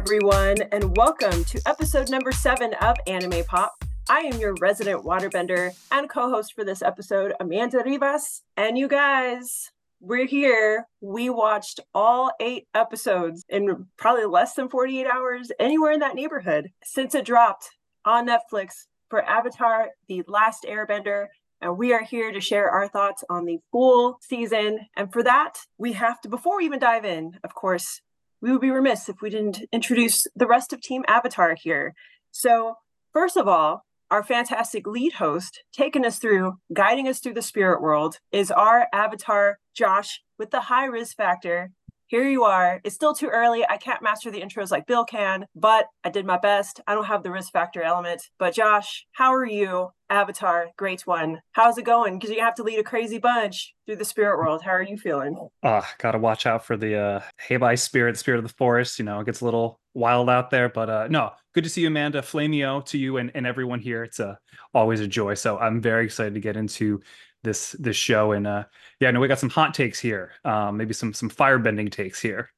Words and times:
Everyone, 0.00 0.56
and 0.72 0.96
welcome 0.96 1.44
to 1.44 1.60
episode 1.66 2.08
number 2.08 2.32
seven 2.32 2.72
of 2.80 2.96
Anime 3.06 3.44
Pop. 3.44 3.84
I 4.08 4.20
am 4.20 4.40
your 4.40 4.54
resident 4.58 5.04
waterbender 5.04 5.72
and 5.92 6.08
co 6.08 6.30
host 6.30 6.54
for 6.54 6.64
this 6.64 6.80
episode, 6.80 7.34
Amanda 7.38 7.82
Rivas. 7.84 8.40
And 8.56 8.78
you 8.78 8.88
guys, 8.88 9.70
we're 10.00 10.26
here. 10.26 10.86
We 11.02 11.28
watched 11.28 11.80
all 11.94 12.32
eight 12.40 12.66
episodes 12.74 13.44
in 13.50 13.88
probably 13.98 14.24
less 14.24 14.54
than 14.54 14.70
48 14.70 15.06
hours, 15.06 15.52
anywhere 15.60 15.92
in 15.92 16.00
that 16.00 16.14
neighborhood, 16.14 16.70
since 16.82 17.14
it 17.14 17.26
dropped 17.26 17.68
on 18.06 18.26
Netflix 18.26 18.86
for 19.10 19.22
Avatar 19.28 19.90
The 20.08 20.22
Last 20.26 20.64
Airbender. 20.66 21.26
And 21.60 21.76
we 21.76 21.92
are 21.92 22.02
here 22.02 22.32
to 22.32 22.40
share 22.40 22.70
our 22.70 22.88
thoughts 22.88 23.22
on 23.28 23.44
the 23.44 23.58
full 23.70 24.16
season. 24.22 24.78
And 24.96 25.12
for 25.12 25.22
that, 25.24 25.58
we 25.76 25.92
have 25.92 26.22
to, 26.22 26.30
before 26.30 26.56
we 26.56 26.64
even 26.64 26.78
dive 26.78 27.04
in, 27.04 27.38
of 27.44 27.54
course, 27.54 28.00
we 28.40 28.52
would 28.52 28.60
be 28.60 28.70
remiss 28.70 29.08
if 29.08 29.20
we 29.20 29.30
didn't 29.30 29.62
introduce 29.72 30.26
the 30.34 30.46
rest 30.46 30.72
of 30.72 30.80
Team 30.80 31.04
Avatar 31.06 31.56
here. 31.60 31.94
So, 32.30 32.76
first 33.12 33.36
of 33.36 33.48
all, 33.48 33.84
our 34.10 34.24
fantastic 34.24 34.86
lead 34.86 35.14
host, 35.14 35.62
taking 35.72 36.04
us 36.04 36.18
through, 36.18 36.54
guiding 36.72 37.06
us 37.06 37.20
through 37.20 37.34
the 37.34 37.42
spirit 37.42 37.80
world, 37.80 38.18
is 38.32 38.50
our 38.50 38.88
avatar, 38.92 39.58
Josh, 39.74 40.20
with 40.38 40.50
the 40.50 40.62
high 40.62 40.86
risk 40.86 41.16
factor. 41.16 41.70
Here 42.10 42.28
you 42.28 42.42
are. 42.42 42.80
It's 42.82 42.96
still 42.96 43.14
too 43.14 43.28
early. 43.28 43.64
I 43.70 43.76
can't 43.76 44.02
master 44.02 44.32
the 44.32 44.40
intros 44.40 44.72
like 44.72 44.88
Bill 44.88 45.04
can, 45.04 45.46
but 45.54 45.86
I 46.02 46.10
did 46.10 46.26
my 46.26 46.38
best. 46.38 46.80
I 46.88 46.96
don't 46.96 47.04
have 47.04 47.22
the 47.22 47.30
risk 47.30 47.52
factor 47.52 47.82
element. 47.82 48.20
But 48.36 48.52
Josh, 48.52 49.06
how 49.12 49.32
are 49.32 49.46
you? 49.46 49.90
Avatar, 50.10 50.70
great 50.76 51.06
one. 51.06 51.40
How's 51.52 51.78
it 51.78 51.84
going? 51.84 52.18
Because 52.18 52.34
you 52.34 52.40
have 52.40 52.56
to 52.56 52.64
lead 52.64 52.80
a 52.80 52.82
crazy 52.82 53.18
bunch 53.18 53.76
through 53.86 53.94
the 53.94 54.04
spirit 54.04 54.38
world. 54.38 54.60
How 54.60 54.72
are 54.72 54.82
you 54.82 54.96
feeling? 54.96 55.36
Uh, 55.62 55.82
gotta 55.98 56.18
watch 56.18 56.46
out 56.46 56.66
for 56.66 56.76
the 56.76 56.96
uh 56.96 57.20
Heibai 57.48 57.78
spirit, 57.78 58.18
spirit 58.18 58.38
of 58.38 58.44
the 58.44 58.54
forest. 58.54 58.98
You 58.98 59.04
know, 59.04 59.20
it 59.20 59.26
gets 59.26 59.40
a 59.40 59.44
little 59.44 59.78
wild 59.94 60.28
out 60.28 60.50
there. 60.50 60.68
But 60.68 60.90
uh 60.90 61.06
no, 61.08 61.30
good 61.54 61.62
to 61.62 61.70
see 61.70 61.82
you, 61.82 61.86
Amanda. 61.86 62.22
Flamio 62.22 62.84
to 62.86 62.98
you 62.98 63.18
and, 63.18 63.30
and 63.36 63.46
everyone 63.46 63.78
here. 63.78 64.02
It's 64.02 64.18
uh, 64.18 64.34
always 64.74 64.98
a 64.98 65.06
joy. 65.06 65.34
So 65.34 65.58
I'm 65.58 65.80
very 65.80 66.06
excited 66.06 66.34
to 66.34 66.40
get 66.40 66.56
into 66.56 67.00
this 67.42 67.72
this 67.72 67.96
show. 67.96 68.32
And 68.32 68.46
uh 68.46 68.64
yeah, 69.00 69.10
no, 69.10 69.20
we 69.20 69.28
got 69.28 69.38
some 69.38 69.50
hot 69.50 69.74
takes 69.74 69.98
here. 69.98 70.32
Um, 70.44 70.76
maybe 70.76 70.94
some 70.94 71.12
some 71.12 71.30
firebending 71.30 71.90
takes 71.90 72.20
here. 72.20 72.50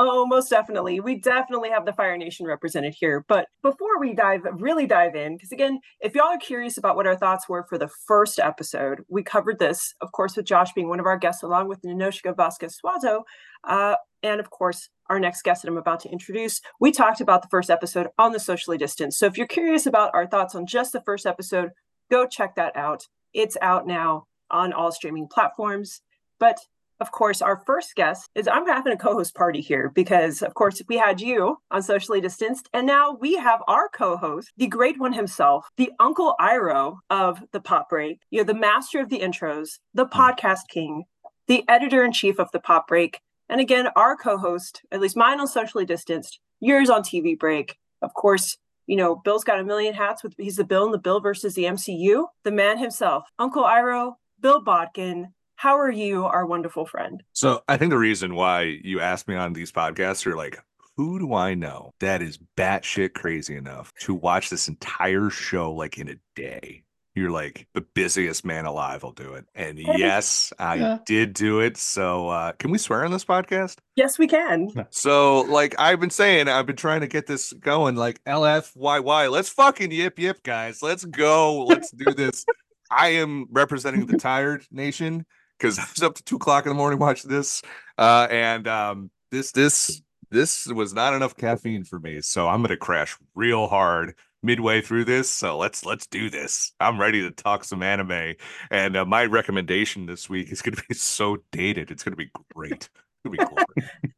Oh, 0.00 0.24
most 0.26 0.48
definitely. 0.48 1.00
We 1.00 1.16
definitely 1.16 1.70
have 1.70 1.84
the 1.84 1.92
Fire 1.92 2.16
Nation 2.16 2.46
represented 2.46 2.94
here. 2.94 3.24
But 3.26 3.48
before 3.62 3.98
we 3.98 4.14
dive 4.14 4.42
really 4.52 4.86
dive 4.86 5.16
in, 5.16 5.34
because 5.36 5.50
again, 5.50 5.80
if 6.00 6.14
y'all 6.14 6.26
are 6.26 6.38
curious 6.38 6.78
about 6.78 6.94
what 6.94 7.08
our 7.08 7.16
thoughts 7.16 7.48
were 7.48 7.64
for 7.64 7.78
the 7.78 7.88
first 8.06 8.38
episode, 8.38 9.00
we 9.08 9.24
covered 9.24 9.58
this, 9.58 9.96
of 10.00 10.12
course, 10.12 10.36
with 10.36 10.46
Josh 10.46 10.72
being 10.72 10.88
one 10.88 11.00
of 11.00 11.06
our 11.06 11.18
guests, 11.18 11.42
along 11.42 11.66
with 11.66 11.82
Ninoshika 11.82 12.36
Vasquez 12.36 12.78
Suazo, 12.80 13.22
uh, 13.64 13.96
and 14.22 14.38
of 14.38 14.50
course, 14.50 14.88
our 15.10 15.18
next 15.18 15.42
guest 15.42 15.62
that 15.62 15.68
I'm 15.68 15.76
about 15.76 15.98
to 16.00 16.10
introduce. 16.10 16.60
We 16.78 16.92
talked 16.92 17.20
about 17.20 17.42
the 17.42 17.48
first 17.48 17.68
episode 17.68 18.06
on 18.18 18.30
the 18.30 18.38
socially 18.38 18.78
distance. 18.78 19.18
So 19.18 19.26
if 19.26 19.36
you're 19.36 19.48
curious 19.48 19.84
about 19.84 20.14
our 20.14 20.28
thoughts 20.28 20.54
on 20.54 20.64
just 20.64 20.92
the 20.92 21.02
first 21.02 21.26
episode, 21.26 21.70
go 22.08 22.24
check 22.24 22.54
that 22.54 22.76
out. 22.76 23.08
It's 23.38 23.56
out 23.62 23.86
now 23.86 24.24
on 24.50 24.72
all 24.72 24.90
streaming 24.90 25.28
platforms. 25.28 26.00
But 26.40 26.58
of 26.98 27.12
course, 27.12 27.40
our 27.40 27.62
first 27.64 27.94
guest 27.94 28.28
is 28.34 28.48
I'm 28.48 28.66
having 28.66 28.92
a 28.92 28.96
co 28.96 29.12
host 29.12 29.36
party 29.36 29.60
here 29.60 29.92
because, 29.94 30.42
of 30.42 30.54
course, 30.54 30.82
we 30.88 30.96
had 30.96 31.20
you 31.20 31.58
on 31.70 31.80
socially 31.84 32.20
distanced, 32.20 32.68
and 32.72 32.84
now 32.84 33.12
we 33.12 33.36
have 33.36 33.60
our 33.68 33.88
co 33.88 34.16
host, 34.16 34.50
the 34.56 34.66
great 34.66 34.98
one 34.98 35.12
himself, 35.12 35.68
the 35.76 35.92
Uncle 36.00 36.34
Iroh 36.40 36.96
of 37.10 37.40
the 37.52 37.60
Pop 37.60 37.88
Break, 37.88 38.18
you 38.30 38.38
know, 38.38 38.44
the 38.44 38.58
master 38.58 38.98
of 38.98 39.08
the 39.08 39.20
intros, 39.20 39.78
the 39.94 40.06
mm-hmm. 40.06 40.20
podcast 40.20 40.66
king, 40.68 41.04
the 41.46 41.62
editor 41.68 42.04
in 42.04 42.10
chief 42.10 42.40
of 42.40 42.50
the 42.52 42.58
Pop 42.58 42.88
Break, 42.88 43.20
and 43.48 43.60
again, 43.60 43.86
our 43.94 44.16
co 44.16 44.36
host, 44.36 44.82
at 44.90 45.00
least 45.00 45.16
mine 45.16 45.38
on 45.38 45.46
socially 45.46 45.84
distanced, 45.84 46.40
yours 46.58 46.90
on 46.90 47.02
TV 47.02 47.38
Break. 47.38 47.76
Of 48.02 48.14
course, 48.14 48.58
you 48.88 48.96
know, 48.96 49.14
Bill's 49.14 49.44
got 49.44 49.60
a 49.60 49.64
million 49.64 49.94
hats 49.94 50.24
with 50.24 50.34
he's 50.38 50.56
the 50.56 50.64
Bill 50.64 50.86
in 50.86 50.92
the 50.92 50.98
Bill 50.98 51.20
versus 51.20 51.54
the 51.54 51.64
MCU, 51.64 52.24
the 52.42 52.50
man 52.50 52.78
himself, 52.78 53.24
Uncle 53.38 53.62
Iroh, 53.62 54.14
Bill 54.40 54.60
Bodkin, 54.60 55.28
how 55.56 55.76
are 55.78 55.90
you, 55.90 56.24
our 56.24 56.46
wonderful 56.46 56.86
friend? 56.86 57.22
So 57.32 57.62
I 57.68 57.76
think 57.76 57.90
the 57.90 57.98
reason 57.98 58.34
why 58.34 58.78
you 58.82 59.00
asked 59.00 59.28
me 59.28 59.34
on 59.34 59.52
these 59.52 59.70
podcasts 59.70 60.26
are 60.26 60.36
like, 60.36 60.58
who 60.96 61.18
do 61.18 61.34
I 61.34 61.54
know 61.54 61.92
that 62.00 62.22
is 62.22 62.38
batshit 62.56 63.12
crazy 63.12 63.56
enough 63.56 63.92
to 64.00 64.14
watch 64.14 64.50
this 64.50 64.68
entire 64.68 65.30
show 65.30 65.72
like 65.72 65.98
in 65.98 66.08
a 66.08 66.16
day? 66.34 66.82
You're 67.18 67.32
like 67.32 67.66
the 67.74 67.80
busiest 67.80 68.44
man 68.44 68.64
alive. 68.64 69.02
I'll 69.02 69.10
do 69.10 69.34
it. 69.34 69.44
And 69.52 69.76
yes, 69.76 70.52
I 70.56 70.76
yeah. 70.76 70.98
did 71.04 71.32
do 71.32 71.58
it. 71.58 71.76
So 71.76 72.28
uh, 72.28 72.52
can 72.52 72.70
we 72.70 72.78
swear 72.78 73.04
on 73.04 73.10
this 73.10 73.24
podcast? 73.24 73.78
Yes, 73.96 74.20
we 74.20 74.28
can. 74.28 74.68
So 74.90 75.40
like 75.40 75.74
I've 75.80 75.98
been 75.98 76.10
saying, 76.10 76.46
I've 76.46 76.66
been 76.66 76.76
trying 76.76 77.00
to 77.00 77.08
get 77.08 77.26
this 77.26 77.52
going. 77.54 77.96
Like 77.96 78.22
LFYY, 78.22 79.32
let's 79.32 79.48
fucking 79.48 79.90
yip 79.90 80.16
yip, 80.20 80.44
guys. 80.44 80.80
Let's 80.80 81.04
go. 81.04 81.64
Let's 81.64 81.90
do 81.90 82.12
this. 82.14 82.44
I 82.90 83.08
am 83.08 83.46
representing 83.50 84.06
the 84.06 84.16
tired 84.16 84.64
nation 84.70 85.26
because 85.58 85.76
I 85.80 85.86
was 85.92 86.02
up 86.04 86.14
to 86.14 86.22
two 86.22 86.36
o'clock 86.36 86.66
in 86.66 86.70
the 86.70 86.76
morning 86.76 87.00
watching 87.00 87.30
this, 87.30 87.62
uh, 87.98 88.28
and 88.30 88.68
um, 88.68 89.10
this 89.32 89.50
this 89.50 90.00
this 90.30 90.66
was 90.68 90.94
not 90.94 91.14
enough 91.14 91.36
caffeine 91.36 91.82
for 91.82 91.98
me, 91.98 92.20
so 92.20 92.46
I'm 92.48 92.62
gonna 92.62 92.76
crash 92.76 93.16
real 93.34 93.66
hard 93.66 94.14
midway 94.42 94.80
through 94.80 95.04
this. 95.04 95.30
So 95.30 95.56
let's 95.58 95.84
let's 95.84 96.06
do 96.06 96.30
this. 96.30 96.72
I'm 96.80 97.00
ready 97.00 97.22
to 97.22 97.30
talk 97.30 97.64
some 97.64 97.82
anime, 97.82 98.34
and 98.70 98.96
uh, 98.96 99.04
my 99.04 99.24
recommendation 99.24 100.06
this 100.06 100.28
week 100.28 100.50
is 100.50 100.62
gonna 100.62 100.82
be 100.88 100.94
so 100.94 101.38
dated. 101.52 101.90
It's 101.90 102.02
gonna 102.02 102.16
be 102.16 102.30
great. 102.54 102.88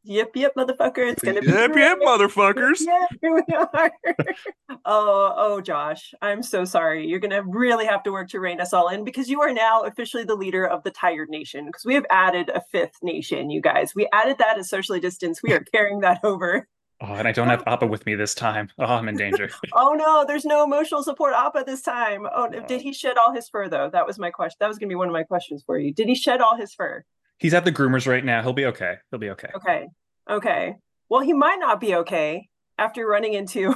yep, 0.03 0.29
yep, 0.35 0.53
motherfucker. 0.55 1.11
It's 1.11 1.23
gonna 1.23 1.41
be 1.41 1.47
yep, 1.47 1.71
yep, 1.75 1.97
motherfuckers. 1.99 2.81
Yeah, 2.81 3.05
here 3.19 3.33
we 3.33 3.41
are. 3.53 3.91
oh, 4.85 5.33
oh, 5.35 5.61
Josh, 5.61 6.13
I'm 6.21 6.43
so 6.43 6.65
sorry. 6.65 7.07
You're 7.07 7.19
gonna 7.19 7.43
really 7.43 7.85
have 7.85 8.03
to 8.03 8.11
work 8.11 8.29
to 8.29 8.39
rein 8.39 8.61
us 8.61 8.73
all 8.73 8.89
in 8.89 9.03
because 9.03 9.27
you 9.27 9.41
are 9.41 9.51
now 9.51 9.81
officially 9.81 10.23
the 10.23 10.35
leader 10.35 10.65
of 10.65 10.83
the 10.83 10.91
Tired 10.91 11.29
Nation. 11.29 11.65
Because 11.65 11.83
we 11.83 11.95
have 11.95 12.05
added 12.09 12.49
a 12.49 12.61
fifth 12.71 12.97
nation, 13.01 13.49
you 13.49 13.59
guys. 13.59 13.95
We 13.95 14.07
added 14.13 14.37
that 14.37 14.59
as 14.59 14.69
socially 14.69 14.99
distanced. 14.99 15.41
We 15.43 15.53
are 15.53 15.63
carrying 15.73 16.01
that 16.01 16.19
over. 16.23 16.67
Oh, 17.01 17.13
and 17.13 17.27
I 17.27 17.31
don't 17.31 17.47
have 17.47 17.63
Appa 17.65 17.87
with 17.87 18.05
me 18.05 18.15
this 18.15 18.35
time. 18.35 18.69
Oh, 18.77 18.85
I'm 18.85 19.07
in 19.09 19.17
danger. 19.17 19.49
oh 19.73 19.93
no, 19.93 20.23
there's 20.27 20.45
no 20.45 20.63
emotional 20.63 21.03
support 21.03 21.33
Appa 21.33 21.63
this 21.65 21.81
time. 21.81 22.27
Oh, 22.33 22.47
did 22.47 22.81
he 22.81 22.93
shed 22.93 23.17
all 23.17 23.33
his 23.33 23.49
fur 23.49 23.67
though? 23.69 23.89
That 23.91 24.05
was 24.05 24.19
my 24.19 24.29
question. 24.29 24.57
That 24.59 24.67
was 24.67 24.77
gonna 24.77 24.89
be 24.89 24.95
one 24.95 25.07
of 25.07 25.13
my 25.13 25.23
questions 25.23 25.63
for 25.65 25.79
you. 25.79 25.93
Did 25.93 26.07
he 26.07 26.15
shed 26.15 26.41
all 26.41 26.55
his 26.55 26.73
fur? 26.73 27.03
He's 27.37 27.55
at 27.55 27.65
the 27.65 27.71
groomers 27.71 28.07
right 28.07 28.23
now. 28.23 28.43
He'll 28.43 28.53
be 28.53 28.65
okay. 28.65 28.97
He'll 29.09 29.19
be 29.19 29.31
okay. 29.31 29.49
Okay. 29.55 29.87
Okay. 30.29 30.75
Well, 31.09 31.21
he 31.21 31.33
might 31.33 31.59
not 31.59 31.81
be 31.81 31.95
okay 31.95 32.47
after 32.77 33.05
running 33.07 33.33
into 33.33 33.73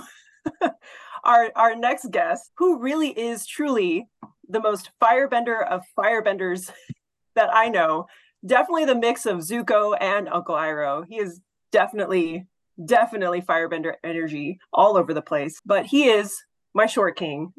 our 1.24 1.52
our 1.56 1.76
next 1.76 2.12
guest, 2.12 2.52
who 2.58 2.80
really 2.80 3.10
is 3.10 3.46
truly 3.48 4.08
the 4.48 4.62
most 4.62 4.92
firebender 5.02 5.68
of 5.68 5.82
firebenders 5.98 6.72
that 7.36 7.50
I 7.54 7.70
know. 7.70 8.06
Definitely 8.46 8.86
the 8.86 8.96
mix 8.96 9.26
of 9.26 9.40
Zuko 9.40 9.98
and 10.00 10.30
Uncle 10.30 10.56
Iroh. 10.56 11.06
He 11.10 11.18
is 11.18 11.42
definitely, 11.72 12.46
definitely 12.84 13.42
firebender 13.42 13.94
energy 14.04 14.60
all 14.74 14.98
over 14.98 15.14
the 15.14 15.22
place. 15.22 15.60
But 15.66 15.86
he 15.86 16.10
is 16.10 16.44
my 16.74 16.86
short 16.86 17.18
king. 17.18 17.54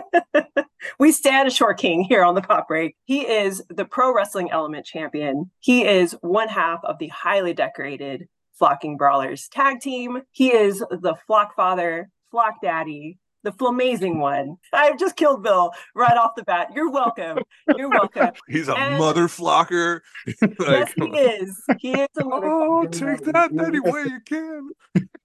we 0.98 1.12
stand 1.12 1.48
a 1.48 1.50
short 1.50 1.78
king 1.78 2.04
here 2.04 2.24
on 2.24 2.34
the 2.34 2.42
pop 2.42 2.68
break. 2.68 2.96
He 3.04 3.22
is 3.22 3.62
the 3.68 3.84
pro 3.84 4.14
wrestling 4.14 4.50
element 4.50 4.86
champion. 4.86 5.50
He 5.60 5.84
is 5.84 6.16
one 6.20 6.48
half 6.48 6.80
of 6.84 6.98
the 6.98 7.08
highly 7.08 7.52
decorated 7.52 8.28
Flocking 8.54 8.96
Brawlers 8.96 9.48
tag 9.48 9.80
team. 9.80 10.22
He 10.32 10.52
is 10.52 10.78
the 10.78 11.14
flock 11.26 11.54
father, 11.54 12.10
flock 12.30 12.56
daddy, 12.62 13.18
the 13.48 13.56
flamazing 13.56 14.18
one. 14.18 14.58
I've 14.72 14.98
just 14.98 15.16
killed 15.16 15.42
Bill 15.42 15.72
right 15.94 16.16
off 16.16 16.32
the 16.36 16.42
bat. 16.42 16.68
You're 16.74 16.90
welcome. 16.90 17.38
You're 17.76 17.88
welcome. 17.88 18.30
He's 18.48 18.68
a 18.68 18.74
and, 18.74 18.98
mother 18.98 19.26
flocker. 19.26 20.00
like, 20.26 20.54
yes, 20.60 20.92
he 20.94 21.04
is. 21.04 21.64
He 21.78 21.90
is 21.92 22.08
a 22.18 22.24
mother. 22.24 22.46
Oh, 22.46 22.86
take 22.86 23.20
that 23.24 23.50
any 23.52 23.80
way 23.80 24.04
you 24.04 24.20
can. 24.20 24.70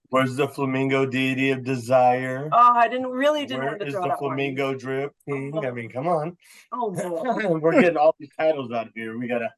Where's 0.08 0.36
the 0.36 0.48
flamingo 0.48 1.04
deity 1.04 1.50
of 1.50 1.64
desire? 1.64 2.48
Oh, 2.52 2.72
I 2.74 2.88
didn't 2.88 3.10
really 3.10 3.44
didn't 3.44 3.64
Where 3.64 3.76
is 3.76 3.94
the 3.94 4.16
flamingo 4.18 4.68
one. 4.68 4.78
drip 4.78 5.12
king? 5.28 5.66
I 5.66 5.70
mean, 5.70 5.90
come 5.90 6.06
on. 6.06 6.36
Oh, 6.72 6.88
we're 7.60 7.80
getting 7.80 7.96
all 7.98 8.14
these 8.18 8.30
titles 8.38 8.72
out 8.72 8.86
of 8.86 8.92
here. 8.94 9.18
We 9.18 9.28
gotta. 9.28 9.50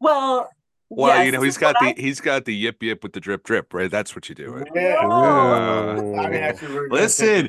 well, 0.00 0.50
well, 0.88 1.16
yes, 1.16 1.26
you 1.26 1.32
know, 1.32 1.42
he's 1.42 1.56
got 1.56 1.76
the 1.80 1.86
I... 1.86 1.94
he's 1.96 2.20
got 2.20 2.44
the 2.44 2.54
yip 2.54 2.82
yip 2.82 3.02
with 3.02 3.12
the 3.12 3.20
drip 3.20 3.44
drip, 3.44 3.74
right? 3.74 3.90
That's 3.90 4.14
what 4.14 4.28
you 4.28 4.34
do. 4.34 4.64
Yeah. 4.74 4.96
Oh. 5.00 6.14
I 6.16 6.28
mean, 6.28 6.42
actually, 6.42 6.88
Listen, 6.90 7.48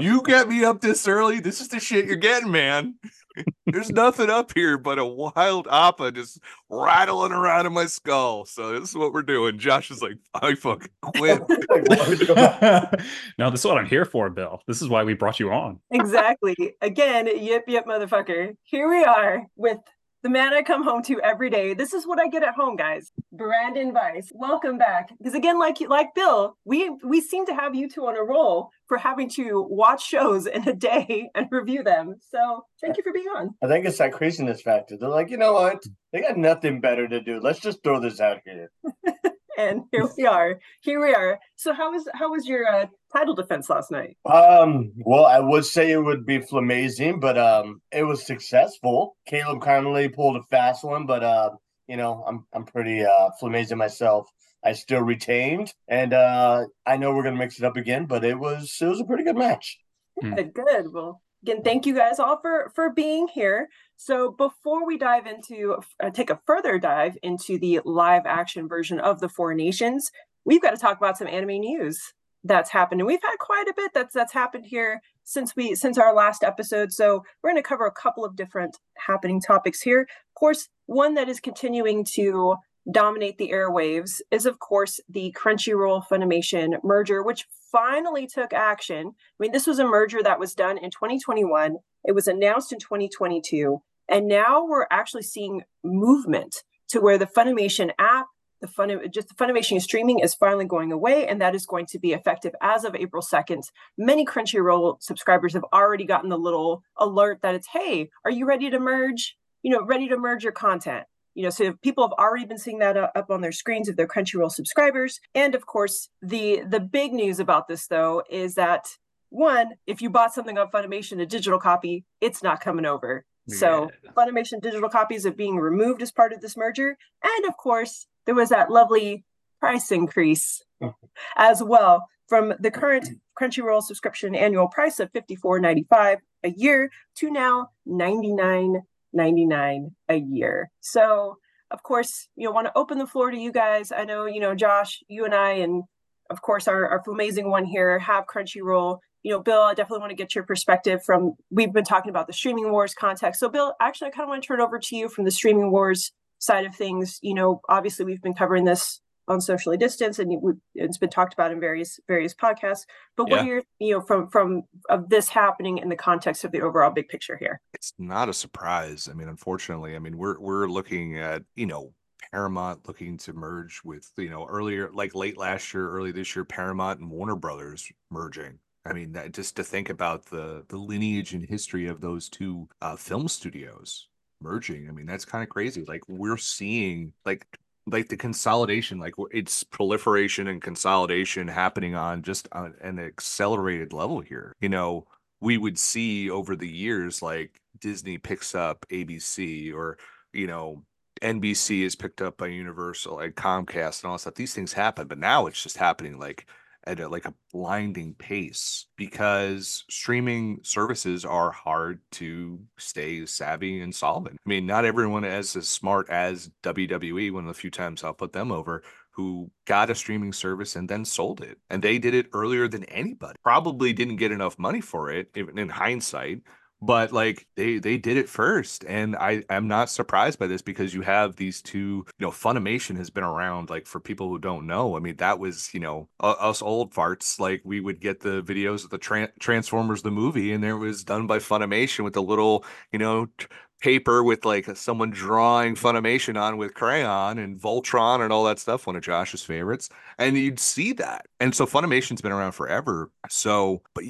you 0.00 0.22
get 0.22 0.48
me 0.48 0.64
up 0.64 0.80
this 0.80 1.06
early. 1.06 1.40
This 1.40 1.60
is 1.60 1.68
the 1.68 1.80
shit 1.80 2.06
you're 2.06 2.16
getting, 2.16 2.50
man. 2.50 2.94
There's 3.66 3.90
nothing 3.90 4.30
up 4.30 4.52
here 4.54 4.78
but 4.78 4.98
a 4.98 5.04
wild 5.04 5.68
appa 5.70 6.12
just 6.12 6.40
rattling 6.68 7.32
around 7.32 7.66
in 7.66 7.72
my 7.72 7.86
skull. 7.86 8.44
So 8.44 8.78
this 8.78 8.90
is 8.90 8.96
what 8.96 9.12
we're 9.12 9.22
doing. 9.22 9.58
Josh 9.58 9.90
is 9.90 10.02
like, 10.02 10.18
I 10.34 10.54
fucking 10.54 10.88
quit. 11.02 11.42
no, 13.38 13.50
this 13.50 13.60
is 13.60 13.66
what 13.66 13.78
I'm 13.78 13.86
here 13.86 14.04
for, 14.04 14.30
Bill. 14.30 14.62
This 14.66 14.82
is 14.82 14.88
why 14.88 15.04
we 15.04 15.14
brought 15.14 15.40
you 15.40 15.52
on. 15.52 15.80
Exactly. 15.90 16.74
Again, 16.80 17.26
yip 17.26 17.64
yip 17.68 17.86
motherfucker. 17.86 18.56
Here 18.62 18.88
we 18.88 19.04
are 19.04 19.46
with 19.56 19.78
the 20.22 20.28
man 20.28 20.52
I 20.52 20.62
come 20.62 20.82
home 20.82 21.02
to 21.04 21.20
every 21.20 21.50
day. 21.50 21.74
This 21.74 21.92
is 21.92 22.06
what 22.06 22.18
I 22.18 22.28
get 22.28 22.42
at 22.42 22.54
home, 22.54 22.76
guys. 22.76 23.12
Branden 23.34 23.92
Vice, 23.92 24.30
welcome 24.34 24.78
back. 24.78 25.10
Because 25.18 25.34
again, 25.34 25.58
like 25.58 25.80
like 25.80 26.14
Bill, 26.14 26.56
we 26.64 26.90
we 27.04 27.20
seem 27.20 27.46
to 27.46 27.54
have 27.54 27.74
you 27.74 27.88
two 27.88 28.06
on 28.06 28.16
a 28.16 28.22
roll 28.22 28.70
for 28.86 28.98
having 28.98 29.28
to 29.30 29.66
watch 29.68 30.04
shows 30.04 30.46
in 30.46 30.68
a 30.68 30.74
day 30.74 31.30
and 31.34 31.46
review 31.50 31.82
them. 31.82 32.16
So 32.30 32.64
thank 32.80 32.96
you 32.96 33.02
for 33.02 33.12
being 33.12 33.26
on. 33.26 33.50
I 33.62 33.68
think 33.68 33.86
it's 33.86 33.98
that 33.98 34.12
craziness 34.12 34.62
factor. 34.62 34.96
They're 34.96 35.08
like, 35.08 35.30
you 35.30 35.36
know 35.36 35.52
what? 35.52 35.82
They 36.12 36.20
got 36.20 36.36
nothing 36.36 36.80
better 36.80 37.06
to 37.06 37.20
do. 37.20 37.40
Let's 37.40 37.60
just 37.60 37.82
throw 37.84 38.00
this 38.00 38.20
out 38.20 38.38
here. 38.44 38.70
and 39.58 39.82
here 39.92 40.08
we 40.16 40.24
are. 40.24 40.58
Here 40.80 41.04
we 41.04 41.12
are. 41.14 41.38
So 41.56 41.74
how 41.74 41.90
was 41.92 42.08
how 42.14 42.30
was 42.30 42.46
your 42.46 42.66
uh, 42.66 42.86
title 43.12 43.34
defense 43.34 43.68
last 43.68 43.90
night? 43.90 44.16
Um, 44.24 44.92
well, 44.96 45.26
I 45.26 45.40
would 45.40 45.66
say 45.66 45.90
it 45.90 46.02
would 46.02 46.24
be 46.24 46.38
Flamazing, 46.38 47.20
but 47.20 47.36
um, 47.36 47.82
it 47.92 48.04
was 48.04 48.24
successful. 48.24 49.16
Caleb 49.26 49.60
Connolly 49.60 50.08
pulled 50.08 50.36
a 50.36 50.42
fast 50.44 50.84
one, 50.84 51.04
but 51.04 51.22
uh, 51.22 51.50
you 51.86 51.96
know, 51.96 52.24
I'm 52.26 52.46
I'm 52.54 52.64
pretty 52.64 53.04
uh 53.04 53.30
Flamazing 53.38 53.76
myself. 53.78 54.30
I 54.64 54.72
still 54.72 55.02
retained, 55.02 55.72
and 55.86 56.12
uh, 56.14 56.64
I 56.86 56.96
know 56.96 57.14
we're 57.14 57.24
gonna 57.24 57.36
mix 57.36 57.58
it 57.58 57.64
up 57.64 57.76
again, 57.76 58.06
but 58.06 58.24
it 58.24 58.38
was 58.38 58.76
it 58.80 58.86
was 58.86 59.00
a 59.00 59.04
pretty 59.04 59.24
good 59.24 59.36
match. 59.36 59.78
Good, 60.20 60.52
good. 60.52 60.92
Well, 60.92 61.22
again, 61.42 61.62
thank 61.62 61.86
you 61.86 61.94
guys 61.94 62.18
all 62.18 62.38
for 62.40 62.70
for 62.74 62.90
being 62.90 63.28
here. 63.28 63.68
So 63.96 64.30
before 64.32 64.86
we 64.86 64.98
dive 64.98 65.26
into 65.26 65.76
uh, 66.02 66.10
take 66.10 66.30
a 66.30 66.40
further 66.46 66.78
dive 66.78 67.16
into 67.22 67.58
the 67.58 67.80
live 67.84 68.26
action 68.26 68.68
version 68.68 69.00
of 69.00 69.20
the 69.20 69.28
Four 69.28 69.54
Nations, 69.54 70.10
we've 70.44 70.62
got 70.62 70.70
to 70.70 70.76
talk 70.76 70.96
about 70.96 71.18
some 71.18 71.28
anime 71.28 71.60
news 71.60 72.00
that's 72.44 72.70
happened, 72.70 73.00
and 73.00 73.06
we've 73.06 73.22
had 73.22 73.36
quite 73.38 73.68
a 73.68 73.74
bit 73.74 73.92
that's 73.94 74.14
that's 74.14 74.32
happened 74.32 74.66
here 74.66 75.00
since 75.24 75.54
we 75.56 75.74
since 75.74 75.98
our 75.98 76.14
last 76.14 76.42
episode. 76.42 76.92
So 76.92 77.24
we're 77.42 77.50
going 77.50 77.62
to 77.62 77.68
cover 77.68 77.86
a 77.86 77.92
couple 77.92 78.24
of 78.24 78.36
different 78.36 78.78
happening 78.96 79.40
topics 79.40 79.80
here. 79.80 80.02
Of 80.02 80.34
course, 80.34 80.68
one 80.86 81.14
that 81.14 81.28
is 81.28 81.40
continuing 81.40 82.04
to 82.14 82.56
dominate 82.90 83.38
the 83.38 83.50
airwaves 83.50 84.20
is, 84.30 84.46
of 84.46 84.58
course, 84.58 85.00
the 85.08 85.34
Crunchyroll 85.36 86.06
Funimation 86.06 86.82
merger, 86.82 87.22
which 87.22 87.46
finally 87.70 88.26
took 88.26 88.52
action. 88.52 89.08
I 89.08 89.36
mean, 89.38 89.52
this 89.52 89.66
was 89.66 89.78
a 89.78 89.86
merger 89.86 90.22
that 90.22 90.40
was 90.40 90.54
done 90.54 90.78
in 90.78 90.90
2021, 90.90 91.76
it 92.04 92.12
was 92.12 92.28
announced 92.28 92.72
in 92.72 92.78
2022, 92.78 93.82
and 94.08 94.26
now 94.26 94.64
we're 94.64 94.86
actually 94.90 95.22
seeing 95.22 95.62
movement 95.84 96.62
to 96.88 97.00
where 97.00 97.18
the 97.18 97.26
Funimation 97.26 97.90
app. 97.98 98.26
The 98.60 98.66
fun, 98.66 99.00
just 99.12 99.28
the 99.28 99.34
Funimation 99.34 99.80
streaming 99.80 100.18
is 100.18 100.34
finally 100.34 100.64
going 100.64 100.90
away, 100.90 101.28
and 101.28 101.40
that 101.40 101.54
is 101.54 101.64
going 101.64 101.86
to 101.86 101.98
be 102.00 102.12
effective 102.12 102.54
as 102.60 102.82
of 102.82 102.96
April 102.96 103.22
2nd. 103.22 103.62
Many 103.96 104.26
Crunchyroll 104.26 105.00
subscribers 105.00 105.52
have 105.52 105.64
already 105.72 106.04
gotten 106.04 106.28
the 106.28 106.38
little 106.38 106.82
alert 106.96 107.38
that 107.42 107.54
it's, 107.54 107.68
hey, 107.72 108.10
are 108.24 108.32
you 108.32 108.46
ready 108.46 108.68
to 108.68 108.80
merge? 108.80 109.36
You 109.62 109.70
know, 109.70 109.84
ready 109.84 110.08
to 110.08 110.18
merge 110.18 110.42
your 110.42 110.52
content 110.52 111.04
you 111.38 111.44
know 111.44 111.50
so 111.50 111.72
people 111.84 112.02
have 112.02 112.18
already 112.18 112.44
been 112.44 112.58
seeing 112.58 112.80
that 112.80 112.96
uh, 112.96 113.10
up 113.14 113.30
on 113.30 113.40
their 113.40 113.52
screens 113.52 113.88
of 113.88 113.94
their 113.96 114.08
crunchyroll 114.08 114.50
subscribers. 114.50 115.20
And 115.36 115.54
of 115.54 115.66
course 115.66 116.08
the 116.20 116.62
the 116.68 116.80
big 116.80 117.12
news 117.12 117.38
about 117.38 117.68
this 117.68 117.86
though 117.86 118.24
is 118.28 118.56
that 118.56 118.88
one 119.30 119.68
if 119.86 120.02
you 120.02 120.10
bought 120.10 120.34
something 120.34 120.58
on 120.58 120.68
funimation 120.72 121.22
a 121.22 121.26
digital 121.26 121.60
copy 121.60 122.04
it's 122.20 122.42
not 122.42 122.60
coming 122.60 122.84
over. 122.84 123.24
So 123.46 123.88
Yeah. 124.02 124.10
funimation 124.16 124.60
digital 124.60 124.88
copies 124.88 125.24
are 125.26 125.30
being 125.44 125.58
removed 125.58 126.02
as 126.02 126.10
part 126.10 126.32
of 126.32 126.40
this 126.40 126.56
merger. 126.56 126.98
And 127.22 127.44
of 127.46 127.56
course 127.56 128.08
there 128.26 128.34
was 128.34 128.48
that 128.48 128.72
lovely 128.72 129.24
price 129.60 129.92
increase 129.92 130.60
as 131.36 131.62
well 131.62 132.08
from 132.26 132.54
the 132.58 132.72
current 132.72 133.10
crunchyroll 133.40 133.82
subscription 133.84 134.34
annual 134.34 134.66
price 134.66 134.98
of 134.98 135.12
54.95 135.12 136.16
a 136.42 136.50
year 136.50 136.90
to 137.18 137.30
now 137.30 137.68
99 137.86 138.82
99 139.12 139.94
a 140.08 140.16
year. 140.16 140.70
So, 140.80 141.38
of 141.70 141.82
course, 141.82 142.28
you 142.36 142.44
know, 142.46 142.52
want 142.52 142.66
to 142.66 142.78
open 142.78 142.98
the 142.98 143.06
floor 143.06 143.30
to 143.30 143.36
you 143.36 143.52
guys. 143.52 143.92
I 143.92 144.04
know, 144.04 144.26
you 144.26 144.40
know, 144.40 144.54
Josh, 144.54 145.02
you 145.08 145.24
and 145.24 145.34
I, 145.34 145.52
and 145.52 145.82
of 146.30 146.42
course, 146.42 146.68
our, 146.68 146.88
our 146.88 147.02
amazing 147.08 147.50
one 147.50 147.64
here 147.64 147.98
have 147.98 148.26
Crunchyroll. 148.26 148.98
You 149.22 149.32
know, 149.32 149.40
Bill, 149.40 149.62
I 149.62 149.74
definitely 149.74 150.00
want 150.00 150.10
to 150.10 150.16
get 150.16 150.34
your 150.34 150.44
perspective 150.44 151.04
from. 151.04 151.34
We've 151.50 151.72
been 151.72 151.84
talking 151.84 152.10
about 152.10 152.26
the 152.26 152.32
streaming 152.32 152.70
wars 152.70 152.94
context. 152.94 153.40
So, 153.40 153.48
Bill, 153.48 153.74
actually, 153.80 154.08
I 154.08 154.10
kind 154.12 154.24
of 154.24 154.28
want 154.28 154.42
to 154.42 154.46
turn 154.46 154.60
it 154.60 154.64
over 154.64 154.78
to 154.78 154.96
you 154.96 155.08
from 155.08 155.24
the 155.24 155.30
streaming 155.30 155.70
wars 155.70 156.12
side 156.38 156.64
of 156.64 156.74
things. 156.74 157.18
You 157.20 157.34
know, 157.34 157.60
obviously, 157.68 158.04
we've 158.04 158.22
been 158.22 158.34
covering 158.34 158.64
this 158.64 159.00
on 159.28 159.40
socially 159.40 159.76
distance 159.76 160.18
and 160.18 160.58
it's 160.74 160.98
been 160.98 161.10
talked 161.10 161.34
about 161.34 161.52
in 161.52 161.60
various 161.60 162.00
various 162.08 162.34
podcasts 162.34 162.86
but 163.16 163.28
what 163.30 163.40
are 163.40 163.44
your 163.44 163.62
you 163.78 163.94
know 163.94 164.00
from 164.00 164.28
from 164.28 164.62
of 164.88 165.08
this 165.08 165.28
happening 165.28 165.78
in 165.78 165.88
the 165.88 165.96
context 165.96 166.44
of 166.44 166.52
the 166.52 166.60
overall 166.60 166.90
big 166.90 167.08
picture 167.08 167.36
here 167.36 167.60
it's 167.78 167.92
not 167.98 168.28
a 168.28 168.34
surprise. 168.34 169.08
I 169.10 169.14
mean, 169.14 169.28
unfortunately, 169.28 169.94
I 169.94 169.98
mean, 170.00 170.18
we're 170.18 170.38
we're 170.40 170.66
looking 170.66 171.18
at, 171.18 171.42
you 171.54 171.66
know, 171.66 171.92
Paramount 172.32 172.86
looking 172.88 173.16
to 173.18 173.32
merge 173.32 173.80
with, 173.84 174.10
you 174.16 174.30
know, 174.30 174.46
earlier 174.46 174.90
like 174.92 175.14
late 175.14 175.38
last 175.38 175.72
year, 175.72 175.88
early 175.88 176.12
this 176.12 176.34
year, 176.34 176.44
Paramount 176.44 177.00
and 177.00 177.10
Warner 177.10 177.36
Brothers 177.36 177.90
merging. 178.10 178.58
I 178.84 178.92
mean, 178.92 179.12
that, 179.12 179.32
just 179.32 179.56
to 179.56 179.64
think 179.64 179.90
about 179.90 180.26
the 180.26 180.64
the 180.68 180.76
lineage 180.76 181.34
and 181.34 181.44
history 181.44 181.86
of 181.86 182.00
those 182.00 182.28
two 182.28 182.68
uh, 182.82 182.96
film 182.96 183.28
studios 183.28 184.08
merging. 184.40 184.88
I 184.88 184.92
mean, 184.92 185.06
that's 185.06 185.24
kind 185.24 185.42
of 185.42 185.48
crazy. 185.48 185.84
Like 185.86 186.02
we're 186.08 186.36
seeing 186.36 187.12
like 187.24 187.46
like 187.90 188.08
the 188.08 188.16
consolidation, 188.16 188.98
like 188.98 189.14
it's 189.30 189.64
proliferation 189.64 190.48
and 190.48 190.62
consolidation 190.62 191.48
happening 191.48 191.94
on 191.94 192.22
just 192.22 192.48
on 192.52 192.74
an 192.80 192.98
accelerated 192.98 193.92
level 193.92 194.20
here. 194.20 194.54
You 194.60 194.68
know, 194.68 195.06
we 195.40 195.58
would 195.58 195.78
see 195.78 196.30
over 196.30 196.56
the 196.56 196.68
years 196.68 197.22
like 197.22 197.60
Disney 197.80 198.18
picks 198.18 198.54
up 198.54 198.86
ABC 198.90 199.72
or 199.74 199.98
you 200.32 200.46
know 200.46 200.82
NBC 201.22 201.82
is 201.82 201.96
picked 201.96 202.22
up 202.22 202.38
by 202.38 202.46
Universal 202.46 203.20
and 203.20 203.34
Comcast 203.34 204.02
and 204.02 204.10
all 204.10 204.16
that 204.16 204.20
stuff. 204.20 204.34
These 204.34 204.54
things 204.54 204.72
happen, 204.72 205.06
but 205.06 205.18
now 205.18 205.46
it's 205.46 205.62
just 205.62 205.76
happening 205.76 206.18
like 206.18 206.46
at 206.88 207.00
a, 207.00 207.08
like 207.08 207.26
a 207.26 207.34
blinding 207.52 208.14
pace 208.14 208.86
because 208.96 209.84
streaming 209.90 210.60
services 210.62 211.24
are 211.24 211.50
hard 211.50 212.00
to 212.12 212.58
stay 212.78 213.26
savvy 213.26 213.80
and 213.82 213.94
solvent. 213.94 214.36
I 214.44 214.48
mean, 214.48 214.66
not 214.66 214.86
everyone 214.86 215.24
is 215.24 215.54
as 215.54 215.68
smart 215.68 216.08
as 216.08 216.50
WWE. 216.62 217.32
One 217.32 217.44
of 217.44 217.54
the 217.54 217.60
few 217.60 217.70
times 217.70 218.02
I'll 218.02 218.14
put 218.14 218.32
them 218.32 218.50
over 218.50 218.82
who 219.10 219.50
got 219.66 219.90
a 219.90 219.94
streaming 219.96 220.32
service 220.32 220.76
and 220.76 220.88
then 220.88 221.04
sold 221.04 221.40
it. 221.40 221.58
And 221.70 221.82
they 221.82 221.98
did 221.98 222.14
it 222.14 222.28
earlier 222.32 222.68
than 222.68 222.84
anybody. 222.84 223.36
Probably 223.42 223.92
didn't 223.92 224.16
get 224.16 224.30
enough 224.30 224.56
money 224.60 224.80
for 224.80 225.10
it, 225.10 225.28
even 225.34 225.58
in 225.58 225.68
hindsight. 225.68 226.42
But 226.80 227.10
like 227.12 227.44
they 227.56 227.78
they 227.78 227.98
did 227.98 228.16
it 228.16 228.28
first, 228.28 228.84
and 228.86 229.16
I 229.16 229.42
am 229.50 229.66
not 229.66 229.90
surprised 229.90 230.38
by 230.38 230.46
this 230.46 230.62
because 230.62 230.94
you 230.94 231.02
have 231.02 231.34
these 231.34 231.60
two. 231.60 232.06
You 232.18 232.26
know, 232.26 232.30
Funimation 232.30 232.96
has 232.98 233.10
been 233.10 233.24
around. 233.24 233.68
Like 233.68 233.84
for 233.86 233.98
people 233.98 234.28
who 234.28 234.38
don't 234.38 234.64
know, 234.66 234.96
I 234.96 235.00
mean 235.00 235.16
that 235.16 235.40
was 235.40 235.74
you 235.74 235.80
know 235.80 236.08
u- 236.22 236.28
us 236.28 236.62
old 236.62 236.94
farts. 236.94 237.40
Like 237.40 237.62
we 237.64 237.80
would 237.80 238.00
get 238.00 238.20
the 238.20 238.42
videos 238.44 238.84
of 238.84 238.90
the 238.90 238.98
Tran 238.98 239.28
Transformers 239.40 240.02
the 240.02 240.12
movie, 240.12 240.52
and 240.52 240.62
there 240.62 240.76
was 240.76 241.02
done 241.02 241.26
by 241.26 241.38
Funimation 241.38 242.04
with 242.04 242.12
the 242.14 242.22
little 242.22 242.64
you 242.92 243.00
know 243.00 243.26
t- 243.38 243.46
paper 243.80 244.22
with 244.22 244.44
like 244.44 244.66
someone 244.76 245.10
drawing 245.10 245.74
Funimation 245.74 246.40
on 246.40 246.58
with 246.58 246.74
crayon 246.74 247.38
and 247.38 247.60
Voltron 247.60 248.22
and 248.22 248.32
all 248.32 248.44
that 248.44 248.60
stuff. 248.60 248.86
One 248.86 248.94
of 248.94 249.02
Josh's 249.02 249.42
favorites, 249.42 249.88
and 250.16 250.36
you'd 250.38 250.60
see 250.60 250.92
that. 250.94 251.26
And 251.40 251.52
so 251.56 251.66
Funimation's 251.66 252.20
been 252.20 252.32
around 252.32 252.52
forever. 252.52 253.10
So, 253.28 253.82
but 253.94 254.04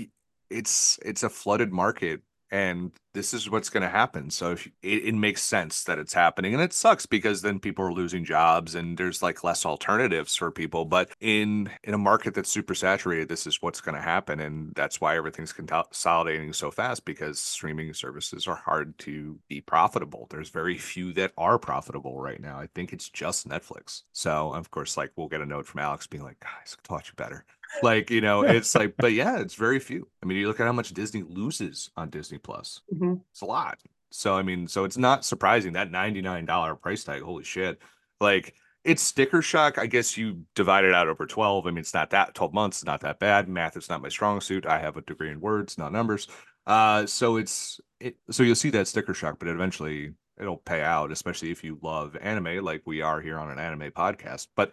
it's 0.50 0.98
it's 1.04 1.22
a 1.22 1.28
flooded 1.28 1.72
market 1.72 2.22
and 2.50 2.92
this 3.14 3.34
is 3.34 3.50
what's 3.50 3.68
going 3.68 3.82
to 3.82 3.88
happen. 3.88 4.30
So 4.30 4.52
it, 4.52 4.70
it 4.82 5.14
makes 5.14 5.42
sense 5.42 5.82
that 5.84 5.98
it's 5.98 6.12
happening 6.12 6.54
and 6.54 6.62
it 6.62 6.72
sucks 6.72 7.04
because 7.04 7.42
then 7.42 7.58
people 7.58 7.84
are 7.84 7.92
losing 7.92 8.24
jobs 8.24 8.74
and 8.74 8.96
there's 8.96 9.22
like 9.22 9.42
less 9.42 9.66
alternatives 9.66 10.36
for 10.36 10.50
people. 10.50 10.84
But 10.84 11.10
in 11.20 11.70
in 11.82 11.94
a 11.94 11.98
market 11.98 12.34
that's 12.34 12.50
super 12.50 12.74
saturated 12.74 13.28
this 13.28 13.46
is 13.46 13.60
what's 13.60 13.80
going 13.80 13.96
to 13.96 14.00
happen 14.00 14.40
and 14.40 14.72
that's 14.74 15.00
why 15.00 15.16
everything's 15.16 15.52
consolidating 15.52 16.52
so 16.52 16.70
fast 16.70 17.04
because 17.04 17.40
streaming 17.40 17.92
services 17.92 18.46
are 18.46 18.56
hard 18.56 18.96
to 18.98 19.38
be 19.48 19.60
profitable. 19.60 20.26
There's 20.30 20.50
very 20.50 20.78
few 20.78 21.12
that 21.14 21.32
are 21.36 21.58
profitable 21.58 22.20
right 22.20 22.40
now. 22.40 22.58
I 22.58 22.68
think 22.74 22.92
it's 22.92 23.08
just 23.08 23.48
netflix. 23.48 24.02
So 24.12 24.52
of 24.52 24.70
course 24.70 24.96
like 24.96 25.12
we'll 25.16 25.28
get 25.28 25.40
a 25.40 25.46
note 25.46 25.66
from 25.66 25.80
alex 25.80 26.06
being 26.06 26.22
like 26.22 26.40
guys 26.40 26.76
I 26.78 26.86
thought 26.86 27.08
you 27.08 27.14
better 27.16 27.44
like 27.82 28.10
you 28.10 28.20
know 28.20 28.42
it's 28.42 28.74
like 28.74 28.94
but 28.98 29.12
yeah 29.12 29.38
it's 29.38 29.54
very 29.54 29.78
few. 29.78 30.08
I 30.22 30.26
mean 30.26 30.38
you 30.38 30.46
look 30.46 30.60
at 30.60 30.66
how 30.66 30.72
much 30.72 30.92
disney 30.92 31.22
loses 31.22 31.90
on 31.96 32.10
disney 32.10 32.38
plus. 32.38 32.80
Mhm. 32.92 33.20
it's 33.30 33.40
a 33.40 33.46
lot. 33.46 33.78
So 34.10 34.34
i 34.36 34.42
mean 34.42 34.66
so 34.66 34.84
it's 34.84 34.96
not 34.96 35.24
surprising 35.24 35.74
that 35.74 35.90
$99 35.90 36.80
price 36.80 37.04
tag 37.04 37.22
holy 37.22 37.44
shit. 37.44 37.78
Like 38.20 38.54
it's 38.84 39.02
sticker 39.02 39.42
shock 39.42 39.76
i 39.78 39.86
guess 39.86 40.16
you 40.16 40.42
divide 40.54 40.84
it 40.84 40.94
out 40.94 41.08
over 41.08 41.26
12 41.26 41.66
i 41.66 41.70
mean 41.70 41.78
it's 41.78 41.92
not 41.92 42.10
that 42.10 42.34
12 42.34 42.54
months 42.54 42.84
not 42.84 43.00
that 43.00 43.18
bad. 43.18 43.48
Math 43.48 43.76
is 43.76 43.88
not 43.88 44.02
my 44.02 44.08
strong 44.08 44.40
suit. 44.40 44.66
I 44.66 44.78
have 44.78 44.96
a 44.96 45.02
degree 45.02 45.30
in 45.30 45.40
words 45.40 45.76
not 45.78 45.92
numbers. 45.92 46.28
Uh 46.66 47.04
so 47.06 47.36
it's 47.36 47.80
it 48.00 48.16
so 48.30 48.42
you'll 48.42 48.54
see 48.54 48.70
that 48.70 48.88
sticker 48.88 49.14
shock 49.14 49.38
but 49.38 49.48
eventually 49.48 50.12
it'll 50.40 50.56
pay 50.58 50.82
out 50.82 51.10
especially 51.10 51.50
if 51.50 51.64
you 51.64 51.78
love 51.82 52.16
anime 52.20 52.64
like 52.64 52.80
we 52.86 53.02
are 53.02 53.20
here 53.20 53.38
on 53.38 53.50
an 53.50 53.58
anime 53.58 53.90
podcast. 53.90 54.46
But 54.54 54.72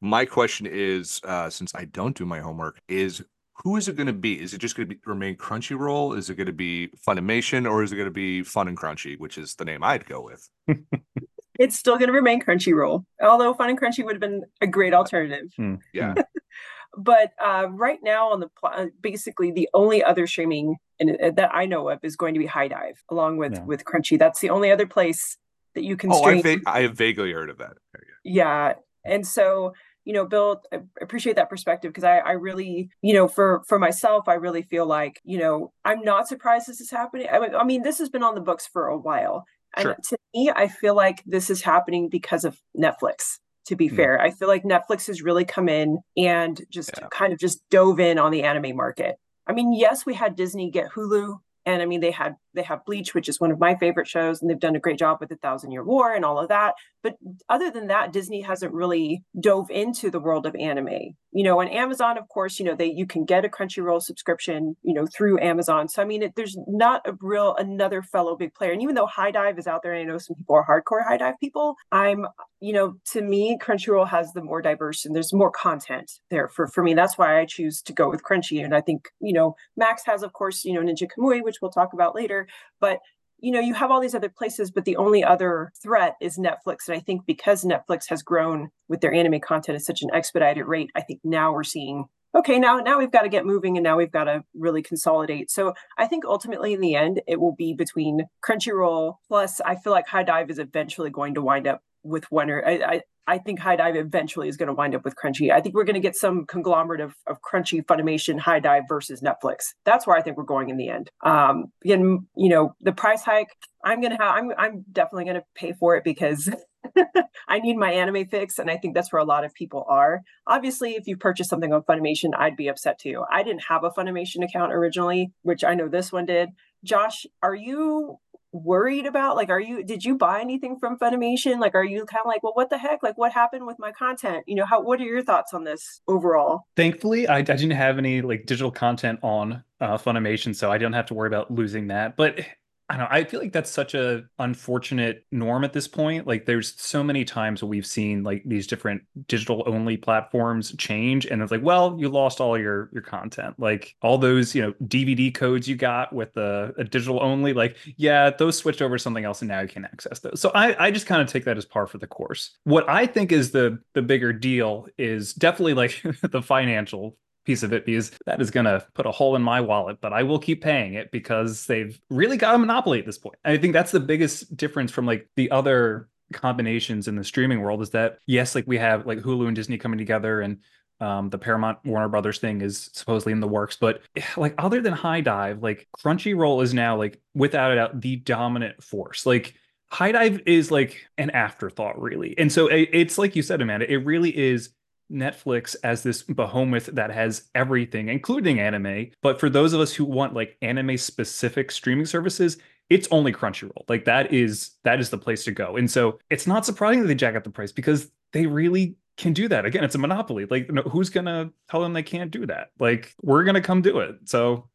my 0.00 0.24
question 0.24 0.66
is 0.66 1.20
uh 1.24 1.48
since 1.50 1.74
i 1.74 1.84
don't 1.84 2.16
do 2.16 2.24
my 2.26 2.40
homework 2.40 2.80
is 2.88 3.22
who 3.64 3.76
is 3.76 3.88
it 3.88 3.96
going 3.96 4.06
to 4.06 4.12
be? 4.12 4.40
Is 4.40 4.52
it 4.52 4.58
just 4.58 4.76
going 4.76 4.88
to 4.88 4.94
be 4.94 5.00
remain 5.06 5.34
Crunchyroll? 5.36 6.16
Is 6.16 6.28
it 6.28 6.34
going 6.34 6.46
to 6.46 6.52
be 6.52 6.90
Funimation, 7.08 7.68
or 7.68 7.82
is 7.82 7.90
it 7.92 7.96
going 7.96 8.04
to 8.06 8.10
be 8.12 8.42
Fun 8.42 8.68
and 8.68 8.76
Crunchy, 8.76 9.18
which 9.18 9.38
is 9.38 9.54
the 9.54 9.64
name 9.64 9.82
I'd 9.82 10.04
go 10.06 10.20
with? 10.20 10.48
it's 11.58 11.76
still 11.76 11.96
going 11.96 12.08
to 12.08 12.12
remain 12.12 12.42
Crunchyroll, 12.42 13.04
although 13.22 13.54
Fun 13.54 13.70
and 13.70 13.80
Crunchy 13.80 14.04
would 14.04 14.14
have 14.14 14.20
been 14.20 14.42
a 14.60 14.66
great 14.66 14.92
alternative. 14.92 15.46
Hmm. 15.56 15.76
Yeah. 15.94 16.14
but 16.98 17.32
uh, 17.42 17.68
right 17.70 17.98
now 18.02 18.30
on 18.32 18.40
the 18.40 18.48
pl- 18.60 18.72
uh, 18.74 18.86
basically 19.00 19.50
the 19.52 19.68
only 19.74 20.04
other 20.04 20.26
streaming 20.26 20.76
in, 20.98 21.16
uh, 21.22 21.30
that 21.30 21.54
I 21.54 21.64
know 21.66 21.88
of 21.88 22.00
is 22.02 22.14
going 22.16 22.34
to 22.34 22.40
be 22.40 22.46
HIDIVE, 22.46 22.96
along 23.10 23.38
with 23.38 23.54
Yeah. 23.54 23.64
with 23.64 23.84
Crunchy. 23.84 24.18
That's 24.18 24.40
the 24.40 24.50
only 24.50 24.70
other 24.70 24.86
place 24.86 25.38
that 25.74 25.82
you 25.82 25.96
can 25.96 26.12
Oh, 26.12 26.22
I, 26.22 26.38
stream. 26.40 26.60
va- 26.62 26.70
I 26.70 26.82
have 26.82 26.94
vaguely 26.96 27.32
heard 27.32 27.48
of 27.48 27.56
that. 27.58 27.72
Okay, 27.96 28.04
yeah. 28.22 28.68
yeah 28.68 28.74
and 29.06 29.26
so 29.26 29.72
you 30.06 30.12
know 30.14 30.24
bill 30.24 30.62
i 30.72 30.78
appreciate 31.02 31.36
that 31.36 31.50
perspective 31.50 31.90
because 31.90 32.04
I, 32.04 32.18
I 32.18 32.32
really 32.32 32.88
you 33.02 33.12
know 33.12 33.28
for 33.28 33.62
for 33.68 33.78
myself 33.78 34.28
i 34.28 34.34
really 34.34 34.62
feel 34.62 34.86
like 34.86 35.20
you 35.24 35.36
know 35.38 35.72
i'm 35.84 36.00
not 36.02 36.28
surprised 36.28 36.66
this 36.68 36.80
is 36.80 36.90
happening 36.90 37.26
i, 37.30 37.38
mean- 37.38 37.54
I 37.54 37.64
mean 37.64 37.82
this 37.82 37.98
has 37.98 38.08
been 38.08 38.22
on 38.22 38.34
the 38.34 38.40
books 38.40 38.66
for 38.66 38.86
a 38.86 38.96
while 38.96 39.44
and 39.76 39.82
Sure. 39.82 39.96
to 40.10 40.16
me 40.34 40.50
i 40.54 40.68
feel 40.68 40.94
like 40.94 41.22
this 41.26 41.50
is 41.50 41.60
happening 41.60 42.08
because 42.08 42.44
of 42.44 42.56
netflix 42.78 43.38
to 43.66 43.74
be 43.76 43.88
Hmm. 43.88 43.96
fair 43.96 44.20
i 44.22 44.30
feel 44.30 44.48
like 44.48 44.62
netflix 44.62 45.08
has 45.08 45.20
really 45.22 45.44
come 45.44 45.68
in 45.68 45.98
and 46.16 46.62
just 46.70 46.92
Yeah. 46.96 47.08
kind 47.10 47.32
of 47.32 47.38
just 47.38 47.60
dove 47.68 47.98
in 48.00 48.18
on 48.18 48.30
the 48.30 48.44
anime 48.44 48.76
market 48.76 49.16
i 49.46 49.52
mean 49.52 49.72
yes 49.72 50.06
we 50.06 50.14
had 50.14 50.36
disney 50.36 50.70
get 50.70 50.90
hulu 50.92 51.38
and 51.66 51.82
i 51.82 51.84
mean 51.86 52.00
they 52.00 52.12
had 52.12 52.36
they 52.56 52.62
have 52.62 52.84
bleach 52.84 53.14
which 53.14 53.28
is 53.28 53.40
one 53.40 53.52
of 53.52 53.60
my 53.60 53.76
favorite 53.76 54.08
shows 54.08 54.40
and 54.40 54.50
they've 54.50 54.58
done 54.58 54.74
a 54.74 54.80
great 54.80 54.98
job 54.98 55.18
with 55.20 55.28
the 55.28 55.36
thousand 55.36 55.70
year 55.70 55.84
war 55.84 56.14
and 56.14 56.24
all 56.24 56.38
of 56.38 56.48
that. 56.48 56.74
But 57.02 57.14
other 57.48 57.70
than 57.70 57.86
that 57.86 58.12
disney 58.12 58.40
hasn't 58.40 58.72
really 58.72 59.22
dove 59.40 59.70
into 59.70 60.10
the 60.10 60.20
world 60.20 60.46
of 60.46 60.56
anime. 60.56 61.14
You 61.32 61.44
know 61.44 61.60
and 61.60 61.70
amazon 61.72 62.18
of 62.18 62.28
course 62.28 62.58
you 62.58 62.64
know 62.64 62.74
they 62.74 62.86
you 62.86 63.06
can 63.06 63.24
get 63.24 63.44
a 63.44 63.48
crunchyroll 63.48 64.02
subscription 64.02 64.76
you 64.82 64.94
know 64.94 65.06
through 65.06 65.40
amazon. 65.40 65.88
So 65.88 66.02
i 66.02 66.04
mean 66.04 66.22
it, 66.22 66.34
there's 66.34 66.56
not 66.66 67.02
a 67.06 67.12
real 67.20 67.54
another 67.56 68.02
fellow 68.02 68.36
big 68.36 68.54
player. 68.54 68.72
And 68.72 68.82
even 68.82 68.94
though 68.94 69.06
HIDIVE 69.06 69.58
is 69.58 69.66
out 69.66 69.82
there 69.82 69.92
and 69.92 70.08
i 70.08 70.12
know 70.12 70.18
some 70.18 70.36
people 70.36 70.56
are 70.56 70.66
hardcore 70.66 71.06
HIDIVE 71.06 71.34
people 71.40 71.76
i'm 71.92 72.26
you 72.60 72.72
know 72.72 72.94
to 73.12 73.20
me 73.20 73.58
crunchyroll 73.60 74.08
has 74.08 74.32
the 74.32 74.42
more 74.42 74.62
diverse 74.62 75.04
and 75.04 75.14
there's 75.14 75.32
more 75.32 75.50
content 75.50 76.10
there 76.30 76.48
for 76.48 76.66
for 76.66 76.82
me. 76.82 76.94
That's 76.94 77.18
why 77.18 77.40
i 77.40 77.44
choose 77.44 77.82
to 77.82 77.92
go 77.92 78.08
with 78.08 78.22
crunchy. 78.22 78.64
And 78.64 78.74
i 78.74 78.80
think 78.80 79.08
you 79.20 79.32
know 79.32 79.56
max 79.76 80.02
has 80.06 80.22
of 80.22 80.32
course 80.32 80.64
you 80.64 80.72
know 80.72 80.80
ninja 80.80 81.06
kamui 81.06 81.42
which 81.42 81.56
we'll 81.60 81.70
talk 81.70 81.92
about 81.92 82.14
later 82.14 82.45
but 82.80 83.00
you 83.38 83.52
know 83.52 83.60
you 83.60 83.74
have 83.74 83.90
all 83.90 84.00
these 84.00 84.14
other 84.14 84.28
places 84.28 84.70
but 84.70 84.84
the 84.84 84.96
only 84.96 85.22
other 85.22 85.72
threat 85.82 86.16
is 86.20 86.38
netflix. 86.38 86.88
And 86.88 86.96
i 86.96 87.00
think 87.00 87.26
because 87.26 87.64
netflix 87.64 88.08
has 88.08 88.22
grown 88.22 88.70
with 88.88 89.00
their 89.00 89.12
anime 89.12 89.40
content 89.40 89.76
at 89.76 89.82
such 89.82 90.02
an 90.02 90.10
expedited 90.12 90.66
rate 90.66 90.90
i 90.94 91.00
think 91.00 91.20
now 91.24 91.52
we're 91.52 91.64
seeing 91.64 92.06
okay 92.34 92.58
now 92.58 92.78
now 92.78 92.98
we've 92.98 93.12
got 93.12 93.22
to 93.22 93.28
get 93.28 93.46
moving 93.46 93.76
and 93.76 93.84
now 93.84 93.96
we've 93.96 94.12
got 94.12 94.24
to 94.24 94.44
really 94.54 94.82
consolidate. 94.82 95.50
So 95.50 95.74
i 95.98 96.06
think 96.06 96.24
ultimately 96.24 96.72
in 96.72 96.80
the 96.80 96.94
end 96.94 97.20
it 97.26 97.40
will 97.40 97.54
be 97.54 97.74
between 97.74 98.26
crunchyroll 98.46 99.16
plus 99.28 99.60
i 99.60 99.74
feel 99.74 99.92
like 99.92 100.08
HIDIVE 100.08 100.50
is 100.50 100.58
eventually 100.58 101.10
going 101.10 101.34
to 101.34 101.42
wind 101.42 101.66
up 101.66 101.82
with 102.06 102.24
one 102.30 102.50
or 102.50 102.66
i, 102.66 102.72
I 102.72 103.00
I 103.26 103.38
think 103.38 103.58
HIDIVE 103.58 103.96
eventually 103.96 104.48
is 104.48 104.56
going 104.56 104.68
to 104.68 104.72
wind 104.72 104.94
up 104.94 105.04
with 105.04 105.16
Crunchy. 105.16 105.50
I 105.50 105.60
think 105.60 105.74
we're 105.74 105.84
going 105.84 105.94
to 105.94 106.00
get 106.00 106.14
some 106.14 106.46
conglomerate 106.46 107.00
of, 107.00 107.14
of 107.26 107.38
Crunchy, 107.42 107.84
Funimation, 107.84 108.38
HIDIVE 108.38 108.84
versus 108.88 109.20
Netflix. 109.20 109.74
That's 109.84 110.06
where 110.06 110.16
I 110.16 110.22
think 110.22 110.36
we're 110.36 110.44
going 110.44 110.70
in 110.70 110.76
the 110.76 110.88
end. 110.88 111.10
Um, 111.24 111.66
again, 111.84 112.26
you 112.36 112.48
know, 112.48 112.74
the 112.80 112.92
price 112.92 113.22
hike. 113.22 113.48
I'm 113.84 114.00
gonna 114.00 114.16
have. 114.20 114.36
I'm. 114.36 114.50
I'm 114.58 114.84
definitely 114.90 115.24
going 115.24 115.36
to 115.36 115.44
pay 115.54 115.72
for 115.72 115.96
it 115.96 116.04
because 116.04 116.48
I 117.48 117.58
need 117.58 117.76
my 117.76 117.92
anime 117.92 118.26
fix, 118.26 118.58
and 118.58 118.70
I 118.70 118.76
think 118.76 118.94
that's 118.94 119.12
where 119.12 119.22
a 119.22 119.24
lot 119.24 119.44
of 119.44 119.54
people 119.54 119.84
are. 119.88 120.22
Obviously, 120.46 120.92
if 120.92 121.06
you 121.06 121.16
purchase 121.16 121.48
something 121.48 121.72
on 121.72 121.82
Funimation, 121.82 122.30
I'd 122.36 122.56
be 122.56 122.68
upset 122.68 122.98
too. 122.98 123.24
I 123.30 123.42
didn't 123.42 123.64
have 123.68 123.84
a 123.84 123.90
Funimation 123.90 124.44
account 124.44 124.72
originally, 124.72 125.32
which 125.42 125.62
I 125.62 125.74
know 125.74 125.88
this 125.88 126.12
one 126.12 126.26
did. 126.26 126.50
Josh, 126.84 127.26
are 127.42 127.54
you 127.54 128.18
worried 128.52 129.06
about? 129.06 129.36
Like 129.36 129.50
are 129.50 129.60
you 129.60 129.84
did 129.84 130.04
you 130.04 130.16
buy 130.16 130.40
anything 130.40 130.78
from 130.78 130.98
funimation? 130.98 131.58
Like 131.58 131.74
are 131.74 131.84
you 131.84 132.04
kind 132.06 132.22
of 132.24 132.26
like 132.26 132.42
well 132.42 132.54
what 132.54 132.70
the 132.70 132.78
heck? 132.78 133.02
Like 133.02 133.18
what 133.18 133.32
happened 133.32 133.66
with 133.66 133.78
my 133.78 133.92
content? 133.92 134.44
You 134.46 134.56
know 134.56 134.66
how 134.66 134.82
what 134.82 135.00
are 135.00 135.04
your 135.04 135.22
thoughts 135.22 135.54
on 135.54 135.64
this 135.64 136.00
overall? 136.08 136.66
Thankfully, 136.76 137.26
I, 137.28 137.38
I 137.38 137.42
didn't 137.42 137.70
have 137.72 137.98
any 137.98 138.22
like 138.22 138.46
digital 138.46 138.70
content 138.70 139.20
on 139.22 139.62
uh, 139.80 139.98
Funimation, 139.98 140.54
so 140.54 140.70
I 140.70 140.78
don't 140.78 140.92
have 140.92 141.06
to 141.06 141.14
worry 141.14 141.28
about 141.28 141.50
losing 141.50 141.88
that. 141.88 142.16
But 142.16 142.40
I 142.88 142.96
don't 142.96 143.10
know. 143.10 143.16
I 143.16 143.24
feel 143.24 143.40
like 143.40 143.52
that's 143.52 143.70
such 143.70 143.94
a 143.94 144.24
unfortunate 144.38 145.24
norm 145.32 145.64
at 145.64 145.72
this 145.72 145.88
point. 145.88 146.26
Like, 146.26 146.46
there's 146.46 146.80
so 146.80 147.02
many 147.02 147.24
times 147.24 147.62
we've 147.62 147.86
seen 147.86 148.22
like 148.22 148.42
these 148.46 148.66
different 148.68 149.02
digital 149.26 149.64
only 149.66 149.96
platforms 149.96 150.72
change, 150.78 151.26
and 151.26 151.42
it's 151.42 151.50
like, 151.50 151.62
well, 151.64 151.96
you 151.98 152.08
lost 152.08 152.40
all 152.40 152.56
your 152.56 152.88
your 152.92 153.02
content. 153.02 153.56
Like 153.58 153.96
all 154.02 154.18
those 154.18 154.54
you 154.54 154.62
know 154.62 154.72
DVD 154.84 155.34
codes 155.34 155.66
you 155.66 155.74
got 155.74 156.12
with 156.12 156.32
the 156.34 156.74
a 156.78 156.84
digital 156.84 157.20
only. 157.22 157.52
Like, 157.52 157.76
yeah, 157.96 158.30
those 158.30 158.56
switched 158.56 158.82
over 158.82 158.96
to 158.96 159.02
something 159.02 159.24
else, 159.24 159.42
and 159.42 159.48
now 159.48 159.60
you 159.60 159.68
can't 159.68 159.86
access 159.86 160.20
those. 160.20 160.40
So 160.40 160.52
I 160.54 160.86
I 160.86 160.90
just 160.92 161.06
kind 161.06 161.20
of 161.20 161.26
take 161.26 161.44
that 161.44 161.56
as 161.56 161.64
par 161.64 161.88
for 161.88 161.98
the 161.98 162.06
course. 162.06 162.56
What 162.64 162.88
I 162.88 163.06
think 163.06 163.32
is 163.32 163.50
the 163.50 163.80
the 163.94 164.02
bigger 164.02 164.32
deal 164.32 164.86
is 164.96 165.34
definitely 165.34 165.74
like 165.74 166.02
the 166.22 166.40
financial 166.42 167.16
piece 167.46 167.62
of 167.62 167.72
it 167.72 167.86
because 167.86 168.10
that 168.26 168.40
is 168.40 168.50
going 168.50 168.66
to 168.66 168.84
put 168.94 169.06
a 169.06 169.10
hole 169.10 169.36
in 169.36 169.42
my 169.42 169.60
wallet 169.60 169.98
but 170.00 170.12
i 170.12 170.22
will 170.22 170.38
keep 170.38 170.62
paying 170.62 170.94
it 170.94 171.10
because 171.10 171.66
they've 171.66 171.98
really 172.10 172.36
got 172.36 172.54
a 172.54 172.58
monopoly 172.58 172.98
at 172.98 173.06
this 173.06 173.18
point 173.18 173.38
i 173.44 173.56
think 173.56 173.72
that's 173.72 173.92
the 173.92 174.00
biggest 174.00 174.56
difference 174.56 174.90
from 174.90 175.06
like 175.06 175.28
the 175.36 175.50
other 175.50 176.08
combinations 176.32 177.06
in 177.06 177.14
the 177.14 177.24
streaming 177.24 177.60
world 177.60 177.80
is 177.80 177.90
that 177.90 178.18
yes 178.26 178.54
like 178.54 178.66
we 178.66 178.76
have 178.76 179.06
like 179.06 179.18
hulu 179.18 179.46
and 179.46 179.56
disney 179.56 179.78
coming 179.78 179.98
together 179.98 180.40
and 180.40 180.58
um, 181.00 181.28
the 181.28 181.38
Paramount 181.38 181.78
Warner 181.84 182.08
Brothers 182.08 182.38
thing 182.38 182.62
is 182.62 182.90
supposedly 182.92 183.32
in 183.32 183.40
the 183.40 183.48
works, 183.48 183.76
but 183.76 184.00
like 184.36 184.54
other 184.58 184.80
than 184.80 184.94
HIDIVE, 184.94 185.62
like 185.62 185.88
Crunchyroll 185.98 186.62
is 186.62 186.72
now 186.72 186.96
like 186.96 187.20
without 187.34 187.72
a 187.72 187.74
doubt 187.76 188.00
the 188.00 188.16
dominant 188.16 188.82
force. 188.82 189.26
Like 189.26 189.54
HIDIVE 189.92 190.42
is 190.46 190.70
like 190.70 191.06
an 191.18 191.30
afterthought, 191.30 192.00
really, 192.00 192.36
and 192.38 192.50
so 192.50 192.68
it, 192.68 192.88
it's 192.92 193.18
like 193.18 193.36
you 193.36 193.42
said, 193.42 193.60
Amanda, 193.60 193.90
it 193.90 194.04
really 194.04 194.36
is 194.36 194.70
Netflix 195.10 195.76
as 195.84 196.02
this 196.02 196.22
behemoth 196.22 196.86
that 196.86 197.10
has 197.10 197.48
everything, 197.54 198.08
including 198.08 198.60
anime. 198.60 199.10
But 199.22 199.40
for 199.40 199.48
those 199.48 199.72
of 199.72 199.80
us 199.80 199.92
who 199.92 200.04
want 200.04 200.34
like 200.34 200.56
anime 200.62 200.96
specific 200.98 201.70
streaming 201.70 202.06
services, 202.06 202.58
it's 202.90 203.08
only 203.10 203.32
Crunchyroll. 203.32 203.88
Like 203.88 204.04
that 204.04 204.32
is 204.32 204.72
that 204.84 205.00
is 205.00 205.10
the 205.10 205.18
place 205.18 205.44
to 205.44 205.52
go. 205.52 205.76
And 205.76 205.90
so 205.90 206.18
it's 206.30 206.46
not 206.46 206.64
surprising 206.64 207.02
that 207.02 207.08
they 207.08 207.14
jack 207.14 207.34
up 207.34 207.44
the 207.44 207.50
price 207.50 207.72
because 207.72 208.10
they 208.32 208.46
really 208.46 208.96
can 209.16 209.32
do 209.32 209.48
that. 209.48 209.64
Again, 209.64 209.82
it's 209.82 209.94
a 209.94 209.98
monopoly. 209.98 210.46
Like 210.46 210.70
no, 210.70 210.82
who's 210.82 211.10
gonna 211.10 211.50
tell 211.70 211.80
them 211.80 211.92
they 211.92 212.02
can't 212.02 212.30
do 212.30 212.46
that? 212.46 212.70
Like 212.78 213.14
we're 213.22 213.44
gonna 213.44 213.60
come 213.60 213.82
do 213.82 214.00
it. 214.00 214.16
So 214.24 214.68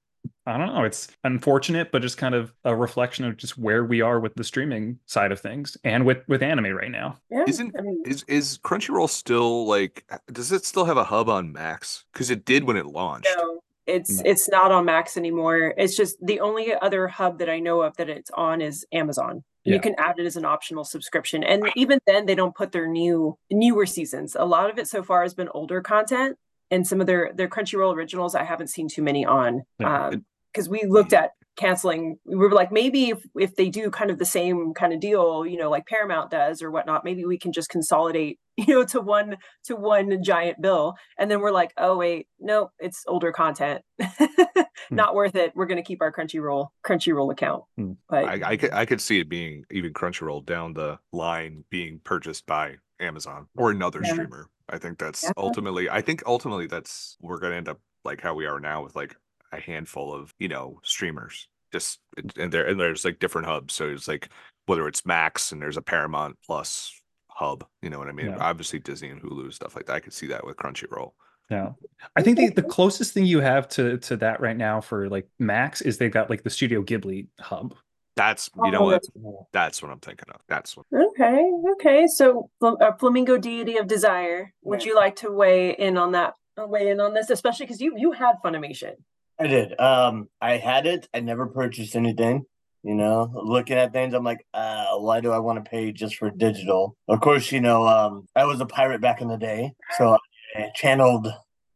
I 0.46 0.58
don't 0.58 0.74
know. 0.74 0.84
It's 0.84 1.08
unfortunate, 1.24 1.92
but 1.92 2.02
just 2.02 2.18
kind 2.18 2.34
of 2.34 2.52
a 2.66 2.76
reflection 2.76 3.26
of 3.26 3.38
just 3.38 3.58
where 3.58 3.86
we 3.86 4.02
are 4.02 4.20
with 4.20 4.34
the 4.36 4.44
streaming 4.44 4.98
side 5.06 5.32
of 5.32 5.40
things 5.40 5.78
and 5.84 6.06
with 6.06 6.20
with 6.28 6.42
anime 6.42 6.74
right 6.76 6.92
now. 6.92 7.18
yeah 7.30 7.44
Isn't- 7.48 7.76
I 7.78 7.82
mean, 7.82 8.02
Is 8.06 8.24
is 8.28 8.58
Crunchyroll 8.60 9.10
still 9.10 9.68
like? 9.68 10.04
Does 10.32 10.52
it 10.52 10.66
still 10.66 10.86
have 10.86 10.98
a 10.98 11.04
hub 11.04 11.30
on 11.30 11.52
Max? 11.52 12.06
Because 12.12 12.32
it 12.32 12.44
did 12.46 12.64
when 12.64 12.76
it 12.78 12.86
launched. 12.88 13.28
no 13.38 13.60
it's 13.88 14.18
No. 14.18 14.24
it's 14.30 14.48
not 14.48 14.72
on 14.72 14.86
max 14.86 15.18
anymore 15.18 15.74
it's 15.76 15.96
just 15.98 16.16
the 16.24 16.40
only 16.40 16.72
other 16.76 17.08
hub 17.08 17.40
that 17.40 17.50
i 17.50 17.60
know 17.60 17.82
of 17.82 17.98
that 17.98 18.10
it's 18.10 18.30
on 18.36 18.62
is 18.62 18.86
amazon 18.94 19.44
Yeah. 19.64 19.74
you 19.74 19.80
can 19.82 19.96
add 19.98 20.20
it 20.20 20.26
as 20.28 20.36
an 20.36 20.46
optional 20.46 20.84
subscription 20.84 21.44
and 21.44 21.64
even 21.76 21.98
then 22.06 22.28
they 22.28 22.36
don't 22.36 22.54
put 22.56 22.72
their 22.74 22.88
new 22.88 23.40
newer 23.50 23.88
seasons 23.88 24.36
a 24.40 24.46
lot 24.46 24.70
of 24.70 24.78
it 24.78 24.88
so 24.88 25.02
far 25.02 25.24
has 25.24 25.34
been 25.34 25.50
older 25.56 25.82
content 25.82 26.38
and 26.72 26.88
some 26.88 27.00
of 27.02 27.08
their 27.08 27.32
their 27.36 27.48
crunchyroll 27.50 27.94
originals 27.94 28.34
i 28.34 28.44
haven't 28.44 28.68
seen 28.70 28.88
too 28.88 29.04
many 29.04 29.26
on 29.26 29.64
Yeah. 29.80 30.08
um 30.08 30.26
because 30.52 30.68
we 30.68 30.84
looked 30.88 31.14
at 31.14 31.32
canceling 31.58 32.18
we 32.26 32.36
were 32.36 32.52
like 32.52 32.72
maybe 32.72 33.10
if, 33.10 33.20
if 33.38 33.56
they 33.56 33.70
do 33.70 33.92
kind 33.92 34.10
of 34.10 34.18
the 34.18 34.26
same 34.26 34.74
kind 34.74 34.94
of 34.94 35.00
deal 35.00 35.46
you 35.46 35.58
know 35.58 35.70
like 35.70 35.86
paramount 35.86 36.32
does 36.32 36.62
or 36.62 36.72
whatnot 36.72 37.04
maybe 37.04 37.26
we 37.26 37.38
can 37.38 37.52
just 37.52 37.70
consolidate 37.70 38.40
you 38.58 38.74
know 38.74 38.84
to 38.86 39.00
one 39.02 39.38
to 39.64 39.76
one 39.76 40.22
giant 40.24 40.62
bill. 40.62 40.96
And 41.18 41.30
then 41.32 41.40
we're 41.40 41.52
like 41.52 41.74
oh 41.78 41.98
wait 41.98 42.28
no 42.40 42.72
it's 42.80 43.04
older 43.08 43.32
content. 43.32 43.82
Not 44.90 45.16
worth 45.16 45.36
it. 45.36 45.54
We're 45.56 45.68
going 45.68 45.78
to 45.78 45.88
keep 45.88 46.02
our 46.02 46.12
crunchyroll 46.12 46.68
crunchyroll 46.86 47.32
account. 47.32 47.64
Hmm. 47.78 47.94
but 48.10 48.26
I, 48.26 48.52
I 48.52 48.58
could 48.58 48.74
I 48.74 48.86
could 48.86 49.02
see 49.02 49.20
it 49.20 49.30
being 49.30 49.64
even 49.72 49.94
Crunchyroll 49.94 50.46
down 50.46 50.74
the 50.74 51.00
line 51.14 51.64
being 51.70 52.02
purchased 52.04 52.46
by 52.46 52.76
Amazon 53.02 53.48
or 53.58 53.72
another 53.72 54.02
Yeah. 54.04 54.14
streamer. 54.14 54.50
I 54.70 54.78
think 54.78 54.98
that's 55.00 55.24
Yeah. 55.24 55.32
ultimately 55.38 55.90
I 55.90 56.02
think 56.02 56.24
ultimately 56.26 56.68
that's 56.68 57.18
we're 57.20 57.40
gonna 57.40 57.56
end 57.56 57.68
up 57.70 57.80
like 58.04 58.22
how 58.22 58.34
we 58.34 58.46
are 58.46 58.60
now 58.60 58.84
with 58.84 58.96
like 58.96 59.16
a 59.52 59.60
handful 59.60 60.14
of, 60.14 60.34
you 60.40 60.48
know, 60.48 60.80
streamers. 60.84 61.48
Just 61.72 62.00
and 62.38 62.52
there 62.52 62.68
and 62.68 62.80
there's 62.80 63.04
like 63.06 63.20
different 63.20 63.48
hubs. 63.48 63.74
So 63.74 63.90
it's 63.90 64.08
like 64.08 64.30
whether 64.66 64.88
it's 64.88 65.06
Max 65.06 65.52
and 65.52 65.62
there's 65.62 65.78
a 65.78 65.82
Paramount 65.82 66.38
Plus 66.46 66.94
hub, 67.28 67.66
you 67.82 67.90
know 67.90 67.98
what 68.00 68.08
I 68.08 68.12
mean? 68.12 68.28
Yeah. 68.28 68.38
Obviously 68.40 68.80
Disney 68.80 69.10
and 69.10 69.22
Hulu 69.22 69.52
stuff 69.54 69.76
like 69.76 69.86
that. 69.88 69.94
I 69.96 70.00
could 70.00 70.14
see 70.14 70.28
that 70.28 70.46
with 70.46 70.58
Crunchyroll. 70.58 71.12
Yeah. 71.50 71.74
I 72.16 72.22
think 72.22 72.38
the, 72.38 72.50
the 72.50 72.64
closest 72.64 73.14
thing 73.14 73.26
you 73.26 73.40
have 73.42 73.68
to 73.70 73.98
to 73.98 74.18
that 74.18 74.40
right 74.40 74.56
now 74.56 74.80
for 74.80 75.10
like 75.10 75.28
Max 75.40 75.82
is 75.82 75.98
they've 75.98 76.12
got 76.12 76.30
like 76.30 76.44
the 76.44 76.50
Studio 76.50 76.82
Ghibli 76.82 77.28
hub. 77.40 77.76
That's 78.16 78.50
you 78.64 78.72
know 78.72 78.82
Oh, 78.82 78.86
what? 78.86 79.48
that's 79.54 79.82
what 79.82 79.92
I'm 79.92 80.00
thinking 80.00 80.30
of. 80.34 80.42
That's 80.48 80.76
what 80.76 80.86
okay 80.94 81.52
okay 81.74 82.08
so 82.08 82.50
Fl- 82.60 82.82
uh, 82.82 82.92
flamingo 82.94 83.38
deity 83.38 83.78
of 83.78 83.88
desire 83.88 84.54
would 84.64 84.84
you 84.84 84.96
like 84.96 85.16
to 85.18 85.32
weigh 85.32 85.72
in 85.72 85.98
on 85.98 86.12
that 86.12 86.34
uh, 86.62 86.68
weigh 86.68 86.90
in 86.90 87.00
on 87.00 87.14
this, 87.14 87.30
especially 87.30 87.66
because 87.66 87.80
you 87.82 87.94
you 87.98 88.12
had 88.12 88.36
Funimation. 88.44 88.96
I 89.40 89.48
did. 89.48 89.80
Um, 89.80 90.28
I 90.42 90.58
had 90.58 90.86
it. 90.86 91.08
I 91.14 91.22
never 91.22 91.48
purchased 91.48 91.96
anything. 91.96 92.44
You 92.84 92.96
know, 92.96 93.32
looking 93.34 93.78
at 93.78 93.94
things, 93.94 94.16
I'm 94.16 94.24
like, 94.24 94.44
uh, 94.56 94.98
why 94.98 95.22
do 95.22 95.32
I 95.32 95.38
want 95.38 95.64
to 95.64 95.70
pay 95.70 95.92
just 95.92 96.16
for 96.16 96.32
digital? 96.32 96.98
Of 97.08 97.22
course, 97.22 97.52
you 97.52 97.62
know, 97.62 97.88
um, 97.88 98.28
I 98.36 98.46
was 98.46 98.60
a 98.60 98.66
pirate 98.66 99.02
back 99.02 99.22
in 99.22 99.28
the 99.28 99.38
day, 99.38 99.74
so 99.98 100.18
I 100.56 100.72
channeled 100.74 101.28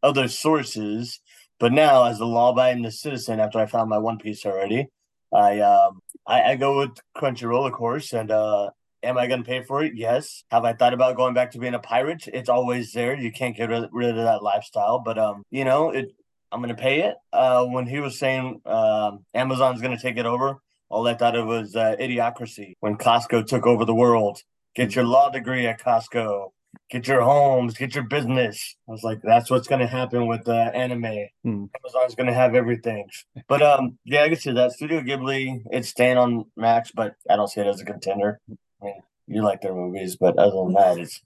other 0.01 0.27
sources. 0.27 1.19
But 1.59 1.73
now, 1.73 2.05
as 2.05 2.19
a 2.19 2.25
law-abiding 2.25 2.89
citizen, 2.89 3.39
after 3.39 3.59
I 3.59 3.67
found 3.67 3.89
my 3.89 3.99
One 3.99 4.17
Piece 4.17 4.45
already, 4.47 4.87
I 5.31 5.59
um, 5.59 6.01
I, 6.27 6.41
I 6.41 6.55
go 6.55 6.79
with 6.79 6.97
Crunchyroll, 7.15 7.67
of 7.67 7.73
course, 7.73 8.13
and 8.13 8.31
uh, 8.31 8.69
am 9.03 9.17
I 9.17 9.27
going 9.27 9.43
to 9.43 9.47
pay 9.47 9.63
for 9.63 9.83
it? 9.83 9.93
Yes. 9.95 10.43
Have 10.51 10.65
I 10.65 10.73
thought 10.73 10.93
about 10.93 11.15
going 11.15 11.33
back 11.33 11.51
to 11.51 11.59
being 11.59 11.73
a 11.73 11.79
pirate? 11.79 12.27
It's 12.27 12.49
always 12.49 12.91
there. 12.91 13.15
You 13.15 13.31
can't 13.31 13.55
get 13.55 13.69
rid, 13.69 14.09
of 14.09 14.15
that 14.15 14.43
lifestyle. 14.43 14.99
But 14.99 15.17
um, 15.17 15.43
you 15.49 15.65
know, 15.65 15.91
it. 15.91 16.13
I'm 16.51 16.61
going 16.61 16.73
to 16.73 16.81
pay 16.81 17.01
it. 17.01 17.15
Uh, 17.33 17.65
when 17.65 17.85
he 17.85 17.99
was 17.99 18.17
saying 18.17 18.61
um, 18.65 19.25
Amazon's 19.33 19.81
going 19.81 19.95
to 19.95 20.01
take 20.01 20.15
it 20.15 20.25
over, 20.25 20.59
all 20.89 21.05
I 21.05 21.15
thought 21.15 21.35
it 21.35 21.43
was 21.43 21.75
uh, 21.75 21.95
idiocracy 21.99 22.73
when 22.79 22.97
Costco 22.97 23.45
took 23.45 23.65
over 23.65 23.83
the 23.83 23.95
world. 23.95 24.39
Get 24.73 24.95
your 24.95 25.05
law 25.05 25.29
degree 25.29 25.67
at 25.67 25.81
Costco. 25.81 26.51
Get 26.89 27.07
your 27.07 27.21
homes. 27.21 27.75
Get 27.77 27.95
your 27.95 28.03
business. 28.03 28.75
I 28.87 28.91
was 28.91 29.03
like, 29.03 29.21
that's 29.23 29.49
what's 29.49 29.67
going 29.67 29.81
to 29.81 29.87
happen 29.87 30.27
with 30.27 30.47
uh, 30.47 30.71
anime. 30.73 31.27
Hmm. 31.43 31.65
Amazon's 31.79 32.15
going 32.15 32.27
to 32.27 32.33
have 32.33 32.55
everything. 32.55 33.09
But 33.47 33.61
um, 33.61 33.97
yeah, 34.05 34.23
I 34.23 34.29
can 34.29 34.37
see 34.37 34.51
that 34.53 34.71
Studio 34.71 35.01
Ghibli. 35.01 35.63
It's 35.71 35.89
staying 35.89 36.17
on 36.17 36.45
Max, 36.55 36.91
but 36.91 37.15
I 37.29 37.35
don't 37.35 37.47
see 37.47 37.61
it 37.61 37.67
as 37.67 37.81
a 37.81 37.85
contender. 37.85 38.39
I 38.49 38.85
mean, 38.85 39.01
you 39.27 39.43
like 39.43 39.61
their 39.61 39.73
movies, 39.73 40.15
but 40.15 40.37
other 40.37 40.55
than 40.55 40.73
that, 40.73 40.97
it's. 40.97 41.21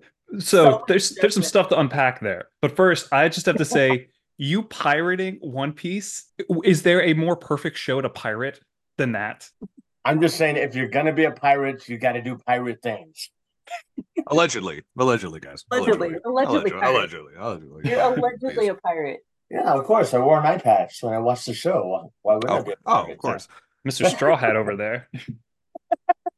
So 0.38 0.84
there's 0.86 1.14
there's 1.16 1.34
some 1.34 1.42
stuff 1.42 1.68
to 1.70 1.78
unpack 1.78 2.20
there. 2.20 2.48
But 2.62 2.76
first, 2.76 3.12
I 3.12 3.28
just 3.28 3.46
have 3.46 3.56
to 3.56 3.64
say, 3.64 4.08
you 4.36 4.62
pirating 4.62 5.38
One 5.40 5.72
Piece, 5.72 6.26
is 6.64 6.82
there 6.82 7.02
a 7.02 7.14
more 7.14 7.36
perfect 7.36 7.76
show 7.76 8.00
to 8.00 8.08
pirate 8.08 8.60
than 8.96 9.12
that? 9.12 9.48
I'm 10.04 10.20
just 10.20 10.36
saying, 10.36 10.56
if 10.56 10.74
you're 10.74 10.88
gonna 10.88 11.12
be 11.12 11.24
a 11.24 11.32
pirate, 11.32 11.88
you 11.88 11.98
got 11.98 12.12
to 12.12 12.22
do 12.22 12.38
pirate 12.38 12.80
things. 12.82 13.30
Allegedly, 14.26 14.82
allegedly, 14.98 15.40
guys. 15.40 15.64
Allegedly, 15.70 16.16
allegedly, 16.24 16.70
allegedly, 16.72 16.72
allegedly, 16.82 17.32
allegedly. 17.38 17.90
You're 17.90 18.00
allegedly 18.00 18.68
a 18.68 18.74
pirate. 18.74 19.20
Yeah, 19.50 19.72
of 19.72 19.84
course. 19.84 20.14
I 20.14 20.18
wore 20.18 20.38
an 20.38 20.46
eye 20.46 20.58
patch 20.58 20.98
when 21.02 21.14
I 21.14 21.18
watched 21.18 21.46
the 21.46 21.54
show. 21.54 22.12
Why 22.22 22.34
would 22.34 22.48
I 22.48 22.58
Oh, 22.58 22.62
be? 22.62 22.72
a 22.72 22.76
oh, 22.86 23.10
of 23.10 23.18
course. 23.18 23.48
Mr. 23.88 24.08
Straw 24.08 24.36
Hat 24.36 24.56
over 24.56 24.76
there. 24.76 25.08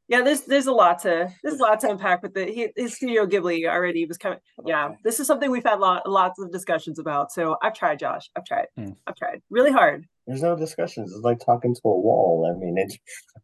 Yeah, 0.09 0.21
there's 0.21 0.43
there's 0.43 0.67
a 0.67 0.73
lot 0.73 0.99
to 1.03 1.33
there's 1.43 1.59
a 1.59 1.63
lot 1.63 1.81
to 1.81 1.91
unpack 1.91 2.23
with 2.23 2.35
the 2.35 2.45
he, 2.45 2.69
his 2.77 2.97
Studio 2.97 3.25
Ghibli 3.25 3.67
already 3.67 4.05
was 4.05 4.19
coming. 4.19 4.41
Yeah, 4.63 4.91
this 5.03 5.21
is 5.21 5.27
something 5.27 5.51
we've 5.51 5.65
had 5.65 5.81
lot, 5.81 6.07
lots 6.07 6.39
of 6.39 6.53
discussions 6.53 6.99
about. 6.99 7.33
So 7.33 7.57
I've 7.63 7.73
tried, 7.73 7.99
Josh. 7.99 8.29
I've 8.37 8.45
tried. 8.45 8.67
Hmm. 8.77 8.91
I've 9.07 9.17
tried 9.17 9.41
really 9.49 9.73
hard. 9.73 10.05
There's 10.27 10.43
no 10.43 10.57
discussions. 10.57 11.13
It's 11.13 11.25
like 11.25 11.41
talking 11.45 11.75
to 11.75 11.81
a 11.85 12.01
wall. 12.01 12.51
I 12.51 12.59
mean, 12.59 12.79
it's 12.79 12.97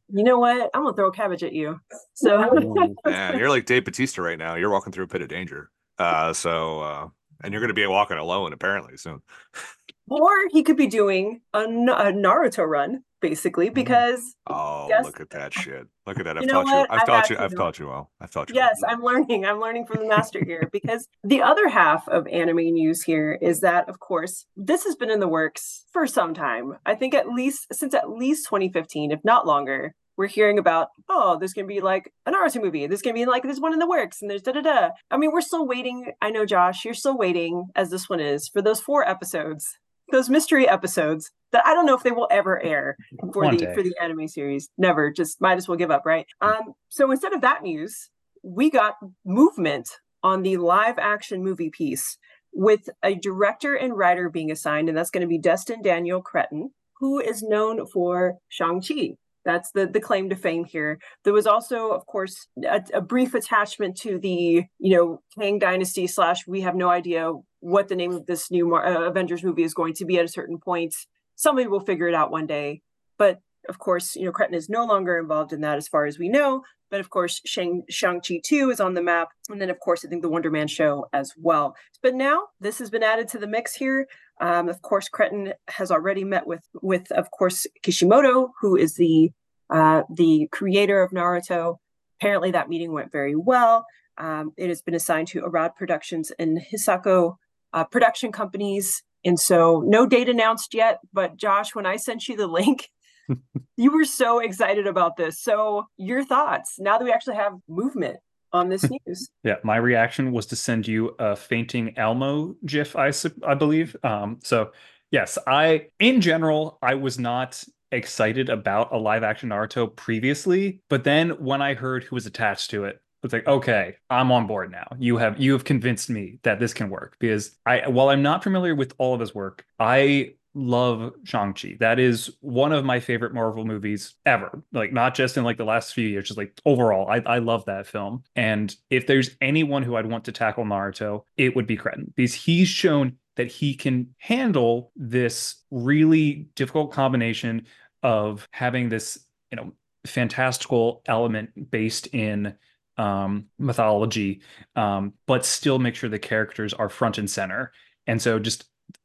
You 0.09 0.23
know 0.25 0.39
what? 0.39 0.71
I'm 0.75 0.85
gonna 0.85 0.95
throw 0.95 1.09
a 1.09 1.13
cabbage 1.13 1.43
at 1.43 1.53
you. 1.53 1.81
So 2.15 2.39
Man, 3.05 3.39
you're 3.39 3.49
like 3.49 3.67
Dave 3.67 3.85
Batista 3.85 4.23
right 4.23 4.39
now. 4.39 4.55
You're 4.55 4.71
walking 4.71 4.93
through 4.93 5.05
a 5.05 5.09
pit 5.09 5.23
of 5.23 5.29
danger. 5.29 5.71
Uh, 5.99 6.33
so 6.33 6.81
uh, 6.81 7.09
and 7.43 7.53
you're 7.53 7.61
gonna 7.61 7.75
be 7.75 7.87
walking 7.87 8.19
alone 8.19 8.53
apparently 8.53 8.97
soon. 8.97 9.21
or 10.11 10.31
he 10.50 10.62
could 10.62 10.77
be 10.77 10.87
doing 10.87 11.41
a 11.55 11.61
Naruto 11.67 12.67
run, 12.67 13.03
basically, 13.21 13.71
mm. 13.71 13.75
because 13.75 14.35
Oh, 14.47 14.87
Yes. 14.88 15.05
look 15.05 15.21
at 15.21 15.31
that 15.31 15.53
shit! 15.53 15.87
Look 16.07 16.19
at 16.19 16.25
that! 16.25 16.37
I've 16.37 16.43
You 16.43 16.49
know 16.49 16.62
taught 16.65 16.67
you. 16.69 16.87
I've 16.91 17.03
I 17.03 17.05
taught 17.05 17.31
you. 17.31 17.37
I've 17.38 17.55
taught 17.55 17.79
you 17.79 17.91
all. 17.91 18.11
I've 18.21 18.31
taught 18.31 18.49
you. 18.49 18.55
Yes, 18.55 18.79
well. 18.83 18.91
I'm 18.93 19.03
learning. 19.03 19.44
I'm 19.44 19.61
learning 19.61 19.87
from 19.87 19.99
the 20.01 20.09
master 20.09 20.44
here 20.44 20.68
because 20.73 21.09
the 21.23 21.42
other 21.42 21.68
half 21.68 22.09
of 22.09 22.27
anime 22.29 22.73
news 22.73 23.03
here 23.03 23.38
is 23.40 23.61
that, 23.61 23.88
of 23.88 24.01
course, 24.01 24.47
this 24.57 24.85
has 24.85 24.94
been 24.97 25.11
in 25.11 25.21
the 25.21 25.29
works 25.29 25.85
for 25.92 26.07
some 26.07 26.35
time. 26.35 26.79
I 26.87 26.94
think 26.94 27.14
at 27.14 27.29
least 27.29 27.66
since 27.73 27.94
at 27.94 28.11
least 28.11 28.47
2015, 28.47 29.11
if 29.12 29.21
not 29.25 29.47
longer. 29.47 29.94
We're 30.16 30.27
hearing 30.27 30.59
about, 30.59 30.88
oh, 31.09 31.38
there's 31.38 31.53
gonna 31.53 31.68
be 31.68 31.81
like 31.81 32.12
an 32.27 32.35
Naruto 32.35 32.61
movie. 32.61 32.88
There's 32.88 33.03
gonna 33.03 33.14
be 33.14 33.25
like 33.25 33.44
there's 33.44 33.61
one 33.61 33.73
in 33.73 33.79
the 33.79 33.87
works, 33.87 34.21
and 34.21 34.29
there's 34.29 34.42
da 34.42 34.51
da 34.51 34.62
da. 34.62 34.88
I 35.12 35.16
mean, 35.16 35.31
we're 35.31 35.40
still 35.40 35.64
waiting. 35.64 36.11
I 36.21 36.31
know, 36.31 36.44
Josh, 36.44 36.85
you're 36.85 36.92
still 36.92 37.16
waiting, 37.16 37.68
as 37.77 37.90
this 37.90 38.09
one 38.11 38.18
is, 38.18 38.49
for 38.49 38.61
those 38.61 38.81
four 38.81 39.09
episodes, 39.09 39.79
those 40.11 40.29
mystery 40.29 40.68
episodes 40.68 41.31
that 41.53 41.66
I 41.66 41.75
don't 41.75 41.87
know 41.87 41.97
if 41.97 42.03
they 42.03 42.11
will 42.11 42.29
ever 42.31 42.62
air 42.62 42.97
for 43.33 43.44
One 43.44 43.57
the 43.57 43.66
day. 43.66 43.75
for 43.75 43.83
the 43.83 43.94
anime 44.01 44.29
series. 44.29 44.68
Never, 44.77 45.11
just 45.11 45.40
might 45.40 45.57
as 45.57 45.68
well 45.68 45.79
give 45.79 45.90
up, 45.90 46.03
right? 46.05 46.27
Um, 46.40 46.75
so 46.88 47.11
instead 47.11 47.33
of 47.33 47.40
that 47.42 47.62
news, 47.62 48.11
we 48.42 48.71
got 48.71 48.97
movement 49.25 49.88
on 50.23 50.42
the 50.42 50.57
live 50.57 50.99
action 50.99 51.42
movie 51.42 51.71
piece 51.71 52.18
with 52.53 52.88
a 53.03 53.14
director 53.14 53.75
and 53.75 53.97
writer 53.97 54.29
being 54.29 54.51
assigned, 54.51 54.88
and 54.88 54.97
that's 54.97 55.11
going 55.11 55.21
to 55.23 55.29
be 55.29 55.38
Destin 55.38 55.83
Daniel 55.83 56.21
Cretton, 56.21 56.71
who 56.99 57.21
is 57.21 57.42
known 57.42 57.87
for 57.87 58.37
Shang-Chi. 58.49 59.14
That's 59.49 59.71
the, 59.71 59.87
the 59.87 59.99
claim 59.99 60.29
to 60.29 60.37
fame 60.37 60.67
here. 60.67 60.99
There 61.25 61.33
was 61.33 61.47
also, 61.47 61.89
of 61.93 62.05
course, 62.05 62.49
a, 62.63 62.83
a 62.93 63.01
brief 63.01 63.33
attachment 63.33 63.97
to 64.01 64.19
the, 64.19 64.65
you 64.79 64.95
know, 64.95 65.23
Kang 65.39 65.59
Dynasty 65.59 66.07
slash 66.07 66.47
we 66.47 66.61
have 66.61 66.77
no 66.77 66.91
idea 66.91 67.33
what 67.61 67.89
the 67.89 67.97
name 67.97 68.13
of 68.13 68.27
this 68.27 68.51
new 68.51 68.77
uh, 68.77 69.07
Avengers 69.07 69.43
movie 69.43 69.63
is 69.63 69.73
going 69.73 69.95
to 69.95 70.05
be 70.05 70.19
at 70.19 70.25
a 70.27 70.29
certain 70.29 70.59
point. 70.59 70.95
Somebody 71.35 71.67
will 71.67 71.81
figure 71.81 72.09
it 72.09 72.15
out 72.15 72.31
one 72.31 72.47
day. 72.47 72.83
But 73.17 73.41
of 73.71 73.79
course, 73.79 74.17
you 74.17 74.27
know, 74.27 74.33
Cretton 74.33 74.55
is 74.55 74.69
no 74.69 74.85
longer 74.85 75.19
involved 75.19 75.55
in 75.55 75.63
that 75.63 75.79
as 75.79 75.89
far 75.89 76.05
as 76.05 76.19
we 76.19 76.29
know. 76.29 76.63
But 76.91 77.01
of 77.01 77.09
course, 77.09 77.41
Shang 77.47 77.85
Shang-Chi 77.89 78.41
2 78.45 78.71
is 78.71 78.81
on 78.81 78.93
the 78.93 79.03
map. 79.03 79.29
And 79.49 79.61
then, 79.61 79.71
of 79.71 79.81
course, 79.81 80.05
I 80.05 80.09
think 80.09 80.21
the 80.21 80.29
Wonder 80.29 80.51
Man 80.51 80.69
show 80.69 81.07
as 81.15 81.33
well. 81.39 81.75
But 82.03 82.15
now 82.15 82.49
this 82.61 82.79
has 82.81 82.91
been 82.91 83.03
added 83.03 83.29
to 83.29 83.39
the 83.39 83.47
mix 83.47 83.75
here. 83.75 84.07
Um, 84.43 84.69
of 84.69 84.83
course, 84.83 85.09
Cretton 85.09 85.55
has 85.69 85.91
already 85.91 86.25
met 86.25 86.47
with, 86.47 86.63
with 86.83 87.11
of 87.13 87.31
course, 87.31 87.67
Kishimoto, 87.83 88.53
who 88.61 88.77
is 88.77 88.95
the 88.95 89.31
uh, 89.70 90.02
the 90.11 90.48
creator 90.50 91.02
of 91.02 91.11
Naruto. 91.11 91.78
Apparently, 92.20 92.50
that 92.52 92.68
meeting 92.68 92.92
went 92.92 93.12
very 93.12 93.37
well. 93.37 93.87
Um, 94.16 94.52
it 94.57 94.68
has 94.68 94.83
been 94.83 94.94
assigned 94.94 95.28
to 95.28 95.44
Arad 95.44 95.76
Productions 95.76 96.33
and 96.38 96.59
Hisako 96.59 97.37
uh, 97.72 97.85
production 97.85 98.33
companies. 98.33 99.02
And 99.24 99.38
so, 99.38 99.83
no 99.87 100.07
date 100.07 100.28
announced 100.28 100.74
yet. 100.74 100.98
But 101.12 101.37
Josh, 101.37 101.74
when 101.74 101.87
I 101.87 101.96
sent 101.96 102.28
you 102.28 102.37
the 102.37 102.46
link, 102.61 102.90
you 103.76 103.92
were 103.92 104.04
so 104.04 104.38
excited 104.40 104.87
about 104.87 105.16
this. 105.16 105.40
So, 105.40 105.87
your 105.96 106.24
thoughts 106.24 106.76
now 106.78 106.98
that 106.98 107.04
we 107.04 107.12
actually 107.12 107.37
have 107.37 107.54
movement 107.68 108.18
on 108.52 108.68
this 108.68 108.88
news? 109.07 109.31
Yeah, 109.44 109.57
my 109.62 109.76
reaction 109.76 110.33
was 110.33 110.46
to 110.46 110.57
send 110.57 110.87
you 110.87 111.14
a 111.18 111.37
fainting 111.37 111.96
Elmo 111.96 112.57
gif, 112.64 112.96
I 112.96 113.12
I 113.46 113.54
believe. 113.54 113.96
Um, 114.02 114.38
so 114.42 114.72
yes, 115.11 115.38
I 115.46 115.88
in 115.98 116.20
general 116.20 116.78
I 116.83 116.94
was 116.94 117.18
not 117.18 117.62
excited 117.92 118.48
about 118.48 118.92
a 118.92 118.96
live 118.96 119.22
action 119.22 119.51
Naruto 119.51 119.94
previously, 119.94 120.81
but 120.88 121.05
then 121.05 121.31
when 121.31 121.62
I 121.62 121.74
heard 121.74 122.05
who 122.05 122.16
was 122.16 122.27
attached 122.27 122.70
to 122.70 122.85
it, 122.85 123.01
it's 123.24 123.33
like 123.33 123.48
okay, 123.48 123.96
I'm 124.11 124.31
on 124.31 124.46
board 124.46 124.70
now. 124.70 124.87
You 124.98 125.16
have 125.16 125.40
you 125.40 125.53
have 125.53 125.64
convinced 125.64 126.09
me 126.09 126.38
that 126.44 126.61
this 126.61 126.72
can 126.72 126.88
work 126.88 127.16
because 127.18 127.57
I 127.66 127.88
while 127.88 128.11
I'm 128.11 128.22
not 128.22 128.44
familiar 128.44 128.74
with 128.74 128.94
all 128.98 129.14
of 129.14 129.20
his 129.20 129.35
work, 129.35 129.64
I 129.81 130.35
love 130.55 131.12
Shang-Chi. 131.24 131.77
That 131.81 131.98
is 131.98 132.31
one 132.40 132.72
of 132.72 132.85
my 132.85 133.01
favorite 133.01 133.35
Marvel 133.35 133.64
movies 133.64 134.14
ever. 134.27 134.62
Like 134.72 134.92
not 134.92 135.14
just 135.14 135.37
in 135.37 135.44
like 135.44 135.57
the 135.57 135.64
last 135.64 135.94
few 135.94 136.07
years, 136.07 136.29
just 136.29 136.38
like 136.38 136.61
overall. 136.66 137.09
I, 137.09 137.22
I 137.27 137.38
love 137.38 137.64
that 137.66 137.87
film. 137.87 138.24
And 138.35 138.74
if 138.90 139.07
there's 139.07 139.37
anyone 139.40 139.83
who 139.83 139.96
I'd 139.96 140.07
want 140.07 140.24
to 140.24 140.33
tackle 140.33 140.64
Naruto, 140.64 141.22
it 141.37 141.55
would 141.55 141.66
be 141.66 141.77
Cretton 141.77 142.12
because 142.16 142.35
he's 142.35 142.68
shown 142.68 143.16
that 143.38 143.46
he 143.46 143.72
can 143.72 144.12
handle 144.18 144.90
this 144.96 145.62
really 145.70 146.48
difficult 146.57 146.90
combination 146.90 147.64
of 148.03 148.48
having 148.51 148.88
this, 148.88 149.27
you 149.53 149.57
know, 149.57 149.72
fantastical 150.05 151.03
element 151.07 151.70
based 151.70 152.09
in 152.09 152.55
um 152.96 153.46
mythology 153.61 154.40
um 154.74 155.12
but 155.27 155.44
still 155.44 155.79
make 155.79 155.94
sure 155.94 156.11
the 156.11 156.18
characters 156.18 156.74
are 156.74 156.88
front 156.88 157.16
and 157.16 157.31
center. 157.31 157.70
And 158.09 158.20
so 158.20 158.40
just 158.40 158.64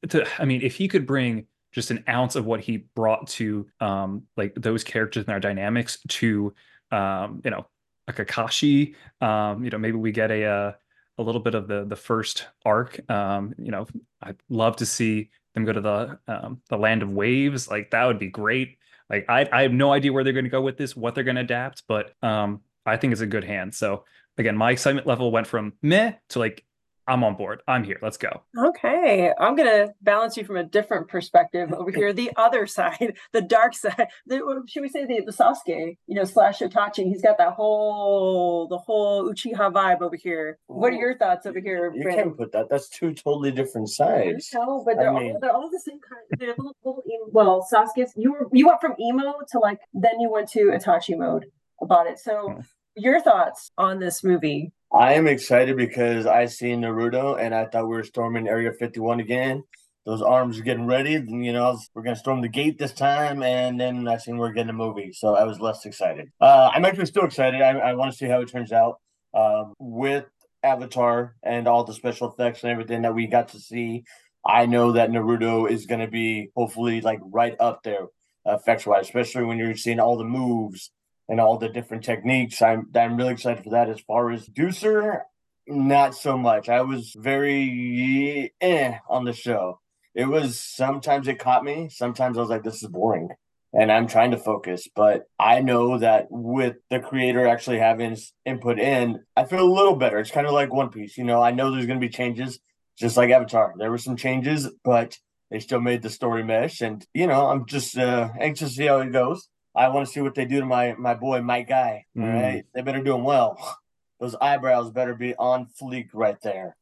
to, 0.09 0.25
I 0.41 0.45
mean, 0.45 0.61
if 0.63 0.75
he 0.75 0.87
could 0.87 1.05
bring 1.05 1.45
just 1.71 1.91
an 1.91 2.03
ounce 2.09 2.35
of 2.35 2.45
what 2.45 2.59
he 2.59 2.77
brought 2.95 3.27
to 3.27 3.67
um 3.79 4.23
like 4.35 4.55
those 4.55 4.83
characters 4.83 5.21
and 5.21 5.27
their 5.27 5.39
dynamics 5.39 5.99
to 6.07 6.55
um 6.91 7.41
you 7.45 7.51
know 7.51 7.67
a 8.07 8.13
Kakashi, 8.13 8.95
um, 9.21 9.63
you 9.63 9.69
know, 9.69 9.77
maybe 9.77 9.97
we 9.97 10.11
get 10.11 10.31
a 10.31 10.45
uh, 10.45 10.71
a 11.17 11.23
little 11.23 11.41
bit 11.41 11.55
of 11.55 11.67
the 11.67 11.85
the 11.85 11.95
first 11.95 12.47
arc. 12.65 12.99
Um, 13.09 13.53
you 13.57 13.71
know, 13.71 13.87
I'd 14.21 14.37
love 14.49 14.77
to 14.77 14.85
see 14.85 15.29
them 15.53 15.65
go 15.65 15.73
to 15.73 15.81
the 15.81 16.19
um 16.27 16.61
the 16.69 16.77
land 16.77 17.03
of 17.03 17.11
waves. 17.11 17.69
Like 17.69 17.91
that 17.91 18.05
would 18.05 18.19
be 18.19 18.29
great. 18.29 18.77
Like 19.09 19.25
I 19.29 19.47
I 19.51 19.61
have 19.63 19.73
no 19.73 19.91
idea 19.91 20.13
where 20.13 20.23
they're 20.23 20.33
gonna 20.33 20.49
go 20.49 20.61
with 20.61 20.77
this, 20.77 20.95
what 20.95 21.15
they're 21.15 21.23
gonna 21.23 21.41
adapt, 21.41 21.83
but 21.87 22.13
um 22.23 22.61
I 22.85 22.97
think 22.97 23.11
it's 23.11 23.21
a 23.21 23.27
good 23.27 23.43
hand. 23.43 23.73
So 23.73 24.05
again, 24.37 24.57
my 24.57 24.71
excitement 24.71 25.07
level 25.07 25.31
went 25.31 25.47
from 25.47 25.73
meh 25.81 26.13
to 26.29 26.39
like 26.39 26.65
I'm 27.07 27.23
on 27.23 27.35
board. 27.35 27.61
I'm 27.67 27.83
here. 27.83 27.97
Let's 28.01 28.15
go. 28.17 28.43
Okay, 28.57 29.33
I'm 29.37 29.55
gonna 29.57 29.93
balance 30.01 30.37
you 30.37 30.45
from 30.45 30.55
a 30.57 30.63
different 30.63 31.09
perspective 31.09 31.73
over 31.73 31.91
here, 31.99 32.13
the 32.13 32.31
other 32.37 32.65
side, 32.65 33.17
the 33.33 33.41
dark 33.41 33.73
side. 33.73 34.07
The, 34.25 34.39
should 34.67 34.81
we 34.83 34.89
say 34.89 35.05
the, 35.05 35.21
the 35.25 35.31
Sasuke, 35.33 35.97
you 36.07 36.15
know, 36.15 36.23
slash 36.23 36.59
Itachi? 36.59 37.03
He's 37.03 37.21
got 37.21 37.37
that 37.39 37.53
whole 37.53 38.67
the 38.69 38.77
whole 38.77 39.29
Uchiha 39.29 39.71
vibe 39.73 40.01
over 40.01 40.15
here. 40.15 40.57
What 40.67 40.93
are 40.93 40.95
your 40.95 41.17
thoughts 41.17 41.45
over 41.45 41.59
here, 41.59 41.91
You 41.93 42.05
Branden? 42.05 42.15
can't 42.15 42.37
put 42.37 42.51
that. 42.53 42.67
That's 42.69 42.87
two 42.89 43.13
totally 43.13 43.51
different 43.51 43.89
sides. 43.89 44.49
No, 44.53 44.83
but 44.85 44.97
they're 44.97 45.11
mean- 45.13 45.33
all 45.33 45.39
they're 45.41 45.51
all 45.53 45.69
the 45.69 45.79
same 45.85 45.99
kind. 46.07 46.21
They're 46.39 46.49
little, 46.57 46.75
little 46.85 47.03
emo, 47.05 47.25
well, 47.31 47.67
Sasuke's. 47.71 48.13
You 48.15 48.31
were 48.31 48.47
you 48.53 48.67
went 48.67 48.79
from 48.81 48.93
emo 48.99 49.33
to 49.51 49.59
like 49.59 49.79
then 49.93 50.19
you 50.21 50.31
went 50.31 50.49
to 50.51 50.59
Itachi 50.67 51.17
mode 51.17 51.47
about 51.81 52.07
it. 52.07 52.17
So, 52.19 52.49
Hmm. 52.49 52.59
your 52.95 53.19
thoughts 53.21 53.71
on 53.77 53.99
this 53.99 54.23
movie? 54.23 54.71
I 54.93 55.13
am 55.13 55.25
excited 55.25 55.75
because 55.75 56.27
I 56.27 56.45
seen 56.45 56.81
Naruto 56.81 57.39
and 57.39 57.55
I 57.55 57.65
thought 57.65 57.87
we 57.87 57.95
were 57.95 58.03
storming 58.03 58.47
Area 58.47 58.71
51 58.71 59.21
again. 59.21 59.63
Those 60.05 60.21
arms 60.21 60.59
are 60.59 60.63
getting 60.63 60.85
ready. 60.85 61.13
You 61.13 61.51
know, 61.51 61.79
we're 61.95 62.03
gonna 62.03 62.15
storm 62.15 62.41
the 62.41 62.47
gate 62.47 62.77
this 62.77 62.93
time, 62.93 63.41
and 63.41 63.79
then 63.79 64.07
I 64.07 64.17
seen 64.17 64.37
we're 64.37 64.51
getting 64.51 64.69
a 64.69 64.73
movie, 64.73 65.11
so 65.13 65.35
I 65.35 65.45
was 65.45 65.59
less 65.59 65.85
excited. 65.85 66.29
Uh, 66.39 66.69
I'm 66.73 66.85
actually 66.85 67.07
still 67.07 67.23
excited. 67.23 67.61
I, 67.61 67.71
I 67.71 67.93
want 67.93 68.11
to 68.11 68.17
see 68.17 68.27
how 68.27 68.41
it 68.41 68.49
turns 68.49 68.71
out 68.71 68.99
um, 69.33 69.73
with 69.79 70.25
Avatar 70.61 71.35
and 71.41 71.67
all 71.67 71.85
the 71.85 71.93
special 71.93 72.31
effects 72.31 72.63
and 72.63 72.71
everything 72.71 73.01
that 73.03 73.15
we 73.15 73.25
got 73.27 73.47
to 73.49 73.59
see. 73.59 74.03
I 74.45 74.65
know 74.67 74.91
that 74.91 75.09
Naruto 75.09 75.71
is 75.71 75.87
gonna 75.87 76.09
be 76.09 76.49
hopefully 76.55 77.01
like 77.01 77.19
right 77.23 77.55
up 77.59 77.81
there 77.83 78.07
effects 78.45 78.85
wise, 78.85 79.05
especially 79.05 79.45
when 79.45 79.57
you're 79.57 79.75
seeing 79.75 80.01
all 80.01 80.17
the 80.17 80.23
moves 80.23 80.91
and 81.29 81.39
all 81.39 81.57
the 81.57 81.69
different 81.69 82.03
techniques. 82.03 82.61
I'm 82.61 82.89
I'm 82.95 83.17
really 83.17 83.33
excited 83.33 83.63
for 83.63 83.71
that. 83.71 83.89
As 83.89 83.99
far 84.01 84.31
as 84.31 84.47
Deucer, 84.47 85.21
not 85.67 86.15
so 86.15 86.37
much. 86.37 86.69
I 86.69 86.81
was 86.81 87.15
very 87.17 88.53
eh 88.61 88.97
on 89.09 89.25
the 89.25 89.33
show. 89.33 89.79
It 90.15 90.25
was 90.25 90.59
sometimes 90.59 91.27
it 91.27 91.39
caught 91.39 91.63
me. 91.63 91.89
Sometimes 91.89 92.37
I 92.37 92.41
was 92.41 92.49
like, 92.49 92.63
this 92.63 92.83
is 92.83 92.89
boring. 92.89 93.29
And 93.75 93.91
I'm 93.91 94.05
trying 94.05 94.31
to 94.31 94.37
focus, 94.37 94.87
but 94.95 95.23
I 95.39 95.61
know 95.61 95.97
that 95.97 96.27
with 96.29 96.75
the 96.91 96.99
creator 96.99 97.47
actually 97.47 97.79
having 97.79 98.15
input 98.45 98.77
in, 98.77 99.23
I 99.35 99.45
feel 99.45 99.61
a 99.61 99.73
little 99.73 99.95
better. 99.95 100.19
It's 100.19 100.29
kind 100.29 100.45
of 100.45 100.53
like 100.53 100.71
One 100.71 100.89
Piece. 100.89 101.17
You 101.17 101.23
know, 101.23 101.41
I 101.41 101.49
know 101.49 101.71
there's 101.71 101.87
going 101.87 101.99
to 101.99 102.07
be 102.07 102.13
changes, 102.13 102.59
just 102.99 103.17
like 103.17 103.31
Avatar. 103.31 103.73
There 103.75 103.89
were 103.89 103.97
some 103.97 104.15
changes, 104.15 104.69
but 104.83 105.17
they 105.49 105.59
still 105.59 105.81
made 105.81 106.03
the 106.03 106.11
story 106.11 106.43
mesh. 106.43 106.81
And, 106.81 107.03
you 107.15 107.25
know, 107.25 107.47
I'm 107.47 107.65
just 107.65 107.97
uh, 107.97 108.29
anxious 108.39 108.69
to 108.69 108.75
see 108.75 108.85
how 108.85 108.99
it 108.99 109.11
goes. 109.11 109.49
I 109.75 109.89
want 109.89 110.05
to 110.05 110.11
see 110.13 110.21
what 110.21 110.35
they 110.35 110.45
do 110.45 110.59
to 110.59 110.65
my 110.65 110.93
my 110.97 111.13
boy, 111.15 111.41
my 111.41 111.61
guy. 111.63 112.05
All 112.17 112.23
Mm. 112.23 112.33
right, 112.41 112.63
they 112.73 112.81
better 112.81 113.01
do 113.03 113.15
him 113.15 113.23
well. 113.23 113.57
Those 114.19 114.35
eyebrows 114.35 114.91
better 114.91 115.15
be 115.15 115.35
on 115.35 115.67
fleek 115.81 116.09
right 116.13 116.37
there. 116.41 116.77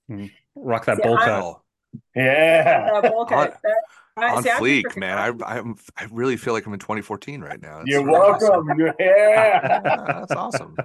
Rock 0.56 0.86
that 0.86 1.00
Yeah, 1.00 1.08
bowl 1.08 1.18
cut. 1.18 1.62
Yeah. 2.16 3.02
Bowl 3.02 3.26
cut. 3.26 3.58
That- 3.64 3.76
on 4.18 4.44
see, 4.44 4.52
I'm 4.52 4.62
fleek, 4.62 4.98
man. 4.98 5.18
I 5.18 5.58
I'm 5.58 5.76
I 5.98 6.06
really 6.12 6.36
feel 6.38 6.54
like 6.54 6.66
I'm 6.68 6.74
in 6.74 6.80
2014 6.80 7.42
right 7.42 7.60
now. 7.62 7.78
That's 7.78 7.90
You're 7.90 8.06
really 8.06 8.20
awesome. 8.20 8.68
welcome. 8.68 8.80
Yeah. 8.80 8.94
Yeah, 9.00 9.80
that's 10.20 10.34
awesome. 10.34 10.76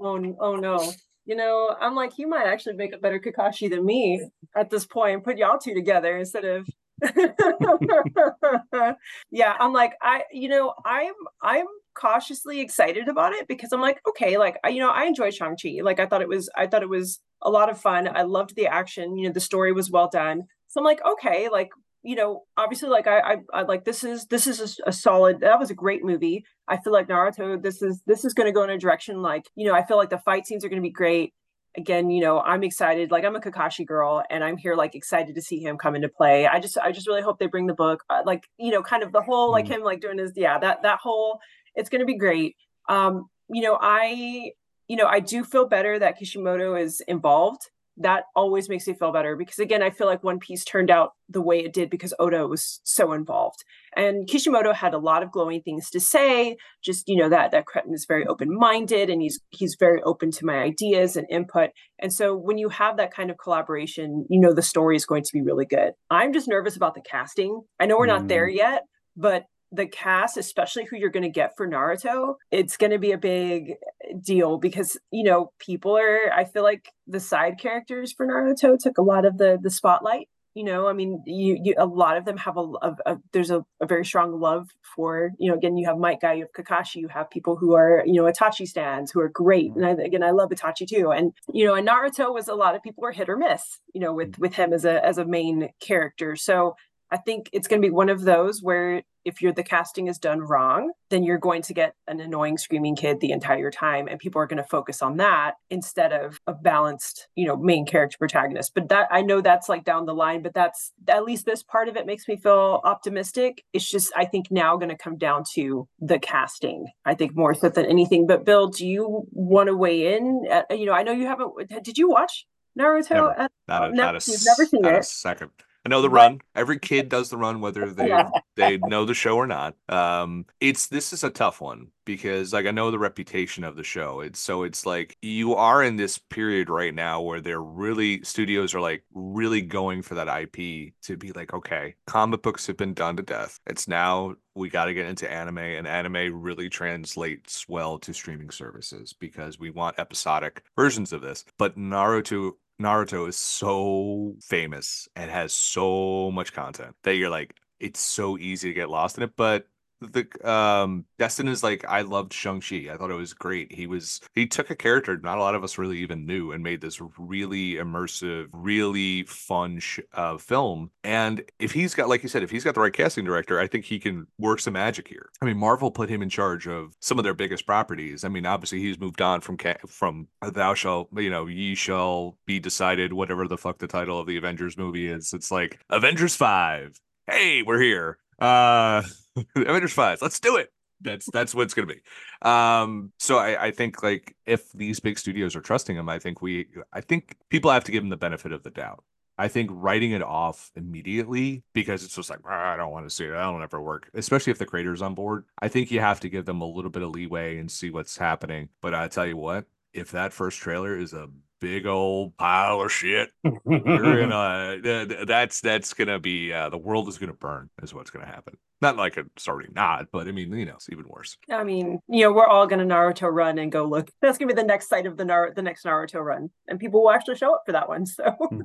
Oh, 0.00 0.36
oh 0.40 0.54
no. 0.56 0.92
You 1.26 1.34
know, 1.34 1.74
I'm 1.80 1.96
like, 1.96 2.12
he 2.12 2.24
might 2.24 2.46
actually 2.46 2.76
make 2.76 2.94
a 2.94 2.98
better 2.98 3.18
Kakashi 3.18 3.68
than 3.68 3.84
me 3.84 4.24
at 4.54 4.70
this 4.70 4.86
point. 4.86 5.24
Put 5.24 5.38
y'all 5.38 5.58
two 5.58 5.74
together 5.74 6.16
instead 6.16 6.44
of. 6.44 6.68
yeah, 9.30 9.54
I'm 9.58 9.72
like, 9.72 9.94
I, 10.02 10.22
you 10.32 10.48
know, 10.48 10.74
I'm, 10.84 11.12
I'm 11.42 11.66
cautiously 11.94 12.60
excited 12.60 13.08
about 13.08 13.32
it 13.32 13.48
because 13.48 13.72
I'm 13.72 13.80
like, 13.80 14.00
okay, 14.08 14.38
like, 14.38 14.58
I, 14.64 14.68
you 14.68 14.80
know, 14.80 14.90
I 14.90 15.04
enjoy 15.04 15.30
Shang 15.30 15.56
Chi. 15.60 15.80
Like, 15.82 16.00
I 16.00 16.06
thought 16.06 16.22
it 16.22 16.28
was, 16.28 16.48
I 16.56 16.66
thought 16.66 16.82
it 16.82 16.88
was 16.88 17.20
a 17.42 17.50
lot 17.50 17.70
of 17.70 17.80
fun. 17.80 18.08
I 18.14 18.22
loved 18.22 18.56
the 18.56 18.66
action. 18.66 19.16
You 19.18 19.28
know, 19.28 19.32
the 19.32 19.40
story 19.40 19.72
was 19.72 19.90
well 19.90 20.08
done. 20.10 20.44
So 20.68 20.80
I'm 20.80 20.84
like, 20.84 21.00
okay, 21.04 21.48
like, 21.50 21.70
you 22.02 22.14
know, 22.14 22.44
obviously, 22.56 22.88
like, 22.88 23.06
I, 23.06 23.18
I, 23.18 23.36
I 23.52 23.62
like 23.62 23.84
this 23.84 24.04
is 24.04 24.26
this 24.26 24.46
is 24.46 24.80
a 24.86 24.92
solid. 24.92 25.40
That 25.40 25.58
was 25.58 25.70
a 25.70 25.74
great 25.74 26.04
movie. 26.04 26.44
I 26.68 26.76
feel 26.76 26.92
like 26.92 27.08
Naruto, 27.08 27.60
this 27.60 27.82
is 27.82 28.00
this 28.06 28.24
is 28.24 28.32
going 28.32 28.46
to 28.46 28.52
go 28.52 28.62
in 28.62 28.70
a 28.70 28.78
direction 28.78 29.22
like, 29.22 29.48
you 29.56 29.66
know, 29.66 29.74
I 29.74 29.84
feel 29.84 29.96
like 29.96 30.10
the 30.10 30.18
fight 30.18 30.46
scenes 30.46 30.64
are 30.64 30.68
going 30.68 30.80
to 30.80 30.86
be 30.86 30.92
great. 30.92 31.34
Again, 31.76 32.10
you 32.10 32.22
know, 32.22 32.40
I'm 32.40 32.62
excited. 32.62 33.10
Like 33.10 33.24
I'm 33.24 33.36
a 33.36 33.40
Kakashi 33.40 33.86
girl, 33.86 34.22
and 34.30 34.42
I'm 34.42 34.56
here 34.56 34.74
like 34.74 34.94
excited 34.94 35.34
to 35.34 35.42
see 35.42 35.58
him 35.60 35.76
come 35.76 35.94
into 35.94 36.08
play. 36.08 36.46
I 36.46 36.58
just, 36.58 36.78
I 36.78 36.90
just 36.92 37.06
really 37.06 37.22
hope 37.22 37.38
they 37.38 37.46
bring 37.46 37.66
the 37.66 37.74
book, 37.74 38.02
uh, 38.08 38.22
like, 38.24 38.44
you 38.58 38.70
know, 38.70 38.82
kind 38.82 39.02
of 39.02 39.12
the 39.12 39.22
whole 39.22 39.52
like 39.52 39.66
Mm. 39.66 39.74
him 39.76 39.82
like 39.82 40.00
doing 40.00 40.18
his, 40.18 40.32
yeah, 40.36 40.58
that 40.58 40.82
that 40.82 40.98
whole, 41.02 41.38
it's 41.74 41.90
going 41.90 42.00
to 42.00 42.06
be 42.06 42.16
great. 42.16 42.56
Um, 42.88 43.28
you 43.48 43.62
know, 43.62 43.78
I, 43.80 44.52
you 44.88 44.96
know, 44.96 45.06
I 45.06 45.20
do 45.20 45.44
feel 45.44 45.66
better 45.66 45.98
that 45.98 46.18
Kishimoto 46.18 46.74
is 46.76 47.02
involved. 47.02 47.62
That 47.98 48.24
always 48.34 48.68
makes 48.68 48.86
me 48.86 48.94
feel 48.94 49.12
better 49.12 49.36
because 49.36 49.58
again, 49.58 49.82
I 49.82 49.90
feel 49.90 50.06
like 50.06 50.22
One 50.22 50.38
Piece 50.38 50.64
turned 50.64 50.90
out 50.90 51.12
the 51.28 51.40
way 51.40 51.60
it 51.60 51.72
did 51.72 51.88
because 51.88 52.12
Oda 52.18 52.46
was 52.46 52.80
so 52.84 53.12
involved. 53.12 53.64
And 53.96 54.28
Kishimoto 54.28 54.74
had 54.74 54.92
a 54.92 54.98
lot 54.98 55.22
of 55.22 55.32
glowing 55.32 55.62
things 55.62 55.88
to 55.90 56.00
say. 56.00 56.56
Just 56.84 57.08
you 57.08 57.16
know 57.16 57.28
that 57.30 57.52
that 57.52 57.66
Cretton 57.66 57.94
is 57.94 58.04
very 58.06 58.26
open 58.26 58.54
minded 58.54 59.08
and 59.08 59.22
he's 59.22 59.40
he's 59.50 59.76
very 59.78 60.02
open 60.02 60.30
to 60.32 60.44
my 60.44 60.58
ideas 60.58 61.16
and 61.16 61.26
input. 61.30 61.70
And 61.98 62.12
so 62.12 62.36
when 62.36 62.58
you 62.58 62.68
have 62.68 62.98
that 62.98 63.14
kind 63.14 63.30
of 63.30 63.38
collaboration, 63.38 64.26
you 64.28 64.40
know 64.40 64.52
the 64.52 64.62
story 64.62 64.96
is 64.96 65.06
going 65.06 65.22
to 65.22 65.32
be 65.32 65.42
really 65.42 65.66
good. 65.66 65.92
I'm 66.10 66.32
just 66.32 66.48
nervous 66.48 66.76
about 66.76 66.94
the 66.94 67.02
casting. 67.02 67.62
I 67.80 67.86
know 67.86 67.96
we're 67.96 68.06
not 68.06 68.28
there 68.28 68.48
mm. 68.48 68.56
yet, 68.56 68.82
but 69.16 69.44
the 69.72 69.86
cast, 69.86 70.36
especially 70.36 70.84
who 70.84 70.96
you're 70.96 71.10
going 71.10 71.22
to 71.22 71.28
get 71.28 71.56
for 71.56 71.66
Naruto, 71.66 72.36
it's 72.50 72.76
going 72.76 72.92
to 72.92 72.98
be 72.98 73.12
a 73.12 73.18
big 73.18 73.74
deal 74.20 74.58
because 74.58 74.96
you 75.10 75.24
know 75.24 75.52
people 75.58 75.96
are. 75.96 76.32
I 76.32 76.44
feel 76.44 76.62
like 76.62 76.92
the 77.06 77.20
side 77.20 77.58
characters 77.58 78.12
for 78.12 78.26
Naruto 78.26 78.78
took 78.78 78.98
a 78.98 79.02
lot 79.02 79.24
of 79.24 79.38
the 79.38 79.58
the 79.60 79.70
spotlight 79.70 80.28
you 80.56 80.64
know 80.64 80.88
i 80.88 80.92
mean 80.92 81.22
you, 81.26 81.58
you 81.62 81.74
a 81.76 81.84
lot 81.84 82.16
of 82.16 82.24
them 82.24 82.38
have 82.38 82.56
a, 82.56 82.60
a, 82.60 82.96
a 83.04 83.18
there's 83.32 83.50
a, 83.50 83.64
a 83.80 83.86
very 83.86 84.04
strong 84.04 84.40
love 84.40 84.70
for 84.82 85.30
you 85.38 85.50
know 85.50 85.56
again 85.56 85.76
you 85.76 85.86
have 85.86 85.98
Might 85.98 86.20
Guy 86.20 86.32
you 86.32 86.46
have 86.46 86.52
kakashi 86.52 86.96
you 86.96 87.08
have 87.08 87.30
people 87.30 87.56
who 87.56 87.74
are 87.74 88.02
you 88.06 88.14
know 88.14 88.24
itachi 88.24 88.66
stands 88.66 89.12
who 89.12 89.20
are 89.20 89.28
great 89.28 89.72
and 89.74 89.84
I, 89.84 89.90
again 89.90 90.22
i 90.22 90.30
love 90.30 90.48
itachi 90.48 90.88
too 90.88 91.12
and 91.12 91.32
you 91.52 91.66
know 91.66 91.74
and 91.74 91.86
naruto 91.86 92.32
was 92.32 92.48
a 92.48 92.54
lot 92.54 92.74
of 92.74 92.82
people 92.82 93.02
were 93.02 93.12
hit 93.12 93.28
or 93.28 93.36
miss 93.36 93.80
you 93.92 94.00
know 94.00 94.14
with 94.14 94.32
mm. 94.32 94.38
with 94.38 94.54
him 94.54 94.72
as 94.72 94.86
a 94.86 95.04
as 95.04 95.18
a 95.18 95.26
main 95.26 95.68
character 95.78 96.34
so 96.34 96.74
i 97.10 97.18
think 97.18 97.50
it's 97.52 97.68
going 97.68 97.80
to 97.80 97.86
be 97.86 97.92
one 97.92 98.08
of 98.08 98.22
those 98.22 98.62
where 98.62 99.02
if 99.26 99.42
you're 99.42 99.52
the 99.52 99.62
casting 99.62 100.06
is 100.06 100.18
done 100.18 100.40
wrong 100.40 100.92
then 101.10 101.22
you're 101.22 101.38
going 101.38 101.62
to 101.62 101.74
get 101.74 101.94
an 102.06 102.20
annoying 102.20 102.56
screaming 102.56 102.96
kid 102.96 103.20
the 103.20 103.32
entire 103.32 103.70
time 103.70 104.06
and 104.08 104.18
people 104.18 104.40
are 104.40 104.46
going 104.46 104.62
to 104.62 104.68
focus 104.68 105.02
on 105.02 105.16
that 105.16 105.54
instead 105.68 106.12
of 106.12 106.40
a 106.46 106.54
balanced 106.54 107.28
you 107.34 107.46
know 107.46 107.56
main 107.56 107.84
character 107.84 108.16
protagonist 108.18 108.72
but 108.74 108.88
that 108.88 109.08
i 109.10 109.20
know 109.20 109.40
that's 109.40 109.68
like 109.68 109.84
down 109.84 110.06
the 110.06 110.14
line 110.14 110.42
but 110.42 110.54
that's 110.54 110.92
at 111.08 111.24
least 111.24 111.44
this 111.44 111.62
part 111.62 111.88
of 111.88 111.96
it 111.96 112.06
makes 112.06 112.26
me 112.28 112.36
feel 112.36 112.80
optimistic 112.84 113.64
it's 113.72 113.90
just 113.90 114.12
i 114.16 114.24
think 114.24 114.46
now 114.50 114.76
going 114.76 114.88
to 114.88 114.96
come 114.96 115.18
down 115.18 115.42
to 115.52 115.88
the 116.00 116.18
casting 116.18 116.86
i 117.04 117.14
think 117.14 117.34
more 117.36 117.52
so 117.54 117.68
than 117.68 117.84
anything 117.86 118.26
but 118.26 118.44
bill 118.44 118.68
do 118.68 118.86
you 118.86 119.26
want 119.32 119.66
to 119.66 119.76
weigh 119.76 120.14
in 120.16 120.46
at, 120.50 120.66
you 120.78 120.86
know 120.86 120.92
i 120.92 121.02
know 121.02 121.12
you 121.12 121.26
haven't 121.26 121.52
did 121.82 121.98
you 121.98 122.08
watch 122.08 122.46
naruto 122.78 123.10
Never. 123.10 123.40
at, 123.40 123.52
Not 123.68 123.90
a, 123.90 123.94
not 123.94 124.14
a, 124.14 124.30
you've 124.30 124.44
never 124.44 124.66
seen 124.66 124.84
it. 124.84 125.04
second. 125.04 125.50
I 125.86 125.88
know 125.88 126.02
the 126.02 126.10
run. 126.10 126.40
Every 126.56 126.80
kid 126.80 127.08
does 127.08 127.30
the 127.30 127.36
run, 127.36 127.60
whether 127.60 127.88
they 127.90 128.12
they 128.56 128.76
know 128.78 129.04
the 129.04 129.14
show 129.14 129.36
or 129.36 129.46
not. 129.46 129.76
Um, 129.88 130.46
it's 130.58 130.88
this 130.88 131.12
is 131.12 131.22
a 131.22 131.30
tough 131.30 131.60
one 131.60 131.92
because 132.04 132.52
like 132.52 132.66
I 132.66 132.72
know 132.72 132.90
the 132.90 132.98
reputation 132.98 133.62
of 133.62 133.76
the 133.76 133.84
show. 133.84 134.18
It's 134.18 134.40
so 134.40 134.64
it's 134.64 134.84
like 134.84 135.16
you 135.22 135.54
are 135.54 135.84
in 135.84 135.94
this 135.94 136.18
period 136.18 136.70
right 136.70 136.92
now 136.92 137.20
where 137.20 137.40
they're 137.40 137.62
really 137.62 138.20
studios 138.24 138.74
are 138.74 138.80
like 138.80 139.04
really 139.14 139.62
going 139.62 140.02
for 140.02 140.16
that 140.16 140.26
IP 140.26 140.92
to 141.02 141.16
be 141.16 141.30
like, 141.30 141.54
okay, 141.54 141.94
comic 142.08 142.42
books 142.42 142.66
have 142.66 142.76
been 142.76 142.92
done 142.92 143.16
to 143.18 143.22
death. 143.22 143.60
It's 143.68 143.86
now 143.86 144.34
we 144.56 144.68
got 144.68 144.86
to 144.86 144.94
get 144.94 145.06
into 145.06 145.30
anime, 145.30 145.58
and 145.58 145.86
anime 145.86 146.42
really 146.42 146.68
translates 146.68 147.68
well 147.68 147.98
to 148.00 148.12
streaming 148.12 148.50
services 148.50 149.12
because 149.12 149.60
we 149.60 149.70
want 149.70 150.00
episodic 150.00 150.64
versions 150.74 151.12
of 151.12 151.20
this. 151.20 151.44
But 151.58 151.78
Naruto 151.78 152.54
Naruto 152.80 153.28
is 153.28 153.36
so 153.36 154.34
famous 154.42 155.08
and 155.16 155.30
has 155.30 155.52
so 155.52 156.30
much 156.30 156.52
content 156.52 156.94
that 157.04 157.16
you're 157.16 157.30
like, 157.30 157.56
it's 157.80 158.00
so 158.00 158.36
easy 158.38 158.68
to 158.68 158.74
get 158.74 158.90
lost 158.90 159.16
in 159.16 159.24
it. 159.24 159.36
But 159.36 159.68
the 160.12 160.48
um 160.48 161.04
Destin 161.18 161.48
is 161.48 161.62
like 161.62 161.84
I 161.86 162.02
loved 162.02 162.32
Shang-Chi. 162.32 162.88
I 162.92 162.96
thought 162.96 163.10
it 163.10 163.14
was 163.14 163.32
great. 163.32 163.72
He 163.72 163.86
was 163.86 164.20
he 164.34 164.46
took 164.46 164.70
a 164.70 164.76
character 164.76 165.16
not 165.18 165.38
a 165.38 165.40
lot 165.40 165.54
of 165.54 165.64
us 165.64 165.78
really 165.78 165.98
even 165.98 166.26
knew 166.26 166.52
and 166.52 166.62
made 166.62 166.80
this 166.80 167.00
really 167.18 167.74
immersive, 167.74 168.46
really 168.52 169.24
fun 169.24 169.78
sh- 169.78 170.00
uh, 170.14 170.38
film. 170.38 170.90
And 171.04 171.42
if 171.58 171.72
he's 171.72 171.94
got 171.94 172.08
like 172.08 172.22
you 172.22 172.28
said, 172.28 172.42
if 172.42 172.50
he's 172.50 172.64
got 172.64 172.74
the 172.74 172.80
right 172.80 172.92
casting 172.92 173.24
director, 173.24 173.58
I 173.60 173.66
think 173.66 173.84
he 173.84 173.98
can 173.98 174.26
work 174.38 174.60
some 174.60 174.74
magic 174.74 175.08
here. 175.08 175.28
I 175.40 175.44
mean, 175.44 175.56
Marvel 175.56 175.90
put 175.90 176.08
him 176.08 176.22
in 176.22 176.28
charge 176.28 176.66
of 176.66 176.94
some 177.00 177.18
of 177.18 177.24
their 177.24 177.34
biggest 177.34 177.66
properties. 177.66 178.24
I 178.24 178.28
mean, 178.28 178.46
obviously 178.46 178.80
he's 178.80 178.98
moved 178.98 179.20
on 179.22 179.40
from 179.40 179.56
ca- 179.56 179.76
from 179.86 180.28
Thou 180.42 180.74
shall, 180.74 181.08
you 181.16 181.30
know, 181.30 181.46
ye 181.46 181.74
shall 181.74 182.38
be 182.46 182.58
decided 182.58 183.12
whatever 183.12 183.46
the 183.48 183.58
fuck 183.58 183.78
the 183.78 183.86
title 183.86 184.18
of 184.18 184.26
the 184.26 184.36
Avengers 184.36 184.76
movie 184.76 185.08
is. 185.08 185.32
It's 185.32 185.50
like 185.50 185.78
Avengers 185.90 186.36
5. 186.36 187.00
Hey, 187.26 187.62
we're 187.62 187.80
here. 187.80 188.18
Uh 188.38 189.02
Avengers 189.56 189.92
5. 189.92 190.22
Let's 190.22 190.40
do 190.40 190.56
it. 190.56 190.70
that's 191.00 191.26
that's 191.30 191.54
what 191.54 191.62
it's 191.62 191.74
gonna 191.74 191.86
be. 191.86 192.00
Um, 192.42 193.12
so 193.18 193.38
I, 193.38 193.66
I 193.66 193.70
think 193.70 194.02
like 194.02 194.34
if 194.46 194.72
these 194.72 195.00
big 195.00 195.18
studios 195.18 195.54
are 195.56 195.60
trusting 195.60 195.96
him, 195.96 196.08
I 196.08 196.18
think 196.18 196.40
we 196.42 196.66
I 196.92 197.00
think 197.00 197.36
people 197.50 197.70
have 197.70 197.84
to 197.84 197.92
give 197.92 198.02
him 198.02 198.08
the 198.10 198.16
benefit 198.16 198.52
of 198.52 198.62
the 198.62 198.70
doubt. 198.70 199.04
I 199.38 199.48
think 199.48 199.68
writing 199.72 200.12
it 200.12 200.22
off 200.22 200.70
immediately 200.76 201.62
because 201.74 202.02
it's 202.04 202.16
just 202.16 202.30
like 202.30 202.40
"Ah, 202.46 202.72
I 202.72 202.76
don't 202.76 202.90
want 202.92 203.06
to 203.06 203.14
see 203.14 203.24
it. 203.26 203.32
That'll 203.32 203.58
never 203.58 203.80
work. 203.82 204.08
Especially 204.14 204.50
if 204.50 204.58
the 204.58 204.64
creator's 204.66 205.02
on 205.02 205.14
board. 205.14 205.44
I 205.60 205.68
think 205.68 205.90
you 205.90 206.00
have 206.00 206.20
to 206.20 206.30
give 206.30 206.46
them 206.46 206.62
a 206.62 206.66
little 206.66 206.90
bit 206.90 207.02
of 207.02 207.10
leeway 207.10 207.58
and 207.58 207.70
see 207.70 207.90
what's 207.90 208.16
happening. 208.16 208.70
But 208.80 208.94
I 208.94 209.08
tell 209.08 209.26
you 209.26 209.36
what, 209.36 209.66
if 209.92 210.10
that 210.12 210.32
first 210.32 210.58
trailer 210.60 210.96
is 210.98 211.12
a 211.12 211.28
big 211.60 211.86
old 211.86 212.36
pile 212.36 212.80
of 212.82 212.92
shit, 212.92 213.30
you're 213.44 214.20
gonna 214.26 214.80
th- 214.82 215.08
th- 215.08 215.26
that's 215.26 215.60
that's 215.60 215.94
gonna 215.94 216.18
be 216.18 216.52
uh, 216.52 216.68
the 216.70 216.78
world 216.78 217.08
is 217.08 217.18
gonna 217.18 217.32
burn 217.32 217.70
is 217.82 217.94
what's 217.94 218.10
gonna 218.10 218.26
happen. 218.26 218.56
Not 218.82 218.96
like 218.96 219.16
it's 219.16 219.48
already 219.48 219.70
not, 219.74 220.06
but 220.12 220.28
I 220.28 220.32
mean 220.32 220.52
you 220.52 220.66
know 220.66 220.74
it's 220.74 220.88
even 220.90 221.06
worse. 221.08 221.36
I 221.50 221.64
mean, 221.64 221.98
you 222.08 222.22
know, 222.24 222.32
we're 222.32 222.46
all 222.46 222.66
gonna 222.66 222.84
Naruto 222.84 223.32
run 223.32 223.58
and 223.58 223.72
go 223.72 223.84
look. 223.84 224.10
That's 224.22 224.38
gonna 224.38 224.52
be 224.52 224.60
the 224.60 224.66
next 224.66 224.88
site 224.88 225.06
of 225.06 225.16
the 225.16 225.24
Nar- 225.24 225.52
the 225.54 225.62
next 225.62 225.84
Naruto 225.84 226.22
run, 226.22 226.50
and 226.68 226.78
people 226.78 227.02
will 227.02 227.10
actually 227.10 227.36
show 227.36 227.54
up 227.54 227.62
for 227.66 227.72
that 227.72 227.88
one. 227.88 228.06
So, 228.06 228.24
Hmm. 228.24 228.60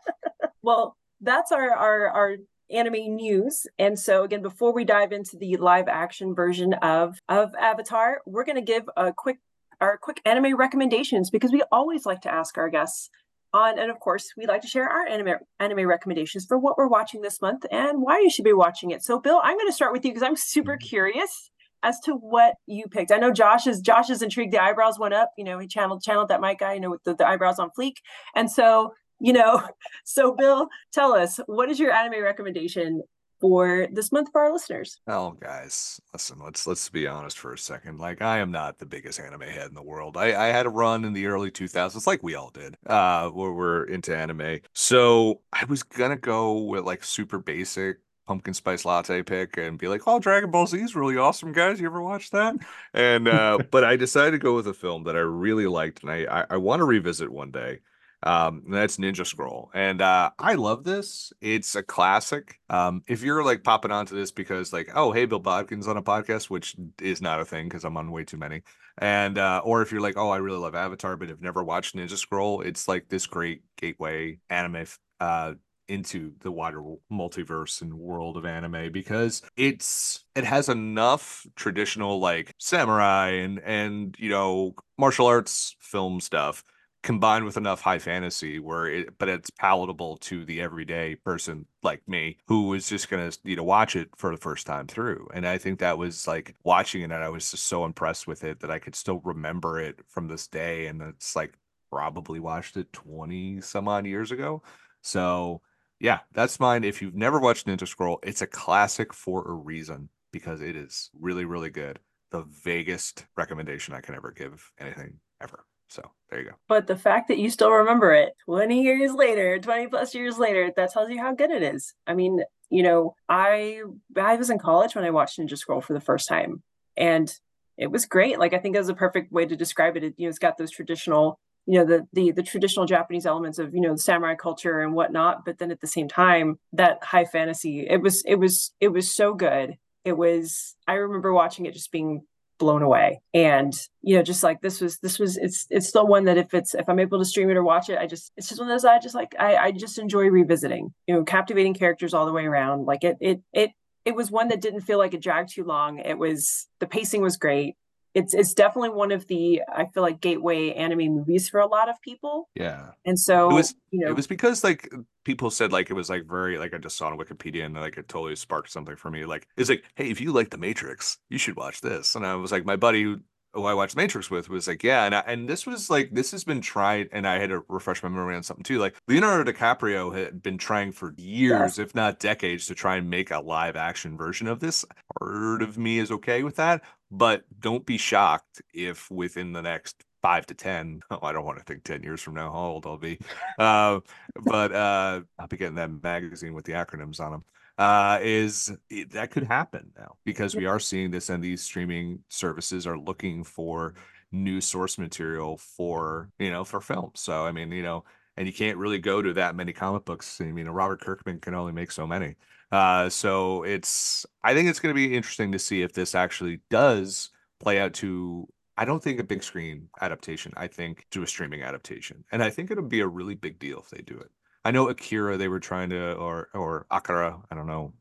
well, 0.62 0.96
that's 1.20 1.52
our 1.52 1.70
our 1.72 2.08
our 2.08 2.36
anime 2.70 3.14
news. 3.16 3.66
And 3.78 3.98
so 3.98 4.24
again, 4.24 4.42
before 4.42 4.72
we 4.72 4.84
dive 4.84 5.12
into 5.12 5.36
the 5.36 5.56
live 5.56 5.88
action 5.88 6.34
version 6.34 6.74
of 6.74 7.18
of 7.28 7.54
Avatar, 7.58 8.20
we're 8.26 8.44
gonna 8.44 8.60
give 8.60 8.84
a 8.96 9.12
quick 9.12 9.38
our 9.80 9.98
quick 9.98 10.20
anime 10.24 10.56
recommendations 10.56 11.30
because 11.30 11.52
we 11.52 11.62
always 11.70 12.06
like 12.06 12.20
to 12.22 12.32
ask 12.32 12.56
our 12.58 12.68
guests 12.68 13.10
on 13.52 13.78
and 13.78 13.90
of 13.90 13.98
course 14.00 14.32
we 14.36 14.46
like 14.46 14.60
to 14.60 14.68
share 14.68 14.88
our 14.88 15.06
anime 15.06 15.34
anime 15.60 15.86
recommendations 15.86 16.44
for 16.44 16.58
what 16.58 16.76
we're 16.76 16.88
watching 16.88 17.20
this 17.20 17.40
month 17.40 17.64
and 17.70 18.02
why 18.02 18.18
you 18.18 18.30
should 18.30 18.44
be 18.44 18.52
watching 18.52 18.90
it. 18.90 19.02
So 19.02 19.18
bill 19.18 19.40
i'm 19.42 19.56
going 19.56 19.68
to 19.68 19.72
start 19.72 19.92
with 19.92 20.04
you 20.04 20.10
because 20.10 20.22
i'm 20.22 20.36
super 20.36 20.74
mm-hmm. 20.74 20.86
curious 20.86 21.50
as 21.82 22.00
to 22.00 22.14
what 22.14 22.54
you 22.66 22.86
picked. 22.88 23.12
I 23.12 23.18
know 23.18 23.32
josh 23.32 23.66
is 23.66 23.80
josh 23.80 24.10
is 24.10 24.22
intrigued. 24.22 24.52
The 24.52 24.62
eyebrows 24.62 24.98
went 24.98 25.14
up 25.14 25.30
you 25.36 25.44
know 25.44 25.58
he 25.58 25.66
channeled 25.66 26.02
channeled 26.02 26.28
that 26.28 26.40
Might 26.40 26.58
Guy 26.58 26.74
you 26.74 26.80
know 26.80 26.90
with 26.90 27.04
the, 27.04 27.14
the 27.14 27.26
eyebrows 27.26 27.58
on 27.58 27.70
fleek. 27.78 27.96
And 28.34 28.50
so 28.50 28.94
you 29.20 29.32
know 29.32 29.62
so 30.04 30.34
bill 30.34 30.68
tell 30.92 31.12
us 31.12 31.38
what 31.46 31.70
is 31.70 31.78
your 31.78 31.92
anime 31.92 32.22
recommendation 32.22 33.02
for 33.40 33.86
this 33.92 34.12
month 34.12 34.30
for 34.32 34.40
our 34.40 34.52
listeners 34.52 35.00
Oh, 35.08 35.32
guys, 35.32 36.00
listen. 36.12 36.38
Let's 36.42 36.66
let's 36.66 36.88
be 36.88 37.06
honest 37.06 37.38
for 37.38 37.52
a 37.52 37.58
second. 37.58 37.98
Like, 37.98 38.22
I 38.22 38.38
am 38.38 38.50
not 38.50 38.78
the 38.78 38.86
biggest 38.86 39.20
anime 39.20 39.42
head 39.42 39.68
in 39.68 39.74
the 39.74 39.82
world. 39.82 40.16
I 40.16 40.34
I 40.34 40.48
had 40.48 40.66
a 40.66 40.70
run 40.70 41.04
in 41.04 41.12
the 41.12 41.26
early 41.26 41.50
2000s, 41.50 42.06
like 42.06 42.22
we 42.22 42.34
all 42.34 42.50
did, 42.50 42.76
uh, 42.86 43.28
where 43.30 43.52
we're 43.52 43.84
into 43.84 44.16
anime. 44.16 44.60
So 44.74 45.42
I 45.52 45.64
was 45.64 45.82
gonna 45.82 46.16
go 46.16 46.58
with 46.62 46.84
like 46.84 47.04
super 47.04 47.38
basic 47.38 47.98
pumpkin 48.26 48.54
spice 48.54 48.84
latte 48.84 49.22
pick 49.22 49.56
and 49.56 49.78
be 49.78 49.88
like, 49.88 50.02
"Oh, 50.06 50.18
Dragon 50.18 50.50
Ball 50.50 50.66
Z 50.66 50.78
is 50.80 50.96
really 50.96 51.16
awesome, 51.16 51.52
guys. 51.52 51.80
You 51.80 51.86
ever 51.86 52.02
watch 52.02 52.30
that?" 52.30 52.56
And 52.94 53.28
uh, 53.28 53.58
but 53.70 53.84
I 53.84 53.96
decided 53.96 54.32
to 54.32 54.38
go 54.38 54.54
with 54.54 54.66
a 54.66 54.74
film 54.74 55.04
that 55.04 55.16
I 55.16 55.20
really 55.20 55.66
liked, 55.66 56.02
and 56.02 56.10
I 56.10 56.24
I, 56.24 56.46
I 56.50 56.56
want 56.56 56.80
to 56.80 56.84
revisit 56.84 57.30
one 57.30 57.50
day. 57.50 57.80
Um, 58.22 58.64
that's 58.68 58.96
Ninja 58.96 59.26
Scroll. 59.26 59.70
And 59.74 60.00
uh 60.00 60.30
I 60.38 60.54
love 60.54 60.84
this. 60.84 61.32
It's 61.40 61.74
a 61.76 61.82
classic. 61.82 62.58
Um, 62.70 63.02
if 63.06 63.22
you're 63.22 63.44
like 63.44 63.62
popping 63.62 63.92
onto 63.92 64.16
this 64.16 64.30
because 64.30 64.72
like, 64.72 64.90
oh, 64.94 65.12
hey, 65.12 65.26
Bill 65.26 65.40
Bodkin's 65.40 65.86
on 65.88 65.96
a 65.96 66.02
podcast, 66.02 66.50
which 66.50 66.74
is 67.00 67.20
not 67.20 67.40
a 67.40 67.44
thing 67.44 67.68
because 67.68 67.84
I'm 67.84 67.96
on 67.96 68.10
way 68.10 68.24
too 68.24 68.38
many. 68.38 68.62
And 68.98 69.38
uh, 69.38 69.60
or 69.64 69.82
if 69.82 69.92
you're 69.92 70.00
like, 70.00 70.16
oh, 70.16 70.30
I 70.30 70.38
really 70.38 70.58
love 70.58 70.74
Avatar, 70.74 71.16
but 71.16 71.28
have 71.28 71.42
never 71.42 71.62
watched 71.62 71.94
Ninja 71.94 72.16
Scroll, 72.16 72.62
it's 72.62 72.88
like 72.88 73.08
this 73.08 73.26
great 73.26 73.62
gateway 73.76 74.38
anime 74.50 74.86
uh 75.20 75.54
into 75.88 76.32
the 76.40 76.50
wider 76.50 76.82
multiverse 77.12 77.80
and 77.80 77.94
world 77.94 78.36
of 78.36 78.44
anime 78.44 78.90
because 78.92 79.42
it's 79.56 80.24
it 80.34 80.44
has 80.44 80.68
enough 80.68 81.46
traditional 81.54 82.18
like 82.18 82.52
samurai 82.58 83.28
and 83.28 83.60
and 83.60 84.16
you 84.18 84.28
know 84.28 84.74
martial 84.98 85.26
arts 85.26 85.76
film 85.80 86.20
stuff 86.20 86.64
combined 87.06 87.44
with 87.44 87.56
enough 87.56 87.80
high 87.80 88.00
fantasy 88.00 88.58
where 88.58 88.88
it 88.88 89.16
but 89.16 89.28
it's 89.28 89.48
palatable 89.48 90.16
to 90.16 90.44
the 90.44 90.60
everyday 90.60 91.14
person 91.14 91.64
like 91.84 92.02
me 92.08 92.36
who 92.48 92.74
is 92.74 92.88
just 92.88 93.08
gonna 93.08 93.30
you 93.44 93.54
know 93.54 93.62
watch 93.62 93.94
it 93.94 94.08
for 94.16 94.32
the 94.32 94.36
first 94.36 94.66
time 94.66 94.88
through. 94.88 95.28
And 95.32 95.46
i 95.46 95.56
think 95.56 95.78
that 95.78 95.98
was 95.98 96.26
like 96.26 96.56
watching 96.64 97.02
it 97.02 97.12
and 97.12 97.14
i 97.14 97.28
was 97.28 97.48
just 97.48 97.68
so 97.68 97.84
impressed 97.84 98.26
with 98.26 98.42
it 98.42 98.58
that 98.58 98.72
i 98.72 98.80
could 98.80 98.96
still 98.96 99.20
remember 99.24 99.78
it 99.78 100.00
from 100.08 100.26
this 100.26 100.48
day 100.48 100.88
and 100.88 101.00
it's 101.00 101.36
like 101.36 101.56
probably 101.92 102.40
watched 102.40 102.76
it 102.76 102.92
20 102.92 103.60
some 103.60 103.86
odd 103.86 104.04
years 104.04 104.32
ago. 104.32 104.64
So 105.02 105.62
yeah 106.00 106.18
that's 106.32 106.58
mine. 106.58 106.82
If 106.82 107.00
you've 107.00 107.14
never 107.14 107.38
watched 107.38 107.68
ninja 107.68 107.86
scroll 107.86 108.18
it's 108.24 108.42
a 108.42 108.48
classic 108.48 109.14
for 109.14 109.48
a 109.48 109.52
reason 109.52 110.08
because 110.32 110.60
it 110.60 110.74
is 110.74 111.10
really 111.14 111.44
really 111.44 111.70
good. 111.70 112.00
The 112.32 112.42
vaguest 112.64 113.26
recommendation 113.36 113.94
i 113.94 114.00
can 114.00 114.16
ever 114.16 114.32
give 114.32 114.72
anything 114.80 115.20
ever 115.40 115.64
so 115.88 116.10
there 116.30 116.40
you 116.40 116.46
go. 116.46 116.56
But 116.68 116.86
the 116.86 116.96
fact 116.96 117.28
that 117.28 117.38
you 117.38 117.50
still 117.50 117.70
remember 117.70 118.12
it 118.12 118.32
20 118.46 118.82
years 118.82 119.12
later 119.12 119.58
20 119.58 119.88
plus 119.88 120.14
years 120.14 120.38
later 120.38 120.72
that 120.76 120.92
tells 120.92 121.10
you 121.10 121.18
how 121.18 121.34
good 121.34 121.50
it 121.50 121.62
is. 121.62 121.94
I 122.06 122.14
mean 122.14 122.42
you 122.68 122.82
know 122.82 123.14
i 123.28 123.80
i 124.16 124.34
was 124.34 124.50
in 124.50 124.58
college 124.58 124.96
when 124.96 125.04
i 125.04 125.10
watched 125.10 125.38
ninja 125.38 125.56
scroll 125.56 125.80
for 125.80 125.92
the 125.92 126.00
first 126.00 126.28
time 126.28 126.62
and 126.96 127.32
it 127.78 127.90
was 127.90 128.06
great. 128.06 128.38
Like 128.38 128.54
i 128.54 128.58
think 128.58 128.74
it 128.74 128.80
was 128.80 128.88
a 128.88 128.94
perfect 128.94 129.32
way 129.32 129.46
to 129.46 129.56
describe 129.56 129.96
it, 129.96 130.04
it 130.04 130.14
you 130.16 130.26
know 130.26 130.30
it's 130.30 130.38
got 130.38 130.58
those 130.58 130.70
traditional 130.70 131.38
you 131.66 131.78
know 131.78 131.84
the 131.84 132.06
the 132.12 132.32
the 132.32 132.42
traditional 132.42 132.86
japanese 132.86 133.26
elements 133.26 133.58
of 133.58 133.74
you 133.74 133.80
know 133.80 133.92
the 133.92 133.98
samurai 133.98 134.34
culture 134.34 134.80
and 134.80 134.94
whatnot 134.94 135.44
but 135.44 135.58
then 135.58 135.70
at 135.70 135.80
the 135.80 135.86
same 135.86 136.08
time 136.08 136.58
that 136.72 137.02
high 137.02 137.24
fantasy 137.24 137.86
it 137.88 138.00
was 138.00 138.22
it 138.24 138.36
was 138.36 138.72
it 138.80 138.88
was 138.88 139.14
so 139.14 139.34
good. 139.34 139.76
It 140.04 140.16
was 140.16 140.76
i 140.86 140.94
remember 140.94 141.32
watching 141.32 141.66
it 141.66 141.74
just 141.74 141.90
being 141.90 142.22
blown 142.58 142.82
away. 142.82 143.20
And 143.34 143.74
you 144.02 144.16
know 144.16 144.22
just 144.22 144.42
like 144.42 144.60
this 144.60 144.80
was 144.80 144.98
this 144.98 145.18
was 145.18 145.36
it's 145.36 145.66
it's 145.70 145.88
still 145.88 146.06
one 146.06 146.24
that 146.24 146.38
if 146.38 146.54
it's 146.54 146.74
if 146.74 146.88
i'm 146.88 147.00
able 147.00 147.18
to 147.18 147.24
stream 147.24 147.50
it 147.50 147.56
or 147.56 147.64
watch 147.64 147.90
it 147.90 147.98
i 147.98 148.06
just 148.06 148.30
it's 148.36 148.48
just 148.48 148.60
one 148.60 148.70
of 148.70 148.72
those 148.72 148.84
i 148.84 149.00
just 149.00 149.16
like 149.16 149.34
i 149.36 149.56
i 149.56 149.72
just 149.72 149.98
enjoy 149.98 150.26
revisiting 150.26 150.94
you 151.08 151.14
know 151.14 151.24
captivating 151.24 151.74
characters 151.74 152.14
all 152.14 152.26
the 152.26 152.32
way 152.32 152.46
around. 152.46 152.86
Like 152.86 153.04
it 153.04 153.16
it 153.20 153.40
it 153.52 153.70
it 154.04 154.14
was 154.14 154.30
one 154.30 154.48
that 154.48 154.60
didn't 154.60 154.82
feel 154.82 154.98
like 154.98 155.14
it 155.14 155.22
dragged 155.22 155.52
too 155.52 155.64
long. 155.64 155.98
It 155.98 156.18
was 156.18 156.68
the 156.80 156.86
pacing 156.86 157.22
was 157.22 157.36
great 157.36 157.74
it's 158.16 158.34
it's 158.34 158.52
definitely 158.54 158.88
one 158.90 159.12
of 159.12 159.26
the 159.28 159.62
i 159.72 159.84
feel 159.92 160.02
like 160.02 160.20
gateway 160.20 160.72
anime 160.72 161.14
movies 161.14 161.48
for 161.48 161.60
a 161.60 161.66
lot 161.66 161.88
of 161.88 161.94
people 162.02 162.48
yeah 162.56 162.90
and 163.04 163.18
so 163.18 163.50
It 163.50 163.54
was- 163.54 163.74
you 163.92 164.00
know 164.00 164.08
it 164.10 164.16
was 164.16 164.26
because 164.26 164.64
like 164.64 164.90
people 165.24 165.50
said 165.50 165.70
like 165.72 165.90
it 165.90 165.94
was 165.94 166.08
like 166.10 166.24
very 166.28 166.56
like 166.58 166.72
I 166.74 166.78
just 166.78 166.96
saw 166.96 167.08
on 167.08 167.18
Wikipedia 167.18 167.64
and 167.66 167.74
like 167.74 167.96
it 167.98 168.08
totally 168.08 168.36
sparked 168.36 168.70
something 168.70 168.94
for 168.96 169.10
me. 169.10 169.24
Like 169.24 169.48
it's 169.56 169.68
like, 169.68 169.82
hey, 169.96 170.08
if 170.10 170.20
you 170.20 170.32
like 170.32 170.50
the 170.50 170.56
Matrix, 170.58 171.18
you 171.30 171.36
should 171.38 171.56
watch 171.56 171.80
this. 171.80 172.14
And 172.14 172.24
I 172.24 172.36
was 172.36 172.52
like, 172.52 172.64
my 172.64 172.76
buddy 172.76 173.02
who, 173.02 173.16
who 173.52 173.64
I 173.64 173.74
watched 173.74 173.96
Matrix 173.96 174.30
with 174.30 174.48
was 174.48 174.68
like, 174.68 174.84
yeah, 174.84 175.04
and 175.04 175.14
I, 175.16 175.20
and 175.26 175.48
this 175.48 175.66
was 175.66 175.90
like 175.90 176.10
this 176.12 176.30
has 176.30 176.44
been 176.44 176.60
tried, 176.60 177.08
and 177.10 177.26
I 177.26 177.38
had 177.40 177.48
to 177.50 177.64
refresh 177.68 178.02
my 178.04 178.08
memory 178.08 178.36
on 178.36 178.42
something 178.44 178.62
too. 178.62 178.78
Like 178.78 178.94
Leonardo 179.08 179.50
DiCaprio 179.50 180.14
had 180.16 180.42
been 180.42 180.58
trying 180.58 180.92
for 180.92 181.12
years, 181.16 181.78
if 181.80 181.92
not 181.94 182.20
decades, 182.20 182.66
to 182.66 182.74
try 182.76 182.94
and 182.96 183.08
make 183.10 183.30
a 183.32 183.40
live 183.40 183.74
action 183.74 184.16
version 184.16 184.46
of 184.46 184.60
this. 184.60 184.84
Part 185.18 185.62
of 185.62 185.76
me 185.78 185.98
is 185.98 186.10
okay 186.12 186.42
with 186.44 186.56
that, 186.56 186.82
but 187.10 187.44
don't 187.60 187.86
be 187.86 187.98
shocked 187.98 188.62
if 188.74 189.10
within 189.10 189.52
the 189.52 189.62
next 189.62 190.04
five 190.22 190.46
to 190.46 190.54
ten, 190.54 191.00
oh, 191.10 191.20
I 191.22 191.32
don't 191.32 191.44
want 191.44 191.58
to 191.58 191.64
think 191.64 191.84
ten 191.84 192.02
years 192.02 192.20
from 192.20 192.34
now 192.34 192.50
how 192.50 192.58
old 192.58 192.86
I'll 192.86 192.98
be. 192.98 193.18
Uh, 193.58 194.00
but 194.44 194.70
uh, 194.72 195.22
I'll 195.38 195.46
be 195.46 195.56
getting 195.56 195.76
that 195.76 196.02
magazine 196.02 196.52
with 196.52 196.66
the 196.66 196.72
acronyms 196.72 197.20
on 197.20 197.32
them. 197.32 197.44
Uh, 197.78 198.18
is 198.22 198.70
that 199.12 199.30
could 199.30 199.44
happen 199.44 199.90
now 199.96 200.16
because 200.24 200.54
we 200.54 200.66
are 200.66 200.80
seeing 200.80 201.10
this, 201.10 201.30
and 201.30 201.42
these 201.42 201.62
streaming 201.62 202.18
services 202.28 202.86
are 202.86 202.98
looking 202.98 203.44
for 203.44 203.94
new 204.32 204.60
source 204.60 204.98
material 204.98 205.56
for 205.56 206.30
you 206.38 206.50
know 206.50 206.64
for 206.64 206.80
films. 206.80 207.20
So 207.20 207.46
I 207.46 207.52
mean, 207.52 207.70
you 207.72 207.82
know, 207.82 208.04
and 208.36 208.46
you 208.46 208.52
can't 208.52 208.78
really 208.78 208.98
go 208.98 209.22
to 209.22 209.32
that 209.34 209.56
many 209.56 209.72
comic 209.72 210.04
books. 210.04 210.40
I 210.40 210.44
mean, 210.44 210.68
Robert 210.68 211.00
Kirkman 211.00 211.40
can 211.40 211.54
only 211.54 211.72
make 211.72 211.90
so 211.90 212.06
many. 212.06 212.36
Uh, 212.72 213.08
so 213.08 213.62
it's 213.62 214.26
I 214.42 214.54
think 214.54 214.68
it's 214.68 214.80
going 214.80 214.94
to 214.94 215.08
be 215.08 215.14
interesting 215.16 215.52
to 215.52 215.58
see 215.58 215.82
if 215.82 215.92
this 215.92 216.14
actually 216.14 216.60
does 216.70 217.30
play 217.60 217.80
out 217.80 217.94
to 217.94 218.48
I 218.76 218.84
don't 218.84 219.02
think 219.02 219.20
a 219.20 219.24
big 219.24 219.42
screen 219.42 219.88
adaptation. 220.00 220.52
I 220.56 220.66
think 220.66 221.06
to 221.12 221.22
a 221.22 221.26
streaming 221.26 221.62
adaptation, 221.62 222.24
and 222.32 222.42
I 222.42 222.50
think 222.50 222.70
it'll 222.70 222.84
be 222.84 223.00
a 223.00 223.06
really 223.08 223.34
big 223.34 223.58
deal 223.58 223.78
if 223.80 223.88
they 223.88 224.02
do 224.02 224.18
it. 224.18 224.30
I 224.64 224.72
know 224.72 224.88
Akira 224.88 225.36
they 225.36 225.48
were 225.48 225.60
trying 225.60 225.90
to, 225.90 226.14
or 226.14 226.48
or 226.52 226.86
Akira. 226.90 227.40
I 227.50 227.54
don't 227.54 227.68
know. 227.68 227.94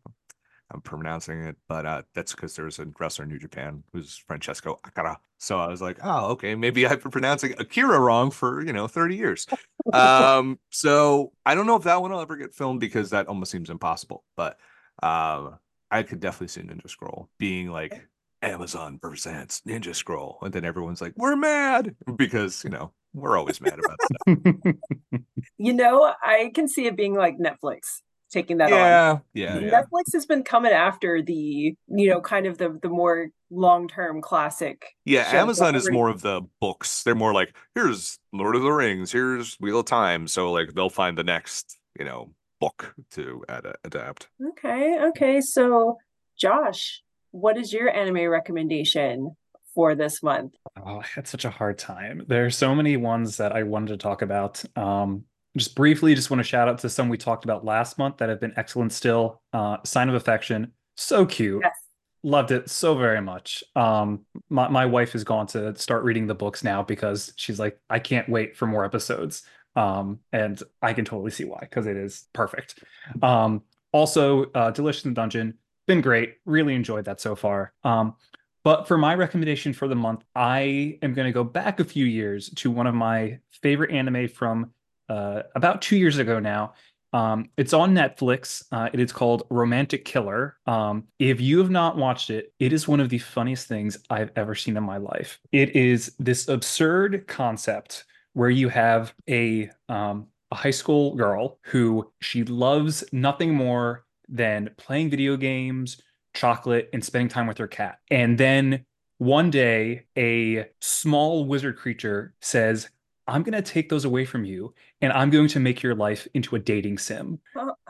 I'm 0.72 0.82
pronouncing 0.82 1.44
it, 1.44 1.56
but 1.68 1.86
uh, 1.86 2.02
that's 2.14 2.34
because 2.34 2.56
there's 2.56 2.80
a 2.80 2.88
wrestler 3.00 3.24
in 3.24 3.30
New 3.30 3.38
Japan 3.38 3.84
who's 3.94 4.18
Francesco 4.18 4.80
Akira. 4.84 5.20
So 5.38 5.60
I 5.60 5.68
was 5.68 5.82
like, 5.82 5.98
oh, 6.04 6.32
okay, 6.32 6.56
maybe 6.56 6.88
I've 6.88 7.02
been 7.02 7.12
pronouncing 7.12 7.54
Akira 7.60 8.00
wrong 8.00 8.32
for 8.32 8.66
you 8.66 8.74
know 8.74 8.88
30 8.88 9.16
years. 9.16 9.48
um, 9.94 10.60
so 10.72 11.34
I 11.46 11.56
don't 11.56 11.68
know 11.68 11.76
if 11.76 11.84
that 11.84 12.02
one 12.02 12.12
will 12.12 12.20
ever 12.20 12.36
get 12.36 12.56
filmed 12.56 12.80
because 12.80 13.12
that 13.12 13.28
almost 13.28 13.52
seems 13.52 13.70
impossible. 13.70 14.24
But 14.36 14.58
um, 15.04 15.60
I 15.92 16.04
could 16.04 16.20
definitely 16.20 16.48
see 16.48 16.62
Ninja 16.62 16.90
Scroll 16.90 17.30
being 17.38 17.70
like 17.70 18.08
Amazon 18.42 18.98
presents 18.98 19.62
Ninja 19.68 19.94
Scroll, 19.94 20.40
and 20.42 20.52
then 20.52 20.66
everyone's 20.66 21.02
like, 21.02 21.14
we're 21.16 21.36
mad 21.36 21.96
because 22.18 22.64
you 22.64 22.72
know 22.72 22.92
we're 23.16 23.38
always 23.38 23.62
mad 23.62 23.80
about 23.80 23.98
stuff. 24.04 24.76
you 25.58 25.74
know 25.74 26.14
i 26.22 26.52
can 26.54 26.68
see 26.68 26.86
it 26.86 26.98
being 26.98 27.16
like 27.16 27.38
netflix 27.38 28.02
taking 28.36 28.58
that 28.58 28.72
on. 28.72 28.78
Yeah, 28.78 29.18
yeah, 29.34 29.60
yeah. 29.60 29.82
Netflix 29.82 30.14
has 30.14 30.26
been 30.26 30.44
coming 30.44 30.74
after 30.74 31.22
the, 31.22 31.76
you 31.88 32.10
know, 32.10 32.22
kind 32.22 32.46
of 32.46 32.58
the 32.58 32.78
the 32.82 32.90
more 32.90 33.30
long 33.50 33.88
term 33.88 34.22
classic. 34.22 34.86
Yeah, 35.06 35.28
Amazon 35.32 35.76
is 35.76 35.90
more 35.90 36.10
of 36.10 36.22
the 36.22 36.42
books. 36.60 37.04
They're 37.04 37.16
more 37.16 37.34
like, 37.34 37.56
here's 37.74 38.20
Lord 38.34 38.56
of 38.56 38.62
the 38.62 38.72
Rings, 38.72 39.12
here's 39.12 39.56
Wheel 39.56 39.80
of 39.80 39.86
Time. 39.86 40.28
So 40.28 40.52
like 40.52 40.74
they'll 40.74 40.90
find 40.90 41.18
the 41.18 41.24
next, 41.24 41.78
you 41.98 42.06
know, 42.06 42.32
book 42.60 42.94
to 43.12 43.44
ad- 43.50 43.76
adapt. 43.84 44.28
Okay, 44.52 45.00
okay. 45.10 45.42
So, 45.42 45.98
Josh, 46.38 47.02
what 47.32 47.58
is 47.58 47.72
your 47.72 47.90
anime 47.90 48.28
recommendation 48.30 49.36
for 49.74 49.96
this 49.96 50.22
month? 50.22 50.54
Oh, 50.78 51.00
I 51.00 51.06
had 51.06 51.28
such 51.28 51.46
a 51.46 51.50
hard 51.50 51.78
time. 51.78 52.24
There 52.28 52.46
are 52.46 52.52
so 52.52 52.76
many 52.76 52.98
ones 52.98 53.38
that 53.38 53.54
I 53.54 53.64
wanted 53.64 53.90
to 53.90 53.98
talk 53.98 54.22
about. 54.22 54.64
Um, 54.76 55.26
just 55.58 55.76
briefly, 55.76 56.16
just 56.16 56.30
want 56.30 56.40
to 56.40 56.44
shout 56.44 56.68
out 56.68 56.80
to 56.80 56.90
some 56.90 57.10
we 57.10 57.18
talked 57.18 57.44
about 57.44 57.64
last 57.64 57.98
month 57.98 58.18
that 58.18 58.30
have 58.30 58.40
been 58.40 58.54
excellent 58.58 58.92
still. 58.92 59.42
Uh, 59.54 59.78
Sign 59.84 60.10
of 60.10 60.16
Affection, 60.16 60.74
so 60.96 61.26
cute. 61.26 61.62
Yes. 61.64 61.76
Loved 62.24 62.52
it 62.52 62.70
so 62.70 62.96
very 62.96 63.22
much. 63.22 63.64
Um, 63.76 64.26
my, 64.50 64.68
my 64.68 64.86
wife 64.86 65.12
has 65.12 65.24
gone 65.24 65.46
to 65.48 65.76
start 65.76 66.04
reading 66.04 66.26
the 66.26 66.34
books 66.34 66.64
now 66.64 66.82
because 66.82 67.32
she's 67.36 67.60
like, 67.60 67.80
I 67.90 68.00
can't 68.00 68.28
wait 68.28 68.58
for 68.58 68.66
more 68.66 68.84
episodes. 68.84 69.44
Um, 69.76 70.20
and 70.32 70.62
I 70.82 70.94
can 70.94 71.06
totally 71.06 71.32
see 71.32 71.44
why, 71.44 71.60
because 71.62 71.86
it 71.86 71.98
is 71.98 72.28
perfect. 72.34 72.84
Um, 73.22 73.62
also, 73.92 74.46
uh, 74.56 74.72
Delicious 74.72 75.06
in 75.06 75.12
the 75.12 75.16
Dungeon, 75.16 75.54
been 75.86 76.02
great. 76.02 76.38
Really 76.46 76.74
enjoyed 76.74 77.06
that 77.06 77.22
so 77.22 77.36
far. 77.36 77.74
Um, 77.84 78.16
but 78.64 78.88
for 78.88 78.98
my 78.98 79.14
recommendation 79.14 79.74
for 79.74 79.88
the 79.88 79.96
month, 79.96 80.24
I 80.34 80.98
am 81.04 81.14
going 81.14 81.28
to 81.28 81.32
go 81.32 81.44
back 81.44 81.80
a 81.80 81.84
few 81.84 82.06
years 82.06 82.50
to 82.56 82.72
one 82.72 82.88
of 82.88 82.96
my 82.96 83.38
favorite 83.62 83.92
anime 83.92 84.28
from 84.28 84.72
uh, 85.10 85.44
about 85.56 85.82
two 85.82 85.98
years 85.98 86.18
ago 86.18 86.40
now. 86.40 86.74
Um, 87.14 87.50
it's 87.56 87.72
on 87.72 87.94
Netflix. 87.94 88.66
Uh, 88.74 88.90
it 88.92 89.00
is 89.00 89.14
called 89.14 89.44
Romantic 89.50 90.04
Killer. 90.04 90.58
Um, 90.66 91.06
if 91.18 91.40
you 91.40 91.60
have 91.60 91.70
not 91.70 91.96
watched 91.96 92.30
it, 92.30 92.54
it 92.60 92.74
is 92.74 92.90
one 92.90 93.00
of 93.00 93.08
the 93.08 93.20
funniest 93.20 93.68
things 93.68 93.98
I've 94.10 94.32
ever 94.36 94.54
seen 94.54 94.76
in 94.76 94.84
my 94.84 94.98
life. 94.98 95.40
It 95.54 95.76
is 95.78 96.14
this 96.20 96.50
absurd 96.50 97.26
concept 97.28 98.04
where 98.34 98.50
you 98.50 98.68
have 98.68 99.14
a 99.30 99.70
um, 99.88 100.28
a 100.52 100.56
high 100.56 100.72
school 100.72 101.16
girl 101.16 101.58
who 101.64 102.12
she 102.20 102.44
loves 102.44 103.04
nothing 103.12 103.54
more 103.54 104.06
than 104.28 104.70
playing 104.78 105.10
video 105.10 105.38
games, 105.38 106.02
chocolate, 106.34 106.90
and 106.94 107.04
spending 107.04 107.30
time 107.30 107.48
with 107.48 107.58
her 107.58 107.68
cat. 107.68 108.00
And 108.12 108.38
then 108.38 108.86
one 109.18 109.50
day, 109.50 110.06
a 110.18 110.66
small 110.82 111.46
wizard 111.46 111.78
creature 111.78 112.34
says, 112.42 112.90
I'm 113.28 113.44
going 113.44 113.54
to 113.54 113.62
take 113.62 113.90
those 113.90 114.06
away 114.06 114.26
from 114.26 114.46
you 114.46 114.74
and 115.02 115.12
I'm 115.12 115.30
going 115.30 115.48
to 115.50 115.60
make 115.60 115.82
your 115.82 115.96
life 115.96 116.28
into 116.34 116.56
a 116.56 116.60
dating 116.60 117.00
sim. 117.00 117.40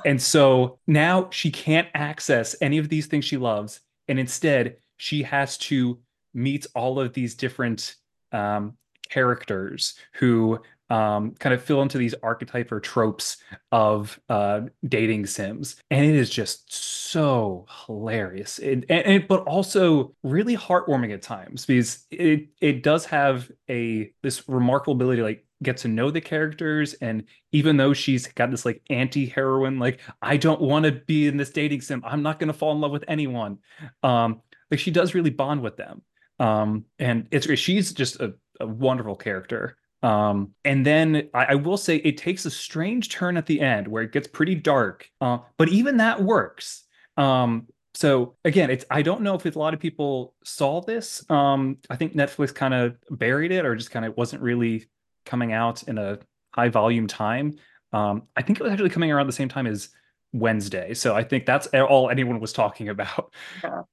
And 0.06 0.22
so 0.22 0.80
now 0.88 1.30
she 1.32 1.52
can't 1.52 1.88
access 1.94 2.56
any 2.62 2.78
of 2.78 2.90
these 2.90 3.08
things 3.08 3.26
she 3.26 3.38
loves. 3.38 3.82
And 4.08 4.20
instead, 4.20 4.78
she 4.98 5.24
has 5.24 5.58
to 5.58 6.00
meet 6.34 6.68
all 6.76 7.00
of 7.00 7.14
these 7.14 7.36
different 7.36 7.96
um, 8.32 8.78
characters 9.10 9.96
who 10.14 10.60
um, 10.90 11.32
kind 11.40 11.54
of 11.54 11.64
fill 11.64 11.82
into 11.82 11.98
these 11.98 12.14
archetype 12.22 12.72
or 12.72 12.80
tropes 12.80 13.38
of 13.72 14.20
uh, 14.30 14.62
dating 14.88 15.26
sims. 15.26 15.78
And 15.90 16.06
it 16.06 16.16
is 16.16 16.30
just 16.30 16.74
so 16.74 17.66
hilarious. 17.86 18.60
It, 18.60 18.86
and, 18.90 19.06
and- 19.06 19.28
but 19.28 19.44
also 19.44 20.16
really 20.24 20.56
heartwarming 20.56 21.14
at 21.14 21.22
times 21.22 21.66
because 21.66 22.06
it, 22.12 22.48
it 22.62 22.84
does 22.84 23.06
have 23.06 23.50
a 23.70 24.12
this 24.22 24.48
remarkable 24.48 24.94
ability 24.94 25.18
to 25.22 25.24
like 25.24 25.46
get 25.64 25.78
to 25.78 25.88
know 25.88 26.12
the 26.12 26.20
characters 26.22 26.94
and 26.96 27.24
even 27.54 27.78
though 27.78 27.94
she's 27.94 28.28
got 28.28 28.52
this 28.52 28.66
like 28.66 28.82
anti-heroine 28.90 29.80
like 29.80 30.02
i 30.22 30.36
don't 30.36 30.60
want 30.60 30.86
to 30.86 30.92
be 30.92 31.28
in 31.28 31.38
this 31.38 31.50
dating 31.50 31.80
sim 31.80 32.04
i'm 32.06 32.22
not 32.22 32.40
going 32.40 32.48
to 32.48 32.54
fall 32.54 32.74
in 32.74 32.82
love 32.82 32.92
with 32.92 33.06
anyone 33.08 33.58
um 34.04 34.42
like 34.70 34.80
she 34.82 34.92
does 34.92 35.14
really 35.16 35.30
bond 35.30 35.62
with 35.62 35.78
them 35.78 36.02
um 36.40 36.84
and 37.00 37.28
it's 37.32 37.48
she's 37.58 37.94
just 37.94 38.20
a, 38.20 38.34
a 38.60 38.68
wonderful 38.68 39.16
character 39.16 39.78
um 40.06 40.52
and 40.64 40.86
then 40.86 41.30
I, 41.34 41.46
I 41.46 41.56
will 41.56 41.78
say 41.78 41.98
it 41.98 42.18
takes 42.18 42.46
a 42.46 42.52
strange 42.52 43.10
turn 43.10 43.38
at 43.38 43.46
the 43.46 43.60
end 43.62 43.88
where 43.88 44.04
it 44.04 44.12
gets 44.12 44.28
pretty 44.28 44.56
dark 44.56 45.10
uh, 45.22 45.40
but 45.58 45.70
even 45.70 45.98
that 45.98 46.22
works 46.22 46.84
um 47.18 47.68
so 47.94 48.36
again 48.44 48.70
it's 48.70 48.86
i 48.90 49.02
don't 49.02 49.22
know 49.22 49.36
if 49.36 49.46
a 49.46 49.60
lot 49.60 49.74
of 49.74 49.80
people 49.80 50.34
saw 50.44 50.82
this 50.82 51.30
um 51.30 51.78
i 51.90 51.96
think 51.96 52.14
netflix 52.14 52.54
kind 52.54 52.74
of 52.74 52.98
buried 53.10 53.52
it 53.52 53.66
or 53.66 53.76
just 53.76 53.92
kind 53.92 54.06
of 54.06 54.16
wasn't 54.18 54.42
really 54.42 54.86
coming 55.26 55.54
out 55.54 55.84
in 55.84 55.98
a 55.98 56.20
high 56.56 56.70
volume 56.70 57.08
time. 57.08 57.56
Um, 57.92 58.24
I 58.36 58.42
think 58.42 58.60
it 58.60 58.64
was 58.64 58.72
actually 58.72 58.90
coming 58.90 59.12
around 59.12 59.28
the 59.28 59.34
same 59.34 59.50
time 59.50 59.68
as 59.68 59.90
Wednesday. 60.36 60.94
So 60.94 61.16
I 61.16 61.24
think 61.24 61.46
that's 61.46 61.68
all 61.68 62.10
anyone 62.10 62.40
was 62.40 62.54
talking 62.54 62.90
about. 62.96 63.34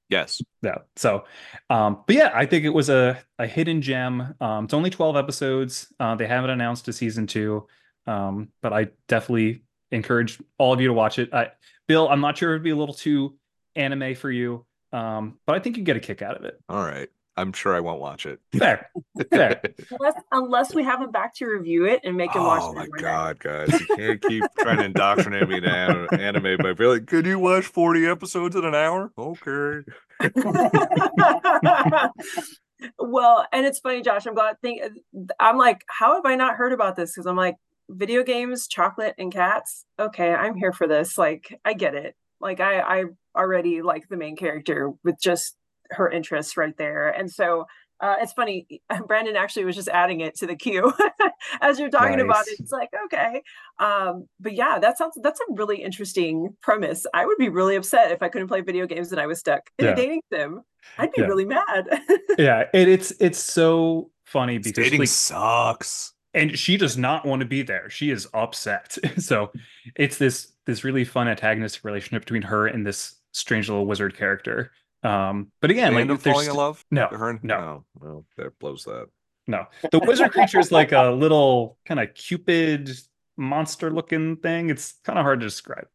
Yes. 0.09 0.41
Yeah. 0.61 0.79
So, 0.95 1.23
um, 1.69 2.03
but 2.05 2.15
yeah, 2.15 2.31
I 2.33 2.45
think 2.45 2.65
it 2.65 2.69
was 2.69 2.89
a, 2.89 3.17
a 3.39 3.47
hidden 3.47 3.81
gem. 3.81 4.35
Um, 4.41 4.65
it's 4.65 4.73
only 4.73 4.89
12 4.89 5.15
episodes. 5.15 5.91
Uh, 5.99 6.15
they 6.15 6.27
haven't 6.27 6.49
announced 6.49 6.87
a 6.87 6.93
season 6.93 7.27
two. 7.27 7.67
Um, 8.05 8.49
but 8.61 8.73
I 8.73 8.89
definitely 9.07 9.63
encourage 9.91 10.41
all 10.57 10.73
of 10.73 10.81
you 10.81 10.87
to 10.87 10.93
watch 10.93 11.19
it. 11.19 11.33
I, 11.33 11.51
Bill, 11.87 12.09
I'm 12.09 12.19
not 12.19 12.37
sure 12.37 12.51
it'd 12.51 12.63
be 12.63 12.71
a 12.71 12.75
little 12.75 12.93
too 12.93 13.37
anime 13.75 14.15
for 14.15 14.29
you. 14.29 14.65
Um, 14.91 15.39
but 15.45 15.55
I 15.55 15.59
think 15.59 15.77
you 15.77 15.83
get 15.83 15.95
a 15.95 16.01
kick 16.01 16.21
out 16.21 16.35
of 16.35 16.43
it. 16.43 16.59
All 16.67 16.83
right. 16.83 17.09
I'm 17.35 17.51
sure 17.51 17.75
I 17.75 17.79
won't 17.79 17.99
watch 17.99 18.25
it. 18.25 18.39
Fair. 18.55 18.89
Fair. 19.31 19.61
unless, 19.91 20.13
unless 20.31 20.75
we 20.75 20.83
have 20.83 21.01
him 21.01 21.11
back 21.11 21.33
to 21.35 21.45
review 21.47 21.85
it 21.85 22.01
and 22.03 22.15
make 22.15 22.33
him 22.33 22.43
watch 22.43 22.61
oh 22.63 22.73
my 22.73 22.83
every 22.83 23.01
night. 23.01 23.01
god, 23.01 23.39
guys! 23.39 23.79
You 23.79 23.95
can't 23.95 24.21
keep 24.21 24.43
trying 24.59 24.77
to 24.77 24.85
indoctrinate 24.85 25.49
me 25.49 25.59
to 25.59 25.67
an- 25.67 26.19
anime 26.19 26.57
by 26.57 26.73
being 26.73 26.89
like, 26.91 27.07
"Could 27.07 27.25
you 27.25 27.39
watch 27.39 27.65
40 27.65 28.05
episodes 28.05 28.55
in 28.55 28.65
an 28.65 28.75
hour?" 28.75 29.11
Okay. 29.17 29.83
well, 32.99 33.47
and 33.51 33.65
it's 33.65 33.79
funny, 33.79 34.01
Josh. 34.01 34.25
I'm 34.27 34.35
glad. 34.35 34.59
Think 34.61 34.81
I'm 35.39 35.57
like, 35.57 35.83
how 35.87 36.15
have 36.15 36.25
I 36.25 36.35
not 36.35 36.55
heard 36.55 36.73
about 36.73 36.95
this? 36.95 37.13
Because 37.13 37.25
I'm 37.25 37.35
like, 37.35 37.55
video 37.89 38.23
games, 38.23 38.67
chocolate, 38.67 39.15
and 39.17 39.31
cats. 39.31 39.85
Okay, 39.99 40.31
I'm 40.31 40.55
here 40.55 40.71
for 40.73 40.87
this. 40.87 41.17
Like, 41.17 41.59
I 41.65 41.73
get 41.73 41.95
it. 41.95 42.15
Like, 42.39 42.59
I 42.59 42.79
I 42.79 43.05
already 43.35 43.81
like 43.81 44.07
the 44.07 44.17
main 44.17 44.35
character 44.35 44.91
with 45.03 45.19
just 45.19 45.55
her 45.91 46.09
interests 46.09 46.57
right 46.57 46.75
there, 46.77 47.09
and 47.09 47.31
so. 47.31 47.65
Uh, 48.01 48.15
it's 48.19 48.33
funny. 48.33 48.81
Branden 48.91 49.35
actually 49.35 49.63
was 49.63 49.77
just 49.77 49.87
adding 49.87 50.19
it 50.19 50.35
to 50.39 50.45
the 50.47 50.57
queue 50.57 50.91
as 51.61 51.79
you're 51.79 51.89
talking 51.91 52.19
about 52.19 52.45
it. 52.49 52.59
It's 52.59 52.71
like 52.71 52.89
okay, 53.05 53.41
um, 53.79 54.27
but 54.41 54.53
yeah, 54.55 54.77
that 54.79 54.97
sounds 54.97 55.17
that's 55.23 55.39
a 55.39 55.53
really 55.53 55.81
interesting 55.81 56.49
premise. 56.61 57.05
I 57.13 57.25
would 57.25 57.37
be 57.37 57.47
really 57.47 57.77
upset 57.77 58.11
if 58.11 58.21
I 58.21 58.27
couldn't 58.27 58.49
play 58.49 58.59
video 58.59 58.87
games 58.87 59.13
and 59.13 59.21
I 59.21 59.27
was 59.27 59.39
stuck 59.39 59.69
in 59.79 59.85
Yeah. 59.85 59.91
a 59.91 59.95
dating 59.95 60.21
sim. 60.33 60.61
I'd 60.97 61.13
be 61.13 61.21
Yeah. 61.21 61.27
really 61.27 61.45
mad. 61.45 61.87
yeah. 62.37 62.65
And 62.73 62.89
it's, 62.89 63.11
it's 63.21 63.39
so 63.39 64.11
funny 64.25 64.57
because 64.57 64.73
Dating 64.73 64.99
like, 64.99 65.07
sucks. 65.07 66.11
and 66.33 66.59
she 66.59 66.75
does 66.75 66.97
not 66.97 67.25
want 67.25 67.39
to 67.39 67.45
be 67.45 67.61
there 67.61 67.89
she 67.89 68.09
is 68.09 68.27
upset 68.33 68.97
so 69.17 69.51
it's 69.95 70.17
this 70.17 70.51
this 70.65 70.83
really 70.83 71.05
fun 71.05 71.29
antagonistic 71.29 71.85
relationship 71.85 72.23
between 72.23 72.41
her 72.41 72.67
and 72.67 72.85
this 72.85 73.15
strange 73.31 73.69
little 73.69 73.85
wizard 73.85 74.17
character 74.17 74.71
um 75.03 75.51
but 75.61 75.69
again 75.71 75.91
They 75.91 75.95
like 75.95 76.01
end 76.01 76.11
up 76.11 76.19
there's 76.21 76.33
falling 76.33 76.49
in 76.49 76.55
love. 76.55 76.83
no 76.91 77.07
Her 77.07 77.29
and- 77.31 77.43
no 77.43 77.55
Oh, 77.55 77.83
well, 77.99 78.25
that 78.37 78.57
blows 78.59 78.83
that. 78.85 79.07
no 79.47 79.65
the 79.91 79.99
wizard 79.99 80.31
creature 80.31 80.59
is 80.59 80.71
like 80.71 80.91
a 80.91 81.09
little 81.11 81.77
kind 81.85 81.99
of 81.99 82.13
cupid 82.13 82.89
monster 83.37 83.89
looking 83.91 84.37
thing 84.37 84.69
it's 84.69 84.93
kind 85.03 85.17
of 85.19 85.23
hard 85.23 85.39
to 85.41 85.45
describe 85.45 85.87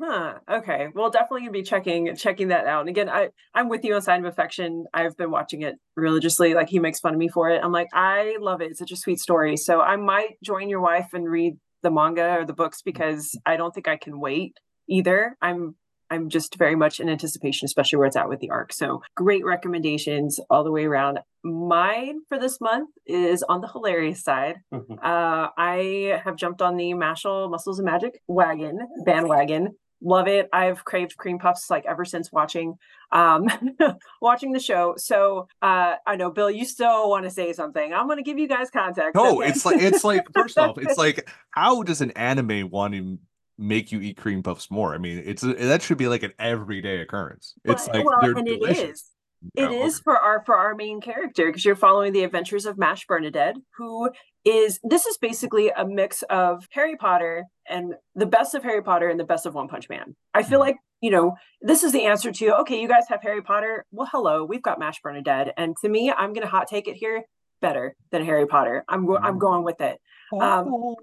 Huh. 0.00 0.38
Okay. 0.50 0.88
Well, 0.94 1.10
definitely 1.10 1.42
gonna 1.42 1.52
be 1.52 1.62
checking 1.62 2.16
checking 2.16 2.48
that 2.48 2.66
out. 2.66 2.80
And 2.80 2.88
again, 2.88 3.08
I 3.08 3.28
I'm 3.54 3.68
with 3.68 3.84
you 3.84 3.94
on 3.94 4.02
Sign 4.02 4.24
of 4.24 4.32
Affection. 4.32 4.86
I've 4.92 5.16
been 5.16 5.30
watching 5.30 5.62
it 5.62 5.76
religiously. 5.96 6.54
Like 6.54 6.68
he 6.70 6.80
makes 6.80 6.98
fun 6.98 7.12
of 7.12 7.18
me 7.20 7.28
for 7.28 7.50
it. 7.50 7.60
I'm 7.62 7.70
like, 7.70 7.88
I 7.92 8.36
love 8.40 8.62
it. 8.62 8.70
It's 8.70 8.80
such 8.80 8.90
a 8.90 8.96
sweet 8.96 9.20
story. 9.20 9.56
So 9.56 9.80
I 9.80 9.94
might 9.96 10.40
join 10.42 10.68
your 10.70 10.80
wife 10.80 11.10
and 11.12 11.28
read 11.30 11.56
the 11.82 11.90
manga 11.90 12.38
or 12.38 12.44
the 12.46 12.54
books 12.54 12.82
because 12.82 13.38
I 13.46 13.56
don't 13.56 13.72
think 13.72 13.86
I 13.86 13.96
can 13.96 14.18
wait 14.18 14.56
either. 14.88 15.36
I'm 15.42 15.76
I'm 16.12 16.28
just 16.28 16.56
very 16.56 16.76
much 16.76 17.00
in 17.00 17.08
anticipation, 17.08 17.64
especially 17.64 17.96
where 17.96 18.06
it's 18.06 18.16
at 18.16 18.28
with 18.28 18.40
the 18.40 18.50
arc. 18.50 18.72
So 18.72 19.02
great 19.14 19.44
recommendations 19.44 20.38
all 20.50 20.62
the 20.62 20.70
way 20.70 20.84
around. 20.84 21.20
Mine 21.42 22.20
for 22.28 22.38
this 22.38 22.60
month 22.60 22.90
is 23.06 23.42
on 23.42 23.62
the 23.62 23.68
hilarious 23.68 24.22
side. 24.22 24.56
Mhm. 24.72 24.98
Uh, 25.02 25.48
I 25.56 26.20
have 26.22 26.36
jumped 26.36 26.60
on 26.60 26.76
the 26.76 26.92
Mashle 26.92 27.50
Muscles 27.50 27.78
and 27.78 27.86
Magic 27.86 28.20
wagon 28.28 28.78
bandwagon. 29.06 29.74
Love 30.04 30.26
it. 30.26 30.48
I've 30.52 30.84
craved 30.84 31.16
cream 31.16 31.38
puffs 31.38 31.70
like 31.70 31.86
ever 31.86 32.04
since 32.04 32.30
watching 32.32 32.74
um 33.12 33.48
watching 34.20 34.52
the 34.52 34.58
show. 34.60 34.94
So 34.96 35.46
uh 35.62 35.94
I 36.06 36.16
know 36.16 36.30
Bill, 36.30 36.50
you 36.50 36.64
still 36.64 37.08
want 37.08 37.24
to 37.24 37.30
say 37.30 37.52
something. 37.52 37.94
I'm 37.94 38.08
gonna 38.08 38.24
give 38.24 38.38
you 38.38 38.48
guys 38.48 38.68
context. 38.68 39.14
No, 39.14 39.40
okay? 39.40 39.48
it's 39.50 39.64
like 39.64 39.80
it's 39.80 40.04
like 40.04 40.26
first 40.34 40.58
off, 40.58 40.76
it's 40.78 40.98
like 40.98 41.30
how 41.52 41.82
does 41.84 42.00
an 42.00 42.10
anime 42.12 42.68
want 42.68 42.94
to 42.94 43.18
make 43.58 43.92
you 43.92 44.00
eat 44.00 44.16
cream 44.16 44.42
puffs 44.42 44.70
more? 44.70 44.94
I 44.94 44.98
mean, 44.98 45.22
it's 45.24 45.42
a, 45.42 45.54
that 45.54 45.82
should 45.82 45.98
be 45.98 46.08
like 46.08 46.22
an 46.22 46.32
everyday 46.38 47.00
occurrence. 47.00 47.54
It's 47.64 47.86
But- 47.86 47.96
like 47.96 48.06
well, 48.06 48.18
they're 48.20 48.32
and 48.32 48.46
delicious. 48.46 48.78
it 48.78 48.90
is. 48.90 49.04
It 49.56 49.72
is 49.72 49.98
for 49.98 50.16
our 50.16 50.44
for 50.44 50.56
our 50.56 50.76
main 50.76 51.00
character 51.00 51.46
because 51.46 51.64
you're 51.64 51.74
following 51.74 52.12
the 52.12 52.22
adventures 52.22 52.64
of 52.64 52.78
Mash 52.78 53.06
Burnedead, 53.06 53.54
who 53.76 54.10
is 54.44 54.78
this 54.84 55.04
is 55.04 55.18
basically 55.18 55.70
a 55.70 55.84
mix 55.84 56.22
of 56.30 56.64
Harry 56.70 56.96
Potter 56.96 57.44
and 57.68 57.94
the 58.14 58.26
best 58.26 58.54
of 58.54 58.62
Harry 58.62 58.82
Potter 58.82 59.08
and 59.08 59.18
the 59.18 59.24
best 59.24 59.44
of 59.44 59.54
One 59.54 59.66
Punch 59.66 59.88
Man. 59.88 60.14
I 60.32 60.44
feel 60.44 60.60
mm-hmm. 60.60 60.68
like 60.68 60.76
you 61.00 61.10
know 61.10 61.34
this 61.60 61.82
is 61.82 61.90
the 61.90 62.04
answer 62.04 62.30
to 62.30 62.60
okay, 62.60 62.80
you 62.80 62.86
guys 62.86 63.08
have 63.08 63.20
Harry 63.22 63.42
Potter. 63.42 63.84
Well, 63.90 64.08
hello, 64.12 64.44
we've 64.44 64.62
got 64.62 64.78
Mash 64.78 65.00
Burnedead, 65.04 65.50
and 65.56 65.76
to 65.82 65.88
me, 65.88 66.12
I'm 66.12 66.34
gonna 66.34 66.46
hot 66.46 66.68
take 66.68 66.86
it 66.86 66.94
here 66.94 67.24
better 67.60 67.96
than 68.12 68.24
Harry 68.24 68.46
Potter. 68.46 68.84
I'm 68.88 69.06
go- 69.06 69.16
I'm 69.16 69.22
mm-hmm. 69.22 69.38
going 69.38 69.64
with 69.64 69.80
it 69.80 69.98
um, 70.40 70.94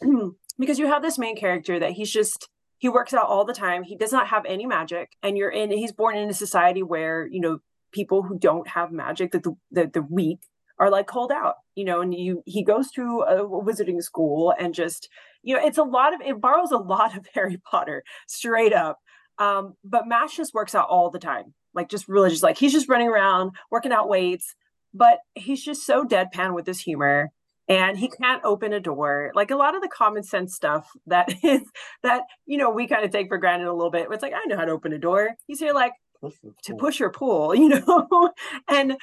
because 0.58 0.78
you 0.78 0.86
have 0.86 1.02
this 1.02 1.18
main 1.18 1.36
character 1.36 1.78
that 1.78 1.92
he's 1.92 2.10
just 2.10 2.48
he 2.78 2.88
works 2.88 3.12
out 3.12 3.26
all 3.26 3.44
the 3.44 3.52
time. 3.52 3.82
He 3.82 3.96
does 3.96 4.12
not 4.12 4.28
have 4.28 4.44
any 4.46 4.64
magic, 4.64 5.10
and 5.22 5.36
you're 5.36 5.50
in. 5.50 5.70
He's 5.70 5.92
born 5.92 6.16
in 6.16 6.30
a 6.30 6.34
society 6.34 6.82
where 6.82 7.26
you 7.26 7.40
know 7.40 7.58
people 7.92 8.22
who 8.22 8.38
don't 8.38 8.68
have 8.68 8.92
magic, 8.92 9.32
that 9.32 9.42
the, 9.42 9.56
the 9.70 9.90
the 9.92 10.02
weak 10.02 10.40
are 10.78 10.90
like 10.90 11.06
called 11.06 11.32
out, 11.32 11.56
you 11.74 11.84
know, 11.84 12.00
and 12.00 12.14
you 12.14 12.42
he 12.46 12.62
goes 12.62 12.90
to 12.92 13.24
a 13.28 13.44
wizarding 13.44 14.02
school 14.02 14.54
and 14.58 14.74
just, 14.74 15.08
you 15.42 15.54
know, 15.54 15.64
it's 15.64 15.78
a 15.78 15.82
lot 15.82 16.14
of 16.14 16.20
it 16.20 16.40
borrows 16.40 16.70
a 16.70 16.76
lot 16.76 17.16
of 17.16 17.26
Harry 17.34 17.60
Potter 17.70 18.04
straight 18.26 18.72
up. 18.72 18.98
Um, 19.38 19.74
but 19.84 20.08
Mash 20.08 20.36
just 20.36 20.54
works 20.54 20.74
out 20.74 20.88
all 20.88 21.10
the 21.10 21.18
time. 21.18 21.54
Like 21.74 21.88
just 21.88 22.08
really 22.08 22.30
just 22.30 22.42
like 22.42 22.58
he's 22.58 22.72
just 22.72 22.88
running 22.88 23.08
around, 23.08 23.52
working 23.70 23.92
out 23.92 24.08
weights, 24.08 24.54
but 24.94 25.18
he's 25.34 25.62
just 25.62 25.84
so 25.84 26.04
deadpan 26.04 26.54
with 26.54 26.66
his 26.66 26.80
humor 26.80 27.30
and 27.68 27.98
he 27.98 28.08
can't 28.08 28.42
open 28.44 28.72
a 28.72 28.80
door. 28.80 29.30
Like 29.34 29.50
a 29.50 29.56
lot 29.56 29.76
of 29.76 29.82
the 29.82 29.88
common 29.88 30.22
sense 30.22 30.54
stuff 30.54 30.88
that 31.06 31.32
is 31.44 31.62
that 32.02 32.22
you 32.46 32.56
know 32.56 32.70
we 32.70 32.86
kind 32.86 33.04
of 33.04 33.10
take 33.10 33.28
for 33.28 33.38
granted 33.38 33.68
a 33.68 33.72
little 33.72 33.90
bit. 33.90 34.08
It's 34.10 34.22
like 34.22 34.32
i 34.34 34.44
know 34.46 34.56
how 34.56 34.64
to 34.64 34.72
open 34.72 34.92
a 34.92 34.98
door. 34.98 35.30
He's 35.46 35.60
here 35.60 35.74
like 35.74 35.92
to 36.64 36.74
push 36.74 37.00
or 37.00 37.10
pull 37.10 37.54
you 37.54 37.68
know? 37.68 38.30
And 38.68 38.96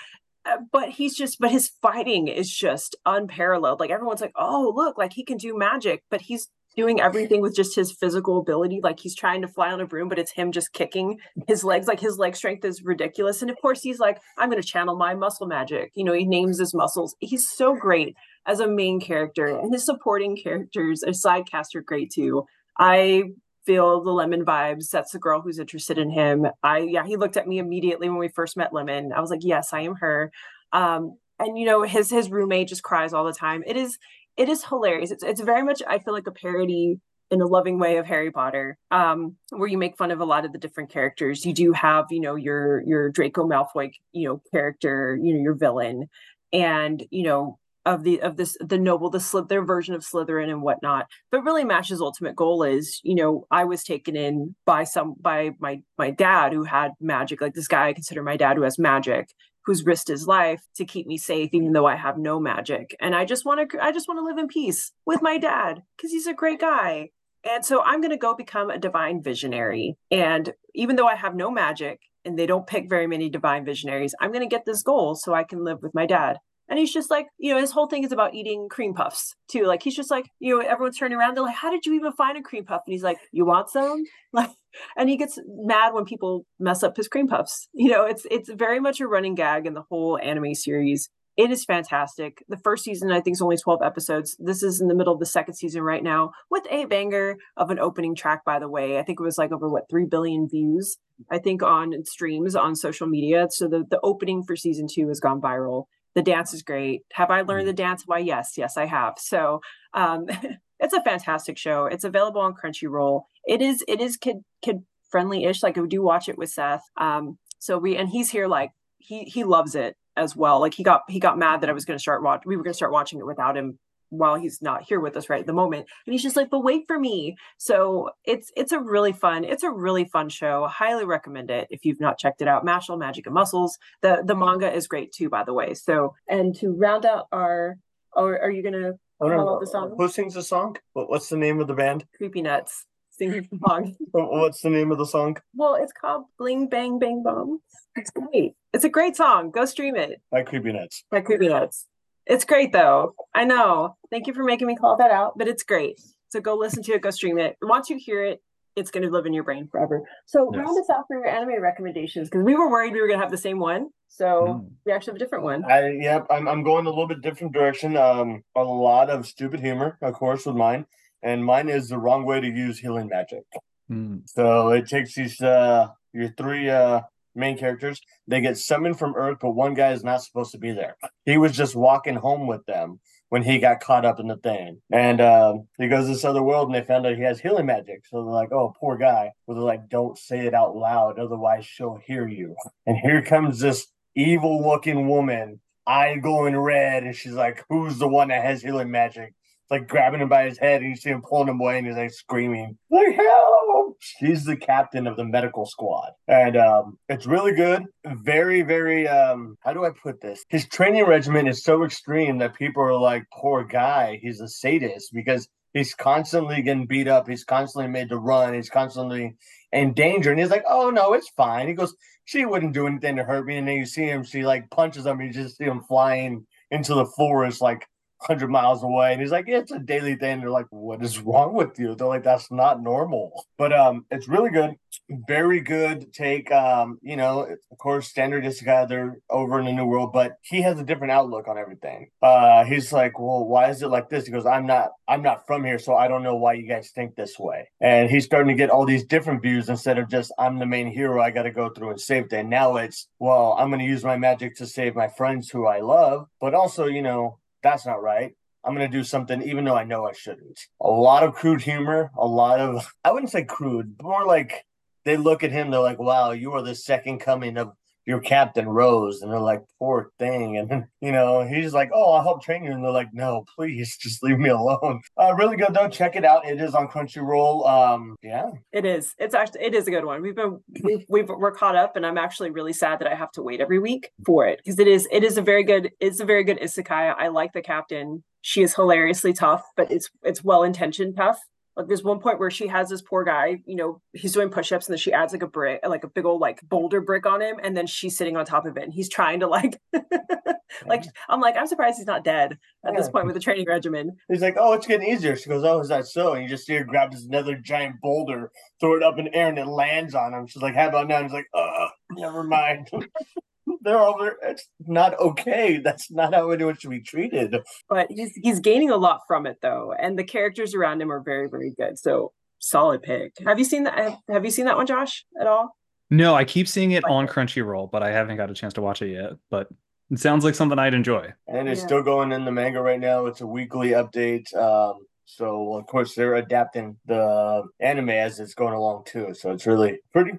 uh, 0.45 0.57
but 0.71 0.89
he's 0.89 1.15
just 1.15 1.39
but 1.39 1.51
his 1.51 1.71
fighting 1.81 2.27
is 2.27 2.49
just 2.49 2.95
unparalleled. 3.05 3.79
Like 3.79 3.91
everyone's 3.91 4.21
like 4.21 4.33
oh 4.35 4.73
look 4.75 4.97
like 4.97 5.13
he 5.13 5.23
can 5.23 5.37
do 5.37 5.57
magic. 5.57 6.03
But 6.09 6.21
he's 6.21 6.47
doing 6.75 6.99
everything 6.99 7.39
with 7.39 7.55
just 7.55 7.73
his 7.73 7.93
physical 7.93 8.37
ability. 8.37 8.81
Like 8.83 8.99
he's 8.99 9.15
trying 9.15 9.41
to 9.43 9.47
fly 9.47 9.71
on 9.71 9.79
a 9.79 9.87
broom 9.87 10.09
but 10.09 10.19
it's 10.19 10.31
him 10.31 10.51
just 10.51 10.73
kicking 10.73 11.19
his 11.47 11.63
legs. 11.63 11.87
Like 11.87 12.01
his 12.01 12.17
leg 12.17 12.35
strength 12.35 12.65
is 12.65 12.83
ridiculous. 12.83 13.41
And 13.41 13.51
of 13.51 13.57
course 13.61 13.81
he's 13.81 13.99
like 13.99 14.19
i'm 14.37 14.49
going 14.49 14.61
to 14.61 14.67
channel 14.67 14.97
my 14.97 15.13
muscle 15.13 15.47
magic. 15.47 15.91
You 15.93 16.03
know 16.03 16.13
he 16.13 16.25
names 16.25 16.59
his 16.59 16.73
muscles. 16.73 17.15
He's 17.19 17.49
so 17.49 17.75
great 17.75 18.15
as 18.45 18.59
a 18.59 18.67
main 18.67 18.99
character 18.99 19.47
and 19.47 19.73
his 19.73 19.85
supporting 19.85 20.35
characters 20.35 21.03
a 21.03 21.13
side 21.13 21.49
cast 21.49 21.75
are 21.75 21.81
great 21.81 22.11
too 22.11 22.45
i 22.77 23.23
feel 23.65 24.01
the 24.01 24.11
lemon 24.11 24.45
vibes. 24.45 24.89
That's 24.89 25.11
the 25.11 25.19
girl 25.19 25.41
who's 25.41 25.59
interested 25.59 25.97
in 25.97 26.09
him. 26.09 26.45
I 26.63 26.79
yeah, 26.79 27.05
he 27.05 27.17
looked 27.17 27.37
at 27.37 27.47
me 27.47 27.57
immediately 27.57 28.09
when 28.09 28.19
we 28.19 28.27
first 28.27 28.57
met 28.57 28.73
Lemon. 28.73 29.11
I 29.11 29.21
was 29.21 29.29
like, 29.29 29.43
yes, 29.43 29.73
I 29.73 29.81
am 29.81 29.95
her. 29.95 30.31
Um, 30.71 31.17
and 31.39 31.57
you 31.57 31.65
know, 31.65 31.83
his 31.83 32.09
his 32.09 32.29
roommate 32.29 32.67
just 32.67 32.83
cries 32.83 33.13
all 33.13 33.25
the 33.25 33.33
time. 33.33 33.63
It 33.65 33.77
is 33.77 33.97
it 34.37 34.49
is 34.49 34.63
hilarious. 34.63 35.11
It's 35.11 35.23
it's 35.23 35.41
very 35.41 35.63
much 35.63 35.81
I 35.87 35.99
feel 35.99 36.13
like 36.13 36.27
a 36.27 36.31
parody 36.31 36.99
in 37.31 37.41
a 37.41 37.47
loving 37.47 37.79
way 37.79 37.97
of 37.97 38.05
Harry 38.05 38.31
Potter, 38.31 38.77
um, 38.91 39.35
where 39.49 39.67
you 39.67 39.79
make 39.79 39.97
fun 39.97 40.11
of 40.11 40.19
a 40.19 40.25
lot 40.25 40.45
of 40.45 40.53
the 40.53 40.59
different 40.59 40.91
characters. 40.91 41.43
You 41.43 41.53
do 41.53 41.73
have, 41.73 42.05
you 42.11 42.19
know, 42.19 42.35
your 42.35 42.81
your 42.81 43.09
Draco 43.09 43.47
Malfoy, 43.47 43.91
you 44.11 44.27
know, 44.27 44.41
character, 44.51 45.19
you 45.21 45.33
know, 45.33 45.41
your 45.41 45.55
villain, 45.55 46.07
and 46.53 47.03
you 47.09 47.23
know, 47.23 47.57
of 47.85 48.03
the 48.03 48.21
of 48.21 48.37
this 48.37 48.57
the 48.59 48.77
noble 48.77 49.09
the 49.09 49.45
their 49.47 49.63
version 49.63 49.93
of 49.93 50.01
Slytherin 50.01 50.49
and 50.49 50.61
whatnot. 50.61 51.07
But 51.31 51.43
really, 51.43 51.63
Mash's 51.63 52.01
ultimate 52.01 52.35
goal 52.35 52.63
is, 52.63 52.99
you 53.03 53.15
know, 53.15 53.45
I 53.51 53.65
was 53.65 53.83
taken 53.83 54.15
in 54.15 54.55
by 54.65 54.83
some 54.83 55.15
by 55.19 55.51
my 55.59 55.81
my 55.97 56.11
dad 56.11 56.53
who 56.53 56.63
had 56.63 56.91
magic, 56.99 57.41
like 57.41 57.53
this 57.53 57.67
guy 57.67 57.89
I 57.89 57.93
consider 57.93 58.23
my 58.23 58.37
dad 58.37 58.57
who 58.57 58.63
has 58.63 58.79
magic, 58.79 59.29
who's 59.65 59.85
risked 59.85 60.07
his 60.07 60.27
life 60.27 60.61
to 60.75 60.85
keep 60.85 61.07
me 61.07 61.17
safe, 61.17 61.49
even 61.53 61.73
though 61.73 61.85
I 61.85 61.95
have 61.95 62.17
no 62.17 62.39
magic. 62.39 62.95
And 62.99 63.15
I 63.15 63.25
just 63.25 63.45
want 63.45 63.69
to 63.69 63.83
I 63.83 63.91
just 63.91 64.07
want 64.07 64.19
to 64.19 64.25
live 64.25 64.37
in 64.37 64.47
peace 64.47 64.91
with 65.05 65.21
my 65.21 65.37
dad 65.37 65.83
because 65.95 66.11
he's 66.11 66.27
a 66.27 66.33
great 66.33 66.59
guy. 66.59 67.09
And 67.47 67.63
so 67.63 67.81
I'm 67.83 68.01
going 68.01 68.11
to 68.11 68.17
go 68.17 68.33
become 68.33 68.71
a 68.71 68.79
divine 68.79 69.21
visionary. 69.21 69.97
And 70.09 70.53
even 70.73 70.95
though 70.95 71.07
I 71.07 71.15
have 71.15 71.35
no 71.35 71.51
magic 71.51 71.99
and 72.23 72.39
they 72.39 72.47
don't 72.47 72.65
pick 72.65 72.89
very 72.89 73.05
many 73.05 73.29
divine 73.29 73.63
visionaries, 73.65 74.15
I'm 74.19 74.31
going 74.31 74.47
to 74.47 74.53
get 74.53 74.65
this 74.65 74.81
goal 74.81 75.13
so 75.13 75.35
I 75.35 75.43
can 75.43 75.63
live 75.63 75.83
with 75.83 75.93
my 75.93 76.07
dad. 76.07 76.37
And 76.67 76.79
he's 76.79 76.93
just 76.93 77.11
like, 77.11 77.27
you 77.37 77.53
know, 77.53 77.59
his 77.59 77.71
whole 77.71 77.87
thing 77.87 78.03
is 78.03 78.11
about 78.11 78.33
eating 78.33 78.67
cream 78.69 78.93
puffs 78.93 79.35
too. 79.47 79.65
Like 79.65 79.83
he's 79.83 79.95
just 79.95 80.09
like, 80.09 80.29
you 80.39 80.57
know, 80.57 80.65
everyone's 80.65 80.97
turning 80.97 81.17
around. 81.17 81.35
They're 81.35 81.43
like, 81.43 81.55
"How 81.55 81.69
did 81.69 81.85
you 81.85 81.93
even 81.93 82.11
find 82.13 82.37
a 82.37 82.41
cream 82.41 82.65
puff?" 82.65 82.81
And 82.85 82.93
he's 82.93 83.03
like, 83.03 83.19
"You 83.31 83.45
want 83.45 83.69
some?" 83.69 84.03
Like, 84.33 84.49
and 84.97 85.07
he 85.07 85.15
gets 85.15 85.39
mad 85.47 85.93
when 85.93 86.03
people 86.03 86.45
mess 86.59 86.83
up 86.83 86.97
his 86.97 87.07
cream 87.07 87.27
puffs. 87.27 87.69
You 87.73 87.89
know, 87.91 88.05
it's 88.05 88.25
it's 88.31 88.49
very 88.49 88.79
much 88.79 88.99
a 88.99 89.07
running 89.07 89.35
gag 89.35 89.65
in 89.65 89.75
the 89.75 89.83
whole 89.89 90.17
anime 90.17 90.55
series. 90.55 91.09
It 91.37 91.51
is 91.51 91.65
fantastic. 91.65 92.43
The 92.47 92.57
first 92.57 92.83
season, 92.83 93.11
I 93.11 93.21
think, 93.21 93.35
is 93.35 93.41
only 93.41 93.57
twelve 93.57 93.81
episodes. 93.83 94.35
This 94.39 94.63
is 94.63 94.81
in 94.81 94.87
the 94.87 94.95
middle 94.95 95.13
of 95.13 95.19
the 95.19 95.25
second 95.25 95.53
season 95.55 95.83
right 95.83 96.03
now, 96.03 96.31
with 96.49 96.63
a 96.71 96.85
banger 96.85 97.37
of 97.55 97.69
an 97.69 97.79
opening 97.79 98.15
track. 98.15 98.43
By 98.43 98.59
the 98.59 98.69
way, 98.69 98.97
I 98.97 99.03
think 99.03 99.19
it 99.19 99.23
was 99.23 99.37
like 99.37 99.51
over 99.51 99.69
what 99.69 99.89
three 99.89 100.05
billion 100.05 100.49
views. 100.49 100.97
I 101.29 101.37
think 101.37 101.61
on 101.61 101.93
streams 102.05 102.55
on 102.55 102.75
social 102.75 103.07
media. 103.07 103.47
So 103.51 103.67
the 103.67 103.83
the 103.89 103.99
opening 104.01 104.43
for 104.43 104.55
season 104.55 104.87
two 104.91 105.07
has 105.09 105.19
gone 105.19 105.39
viral 105.39 105.85
the 106.15 106.21
dance 106.21 106.53
is 106.53 106.63
great. 106.63 107.03
Have 107.13 107.29
I 107.29 107.41
learned 107.41 107.63
mm. 107.63 107.71
the 107.71 107.73
dance? 107.73 108.03
Why, 108.05 108.19
yes, 108.19 108.53
yes, 108.57 108.77
I 108.77 108.85
have. 108.85 109.15
So 109.17 109.61
um, 109.93 110.27
it's 110.79 110.93
a 110.93 111.03
fantastic 111.03 111.57
show. 111.57 111.85
It's 111.85 112.03
available 112.03 112.41
on 112.41 112.55
Crunchyroll. 112.55 113.23
It 113.45 113.61
is 113.61 113.83
it 113.87 114.01
is 114.01 114.17
kid 114.17 114.37
kid 114.61 114.83
friendly 115.09 115.43
ish. 115.43 115.61
Like 115.61 115.75
we 115.75 115.87
do 115.87 116.01
watch 116.01 116.29
it 116.29 116.37
with 116.37 116.49
Seth. 116.49 116.83
Um, 116.97 117.37
so 117.59 117.77
we 117.77 117.97
and 117.97 118.09
he's 118.09 118.29
here 118.29 118.47
like 118.47 118.71
he 118.97 119.23
he 119.23 119.43
loves 119.43 119.75
it 119.75 119.95
as 120.17 120.35
well. 120.35 120.59
Like 120.59 120.73
he 120.73 120.83
got 120.83 121.01
he 121.07 121.19
got 121.19 121.37
mad 121.37 121.61
that 121.61 121.69
I 121.69 121.73
was 121.73 121.85
going 121.85 121.97
to 121.97 122.01
start 122.01 122.23
watch. 122.23 122.43
We 122.45 122.57
were 122.57 122.63
going 122.63 122.73
to 122.73 122.77
start 122.77 122.91
watching 122.91 123.19
it 123.19 123.25
without 123.25 123.57
him 123.57 123.77
while 124.09 124.35
he's 124.35 124.61
not 124.61 124.83
here 124.83 124.99
with 124.99 125.17
us 125.17 125.29
right 125.29 125.41
at 125.41 125.47
the 125.47 125.53
moment 125.53 125.85
and 126.05 126.13
he's 126.13 126.23
just 126.23 126.35
like 126.35 126.49
but 126.49 126.63
wait 126.63 126.85
for 126.87 126.99
me. 126.99 127.37
So 127.57 128.11
it's 128.23 128.51
it's 128.55 128.71
a 128.71 128.79
really 128.79 129.13
fun 129.13 129.43
it's 129.43 129.63
a 129.63 129.71
really 129.71 130.05
fun 130.05 130.29
show 130.29 130.67
highly 130.67 131.05
recommend 131.05 131.49
it 131.49 131.67
if 131.69 131.85
you've 131.85 131.99
not 131.99 132.17
checked 132.17 132.41
it 132.41 132.47
out 132.47 132.65
mashle 132.65 132.99
magic 132.99 133.25
and 133.25 133.33
muscles. 133.33 133.77
The 134.01 134.23
the 134.25 134.35
manga 134.35 134.71
is 134.71 134.87
great 134.87 135.11
too 135.11 135.29
by 135.29 135.43
the 135.43 135.53
way. 135.53 135.73
So 135.73 136.15
and 136.27 136.55
to 136.57 136.71
round 136.71 137.05
out 137.05 137.27
our 137.31 137.77
or 138.13 138.39
are 138.39 138.51
you 138.51 138.63
gonna 138.63 138.93
oh, 139.19 139.27
no, 139.27 139.59
the 139.59 139.67
song? 139.67 139.95
who 139.97 140.07
sings 140.07 140.33
the 140.33 140.43
song? 140.43 140.77
What's 140.93 141.29
the 141.29 141.37
name 141.37 141.59
of 141.59 141.67
the 141.67 141.73
band? 141.73 142.05
Creepy 142.17 142.41
nuts 142.41 142.85
singing 143.11 143.47
the 143.51 143.59
song. 143.67 143.95
What's 144.11 144.61
the 144.61 144.69
name 144.69 144.91
of 144.91 144.97
the 144.97 145.05
song? 145.05 145.37
Well 145.53 145.75
it's 145.75 145.93
called 145.93 146.25
bling 146.37 146.67
bang 146.67 146.99
bang 146.99 147.23
born 147.23 147.59
it's 147.97 148.11
great. 148.11 148.53
It's 148.73 148.83
a 148.83 148.89
great 148.89 149.15
song. 149.15 149.51
Go 149.51 149.63
stream 149.63 149.95
it. 149.95 150.21
By 150.29 150.43
creepy 150.43 150.73
nuts. 150.73 151.05
By 151.09 151.21
creepy 151.21 151.47
nuts 151.47 151.87
it's 152.25 152.45
great 152.45 152.71
though. 152.71 153.15
I 153.33 153.45
know. 153.45 153.97
Thank 154.09 154.27
you 154.27 154.33
for 154.33 154.43
making 154.43 154.67
me 154.67 154.75
call 154.75 154.97
that 154.97 155.11
out, 155.11 155.37
but 155.37 155.47
it's 155.47 155.63
great. 155.63 155.99
So 156.29 156.41
go 156.41 156.55
listen 156.55 156.83
to 156.83 156.93
it, 156.93 157.01
go 157.01 157.11
stream 157.11 157.37
it. 157.37 157.57
Once 157.61 157.89
you 157.89 157.97
hear 157.97 158.23
it, 158.23 158.41
it's 158.75 158.91
going 158.91 159.03
to 159.03 159.09
live 159.09 159.25
in 159.25 159.33
your 159.33 159.43
brain 159.43 159.67
forever. 159.67 160.01
So 160.25 160.49
yes. 160.51 160.59
round 160.59 160.79
us 160.79 160.89
out 160.89 161.05
for 161.07 161.17
your 161.17 161.27
anime 161.27 161.61
recommendations 161.61 162.29
because 162.29 162.43
we 162.43 162.55
were 162.55 162.69
worried 162.69 162.93
we 162.93 163.01
were 163.01 163.07
going 163.07 163.19
to 163.19 163.23
have 163.23 163.31
the 163.31 163.37
same 163.37 163.59
one. 163.59 163.89
So 164.09 164.25
mm. 164.25 164.69
we 164.85 164.91
actually 164.91 165.11
have 165.11 165.15
a 165.15 165.19
different 165.19 165.43
one. 165.43 165.63
I 165.65 165.91
yep, 165.91 166.27
I'm 166.29 166.47
I'm 166.47 166.63
going 166.63 166.85
a 166.85 166.89
little 166.89 167.07
bit 167.07 167.21
different 167.21 167.53
direction. 167.53 167.95
Um, 167.97 168.43
a 168.55 168.63
lot 168.63 169.09
of 169.09 169.25
stupid 169.25 169.59
humor, 169.59 169.97
of 170.01 170.13
course, 170.13 170.45
with 170.45 170.55
mine, 170.55 170.85
and 171.23 171.43
mine 171.43 171.69
is 171.69 171.89
the 171.89 171.97
wrong 171.97 172.25
way 172.25 172.41
to 172.41 172.47
use 172.47 172.79
healing 172.79 173.07
magic. 173.07 173.43
Mm. 173.89 174.27
So 174.27 174.69
it 174.69 174.87
takes 174.87 175.15
these 175.15 175.39
uh 175.41 175.87
your 176.13 176.29
three 176.29 176.69
uh 176.69 177.01
main 177.35 177.57
characters. 177.57 178.01
They 178.27 178.41
get 178.41 178.57
summoned 178.57 178.97
from 178.97 179.15
Earth, 179.15 179.37
but 179.41 179.51
one 179.51 179.73
guy 179.73 179.91
is 179.91 180.03
not 180.03 180.23
supposed 180.23 180.51
to 180.51 180.57
be 180.57 180.71
there. 180.71 180.97
He 181.25 181.37
was 181.37 181.51
just 181.51 181.75
walking 181.75 182.15
home 182.15 182.47
with 182.47 182.65
them 182.65 182.99
when 183.29 183.43
he 183.43 183.59
got 183.59 183.79
caught 183.79 184.05
up 184.05 184.19
in 184.19 184.27
the 184.27 184.37
thing. 184.37 184.81
And 184.91 185.19
um, 185.19 185.67
he 185.77 185.87
goes 185.87 186.05
to 186.05 186.13
this 186.13 186.25
other 186.25 186.43
world 186.43 186.67
and 186.67 186.75
they 186.75 186.85
found 186.85 187.05
out 187.05 187.15
he 187.15 187.23
has 187.23 187.39
healing 187.39 187.65
magic. 187.65 188.05
So 188.05 188.23
they're 188.23 188.33
like, 188.33 188.51
oh, 188.51 188.73
poor 188.79 188.97
guy. 188.97 189.31
Well, 189.45 189.55
they're 189.55 189.65
like, 189.65 189.89
don't 189.89 190.17
say 190.17 190.45
it 190.45 190.53
out 190.53 190.75
loud, 190.75 191.19
otherwise 191.19 191.65
she'll 191.65 191.99
hear 192.05 192.27
you. 192.27 192.55
And 192.85 192.97
here 192.97 193.21
comes 193.21 193.59
this 193.59 193.87
evil 194.15 194.61
looking 194.61 195.07
woman, 195.07 195.59
eye 195.85 196.15
going 196.15 196.55
red. 196.55 197.03
And 197.03 197.15
she's 197.15 197.33
like, 197.33 197.63
who's 197.69 197.97
the 197.97 198.07
one 198.07 198.29
that 198.29 198.43
has 198.43 198.61
healing 198.61 198.91
magic? 198.91 199.33
It's 199.65 199.71
like 199.71 199.87
grabbing 199.87 200.21
him 200.21 200.29
by 200.29 200.45
his 200.45 200.59
head, 200.59 200.81
and 200.81 200.91
you 200.91 200.95
see 200.95 201.09
him 201.09 201.23
pulling 201.23 201.47
him 201.47 201.59
away, 201.59 201.79
and 201.79 201.87
he's 201.87 201.95
like 201.95 202.11
screaming, 202.11 202.77
"Like 202.91 203.15
help!" 203.15 203.64
She's 203.99 204.45
the 204.45 204.57
captain 204.57 205.07
of 205.07 205.17
the 205.17 205.25
medical 205.25 205.65
squad, 205.65 206.11
and 206.27 206.57
um, 206.57 206.97
it's 207.09 207.25
really 207.25 207.53
good. 207.53 207.83
Very, 208.05 208.61
very. 208.61 209.07
Um, 209.07 209.57
how 209.61 209.73
do 209.73 209.85
I 209.85 209.91
put 209.91 210.21
this? 210.21 210.43
His 210.49 210.67
training 210.67 211.05
regimen 211.05 211.47
is 211.47 211.63
so 211.63 211.83
extreme 211.83 212.37
that 212.39 212.55
people 212.55 212.83
are 212.83 212.97
like, 212.97 213.23
"Poor 213.33 213.63
guy, 213.63 214.19
he's 214.21 214.41
a 214.41 214.47
sadist," 214.47 215.11
because 215.13 215.47
he's 215.73 215.93
constantly 215.93 216.61
getting 216.61 216.87
beat 216.87 217.07
up. 217.07 217.27
He's 217.27 217.43
constantly 217.43 217.89
made 217.89 218.09
to 218.09 218.17
run. 218.17 218.53
He's 218.53 218.69
constantly 218.69 219.35
in 219.71 219.93
danger, 219.93 220.31
and 220.31 220.39
he's 220.39 220.51
like, 220.51 220.65
"Oh 220.67 220.89
no, 220.89 221.13
it's 221.13 221.29
fine." 221.35 221.67
He 221.67 221.73
goes, 221.73 221.95
"She 222.25 222.45
wouldn't 222.45 222.73
do 222.73 222.87
anything 222.87 223.17
to 223.17 223.23
hurt 223.23 223.45
me," 223.45 223.57
and 223.57 223.67
then 223.67 223.75
you 223.75 223.85
see 223.85 224.05
him, 224.05 224.23
she 224.23 224.43
like 224.43 224.69
punches 224.69 225.05
him, 225.05 225.21
you 225.21 225.31
just 225.31 225.57
see 225.57 225.65
him 225.65 225.81
flying 225.83 226.45
into 226.71 226.93
the 226.93 227.05
forest 227.05 227.61
like 227.61 227.87
100 228.19 228.49
miles 228.49 228.83
away. 228.83 229.11
And 229.11 229.21
he's 229.21 229.31
like, 229.31 229.47
it's 229.47 229.71
a 229.71 229.79
daily 229.79 230.15
thing. 230.15 230.39
They're 230.39 230.49
like, 230.49 230.67
what 230.69 231.03
is 231.03 231.19
wrong 231.19 231.53
with 231.53 231.77
you? 231.79 231.95
They're 231.95 232.07
like, 232.07 232.23
that's 232.23 232.51
not 232.51 232.81
normal. 232.81 233.45
But 233.57 233.73
um, 233.73 234.05
it's 234.09 234.27
really 234.27 234.49
good. 234.49 234.75
Very 235.09 235.59
good 235.59 236.13
take. 236.13 236.51
Um, 236.51 236.99
you 237.01 237.15
know, 237.15 237.41
of 237.71 237.77
course, 237.77 238.07
standard 238.07 238.43
isekai, 238.43 238.87
they're 238.87 239.19
over 239.29 239.59
in 239.59 239.65
the 239.65 239.73
new 239.73 239.85
world, 239.85 240.11
but 240.13 240.37
he 240.41 240.61
has 240.61 240.79
a 240.79 240.83
different 240.83 241.11
outlook 241.11 241.47
on 241.47 241.57
everything. 241.57 242.09
Uh, 242.21 242.63
he's 242.63 242.91
like, 242.91 243.19
well, 243.19 243.45
why 243.45 243.69
is 243.69 243.81
it 243.81 243.87
like 243.87 244.09
this? 244.09 244.25
He 244.25 244.31
goes, 244.31 244.45
I'm 244.45 244.65
not, 244.65 244.91
I'm 245.07 245.21
not 245.21 245.45
from 245.45 245.63
here, 245.63 245.77
so 245.77 245.95
I 245.95 246.07
don't 246.07 246.23
know 246.23 246.35
why 246.35 246.53
you 246.53 246.67
guys 246.67 246.89
think 246.89 247.15
this 247.15 247.37
way. 247.37 247.69
And 247.81 248.09
he's 248.09 248.25
starting 248.25 248.55
to 248.55 248.57
get 248.57 248.69
all 248.69 248.85
these 248.85 249.05
different 249.05 249.41
views 249.41 249.69
instead 249.69 249.97
of 249.97 250.09
just, 250.09 250.31
I'm 250.39 250.57
the 250.57 250.65
main 250.65 250.91
hero, 250.91 251.21
I 251.21 251.31
got 251.31 251.43
to 251.43 251.51
go 251.51 251.69
through 251.69 251.91
and 251.91 252.01
save 252.01 252.29
them. 252.29 252.49
Now 252.49 252.77
it's, 252.77 253.07
well, 253.19 253.55
I'm 253.59 253.69
going 253.69 253.79
to 253.79 253.85
use 253.85 254.03
my 254.03 254.17
magic 254.17 254.55
to 254.57 254.65
save 254.65 254.95
my 254.95 255.07
friends 255.07 255.49
who 255.49 255.65
I 255.67 255.81
love, 255.81 256.27
but 256.39 256.53
also, 256.53 256.85
you 256.85 257.01
know, 257.01 257.39
that's 257.65 257.85
not 257.85 258.01
right. 258.01 258.31
I'm 258.63 258.75
going 258.75 258.89
to 258.89 258.97
do 258.97 259.03
something 259.03 259.41
even 259.41 259.65
though 259.65 259.75
I 259.75 259.83
know 259.83 260.07
I 260.07 260.13
shouldn't. 260.13 260.59
A 260.81 260.87
lot 260.87 261.23
of 261.23 261.33
crude 261.33 261.61
humor, 261.61 262.11
a 262.17 262.25
lot 262.25 262.59
of, 262.59 262.93
I 263.03 263.11
wouldn't 263.11 263.31
say 263.31 263.43
crude, 263.43 263.95
more 264.01 264.25
like 264.25 264.65
they 265.03 265.17
look 265.17 265.43
at 265.43 265.51
him, 265.51 265.69
they're 265.69 265.79
like, 265.79 265.99
wow, 265.99 266.31
you 266.31 266.51
are 266.53 266.61
the 266.61 266.75
second 266.75 267.19
coming 267.19 267.57
of 267.57 267.73
your 268.05 268.19
Captain 268.19 268.67
Rose. 268.67 269.21
And 269.21 269.31
they're 269.31 269.39
like, 269.39 269.63
poor 269.79 270.11
thing. 270.19 270.57
And 270.57 270.85
you 271.01 271.11
know, 271.11 271.45
he's 271.45 271.73
like, 271.73 271.89
oh, 271.93 272.13
I'll 272.13 272.23
help 272.23 272.43
train 272.43 272.63
you. 272.63 272.71
And 272.71 272.83
they're 272.83 272.91
like, 272.91 273.13
no, 273.13 273.45
please 273.55 273.97
just 274.01 274.23
leave 274.23 274.39
me 274.39 274.49
alone. 274.49 275.01
Uh, 275.17 275.33
really 275.35 275.57
good 275.57 275.73
though. 275.73 275.89
Check 275.89 276.15
it 276.15 276.25
out. 276.25 276.47
It 276.47 276.61
is 276.61 276.75
on 276.75 276.87
Crunchyroll. 276.87 277.67
Um, 277.67 278.15
yeah. 278.21 278.51
It 278.71 278.85
is. 278.85 279.13
It's 279.17 279.35
actually, 279.35 279.63
it 279.63 279.73
is 279.73 279.87
a 279.87 279.91
good 279.91 280.05
one. 280.05 280.21
We've 280.21 280.35
been, 280.35 280.59
we've, 280.83 281.05
we've 281.09 281.29
we're 281.29 281.51
caught 281.51 281.75
up 281.75 281.95
and 281.95 282.05
I'm 282.05 282.17
actually 282.17 282.51
really 282.51 282.73
sad 282.73 282.99
that 282.99 283.11
I 283.11 283.15
have 283.15 283.31
to 283.33 283.41
wait 283.41 283.61
every 283.61 283.79
week 283.79 284.11
for 284.25 284.47
it 284.47 284.59
because 284.63 284.79
it 284.79 284.87
is, 284.87 285.07
it 285.11 285.23
is 285.23 285.37
a 285.37 285.41
very 285.41 285.63
good, 285.63 285.91
it's 285.99 286.19
a 286.19 286.25
very 286.25 286.43
good 286.43 286.59
isekai. 286.59 287.15
I 287.17 287.27
like 287.29 287.53
the 287.53 287.61
captain. 287.61 288.23
She 288.41 288.61
is 288.61 288.75
hilariously 288.75 289.33
tough, 289.33 289.63
but 289.75 289.91
it's, 289.91 290.09
it's 290.23 290.43
well 290.43 290.63
intentioned 290.63 291.17
tough 291.17 291.39
like 291.75 291.87
there's 291.87 292.03
one 292.03 292.19
point 292.19 292.39
where 292.39 292.51
she 292.51 292.67
has 292.67 292.89
this 292.89 293.01
poor 293.01 293.23
guy, 293.23 293.61
you 293.65 293.75
know, 293.75 294.01
he's 294.13 294.33
doing 294.33 294.49
push-ups 294.49 294.87
and 294.87 294.93
then 294.93 294.99
she 294.99 295.11
adds 295.11 295.33
like 295.33 295.43
a 295.43 295.47
brick, 295.47 295.81
like 295.85 296.03
a 296.03 296.07
big 296.07 296.25
old 296.25 296.39
like 296.39 296.61
boulder 296.69 297.01
brick 297.01 297.25
on 297.25 297.41
him, 297.41 297.57
and 297.61 297.75
then 297.75 297.85
she's 297.85 298.17
sitting 298.17 298.37
on 298.37 298.45
top 298.45 298.65
of 298.65 298.77
it. 298.77 298.83
And 298.83 298.93
he's 298.93 299.09
trying 299.09 299.41
to 299.41 299.47
like 299.47 299.81
like 300.85 301.03
I'm 301.27 301.41
like, 301.41 301.57
I'm 301.57 301.67
surprised 301.67 301.97
he's 301.97 302.07
not 302.07 302.23
dead 302.23 302.57
at 302.85 302.95
this 302.95 303.09
point 303.09 303.25
with 303.25 303.35
the 303.35 303.41
training 303.41 303.65
regimen. 303.67 304.15
He's 304.29 304.41
like, 304.41 304.55
Oh, 304.57 304.73
it's 304.73 304.87
getting 304.87 305.09
easier. 305.09 305.35
She 305.35 305.49
goes, 305.49 305.63
Oh, 305.63 305.79
is 305.79 305.89
that 305.89 306.07
so? 306.07 306.33
And 306.33 306.43
you 306.43 306.49
just 306.49 306.65
see 306.65 306.75
her 306.75 306.83
grab 306.83 307.11
this 307.11 307.25
another 307.25 307.55
giant 307.55 307.99
boulder, 308.01 308.51
throw 308.79 308.95
it 308.95 309.03
up 309.03 309.19
in 309.19 309.25
the 309.25 309.35
air, 309.35 309.49
and 309.49 309.59
it 309.59 309.67
lands 309.67 310.15
on 310.15 310.33
him. 310.33 310.47
She's 310.47 310.61
like, 310.61 310.75
How 310.75 310.87
about 310.87 311.07
now? 311.07 311.17
And 311.17 311.25
he's 311.25 311.33
like, 311.33 311.47
uh, 311.53 311.87
never 312.11 312.43
mind. 312.43 312.89
they're 313.81 313.97
over. 313.97 314.37
It's 314.43 314.67
not 314.79 315.19
okay. 315.19 315.77
That's 315.77 316.11
not 316.11 316.33
how 316.33 316.49
anyone 316.51 316.77
should 316.77 316.89
be 316.89 317.01
treated. 317.01 317.55
But 317.89 318.11
he's 318.11 318.33
he's 318.35 318.59
gaining 318.59 318.89
a 318.89 318.97
lot 318.97 319.21
from 319.27 319.45
it 319.45 319.57
though, 319.61 319.93
and 319.97 320.17
the 320.17 320.23
characters 320.23 320.73
around 320.73 321.01
him 321.01 321.11
are 321.11 321.21
very 321.21 321.49
very 321.49 321.73
good. 321.77 321.97
So 321.97 322.33
solid 322.59 323.03
pick. 323.03 323.33
Have 323.45 323.59
you 323.59 323.65
seen 323.65 323.83
that? 323.83 324.17
Have 324.29 324.45
you 324.45 324.51
seen 324.51 324.65
that 324.65 324.77
one, 324.77 324.87
Josh, 324.87 325.25
at 325.39 325.47
all? 325.47 325.75
No, 326.09 326.35
I 326.35 326.43
keep 326.43 326.67
seeing 326.67 326.91
it 326.91 327.03
on 327.05 327.27
Crunchyroll, 327.27 327.91
but 327.91 328.03
I 328.03 328.11
haven't 328.11 328.37
got 328.37 328.51
a 328.51 328.53
chance 328.53 328.73
to 328.75 328.81
watch 328.81 329.01
it 329.01 329.11
yet. 329.11 329.31
But 329.49 329.69
it 330.11 330.19
sounds 330.19 330.43
like 330.43 330.55
something 330.55 330.77
I'd 330.77 330.93
enjoy. 330.93 331.33
And 331.47 331.67
it's 331.67 331.81
yeah. 331.81 331.87
still 331.87 332.03
going 332.03 332.31
in 332.31 332.45
the 332.45 332.51
manga 332.51 332.81
right 332.81 332.99
now. 332.99 333.25
It's 333.25 333.41
a 333.41 333.47
weekly 333.47 333.89
update. 333.89 334.55
Um, 334.55 335.05
so 335.25 335.75
of 335.75 335.87
course 335.87 336.13
they're 336.13 336.35
adapting 336.35 336.97
the 337.05 337.63
anime 337.79 338.11
as 338.11 338.39
it's 338.39 338.53
going 338.53 338.73
along 338.73 339.05
too. 339.05 339.33
So 339.33 339.51
it's 339.51 339.65
really 339.65 339.99
pretty 340.13 340.33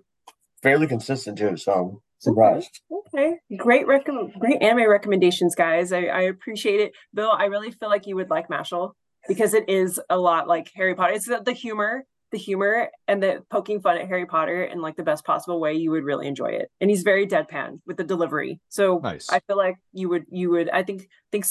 fairly 0.62 0.86
consistent 0.86 1.38
too. 1.38 1.56
So 1.56 2.00
surprised. 2.18 2.80
Okay, 3.08 3.36
great 3.56 3.86
rec- 3.86 4.08
great 4.38 4.62
anime 4.62 4.88
recommendations, 4.88 5.54
guys. 5.54 5.92
I, 5.92 6.04
I 6.06 6.20
appreciate 6.22 6.80
it, 6.80 6.92
Bill. 7.14 7.30
I 7.30 7.44
really 7.46 7.70
feel 7.70 7.88
like 7.88 8.06
you 8.06 8.16
would 8.16 8.30
like 8.30 8.48
Mashle 8.48 8.92
because 9.28 9.54
it 9.54 9.68
is 9.68 10.00
a 10.08 10.18
lot 10.18 10.48
like 10.48 10.70
Harry 10.74 10.94
Potter. 10.94 11.12
It's 11.12 11.26
the, 11.26 11.42
the 11.44 11.52
humor, 11.52 12.04
the 12.32 12.38
humor, 12.38 12.90
and 13.06 13.22
the 13.22 13.42
poking 13.50 13.80
fun 13.80 13.98
at 13.98 14.08
Harry 14.08 14.26
Potter 14.26 14.64
in 14.64 14.80
like 14.80 14.96
the 14.96 15.02
best 15.02 15.24
possible 15.24 15.60
way. 15.60 15.74
You 15.74 15.90
would 15.92 16.04
really 16.04 16.26
enjoy 16.26 16.50
it, 16.50 16.70
and 16.80 16.90
he's 16.90 17.02
very 17.02 17.26
deadpan 17.26 17.80
with 17.86 17.96
the 17.96 18.04
delivery. 18.04 18.60
So 18.68 18.98
nice. 19.02 19.30
I 19.30 19.40
feel 19.46 19.56
like 19.56 19.76
you 19.92 20.08
would 20.08 20.24
you 20.30 20.50
would. 20.50 20.68
I 20.70 20.82
think 20.82 21.08
think 21.32 21.46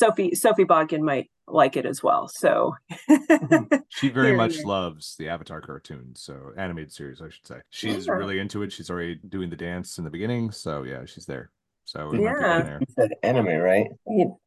Sophie 0.00 0.34
Sophie 0.34 0.64
Bodkin 0.64 1.04
might 1.04 1.30
like 1.46 1.76
it 1.76 1.84
as 1.84 2.02
well. 2.02 2.26
So 2.26 2.74
mm-hmm. 3.10 3.76
she 3.90 4.08
very 4.20 4.34
much 4.34 4.58
loves 4.64 5.14
the 5.18 5.28
Avatar 5.28 5.60
cartoon, 5.60 6.12
so 6.14 6.52
animated 6.56 6.90
series, 6.90 7.20
I 7.20 7.28
should 7.28 7.46
say. 7.46 7.56
She's 7.68 8.06
yeah. 8.06 8.14
really 8.14 8.38
into 8.38 8.62
it. 8.62 8.72
She's 8.72 8.88
already 8.88 9.16
doing 9.16 9.50
the 9.50 9.56
dance 9.56 9.98
in 9.98 10.04
the 10.04 10.10
beginning, 10.10 10.52
so 10.52 10.84
yeah, 10.84 11.04
she's 11.04 11.26
there. 11.26 11.50
So 11.84 12.14
yeah, 12.14 12.78
you 12.78 12.86
said 12.98 13.10
anime, 13.22 13.58
right? 13.58 13.88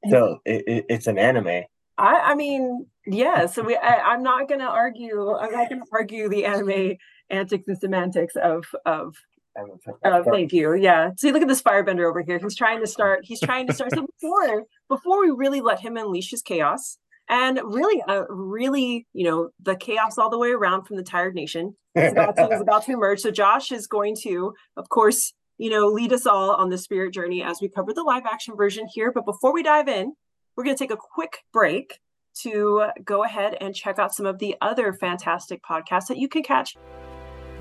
So 0.10 0.40
it, 0.44 0.64
it, 0.66 0.86
it's 0.90 1.08
an 1.08 1.20
anime. 1.20 1.66
I, 1.98 2.20
I 2.20 2.36
mean, 2.36 2.88
yeah. 3.06 3.46
So 3.46 3.62
we, 3.62 3.76
I, 3.76 4.14
I'm 4.14 4.24
not 4.24 4.50
gonna 4.50 4.66
argue. 4.66 5.36
I'm 5.36 5.52
not 5.52 5.70
gonna 5.70 5.84
argue 5.92 6.30
the 6.30 6.46
anime 6.46 6.98
antics 7.30 7.66
and 7.68 7.78
semantics 7.78 8.36
of 8.36 8.66
of 8.88 9.16
Oh, 9.58 10.24
thank 10.24 10.52
you. 10.52 10.74
Yeah. 10.74 11.12
See, 11.18 11.32
look 11.32 11.42
at 11.42 11.48
this 11.48 11.62
firebender 11.62 12.10
over 12.10 12.22
here. 12.22 12.40
He's 12.40 12.56
trying 12.56 12.80
to 12.80 12.88
start. 12.88 13.22
He's 13.24 13.40
trying 13.40 13.68
to 13.68 13.74
start. 13.74 13.94
So 13.94 14.08
before, 14.08 14.64
before 14.90 15.22
we 15.22 15.30
really 15.30 15.62
let 15.62 15.80
him 15.80 15.96
unleash 15.98 16.32
his 16.32 16.42
chaos, 16.42 16.98
and 17.30 17.60
really, 17.64 18.02
uh, 18.08 18.26
really, 18.28 19.08
you 19.14 19.24
know, 19.24 19.50
the 19.62 19.76
chaos 19.76 20.18
all 20.18 20.30
the 20.30 20.38
way 20.38 20.52
around 20.52 20.86
from 20.86 20.98
the 20.98 21.04
tired 21.04 21.36
nation 21.36 21.76
is 21.96 22.12
about, 22.12 22.36
to, 22.36 22.50
is 22.50 22.62
about 22.62 22.86
to 22.86 22.92
emerge. 22.92 23.22
So 23.22 23.32
Josh 23.32 23.72
is 23.72 23.88
going 23.88 24.18
to, 24.24 24.54
of 24.76 24.90
course, 24.90 25.34
you 25.58 25.70
know, 25.70 25.88
lead 25.88 26.12
us 26.12 26.26
all 26.26 26.52
on 26.52 26.70
the 26.70 26.78
spirit 26.78 27.14
journey 27.14 27.42
as 27.42 27.60
we 27.62 27.70
cover 27.70 27.94
the 27.94 28.04
live 28.04 28.24
action 28.26 28.56
version 28.56 28.88
here. 28.92 29.12
But 29.12 29.26
before 29.26 29.54
we 29.54 29.64
dive 29.64 29.88
in, 29.88 30.14
we're 30.56 30.66
going 30.66 30.76
to 30.76 30.84
take 30.84 30.92
a 30.92 30.98
quick 30.98 31.44
break 31.54 32.00
to 32.42 32.88
go 33.06 33.24
ahead 33.24 33.56
and 33.62 33.74
check 33.74 34.00
out 34.00 34.14
some 34.14 34.26
of 34.26 34.40
the 34.40 34.56
other 34.60 34.92
fantastic 34.92 35.62
podcasts 35.64 36.08
that 36.08 36.18
you 36.18 36.28
can 36.28 36.44
catch. 36.44 36.76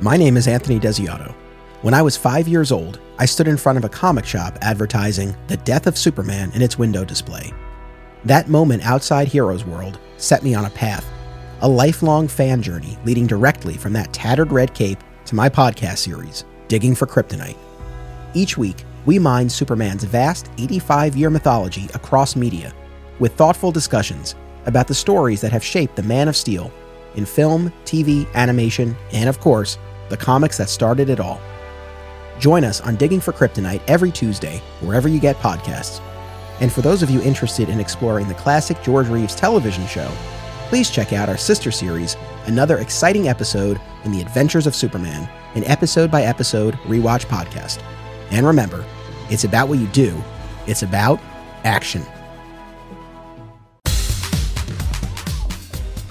My 0.01 0.17
name 0.17 0.37
is 0.37 0.49
Anthony 0.49 0.81
Desiato. 0.81 1.35
When 1.83 1.95
I 1.95 2.03
was 2.03 2.17
five 2.17 2.47
years 2.47 2.71
old, 2.71 3.01
I 3.19 3.27
stood 3.27 3.49
in 3.49 3.57
front 3.57 3.77
of 3.77 3.85
a 3.85 3.89
comic 3.89 4.25
shop 4.25 4.57
advertising 4.63 5.37
the 5.49 5.57
death 5.57 5.89
of 5.89 5.99
Superman 5.99 6.53
in 6.55 6.63
its 6.63 6.79
window 6.79 7.05
display. 7.05 7.53
That 8.25 8.49
moment 8.49 8.87
outside 8.87 9.27
Heroes 9.27 9.65
World 9.65 9.99
set 10.17 10.45
me 10.45 10.55
on 10.55 10.67
a 10.67 10.71
path, 10.71 11.05
a 11.61 11.69
lifelong 11.69 12.29
fan 12.29 12.63
journey 12.63 12.97
leading 13.05 13.27
directly 13.27 13.77
from 13.77 13.93
that 13.95 14.13
tattered 14.13 14.53
red 14.53 14.75
cape 14.75 15.01
to 15.25 15.35
my 15.35 15.49
podcast 15.49 15.99
series, 15.99 16.45
Digging 16.69 16.95
for 16.95 17.07
Kryptonite. 17.07 17.59
Each 18.33 18.57
week, 18.57 18.85
we 19.05 19.19
mine 19.19 19.51
Superman's 19.51 20.05
vast 20.05 20.51
85 20.59 21.17
year 21.17 21.31
mythology 21.31 21.89
across 21.95 22.37
media, 22.37 22.73
with 23.19 23.35
thoughtful 23.35 23.73
discussions 23.73 24.37
about 24.67 24.87
the 24.87 24.95
stories 24.95 25.41
that 25.41 25.51
have 25.51 25.65
shaped 25.65 25.97
the 25.97 26.05
Man 26.05 26.29
of 26.29 26.37
Steel 26.37 26.71
in 27.17 27.27
film, 27.27 27.73
TV, 27.85 28.33
animation, 28.35 28.97
and 29.13 29.29
of 29.29 29.41
course, 29.41 29.79
the 30.11 30.17
comics 30.17 30.59
that 30.59 30.69
started 30.71 31.11
it 31.11 31.19
all. 31.19 31.41
Join 32.43 32.65
us 32.65 32.81
on 32.81 32.97
Digging 32.97 33.21
for 33.21 33.31
Kryptonite 33.31 33.83
every 33.87 34.11
Tuesday, 34.11 34.61
wherever 34.81 35.07
you 35.07 35.21
get 35.21 35.37
podcasts. 35.37 36.01
And 36.61 36.73
for 36.73 36.83
those 36.83 37.01
of 37.01 37.09
you 37.09 37.23
interested 37.23 37.69
in 37.69 37.79
exploring 37.79 38.27
the 38.27 38.35
classic 38.35 38.83
George 38.83 39.07
Reeves 39.07 39.37
television 39.37 39.87
show, 39.87 40.11
please 40.69 40.91
check 40.91 41.13
out 41.13 41.29
our 41.29 41.37
sister 41.37 41.71
series, 41.71 42.17
another 42.47 42.79
exciting 42.79 43.29
episode 43.29 43.81
in 44.03 44.11
the 44.11 44.21
Adventures 44.21 44.67
of 44.67 44.75
Superman, 44.75 45.31
an 45.55 45.63
episode 45.67 46.11
by 46.11 46.25
episode 46.25 46.75
rewatch 46.79 47.27
podcast. 47.27 47.81
And 48.33 48.45
remember, 48.45 48.85
it's 49.31 49.45
about 49.45 49.69
what 49.69 49.79
you 49.79 49.87
do, 49.87 50.21
it's 50.67 50.83
about 50.83 51.21
action. 51.63 52.05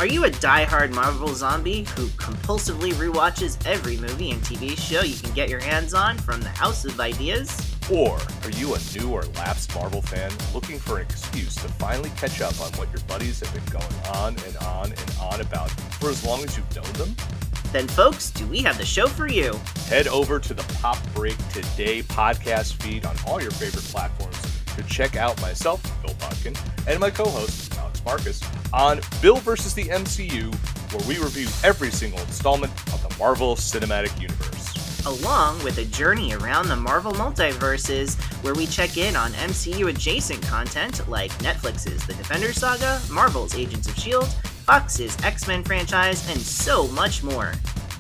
Are 0.02 0.08
you 0.08 0.24
a 0.24 0.32
die-hard 0.32 0.96
Marvel 0.96 1.28
zombie 1.36 1.84
who 1.96 2.08
compulsively 2.18 2.92
rewatches 2.94 3.64
every 3.68 3.98
movie 3.98 4.32
and 4.32 4.42
TV 4.42 4.76
show 4.76 5.04
you 5.04 5.16
can 5.16 5.32
get 5.36 5.48
your 5.48 5.60
hands 5.60 5.94
on 5.94 6.18
from 6.18 6.42
the 6.42 6.50
House 6.50 6.86
of 6.86 7.00
Ideas? 7.00 7.72
Or 7.88 8.18
are 8.44 8.50
you 8.58 8.74
a 8.74 8.80
new 8.98 9.12
or 9.12 9.22
lapsed 9.36 9.76
Marvel 9.76 10.02
fan 10.02 10.32
looking 10.56 10.80
for 10.80 10.98
an 10.98 11.04
excuse 11.04 11.54
to 11.54 11.68
finally 11.74 12.10
catch 12.18 12.42
up 12.42 12.60
on 12.62 12.72
what 12.80 12.92
your 12.92 13.02
buddies 13.08 13.42
have 13.42 13.54
been 13.54 13.80
going 13.80 14.16
on 14.16 14.36
and 14.48 14.58
on 14.58 14.86
and 14.88 15.16
on 15.22 15.40
about 15.40 15.70
for 15.70 16.10
as 16.10 16.26
long 16.26 16.44
as 16.44 16.58
you've 16.58 16.76
known 16.76 16.92
them? 16.94 17.16
Then, 17.72 17.88
folks, 17.88 18.32
do 18.32 18.48
we 18.48 18.64
have 18.64 18.80
the 18.80 18.86
show 18.86 19.06
for 19.06 19.28
you? 19.28 19.54
Head 19.88 20.08
over 20.08 20.40
to 20.40 20.54
the 20.56 20.64
Pop 20.82 20.98
Break 21.14 21.38
Today 21.50 22.02
podcast 22.02 22.82
feed 22.82 23.06
on 23.06 23.16
all 23.28 23.40
your 23.40 23.52
favorite 23.52 23.84
platforms 23.84 24.61
to 24.76 24.84
check 24.84 25.16
out 25.16 25.40
myself, 25.42 25.82
Bill 26.04 26.16
Bodkin, 26.16 26.56
and 26.88 27.00
my 27.00 27.10
co 27.10 27.26
host, 27.26 27.78
Alex 27.78 28.02
Marcus, 28.06 28.42
on 28.74 29.00
Bill 29.22 29.38
versus 29.38 29.74
the 29.74 29.86
MCU, 29.86 30.54
where 30.94 31.08
we 31.08 31.24
review 31.24 31.48
every 31.64 31.92
single 31.92 32.20
installment 32.20 32.72
of 32.94 33.08
the 33.08 33.18
Marvel 33.18 33.56
Cinematic 33.56 34.20
Universe. 34.22 35.06
Along 35.06 35.62
with 35.64 35.80
a 35.80 35.86
journey 35.86 36.34
around 36.34 36.68
the 36.68 36.76
Marvel 36.76 37.12
multiverses, 37.14 38.22
where 38.44 38.54
we 38.54 38.68
check 38.68 38.98
in 38.98 39.16
on 39.16 39.32
MCU 39.32 39.90
adjacent 39.90 40.42
content 40.44 41.08
like 41.10 41.32
Netflix's 41.40 42.06
The 42.06 42.14
Defender 42.14 42.54
Saga, 42.54 43.02
Marvel's 43.10 43.56
Agents 43.56 43.88
of 43.88 43.98
S.H.I.E.L.D., 43.98 44.28
Fox's 44.66 45.18
X 45.24 45.48
Men 45.48 45.64
franchise, 45.64 46.30
and 46.30 46.40
so 46.40 46.88
much 46.90 47.24
more. 47.24 47.54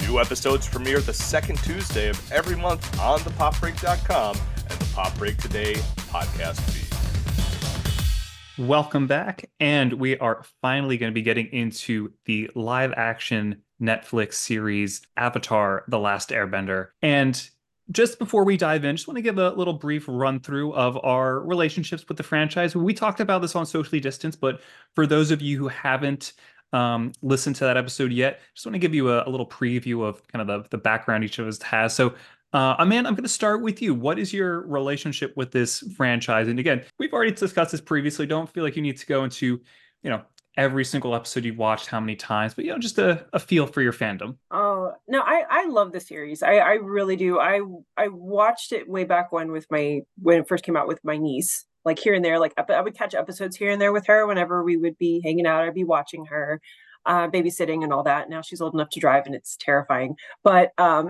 New 0.07 0.19
episodes 0.19 0.67
premiere 0.67 0.99
the 0.99 1.13
second 1.13 1.57
Tuesday 1.63 2.09
of 2.09 2.31
every 2.31 2.55
month 2.55 2.99
on 2.99 3.19
thepopbreak.com 3.19 4.37
and 4.69 4.79
the 4.79 4.93
Pop 4.93 5.17
Break 5.17 5.37
Today 5.37 5.75
podcast 6.11 6.59
feed. 6.69 6.87
Welcome 8.67 9.07
back. 9.07 9.49
And 9.61 9.93
we 9.93 10.17
are 10.17 10.43
finally 10.61 10.97
going 10.97 11.09
to 11.09 11.13
be 11.13 11.21
getting 11.21 11.47
into 11.47 12.11
the 12.25 12.49
live 12.53 12.93
action 12.97 13.61
Netflix 13.81 14.33
series 14.33 15.01
Avatar 15.15 15.85
The 15.87 15.97
Last 15.97 16.29
Airbender. 16.29 16.89
And 17.01 17.49
just 17.91 18.19
before 18.19 18.43
we 18.43 18.57
dive 18.57 18.83
in, 18.83 18.95
just 18.95 19.07
want 19.07 19.17
to 19.17 19.21
give 19.21 19.37
a 19.37 19.51
little 19.51 19.73
brief 19.73 20.05
run 20.07 20.41
through 20.41 20.73
of 20.73 20.99
our 21.03 21.39
relationships 21.39 22.07
with 22.07 22.17
the 22.17 22.23
franchise. 22.23 22.75
We 22.75 22.93
talked 22.93 23.21
about 23.21 23.41
this 23.41 23.55
on 23.55 23.65
Socially 23.65 24.01
Distance, 24.01 24.35
but 24.35 24.61
for 24.95 25.07
those 25.07 25.31
of 25.31 25.41
you 25.41 25.57
who 25.57 25.69
haven't 25.69 26.33
um, 26.73 27.13
listened 27.21 27.55
to 27.57 27.63
that 27.65 27.77
episode 27.77 28.11
yet, 28.11 28.41
just 28.53 28.65
want 28.65 28.75
to 28.75 28.79
give 28.79 28.93
you 28.93 29.09
a, 29.09 29.27
a 29.27 29.29
little 29.29 29.47
preview 29.47 30.05
of 30.05 30.25
kind 30.27 30.41
of 30.41 30.47
the, 30.47 30.69
the 30.69 30.77
background 30.77 31.23
each 31.23 31.39
of 31.39 31.47
us 31.47 31.61
has. 31.61 31.93
So 31.93 32.15
uh, 32.53 32.75
Amanda, 32.79 33.07
I'm 33.07 33.15
going 33.15 33.23
to 33.23 33.29
start 33.29 33.61
with 33.61 33.81
you. 33.81 33.93
What 33.93 34.19
is 34.19 34.33
your 34.33 34.61
relationship 34.67 35.35
with 35.37 35.51
this 35.51 35.79
franchise? 35.95 36.47
And 36.47 36.59
again, 36.59 36.83
we've 36.99 37.13
already 37.13 37.31
discussed 37.31 37.71
this 37.71 37.81
previously. 37.81 38.25
Don't 38.25 38.49
feel 38.49 38.63
like 38.63 38.75
you 38.75 38.81
need 38.81 38.97
to 38.97 39.05
go 39.05 39.23
into, 39.23 39.61
you 40.03 40.09
know, 40.09 40.21
every 40.57 40.83
single 40.83 41.15
episode 41.15 41.45
you've 41.45 41.57
watched, 41.57 41.87
how 41.87 41.99
many 41.99 42.15
times, 42.15 42.53
but 42.53 42.65
you 42.65 42.71
know, 42.71 42.77
just 42.77 42.97
a, 42.97 43.25
a 43.33 43.39
feel 43.39 43.67
for 43.67 43.81
your 43.81 43.93
fandom. 43.93 44.35
Oh 44.51 44.93
no, 45.07 45.21
I 45.21 45.43
I 45.49 45.65
love 45.67 45.91
the 45.91 45.99
series. 45.99 46.43
I 46.43 46.57
I 46.57 46.73
really 46.73 47.15
do. 47.15 47.39
I 47.39 47.61
I 47.97 48.09
watched 48.09 48.71
it 48.71 48.89
way 48.89 49.03
back 49.03 49.31
when 49.31 49.51
with 49.51 49.65
my 49.69 50.01
when 50.21 50.41
it 50.41 50.47
first 50.47 50.63
came 50.63 50.75
out 50.75 50.87
with 50.87 50.99
my 51.03 51.17
niece. 51.17 51.65
Like 51.83 51.97
here 51.97 52.13
and 52.13 52.23
there, 52.23 52.37
like 52.37 52.53
I 52.69 52.81
would 52.81 52.95
catch 52.95 53.15
episodes 53.15 53.55
here 53.55 53.71
and 53.71 53.81
there 53.81 53.91
with 53.91 54.05
her 54.05 54.27
whenever 54.27 54.63
we 54.63 54.77
would 54.77 54.99
be 54.99 55.19
hanging 55.23 55.47
out. 55.47 55.63
I'd 55.63 55.73
be 55.73 55.83
watching 55.83 56.25
her 56.25 56.61
uh, 57.05 57.27
babysitting 57.27 57.83
and 57.83 57.93
all 57.93 58.03
that. 58.03 58.29
Now 58.29 58.41
she's 58.41 58.61
old 58.61 58.73
enough 58.73 58.89
to 58.91 58.99
drive, 58.99 59.25
and 59.25 59.35
it's 59.35 59.57
terrifying. 59.57 60.15
But 60.43 60.71
um, 60.77 61.09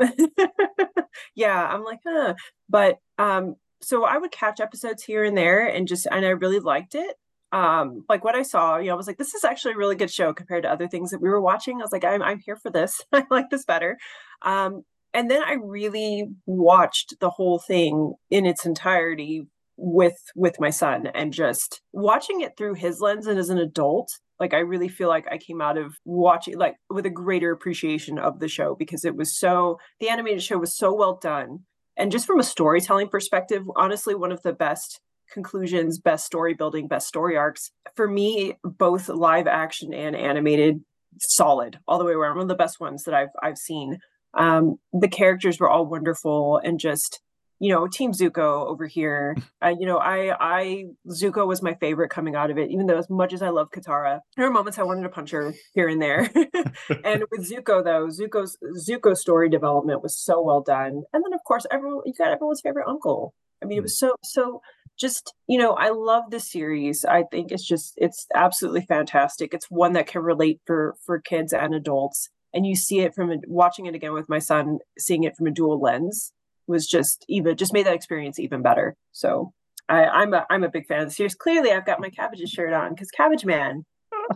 yeah, 1.35 1.67
I'm 1.67 1.83
like, 1.83 1.99
huh. 2.05 2.35
But 2.69 2.99
um, 3.17 3.55
so 3.81 4.03
I 4.03 4.17
would 4.17 4.31
catch 4.31 4.59
episodes 4.59 5.03
here 5.03 5.23
and 5.23 5.37
there, 5.37 5.65
and 5.67 5.87
just 5.87 6.07
and 6.11 6.25
I 6.25 6.29
really 6.29 6.59
liked 6.59 6.95
it. 6.95 7.15
Um, 7.51 8.05
like 8.07 8.23
what 8.23 8.35
I 8.35 8.43
saw, 8.43 8.77
you 8.77 8.87
know, 8.87 8.93
I 8.93 8.95
was 8.95 9.07
like, 9.07 9.17
this 9.17 9.33
is 9.33 9.43
actually 9.43 9.73
a 9.73 9.77
really 9.77 9.95
good 9.95 10.11
show 10.11 10.33
compared 10.33 10.63
to 10.63 10.71
other 10.71 10.87
things 10.87 11.11
that 11.11 11.21
we 11.21 11.29
were 11.29 11.41
watching. 11.41 11.79
I 11.79 11.83
was 11.83 11.91
like, 11.91 12.05
I'm 12.05 12.21
I'm 12.21 12.39
here 12.39 12.55
for 12.55 12.71
this. 12.71 13.01
I 13.11 13.25
like 13.29 13.49
this 13.49 13.65
better. 13.65 13.97
Um, 14.41 14.83
and 15.13 15.29
then 15.29 15.43
I 15.43 15.53
really 15.53 16.29
watched 16.45 17.15
the 17.19 17.29
whole 17.29 17.59
thing 17.59 18.13
in 18.29 18.45
its 18.45 18.65
entirety 18.65 19.47
with 19.77 20.17
with 20.35 20.59
my 20.59 20.69
son 20.69 21.07
and 21.07 21.33
just 21.33 21.81
watching 21.91 22.41
it 22.41 22.55
through 22.55 22.75
his 22.75 23.01
lens 23.01 23.25
and 23.25 23.39
as 23.39 23.49
an 23.49 23.57
adult 23.57 24.11
like 24.41 24.53
i 24.53 24.59
really 24.59 24.89
feel 24.89 25.07
like 25.07 25.25
i 25.31 25.37
came 25.37 25.61
out 25.61 25.77
of 25.77 25.95
watching 26.03 26.57
like 26.57 26.75
with 26.89 27.05
a 27.05 27.09
greater 27.09 27.51
appreciation 27.51 28.17
of 28.17 28.39
the 28.39 28.49
show 28.49 28.75
because 28.75 29.05
it 29.05 29.15
was 29.15 29.37
so 29.37 29.79
the 30.01 30.09
animated 30.09 30.43
show 30.43 30.57
was 30.57 30.75
so 30.75 30.91
well 30.93 31.15
done. 31.21 31.59
And 31.97 32.11
just 32.11 32.25
from 32.25 32.39
a 32.39 32.43
storytelling 32.43 33.09
perspective 33.09 33.63
honestly 33.77 34.15
one 34.15 34.31
of 34.31 34.41
the 34.41 34.53
best 34.53 34.99
conclusions 35.31 35.99
best 35.99 36.25
story 36.25 36.53
building 36.53 36.87
best 36.87 37.07
story 37.07 37.37
arcs 37.37 37.71
for 37.95 38.07
me 38.07 38.57
both 38.63 39.07
live 39.07 39.47
action 39.47 39.93
and 39.93 40.15
animated 40.15 40.83
solid 41.19 41.79
all 41.87 41.99
the 41.99 42.05
way 42.05 42.13
around 42.13 42.35
one 42.35 42.43
of 42.43 42.49
the 42.49 42.55
best 42.55 42.79
ones 42.79 43.03
that 43.03 43.13
i've 43.13 43.29
i've 43.41 43.57
seen. 43.57 43.99
Um 44.33 44.77
the 44.91 45.07
characters 45.07 45.59
were 45.59 45.69
all 45.69 45.85
wonderful 45.85 46.57
and 46.57 46.79
just 46.79 47.21
you 47.61 47.71
know, 47.71 47.87
Team 47.87 48.11
Zuko 48.11 48.65
over 48.65 48.87
here. 48.87 49.37
Uh, 49.63 49.75
you 49.79 49.85
know, 49.85 49.99
I 49.99 50.35
I 50.39 50.85
Zuko 51.07 51.45
was 51.45 51.61
my 51.61 51.75
favorite 51.75 52.09
coming 52.09 52.33
out 52.33 52.49
of 52.49 52.57
it, 52.57 52.71
even 52.71 52.87
though 52.87 52.97
as 52.97 53.11
much 53.11 53.31
as 53.31 53.43
I 53.43 53.49
love 53.49 53.69
Katara, 53.69 54.21
there 54.35 54.47
were 54.47 54.51
moments 54.51 54.79
I 54.79 54.83
wanted 54.83 55.03
to 55.03 55.09
punch 55.09 55.29
her 55.29 55.53
here 55.75 55.87
and 55.87 56.01
there. 56.01 56.21
and 57.03 57.23
with 57.29 57.47
Zuko 57.47 57.83
though, 57.83 58.07
Zuko's 58.07 58.57
Zuko 58.75 59.15
story 59.15 59.49
development 59.49 60.01
was 60.01 60.17
so 60.17 60.41
well 60.41 60.61
done. 60.61 61.03
And 61.13 61.23
then 61.23 61.33
of 61.33 61.43
course 61.43 61.67
everyone 61.69 62.01
you 62.05 62.13
got 62.17 62.31
everyone's 62.31 62.61
favorite 62.61 62.89
uncle. 62.89 63.35
I 63.61 63.67
mean, 63.67 63.77
it 63.77 63.83
was 63.83 63.99
so 63.99 64.15
so 64.23 64.63
just 64.99 65.33
you 65.47 65.57
know 65.57 65.73
i 65.73 65.89
love 65.89 66.29
this 66.29 66.51
series 66.51 67.05
i 67.05 67.23
think 67.31 67.51
it's 67.51 67.65
just 67.65 67.93
it's 67.97 68.27
absolutely 68.35 68.81
fantastic 68.81 69.53
it's 69.53 69.65
one 69.71 69.93
that 69.93 70.05
can 70.05 70.21
relate 70.21 70.59
for 70.65 70.95
for 71.05 71.19
kids 71.19 71.53
and 71.53 71.73
adults 71.73 72.29
and 72.53 72.65
you 72.65 72.75
see 72.75 72.99
it 72.99 73.15
from 73.15 73.31
a, 73.31 73.37
watching 73.47 73.85
it 73.85 73.95
again 73.95 74.13
with 74.13 74.27
my 74.27 74.37
son 74.37 74.79
seeing 74.99 75.23
it 75.23 75.35
from 75.35 75.47
a 75.47 75.51
dual 75.51 75.79
lens 75.79 76.33
was 76.67 76.87
just 76.87 77.25
even 77.27 77.57
just 77.57 77.73
made 77.73 77.85
that 77.85 77.93
experience 77.93 78.39
even 78.39 78.61
better. 78.61 78.95
So 79.11 79.53
I, 79.89 80.05
I'm 80.05 80.33
a 80.33 80.45
I'm 80.49 80.63
a 80.63 80.69
big 80.69 80.87
fan 80.87 81.01
of 81.01 81.09
the 81.09 81.13
series. 81.13 81.35
Clearly, 81.35 81.71
I've 81.71 81.85
got 81.85 81.99
my 81.99 82.09
cabbages 82.09 82.49
shirt 82.49 82.73
on 82.73 82.93
because 82.93 83.11
Cabbage 83.11 83.45
Man. 83.45 83.85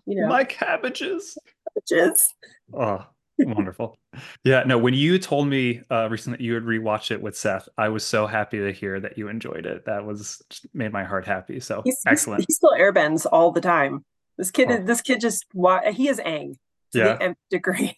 You 0.05 0.21
know, 0.21 0.27
my 0.27 0.43
cabbages. 0.43 1.37
Cabbages. 1.67 2.33
Oh, 2.73 3.05
wonderful. 3.39 3.97
Yeah, 4.45 4.63
no. 4.65 4.77
When 4.77 4.93
you 4.93 5.19
told 5.19 5.49
me 5.49 5.81
uh, 5.91 6.07
recently 6.09 6.37
that 6.37 6.43
you 6.43 6.53
had 6.53 6.63
rewatched 6.63 7.11
it 7.11 7.21
with 7.21 7.35
Seth, 7.35 7.67
I 7.77 7.89
was 7.89 8.05
so 8.05 8.27
happy 8.27 8.59
to 8.59 8.71
hear 8.71 8.97
that 9.01 9.17
you 9.17 9.27
enjoyed 9.27 9.65
it. 9.65 9.83
That 9.87 10.05
was 10.05 10.41
made 10.73 10.93
my 10.93 11.03
heart 11.03 11.27
happy. 11.27 11.59
So 11.59 11.81
he's, 11.83 12.01
excellent. 12.07 12.39
He's, 12.39 12.45
he 12.47 12.53
still 12.53 12.71
airbends 12.79 13.25
all 13.29 13.51
the 13.51 13.59
time. 13.59 14.05
This 14.37 14.51
kid, 14.51 14.71
oh. 14.71 14.77
this 14.77 15.01
kid 15.01 15.19
just 15.19 15.45
he 15.91 16.07
is 16.07 16.19
Aang. 16.19 16.53
to 16.93 16.97
yeah. 16.97 17.03
the 17.15 17.23
nth 17.23 17.37
degree. 17.49 17.97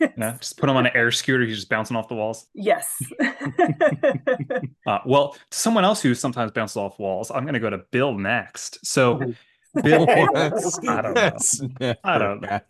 Yeah, 0.00 0.36
just 0.38 0.58
put 0.58 0.68
him 0.68 0.76
on 0.76 0.86
an 0.86 0.92
air 0.94 1.10
scooter. 1.10 1.44
He's 1.44 1.56
just 1.56 1.68
bouncing 1.68 1.96
off 1.96 2.08
the 2.08 2.14
walls. 2.14 2.46
Yes. 2.54 3.00
uh, 4.86 4.98
well, 5.06 5.36
someone 5.50 5.84
else 5.84 6.00
who 6.02 6.14
sometimes 6.14 6.52
bounces 6.52 6.76
off 6.76 6.98
walls. 6.98 7.30
I'm 7.30 7.44
going 7.44 7.54
to 7.54 7.60
go 7.60 7.70
to 7.70 7.78
Bill 7.90 8.12
next. 8.12 8.84
So, 8.84 9.20
Bill, 9.82 10.06
I 10.08 11.02
don't 11.02 11.14
know. 11.14 11.94
I 12.04 12.18
don't 12.18 12.40
know. 12.40 12.60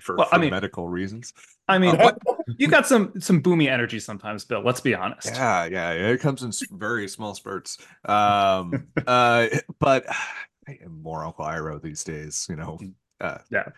for, 0.00 0.16
well, 0.16 0.26
for 0.26 0.34
I 0.34 0.38
mean, 0.38 0.50
medical 0.50 0.88
reasons. 0.88 1.32
I 1.68 1.78
mean, 1.78 1.96
what, 1.96 2.18
you 2.58 2.68
got 2.68 2.86
some 2.86 3.12
some 3.20 3.42
boomy 3.42 3.68
energy 3.68 4.00
sometimes, 4.00 4.44
Bill. 4.44 4.62
Let's 4.64 4.80
be 4.80 4.94
honest. 4.94 5.28
Yeah, 5.28 5.66
yeah, 5.66 5.92
it 5.92 6.20
comes 6.20 6.42
in 6.42 6.52
very 6.76 7.08
small 7.08 7.34
spurts. 7.34 7.78
Um, 8.04 8.88
uh, 9.06 9.46
but 9.78 10.06
I 10.68 10.78
am 10.84 11.00
more 11.00 11.24
Uncle 11.24 11.44
Iroh 11.44 11.80
these 11.80 12.02
days. 12.02 12.46
You 12.48 12.56
know. 12.56 12.78
Uh, 13.20 13.38
yeah. 13.50 13.68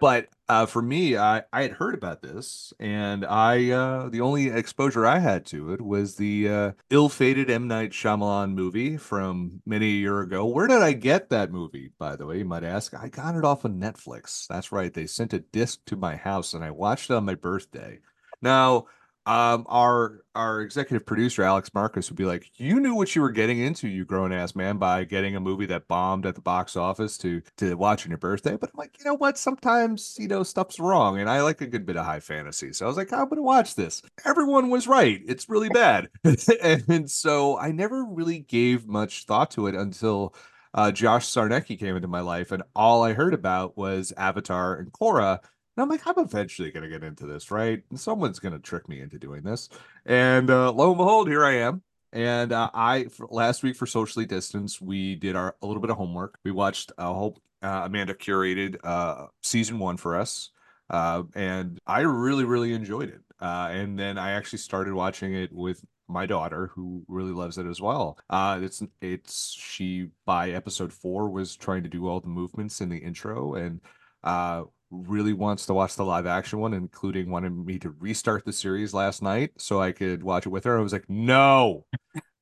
But 0.00 0.28
uh, 0.48 0.66
for 0.66 0.80
me, 0.80 1.16
I, 1.16 1.42
I 1.52 1.62
had 1.62 1.72
heard 1.72 1.94
about 1.94 2.22
this, 2.22 2.72
and 2.78 3.24
I 3.24 3.70
uh, 3.70 4.08
the 4.08 4.20
only 4.20 4.48
exposure 4.48 5.04
I 5.04 5.18
had 5.18 5.44
to 5.46 5.72
it 5.72 5.80
was 5.80 6.16
the 6.16 6.48
uh, 6.48 6.72
ill-fated 6.90 7.50
M 7.50 7.66
Night 7.66 7.90
Shyamalan 7.90 8.54
movie 8.54 8.96
from 8.96 9.60
many 9.66 9.86
a 9.86 9.96
year 9.96 10.20
ago. 10.20 10.46
Where 10.46 10.68
did 10.68 10.82
I 10.82 10.92
get 10.92 11.30
that 11.30 11.50
movie? 11.50 11.90
By 11.98 12.16
the 12.16 12.26
way, 12.26 12.38
you 12.38 12.44
might 12.44 12.64
ask. 12.64 12.94
I 12.94 13.08
got 13.08 13.34
it 13.34 13.44
off 13.44 13.64
of 13.64 13.72
Netflix. 13.72 14.46
That's 14.46 14.70
right. 14.70 14.92
They 14.92 15.06
sent 15.06 15.32
a 15.32 15.40
disc 15.40 15.80
to 15.86 15.96
my 15.96 16.16
house, 16.16 16.54
and 16.54 16.62
I 16.62 16.70
watched 16.70 17.10
it 17.10 17.14
on 17.14 17.24
my 17.24 17.34
birthday. 17.34 17.98
Now, 18.40 18.86
um, 19.24 19.66
our 19.68 20.24
our 20.34 20.62
executive 20.62 21.06
producer 21.06 21.44
Alex 21.44 21.70
Marcus 21.74 22.10
would 22.10 22.16
be 22.16 22.24
like, 22.24 22.50
"You 22.56 22.80
knew 22.80 22.94
what 22.94 23.14
you 23.14 23.22
were 23.22 23.30
getting 23.30 23.58
into, 23.58 23.86
you 23.86 24.04
grown 24.04 24.32
ass 24.32 24.56
man, 24.56 24.78
by 24.78 25.04
getting 25.04 25.36
a 25.36 25.40
movie 25.40 25.66
that 25.66 25.86
bombed 25.86 26.26
at 26.26 26.34
the 26.34 26.40
box 26.40 26.76
office 26.76 27.16
to 27.18 27.40
to 27.58 27.74
watch 27.74 28.04
on 28.04 28.10
your 28.10 28.18
birthday." 28.18 28.56
But 28.56 28.70
I'm 28.70 28.78
like, 28.78 28.98
you 28.98 29.04
know 29.04 29.14
what? 29.14 29.38
Sometimes 29.38 30.16
you 30.18 30.26
know 30.26 30.42
stuff's 30.42 30.80
wrong, 30.80 31.20
and 31.20 31.30
I 31.30 31.42
like 31.42 31.60
a 31.60 31.68
good 31.68 31.86
bit 31.86 31.96
of 31.96 32.04
high 32.04 32.20
fantasy, 32.20 32.72
so 32.72 32.84
I 32.84 32.88
was 32.88 32.96
like, 32.96 33.12
I'm 33.12 33.28
gonna 33.28 33.42
watch 33.42 33.76
this. 33.76 34.02
Everyone 34.24 34.70
was 34.70 34.88
right; 34.88 35.20
it's 35.26 35.48
really 35.48 35.68
bad, 35.68 36.08
and 36.88 37.08
so 37.10 37.58
I 37.58 37.70
never 37.70 38.04
really 38.04 38.40
gave 38.40 38.86
much 38.88 39.26
thought 39.26 39.52
to 39.52 39.68
it 39.68 39.76
until 39.76 40.34
uh, 40.74 40.90
Josh 40.90 41.26
Sarnecky 41.26 41.78
came 41.78 41.94
into 41.94 42.08
my 42.08 42.20
life, 42.20 42.50
and 42.50 42.64
all 42.74 43.04
I 43.04 43.12
heard 43.12 43.34
about 43.34 43.76
was 43.76 44.12
Avatar 44.16 44.76
and 44.76 44.90
Korra 44.92 45.38
and 45.82 45.90
I'm 45.90 45.98
like, 45.98 46.06
I'm 46.06 46.24
eventually 46.24 46.70
going 46.70 46.84
to 46.84 46.88
get 46.88 47.02
into 47.02 47.26
this, 47.26 47.50
right? 47.50 47.82
And 47.90 47.98
someone's 47.98 48.38
going 48.38 48.52
to 48.52 48.58
trick 48.58 48.88
me 48.88 49.00
into 49.00 49.18
doing 49.18 49.42
this. 49.42 49.68
And 50.06 50.48
uh, 50.48 50.72
lo 50.72 50.90
and 50.90 50.96
behold, 50.96 51.28
here 51.28 51.44
I 51.44 51.56
am. 51.56 51.82
And 52.12 52.52
uh, 52.52 52.70
I 52.72 53.06
last 53.30 53.62
week 53.62 53.76
for 53.76 53.86
socially 53.86 54.26
distance, 54.26 54.80
we 54.80 55.16
did 55.16 55.34
our 55.34 55.56
a 55.60 55.66
little 55.66 55.80
bit 55.80 55.90
of 55.90 55.96
homework. 55.96 56.38
We 56.44 56.52
watched 56.52 56.92
a 56.98 57.12
whole 57.12 57.40
uh, 57.62 57.82
Amanda 57.84 58.14
curated 58.14 58.76
uh, 58.84 59.26
season 59.42 59.78
one 59.78 59.96
for 59.96 60.16
us, 60.16 60.50
uh, 60.90 61.22
and 61.34 61.80
I 61.86 62.00
really 62.00 62.44
really 62.44 62.74
enjoyed 62.74 63.08
it. 63.08 63.20
Uh, 63.40 63.70
and 63.72 63.98
then 63.98 64.18
I 64.18 64.32
actually 64.32 64.58
started 64.58 64.92
watching 64.92 65.34
it 65.34 65.52
with 65.52 65.82
my 66.06 66.26
daughter 66.26 66.70
who 66.74 67.02
really 67.08 67.32
loves 67.32 67.56
it 67.56 67.66
as 67.66 67.80
well. 67.80 68.18
Uh, 68.28 68.60
it's 68.62 68.82
it's 69.00 69.56
she 69.58 70.08
by 70.26 70.50
episode 70.50 70.92
four 70.92 71.30
was 71.30 71.56
trying 71.56 71.82
to 71.82 71.88
do 71.88 72.08
all 72.08 72.20
the 72.20 72.28
movements 72.28 72.82
in 72.82 72.90
the 72.90 72.98
intro 72.98 73.54
and 73.54 73.80
uh 74.22 74.62
really 74.92 75.32
wants 75.32 75.66
to 75.66 75.74
watch 75.74 75.96
the 75.96 76.04
live 76.04 76.26
action 76.26 76.60
one, 76.60 76.74
including 76.74 77.30
wanted 77.30 77.50
me 77.50 77.78
to 77.78 77.90
restart 77.98 78.44
the 78.44 78.52
series 78.52 78.92
last 78.92 79.22
night 79.22 79.52
so 79.56 79.80
I 79.80 79.92
could 79.92 80.22
watch 80.22 80.46
it 80.46 80.50
with 80.50 80.64
her. 80.64 80.78
I 80.78 80.82
was 80.82 80.92
like, 80.92 81.08
no, 81.08 81.86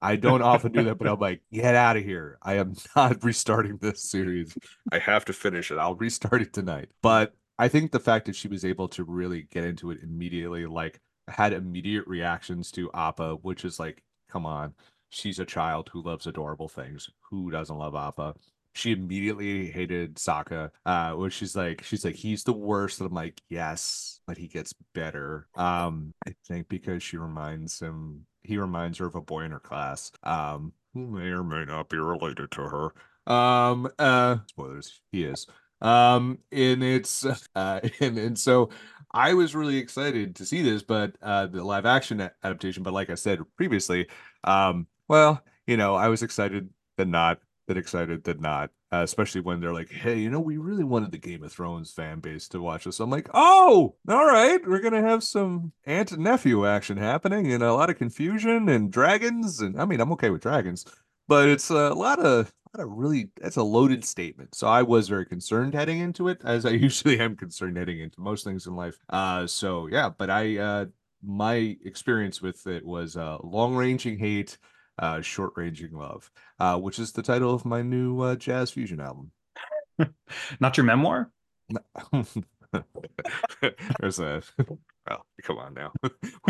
I 0.03 0.17
don't 0.17 0.43
often 0.43 0.73
do 0.73 0.83
that, 0.85 0.99
but 0.99 1.09
I'm 1.09 1.19
like, 1.21 1.43
get 1.53 1.75
out 1.75 1.97
of 1.97 2.05
here. 2.05 2.39
I 2.43 2.55
am 2.55 2.75
not 2.97 3.23
restarting 3.23 3.79
this 3.79 4.03
series. 4.03 4.57
I 4.93 4.99
have 4.99 5.25
to 5.27 5.33
finish 5.33 5.71
it. 5.71 5.79
I'll 5.79 5.95
restart 5.95 6.43
it 6.43 6.53
tonight. 6.53 6.89
But 7.03 7.35
I 7.59 7.69
think 7.69 7.93
the 7.93 8.01
fact 8.01 8.27
that 8.27 8.37
she 8.37 8.49
was 8.49 8.65
able 8.65 8.89
to 8.89 9.05
really 9.05 9.43
get 9.51 9.65
into 9.65 9.91
it 9.91 10.03
immediately, 10.03 10.67
like 10.67 11.01
had 11.29 11.53
immediate 11.53 12.07
reactions 12.07 12.73
to 12.73 12.91
Appa, 12.93 13.37
which 13.43 13.65
is 13.65 13.79
like, 13.79 14.03
come 14.29 14.45
on, 14.45 14.75
she's 15.11 15.39
a 15.39 15.45
child 15.45 15.91
who 15.93 16.03
loves 16.03 16.27
adorable 16.27 16.69
things. 16.69 17.09
Who 17.31 17.51
doesn't 17.51 17.77
love 17.79 17.95
Appa? 17.95 18.35
She 18.75 18.93
immediately 18.93 19.71
hated 19.71 20.17
Sokka, 20.17 20.71
uh, 20.87 21.13
where 21.13 21.31
she's 21.31 21.57
like, 21.57 21.83
she's 21.83 22.05
like, 22.05 22.15
he's 22.15 22.45
the 22.45 22.53
worst. 22.53 23.01
And 23.01 23.09
I'm 23.09 23.15
like, 23.15 23.41
yes, 23.49 24.21
but 24.27 24.39
he 24.39 24.49
gets 24.49 24.75
better. 24.95 25.47
Um, 25.55 26.15
I 26.27 26.35
think 26.47 26.69
because 26.69 27.03
she 27.03 27.17
reminds 27.17 27.81
him, 27.81 28.27
he 28.43 28.59
reminds 28.59 28.99
her 28.99 29.07
of 29.07 29.15
a 29.15 29.21
boy 29.21 29.43
in 29.43 29.51
her 29.51 29.61
class. 29.61 30.13
Um, 30.23 30.73
who 30.95 31.07
may 31.07 31.29
or 31.29 31.45
may 31.45 31.65
not 31.65 31.89
be 31.89 31.99
related 31.99 32.51
to 32.53 32.63
her. 32.63 33.33
Um, 33.33 33.89
uh, 33.99 34.39
spoilers, 34.49 35.01
he 35.13 35.25
is. 35.25 35.47
Um, 35.81 36.39
and 36.53 36.83
it's 36.83 37.25
uh, 37.55 37.81
and 38.01 38.19
and 38.19 38.39
so 38.39 38.71
I 39.13 39.35
was 39.35 39.55
really 39.55 39.79
excited 39.79 40.37
to 40.37 40.47
see 40.47 40.63
this, 40.63 40.83
but 40.83 41.17
uh, 41.23 41.47
the 41.47 41.65
live 41.65 41.87
action 41.87 42.29
adaptation. 42.43 42.83
But 42.83 42.93
like 42.95 43.11
I 43.11 43.15
said 43.15 43.41
previously, 43.57 44.09
um, 44.45 44.87
well, 45.09 45.43
you 45.67 45.77
know, 45.77 45.95
I 45.95 46.09
was 46.09 46.23
excited 46.23 46.69
that 46.97 47.09
not, 47.09 47.41
that 47.71 47.79
excited 47.79 48.25
that 48.25 48.41
not, 48.41 48.71
uh, 48.93 49.03
especially 49.05 49.41
when 49.41 49.61
they're 49.61 49.73
like, 49.73 49.93
hey, 49.93 50.19
you 50.19 50.29
know, 50.29 50.41
we 50.41 50.57
really 50.57 50.83
wanted 50.83 51.13
the 51.13 51.19
Game 51.19 51.45
of 51.45 51.53
Thrones 51.53 51.93
fan 51.93 52.19
base 52.19 52.49
to 52.49 52.61
watch 52.61 52.83
this. 52.83 52.99
I'm 52.99 53.11
like, 53.11 53.29
oh, 53.33 53.95
all 54.09 54.27
right, 54.27 54.61
we're 54.67 54.81
gonna 54.81 55.01
have 55.01 55.23
some 55.23 55.73
aunt 55.87 56.11
and 56.11 56.25
nephew 56.25 56.67
action 56.67 56.97
happening 56.97 57.53
and 57.53 57.63
a 57.63 57.73
lot 57.73 57.89
of 57.89 57.97
confusion 57.97 58.69
and 58.69 58.91
dragons. 58.93 59.61
And 59.61 59.81
I 59.81 59.85
mean, 59.85 60.01
I'm 60.01 60.11
okay 60.13 60.31
with 60.31 60.43
dragons, 60.43 60.85
but 61.29 61.49
it's 61.49 61.71
a 61.71 61.91
lot 61.91 62.19
of 62.19 62.53
of 62.75 62.89
really 62.89 63.31
that's 63.41 63.57
a 63.57 63.63
loaded 63.63 64.05
statement. 64.05 64.57
So 64.57 64.67
I 64.67 64.83
was 64.83 65.09
very 65.09 65.27
concerned 65.27 65.75
heading 65.75 66.01
into 66.01 66.27
it, 66.27 66.41
as 66.45 66.67
I 66.67 66.71
usually 66.87 67.21
am 67.21 67.37
concerned 67.37 67.77
heading 67.77 68.01
into 68.01 68.21
most 68.21 68.45
things 68.45 68.67
in 68.67 68.75
life. 68.75 68.99
Uh 69.09 69.47
so 69.47 69.87
yeah, 69.87 70.09
but 70.11 70.29
I 70.29 70.59
uh 70.59 70.87
my 71.23 71.77
experience 71.85 72.43
with 72.43 72.67
it 72.67 72.85
was 72.85 73.17
uh 73.17 73.39
long 73.45 73.77
ranging 73.77 74.19
hate, 74.19 74.59
uh 75.01 75.21
short 75.21 75.53
ranging 75.57 75.93
love, 75.93 76.31
uh, 76.61 76.79
which 76.79 76.99
is 76.99 77.13
the 77.13 77.23
title 77.23 77.53
of 77.53 77.65
my 77.65 77.83
new 77.83 78.21
uh, 78.21 78.37
jazz 78.37 78.71
fusion 78.71 79.01
album. 79.01 79.33
Not 80.61 80.77
your 80.77 80.85
memoir? 80.85 81.33
There's 84.01 84.19
a 84.21 84.43
well, 85.09 85.27
come 85.43 85.59
on 85.59 85.75
now. 85.75 85.93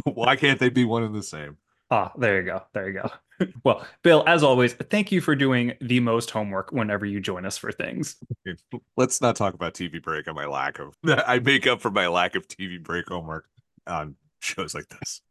Why 0.04 0.36
can't 0.36 0.58
they 0.58 0.68
be 0.68 0.84
one 0.84 1.02
and 1.02 1.14
the 1.14 1.22
same? 1.22 1.56
Ah, 1.90 2.12
there 2.16 2.40
you 2.40 2.46
go. 2.46 2.62
There 2.72 2.88
you 2.88 3.00
go. 3.00 3.10
Well, 3.64 3.84
Bill, 4.02 4.22
as 4.26 4.44
always, 4.44 4.74
thank 4.74 5.10
you 5.10 5.20
for 5.20 5.34
doing 5.34 5.72
the 5.80 5.98
most 5.98 6.30
homework 6.30 6.70
whenever 6.70 7.04
you 7.04 7.20
join 7.20 7.44
us 7.44 7.56
for 7.56 7.72
things. 7.72 8.16
Let's 8.96 9.20
not 9.20 9.34
talk 9.34 9.54
about 9.54 9.74
TV 9.74 10.00
break 10.00 10.26
and 10.26 10.36
my 10.36 10.46
lack 10.46 10.78
of 10.78 10.94
I 11.04 11.40
make 11.40 11.66
up 11.66 11.80
for 11.80 11.90
my 11.90 12.06
lack 12.06 12.36
of 12.36 12.46
TV 12.46 12.80
break 12.80 13.08
homework 13.08 13.46
on 13.86 14.14
shows 14.40 14.74
like 14.74 14.88
this. 15.00 15.22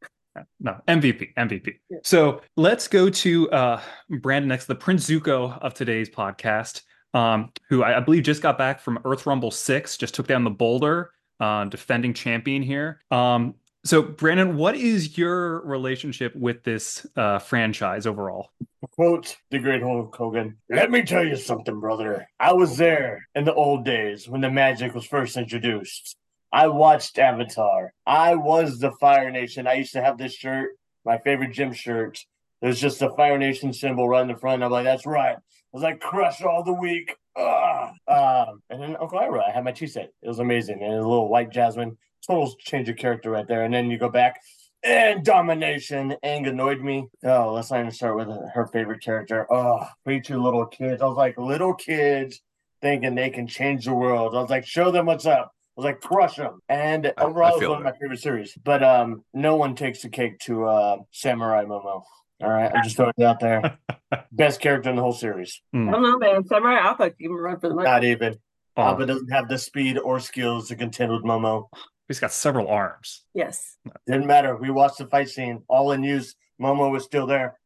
No, 0.59 0.75
MVP, 0.87 1.33
MVP. 1.35 1.75
So 2.03 2.41
let's 2.55 2.87
go 2.87 3.09
to 3.09 3.51
uh, 3.51 3.81
Branden 4.11 4.45
next, 4.45 4.65
the 4.65 4.75
Prince 4.75 5.09
Zuko 5.09 5.59
of 5.59 5.73
today's 5.73 6.09
podcast, 6.09 6.81
um, 7.13 7.51
who 7.69 7.83
I, 7.83 7.97
I 7.97 7.99
believe 7.99 8.23
just 8.23 8.41
got 8.41 8.57
back 8.57 8.79
from 8.79 8.99
Earth 9.05 9.25
Rumble 9.25 9.51
6, 9.51 9.97
just 9.97 10.13
took 10.13 10.27
down 10.27 10.43
the 10.43 10.49
boulder, 10.49 11.11
uh, 11.39 11.65
defending 11.65 12.13
champion 12.13 12.61
here. 12.61 13.01
Um, 13.11 13.55
so, 13.85 14.03
Branden, 14.03 14.55
what 14.55 14.75
is 14.75 15.17
your 15.17 15.61
relationship 15.61 16.35
with 16.35 16.63
this 16.63 17.07
uh, 17.15 17.39
franchise 17.39 18.05
overall? 18.05 18.49
Quote 18.91 19.37
the 19.51 19.59
great 19.59 19.81
Hulk 19.81 20.13
Hogan. 20.13 20.57
Let 20.69 20.91
me 20.91 21.03
tell 21.03 21.25
you 21.25 21.37
something, 21.37 21.79
brother. 21.79 22.27
I 22.39 22.51
was 22.53 22.75
there 22.77 23.25
in 23.35 23.45
the 23.45 23.53
old 23.53 23.85
days 23.85 24.27
when 24.27 24.41
the 24.41 24.49
magic 24.49 24.93
was 24.93 25.05
first 25.05 25.37
introduced. 25.37 26.17
I 26.51 26.67
watched 26.67 27.19
Avatar. 27.19 27.93
I 28.05 28.35
was 28.35 28.79
the 28.79 28.91
Fire 28.93 29.31
Nation. 29.31 29.67
I 29.67 29.73
used 29.73 29.93
to 29.93 30.01
have 30.01 30.17
this 30.17 30.33
shirt, 30.33 30.71
my 31.05 31.17
favorite 31.19 31.53
gym 31.53 31.73
shirt. 31.73 32.25
There's 32.61 32.79
just 32.79 33.01
a 33.01 33.11
Fire 33.11 33.37
Nation 33.37 33.71
symbol 33.71 34.09
right 34.09 34.21
in 34.21 34.27
the 34.27 34.35
front. 34.35 34.63
I'm 34.63 34.71
like, 34.71 34.83
that's 34.83 35.05
right. 35.05 35.35
I 35.37 35.41
was 35.71 35.83
like, 35.83 35.99
crush 35.99 36.41
all 36.41 36.63
the 36.63 36.73
week. 36.73 37.15
Um, 37.37 38.61
and 38.69 38.81
then 38.81 38.97
Uncle 38.99 39.19
Iroh, 39.19 39.47
I 39.47 39.51
had 39.51 39.63
my 39.63 39.71
tea 39.71 39.87
set. 39.87 40.11
It 40.21 40.27
was 40.27 40.39
amazing. 40.39 40.81
And 40.81 40.93
a 40.93 41.07
little 41.07 41.29
white 41.29 41.51
jasmine. 41.51 41.97
Total 42.27 42.53
change 42.59 42.89
of 42.89 42.97
character 42.97 43.31
right 43.31 43.47
there. 43.47 43.63
And 43.63 43.73
then 43.73 43.89
you 43.89 43.97
go 43.97 44.09
back 44.09 44.41
and 44.83 45.23
domination. 45.23 46.15
Aang 46.23 46.49
annoyed 46.49 46.81
me. 46.81 47.07
Oh, 47.23 47.53
let's 47.53 47.71
not 47.71 47.79
even 47.79 47.91
start 47.91 48.17
with 48.17 48.27
her 48.53 48.67
favorite 48.67 49.01
character. 49.01 49.47
Oh, 49.51 49.87
preacher 50.03 50.37
little 50.37 50.65
kids. 50.65 51.01
I 51.01 51.05
was 51.05 51.15
like, 51.15 51.37
little 51.37 51.75
kids 51.75 52.41
thinking 52.81 53.15
they 53.15 53.29
can 53.29 53.47
change 53.47 53.85
the 53.85 53.93
world. 53.93 54.35
I 54.35 54.41
was 54.41 54.49
like, 54.49 54.65
show 54.65 54.91
them 54.91 55.05
what's 55.05 55.25
up. 55.25 55.53
I 55.79 55.81
was 55.81 55.85
like, 55.85 56.01
crush 56.01 56.35
them. 56.35 56.59
And 56.67 57.13
I 57.17 57.23
overall, 57.23 57.51
it's 57.51 57.59
feel 57.59 57.69
one 57.69 57.79
of 57.79 57.85
my 57.85 57.97
favorite 57.97 58.19
series. 58.19 58.57
But 58.65 58.83
um, 58.83 59.23
no 59.33 59.55
one 59.55 59.75
takes 59.75 60.01
the 60.01 60.09
cake 60.09 60.37
to 60.39 60.65
uh, 60.65 60.97
Samurai 61.11 61.63
Momo. 61.63 62.03
All 62.41 62.49
right, 62.49 62.69
I'm 62.73 62.83
just 62.83 62.97
throwing 62.97 63.13
it 63.17 63.23
out 63.23 63.39
there. 63.39 63.77
Best 64.33 64.59
character 64.59 64.89
in 64.89 64.97
the 64.97 65.01
whole 65.01 65.13
series. 65.13 65.61
I 65.73 65.77
don't 65.77 66.01
know, 66.01 66.17
man. 66.17 66.45
Samurai 66.45 66.79
Appa 66.79 67.11
can 67.11 67.31
run 67.31 67.59
for 67.61 67.69
the 67.69 67.75
money. 67.75 67.87
Not 67.87 68.03
even. 68.03 68.37
Oh, 68.75 68.83
Appa 68.83 69.05
doesn't 69.05 69.31
have 69.31 69.47
the 69.47 69.57
speed 69.57 69.97
or 69.97 70.19
skills 70.19 70.67
to 70.67 70.75
contend 70.75 71.11
with 71.13 71.23
Momo. 71.23 71.67
he's 72.09 72.19
got 72.19 72.31
several 72.33 72.67
arms. 72.67 73.23
Yes. 73.33 73.77
Didn't 74.05 74.27
matter. 74.27 74.55
We 74.57 74.69
watched 74.69 74.97
the 74.97 75.07
fight 75.07 75.29
scene. 75.29 75.63
All 75.69 75.91
in 75.93 76.03
use. 76.03 76.35
Momo 76.61 76.91
was 76.91 77.05
still 77.05 77.25
there. 77.25 77.58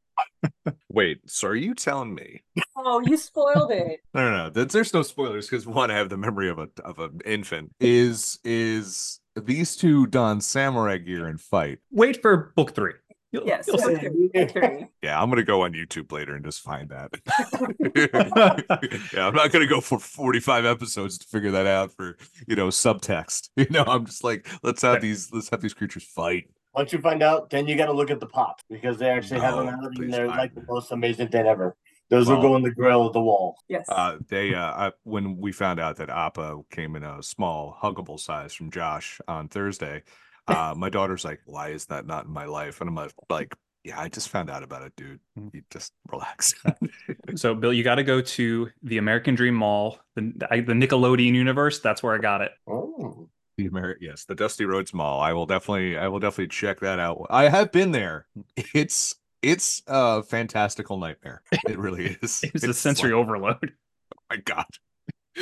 Wait, 0.89 1.19
so 1.25 1.47
are 1.49 1.55
you 1.55 1.73
telling 1.73 2.13
me? 2.13 2.41
Oh, 2.77 2.99
you 3.05 3.17
spoiled 3.17 3.71
it. 3.71 4.01
No, 4.13 4.29
no, 4.29 4.37
no. 4.43 4.49
There's, 4.49 4.71
there's 4.73 4.93
no 4.93 5.01
spoilers 5.01 5.47
because 5.47 5.65
one, 5.65 5.89
I 5.89 5.95
have 5.95 6.09
the 6.09 6.17
memory 6.17 6.49
of 6.49 6.59
a 6.59 6.67
of 6.83 6.99
an 6.99 7.21
infant. 7.25 7.71
Is 7.79 8.39
is 8.43 9.19
these 9.35 9.75
two 9.75 10.05
don 10.07 10.39
samurai 10.41 10.97
gear 10.97 11.25
and 11.27 11.39
fight? 11.41 11.79
Wait 11.91 12.21
for 12.21 12.51
book 12.55 12.75
three. 12.75 12.93
You'll- 13.31 13.47
Yes. 13.47 13.65
you'll 13.67 13.79
see. 13.79 13.95
okay, 13.95 14.09
okay. 14.35 14.87
Yeah, 15.01 15.19
I'm 15.19 15.29
gonna 15.29 15.41
go 15.43 15.63
on 15.63 15.73
YouTube 15.73 16.11
later 16.11 16.35
and 16.35 16.45
just 16.45 16.61
find 16.61 16.89
that. 16.89 17.09
yeah, 19.13 19.27
I'm 19.27 19.33
not 19.33 19.51
gonna 19.51 19.65
go 19.65 19.81
for 19.81 19.97
45 19.97 20.65
episodes 20.65 21.17
to 21.17 21.27
figure 21.27 21.51
that 21.51 21.65
out 21.65 21.91
for 21.93 22.15
you 22.47 22.55
know 22.55 22.67
subtext. 22.67 23.49
You 23.57 23.65
know, 23.71 23.83
I'm 23.87 24.05
just 24.05 24.23
like, 24.23 24.47
let's 24.61 24.81
have 24.83 25.01
these 25.01 25.31
let's 25.31 25.49
have 25.49 25.61
these 25.61 25.73
creatures 25.73 26.03
fight. 26.03 26.45
Once 26.73 26.91
you 26.91 26.99
find 26.99 27.21
out, 27.21 27.49
then 27.49 27.67
you 27.67 27.75
got 27.75 27.85
to 27.85 27.93
look 27.93 28.09
at 28.09 28.19
the 28.19 28.25
pop 28.25 28.59
because 28.69 28.97
they 28.97 29.09
actually 29.09 29.39
have 29.39 29.55
them 29.55 29.67
out 29.67 29.93
please 29.93 30.05
and 30.05 30.13
they're 30.13 30.27
find 30.27 30.39
like 30.39 30.55
the 30.55 30.63
most 30.67 30.91
amazing 30.91 31.27
thing 31.27 31.45
ever. 31.45 31.75
Those 32.09 32.29
will 32.29 32.41
go 32.41 32.55
in 32.55 32.61
the 32.61 32.71
grill 32.71 33.07
of 33.07 33.13
the 33.13 33.21
wall. 33.21 33.57
Yes. 33.67 33.85
Uh, 33.89 34.17
they 34.27 34.53
uh, 34.53 34.59
I, 34.71 34.91
when 35.03 35.37
we 35.37 35.51
found 35.51 35.79
out 35.79 35.97
that 35.97 36.09
Appa 36.09 36.59
came 36.69 36.95
in 36.95 37.03
a 37.03 37.23
small 37.23 37.75
huggable 37.81 38.19
size 38.19 38.53
from 38.53 38.69
Josh 38.71 39.19
on 39.27 39.47
Thursday, 39.47 40.03
uh, 40.47 40.73
my 40.77 40.89
daughter's 40.89 41.25
like, 41.25 41.39
"Why 41.45 41.69
is 41.69 41.85
that 41.87 42.05
not 42.05 42.25
in 42.25 42.31
my 42.31 42.45
life?" 42.45 42.81
And 42.81 42.89
I'm 42.89 42.95
like, 42.95 43.13
like, 43.29 43.55
"Yeah, 43.83 43.99
I 43.99 44.09
just 44.09 44.29
found 44.29 44.49
out 44.49 44.61
about 44.61 44.83
it, 44.83 44.95
dude. 44.95 45.19
Hmm. 45.35 45.47
You 45.53 45.63
just 45.71 45.93
relax." 46.11 46.53
So, 47.35 47.55
Bill, 47.55 47.73
you 47.73 47.83
got 47.83 47.95
to 47.95 48.03
go 48.03 48.21
to 48.21 48.69
the 48.83 48.99
American 48.99 49.33
Dream 49.33 49.55
Mall, 49.55 49.97
the, 50.15 50.21
the 50.51 50.73
Nickelodeon 50.73 51.33
universe. 51.33 51.79
That's 51.79 52.03
where 52.03 52.13
I 52.13 52.19
got 52.19 52.41
it. 52.41 52.51
Oh. 52.67 53.27
The 53.57 53.69
Ameri- 53.69 53.97
yes, 54.01 54.25
the 54.25 54.35
Dusty 54.35 54.65
Roads 54.65 54.93
Mall. 54.93 55.19
I 55.19 55.33
will 55.33 55.45
definitely, 55.45 55.97
I 55.97 56.07
will 56.07 56.19
definitely 56.19 56.47
check 56.47 56.79
that 56.79 56.99
out. 56.99 57.27
I 57.29 57.49
have 57.49 57.71
been 57.71 57.91
there. 57.91 58.25
It's 58.73 59.15
it's 59.41 59.83
a 59.87 60.23
fantastical 60.23 60.97
nightmare. 60.97 61.41
It 61.67 61.77
really 61.77 62.17
is. 62.21 62.43
It 62.43 62.53
was 62.53 62.63
a 62.63 62.73
sensory 62.73 63.11
like, 63.11 63.19
overload. 63.21 63.73
oh 64.15 64.17
my 64.29 64.37
god. 64.37 64.65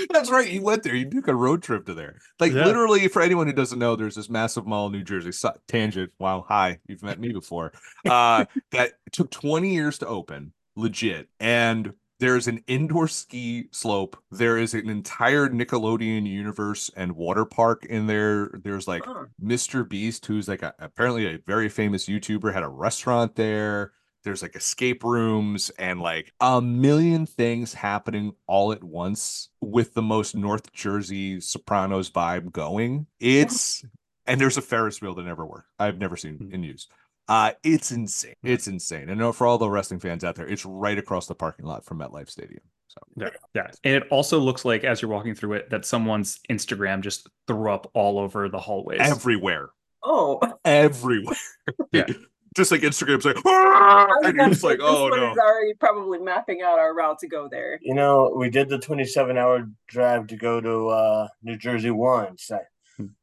That's 0.10 0.30
right. 0.32 0.50
You 0.50 0.62
went 0.62 0.84
there. 0.84 0.96
You 0.96 1.10
took 1.10 1.28
a 1.28 1.36
road 1.36 1.62
trip 1.64 1.86
to 1.86 1.94
there. 1.94 2.18
Like 2.40 2.54
Yeah. 2.54 2.66
literally, 2.66 3.08
for 3.10 3.22
anyone 3.22 3.48
who 3.48 3.54
doesn't 3.54 3.78
know, 3.80 3.96
there's 3.96 4.16
this 4.16 4.30
massive 4.30 4.66
mall 4.66 4.88
in 4.88 4.94
New 4.94 5.04
Jersey. 5.04 5.32
So- 5.34 5.58
tangent. 5.68 6.12
Wow. 6.18 6.46
Hi. 6.48 6.80
You've 6.88 7.04
met 7.04 7.20
me 7.20 7.32
before. 7.34 7.74
Uh, 8.10 8.46
that 8.72 8.94
took 9.12 9.30
20 9.32 9.74
years 9.74 9.98
to 10.00 10.08
open, 10.08 10.54
legit. 10.76 11.28
And 11.40 11.94
there's 12.22 12.48
an 12.48 12.64
indoor 12.68 13.08
ski 13.08 13.66
slope. 13.72 14.16
There 14.30 14.60
is 14.60 14.76
an 14.76 14.88
entire 14.90 15.50
Nickelodeon 15.50 16.28
universe 16.28 16.92
and 16.96 17.14
water 17.14 17.46
park 17.46 17.84
in 17.84 18.06
there. 18.06 18.52
There's 18.64 18.88
like 18.88 19.08
Oh. 19.08 19.26
Mr. 19.44 19.88
Beast, 19.90 20.28
who's 20.28 20.48
like 20.48 20.62
a, 20.62 20.76
apparently 20.78 21.26
a 21.26 21.40
very 21.40 21.68
famous 21.68 22.06
YouTuber, 22.06 22.54
had 22.54 22.62
a 22.62 22.70
restaurant 22.70 23.36
there. 23.36 23.94
There's 24.24 24.44
like 24.44 24.56
escape 24.56 25.04
rooms 25.04 25.72
and 25.80 26.00
like 26.00 26.32
a 26.40 26.62
million 26.62 27.26
things 27.26 27.74
happening 27.74 28.34
all 28.46 28.72
at 28.72 28.84
once 28.84 29.50
with 29.60 29.96
the 29.96 30.04
most 30.04 30.36
North 30.36 30.72
Jersey 30.72 31.42
Sopranos 31.42 32.12
vibe 32.12 32.52
going. 32.52 33.08
It's 33.20 33.84
and 34.28 34.40
there's 34.40 34.58
a 34.58 34.62
Ferris 34.62 35.02
wheel 35.02 35.16
that 35.16 35.24
never 35.24 35.44
worked. 35.44 35.70
I've 35.80 35.98
never 35.98 36.16
seen 36.16 36.36
hmm. 36.36 36.54
in 36.54 36.62
use. 36.62 36.88
Uh, 37.32 37.54
it's 37.64 37.94
insane. 37.94 38.36
It's 38.44 38.68
insane. 38.68 39.08
And 39.10 39.34
for 39.34 39.48
all 39.48 39.58
the 39.58 39.70
wrestling 39.70 40.02
fans 40.02 40.26
out 40.26 40.36
there, 40.36 40.46
it's 40.46 40.66
right 40.66 40.98
across 40.98 41.28
the 41.28 41.34
parking 41.34 41.66
lot 41.66 41.86
from 41.86 42.00
MetLife 42.00 42.30
Stadium. 42.30 42.60
So 42.90 43.00
Yeah, 43.16 43.30
yeah. 43.56 43.68
And 43.86 43.96
it 43.96 44.04
also 44.12 44.38
looks 44.38 44.66
like, 44.66 44.84
as 44.84 45.02
you're 45.02 45.10
walking 45.10 45.34
through 45.34 45.54
it, 45.54 45.70
that 45.70 45.86
someone's 45.86 46.42
Instagram 46.50 47.00
just 47.00 47.30
threw 47.48 47.72
up 47.72 47.90
all 47.94 48.20
over 48.20 48.50
the 48.50 48.60
hallways. 48.60 49.00
everywhere, 49.00 49.70
Oh. 50.04 50.42
everywhere. 50.66 51.38
Yeah. 51.94 52.06
just 52.58 52.70
like 52.70 52.82
Instagram's 52.82 53.24
like! 53.24 53.38
I 53.46 54.08
and 54.26 54.36
you're 54.36 54.50
just 54.50 54.64
like, 54.64 54.80
this 54.80 54.88
oh 54.90 55.04
one 55.10 55.20
no. 55.22 55.32
is 55.32 55.38
already 55.38 55.74
probably 55.76 56.20
mapping 56.20 56.62
out 56.62 56.80
our 56.80 56.94
route 56.94 57.20
to 57.20 57.30
go 57.30 57.48
there. 57.50 57.80
You 57.82 57.94
know, 57.94 58.34
we 58.36 58.50
did 58.50 58.68
the 58.68 58.78
27 58.78 59.38
hour 59.38 59.70
drive 59.88 60.28
to 60.28 60.36
go 60.36 60.60
to 60.60 60.88
uh, 60.90 61.28
New 61.44 61.56
Jersey 61.56 61.92
once. 61.92 62.52
I 62.52 62.60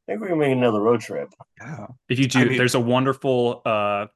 think 0.07 0.21
we 0.21 0.27
can 0.27 0.37
make 0.39 0.51
another 0.51 0.81
road 0.81 1.01
trip. 1.01 1.29
Yeah. 1.61 1.87
If 2.09 2.19
you 2.19 2.27
do, 2.27 2.39
I 2.39 2.45
mean- 2.45 2.57
there's 2.57 2.75
a 2.75 2.79
wonderful 2.79 3.61
uh, 3.65 4.07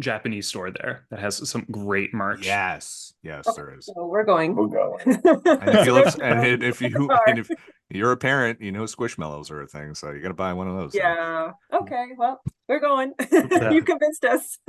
Japanese 0.00 0.46
store 0.46 0.70
there 0.70 1.06
that 1.10 1.18
has 1.20 1.48
some 1.48 1.64
great 1.70 2.14
merch. 2.14 2.44
Yes. 2.46 3.12
Yes, 3.22 3.48
there 3.56 3.74
is. 3.76 3.86
So 3.86 4.06
we're 4.06 4.24
going. 4.24 4.54
We're 4.54 4.68
going. 4.68 5.00
And 5.44 5.70
if 5.78 5.86
you 5.86 5.92
look, 5.92 6.14
and 6.22 6.62
if 6.62 6.80
you 6.80 7.10
and 7.26 7.38
if 7.38 7.50
you're 7.90 8.12
a 8.12 8.16
parent, 8.16 8.60
you 8.60 8.70
know 8.72 8.84
Squishmallows 8.84 9.50
are 9.50 9.62
a 9.62 9.66
thing, 9.66 9.94
so 9.94 10.10
you 10.10 10.20
got 10.20 10.28
to 10.28 10.34
buy 10.34 10.52
one 10.52 10.68
of 10.68 10.76
those. 10.76 10.92
so. 10.92 10.98
yeah. 10.98 11.52
Okay. 11.72 12.08
Well, 12.16 12.40
we're 12.68 12.80
going. 12.80 13.12
Yeah. 13.32 13.70
you 13.70 13.82
convinced 13.82 14.24
us. 14.24 14.58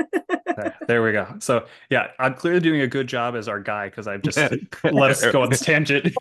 There- 0.56 0.76
there 0.88 1.04
we 1.04 1.12
go. 1.14 1.36
So 1.40 1.66
yeah, 1.90 2.08
I'm 2.18 2.34
clearly 2.34 2.60
doing 2.60 2.82
a 2.82 2.88
good 2.88 3.08
job 3.08 3.36
as 3.36 3.48
our 3.48 3.60
guy 3.62 3.88
because 3.88 4.08
I've 4.08 4.22
just 4.24 4.38
let 4.84 5.12
us 5.12 5.26
go 5.32 5.44
on 5.44 5.50
this 5.50 5.62
tangent. 5.62 6.14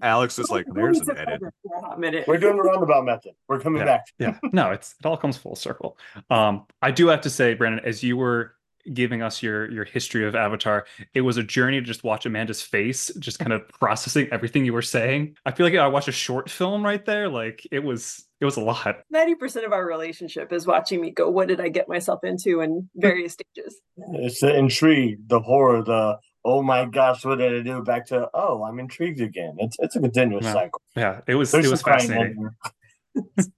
Alex 0.00 0.38
is 0.38 0.48
like, 0.50 0.64
there's 0.72 1.00
an 1.00 1.18
edit. 1.18 1.42
a 1.42 1.80
hot 1.80 2.00
minute. 2.00 2.26
We're 2.28 2.38
doing 2.38 2.56
the 2.56 2.62
roundabout 2.62 3.04
method. 3.04 3.32
We're 3.48 3.60
coming 3.60 3.80
Yeah. 3.80 3.84
back. 3.86 4.04
yeah 4.18 4.38
no 4.52 4.70
it's 4.70 4.94
it 5.00 5.06
all 5.06 5.16
comes 5.16 5.36
full 5.36 5.56
circle 5.56 5.98
um 6.30 6.66
i 6.80 6.90
do 6.90 7.08
have 7.08 7.20
to 7.22 7.30
say 7.30 7.54
branden 7.56 7.82
as 7.84 8.02
you 8.02 8.16
were 8.16 8.54
giving 8.92 9.22
us 9.22 9.42
your 9.42 9.70
your 9.70 9.84
history 9.84 10.26
of 10.26 10.34
avatar 10.34 10.84
it 11.14 11.20
was 11.20 11.36
a 11.36 11.42
journey 11.42 11.78
to 11.80 11.86
just 11.86 12.02
watch 12.02 12.26
amanda's 12.26 12.62
face 12.62 13.10
just 13.18 13.38
kind 13.38 13.52
of 13.52 13.66
processing 13.68 14.28
everything 14.32 14.64
you 14.64 14.72
were 14.72 14.82
saying 14.82 15.36
i 15.46 15.50
feel 15.52 15.64
like 15.66 15.74
i 15.76 15.86
watched 15.86 16.08
a 16.08 16.12
short 16.12 16.50
film 16.50 16.84
right 16.84 17.04
there 17.06 17.28
like 17.28 17.66
it 17.70 17.78
was 17.80 18.26
it 18.40 18.44
was 18.44 18.56
a 18.56 18.60
lot 18.60 18.96
90% 19.14 19.64
of 19.64 19.72
our 19.72 19.86
relationship 19.86 20.52
is 20.52 20.66
watching 20.66 21.00
me 21.00 21.12
go, 21.12 21.30
what 21.30 21.46
did 21.46 21.60
I 21.60 21.68
get 21.68 21.88
myself 21.88 22.24
into 22.24 22.60
in 22.60 22.88
various 22.96 23.34
stages? 23.34 23.80
It's 24.14 24.40
the 24.40 24.52
intrigue, 24.52 25.28
the 25.28 25.38
horror, 25.38 25.84
the 25.84 26.18
oh 26.44 26.60
my 26.60 26.86
gosh, 26.86 27.24
what 27.24 27.38
did 27.38 27.54
I 27.54 27.62
do? 27.62 27.84
Back 27.84 28.06
to 28.08 28.28
oh, 28.34 28.64
I'm 28.64 28.80
intrigued 28.80 29.20
again. 29.20 29.54
It's 29.58 29.76
it's 29.78 29.94
a 29.94 30.00
continuous 30.00 30.44
Yeah. 30.44 30.52
cycle. 30.54 30.80
yeah 30.96 31.20
it 31.28 31.36
was 31.36 31.52
There's 31.52 31.66
it 31.66 31.70
was 31.70 31.82
fascinating 31.82 32.50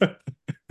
over. 0.00 0.18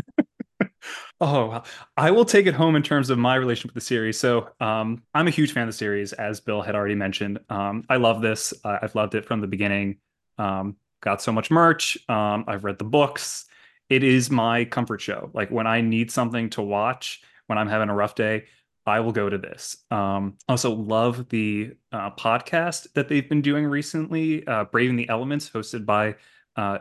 Oh, 1.25 1.63
I 1.95 2.11
will 2.11 2.25
take 2.25 2.47
it 2.47 2.53
home 2.53 2.75
in 2.75 2.83
terms 2.83 3.09
of 3.09 3.17
my 3.17 3.35
relationship 3.35 3.73
with 3.73 3.81
the 3.81 3.87
series. 3.87 4.19
So, 4.19 4.49
um, 4.59 5.03
I'm 5.13 5.25
a 5.25 5.29
huge 5.29 5.53
fan 5.53 5.63
of 5.63 5.69
the 5.69 5.73
series, 5.73 6.11
as 6.11 6.41
Bill 6.41 6.61
had 6.61 6.75
already 6.75 6.95
mentioned. 6.95 7.39
Um, 7.47 7.85
I 7.87 7.95
love 7.95 8.21
this. 8.21 8.53
Uh, 8.65 8.79
I've 8.81 8.93
loved 8.93 9.15
it 9.15 9.23
from 9.23 9.39
the 9.39 9.47
beginning. 9.47 9.99
Um, 10.37 10.75
got 10.99 11.21
so 11.21 11.31
much 11.31 11.49
merch. 11.49 11.97
Um, 12.09 12.43
I've 12.45 12.65
read 12.65 12.77
the 12.77 12.83
books. 12.83 13.45
It 13.89 14.03
is 14.03 14.29
my 14.29 14.65
comfort 14.65 14.99
show. 14.99 15.31
Like 15.33 15.49
when 15.49 15.65
I 15.65 15.79
need 15.79 16.11
something 16.11 16.49
to 16.51 16.61
watch 16.61 17.21
when 17.47 17.57
I'm 17.57 17.69
having 17.69 17.87
a 17.87 17.95
rough 17.95 18.15
day, 18.15 18.43
I 18.85 18.99
will 18.99 19.13
go 19.13 19.29
to 19.29 19.37
this. 19.37 19.77
Um, 19.91 20.37
also, 20.49 20.73
love 20.73 21.29
the 21.29 21.71
uh, 21.93 22.11
podcast 22.11 22.91
that 22.95 23.07
they've 23.07 23.29
been 23.29 23.41
doing 23.41 23.65
recently, 23.65 24.45
uh, 24.45 24.65
Braving 24.65 24.97
the 24.97 25.07
Elements, 25.07 25.49
hosted 25.49 25.85
by 25.85 26.15
uh, 26.57 26.79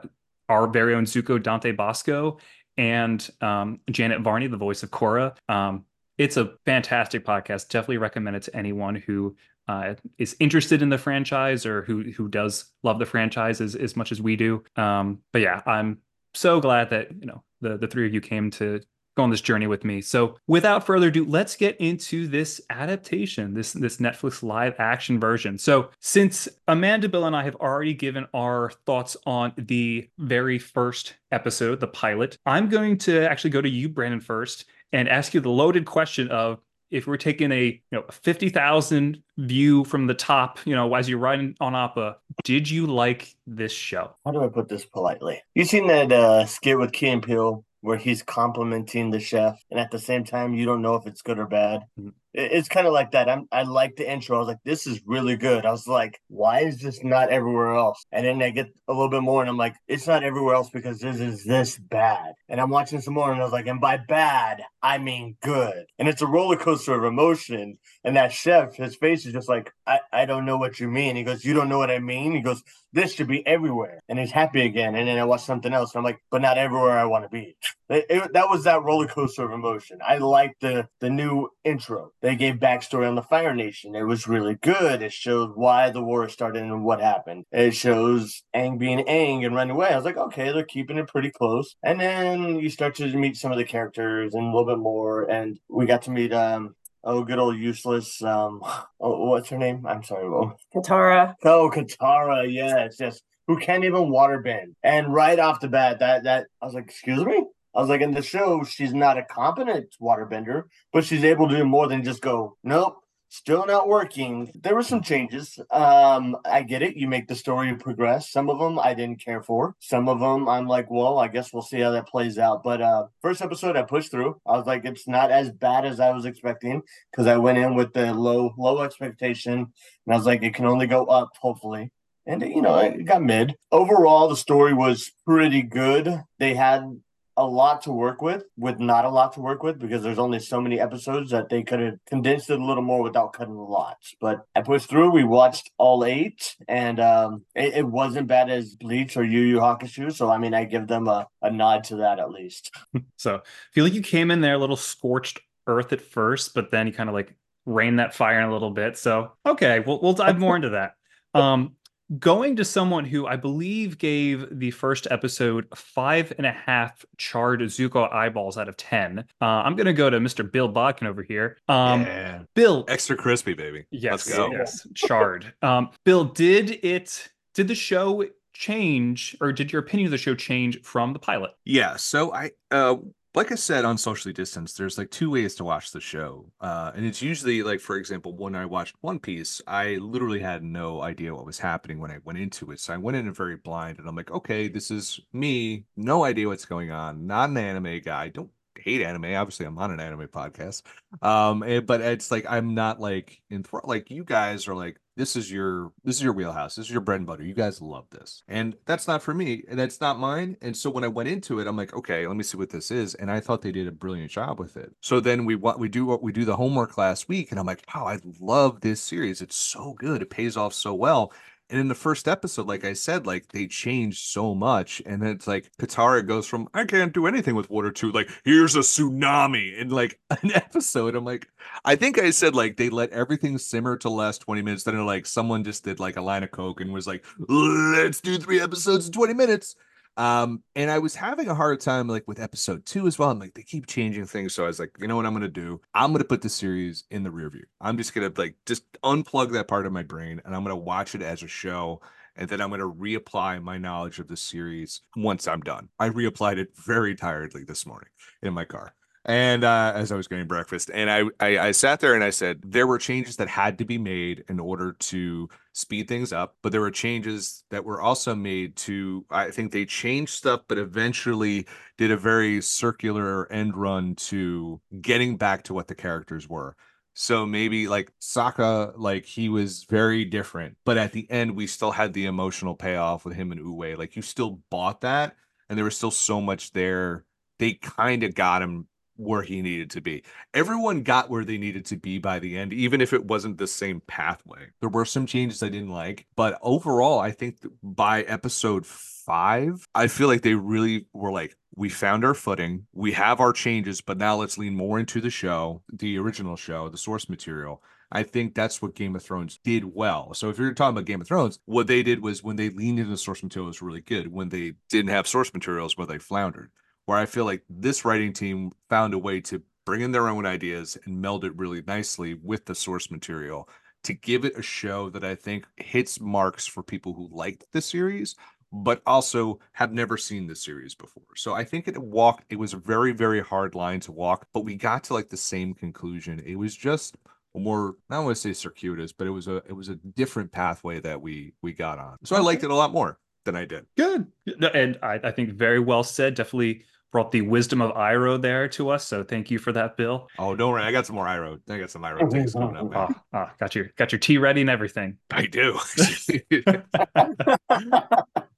our 0.49 0.67
very 0.67 0.97
own 0.97 1.05
Zuko 1.05 1.41
Dante 1.41 1.71
Basco 1.71 2.39
and 2.77 3.29
um, 3.41 3.81
Janet 3.91 4.21
Varney, 4.21 4.47
the 4.47 4.57
voice 4.57 4.83
of 4.83 4.91
Korra. 4.91 5.37
Um, 5.49 5.85
it's 6.19 6.37
a 6.37 6.53
fantastic 6.65 7.25
podcast. 7.25 7.69
Definitely 7.69 7.99
recommend 7.99 8.37
it 8.37 8.43
to 8.45 8.57
anyone 8.57 8.95
who 8.95 9.37
uh, 9.69 9.95
is 10.19 10.37
interested 10.41 10.83
in 10.83 10.89
the 10.89 10.99
franchise 10.99 11.65
or 11.65 11.83
who 11.83 12.03
who 12.13 12.29
does 12.29 12.67
love 12.83 12.99
the 12.99 13.07
franchise 13.07 13.61
as, 13.61 13.75
as 13.75 13.97
much 13.97 14.13
as 14.13 14.21
we 14.21 14.37
do. 14.37 14.63
Um, 14.77 15.21
but 15.33 15.43
yeah, 15.43 15.63
I'm 15.67 15.99
so 16.35 16.61
glad 16.61 16.91
that 16.91 17.09
you 17.19 17.27
know 17.27 17.43
the 17.61 17.79
the 17.79 17.87
three 17.87 18.07
of 18.07 18.15
you 18.15 18.21
came 18.21 18.51
to 18.53 18.81
go 19.17 19.23
on 19.23 19.31
this 19.31 19.41
journey 19.41 19.67
with 19.67 19.85
me. 19.85 20.01
So 20.01 20.37
without 20.47 20.87
further 20.87 21.09
ado, 21.09 21.25
let's 21.25 21.57
get 21.57 21.77
into 21.81 22.27
this 22.27 22.61
adaptation, 22.71 23.55
this 23.55 23.73
this 23.73 23.99
Netflix 23.99 24.43
live 24.43 24.75
action 24.79 25.21
version. 25.21 25.59
So 25.59 25.91
since 26.01 26.49
Amanda, 26.69 27.09
Bill, 27.09 27.27
and 27.27 27.37
I 27.37 27.45
have 27.45 27.57
already 27.57 27.95
given 27.95 28.27
our 28.35 28.71
thoughts 28.87 29.17
on 29.27 29.53
the 29.57 30.09
very 30.19 30.59
first 30.59 31.15
episode, 31.31 31.81
the 31.81 31.89
pilot, 31.89 32.39
I'm 32.47 32.69
going 32.69 32.99
to 32.99 33.29
actually 33.29 33.51
go 33.51 33.61
to 33.61 33.69
you, 33.69 33.89
Branden, 33.89 34.23
first, 34.23 34.65
and 34.93 35.09
ask 35.09 35.35
you 35.35 35.41
the 35.41 35.51
loaded 35.51 35.85
question 35.85 36.29
of 36.29 36.61
if 36.91 37.07
we're 37.07 37.17
taking 37.17 37.51
a 37.53 37.65
you 37.65 37.81
know 37.91 38.05
50,000 38.11 39.23
view 39.39 39.85
from 39.85 40.07
the 40.07 40.15
top, 40.15 40.59
you 40.65 40.77
know, 40.77 40.95
as 40.95 41.09
you're 41.09 41.19
riding 41.19 41.57
on 41.61 41.75
Appa, 41.75 42.19
did 42.45 42.71
you 42.71 42.87
like 42.87 43.35
this 43.47 43.73
show? 43.73 44.15
How 44.25 44.31
do 44.31 44.45
I 44.45 44.49
put 44.49 44.69
this 44.69 44.85
politely? 44.85 45.43
You 45.55 45.65
seen 45.65 45.87
that 45.89 46.13
uh, 46.13 46.47
skit 46.47 46.79
with 46.79 46.93
Key 46.93 47.09
and 47.09 47.23
Peele 47.23 47.65
where 47.83 47.99
he's 47.99 48.23
complimenting 48.23 49.11
the 49.11 49.21
chef, 49.21 49.63
and 49.71 49.79
at 49.79 49.91
the 49.91 49.99
same 49.99 50.25
time, 50.25 50.55
you 50.55 50.65
don't 50.65 50.83
know 50.83 50.95
if 50.95 51.07
it's 51.07 51.23
good 51.23 51.39
or 51.39 51.47
bad. 51.47 51.83
Mm-hmm. 52.01 52.11
It- 52.35 52.53
It's 52.53 52.69
kind 52.69 52.87
of 52.87 52.93
like 52.93 53.11
that. 53.13 53.29
I'm, 53.29 53.47
I 53.53 53.63
like 53.63 53.97
the 53.97 54.11
intro. 54.11 54.37
I 54.37 54.39
was 54.41 54.49
like, 54.49 54.63
this 54.65 54.87
is 54.87 55.01
really 55.07 55.37
good. 55.37 55.67
I 55.67 55.71
was 55.71 55.87
like, 55.87 56.21
why 56.29 56.61
is 56.61 56.79
this 56.81 57.03
not 57.05 57.31
everywhere 57.31 57.75
else? 57.75 58.05
And 58.13 58.25
then 58.27 58.43
I 58.43 58.51
get 58.51 58.69
a 58.89 58.93
little 58.93 59.09
bit 59.11 59.23
more, 59.23 59.41
and 59.43 59.51
I'm 59.51 59.57
like, 59.57 59.75
it's 59.89 60.07
not 60.07 60.23
everywhere 60.25 60.55
else 60.55 60.71
because 60.71 60.99
this 61.01 61.21
is 61.21 61.45
this 61.45 61.79
bad. 61.79 62.33
And 62.49 62.61
I'm 62.61 62.71
watching 62.71 63.01
some 63.01 63.15
more, 63.15 63.31
and 63.33 63.41
I 63.41 63.45
was 63.45 63.53
like, 63.53 63.67
and 63.67 63.81
by 63.81 63.99
bad, 63.99 64.63
I 64.83 64.99
mean 64.99 65.37
good. 65.43 65.85
And 65.99 66.09
it's 66.09 66.23
a 66.23 66.27
roller 66.27 66.57
coaster 66.57 66.95
of 66.95 67.05
emotion. 67.05 67.79
And 68.05 68.17
that 68.17 68.33
chef, 68.33 68.75
his 68.77 68.97
face 68.97 69.27
is 69.27 69.33
just 69.33 69.49
like, 69.49 69.71
I, 69.87 70.01
I 70.13 70.25
don't 70.25 70.45
know 70.45 70.57
what 70.59 70.81
you 70.81 70.89
mean. 70.89 71.17
He 71.17 71.23
goes, 71.25 71.45
you 71.45 71.55
don't 71.55 71.69
know 71.69 71.79
what 71.79 71.91
I 71.91 71.99
mean. 71.99 72.33
He 72.33 72.41
goes, 72.41 72.63
this 72.93 73.15
should 73.15 73.29
be 73.29 73.47
everywhere. 73.47 74.01
And 74.09 74.19
he's 74.19 74.31
happy 74.33 74.63
again. 74.63 74.95
And 74.97 75.07
then 75.09 75.19
I 75.19 75.25
watch 75.25 75.43
something 75.45 75.73
else, 75.73 75.95
and 75.95 76.01
I'm 76.01 76.05
like, 76.05 76.19
but 76.31 76.43
not 76.43 76.59
everywhere 76.59 76.99
I 76.99 77.05
want 77.05 77.25
to 77.25 77.31
be. 77.31 77.57
It, 77.93 78.07
it- 78.09 78.33
that 78.33 78.49
was 78.49 78.65
that 78.65 78.83
roller 78.83 79.07
coaster 79.07 79.45
of 79.45 79.53
emotion. 79.53 79.99
I 80.07 80.19
liked 80.19 80.61
the 80.61 80.89
the 81.01 81.11
new 81.11 81.49
intro. 81.65 82.11
They 82.23 82.35
gave 82.37 82.55
backstory 82.55 83.07
on 83.07 83.15
the 83.15 83.23
Fire 83.23 83.55
Nation. 83.55 83.95
It 83.95 84.05
was 84.05 84.27
really 84.27 84.55
good. 84.55 85.03
It 85.03 85.13
showed 85.13 85.53
why 85.55 85.91
the 85.91 86.03
war 86.03 86.29
started 86.29 86.63
and 86.63 86.85
what 86.85 87.01
happened. 87.01 87.45
It 87.53 87.73
shows 87.75 88.43
Aang 88.55 88.79
being 88.79 89.01
Aang 89.05 89.45
and 89.45 89.55
running 89.55 89.77
away. 89.77 89.89
I 89.89 89.97
was 89.97 90.05
like, 90.05 90.17
okay, 90.17 90.53
they're 90.53 90.65
keeping 90.65 90.99
it 90.99 91.09
pretty 91.09 91.31
close. 91.31 91.77
And 91.83 92.01
then 92.01 92.59
you 92.59 92.71
start 92.71 92.95
to 92.97 93.07
meet 93.17 93.37
some 93.37 93.53
of 93.53 93.59
the 93.59 93.65
characters 93.65 94.35
and 94.35 94.43
a 94.45 94.47
little 94.47 94.67
bit 94.67 94.79
more. 94.79 95.31
And 95.31 95.59
we 95.69 95.87
got 95.87 96.03
to 96.03 96.11
meet 96.11 96.33
um 96.33 96.75
oh 97.05 97.25
good 97.25 97.39
old 97.39 97.57
useless 97.59 98.23
um 98.23 98.61
oh, 99.01 99.27
what's 99.29 99.51
her 99.51 99.59
name? 99.59 99.85
I'm 99.87 100.03
sorry. 100.03 100.29
Well, 100.31 100.57
Katara. 100.75 101.35
Oh, 101.45 101.71
Katara, 101.75 102.51
yes, 102.53 102.97
yes. 103.01 103.21
Who 103.49 103.59
can't 103.59 103.85
even 103.85 104.09
water 104.11 104.41
bend? 104.41 104.77
And 104.83 105.13
right 105.13 105.39
off 105.39 105.61
the 105.61 105.69
bat, 105.69 105.99
that 105.99 106.25
that 106.25 106.47
I 106.61 106.65
was 106.65 106.75
like, 106.75 106.85
excuse 106.85 107.23
me? 107.25 107.45
I 107.75 107.81
was 107.81 107.89
like, 107.89 108.01
in 108.01 108.13
the 108.13 108.23
show, 108.23 108.65
she's 108.65 108.93
not 108.93 109.19
a 109.19 109.25
competent 109.25 109.95
waterbender, 110.01 110.65
but 110.93 111.05
she's 111.05 111.25
able 111.25 111.49
to 111.49 111.57
do 111.57 111.65
more 111.65 111.89
than 111.89 112.05
just 112.05 112.21
go, 112.21 112.57
nope, 112.63 112.97
still 113.33 113.65
not 113.65 113.89
working. 113.89 114.53
There 114.63 114.75
were 114.75 114.83
some 114.83 115.01
changes. 115.01 115.59
Um, 115.71 116.37
I 116.45 116.63
get 116.63 116.83
it. 116.83 116.97
You 116.97 117.09
make 117.09 117.29
the 117.29 117.35
story 117.35 117.75
progress. 117.75 118.31
Some 118.31 118.51
of 118.51 118.59
them 118.59 118.79
I 118.79 118.93
didn't 118.93 119.25
care 119.25 119.43
for. 119.43 119.75
Some 119.81 120.07
of 120.07 120.21
them 120.21 120.51
I'm 120.51 120.67
like, 120.67 120.91
well, 120.91 121.19
I 121.19 121.29
guess 121.29 121.51
we'll 121.51 121.63
see 121.63 121.81
how 121.81 121.93
that 121.93 122.09
plays 122.09 122.39
out. 122.39 122.63
But 122.63 122.83
uh 122.83 123.07
first 123.23 123.41
episode 123.41 123.75
I 123.75 123.83
pushed 123.83 124.11
through. 124.11 124.39
I 124.47 124.53
was 124.53 124.67
like, 124.67 124.85
it's 124.85 125.09
not 125.09 125.31
as 125.31 125.51
bad 125.51 125.87
as 125.87 125.99
I 125.99 126.11
was 126.11 126.27
expecting 126.27 126.83
because 127.11 127.27
I 127.27 127.39
went 127.39 127.57
in 127.57 127.75
with 127.75 127.95
the 127.95 128.13
low, 128.13 128.55
low 128.59 128.83
expectation. 128.83 129.55
And 129.55 130.15
I 130.15 130.17
was 130.17 130.27
like, 130.27 130.43
it 130.43 130.55
can 130.55 130.67
only 130.67 130.87
go 130.87 131.07
up, 131.07 131.31
hopefully. 131.41 131.91
And 132.27 132.43
you 132.43 132.61
know, 132.61 132.77
it 132.77 133.05
got 133.05 133.23
mid. 133.23 133.57
Overall, 133.71 134.29
the 134.29 134.37
story 134.37 134.75
was 134.75 135.11
pretty 135.25 135.63
good. 135.63 136.23
They 136.39 136.55
had 136.55 137.01
a 137.43 137.49
lot 137.49 137.83
to 137.83 137.93
work 137.93 138.23
with, 138.23 138.45
with 138.57 138.79
not 138.79 139.05
a 139.05 139.11
lot 139.11 139.33
to 139.35 139.41
work 139.41 139.63
with, 139.63 139.79
because 139.79 140.03
there's 140.03 140.19
only 140.19 140.39
so 140.39 140.61
many 140.61 140.81
episodes 140.81 141.31
that 141.31 141.49
they 141.49 141.63
could 141.63 141.81
have 141.81 141.95
condensed 142.07 142.51
it 142.51 142.61
a 142.61 142.65
little 142.65 142.83
more 142.83 143.03
without 143.03 143.33
cutting 143.33 143.55
a 143.55 143.65
lot. 143.65 143.97
But 144.21 144.47
I 144.55 144.63
pushed 144.63 144.89
through. 144.89 145.11
We 145.11 145.25
watched 145.25 145.71
all 145.79 146.05
eight, 146.05 146.57
and 146.69 147.01
um, 147.01 147.45
it, 147.55 147.75
it 147.75 147.87
wasn't 147.87 148.29
bad 148.29 148.51
as 148.51 148.75
Bleach 148.77 149.17
or 149.17 149.25
Yu 149.25 149.41
Yu 149.41 149.59
Hakusho. 149.59 150.13
So 150.13 150.31
I 150.31 150.39
mean, 150.39 150.55
I 150.55 150.65
give 150.65 150.87
them 150.87 151.09
a, 151.09 151.27
a 151.41 151.51
nod 151.51 151.85
to 151.85 151.97
that 151.97 152.19
at 152.19 152.31
least. 152.31 152.75
So 153.17 153.37
I 153.37 153.41
feel 153.73 153.85
like 153.85 153.95
you 153.95 154.03
came 154.03 154.33
in 154.33 154.41
there 154.41 154.55
a 154.55 154.59
little 154.59 154.77
scorched 154.77 155.41
earth 155.69 155.93
at 155.93 156.01
first, 156.01 156.55
but 156.55 156.73
then 156.73 156.89
you 156.89 156.93
kind 156.93 157.09
of 157.09 157.15
like 157.15 157.35
rained 157.67 158.01
that 158.01 158.15
fire 158.15 158.41
in 158.41 158.49
a 158.49 158.53
little 158.53 158.71
bit. 158.71 158.97
So 158.99 159.33
okay, 159.47 159.79
we'll 159.81 160.01
we'll 160.01 160.13
dive 160.13 160.39
more 160.39 160.57
into 160.57 160.71
that. 160.71 160.95
Um, 161.35 161.77
going 162.19 162.57
to 162.57 162.65
someone 162.65 163.05
who 163.05 163.27
I 163.27 163.37
believe 163.37 163.99
gave 163.99 164.47
the 164.59 164.71
first 164.71 165.07
episode 165.11 165.67
five 165.75 166.33
and 166.37 166.47
a 166.47 166.53
half 166.53 167.05
charred 167.17 167.61
Zuko 167.63 168.13
eyeballs 168.13 168.59
out 168.59 168.69
of 168.69 168.77
ten. 168.77 169.21
Uh, 169.41 169.45
I'm 169.45 169.77
gonna 169.77 169.93
go 169.93 170.11
to 170.11 170.19
Mr. 170.19 170.51
Bill 170.51 170.69
Bodkin 170.69 171.07
over 171.07 171.23
here. 171.23 171.59
Um, 171.69 172.03
yeah. 172.03 172.43
Bill, 172.55 172.85
Extra 172.89 173.17
crispy, 173.17 173.55
baby. 173.55 173.87
yes, 173.91 174.27
Let's 174.27 174.37
go. 174.37 174.51
yes, 174.53 174.87
charred. 174.95 175.53
Um, 175.63 175.91
Bill, 176.05 176.25
did 176.25 176.85
it? 176.85 177.29
Did 177.55 177.69
the 177.69 177.75
show 177.75 178.25
change, 178.55 179.37
or 179.41 179.53
did 179.53 179.73
your 179.73 179.81
opinion 179.83 180.07
of 180.07 180.11
the 180.11 180.19
show 180.19 180.35
change 180.35 180.81
from 180.83 181.13
the 181.13 181.19
pilot? 181.19 181.53
Yeah, 181.65 181.97
so 181.97 182.33
I 182.33 182.51
uh 182.71 182.97
like 183.35 183.51
I 183.51 183.55
said 183.55 183.85
on 183.85 183.97
socially 183.97 184.33
distanced, 184.33 184.77
there's 184.77 184.99
like 184.99 185.11
two 185.11 185.31
ways 185.31 185.55
to 185.57 185.65
watch 185.65 185.91
the 185.93 186.01
show. 186.01 186.53
Uh 186.61 186.93
and 186.95 187.07
it's 187.07 187.23
usually 187.23 187.63
like 187.63 187.81
for 187.81 187.97
example, 187.97 188.37
when 188.37 188.55
I 188.55 188.67
watched 188.67 188.97
One 189.01 189.19
Piece, 189.19 189.61
I 189.67 189.97
literally 189.97 190.41
had 190.41 190.63
no 190.63 191.03
idea 191.03 191.35
what 191.35 191.47
was 191.47 191.59
happening 191.59 191.99
when 191.99 192.11
I 192.11 192.19
went 192.25 192.39
into 192.39 192.71
it. 192.73 192.81
So 192.81 192.95
I 192.95 192.99
went 192.99 193.17
in 193.17 193.33
very 193.33 193.57
blind 193.57 193.99
and 193.99 194.09
I'm 194.09 194.17
like, 194.17 194.31
okay, 194.31 194.69
this 194.69 194.91
is 194.91 195.21
me, 195.33 195.85
no 195.97 196.25
idea 196.25 196.49
what's 196.49 196.65
going 196.67 196.91
on, 196.91 197.27
not 197.27 197.51
an 197.51 197.57
anime 197.57 198.01
guy, 198.01 198.29
don't 198.29 198.51
hate 198.85 199.03
anime. 199.03 199.25
Obviously, 199.35 199.67
I'm 199.67 199.79
on 199.79 199.91
an 199.91 200.01
anime 200.01 200.29
podcast. 200.29 200.83
Um, 201.21 201.63
and- 201.63 201.87
but 201.87 202.01
it's 202.01 202.31
like 202.31 202.47
I'm 202.49 202.75
not 202.75 203.01
like 203.01 203.43
in 203.51 203.65
like 203.85 204.11
you 204.11 204.25
guys 204.25 204.69
are 204.69 204.75
like 204.75 204.99
this 205.15 205.37
is 205.37 205.53
your 205.53 205.93
this 206.05 206.17
is 206.17 206.23
your 206.23 206.33
wheelhouse. 206.33 206.75
This 206.77 206.87
is 206.87 206.91
your 206.91 207.03
bread 207.03 207.19
and 207.21 207.27
butter. 207.27 207.43
You 207.45 207.53
guys 207.53 207.83
love 207.83 208.07
this, 208.11 208.43
and 208.49 208.75
that's 208.87 209.07
not 209.07 209.23
for 209.23 209.35
me, 209.35 209.63
and 209.69 209.79
that's 209.79 210.01
not 210.01 210.19
mine. 210.19 210.57
And 210.63 210.75
so 210.75 210.89
when 210.89 211.05
I 211.05 211.09
went 211.09 211.29
into 211.29 211.61
it, 211.61 211.67
I'm 211.67 211.77
like, 211.77 211.93
okay, 211.95 212.27
let 212.27 212.35
me 212.37 212.43
see 212.43 212.57
what 212.57 212.71
this 212.71 212.91
is, 212.91 213.15
and 213.17 213.31
I 213.31 213.39
thought 213.41 213.61
they 213.61 213.73
did 213.73 213.87
a 213.87 213.93
brilliant 213.93 214.31
job 214.31 214.59
with 214.59 214.77
it. 214.79 214.95
So 215.01 215.21
then 215.21 215.45
we 215.45 215.55
what 215.55 215.79
we 215.79 215.89
do 215.91 216.07
what 216.07 216.23
we 216.23 216.33
do 216.33 216.47
the 216.47 216.57
homework 216.57 216.97
last 216.97 217.29
week, 217.29 217.51
and 217.51 217.61
I'm 217.61 217.67
like, 217.67 217.85
wow, 217.95 218.07
I 218.07 218.21
love 218.41 218.81
this 218.81 219.03
series. 219.03 219.43
It's 219.43 219.57
so 219.57 219.93
good. 219.99 220.23
It 220.23 220.31
pays 220.31 220.57
off 220.57 220.73
so 220.73 220.95
well. 220.95 221.33
And 221.73 221.81
in 221.81 221.89
the 221.89 221.95
first 221.95 222.29
episode, 222.29 222.67
like 222.67 222.85
I 222.85 222.93
said, 222.93 223.27
like 223.27 223.49
they 223.49 223.67
changed 223.67 224.19
so 224.19 224.55
much. 224.55 225.01
And 225.07 225.23
then 225.23 225.31
it's 225.31 225.47
like 225.47 225.71
Katara 225.81 226.25
goes 226.25 226.47
from 226.47 226.69
I 226.75 226.85
can't 226.85 227.15
do 227.15 227.27
anything 227.27 227.55
with 227.55 227.71
water 227.71 227.91
to 227.91 228.13
like 228.13 228.29
here's 228.45 228.77
a 228.77 228.81
tsunami 228.81 229.79
in 229.79 229.89
like 229.89 230.21
an 230.43 230.53
episode. 230.53 231.17
I'm 231.17 231.25
like, 231.25 231.49
I 231.83 231.97
think 231.97 232.19
I 232.19 232.29
said 232.29 232.55
like 232.55 232.77
they 232.77 232.91
let 232.91 233.09
everything 233.09 233.57
simmer 233.57 233.97
to 233.99 234.11
last 234.11 234.43
20 234.43 234.61
minutes. 234.61 234.85
Then 234.85 235.07
like 235.07 235.25
someone 235.25 235.65
just 235.65 235.83
did 235.83 235.99
like 235.99 236.19
a 236.19 236.23
line 236.23 236.43
of 236.43 236.51
coke 236.51 236.83
and 236.83 236.93
was 236.93 237.07
like, 237.07 237.25
let's 237.39 238.21
do 238.21 238.37
three 238.37 238.61
episodes 238.61 239.07
in 239.07 239.13
20 239.13 239.33
minutes. 239.33 239.75
Um, 240.17 240.63
and 240.77 240.91
I 240.91 240.99
was 240.99 241.15
having 241.15 241.49
a 241.49 241.55
hard 241.55 241.81
time 241.81 242.09
like 242.09 242.29
with 242.29 242.41
episode 242.41 242.85
two 242.85 243.07
as 243.07 243.19
well. 243.19 243.31
I'm 243.31 243.39
like, 243.39 243.55
they 243.55 243.63
keep 243.63 243.87
changing 243.87 244.27
things. 244.27 244.55
So 244.55 244.65
I 244.65 244.67
was 244.67 244.79
like, 244.79 244.91
you 244.99 245.09
know 245.09 245.17
what 245.17 245.27
I'm 245.27 245.33
gonna 245.33 245.49
do? 245.49 245.81
I'm 245.95 246.13
gonna 246.13 246.25
put 246.25 246.43
the 246.43 246.49
series 246.49 247.05
in 247.11 247.23
the 247.23 247.31
rear 247.31 247.49
view. 247.49 247.65
I'm 247.81 247.97
just 247.97 248.15
gonna 248.15 248.33
like 248.37 248.57
just 248.67 248.85
unplug 249.03 249.53
that 249.53 249.69
part 249.69 249.87
of 249.87 249.93
my 249.93 250.03
brain 250.03 250.41
and 250.45 250.55
I'm 250.55 250.63
gonna 250.63 250.77
watch 250.77 251.15
it 251.15 251.23
as 251.23 251.43
a 251.43 251.49
show. 251.49 252.01
And 252.37 252.49
then 252.49 252.61
I'm 252.61 252.71
gonna 252.71 252.85
reapply 252.89 253.63
my 253.63 253.79
knowledge 253.79 254.19
of 254.19 254.29
the 254.29 254.37
series 254.37 255.03
once 255.17 255.49
I'm 255.49 255.61
done. 255.61 255.89
I 255.99 256.09
reapplied 256.11 256.59
it 256.59 256.69
very 256.77 257.15
tiredly 257.15 257.65
this 257.65 257.87
morning 257.87 258.09
in 258.43 258.55
my 258.55 258.65
car. 258.65 258.95
And 259.25 259.63
uh, 259.63 259.93
as 259.95 260.11
I 260.11 260.17
was 260.17 260.27
getting 260.27 260.49
breakfast, 260.49 260.91
and 260.93 261.09
I, 261.09 261.23
I 261.39 261.69
I 261.69 261.71
sat 261.71 262.01
there 262.01 262.15
and 262.15 262.25
I 262.25 262.31
said 262.31 262.61
there 262.65 262.89
were 262.89 262.99
changes 262.99 263.37
that 263.37 263.47
had 263.47 263.79
to 263.79 263.85
be 263.85 263.97
made 263.97 264.45
in 264.49 264.59
order 264.59 264.95
to 264.95 265.49
speed 265.73 266.09
things 266.09 266.33
up, 266.33 266.57
but 266.61 266.73
there 266.73 266.81
were 266.81 266.91
changes 266.91 267.63
that 267.71 267.85
were 267.85 268.01
also 268.03 268.35
made 268.35 268.75
to 268.79 269.25
I 269.31 269.53
think 269.53 269.71
they 269.71 269.85
changed 269.85 270.33
stuff, 270.33 270.63
but 270.67 270.77
eventually 270.77 271.67
did 271.99 272.11
a 272.11 272.17
very 272.17 272.61
circular 272.61 273.51
end 273.53 273.77
run 273.77 274.17
to 274.17 274.81
getting 275.01 275.37
back 275.37 275.63
to 275.65 275.75
what 275.75 275.87
the 275.87 275.95
characters 275.95 276.49
were. 276.49 276.75
So 277.15 277.47
maybe 277.47 277.87
like 277.89 278.13
Sokka, 278.21 278.95
like 278.97 279.25
he 279.27 279.49
was 279.49 279.85
very 279.85 280.25
different, 280.25 280.79
but 280.85 280.99
at 280.99 281.13
the 281.13 281.31
end 281.31 281.55
we 281.55 281.69
still 281.69 281.93
had 281.93 282.13
the 282.13 282.27
emotional 282.27 282.75
payoff 282.75 283.25
with 283.25 283.35
him 283.37 283.53
and 283.53 283.61
Yue. 283.61 283.97
Like 283.97 284.17
you 284.17 284.23
still 284.23 284.61
bought 284.71 285.03
that, 285.03 285.37
and 285.69 285.79
there 285.79 285.85
was 285.85 285.97
still 285.97 286.11
so 286.11 286.41
much 286.41 286.73
there. 286.73 287.25
They 287.59 287.75
kind 287.75 288.25
of 288.25 288.35
got 288.35 288.63
him 288.63 288.89
where 289.23 289.43
he 289.43 289.63
needed 289.63 289.91
to 289.91 290.01
be. 290.01 290.23
Everyone 290.55 291.03
got 291.03 291.31
where 291.31 291.45
they 291.45 291.59
needed 291.59 291.85
to 291.87 291.97
be 291.97 292.19
by 292.19 292.39
the 292.39 292.59
end, 292.59 292.73
even 292.73 293.01
if 293.01 293.13
it 293.13 293.25
wasn't 293.25 293.59
the 293.59 293.67
same 293.67 294.01
pathway. 294.07 294.69
There 294.81 294.89
were 294.89 295.05
some 295.05 295.27
changes 295.27 295.63
I 295.63 295.69
didn't 295.69 295.91
like, 295.91 296.27
but 296.37 296.59
overall, 296.63 297.19
I 297.19 297.31
think 297.31 297.59
by 297.83 298.23
episode 298.23 298.87
five, 298.87 299.87
I 299.95 300.09
feel 300.09 300.29
like 300.29 300.43
they 300.43 300.55
really 300.55 301.07
were 301.13 301.33
like, 301.33 301.57
we 301.75 301.89
found 301.89 302.25
our 302.25 302.35
footing, 302.35 302.87
we 302.93 303.13
have 303.13 303.41
our 303.41 303.53
changes, 303.53 304.01
but 304.01 304.19
now 304.19 304.37
let's 304.37 304.59
lean 304.59 304.75
more 304.75 304.99
into 304.99 305.21
the 305.21 305.31
show, 305.31 305.83
the 305.91 306.19
original 306.19 306.57
show, 306.57 306.89
the 306.89 306.99
source 306.99 307.29
material. 307.29 307.83
I 308.15 308.25
think 308.25 308.55
that's 308.55 308.83
what 308.83 308.95
Game 308.95 309.17
of 309.17 309.23
Thrones 309.23 309.59
did 309.65 309.95
well. 309.95 310.35
So 310.35 310.51
if 310.51 310.59
you're 310.59 310.75
talking 310.75 310.95
about 310.95 311.07
Game 311.07 311.23
of 311.23 311.27
Thrones, 311.27 311.61
what 311.65 311.87
they 311.87 312.03
did 312.03 312.23
was 312.23 312.45
when 312.45 312.57
they 312.57 312.69
leaned 312.69 312.99
into 312.99 313.11
the 313.11 313.17
source 313.17 313.43
material 313.43 313.69
was 313.69 313.81
really 313.81 314.03
good. 314.03 314.31
When 314.31 314.51
they 314.51 314.75
didn't 314.91 315.13
have 315.13 315.27
source 315.27 315.55
materials, 315.55 315.97
where 315.97 316.07
they 316.07 316.19
floundered 316.19 316.71
where 317.07 317.19
I 317.19 317.27
feel 317.27 317.45
like 317.45 317.63
this 317.69 318.05
writing 318.05 318.33
team 318.33 318.73
found 318.89 319.15
a 319.15 319.19
way 319.19 319.41
to 319.43 319.63
bring 319.85 320.01
in 320.01 320.13
their 320.13 320.29
own 320.29 320.47
ideas 320.47 320.97
and 321.05 321.21
meld 321.21 321.45
it 321.45 321.57
really 321.57 321.83
nicely 321.87 322.35
with 322.35 322.65
the 322.65 322.75
source 322.75 323.11
material 323.11 323.69
to 324.05 324.15
give 324.15 324.45
it 324.45 324.59
a 324.59 324.63
show 324.63 325.11
that 325.11 325.25
I 325.25 325.35
think 325.35 325.67
hits 325.77 326.21
marks 326.21 326.67
for 326.67 326.83
people 326.83 327.15
who 327.15 327.29
liked 327.31 327.65
the 327.73 327.81
series, 327.81 328.35
but 328.73 329.03
also 329.07 329.61
have 329.73 329.93
never 329.93 330.17
seen 330.17 330.47
the 330.47 330.57
series 330.57 330.95
before. 330.95 331.25
So 331.37 331.55
I 331.55 331.65
think 331.65 331.87
it 331.87 331.99
walked, 331.99 332.45
it 332.51 332.59
was 332.59 332.75
a 332.75 332.79
very, 332.79 333.13
very 333.13 333.41
hard 333.41 333.75
line 333.75 334.01
to 334.01 334.13
walk, 334.13 334.47
but 334.53 334.65
we 334.65 334.75
got 334.75 335.05
to 335.05 335.15
like 335.15 335.29
the 335.29 335.37
same 335.37 335.75
conclusion. 335.75 336.43
It 336.45 336.57
was 336.57 336.77
just 336.77 337.17
more 337.55 337.97
I 338.11 338.15
don't 338.15 338.25
want 338.25 338.37
to 338.37 338.41
say 338.41 338.53
circuitous, 338.53 339.13
but 339.13 339.27
it 339.27 339.31
was 339.31 339.47
a 339.47 339.57
it 339.67 339.73
was 339.73 339.89
a 339.89 339.97
different 339.97 340.53
pathway 340.53 341.01
that 341.01 341.21
we 341.21 341.53
we 341.63 341.73
got 341.73 341.99
on. 341.99 342.17
So 342.25 342.37
I 342.37 342.41
liked 342.41 342.65
it 342.65 342.71
a 342.71 342.75
lot 342.75 342.93
more 342.93 343.19
than 343.45 343.57
I 343.57 343.65
did. 343.65 343.87
Good. 343.97 344.27
And 344.73 344.99
I, 345.03 345.21
I 345.23 345.31
think 345.33 345.51
very 345.51 345.81
well 345.81 346.05
said. 346.05 346.35
Definitely 346.35 346.85
brought 347.13 347.31
the 347.31 347.43
wisdom 347.43 347.81
of 347.81 347.95
Iroh 347.95 348.41
there 348.41 348.67
to 348.69 348.89
us. 348.89 349.07
So 349.07 349.23
thank 349.23 349.51
you 349.51 349.59
for 349.59 349.71
that, 349.73 349.97
Bill. 349.97 350.29
Oh, 350.39 350.57
don't 350.57 350.73
worry, 350.73 350.83
I 350.83 350.91
got 350.91 351.07
some 351.07 351.17
more 351.17 351.27
Iroh. 351.27 351.61
I 351.69 351.79
got 351.79 351.91
some 351.91 352.03
Iroh 352.03 352.33
things 352.33 352.55
coming 352.55 352.77
up. 352.77 352.91
Man. 352.91 353.07
Oh, 353.09 353.39
oh, 353.39 353.51
got 353.61 353.75
your 353.75 353.91
got 353.97 354.11
your 354.11 354.19
tea 354.19 354.39
ready 354.39 354.63
and 354.63 354.71
everything. 354.71 355.19
I 355.31 355.47
do. 355.47 355.79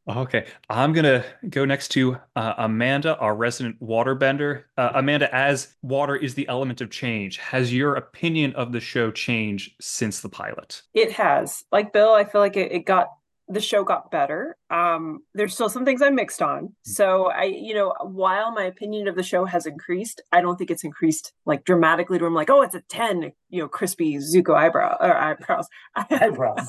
Okay, 0.07 0.47
I'm 0.69 0.93
gonna 0.93 1.25
go 1.49 1.65
next 1.65 1.89
to 1.93 2.19
uh, 2.37 2.55
Amanda, 2.59 3.17
our 3.17 3.35
resident 3.35 3.81
waterbender. 3.81 4.65
Uh, 4.77 4.91
Amanda, 4.97 5.35
as 5.35 5.75
water 5.81 6.15
is 6.15 6.35
the 6.35 6.47
element 6.47 6.83
of 6.83 6.91
change, 6.91 7.39
has 7.39 7.73
your 7.73 7.95
opinion 7.95 8.55
of 8.55 8.71
the 8.71 8.81
show 8.81 9.11
changed 9.11 9.73
since 9.81 10.21
the 10.21 10.29
pilot? 10.29 10.83
It 10.93 11.11
has. 11.13 11.65
Like 11.73 11.95
Bill, 11.95 12.13
I 12.13 12.25
feel 12.25 12.43
like 12.43 12.57
it, 12.57 12.71
it 12.71 12.81
got 12.81 13.09
the 13.49 13.61
show 13.61 13.85
got 13.85 14.11
better. 14.11 14.57
Um, 14.71 15.21
there's 15.35 15.53
still 15.53 15.69
some 15.69 15.85
things 15.85 16.01
I'm 16.01 16.15
mixed 16.15 16.41
on. 16.41 16.75
So 16.83 17.27
I, 17.31 17.45
you 17.45 17.75
know, 17.75 17.95
while 18.03 18.53
my 18.53 18.65
opinion 18.65 19.07
of 19.07 19.17
the 19.17 19.23
show 19.23 19.45
has 19.45 19.67
increased, 19.67 20.23
I 20.33 20.41
don't 20.41 20.57
think 20.57 20.71
it's 20.71 20.83
increased 20.85 21.33
like 21.45 21.65
dramatically 21.65 22.19
to 22.19 22.23
where 22.25 22.29
I'm 22.29 22.35
like, 22.35 22.49
oh, 22.49 22.63
it's 22.63 22.75
a 22.75 22.81
10, 22.89 23.33
you 23.51 23.61
know, 23.63 23.69
crispy 23.69 24.17
Zuko 24.17 24.55
eyebrow 24.55 24.97
or 24.99 25.15
eyebrows. 25.15 25.69
Eyebrows. 26.11 26.67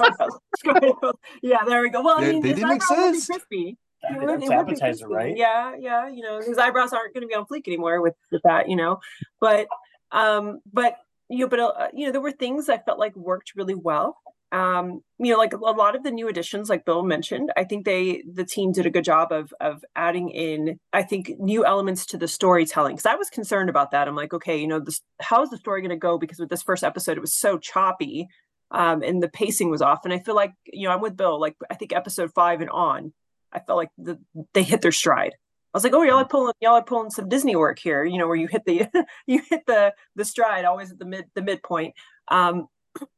yeah, 1.41 1.63
there 1.65 1.81
we 1.81 1.89
go. 1.89 2.01
Well, 2.03 2.17
I 2.19 2.25
They- 2.25 2.31
mean, 2.33 2.41
they 2.41 2.49
his 2.49 2.59
did 2.59 2.67
make 2.67 2.81
eyebrows 2.83 2.99
would 2.99 3.11
be 3.13 3.19
sense. 3.19 3.25
crispy. 3.27 3.77
That's 4.07 4.43
it 4.43 4.51
appetizer, 4.51 5.07
right? 5.07 5.35
Yeah, 5.35 5.75
yeah. 5.79 6.07
You 6.09 6.21
know, 6.21 6.39
his 6.39 6.57
eyebrows 6.59 6.93
aren't 6.93 7.13
going 7.13 7.21
to 7.23 7.27
be 7.27 7.33
on 7.33 7.45
fleek 7.45 7.67
anymore 7.67 8.01
with, 8.01 8.13
with 8.31 8.43
that, 8.43 8.69
you 8.69 8.75
know. 8.75 8.99
But, 9.41 9.67
um, 10.11 10.59
but 10.71 10.97
you 11.27 11.39
know, 11.39 11.47
but 11.47 11.59
uh, 11.59 11.87
you 11.91 12.05
know, 12.05 12.11
there 12.11 12.21
were 12.21 12.31
things 12.31 12.69
I 12.69 12.77
felt 12.77 12.99
like 12.99 13.15
worked 13.15 13.53
really 13.55 13.73
well. 13.73 14.17
Um, 14.55 15.01
you 15.17 15.33
know, 15.33 15.37
like 15.37 15.51
a 15.51 15.57
lot 15.57 15.97
of 15.97 16.03
the 16.03 16.11
new 16.11 16.29
additions, 16.29 16.69
like 16.69 16.85
Bill 16.85 17.03
mentioned, 17.03 17.51
I 17.57 17.65
think 17.65 17.83
they 17.83 18.23
the 18.31 18.45
team 18.45 18.71
did 18.71 18.85
a 18.85 18.89
good 18.89 19.03
job 19.03 19.33
of 19.33 19.53
of 19.59 19.83
adding 19.97 20.29
in, 20.29 20.79
I 20.93 21.03
think, 21.03 21.33
new 21.39 21.65
elements 21.65 22.05
to 22.07 22.17
the 22.17 22.29
storytelling. 22.29 22.95
Because 22.95 23.05
I 23.05 23.15
was 23.15 23.29
concerned 23.29 23.69
about 23.69 23.91
that. 23.91 24.07
I'm 24.07 24.15
like, 24.15 24.33
okay, 24.33 24.57
you 24.57 24.67
know, 24.67 24.79
this 24.79 25.01
how 25.19 25.43
is 25.43 25.49
the 25.49 25.57
story 25.57 25.81
going 25.81 25.89
to 25.89 25.97
go? 25.97 26.17
Because 26.17 26.39
with 26.39 26.47
this 26.47 26.63
first 26.63 26.85
episode, 26.85 27.17
it 27.17 27.21
was 27.21 27.33
so 27.33 27.57
choppy, 27.57 28.29
um, 28.71 29.03
and 29.03 29.21
the 29.21 29.27
pacing 29.27 29.69
was 29.69 29.81
off. 29.81 30.05
And 30.05 30.13
I 30.13 30.19
feel 30.19 30.35
like, 30.35 30.53
you 30.71 30.87
know, 30.87 30.93
I'm 30.93 31.01
with 31.01 31.17
Bill. 31.17 31.37
Like, 31.37 31.57
I 31.69 31.75
think 31.75 31.91
episode 31.91 32.31
five 32.33 32.61
and 32.61 32.69
on, 32.69 33.11
I 33.51 33.59
felt 33.59 33.75
like 33.75 33.89
the, 33.97 34.19
they 34.53 34.63
hit 34.63 34.81
their 34.81 34.93
stride. 34.93 35.33
I 35.33 35.77
was 35.77 35.83
like, 35.83 35.93
oh, 35.93 36.03
y'all 36.03 36.19
are 36.19 36.25
pulling, 36.25 36.53
y'all 36.61 36.75
are 36.75 36.83
pulling 36.83 37.09
some 37.09 37.27
Disney 37.27 37.57
work 37.57 37.77
here, 37.77 38.05
you 38.05 38.19
know, 38.19 38.27
where 38.27 38.37
you 38.37 38.47
hit 38.47 38.63
the, 38.65 38.87
you 39.27 39.41
hit 39.49 39.65
the 39.67 39.93
the 40.15 40.23
stride 40.23 40.63
always 40.63 40.91
at 40.91 40.99
the 40.99 41.05
mid 41.05 41.25
the 41.35 41.41
midpoint. 41.41 41.93
Um, 42.29 42.67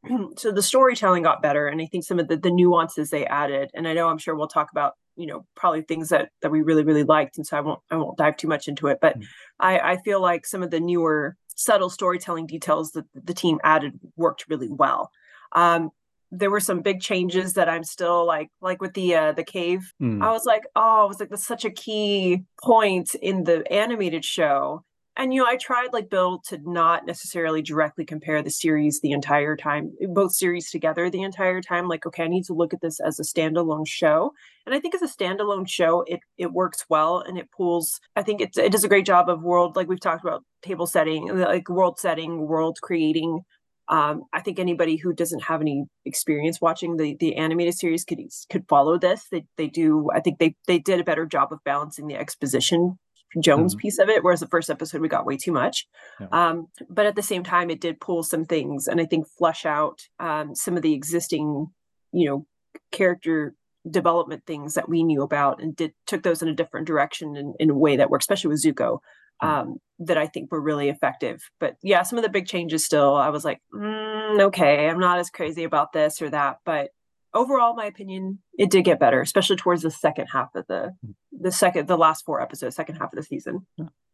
so 0.38 0.52
the 0.52 0.62
storytelling 0.62 1.24
got 1.24 1.42
better, 1.42 1.68
and 1.68 1.82
I 1.82 1.86
think 1.86 2.04
some 2.04 2.20
of 2.20 2.28
the 2.28 2.38
the 2.38 2.52
nuances 2.52 3.10
they 3.10 3.26
added, 3.26 3.72
and 3.74 3.88
I 3.88 3.94
know 3.94 4.10
I'm 4.10 4.18
sure 4.18 4.36
we'll 4.36 4.48
talk 4.48 4.72
about, 4.72 4.94
you 5.16 5.28
know, 5.28 5.46
probably 5.56 5.82
things 5.82 6.10
that 6.10 6.30
that 6.42 6.52
we 6.52 6.62
really 6.62 6.84
really 6.84 7.04
liked, 7.04 7.38
and 7.38 7.46
so 7.46 7.58
I 7.58 7.62
won't 7.62 7.80
I 7.92 7.98
won't 7.98 8.18
dive 8.18 8.38
too 8.38 8.48
much 8.48 8.68
into 8.68 8.88
it, 8.88 9.00
but 9.02 9.18
I 9.60 9.80
I 9.80 9.98
feel 9.98 10.22
like 10.22 10.46
some 10.46 10.64
of 10.64 10.72
the 10.72 10.80
newer 10.80 11.36
subtle 11.56 11.90
storytelling 11.90 12.48
details 12.48 12.92
that 12.92 13.06
the 13.14 13.34
team 13.34 13.60
added 13.64 14.00
worked 14.16 14.46
really 14.48 14.70
well. 14.70 15.12
Um, 15.54 15.92
there 16.32 16.52
were 16.52 16.60
some 16.60 16.82
big 16.82 17.02
changes 17.02 17.54
that 17.54 17.70
I'm 17.70 17.84
still 17.84 18.26
like 18.26 18.50
like 18.62 18.82
with 18.82 18.94
the 18.94 19.16
uh 19.16 19.32
the 19.32 19.44
cave. 19.44 19.94
Hmm. 20.00 20.22
I 20.22 20.32
was 20.32 20.46
like, 20.46 20.64
oh, 20.76 21.04
I 21.04 21.06
was 21.06 21.20
like 21.20 21.30
that's 21.30 21.48
such 21.48 21.66
a 21.66 21.72
key 21.72 22.44
point 22.62 23.16
in 23.16 23.44
the 23.44 23.70
animated 23.72 24.26
show. 24.26 24.84
And 25.20 25.34
you 25.34 25.42
know, 25.42 25.50
I 25.50 25.58
tried 25.58 25.94
like 25.94 26.12
Bill 26.12 26.40
to 26.48 26.60
not 26.64 27.08
necessarily 27.08 27.64
directly 27.64 28.06
compare 28.06 28.44
the 28.44 28.52
series 28.52 29.02
the 29.02 29.12
entire 29.12 29.56
time, 29.58 29.92
both 30.10 30.34
series 30.34 30.70
together 30.70 31.10
the 31.10 31.24
entire 31.24 31.60
time. 31.60 31.88
Like, 31.88 32.06
okay, 32.06 32.24
I 32.24 32.28
need 32.28 32.46
to 32.46 32.54
look 32.54 32.72
at 32.72 32.82
this 32.82 33.00
as 33.00 33.20
a 33.20 33.24
standalone 33.24 33.88
show. 33.88 34.32
And 34.68 34.76
I 34.76 34.80
think 34.80 34.94
as 34.94 35.02
a 35.02 35.08
standalone 35.08 35.68
show, 35.68 36.04
it 36.08 36.20
it 36.38 36.54
works 36.54 36.86
well 36.88 37.20
and 37.20 37.36
it 37.36 37.50
pulls. 37.52 38.00
I 38.16 38.22
think 38.22 38.42
it's 38.42 38.60
it 38.60 38.72
does 38.72 38.84
a 38.84 38.90
great 38.90 39.08
job 39.08 39.28
of 39.28 39.42
world, 39.42 39.76
like 39.76 39.88
we've 39.88 40.00
talked 40.00 40.24
about 40.24 40.44
table 40.62 40.86
setting, 40.86 41.36
like 41.36 41.68
world 41.68 42.00
setting, 42.00 42.48
world 42.48 42.78
creating 42.82 43.44
um, 43.90 44.24
I 44.34 44.42
think 44.42 44.60
anybody 44.60 44.98
who 44.98 45.14
doesn't 45.14 45.44
have 45.44 45.62
any 45.62 45.86
experience 46.06 46.60
watching 46.60 46.98
the 46.98 47.16
the 47.20 47.36
animated 47.38 47.74
series 47.76 48.04
could 48.04 48.20
could 48.50 48.68
follow 48.68 49.00
this. 49.00 49.28
They 49.32 49.46
they 49.56 49.68
do. 49.68 50.10
I 50.14 50.20
think 50.20 50.40
they 50.40 50.56
they 50.68 50.78
did 50.78 51.00
a 51.00 51.06
better 51.06 51.26
job 51.26 51.54
of 51.54 51.64
balancing 51.64 52.08
the 52.08 52.16
exposition 52.16 53.00
Jones 53.42 53.76
Mhm. 53.76 53.80
piece 53.80 54.00
of 54.00 54.10
it, 54.10 54.24
whereas 54.24 54.40
the 54.40 54.48
first 54.48 54.70
episode 54.70 55.02
we 55.02 55.08
got 55.10 55.26
way 55.26 55.38
too 55.38 55.52
much. 55.52 55.88
Yeah. 56.20 56.28
Um, 56.32 56.68
but 56.90 57.06
at 57.06 57.16
the 57.16 57.22
same 57.24 57.44
time, 57.44 57.70
it 57.70 57.82
did 57.82 58.00
pull 58.00 58.24
some 58.24 58.46
things, 58.46 58.88
and 58.88 59.00
I 59.02 59.06
think 59.06 59.28
flush 59.28 59.66
out 59.66 60.02
um, 60.20 60.56
some 60.56 60.76
of 60.78 60.82
the 60.84 60.94
existing, 60.94 61.68
you 62.12 62.26
know, 62.30 62.46
character 62.92 63.54
development 63.90 64.44
things 64.46 64.74
that 64.74 64.90
we 64.90 65.04
knew 65.04 65.22
about, 65.22 65.62
and 65.62 65.76
did 65.76 65.94
took 66.06 66.24
those 66.24 66.42
in 66.42 66.48
a 66.48 66.54
different 66.54 66.88
direction 66.88 67.36
in, 67.36 67.54
in 67.60 67.70
a 67.70 67.76
way 67.78 67.96
that 67.98 68.10
worked, 68.10 68.24
especially 68.24 68.50
with 68.50 68.64
Zuko. 68.64 69.00
um, 69.40 69.78
that 70.00 70.18
I 70.18 70.26
think 70.26 70.52
were 70.52 70.60
really 70.60 70.90
effective. 70.90 71.44
But 71.60 71.76
yeah, 71.84 72.02
some 72.02 72.18
of 72.18 72.24
the 72.24 72.30
big 72.30 72.48
changes 72.48 72.84
still, 72.84 73.14
I 73.16 73.30
was 73.30 73.46
like, 73.46 73.60
mm, 73.72 74.42
okay, 74.48 74.90
I'm 74.90 75.00
not 75.00 75.20
as 75.20 75.30
crazy 75.30 75.64
about 75.64 75.94
this 75.94 76.24
or 76.24 76.30
that. 76.32 76.58
But 76.66 76.90
overall, 77.38 77.74
my 77.76 77.86
opinion, 77.86 78.40
it 78.58 78.70
did 78.70 78.84
get 78.84 79.00
better, 79.00 79.22
especially 79.22 79.56
towards 79.56 79.84
the 79.84 79.92
second 79.92 80.28
half 80.28 80.54
of 80.56 80.66
the 80.68 80.96
the 81.40 81.52
second 81.52 81.88
the 81.88 81.98
last 81.98 82.26
four 82.26 82.42
episodes, 82.42 82.76
second 82.76 82.96
half 82.96 83.14
of 83.14 83.18
the 83.18 83.24
season. 83.24 83.66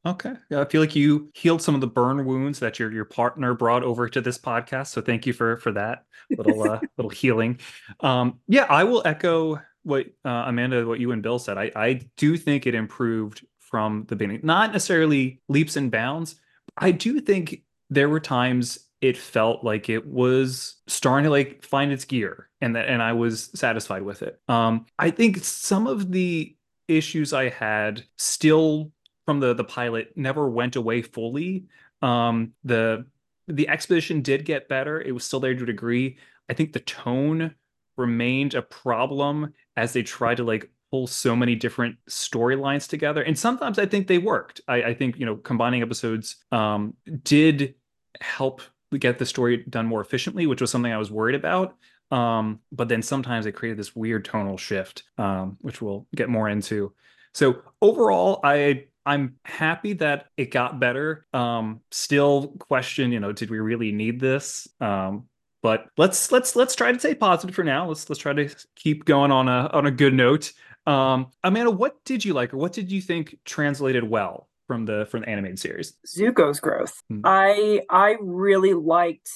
Okay. 0.05 0.33
Yeah, 0.49 0.59
I 0.59 0.65
feel 0.65 0.81
like 0.81 0.95
you 0.95 1.31
healed 1.33 1.61
some 1.61 1.75
of 1.75 1.81
the 1.81 1.87
burn 1.87 2.25
wounds 2.25 2.59
that 2.59 2.77
your 2.77 2.91
your 2.91 3.05
partner 3.05 3.53
brought 3.53 3.83
over 3.83 4.09
to 4.09 4.21
this 4.21 4.37
podcast. 4.37 4.87
So 4.87 5.01
thank 5.01 5.25
you 5.25 5.33
for 5.33 5.57
for 5.57 5.71
that 5.71 6.03
little 6.29 6.61
uh, 6.63 6.79
little 6.97 7.09
healing. 7.09 7.59
Um, 8.01 8.39
yeah, 8.47 8.65
I 8.65 8.83
will 8.83 9.01
echo 9.05 9.61
what 9.83 10.07
uh, 10.25 10.43
Amanda, 10.47 10.85
what 10.85 10.99
you 10.99 11.11
and 11.11 11.23
Bill 11.23 11.39
said. 11.39 11.57
I 11.57 11.71
I 11.75 12.01
do 12.17 12.35
think 12.35 12.67
it 12.67 12.75
improved 12.75 13.45
from 13.59 14.05
the 14.07 14.15
beginning. 14.15 14.41
Not 14.43 14.73
necessarily 14.73 15.41
leaps 15.47 15.77
and 15.77 15.89
bounds. 15.89 16.35
I 16.77 16.91
do 16.91 17.19
think 17.21 17.63
there 17.89 18.09
were 18.09 18.19
times 18.19 18.79
it 19.03 19.17
felt 19.17 19.63
like 19.63 19.89
it 19.89 20.07
was 20.07 20.77
starting 20.87 21.25
to 21.25 21.29
like 21.29 21.63
find 21.63 21.91
its 21.91 22.05
gear 22.05 22.49
and 22.63 22.75
that 22.75 22.87
and 22.87 23.03
I 23.03 23.13
was 23.13 23.49
satisfied 23.53 24.03
with 24.03 24.21
it. 24.21 24.39
Um 24.47 24.85
I 24.97 25.09
think 25.09 25.37
some 25.37 25.87
of 25.87 26.11
the 26.11 26.55
issues 26.87 27.33
I 27.33 27.49
had 27.49 28.03
still 28.17 28.91
from 29.25 29.39
the 29.39 29.53
the 29.53 29.63
pilot 29.63 30.13
never 30.15 30.49
went 30.49 30.75
away 30.75 31.01
fully. 31.01 31.65
Um 32.01 32.53
the 32.63 33.05
the 33.47 33.67
exposition 33.67 34.21
did 34.21 34.45
get 34.45 34.69
better. 34.69 35.01
It 35.01 35.11
was 35.11 35.25
still 35.25 35.39
there 35.39 35.53
to 35.53 35.63
a 35.63 35.67
degree. 35.67 36.17
I 36.49 36.53
think 36.53 36.73
the 36.73 36.79
tone 36.79 37.53
remained 37.97 38.55
a 38.55 38.61
problem 38.61 39.53
as 39.75 39.93
they 39.93 40.03
tried 40.03 40.37
to 40.37 40.43
like 40.43 40.71
pull 40.89 41.07
so 41.07 41.35
many 41.35 41.55
different 41.55 41.95
storylines 42.09 42.87
together 42.87 43.21
and 43.23 43.37
sometimes 43.37 43.77
i 43.77 43.85
think 43.85 44.07
they 44.07 44.17
worked 44.17 44.61
I, 44.67 44.83
I, 44.83 44.93
think 44.93 45.17
you 45.17 45.25
know 45.25 45.35
combining 45.35 45.81
episodes 45.81 46.37
um, 46.51 46.95
did 47.23 47.75
help 48.19 48.61
get 48.97 49.17
the 49.17 49.25
story 49.25 49.63
done 49.69 49.87
more 49.87 50.01
efficiently 50.01 50.45
which 50.45 50.61
was 50.61 50.71
something 50.71 50.91
i 50.91 50.97
was 50.97 51.11
worried 51.11 51.35
about 51.35 51.75
um, 52.11 52.59
but 52.71 52.89
then 52.89 53.01
sometimes 53.01 53.45
it 53.45 53.53
created 53.53 53.77
this 53.77 53.95
weird 53.95 54.25
tonal 54.25 54.57
shift 54.57 55.03
um, 55.17 55.57
which 55.61 55.81
we'll 55.81 56.07
get 56.15 56.29
more 56.29 56.49
into 56.49 56.93
so 57.33 57.61
overall 57.81 58.39
i 58.43 58.85
i'm 59.05 59.35
happy 59.43 59.93
that 59.93 60.27
it 60.37 60.51
got 60.51 60.79
better 60.79 61.25
um, 61.33 61.81
still 61.91 62.47
question 62.59 63.11
you 63.11 63.19
know 63.19 63.31
did 63.31 63.49
we 63.49 63.59
really 63.59 63.91
need 63.91 64.19
this 64.19 64.67
um, 64.81 65.27
but 65.63 65.87
let's 65.97 66.31
let's 66.31 66.55
let's 66.55 66.75
try 66.75 66.91
to 66.91 66.99
stay 66.99 67.15
positive 67.15 67.55
for 67.55 67.63
now. 67.63 67.87
Let's 67.87 68.07
let's 68.09 68.19
try 68.19 68.33
to 68.33 68.53
keep 68.75 69.05
going 69.05 69.31
on 69.31 69.47
a 69.47 69.69
on 69.73 69.87
a 69.87 69.91
good 69.91 70.13
note. 70.13 70.51
Um, 70.85 71.27
Amanda, 71.43 71.71
what 71.71 72.03
did 72.03 72.23
you 72.23 72.33
like, 72.33 72.53
or 72.53 72.57
what 72.57 72.73
did 72.73 72.91
you 72.91 73.01
think 73.01 73.39
translated 73.45 74.03
well 74.03 74.49
from 74.67 74.85
the 74.85 75.07
from 75.09 75.21
the 75.21 75.29
animated 75.29 75.57
series? 75.57 75.93
Zuko's 76.05 76.59
growth. 76.59 77.01
Hmm. 77.09 77.21
I 77.23 77.81
I 77.89 78.17
really 78.19 78.73
liked 78.73 79.29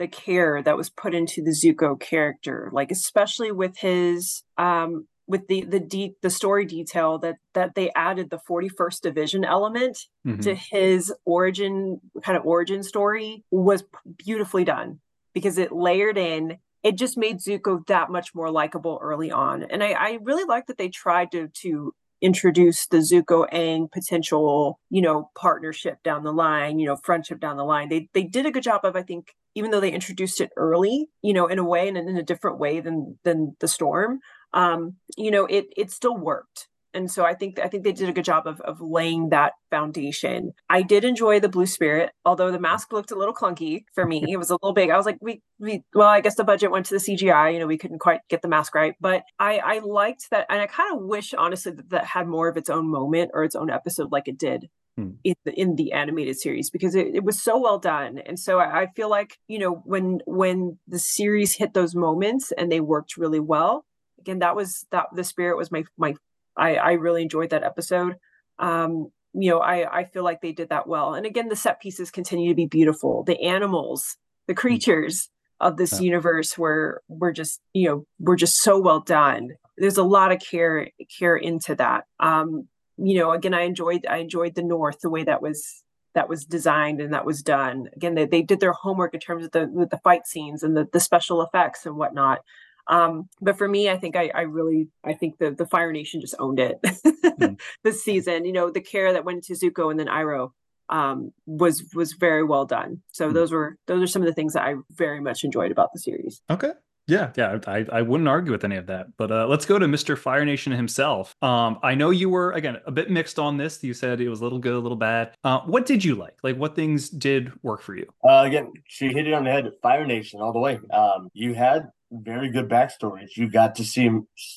the 0.00 0.08
care 0.08 0.62
that 0.62 0.78
was 0.78 0.88
put 0.88 1.14
into 1.14 1.42
the 1.42 1.50
Zuko 1.50 2.00
character, 2.00 2.70
like 2.72 2.90
especially 2.90 3.52
with 3.52 3.76
his 3.76 4.42
um 4.56 5.06
with 5.28 5.46
the 5.46 5.62
the 5.64 5.78
de- 5.78 6.16
the 6.22 6.30
story 6.30 6.64
detail 6.64 7.18
that 7.18 7.36
that 7.52 7.74
they 7.74 7.92
added 7.94 8.30
the 8.30 8.40
41st 8.48 9.02
division 9.02 9.44
element 9.44 9.98
mm-hmm. 10.26 10.40
to 10.40 10.54
his 10.54 11.12
origin 11.26 12.00
kind 12.24 12.38
of 12.38 12.46
origin 12.46 12.82
story 12.82 13.44
was 13.50 13.84
beautifully 14.16 14.64
done 14.64 15.00
because 15.34 15.58
it 15.58 15.70
layered 15.70 16.16
in 16.18 16.56
it 16.82 16.96
just 16.96 17.18
made 17.18 17.38
Zuko 17.38 17.86
that 17.88 18.10
much 18.10 18.34
more 18.34 18.50
likable 18.50 18.98
early 19.02 19.30
on. 19.30 19.64
And 19.64 19.84
I, 19.84 19.90
I 19.92 20.18
really 20.22 20.44
like 20.44 20.66
that 20.68 20.78
they 20.78 20.88
tried 20.88 21.30
to 21.32 21.48
to 21.62 21.94
introduce 22.22 22.86
the 22.86 22.98
Zuko 22.98 23.46
Aang 23.52 23.90
potential, 23.90 24.80
you 24.90 25.02
know, 25.02 25.30
partnership 25.36 26.02
down 26.02 26.22
the 26.22 26.32
line, 26.32 26.78
you 26.78 26.86
know, 26.86 26.96
friendship 26.96 27.38
down 27.38 27.56
the 27.56 27.64
line. 27.64 27.90
They 27.90 28.08
they 28.14 28.22
did 28.22 28.46
a 28.46 28.50
good 28.50 28.62
job 28.62 28.80
of, 28.84 28.96
I 28.96 29.02
think, 29.02 29.34
even 29.54 29.70
though 29.70 29.80
they 29.80 29.92
introduced 29.92 30.40
it 30.40 30.50
early, 30.56 31.08
you 31.22 31.32
know, 31.32 31.46
in 31.46 31.58
a 31.58 31.64
way 31.64 31.88
and 31.88 31.96
in 31.96 32.16
a 32.16 32.22
different 32.22 32.58
way 32.58 32.80
than 32.80 33.18
than 33.24 33.56
the 33.60 33.68
storm, 33.68 34.20
um, 34.54 34.96
you 35.16 35.30
know, 35.30 35.46
it 35.46 35.66
it 35.76 35.90
still 35.90 36.16
worked 36.16 36.68
and 36.94 37.10
so 37.10 37.24
I 37.24 37.34
think 37.34 37.58
I 37.58 37.68
think 37.68 37.84
they 37.84 37.92
did 37.92 38.08
a 38.08 38.12
good 38.12 38.24
job 38.24 38.46
of 38.46 38.60
of 38.62 38.80
laying 38.80 39.30
that 39.30 39.52
foundation. 39.70 40.52
I 40.68 40.82
did 40.82 41.04
enjoy 41.04 41.40
the 41.40 41.48
blue 41.48 41.66
spirit, 41.66 42.10
although 42.24 42.50
the 42.50 42.58
mask 42.58 42.92
looked 42.92 43.10
a 43.10 43.16
little 43.16 43.34
clunky 43.34 43.84
for 43.94 44.06
me. 44.06 44.24
It 44.28 44.36
was 44.36 44.50
a 44.50 44.54
little 44.54 44.72
big. 44.72 44.90
I 44.90 44.96
was 44.96 45.06
like, 45.06 45.18
we 45.20 45.42
we 45.58 45.84
well, 45.94 46.08
I 46.08 46.20
guess 46.20 46.34
the 46.34 46.44
budget 46.44 46.70
went 46.70 46.86
to 46.86 46.94
the 46.94 47.00
CGI. 47.00 47.52
You 47.52 47.60
know, 47.60 47.66
we 47.66 47.78
couldn't 47.78 48.00
quite 48.00 48.20
get 48.28 48.42
the 48.42 48.48
mask 48.48 48.74
right, 48.74 48.94
but 49.00 49.22
I 49.38 49.58
I 49.58 49.78
liked 49.80 50.30
that, 50.30 50.46
and 50.50 50.60
I 50.60 50.66
kind 50.66 50.94
of 50.94 51.02
wish 51.02 51.34
honestly 51.34 51.72
that 51.72 51.90
that 51.90 52.04
had 52.04 52.26
more 52.26 52.48
of 52.48 52.56
its 52.56 52.70
own 52.70 52.88
moment 52.88 53.30
or 53.34 53.44
its 53.44 53.54
own 53.54 53.70
episode 53.70 54.12
like 54.12 54.28
it 54.28 54.38
did 54.38 54.68
hmm. 55.02 55.10
in 55.24 55.34
the 55.44 55.60
in 55.60 55.76
the 55.76 55.92
animated 55.92 56.38
series 56.38 56.70
because 56.70 56.94
it, 56.94 57.14
it 57.14 57.24
was 57.24 57.42
so 57.42 57.58
well 57.58 57.78
done 57.78 58.18
and 58.18 58.38
so 58.38 58.58
I, 58.58 58.82
I, 58.82 58.86
feel 58.96 59.08
like 59.08 59.38
you 59.48 59.58
know 59.58 59.82
when 59.84 60.20
when 60.26 60.78
the 60.88 60.98
series 60.98 61.54
hit 61.54 61.74
those 61.74 61.94
moments 61.94 62.52
and 62.52 62.70
they 62.70 62.80
worked 62.80 63.16
really 63.16 63.40
well 63.40 63.84
again 64.18 64.40
that 64.40 64.56
was 64.56 64.86
that 64.90 65.06
the 65.14 65.24
spirit 65.24 65.56
was 65.56 65.70
my 65.70 65.84
my 65.96 66.14
I, 66.56 66.74
I 66.76 66.92
really 66.92 67.22
enjoyed 67.22 67.50
that 67.50 67.64
episode. 67.64 68.16
Um, 68.58 69.10
you 69.32 69.50
know, 69.50 69.60
I, 69.60 70.00
I 70.00 70.04
feel 70.04 70.24
like 70.24 70.40
they 70.40 70.52
did 70.52 70.68
that 70.68 70.86
well. 70.86 71.14
And 71.14 71.24
again, 71.24 71.48
the 71.48 71.56
set 71.56 71.80
pieces 71.80 72.10
continue 72.10 72.50
to 72.50 72.54
be 72.54 72.66
beautiful. 72.66 73.22
The 73.24 73.40
animals, 73.40 74.16
the 74.46 74.52
mm-hmm. 74.52 74.60
creatures 74.60 75.30
of 75.60 75.76
this 75.76 75.94
yeah. 75.94 76.00
universe 76.00 76.58
were 76.58 77.02
were 77.08 77.32
just, 77.32 77.60
you 77.72 77.88
know, 77.88 78.06
were 78.18 78.36
just 78.36 78.56
so 78.58 78.78
well 78.78 79.00
done. 79.00 79.50
There's 79.76 79.98
a 79.98 80.02
lot 80.02 80.32
of 80.32 80.40
care 80.40 80.88
care 81.18 81.36
into 81.36 81.74
that. 81.76 82.04
Um, 82.18 82.68
you 83.02 83.18
know, 83.18 83.32
again, 83.32 83.54
I 83.54 83.62
enjoyed 83.62 84.06
I 84.08 84.18
enjoyed 84.18 84.54
the 84.54 84.62
North, 84.62 85.00
the 85.00 85.10
way 85.10 85.24
that 85.24 85.42
was 85.42 85.82
that 86.14 86.28
was 86.28 86.44
designed 86.44 87.00
and 87.00 87.12
that 87.12 87.24
was 87.24 87.42
done. 87.42 87.88
Again, 87.94 88.14
they, 88.14 88.26
they 88.26 88.42
did 88.42 88.60
their 88.60 88.72
homework 88.72 89.14
in 89.14 89.20
terms 89.20 89.44
of 89.44 89.52
the 89.52 89.68
with 89.68 89.90
the 89.90 89.98
fight 89.98 90.26
scenes 90.26 90.62
and 90.62 90.76
the, 90.76 90.88
the 90.92 91.00
special 91.00 91.42
effects 91.42 91.86
and 91.86 91.96
whatnot. 91.96 92.40
Um, 92.88 93.28
but 93.40 93.56
for 93.56 93.68
me, 93.68 93.88
I 93.88 93.96
think 93.96 94.16
I, 94.16 94.30
I 94.34 94.42
really 94.42 94.88
I 95.04 95.14
think 95.14 95.38
the 95.38 95.52
the 95.52 95.66
Fire 95.66 95.92
Nation 95.92 96.20
just 96.20 96.34
owned 96.38 96.58
it 96.58 96.80
mm. 96.82 97.60
this 97.84 98.02
season. 98.02 98.44
You 98.44 98.52
know, 98.52 98.70
the 98.70 98.80
care 98.80 99.12
that 99.12 99.24
went 99.24 99.48
into 99.48 99.60
Zuko 99.60 99.90
and 99.90 99.98
then 99.98 100.08
Iroh 100.08 100.50
um, 100.88 101.32
was 101.46 101.84
was 101.94 102.14
very 102.14 102.42
well 102.42 102.66
done. 102.66 103.02
So 103.12 103.30
mm. 103.30 103.34
those 103.34 103.52
were 103.52 103.78
those 103.86 104.02
are 104.02 104.08
some 104.08 104.22
of 104.22 104.26
the 104.26 104.34
things 104.34 104.54
that 104.54 104.64
I 104.64 104.74
very 104.90 105.20
much 105.20 105.44
enjoyed 105.44 105.70
about 105.70 105.90
the 105.92 106.00
series. 106.00 106.42
Okay. 106.50 106.72
Yeah, 107.10 107.32
yeah, 107.36 107.58
I, 107.66 107.86
I 107.90 108.02
wouldn't 108.02 108.28
argue 108.28 108.52
with 108.52 108.64
any 108.64 108.76
of 108.76 108.86
that. 108.86 109.08
But 109.16 109.32
uh, 109.32 109.46
let's 109.46 109.66
go 109.66 109.78
to 109.78 109.86
Mr. 109.86 110.16
Fire 110.16 110.44
Nation 110.44 110.72
himself. 110.72 111.34
Um, 111.42 111.78
I 111.82 111.94
know 111.94 112.10
you 112.10 112.28
were 112.28 112.52
again 112.52 112.78
a 112.86 112.92
bit 112.92 113.10
mixed 113.10 113.38
on 113.38 113.56
this. 113.56 113.82
You 113.82 113.94
said 113.94 114.20
it 114.20 114.28
was 114.28 114.40
a 114.40 114.44
little 114.44 114.58
good, 114.58 114.74
a 114.74 114.78
little 114.78 114.96
bad. 114.96 115.34
Uh, 115.42 115.60
what 115.60 115.86
did 115.86 116.04
you 116.04 116.14
like? 116.14 116.38
Like, 116.42 116.56
what 116.56 116.76
things 116.76 117.10
did 117.10 117.52
work 117.62 117.82
for 117.82 117.96
you? 117.96 118.06
Uh, 118.24 118.44
again, 118.46 118.72
she 118.86 119.08
hit 119.08 119.26
it 119.26 119.32
on 119.32 119.44
the 119.44 119.50
head. 119.50 119.70
Fire 119.82 120.06
Nation 120.06 120.40
all 120.40 120.52
the 120.52 120.60
way. 120.60 120.78
Um, 120.92 121.28
you 121.32 121.54
had 121.54 121.88
very 122.12 122.50
good 122.50 122.68
backstories. 122.68 123.36
You 123.36 123.48
got 123.48 123.74
to 123.76 123.84
see 123.84 124.10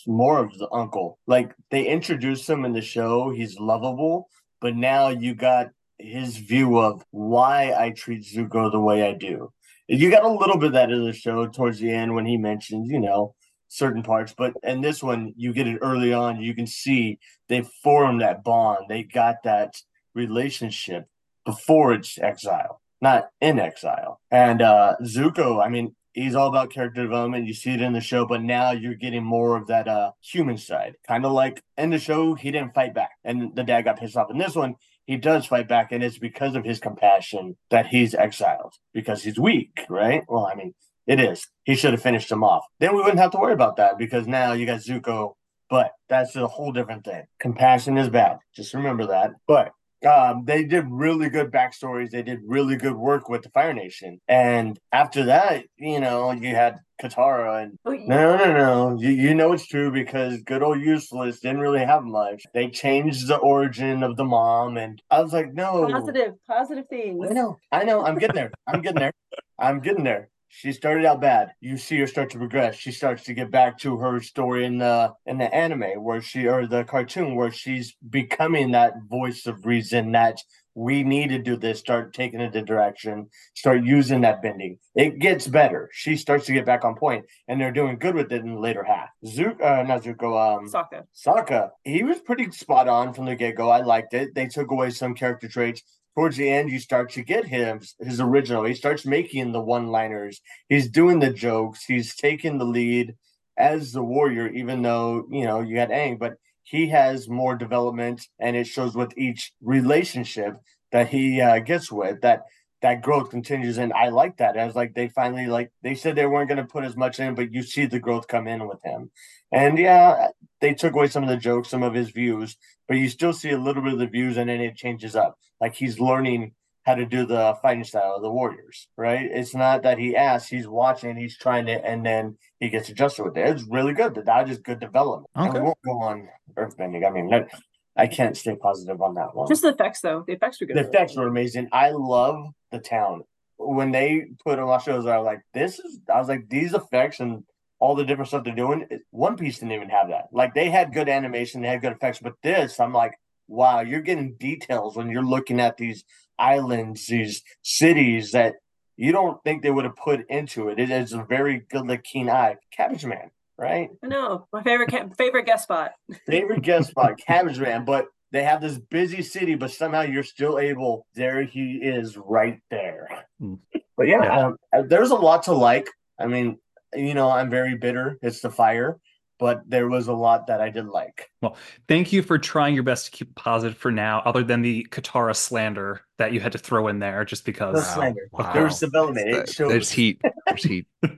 more 0.07 0.39
of 0.39 0.57
the 0.57 0.69
uncle. 0.71 1.19
Like 1.27 1.53
they 1.71 1.85
introduced 1.85 2.49
him 2.49 2.65
in 2.65 2.73
the 2.73 2.81
show, 2.81 3.31
he's 3.31 3.59
lovable, 3.59 4.29
but 4.59 4.75
now 4.75 5.09
you 5.09 5.35
got 5.35 5.67
his 5.99 6.37
view 6.37 6.79
of 6.79 7.03
why 7.11 7.73
I 7.77 7.91
treat 7.91 8.23
Zuko 8.23 8.71
the 8.71 8.79
way 8.79 9.07
I 9.07 9.13
do. 9.13 9.51
You 9.93 10.09
got 10.09 10.23
a 10.23 10.27
little 10.27 10.57
bit 10.57 10.67
of 10.67 10.73
that 10.73 10.91
in 10.91 11.05
the 11.05 11.13
show 11.13 11.45
towards 11.45 11.79
the 11.79 11.91
end 11.91 12.15
when 12.15 12.25
he 12.25 12.35
mentions, 12.35 12.89
you 12.89 12.99
know, 12.99 13.35
certain 13.67 14.01
parts, 14.01 14.33
but 14.35 14.53
in 14.63 14.81
this 14.81 15.03
one, 15.03 15.33
you 15.37 15.53
get 15.53 15.67
it 15.67 15.77
early 15.81 16.11
on. 16.11 16.41
You 16.41 16.55
can 16.55 16.65
see 16.65 17.19
they 17.47 17.61
formed 17.83 18.21
that 18.21 18.43
bond. 18.43 18.85
They 18.89 19.03
got 19.03 19.43
that 19.43 19.75
relationship 20.15 21.05
before 21.45 21.93
it's 21.93 22.17
exile, 22.17 22.81
not 23.01 23.29
in 23.39 23.59
exile. 23.59 24.19
And 24.31 24.63
uh 24.63 24.95
Zuko, 25.03 25.63
I 25.63 25.69
mean, 25.69 25.95
he's 26.13 26.33
all 26.33 26.47
about 26.47 26.71
character 26.71 27.03
development. 27.03 27.45
You 27.45 27.53
see 27.53 27.71
it 27.73 27.81
in 27.81 27.93
the 27.93 28.01
show, 28.01 28.25
but 28.25 28.41
now 28.41 28.71
you're 28.71 28.95
getting 28.95 29.23
more 29.23 29.57
of 29.57 29.67
that 29.67 29.87
uh 29.87 30.11
human 30.21 30.57
side. 30.57 30.95
Kind 31.07 31.23
of 31.23 31.33
like 31.33 31.61
in 31.77 31.91
the 31.91 31.99
show, 31.99 32.33
he 32.33 32.49
didn't 32.49 32.73
fight 32.73 32.95
back, 32.95 33.11
and 33.23 33.55
the 33.55 33.63
dad 33.63 33.83
got 33.83 33.99
pissed 33.99 34.17
off. 34.17 34.31
In 34.31 34.39
this 34.39 34.55
one, 34.55 34.75
he 35.05 35.17
does 35.17 35.45
fight 35.45 35.67
back, 35.67 35.91
and 35.91 36.03
it's 36.03 36.17
because 36.17 36.55
of 36.55 36.63
his 36.63 36.79
compassion 36.79 37.57
that 37.69 37.87
he's 37.87 38.13
exiled 38.13 38.73
because 38.93 39.23
he's 39.23 39.39
weak, 39.39 39.85
right? 39.89 40.23
Well, 40.27 40.45
I 40.45 40.55
mean, 40.55 40.73
it 41.07 41.19
is. 41.19 41.45
He 41.63 41.75
should 41.75 41.91
have 41.91 42.01
finished 42.01 42.31
him 42.31 42.43
off. 42.43 42.65
Then 42.79 42.95
we 42.95 43.01
wouldn't 43.01 43.19
have 43.19 43.31
to 43.31 43.37
worry 43.37 43.53
about 43.53 43.77
that 43.77 43.97
because 43.97 44.27
now 44.27 44.53
you 44.53 44.65
got 44.65 44.79
Zuko. 44.79 45.33
But 45.69 45.91
that's 46.07 46.35
a 46.35 46.47
whole 46.47 46.71
different 46.71 47.03
thing. 47.03 47.23
Compassion 47.39 47.97
is 47.97 48.09
bad. 48.09 48.37
Just 48.55 48.73
remember 48.73 49.07
that. 49.07 49.31
But 49.47 49.71
um, 50.07 50.43
they 50.45 50.63
did 50.65 50.85
really 50.89 51.29
good 51.29 51.51
backstories. 51.51 52.11
They 52.11 52.21
did 52.21 52.39
really 52.45 52.75
good 52.75 52.95
work 52.95 53.29
with 53.29 53.43
the 53.43 53.49
Fire 53.49 53.73
Nation. 53.73 54.19
And 54.27 54.79
after 54.91 55.25
that, 55.25 55.65
you 55.77 55.99
know, 55.99 56.31
you 56.31 56.53
had 56.55 56.79
Katara 57.03 57.63
and 57.63 57.77
oh, 57.85 57.91
no, 57.91 58.37
no, 58.37 58.53
no. 58.53 58.97
You, 58.99 59.09
you 59.09 59.35
know 59.35 59.53
it's 59.53 59.67
true 59.67 59.91
because 59.91 60.41
good 60.43 60.63
old 60.63 60.79
useless 60.79 61.39
didn't 61.39 61.59
really 61.59 61.85
have 61.85 62.03
much. 62.03 62.43
They 62.53 62.69
changed 62.69 63.27
the 63.27 63.37
origin 63.37 64.03
of 64.03 64.15
the 64.15 64.23
mom, 64.23 64.77
and 64.77 65.01
I 65.11 65.21
was 65.21 65.33
like, 65.33 65.53
no, 65.53 65.87
positive, 65.91 66.33
positive 66.47 66.87
things. 66.89 67.25
I 67.29 67.33
know, 67.33 67.57
I 67.71 67.83
know. 67.83 68.05
I'm 68.05 68.17
getting 68.17 68.35
there. 68.35 68.51
I'm 68.67 68.81
getting 68.81 68.99
there. 68.99 69.13
I'm 69.59 69.79
getting 69.81 70.03
there. 70.03 70.29
She 70.55 70.71
started 70.71 71.03
out 71.03 71.19
bad. 71.19 71.53
You 71.61 71.77
see 71.77 71.97
her 71.97 72.05
start 72.05 72.29
to 72.29 72.37
progress. 72.37 72.75
She 72.75 72.91
starts 72.91 73.23
to 73.23 73.33
get 73.33 73.49
back 73.49 73.79
to 73.79 73.97
her 73.97 74.21
story 74.21 74.65
in 74.65 74.77
the 74.77 75.11
in 75.25 75.39
the 75.39 75.53
anime 75.53 76.03
where 76.03 76.21
she 76.21 76.47
or 76.47 76.67
the 76.67 76.83
cartoon 76.83 77.35
where 77.35 77.51
she's 77.51 77.95
becoming 78.07 78.71
that 78.71 78.93
voice 79.09 79.47
of 79.47 79.65
reason 79.65 80.11
that 80.11 80.37
we 80.75 81.03
need 81.03 81.29
to 81.29 81.39
do 81.39 81.55
this, 81.55 81.79
start 81.79 82.13
taking 82.13 82.39
it 82.39 82.53
the 82.53 82.61
direction, 82.61 83.29
start 83.53 83.83
using 83.83 84.21
that 84.21 84.41
bending. 84.41 84.79
It 84.95 85.19
gets 85.19 85.47
better. 85.47 85.89
She 85.91 86.15
starts 86.15 86.45
to 86.47 86.53
get 86.53 86.65
back 86.65 86.83
on 86.83 86.95
point, 86.95 87.25
and 87.47 87.59
they're 87.59 87.71
doing 87.71 87.97
good 87.97 88.15
with 88.15 88.31
it 88.31 88.41
in 88.43 88.55
the 88.55 88.59
later 88.59 88.83
half. 88.83 89.09
Zuko, 89.25 89.61
uh, 89.61 89.83
not 89.83 90.03
Zuko, 90.03 90.57
um, 90.57 90.67
Sokka. 90.67 91.03
Sokka, 91.15 91.69
he 91.83 92.03
was 92.03 92.19
pretty 92.19 92.49
spot 92.51 92.87
on 92.87 93.13
from 93.13 93.25
the 93.25 93.35
get 93.35 93.55
go. 93.55 93.69
I 93.69 93.81
liked 93.81 94.13
it. 94.13 94.33
They 94.33 94.47
took 94.47 94.71
away 94.71 94.89
some 94.89 95.13
character 95.13 95.47
traits. 95.47 95.81
Towards 96.15 96.37
the 96.37 96.47
end, 96.47 96.69
you 96.69 96.79
start 96.79 97.09
to 97.11 97.23
get 97.23 97.47
him 97.47 97.81
his 97.99 98.19
original. 98.19 98.63
He 98.63 98.75
starts 98.75 99.03
making 99.03 99.51
the 99.51 99.61
one 99.61 99.87
liners. 99.87 100.41
He's 100.69 100.87
doing 100.87 101.19
the 101.19 101.33
jokes. 101.33 101.85
He's 101.85 102.15
taking 102.15 102.59
the 102.59 102.65
lead 102.65 103.15
as 103.57 103.93
the 103.93 104.03
warrior, 104.03 104.47
even 104.47 104.81
though 104.81 105.25
you 105.29 105.45
know 105.45 105.61
you 105.61 105.79
had 105.79 105.89
Aang, 105.89 106.19
but 106.19 106.33
he 106.63 106.87
has 106.87 107.29
more 107.29 107.55
development, 107.55 108.27
and 108.39 108.55
it 108.55 108.67
shows 108.67 108.95
with 108.95 109.17
each 109.17 109.53
relationship 109.61 110.57
that 110.91 111.09
he 111.09 111.41
uh, 111.41 111.59
gets 111.59 111.91
with 111.91 112.21
that 112.21 112.43
that 112.81 113.01
growth 113.01 113.29
continues. 113.29 113.77
And 113.77 113.91
i 113.93 114.09
like 114.09 114.37
that. 114.37 114.57
As 114.57 114.75
like 114.75 114.93
they 114.93 115.07
finally 115.07 115.47
like 115.47 115.71
they 115.81 115.95
said 115.95 116.15
they 116.15 116.25
weren't 116.25 116.49
going 116.49 116.59
to 116.59 116.65
put 116.65 116.83
as 116.83 116.95
much 116.95 117.19
in 117.19 117.33
but 117.33 117.51
you 117.51 117.63
see 117.63 117.85
the 117.85 117.99
growth 117.99 118.27
come 118.27 118.47
in 118.47 118.67
with 118.67 118.83
him. 118.83 119.09
And 119.51 119.77
yeah 119.77 120.27
they 120.61 120.73
took 120.73 120.93
away 120.93 121.07
some 121.07 121.23
of 121.23 121.29
the 121.29 121.37
jokes 121.37 121.69
some 121.69 121.83
of 121.83 121.93
his 121.93 122.09
views 122.09 122.55
but 122.87 122.97
you 122.97 123.09
still 123.09 123.33
see 123.33 123.51
a 123.51 123.57
little 123.57 123.81
bit 123.81 123.93
of 123.93 123.99
the 123.99 124.07
views 124.07 124.37
and 124.37 124.49
then 124.49 124.61
it 124.61 124.75
changes 124.75 125.15
up. 125.15 125.37
Like 125.59 125.73
he's 125.73 125.99
learning 125.99 126.51
how 126.83 126.95
to 126.95 127.05
do 127.05 127.25
the 127.25 127.57
fighting 127.61 127.83
style 127.83 128.15
of 128.15 128.21
the 128.21 128.29
warriors 128.29 128.87
right 128.97 129.29
it's 129.31 129.55
not 129.55 129.83
that 129.83 129.97
he 129.97 130.15
asks 130.15 130.49
he's 130.49 130.67
watching 130.67 131.15
he's 131.15 131.37
trying 131.37 131.65
to 131.65 131.85
and 131.85 132.05
then 132.05 132.37
he 132.59 132.69
gets 132.69 132.89
adjusted 132.89 133.23
with 133.23 133.37
it 133.37 133.47
it's 133.47 133.63
really 133.63 133.93
good 133.93 134.13
the 134.13 134.23
dodge 134.23 134.49
is 134.49 134.59
good 134.59 134.79
development 134.79 135.29
okay. 135.37 135.45
and 135.45 135.53
we 135.53 135.59
won't 135.61 135.77
go 135.85 135.99
on 135.99 136.27
earthbending 136.55 137.05
i 137.05 137.09
mean 137.09 137.29
that, 137.29 137.49
I 137.95 138.07
can't 138.07 138.35
stay 138.35 138.55
positive 138.55 139.01
on 139.01 139.15
that 139.15 139.35
one. 139.35 139.47
Just 139.47 139.61
the 139.61 139.69
effects, 139.69 140.01
though. 140.01 140.23
The 140.25 140.33
effects 140.33 140.59
were 140.59 140.67
good. 140.67 140.77
The 140.77 140.87
effects 140.87 141.15
were 141.15 141.27
amazing. 141.27 141.69
I 141.71 141.91
love 141.91 142.47
the 142.71 142.79
town. 142.79 143.23
When 143.57 143.91
they 143.91 144.25
put 144.43 144.59
on 144.59 144.67
my 144.67 144.79
shows, 144.79 145.05
I 145.05 145.17
was 145.17 145.25
like, 145.25 145.41
"This 145.53 145.79
is." 145.79 145.99
I 146.11 146.17
was 146.17 146.27
like, 146.27 146.49
"These 146.49 146.73
effects 146.73 147.19
and 147.19 147.43
all 147.79 147.95
the 147.95 148.03
different 148.03 148.29
stuff 148.29 148.43
they're 148.43 148.55
doing." 148.55 148.87
One 149.11 149.37
Piece 149.37 149.59
didn't 149.59 149.73
even 149.73 149.89
have 149.89 150.09
that. 150.09 150.29
Like 150.31 150.53
they 150.55 150.69
had 150.69 150.93
good 150.93 151.07
animation, 151.07 151.61
they 151.61 151.67
had 151.67 151.81
good 151.81 151.93
effects, 151.93 152.19
but 152.19 152.33
this, 152.41 152.79
I'm 152.79 152.93
like, 152.93 153.13
"Wow, 153.47 153.81
you're 153.81 154.01
getting 154.01 154.35
details 154.35 154.95
when 154.95 155.09
you're 155.09 155.23
looking 155.23 155.59
at 155.59 155.77
these 155.77 156.03
islands, 156.39 157.07
these 157.07 157.43
cities 157.61 158.31
that 158.31 158.55
you 158.95 159.11
don't 159.11 159.43
think 159.43 159.61
they 159.61 159.71
would 159.71 159.85
have 159.85 159.95
put 159.95 160.29
into 160.29 160.69
it. 160.69 160.79
It 160.79 160.89
is 160.91 161.13
a 161.13 161.23
very 161.23 161.59
good, 161.69 161.87
like 161.87 162.03
keen 162.03 162.29
eye. 162.29 162.57
Cabbage 162.71 163.05
Man 163.05 163.31
right? 163.57 163.89
I 164.03 164.07
know 164.07 164.47
my 164.51 164.63
favorite 164.63 164.89
ca- 164.89 165.09
favorite 165.17 165.45
guest 165.45 165.63
spot. 165.63 165.93
favorite 166.27 166.61
guest 166.61 166.89
spot, 166.89 167.17
Cabbage 167.17 167.59
Man. 167.59 167.85
But 167.85 168.07
they 168.31 168.43
have 168.43 168.61
this 168.61 168.77
busy 168.77 169.21
city, 169.21 169.55
but 169.55 169.71
somehow 169.71 170.01
you're 170.01 170.23
still 170.23 170.59
able. 170.59 171.05
There 171.13 171.43
he 171.43 171.75
is, 171.75 172.17
right 172.17 172.59
there. 172.69 173.25
Mm. 173.41 173.59
But 173.95 174.07
yeah, 174.07 174.23
yeah. 174.23 174.45
Um, 174.45 174.57
uh, 174.75 174.81
there's 174.87 175.11
a 175.11 175.15
lot 175.15 175.43
to 175.43 175.53
like. 175.53 175.87
I 176.19 176.27
mean, 176.27 176.57
you 176.95 177.13
know, 177.13 177.29
I'm 177.29 177.49
very 177.49 177.75
bitter. 177.75 178.17
It's 178.21 178.41
the 178.41 178.49
fire. 178.49 178.99
But 179.43 179.69
there 179.69 179.89
was 179.89 180.07
a 180.07 180.13
lot 180.13 180.47
that 180.47 180.61
I 180.61 180.69
didn't 180.69 180.93
like. 180.93 181.29
Well, 181.41 181.57
thank 181.89 182.13
you 182.13 182.23
for 182.23 182.37
trying 182.37 182.75
your 182.75 182.83
best 182.83 183.07
to 183.07 183.11
keep 183.11 183.35
positive 183.35 183.77
for 183.77 183.91
now, 183.91 184.21
other 184.23 184.41
than 184.41 184.61
the 184.61 184.87
Katara 184.89 185.35
slander 185.35 185.99
that 186.17 186.31
you 186.31 186.39
had 186.39 186.53
to 186.53 186.57
throw 186.57 186.87
in 186.87 186.99
there 186.99 187.25
just 187.25 187.43
because. 187.43 187.75
The 187.75 187.81
slander. 187.81 188.29
Wow. 188.31 188.53
There's 188.53 188.79
development. 188.79 189.27
It 189.27 189.49
shows... 189.49 189.69
There's 189.69 189.91
heat. 189.91 190.21
There's 190.47 190.63
heat. 190.63 190.87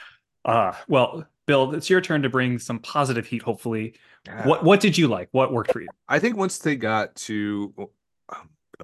uh, 0.46 0.72
well, 0.88 1.26
Bill, 1.46 1.74
it's 1.74 1.90
your 1.90 2.00
turn 2.00 2.22
to 2.22 2.30
bring 2.30 2.58
some 2.58 2.78
positive 2.78 3.26
heat. 3.26 3.42
Hopefully, 3.42 3.92
yeah. 4.24 4.48
what 4.48 4.64
what 4.64 4.80
did 4.80 4.96
you 4.96 5.06
like? 5.06 5.28
What 5.32 5.52
worked 5.52 5.70
for 5.70 5.82
you? 5.82 5.88
I 6.08 6.18
think 6.18 6.38
once 6.38 6.56
they 6.56 6.76
got 6.76 7.14
to, 7.16 7.74
I'm 7.76 7.86
gonna 7.86 7.90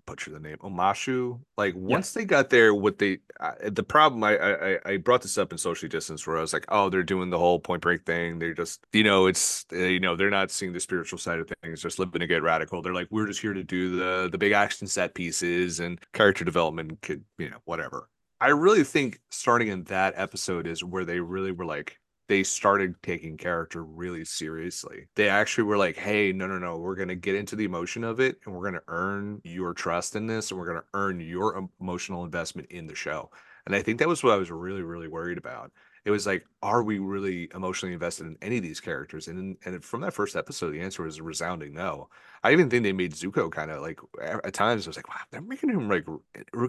butcher 0.01 0.31
the 0.31 0.41
name, 0.41 0.57
Omashu. 0.59 1.41
Like 1.57 1.75
once 1.77 2.13
they 2.13 2.25
got 2.25 2.51
there, 2.51 2.75
what 2.75 2.99
they 2.99 3.19
uh, 3.41 3.53
the 3.63 3.83
problem 3.83 4.25
I, 4.25 4.37
I 4.37 4.79
I 4.85 4.97
brought 4.97 5.23
this 5.23 5.39
up 5.39 5.53
in 5.53 5.59
socially 5.59 5.89
distance 5.89 6.27
where 6.27 6.37
I 6.37 6.41
was 6.41 6.53
like, 6.53 6.67
oh, 6.69 6.89
they're 6.89 7.03
doing 7.03 7.31
the 7.31 7.39
whole 7.39 7.59
Point 7.59 7.83
Break 7.83 8.05
thing. 8.05 8.39
They're 8.39 8.55
just 8.55 8.85
you 8.93 9.05
know 9.05 9.27
it's 9.27 9.67
uh, 9.73 9.77
you 9.77 10.01
know 10.01 10.17
they're 10.17 10.31
not 10.31 10.51
seeing 10.51 10.73
the 10.73 10.81
spiritual 10.81 11.19
side 11.19 11.39
of 11.39 11.51
things, 11.63 11.83
just 11.83 11.99
living 11.99 12.21
to 12.21 12.27
get 12.27 12.43
radical. 12.43 12.83
They're 12.83 12.95
like, 12.95 13.09
we're 13.11 13.27
just 13.27 13.41
here 13.41 13.55
to 13.55 13.65
do 13.65 13.97
the 13.97 14.29
the 14.31 14.39
big 14.39 14.53
action 14.53 14.87
set 14.87 15.15
pieces 15.15 15.81
and 15.81 16.01
character 16.13 16.45
development, 16.45 17.01
could 17.03 17.25
you 17.39 17.51
know 17.51 17.59
whatever. 17.65 18.09
I 18.41 18.49
really 18.49 18.85
think 18.85 19.21
starting 19.31 19.69
in 19.69 19.85
that 19.85 20.15
episode 20.17 20.67
is 20.67 20.85
where 20.85 21.07
they 21.07 21.21
really 21.21 21.53
were 21.53 21.65
like, 21.65 21.99
they 22.29 22.43
started 22.43 22.95
taking 23.03 23.37
character 23.37 23.85
really 23.85 24.25
seriously. 24.25 25.07
They 25.15 25.29
actually 25.29 25.65
were 25.65 25.77
like, 25.77 25.97
hey, 25.97 26.33
no, 26.33 26.47
no, 26.47 26.59
no, 26.59 26.79
we're 26.79 26.97
going 26.97 27.09
to 27.09 27.15
get 27.15 27.37
into 27.37 27.57
the 27.57 27.65
emotion 27.65 28.03
of 28.05 28.21
it 28.21 28.39
and 28.45 28.55
we're 28.55 28.63
going 28.63 28.75
to 28.75 28.83
earn 28.89 29.41
your 29.45 29.75
trust 29.75 30.17
in 30.17 30.27
this 30.27 30.51
and 30.51 30.59
we're 30.59 30.67
going 30.67 30.81
to 30.81 30.87
earn 30.95 31.21
your 31.21 31.69
emotional 31.81 32.25
investment 32.25 32.71
in 32.71 32.87
the 32.87 32.95
show. 32.95 33.31
And 33.67 33.75
I 33.75 33.83
think 33.83 33.99
that 33.99 34.09
was 34.09 34.23
what 34.23 34.33
I 34.33 34.37
was 34.37 34.51
really, 34.51 34.83
really 34.83 35.09
worried 35.09 35.39
about. 35.39 35.73
It 36.05 36.11
was 36.13 36.25
like, 36.25 36.47
are 36.63 36.85
we 36.85 37.01
really 37.01 37.49
emotionally 37.53 37.93
invested 37.93 38.27
in 38.27 38.37
any 38.41 38.59
of 38.59 38.63
these 38.63 38.79
characters? 38.79 39.27
And 39.27 39.57
and 39.65 39.85
from 39.85 40.03
that 40.03 40.15
first 40.15 40.37
episode, 40.37 40.71
the 40.71 40.81
answer 40.81 41.03
was 41.03 41.19
a 41.19 41.23
resounding 41.25 41.75
no. 41.75 42.09
I 42.45 42.53
even 42.53 42.71
think 42.71 42.85
they 42.85 42.93
made 42.93 43.13
Zuko 43.13 43.51
kind 43.51 43.73
of 43.73 43.83
like 43.83 43.99
at 44.23 44.55
times 44.55 44.87
I 44.87 44.91
was 44.91 44.97
like, 44.97 45.09
wow, 45.09 45.17
they're 45.33 45.41
making 45.41 45.71
him 45.71 45.89
like 45.89 46.07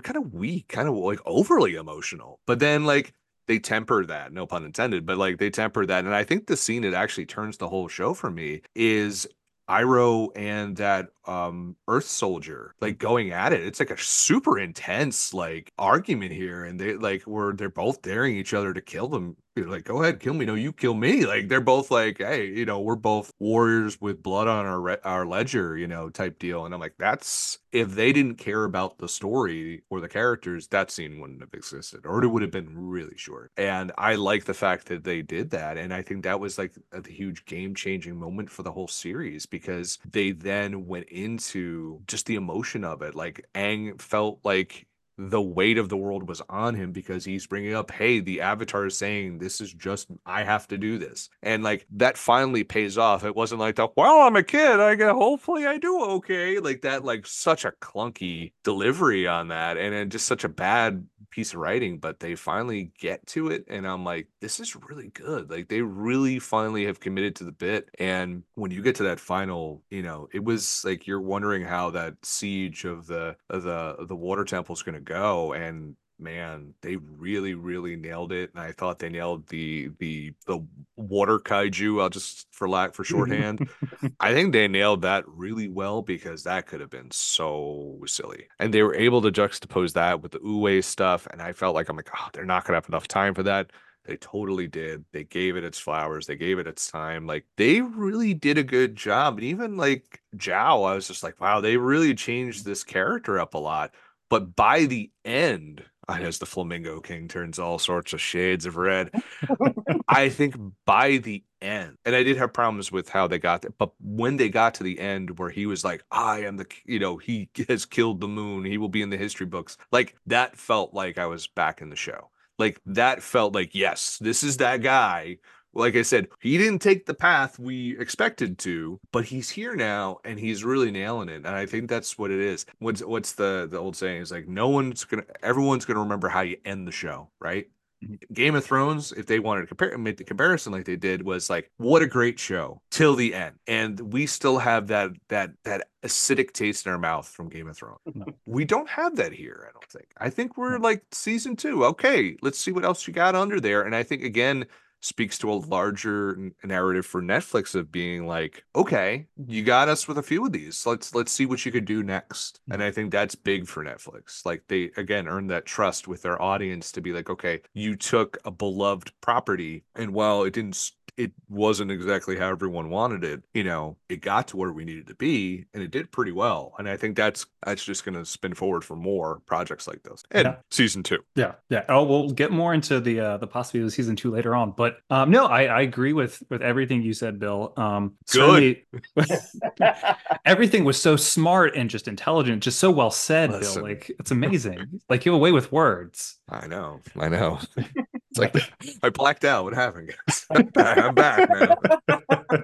kind 0.01 0.17
of 0.17 0.33
weak, 0.33 0.69
kind 0.69 0.89
of 0.89 0.95
like 0.95 1.19
overly 1.27 1.75
emotional. 1.75 2.39
But 2.47 2.57
then 2.57 2.85
like 2.85 3.13
they 3.47 3.59
temper 3.59 4.05
that, 4.05 4.33
no 4.33 4.45
pun 4.45 4.65
intended, 4.65 5.05
but 5.05 5.17
like 5.17 5.37
they 5.37 5.49
temper 5.49 5.85
that. 5.85 6.05
And 6.05 6.13
I 6.13 6.23
think 6.23 6.47
the 6.47 6.57
scene 6.57 6.83
that 6.83 6.93
actually 6.93 7.25
turns 7.25 7.57
the 7.57 7.69
whole 7.69 7.87
show 7.87 8.13
for 8.13 8.29
me 8.31 8.61
is 8.75 9.27
Iroh 9.69 10.29
and 10.35 10.77
that 10.77 11.09
um 11.25 11.75
Earth 11.89 12.05
soldier 12.05 12.73
like 12.79 12.97
going 12.99 13.31
at 13.31 13.51
it. 13.53 13.65
It's 13.65 13.79
like 13.79 13.91
a 13.91 13.97
super 13.97 14.57
intense 14.59 15.33
like 15.33 15.73
argument 15.77 16.31
here, 16.31 16.63
and 16.63 16.79
they 16.79 16.95
like 16.95 17.27
were 17.27 17.53
they're 17.53 17.69
both 17.69 18.01
daring 18.01 18.35
each 18.37 18.53
other 18.53 18.73
to 18.73 18.81
kill 18.81 19.07
them 19.09 19.35
like, 19.65 19.85
go 19.85 20.01
ahead, 20.01 20.19
kill 20.19 20.33
me. 20.33 20.45
No, 20.45 20.55
you 20.55 20.71
kill 20.71 20.93
me. 20.93 21.25
Like 21.25 21.47
they're 21.47 21.61
both 21.61 21.91
like, 21.91 22.17
hey, 22.19 22.47
you 22.47 22.65
know, 22.65 22.79
we're 22.79 22.95
both 22.95 23.31
warriors 23.39 23.99
with 23.99 24.21
blood 24.23 24.47
on 24.47 24.65
our 24.65 24.79
re- 24.79 24.97
our 25.03 25.25
ledger, 25.25 25.77
you 25.77 25.87
know, 25.87 26.09
type 26.09 26.39
deal. 26.39 26.65
And 26.65 26.73
I'm 26.73 26.79
like, 26.79 26.95
that's 26.97 27.59
if 27.71 27.91
they 27.91 28.13
didn't 28.13 28.35
care 28.35 28.63
about 28.63 28.97
the 28.97 29.09
story 29.09 29.83
or 29.89 29.99
the 30.01 30.07
characters, 30.07 30.67
that 30.67 30.91
scene 30.91 31.19
wouldn't 31.19 31.41
have 31.41 31.53
existed, 31.53 32.05
or 32.05 32.23
it 32.23 32.27
would 32.27 32.41
have 32.41 32.51
been 32.51 32.77
really 32.77 33.17
short. 33.17 33.51
And 33.57 33.91
I 33.97 34.15
like 34.15 34.45
the 34.45 34.53
fact 34.53 34.87
that 34.87 35.03
they 35.03 35.21
did 35.21 35.49
that, 35.51 35.77
and 35.77 35.93
I 35.93 36.01
think 36.01 36.23
that 36.23 36.39
was 36.39 36.57
like 36.57 36.73
a 36.91 37.07
huge 37.07 37.45
game 37.45 37.75
changing 37.75 38.15
moment 38.17 38.49
for 38.49 38.63
the 38.63 38.71
whole 38.71 38.87
series 38.87 39.45
because 39.45 39.99
they 40.09 40.31
then 40.31 40.87
went 40.87 41.09
into 41.09 42.01
just 42.07 42.25
the 42.25 42.35
emotion 42.35 42.83
of 42.83 43.01
it. 43.01 43.15
Like 43.15 43.45
Aang 43.55 44.01
felt 44.01 44.39
like 44.43 44.87
the 45.17 45.41
weight 45.41 45.77
of 45.77 45.89
the 45.89 45.97
world 45.97 46.27
was 46.27 46.41
on 46.49 46.75
him 46.75 46.91
because 46.91 47.25
he's 47.25 47.47
bringing 47.47 47.73
up, 47.73 47.91
hey, 47.91 48.19
the 48.19 48.41
avatar 48.41 48.85
is 48.85 48.97
saying 48.97 49.37
this 49.39 49.59
is 49.59 49.73
just 49.73 50.07
I 50.25 50.43
have 50.43 50.67
to 50.67 50.77
do 50.77 50.97
this, 50.97 51.29
and 51.41 51.63
like 51.63 51.87
that 51.95 52.17
finally 52.17 52.63
pays 52.63 52.97
off. 52.97 53.23
It 53.23 53.35
wasn't 53.35 53.61
like 53.61 53.75
the 53.75 53.87
well, 53.95 54.21
I'm 54.21 54.35
a 54.35 54.43
kid, 54.43 54.79
I 54.79 54.95
get 54.95 55.11
hopefully 55.11 55.65
I 55.65 55.77
do 55.77 56.01
okay, 56.01 56.59
like 56.59 56.81
that, 56.81 57.03
like 57.03 57.25
such 57.25 57.65
a 57.65 57.73
clunky 57.81 58.53
delivery 58.63 59.27
on 59.27 59.47
that, 59.49 59.77
and 59.77 59.93
then 59.93 60.09
just 60.09 60.27
such 60.27 60.43
a 60.43 60.49
bad 60.49 61.07
piece 61.29 61.53
of 61.53 61.59
writing, 61.59 61.99
but 61.99 62.19
they 62.19 62.35
finally 62.35 62.91
get 62.99 63.25
to 63.27 63.49
it. 63.49 63.65
And 63.67 63.87
I'm 63.87 64.03
like, 64.03 64.27
this 64.41 64.59
is 64.59 64.75
really 64.75 65.09
good. 65.09 65.49
Like 65.49 65.67
they 65.69 65.81
really 65.81 66.39
finally 66.39 66.85
have 66.85 66.99
committed 66.99 67.35
to 67.37 67.43
the 67.43 67.51
bit. 67.51 67.89
And 67.99 68.43
when 68.55 68.71
you 68.71 68.81
get 68.81 68.95
to 68.95 69.03
that 69.03 69.19
final, 69.19 69.83
you 69.89 70.03
know, 70.03 70.27
it 70.33 70.43
was 70.43 70.83
like 70.85 71.07
you're 71.07 71.21
wondering 71.21 71.63
how 71.63 71.91
that 71.91 72.15
siege 72.23 72.85
of 72.85 73.07
the 73.07 73.35
of 73.49 73.63
the 73.63 73.71
of 73.71 74.07
the 74.07 74.15
water 74.15 74.45
temple 74.45 74.73
is 74.73 74.83
gonna 74.83 74.99
go. 74.99 75.53
And 75.53 75.95
man, 76.19 76.73
they 76.81 76.95
really, 76.95 77.53
really 77.53 77.95
nailed 77.95 78.31
it. 78.31 78.51
And 78.53 78.61
I 78.61 78.71
thought 78.71 78.99
they 78.99 79.09
nailed 79.09 79.47
the 79.47 79.89
the 79.99 80.33
the 80.45 80.65
water 80.95 81.39
kaiju. 81.39 82.01
I'll 82.01 82.09
just 82.09 82.47
for 82.51 82.67
lack 82.67 82.93
for 82.93 83.03
shorthand. 83.03 83.69
I 84.19 84.33
think 84.33 84.53
they 84.53 84.67
nailed 84.67 85.01
that 85.03 85.23
really 85.27 85.67
well 85.67 86.01
because 86.01 86.43
that 86.43 86.67
could 86.67 86.81
have 86.81 86.89
been 86.89 87.11
so 87.11 87.99
silly. 88.05 88.47
And 88.59 88.73
they 88.73 88.83
were 88.83 88.95
able 88.95 89.21
to 89.21 89.31
juxtapose 89.31 89.93
that 89.93 90.21
with 90.21 90.31
the 90.31 90.41
Yue 90.43 90.81
stuff. 90.81 91.27
And 91.31 91.41
I 91.41 91.53
felt 91.53 91.75
like 91.75 91.89
I'm 91.89 91.95
like, 91.95 92.09
oh, 92.17 92.29
they're 92.33 92.45
not 92.45 92.65
gonna 92.65 92.77
have 92.77 92.89
enough 92.89 93.07
time 93.07 93.33
for 93.33 93.43
that. 93.43 93.71
They 94.07 94.15
totally 94.17 94.67
did. 94.67 95.03
They 95.11 95.25
gave 95.25 95.57
it 95.57 95.65
its 95.65 95.77
flowers. 95.77 96.27
They 96.27 96.37
gave 96.37 96.59
it 96.59 96.67
its 96.67 96.89
time. 96.89 97.27
Like 97.27 97.45
they 97.57 97.81
really 97.81 98.33
did 98.33 98.57
a 98.57 98.63
good 98.63 98.95
job. 98.95 99.35
And 99.35 99.43
even 99.43 99.75
like 99.75 100.21
Zhao, 100.37 100.89
I 100.89 100.95
was 100.95 101.07
just 101.07 101.23
like, 101.23 101.41
wow, 101.41 101.59
they 101.59 101.75
really 101.75 102.15
changed 102.15 102.63
this 102.63 102.85
character 102.85 103.37
up 103.37 103.53
a 103.53 103.57
lot. 103.57 103.93
But 104.29 104.55
by 104.55 104.85
the 104.85 105.11
end, 105.25 105.83
as 106.09 106.39
the 106.39 106.45
Flamingo 106.45 107.01
King 107.01 107.27
turns 107.27 107.59
all 107.59 107.79
sorts 107.79 108.13
of 108.13 108.21
shades 108.21 108.65
of 108.65 108.77
red. 108.77 109.11
I 110.07 110.29
think 110.29 110.55
by 110.85 111.17
the 111.17 111.43
end, 111.61 111.97
and 112.05 112.15
I 112.15 112.23
did 112.23 112.37
have 112.37 112.53
problems 112.53 112.91
with 112.91 113.09
how 113.09 113.27
they 113.27 113.39
got 113.39 113.61
there, 113.61 113.73
but 113.77 113.91
when 113.99 114.37
they 114.37 114.49
got 114.49 114.73
to 114.75 114.83
the 114.83 114.99
end 114.99 115.37
where 115.39 115.49
he 115.49 115.65
was 115.65 115.83
like, 115.83 116.03
I 116.11 116.41
am 116.45 116.57
the, 116.57 116.67
you 116.85 116.99
know, 116.99 117.17
he 117.17 117.49
has 117.67 117.85
killed 117.85 118.21
the 118.21 118.27
moon, 118.27 118.63
he 118.65 118.77
will 118.77 118.89
be 118.89 119.01
in 119.01 119.09
the 119.09 119.17
history 119.17 119.45
books, 119.45 119.77
like 119.91 120.15
that 120.27 120.55
felt 120.57 120.93
like 120.93 121.17
I 121.17 121.25
was 121.27 121.47
back 121.47 121.81
in 121.81 121.89
the 121.89 121.95
show. 121.95 122.29
like 122.59 122.81
that 122.85 123.21
felt 123.21 123.53
like 123.53 123.75
yes, 123.75 124.17
this 124.19 124.43
is 124.43 124.57
that 124.57 124.81
guy. 124.81 125.37
Like 125.77 125.95
I 125.95 126.01
said, 126.01 126.27
he 126.39 126.57
didn't 126.57 126.79
take 126.79 127.05
the 127.05 127.13
path 127.13 127.59
we 127.59 127.97
expected 127.99 128.57
to, 128.59 128.99
but 129.11 129.25
he's 129.25 129.49
here 129.49 129.75
now 129.75 130.17
and 130.25 130.39
he's 130.39 130.63
really 130.63 130.89
nailing 130.89 131.29
it. 131.29 131.45
And 131.45 131.49
I 131.49 131.67
think 131.67 131.87
that's 131.87 132.17
what 132.17 132.31
it 132.31 132.39
is. 132.39 132.65
What's 132.79 133.03
what's 133.03 133.33
the 133.33 133.67
the 133.69 133.77
old 133.77 133.95
saying 133.95 134.23
is 134.23 134.31
like 134.31 134.47
no 134.47 134.69
one's 134.69 135.03
gonna 135.05 135.23
everyone's 135.43 135.85
gonna 135.85 135.99
remember 135.99 136.29
how 136.29 136.41
you 136.41 136.57
end 136.65 136.87
the 136.87 136.91
show, 136.91 137.29
right? 137.39 137.67
Mm-hmm. 138.03 138.33
Game 138.33 138.55
of 138.55 138.65
Thrones, 138.65 139.11
if 139.11 139.25
they 139.25 139.39
wanted 139.39 139.61
to 139.61 139.67
compare 139.67 139.97
make 139.97 140.17
the 140.17 140.23
comparison 140.23 140.71
like 140.71 140.85
they 140.85 140.95
did, 140.95 141.23
was 141.23 141.49
like 141.49 141.71
what 141.77 142.01
a 142.01 142.07
great 142.07 142.39
show 142.39 142.81
till 142.89 143.15
the 143.15 143.33
end, 143.33 143.55
and 143.67 143.99
we 144.13 144.25
still 144.25 144.57
have 144.57 144.87
that 144.87 145.11
that 145.29 145.51
that 145.63 145.89
acidic 146.03 146.53
taste 146.53 146.85
in 146.85 146.91
our 146.91 146.97
mouth 146.99 147.27
from 147.27 147.49
Game 147.49 147.67
of 147.67 147.77
Thrones. 147.77 147.99
No. 148.13 148.25
We 148.45 148.65
don't 148.65 148.89
have 148.89 149.15
that 149.17 149.31
here. 149.31 149.65
I 149.67 149.71
don't 149.71 149.91
think. 149.91 150.07
I 150.17 150.29
think 150.29 150.57
we're 150.57 150.77
like 150.79 151.03
season 151.11 151.55
two. 151.55 151.85
Okay, 151.85 152.35
let's 152.41 152.59
see 152.59 152.71
what 152.71 152.85
else 152.85 153.07
you 153.07 153.13
got 153.13 153.35
under 153.35 153.59
there, 153.59 153.83
and 153.83 153.95
I 153.95 154.03
think 154.03 154.23
again 154.23 154.65
speaks 155.01 155.37
to 155.39 155.51
a 155.51 155.53
larger 155.53 156.51
narrative 156.63 157.05
for 157.05 157.21
Netflix 157.21 157.75
of 157.75 157.91
being 157.91 158.25
like, 158.25 158.63
okay, 158.75 159.27
you 159.47 159.63
got 159.63 159.89
us 159.89 160.07
with 160.07 160.17
a 160.17 160.23
few 160.23 160.45
of 160.45 160.51
these. 160.51 160.85
Let's 160.85 161.13
let's 161.13 161.31
see 161.31 161.45
what 161.45 161.65
you 161.65 161.71
could 161.71 161.85
do 161.85 162.03
next. 162.03 162.61
And 162.69 162.81
I 162.83 162.91
think 162.91 163.11
that's 163.11 163.35
big 163.35 163.67
for 163.67 163.83
Netflix. 163.83 164.45
Like 164.45 164.63
they 164.67 164.91
again 164.97 165.27
earn 165.27 165.47
that 165.47 165.65
trust 165.65 166.07
with 166.07 166.21
their 166.21 166.41
audience 166.41 166.91
to 166.93 167.01
be 167.01 167.13
like, 167.13 167.29
okay, 167.29 167.61
you 167.73 167.95
took 167.95 168.37
a 168.45 168.51
beloved 168.51 169.11
property 169.21 169.83
and 169.95 170.13
while 170.13 170.43
it 170.43 170.53
didn't 170.53 170.91
it 171.17 171.31
wasn't 171.49 171.89
exactly 171.91 172.37
how 172.37 172.47
everyone 172.49 172.89
wanted 172.89 173.23
it, 173.23 173.41
you 173.53 173.63
know, 173.63 173.97
it 174.07 174.21
got 174.21 174.47
to 174.49 174.57
where 174.57 174.71
we 174.71 174.85
needed 174.85 175.07
to 175.07 175.15
be 175.15 175.65
and 175.73 175.81
it 175.81 175.89
did 175.91 176.11
pretty 176.11 176.31
well. 176.31 176.73
And 176.77 176.87
I 176.87 176.95
think 176.95 177.15
that's 177.17 177.45
that's 177.65 177.83
just 177.83 178.05
gonna 178.05 178.23
spin 178.23 178.53
forward 178.53 178.83
for 178.85 178.95
more 178.95 179.41
projects 179.47 179.87
like 179.87 180.03
this. 180.03 180.23
And 180.31 180.45
Yeah. 180.45 180.55
season 180.69 181.01
two. 181.03 181.19
Yeah, 181.35 181.53
yeah. 181.69 181.83
Oh, 181.89 182.03
we'll 182.03 182.29
get 182.29 182.51
more 182.51 182.73
into 182.73 182.99
the 182.99 183.19
uh, 183.19 183.37
the 183.37 183.47
possibility 183.47 183.87
of 183.87 183.93
season 183.93 184.15
two 184.15 184.29
later 184.31 184.55
on. 184.55 184.71
But 184.77 184.97
um, 185.09 185.31
no, 185.31 185.47
I, 185.47 185.63
I 185.63 185.81
agree 185.81 186.13
with 186.13 186.41
with 186.49 186.61
everything 186.61 187.01
you 187.01 187.13
said, 187.13 187.39
Bill. 187.39 187.73
Um, 187.77 188.13
Good. 188.31 188.83
everything 190.45 190.83
was 190.83 191.01
so 191.01 191.15
smart 191.15 191.75
and 191.75 191.89
just 191.89 192.07
intelligent, 192.07 192.63
just 192.63 192.79
so 192.79 192.91
well 192.91 193.11
said, 193.11 193.51
Listen. 193.51 193.81
Bill. 193.81 193.89
Like 193.91 194.11
it's 194.19 194.31
amazing. 194.31 195.01
like 195.09 195.25
you 195.25 195.31
have 195.31 195.37
a 195.39 195.43
way 195.43 195.51
with 195.51 195.71
words. 195.71 196.37
I 196.49 196.67
know, 196.67 196.99
I 197.19 197.29
know. 197.29 197.59
It's 198.39 198.55
like 198.55 198.97
I 199.03 199.09
blacked 199.09 199.45
out. 199.45 199.63
What 199.63 199.73
happened, 199.73 200.13
guys? 200.27 200.45
I'm 200.51 200.65
back, 200.67 200.97
I'm 200.97 201.15
back 201.15 201.49
now. 201.49 202.63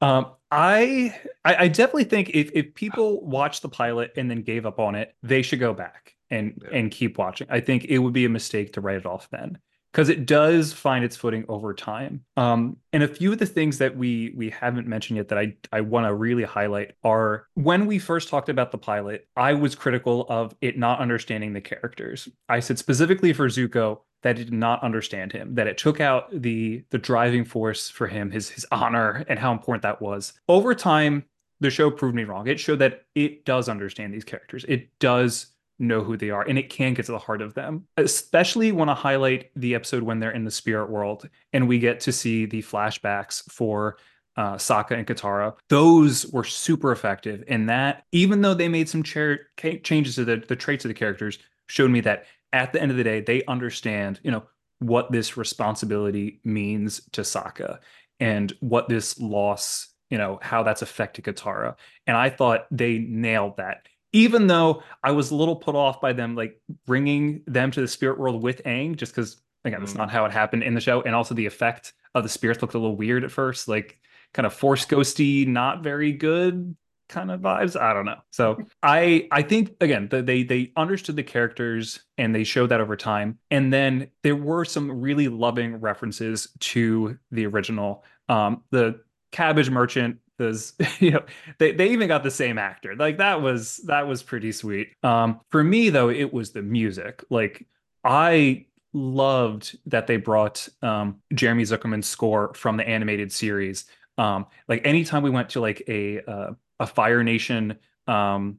Um, 0.00 0.26
I, 0.52 1.12
I 1.44 1.56
I 1.64 1.68
definitely 1.68 2.04
think 2.04 2.30
if 2.30 2.50
if 2.54 2.74
people 2.74 3.24
watch 3.26 3.62
the 3.62 3.68
pilot 3.68 4.12
and 4.16 4.30
then 4.30 4.42
gave 4.42 4.64
up 4.64 4.78
on 4.78 4.94
it, 4.94 5.12
they 5.24 5.42
should 5.42 5.58
go 5.58 5.74
back 5.74 6.14
and 6.30 6.60
Yeah. 6.62 6.78
and 6.78 6.90
keep 6.90 7.18
watching. 7.18 7.48
I 7.50 7.58
think 7.60 7.86
it 7.86 7.98
would 7.98 8.12
be 8.12 8.24
a 8.26 8.28
mistake 8.28 8.74
to 8.74 8.80
write 8.80 8.96
it 8.98 9.06
off 9.06 9.28
then 9.30 9.58
because 9.90 10.08
it 10.08 10.24
does 10.24 10.72
find 10.72 11.04
its 11.04 11.16
footing 11.16 11.44
over 11.48 11.74
time. 11.74 12.24
Um, 12.36 12.76
and 12.92 13.02
a 13.02 13.08
few 13.08 13.32
of 13.32 13.38
the 13.38 13.46
things 13.46 13.78
that 13.78 13.96
we 13.96 14.32
we 14.36 14.50
haven't 14.50 14.86
mentioned 14.86 15.16
yet 15.16 15.28
that 15.28 15.38
I 15.38 15.56
I 15.72 15.80
want 15.80 16.06
to 16.06 16.14
really 16.14 16.44
highlight 16.44 16.92
are 17.02 17.48
when 17.54 17.86
we 17.86 17.98
first 17.98 18.28
talked 18.28 18.48
about 18.48 18.70
the 18.70 18.78
pilot, 18.78 19.26
I 19.36 19.54
was 19.54 19.74
critical 19.74 20.26
of 20.28 20.54
it 20.60 20.78
not 20.78 21.00
understanding 21.00 21.54
the 21.54 21.60
characters. 21.60 22.28
I 22.48 22.60
said 22.60 22.78
specifically 22.78 23.32
for 23.32 23.48
Zuko 23.48 24.02
that 24.26 24.36
did 24.36 24.52
not 24.52 24.82
understand 24.82 25.32
him, 25.32 25.54
that 25.54 25.68
it 25.68 25.78
took 25.78 26.00
out 26.00 26.28
the 26.32 26.84
the 26.90 26.98
driving 26.98 27.44
force 27.44 27.88
for 27.88 28.08
him, 28.08 28.30
his 28.30 28.48
his 28.48 28.66
honor, 28.72 29.24
and 29.28 29.38
how 29.38 29.52
important 29.52 29.82
that 29.82 30.02
was. 30.02 30.32
Over 30.48 30.74
time, 30.74 31.24
the 31.60 31.70
show 31.70 31.90
proved 31.90 32.16
me 32.16 32.24
wrong. 32.24 32.48
It 32.48 32.58
showed 32.58 32.80
that 32.80 33.04
it 33.14 33.44
does 33.44 33.68
understand 33.68 34.12
these 34.12 34.24
characters. 34.24 34.64
It 34.68 34.98
does 34.98 35.46
know 35.78 36.02
who 36.02 36.16
they 36.16 36.30
are 36.30 36.40
and 36.40 36.58
it 36.58 36.70
can 36.70 36.94
get 36.94 37.04
to 37.04 37.12
the 37.12 37.18
heart 37.18 37.42
of 37.42 37.54
them. 37.54 37.86
Especially 37.98 38.72
want 38.72 38.88
to 38.88 38.94
highlight 38.94 39.50
the 39.56 39.74
episode 39.74 40.02
when 40.02 40.18
they're 40.18 40.30
in 40.30 40.44
the 40.44 40.50
spirit 40.50 40.88
world 40.88 41.28
and 41.52 41.68
we 41.68 41.78
get 41.78 42.00
to 42.00 42.12
see 42.12 42.46
the 42.46 42.62
flashbacks 42.62 43.42
for 43.50 43.98
uh, 44.38 44.54
Sokka 44.54 44.92
and 44.92 45.06
Katara. 45.06 45.54
Those 45.68 46.26
were 46.26 46.44
super 46.44 46.92
effective. 46.92 47.44
And 47.46 47.68
that, 47.68 48.04
even 48.10 48.40
though 48.40 48.54
they 48.54 48.68
made 48.68 48.88
some 48.88 49.02
cha- 49.02 49.36
changes 49.82 50.14
to 50.14 50.24
the, 50.24 50.36
the 50.36 50.56
traits 50.56 50.84
of 50.84 50.88
the 50.88 50.94
characters, 50.94 51.38
showed 51.68 51.90
me 51.90 52.00
that 52.00 52.26
at 52.52 52.72
the 52.72 52.80
end 52.80 52.90
of 52.90 52.96
the 52.96 53.04
day, 53.04 53.20
they 53.20 53.44
understand, 53.44 54.20
you 54.22 54.30
know, 54.30 54.44
what 54.78 55.10
this 55.10 55.36
responsibility 55.36 56.40
means 56.44 57.00
to 57.12 57.22
Sokka 57.22 57.78
and 58.20 58.52
what 58.60 58.88
this 58.88 59.18
loss, 59.18 59.88
you 60.10 60.18
know, 60.18 60.38
how 60.42 60.62
that's 60.62 60.82
affected 60.82 61.24
Katara. 61.24 61.76
And 62.06 62.16
I 62.16 62.30
thought 62.30 62.66
they 62.70 62.98
nailed 62.98 63.56
that. 63.56 63.86
Even 64.12 64.46
though 64.46 64.82
I 65.02 65.10
was 65.12 65.30
a 65.30 65.34
little 65.34 65.56
put 65.56 65.74
off 65.74 66.00
by 66.00 66.12
them 66.12 66.34
like 66.34 66.60
bringing 66.86 67.42
them 67.46 67.70
to 67.72 67.80
the 67.80 67.88
spirit 67.88 68.18
world 68.18 68.42
with 68.42 68.62
Aang, 68.64 68.96
just 68.96 69.12
because 69.14 69.40
again, 69.64 69.80
that's 69.80 69.94
Mm. 69.94 69.98
not 69.98 70.10
how 70.10 70.24
it 70.24 70.32
happened 70.32 70.62
in 70.62 70.74
the 70.74 70.80
show, 70.80 71.02
and 71.02 71.14
also 71.14 71.34
the 71.34 71.46
effect 71.46 71.92
of 72.14 72.22
the 72.22 72.28
spirits 72.28 72.62
looked 72.62 72.74
a 72.74 72.78
little 72.78 72.96
weird 72.96 73.24
at 73.24 73.32
first, 73.32 73.66
like 73.66 73.98
kind 74.32 74.46
of 74.46 74.54
force 74.54 74.86
ghosty, 74.86 75.46
not 75.46 75.82
very 75.82 76.12
good 76.12 76.76
kind 77.08 77.30
of 77.30 77.40
vibes. 77.40 77.80
I 77.80 77.92
don't 77.92 78.04
know. 78.04 78.18
So 78.30 78.58
I 78.82 79.28
I 79.30 79.42
think 79.42 79.76
again 79.80 80.08
the, 80.08 80.22
they 80.22 80.42
they 80.42 80.72
understood 80.76 81.16
the 81.16 81.22
characters 81.22 82.00
and 82.18 82.34
they 82.34 82.44
showed 82.44 82.68
that 82.68 82.80
over 82.80 82.96
time, 82.96 83.38
and 83.50 83.72
then 83.72 84.08
there 84.22 84.36
were 84.36 84.64
some 84.64 85.00
really 85.00 85.28
loving 85.28 85.76
references 85.76 86.48
to 86.60 87.18
the 87.30 87.46
original. 87.46 88.04
Um, 88.28 88.62
the 88.70 89.00
cabbage 89.32 89.70
merchant 89.70 90.18
was 90.38 90.74
you 91.00 91.10
know 91.12 91.24
they, 91.58 91.72
they 91.72 91.90
even 91.90 92.08
got 92.08 92.22
the 92.22 92.30
same 92.30 92.58
actor 92.58 92.94
like 92.96 93.18
that 93.18 93.40
was 93.40 93.78
that 93.86 94.06
was 94.06 94.22
pretty 94.22 94.52
sweet 94.52 94.88
um 95.02 95.40
for 95.50 95.62
me 95.62 95.90
though 95.90 96.08
it 96.08 96.32
was 96.32 96.52
the 96.52 96.62
music 96.62 97.24
like 97.30 97.66
i 98.04 98.64
loved 98.92 99.76
that 99.86 100.06
they 100.06 100.16
brought 100.16 100.68
um 100.82 101.20
jeremy 101.34 101.62
zuckerman's 101.62 102.06
score 102.06 102.52
from 102.54 102.76
the 102.76 102.88
animated 102.88 103.32
series 103.32 103.86
um 104.18 104.46
like 104.68 104.86
anytime 104.86 105.22
we 105.22 105.30
went 105.30 105.50
to 105.50 105.60
like 105.60 105.82
a 105.88 106.20
uh, 106.22 106.52
a 106.80 106.86
fire 106.86 107.22
nation 107.22 107.76
um 108.06 108.58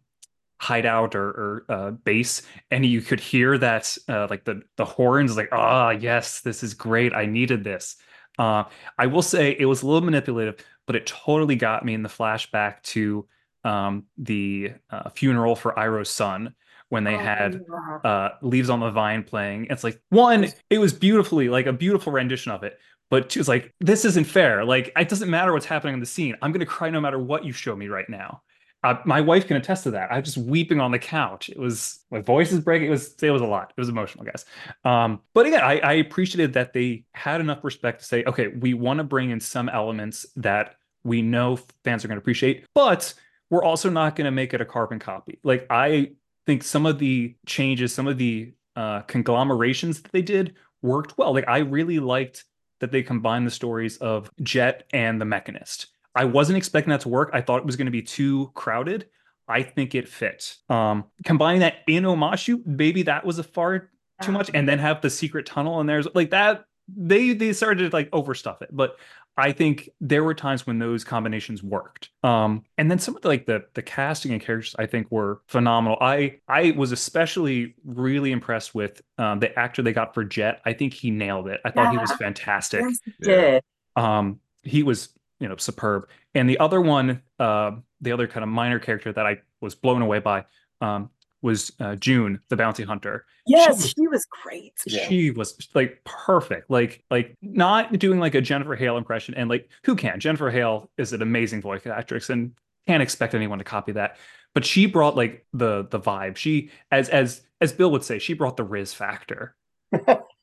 hideout 0.59 1.15
or, 1.15 1.27
or 1.27 1.65
uh, 1.69 1.91
base 1.91 2.41
and 2.71 2.83
you 2.83 2.99
could 2.99 3.19
hear 3.19 3.57
that 3.59 3.95
uh, 4.09 4.25
like 4.29 4.43
the 4.43 4.61
the 4.75 4.85
horns 4.85 5.37
like 5.37 5.49
ah 5.51 5.91
yes 5.91 6.41
this 6.41 6.63
is 6.63 6.73
great 6.73 7.13
i 7.13 7.25
needed 7.25 7.63
this. 7.63 7.95
Uh, 8.39 8.63
i 8.97 9.05
will 9.05 9.21
say 9.21 9.55
it 9.57 9.65
was 9.65 9.83
a 9.83 9.85
little 9.85 10.01
manipulative 10.01 10.63
but 10.87 10.95
it 10.95 11.05
totally 11.05 11.55
got 11.55 11.85
me 11.85 11.93
in 11.93 12.01
the 12.01 12.09
flashback 12.09 12.81
to 12.81 13.27
um, 13.63 14.05
the 14.17 14.71
uh, 14.89 15.09
funeral 15.09 15.55
for 15.55 15.77
Iroh's 15.77 16.09
son 16.09 16.55
when 16.89 17.03
they 17.03 17.17
had 17.17 17.61
Oh, 17.69 18.07
uh, 18.07 18.35
Leaves 18.41 18.69
on 18.69 18.79
the 18.79 18.89
Vine 18.91 19.23
playing. 19.23 19.67
It's 19.69 19.83
like 19.83 19.99
one, 20.09 20.47
it 20.69 20.77
was 20.77 20.93
beautifully 20.93 21.49
like 21.49 21.65
a 21.65 21.73
beautiful 21.73 22.13
rendition 22.13 22.53
of 22.53 22.63
it, 22.63 22.79
but 23.09 23.29
two, 23.29 23.39
it's 23.39 23.49
like 23.49 23.73
this 23.79 24.05
isn't 24.05 24.25
fair. 24.25 24.65
Like 24.65 24.91
it 24.95 25.09
doesn't 25.09 25.29
matter 25.29 25.53
what's 25.53 25.65
happening 25.65 25.93
on 25.93 25.99
the 25.99 26.05
scene. 26.05 26.35
I'm 26.41 26.51
gonna 26.51 26.65
cry 26.65 26.89
no 26.89 27.01
matter 27.01 27.19
what 27.19 27.45
you 27.45 27.51
show 27.51 27.75
me 27.75 27.87
right 27.87 28.09
now. 28.09 28.41
Uh, 28.83 28.95
my 29.05 29.21
wife 29.21 29.47
can 29.47 29.57
attest 29.57 29.83
to 29.83 29.91
that. 29.91 30.11
I 30.11 30.19
was 30.19 30.33
just 30.33 30.47
weeping 30.47 30.79
on 30.79 30.91
the 30.91 30.99
couch. 30.99 31.49
It 31.49 31.57
was 31.57 32.05
my 32.11 32.21
voice 32.21 32.51
is 32.51 32.59
breaking. 32.59 32.87
It 32.87 32.91
was 32.91 33.15
it 33.21 33.31
was 33.31 33.41
a 33.41 33.45
lot. 33.45 33.73
It 33.75 33.81
was 33.81 33.89
emotional, 33.89 34.23
guys. 34.23 34.45
Um, 34.85 35.21
but 35.33 35.45
again, 35.45 35.63
I, 35.63 35.79
I 35.79 35.93
appreciated 35.93 36.53
that 36.53 36.73
they 36.73 37.03
had 37.13 37.41
enough 37.41 37.63
respect 37.63 38.01
to 38.01 38.05
say, 38.05 38.23
okay, 38.25 38.47
we 38.47 38.73
want 38.73 38.99
to 38.99 39.03
bring 39.03 39.31
in 39.31 39.39
some 39.39 39.67
elements 39.67 40.27
that 40.35 40.75
we 41.03 41.21
know 41.21 41.57
fans 41.83 42.05
are 42.05 42.07
going 42.07 42.17
to 42.17 42.21
appreciate, 42.21 42.65
but 42.75 43.13
we're 43.49 43.63
also 43.63 43.89
not 43.89 44.15
going 44.15 44.25
to 44.25 44.31
make 44.31 44.53
it 44.53 44.61
a 44.61 44.65
carbon 44.65 44.99
copy. 44.99 45.39
Like 45.43 45.65
I 45.69 46.11
think 46.45 46.63
some 46.63 46.85
of 46.85 46.99
the 46.99 47.35
changes, 47.45 47.93
some 47.93 48.07
of 48.07 48.17
the 48.17 48.53
uh, 48.75 49.01
conglomerations 49.01 50.01
that 50.01 50.11
they 50.11 50.21
did 50.21 50.55
worked 50.81 51.17
well. 51.17 51.33
Like 51.33 51.47
I 51.47 51.59
really 51.59 51.99
liked 51.99 52.45
that 52.79 52.91
they 52.91 53.03
combine 53.03 53.45
the 53.45 53.51
stories 53.51 53.97
of 53.97 54.31
Jet 54.41 54.83
and 54.93 55.19
the 55.19 55.25
Mechanist. 55.25 55.87
I 56.15 56.25
wasn't 56.25 56.57
expecting 56.57 56.91
that 56.91 57.01
to 57.01 57.09
work. 57.09 57.29
I 57.33 57.41
thought 57.41 57.59
it 57.59 57.65
was 57.65 57.75
going 57.75 57.85
to 57.85 57.91
be 57.91 58.01
too 58.01 58.51
crowded. 58.55 59.07
I 59.47 59.63
think 59.63 59.95
it 59.95 60.07
fit. 60.09 60.57
Um, 60.69 61.05
combining 61.23 61.61
that 61.61 61.77
in 61.87 62.03
Omashu, 62.03 62.65
maybe 62.65 63.03
that 63.03 63.25
was 63.25 63.39
a 63.39 63.43
far 63.43 63.89
too 64.21 64.31
much, 64.31 64.49
and 64.53 64.67
then 64.67 64.79
have 64.79 65.01
the 65.01 65.09
secret 65.09 65.45
tunnel 65.45 65.79
and 65.79 65.87
there's 65.87 66.07
like 66.15 66.31
that. 66.31 66.65
They 66.95 67.33
they 67.33 67.53
started 67.53 67.91
to 67.91 67.95
like 67.95 68.09
overstuff 68.11 68.61
it, 68.61 68.69
but 68.71 68.97
I 69.39 69.51
think 69.51 69.89
there 70.01 70.23
were 70.23 70.33
times 70.33 70.65
when 70.65 70.79
those 70.79 71.03
combinations 71.03 71.61
worked. 71.61 72.09
Um, 72.23 72.63
and 72.77 72.89
then 72.89 72.97
some 72.97 73.15
of 73.15 73.21
the, 73.21 73.27
like 73.27 73.45
the 73.45 73.65
the 73.75 73.83
casting 73.83 74.31
and 74.33 74.41
characters 74.41 74.75
I 74.79 74.87
think 74.87 75.11
were 75.11 75.41
phenomenal. 75.47 75.97
I 76.01 76.39
I 76.47 76.71
was 76.71 76.91
especially 76.91 77.75
really 77.85 78.31
impressed 78.31 78.73
with 78.73 79.01
um, 79.17 79.39
the 79.39 79.57
actor 79.57 79.81
they 79.83 79.93
got 79.93 80.13
for 80.15 80.23
Jet. 80.23 80.61
I 80.65 80.73
think 80.73 80.93
he 80.93 81.11
nailed 81.11 81.47
it. 81.47 81.61
I 81.63 81.69
thought 81.71 81.91
he 81.91 81.97
was 81.97 82.11
fantastic. 82.13 82.81
Yes, 82.81 82.99
it 83.05 83.13
Yeah. 83.19 83.51
did. 83.51 83.63
Um, 83.95 84.39
he 84.63 84.83
was 84.83 85.09
you 85.39 85.47
know 85.47 85.55
superb. 85.57 86.09
And 86.33 86.49
the 86.49 86.59
other 86.59 86.81
one, 86.81 87.21
uh, 87.39 87.71
the 88.01 88.11
other 88.11 88.27
kind 88.27 88.43
of 88.43 88.49
minor 88.49 88.79
character 88.79 89.13
that 89.13 89.25
I 89.25 89.37
was 89.61 89.75
blown 89.75 90.01
away 90.01 90.19
by 90.19 90.45
um, 90.81 91.09
was 91.41 91.71
uh, 91.79 91.95
June, 91.95 92.39
the 92.49 92.55
bounty 92.57 92.83
hunter 92.83 93.25
Yes, 93.45 93.81
was- 93.83 93.89
she 93.91 94.07
was 94.07 94.25
great. 94.43 94.73
she 94.87 95.31
was 95.31 95.55
like 95.73 96.01
perfect 96.03 96.69
like 96.69 97.03
like 97.11 97.35
not 97.41 97.97
doing 97.99 98.19
like 98.19 98.35
a 98.35 98.41
jennifer 98.41 98.75
hale 98.75 98.97
impression 98.97 99.33
and 99.35 99.49
like 99.49 99.69
who 99.83 99.95
can 99.95 100.19
jennifer 100.19 100.49
hale 100.49 100.89
is 100.97 101.13
an 101.13 101.21
amazing 101.21 101.61
voice 101.61 101.85
actress 101.85 102.29
and 102.29 102.51
can't 102.87 103.01
expect 103.03 103.33
anyone 103.35 103.57
to 103.59 103.63
copy 103.63 103.93
that 103.93 104.17
but 104.53 104.65
she 104.65 104.85
brought 104.85 105.15
like 105.15 105.45
the 105.53 105.87
the 105.91 105.99
vibe 105.99 106.35
she 106.35 106.69
as 106.91 107.07
as 107.09 107.41
as 107.61 107.71
bill 107.71 107.91
would 107.91 108.03
say 108.03 108.19
she 108.19 108.33
brought 108.33 108.57
the 108.57 108.63
riz 108.63 108.93
factor 108.93 109.55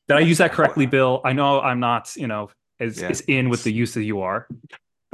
Did 0.07 0.17
I 0.17 0.19
use 0.19 0.37
that 0.37 0.51
correctly, 0.51 0.85
Bill? 0.85 1.19
I 1.25 1.33
know 1.33 1.59
I'm 1.59 1.79
not, 1.79 2.15
you 2.15 2.27
know, 2.27 2.51
as, 2.79 3.01
Yeah. 3.01 3.07
as 3.09 3.21
in 3.21 3.49
with 3.49 3.63
the 3.63 3.73
use 3.73 3.97
as 3.97 4.03
you 4.05 4.21
are. 4.21 4.47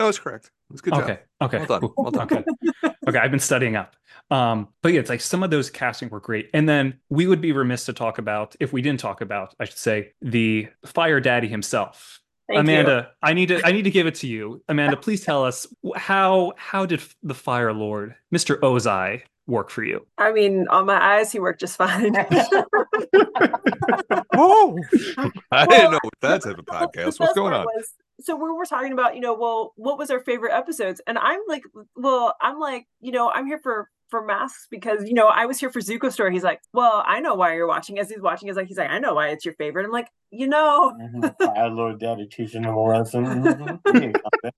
That 0.02 0.08
was 0.08 0.18
correct. 0.18 0.48
It 0.48 0.74
was 0.74 0.82
good 0.82 0.94
okay. 0.96 1.20
job. 1.40 1.54
Okay. 1.54 1.58
Well 1.60 1.68
done. 1.68 1.80
cool. 1.82 1.94
Well 1.96 2.12
done. 2.12 2.28
Okay. 2.84 2.96
okay. 3.08 3.20
I've 3.20 3.30
been 3.30 3.40
studying 3.40 3.76
up. 3.76 3.96
Um, 4.32 4.70
but 4.82 4.94
yeah, 4.94 5.00
it's 5.00 5.10
like 5.12 5.22
some 5.22 5.44
of 5.44 5.52
those 5.52 5.70
casting 5.70 6.10
were 6.10 6.20
great. 6.20 6.50
And 6.56 6.68
then 6.68 6.96
we 7.10 7.28
would 7.28 7.40
be 7.42 7.52
remiss 7.52 7.86
to 7.86 7.94
talk 7.94 8.18
about, 8.18 8.56
if 8.60 8.74
we 8.74 8.82
didn't 8.82 9.00
talk 9.00 9.22
about, 9.22 9.54
I 9.60 9.66
should 9.66 9.78
say, 9.78 10.14
the 10.24 10.68
fire 10.86 11.20
daddy 11.20 11.48
himself. 11.48 12.20
Thank 12.48 12.56
you. 12.56 12.62
Amanda, 12.62 13.12
I 13.22 13.34
need 13.34 13.50
to 13.50 13.62
I 13.64 13.72
need 13.72 13.84
to 13.84 13.92
give 13.92 14.08
it 14.08 14.16
to 14.16 14.28
you. 14.28 14.64
Amanda, 14.68 14.98
please 14.98 15.24
tell 15.24 15.46
us 15.46 15.68
how 15.96 16.54
how 16.58 16.88
did 16.88 17.02
the 17.22 17.36
Fire 17.36 17.74
Lord, 17.74 18.16
Mr. 18.34 18.60
Ozai, 18.62 19.22
work 19.46 19.70
for 19.70 19.84
you? 19.84 20.06
I 20.18 20.32
mean, 20.32 20.68
on 20.70 20.86
my 20.88 21.00
eyes, 21.02 21.32
he 21.32 21.40
worked 21.40 21.60
just 21.60 21.78
fine. 21.78 22.16
oh, 24.36 24.78
I 25.52 25.66
Well, 25.66 25.68
didn't 25.68 25.92
know 25.92 26.00
that 26.22 26.42
type 26.44 26.58
of 26.58 26.66
podcast. 26.66 27.06
best 27.06 27.20
What's 27.20 27.34
going 27.34 27.54
on? 27.54 27.66
was- 27.66 27.94
so 28.24 28.36
we 28.36 28.52
were 28.52 28.66
talking 28.66 28.94
about, 28.94 29.16
you 29.16 29.22
know, 29.22 29.34
well, 29.34 29.74
what 29.76 29.98
was 29.98 30.12
our 30.12 30.20
favorite 30.20 30.54
episodes? 30.54 31.02
And 31.08 31.18
I'm 31.18 31.40
like, 31.48 31.64
well, 31.96 32.36
I'm 32.42 32.60
like, 32.60 32.88
you 33.00 33.12
know, 33.12 33.30
I'm 33.30 33.46
here 33.46 33.60
for 33.60 33.90
for 34.12 34.24
masks 34.24 34.68
because 34.70 35.08
you 35.08 35.14
know 35.14 35.28
I 35.28 35.46
was 35.46 35.60
here 35.60 35.72
for 35.72 35.80
Zuko 35.80 36.12
story. 36.12 36.34
He's 36.34 36.44
like, 36.44 36.62
well, 36.74 37.02
I 37.08 37.22
know 37.22 37.34
why 37.34 37.56
you're 37.56 37.68
watching. 37.68 37.98
As 37.98 38.10
he's 38.10 38.22
watching, 38.22 38.50
he's 38.50 38.58
like, 38.58 38.68
he's 38.68 38.78
like, 38.78 38.90
I 38.90 39.00
know 39.00 39.16
why 39.16 39.30
it's 39.30 39.46
your 39.46 39.56
favorite. 39.56 39.86
I'm 39.86 39.92
like, 39.92 40.10
you 40.30 40.48
know, 40.48 40.94
mm-hmm. 41.02 41.46
Fire 41.46 41.70
Lord 41.70 42.00
Daddy 42.00 42.28
teaching 42.28 42.64
him 42.64 42.76
a 42.76 42.84
lesson. 42.84 43.26
He 43.26 44.04
ain't 44.04 44.14
got 44.14 44.34
that. 44.44 44.54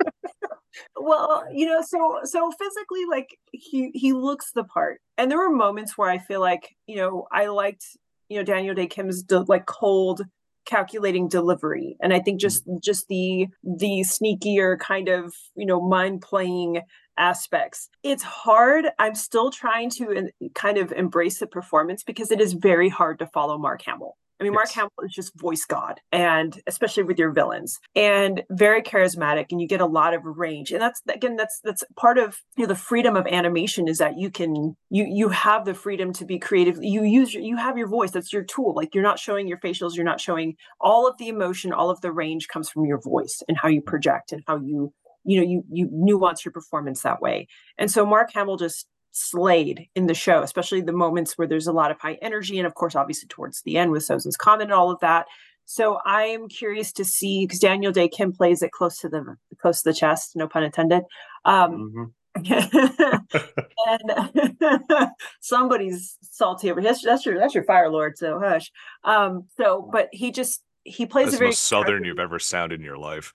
well, 0.98 1.46
you 1.54 1.66
know, 1.68 1.82
so 1.82 2.20
so 2.24 2.52
physically, 2.52 3.06
like 3.10 3.38
he 3.52 3.92
he 3.94 4.12
looks 4.12 4.52
the 4.52 4.64
part. 4.64 5.00
And 5.18 5.30
there 5.30 5.38
were 5.38 5.52
moments 5.52 5.98
where 5.98 6.10
I 6.10 6.18
feel 6.18 6.42
like, 6.42 6.76
you 6.88 6.98
know, 6.98 7.28
I 7.32 7.46
liked, 7.48 7.86
you 8.30 8.38
know, 8.38 8.44
Daniel 8.44 8.76
Dae 8.76 8.88
Kim's 8.88 9.24
like 9.48 9.68
cold 9.68 10.24
calculating 10.66 11.28
delivery. 11.28 11.98
And 12.02 12.14
i 12.14 12.20
think 12.20 12.40
mm-hmm. 12.40 12.48
just 12.48 12.64
just 12.82 13.08
the 13.08 13.48
the 13.64 14.04
sneakier 14.06 14.78
kind 14.80 15.10
of 15.10 15.34
you 15.56 15.66
know 15.66 15.82
mind 15.82 16.22
playing 16.22 16.82
aspects. 17.18 17.90
It's 18.02 18.24
hard. 18.24 18.88
I'm 19.00 19.16
still 19.16 19.52
trying 19.52 19.90
to 19.92 20.30
kind 20.56 20.78
of 20.78 20.92
embrace 20.92 21.40
the 21.40 21.48
performance 21.48 22.04
because 22.04 22.32
it 22.32 22.42
is 22.42 22.54
very 22.54 22.90
hard 22.90 23.20
to 23.20 23.28
follow 23.28 23.58
mark 23.58 23.84
hamill 23.84 24.18
i 24.40 24.44
mean 24.44 24.54
mark 24.54 24.66
Yes. 24.68 24.76
hamill 24.76 24.92
is 25.04 25.14
just 25.14 25.38
voice 25.40 25.66
god 25.66 26.00
and 26.12 26.62
especially 26.68 27.04
with 27.04 27.18
your 27.20 27.32
villains 27.32 27.80
and 27.96 28.44
very 28.50 28.82
charismatic 28.82 29.48
and 29.52 29.62
you 29.62 29.68
get 29.68 29.82
a 29.82 29.86
lot 29.86 30.14
of 30.14 30.22
range 30.26 30.72
and 30.72 30.82
that's 30.82 31.02
again 31.10 31.36
that's 31.36 31.60
that's 31.64 31.84
part 31.96 32.18
of 32.18 32.38
you 32.58 32.64
know 32.64 32.68
the 32.68 32.76
freedom 32.76 33.16
of 33.16 33.26
animation 33.28 33.88
is 33.88 33.98
that 33.98 34.18
you 34.18 34.30
can 34.30 34.76
you 34.90 35.06
you 35.06 35.30
have 35.30 35.66
the 35.66 35.74
freedom 35.74 36.12
to 36.14 36.26
be 36.26 36.40
creative 36.40 36.78
you 36.82 37.04
use 37.04 37.34
your 37.34 37.44
you 37.44 37.58
have 37.58 37.78
your 37.78 37.88
voice 37.88 38.12
that's 38.12 38.34
your 38.34 38.44
tool 38.44 38.74
like 38.76 38.94
you're 38.94 39.04
not 39.04 39.20
showing 39.20 39.48
your 39.48 39.58
facials 39.60 39.96
you're 39.96 40.06
not 40.06 40.22
showing 40.22 40.56
all 40.80 41.08
of 41.08 41.18
the 41.18 41.28
emotion 41.28 41.72
all 41.74 41.90
of 41.90 42.02
the 42.02 42.12
range 42.12 42.48
comes 42.48 42.70
from 42.70 42.86
your 42.86 43.00
voice 43.02 43.42
and 43.48 43.58
how 43.58 43.68
you 43.68 43.82
project 43.82 44.32
and 44.32 44.44
how 44.48 44.58
you 44.58 44.94
you 45.26 45.40
know 45.40 45.48
you 45.48 45.64
you 45.72 45.90
nuance 45.92 46.44
your 46.44 46.52
performance 46.52 47.02
that 47.02 47.22
way 47.22 47.48
and 47.78 47.90
so 47.90 48.06
mark 48.06 48.32
hamill 48.34 48.58
just 48.58 48.88
slayed 49.14 49.88
in 49.96 50.08
the 50.08 50.14
show 50.14 50.42
especially 50.42 50.82
the 50.82 50.92
moments 50.92 51.38
where 51.38 51.48
there's 51.48 51.68
a 51.68 51.72
lot 51.72 51.92
of 51.92 52.00
high 52.00 52.18
energy 52.22 52.58
and 52.58 52.68
of 52.68 52.74
course 52.74 52.96
obviously 52.96 53.28
towards 53.28 53.62
the 53.62 53.78
end 53.78 53.92
with 53.92 54.04
Sozin's 54.04 54.36
Comet 54.36 54.64
and 54.64 54.74
all 54.74 54.92
of 54.92 55.00
that 55.00 55.28
so 55.66 56.00
I 56.06 56.24
am 56.24 56.50
curious 56.50 56.92
to 56.94 57.06
see 57.06 57.46
because 57.46 57.60
Daniel 57.60 57.92
Dae 57.92 58.10
Kim 58.10 58.34
plays 58.34 58.62
it 58.62 58.72
close 58.72 59.00
to 59.00 59.10
the 59.10 59.38
close 59.62 59.82
to 59.82 59.90
the 59.90 59.94
chest, 59.94 60.36
no 60.36 60.48
pun 60.48 60.64
intended. 60.64 61.04
Um, 61.46 61.94
Mhm. 61.96 62.12
and 63.86 65.10
somebody's 65.40 66.18
salty 66.24 66.72
over 66.72 66.82
that's 66.82 67.04
that's 67.04 67.26
your 67.26 67.38
that's 67.38 67.54
your 67.54 67.64
fire 67.64 67.90
lord, 67.90 68.18
so 68.18 68.40
hush. 68.40 68.72
Um, 69.04 69.46
so 69.56 69.88
but 69.92 70.10
he 70.12 70.32
just 70.32 70.62
he 70.84 71.06
plays 71.06 71.28
That's 71.28 71.36
a 71.36 71.38
the 71.38 71.40
very 71.40 71.50
most 71.52 71.62
southern 71.62 72.04
you've 72.04 72.20
ever 72.20 72.40
sounded 72.40 72.80
in 72.80 72.86
your 72.86 72.98
life. 72.98 73.34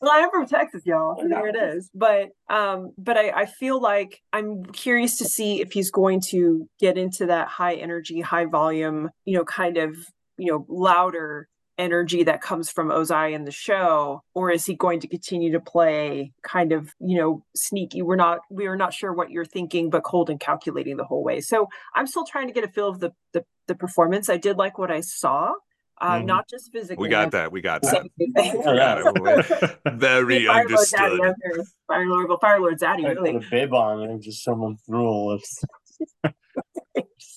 Well, 0.00 0.10
I'm 0.10 0.30
from 0.30 0.46
Texas, 0.46 0.82
y'all. 0.84 1.16
So 1.20 1.28
there 1.28 1.48
it 1.48 1.56
is. 1.56 1.90
But 1.94 2.30
um, 2.48 2.92
but 2.98 3.16
I, 3.16 3.30
I 3.30 3.46
feel 3.46 3.80
like 3.80 4.20
I'm 4.32 4.64
curious 4.64 5.18
to 5.18 5.24
see 5.24 5.60
if 5.60 5.72
he's 5.72 5.90
going 5.90 6.20
to 6.30 6.68
get 6.78 6.98
into 6.98 7.26
that 7.26 7.48
high 7.48 7.74
energy, 7.74 8.20
high 8.20 8.46
volume, 8.46 9.10
you 9.24 9.36
know, 9.36 9.44
kind 9.44 9.76
of, 9.76 9.96
you 10.38 10.50
know, 10.50 10.66
louder 10.68 11.48
energy 11.78 12.24
that 12.24 12.42
comes 12.42 12.70
from 12.70 12.90
Ozai 12.90 13.32
in 13.32 13.44
the 13.44 13.50
show, 13.50 14.22
or 14.34 14.50
is 14.50 14.66
he 14.66 14.74
going 14.74 15.00
to 15.00 15.08
continue 15.08 15.52
to 15.52 15.60
play 15.60 16.32
kind 16.42 16.72
of, 16.72 16.92
you 17.00 17.18
know, 17.18 17.42
sneaky? 17.56 18.02
We're 18.02 18.16
not 18.16 18.40
we 18.50 18.66
are 18.66 18.76
not 18.76 18.92
sure 18.92 19.12
what 19.12 19.30
you're 19.30 19.46
thinking, 19.46 19.90
but 19.90 20.04
cold 20.04 20.30
and 20.30 20.38
calculating 20.38 20.96
the 20.96 21.04
whole 21.04 21.24
way. 21.24 21.40
So 21.40 21.68
I'm 21.94 22.06
still 22.06 22.24
trying 22.24 22.48
to 22.48 22.52
get 22.52 22.64
a 22.64 22.68
feel 22.68 22.88
of 22.88 23.00
the 23.00 23.12
the, 23.32 23.44
the 23.66 23.74
performance. 23.74 24.28
I 24.28 24.36
did 24.36 24.56
like 24.56 24.78
what 24.78 24.90
I 24.90 25.00
saw. 25.00 25.52
Uh, 26.00 26.12
Mhm. 26.20 26.24
not 26.24 26.48
just 26.48 26.72
physically. 26.72 27.02
We 27.02 27.08
got 27.10 27.30
that. 27.32 27.52
We 27.52 27.60
got 27.60 27.82
that. 27.82 27.90
Same 28.18 28.32
thing. 28.34 28.62
Yeah, 28.64 29.02
Very 29.92 30.46
Fire 30.46 30.54
Lord 30.56 30.66
understood. 30.72 30.98
Daddy 30.98 31.22
out 31.24 31.34
there. 31.42 31.64
Fire 31.86 32.06
Lord, 32.06 32.28
well, 32.28 32.38
Fire 32.38 32.60
Lord's 32.60 32.80
Daddy, 32.80 33.04
I 33.06 33.14
put 33.14 33.22
really. 33.22 33.36
a 33.36 33.50
bib 33.50 33.74
on 33.74 34.02
and 34.02 34.22
just 34.22 34.42
someone 34.42 34.76
threw 34.86 35.08
a 35.08 35.16
lips. 35.32 35.62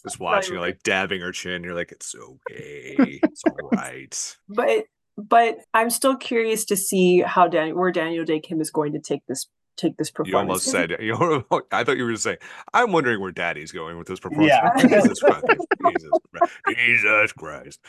Just 0.03 0.19
watching, 0.19 0.57
like 0.57 0.81
dabbing 0.83 1.21
her 1.21 1.31
chin. 1.31 1.63
You're 1.63 1.73
like, 1.75 1.91
it's 1.91 2.13
okay. 2.15 3.19
It's 3.23 3.41
all 3.45 3.69
right. 3.71 4.37
But 4.49 4.85
but 5.17 5.59
I'm 5.73 5.89
still 5.89 6.15
curious 6.17 6.65
to 6.65 6.75
see 6.75 7.19
how 7.21 7.47
Dan 7.47 7.75
where 7.77 7.91
Daniel 7.91 8.25
Dae 8.25 8.39
Kim 8.39 8.59
is 8.61 8.69
going 8.71 8.93
to 8.93 8.99
take 8.99 9.21
this 9.27 9.47
take 9.77 9.97
this 9.97 10.11
performance. 10.11 10.31
You 10.31 10.37
almost 10.37 10.65
said 10.65 10.95
you 10.99 11.13
know, 11.13 11.43
I 11.71 11.83
thought 11.83 11.97
you 11.97 12.05
were 12.05 12.15
saying 12.15 12.37
I'm 12.73 12.91
wondering 12.91 13.19
where 13.21 13.31
daddy's 13.31 13.71
going 13.71 13.97
with 13.97 14.07
this 14.07 14.19
performance. 14.19 14.49
Yeah. 14.51 14.69
Jesus 14.81 15.19
Christ. 15.19 15.45
Jesus 15.87 16.09
Christ. 16.33 16.53
Jesus 16.77 17.31
Christ. 17.33 17.79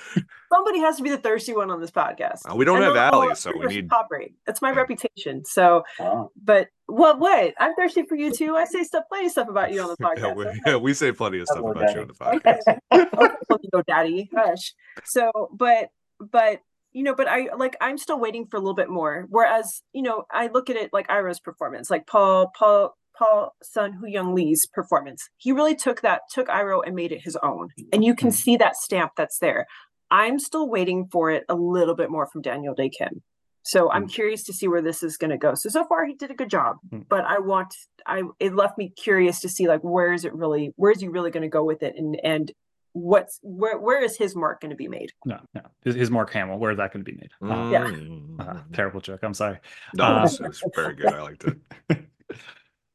somebody 0.52 0.80
has 0.80 0.96
to 0.96 1.02
be 1.02 1.10
the 1.10 1.18
thirsty 1.18 1.54
one 1.54 1.70
on 1.70 1.80
this 1.80 1.90
podcast. 1.90 2.50
Uh, 2.50 2.54
we 2.56 2.64
don't 2.64 2.76
And 2.76 2.84
have 2.84 2.94
they'll- 2.94 3.02
Allie, 3.22 3.34
so 3.34 3.52
we 3.52 3.60
they're 3.60 3.68
need 3.68 3.90
top 3.90 4.08
rate. 4.10 4.34
That's 4.46 4.60
my 4.62 4.70
Yeah. 4.72 4.78
reputation. 4.78 5.44
So, 5.44 5.84
Oh. 6.00 6.30
but 6.42 6.68
what? 6.86 7.18
What? 7.18 7.54
I'm 7.58 7.74
thirsty 7.74 8.02
for 8.04 8.14
you 8.14 8.32
too. 8.32 8.56
I 8.56 8.64
say 8.66 8.82
stuff, 8.82 9.04
plenty 9.08 9.26
of 9.26 9.32
stuff 9.32 9.48
about 9.48 9.72
you 9.72 9.80
on 9.82 9.88
the 9.88 9.96
yeah, 10.00 10.06
podcast. 10.06 10.36
we, 10.36 10.60
yeah, 10.66 10.76
we 10.76 10.94
say 10.94 11.12
plenty 11.12 11.38
of 11.40 11.46
stuff 11.46 11.58
Hello, 11.58 11.70
about 11.72 11.94
you 11.94 12.00
on 12.02 12.08
the 12.08 12.14
Daddy. 12.14 12.38
podcast. 12.38 12.78
okay, 12.92 13.34
let 13.50 13.62
me 13.62 13.68
go, 13.72 13.82
daddy. 13.86 14.30
Hush. 14.36 14.74
So, 15.04 15.30
but, 15.52 15.88
but, 16.20 16.60
you 16.94 17.02
know, 17.02 17.14
but 17.14 17.28
I 17.28 17.48
like, 17.56 17.76
I'm 17.80 17.98
still 17.98 18.18
waiting 18.18 18.46
for 18.46 18.56
a 18.56 18.60
little 18.60 18.74
bit 18.74 18.88
more. 18.88 19.26
Whereas, 19.28 19.82
you 19.92 20.00
know, 20.02 20.24
I 20.30 20.46
look 20.46 20.70
at 20.70 20.76
it 20.76 20.90
like 20.92 21.08
Iroh's 21.08 21.40
performance, 21.40 21.90
like 21.90 22.06
Paul, 22.06 22.52
Paul, 22.56 22.96
Paul 23.18 23.54
Sun-Hyung 23.62 24.34
Lee's 24.34 24.66
performance. 24.66 25.28
He 25.36 25.52
really 25.52 25.74
took 25.76 26.00
that, 26.00 26.22
took 26.32 26.48
Iroh 26.48 26.82
and 26.86 26.96
made 26.96 27.12
it 27.12 27.20
his 27.22 27.36
own. 27.42 27.68
And 27.92 28.02
you 28.04 28.14
can 28.14 28.30
see 28.30 28.56
that 28.56 28.76
stamp 28.76 29.12
that's 29.16 29.38
there. 29.38 29.66
I'm 30.10 30.38
still 30.38 30.68
waiting 30.68 31.08
for 31.10 31.30
it 31.30 31.44
a 31.48 31.54
little 31.54 31.94
bit 31.96 32.10
more 32.10 32.28
from 32.32 32.42
Daniel 32.42 32.74
Dae 32.74 32.90
Kim. 32.90 33.22
So 33.64 33.90
I'm 33.90 34.06
curious 34.06 34.42
to 34.44 34.52
see 34.52 34.68
where 34.68 34.82
this 34.82 35.02
is 35.02 35.16
going 35.16 35.30
to 35.30 35.38
go. 35.38 35.54
So 35.54 35.70
so 35.70 35.84
far 35.86 36.04
he 36.04 36.14
did 36.14 36.30
a 36.30 36.34
good 36.34 36.50
job, 36.50 36.76
Hmm. 36.90 37.00
but 37.08 37.24
I 37.24 37.38
want 37.38 37.74
I 38.06 38.22
it 38.38 38.54
left 38.54 38.76
me 38.76 38.90
curious 38.90 39.40
to 39.40 39.48
see 39.48 39.66
like 39.66 39.80
where 39.80 40.12
is 40.12 40.24
it 40.26 40.34
really 40.34 40.72
where 40.76 40.92
is 40.92 41.00
he 41.00 41.08
really 41.08 41.30
going 41.30 41.44
to 41.44 41.48
go 41.48 41.64
with 41.64 41.82
it 41.82 41.94
and 41.96 42.20
and 42.22 42.52
what's 42.94 43.38
where 43.42 43.76
where 43.78 44.02
is 44.02 44.16
his 44.16 44.34
mark 44.34 44.60
going 44.62 44.70
to 44.70 44.76
be 44.76 44.88
made? 44.88 45.12
no, 45.26 45.38
no. 45.54 45.60
His, 45.84 45.94
his 45.94 46.10
Mark 46.10 46.32
Hamill. 46.32 46.58
Where 46.58 46.70
is 46.70 46.78
that 46.78 46.92
going 46.92 47.04
to 47.04 47.12
be 47.12 47.18
made? 47.18 47.30
Uh, 47.42 47.68
Yeah. 47.70 48.44
Uh, 48.44 48.60
terrible 48.72 49.00
joke. 49.00 49.20
I'm 49.22 49.34
sorry. 49.34 49.58
No, 49.94 50.04
Uh, 50.04 50.24
it's, 50.24 50.40
it's 50.40 50.62
very 50.74 50.94
good. 50.94 51.12
I 51.12 51.20
liked 51.22 51.44
it. 51.44 51.58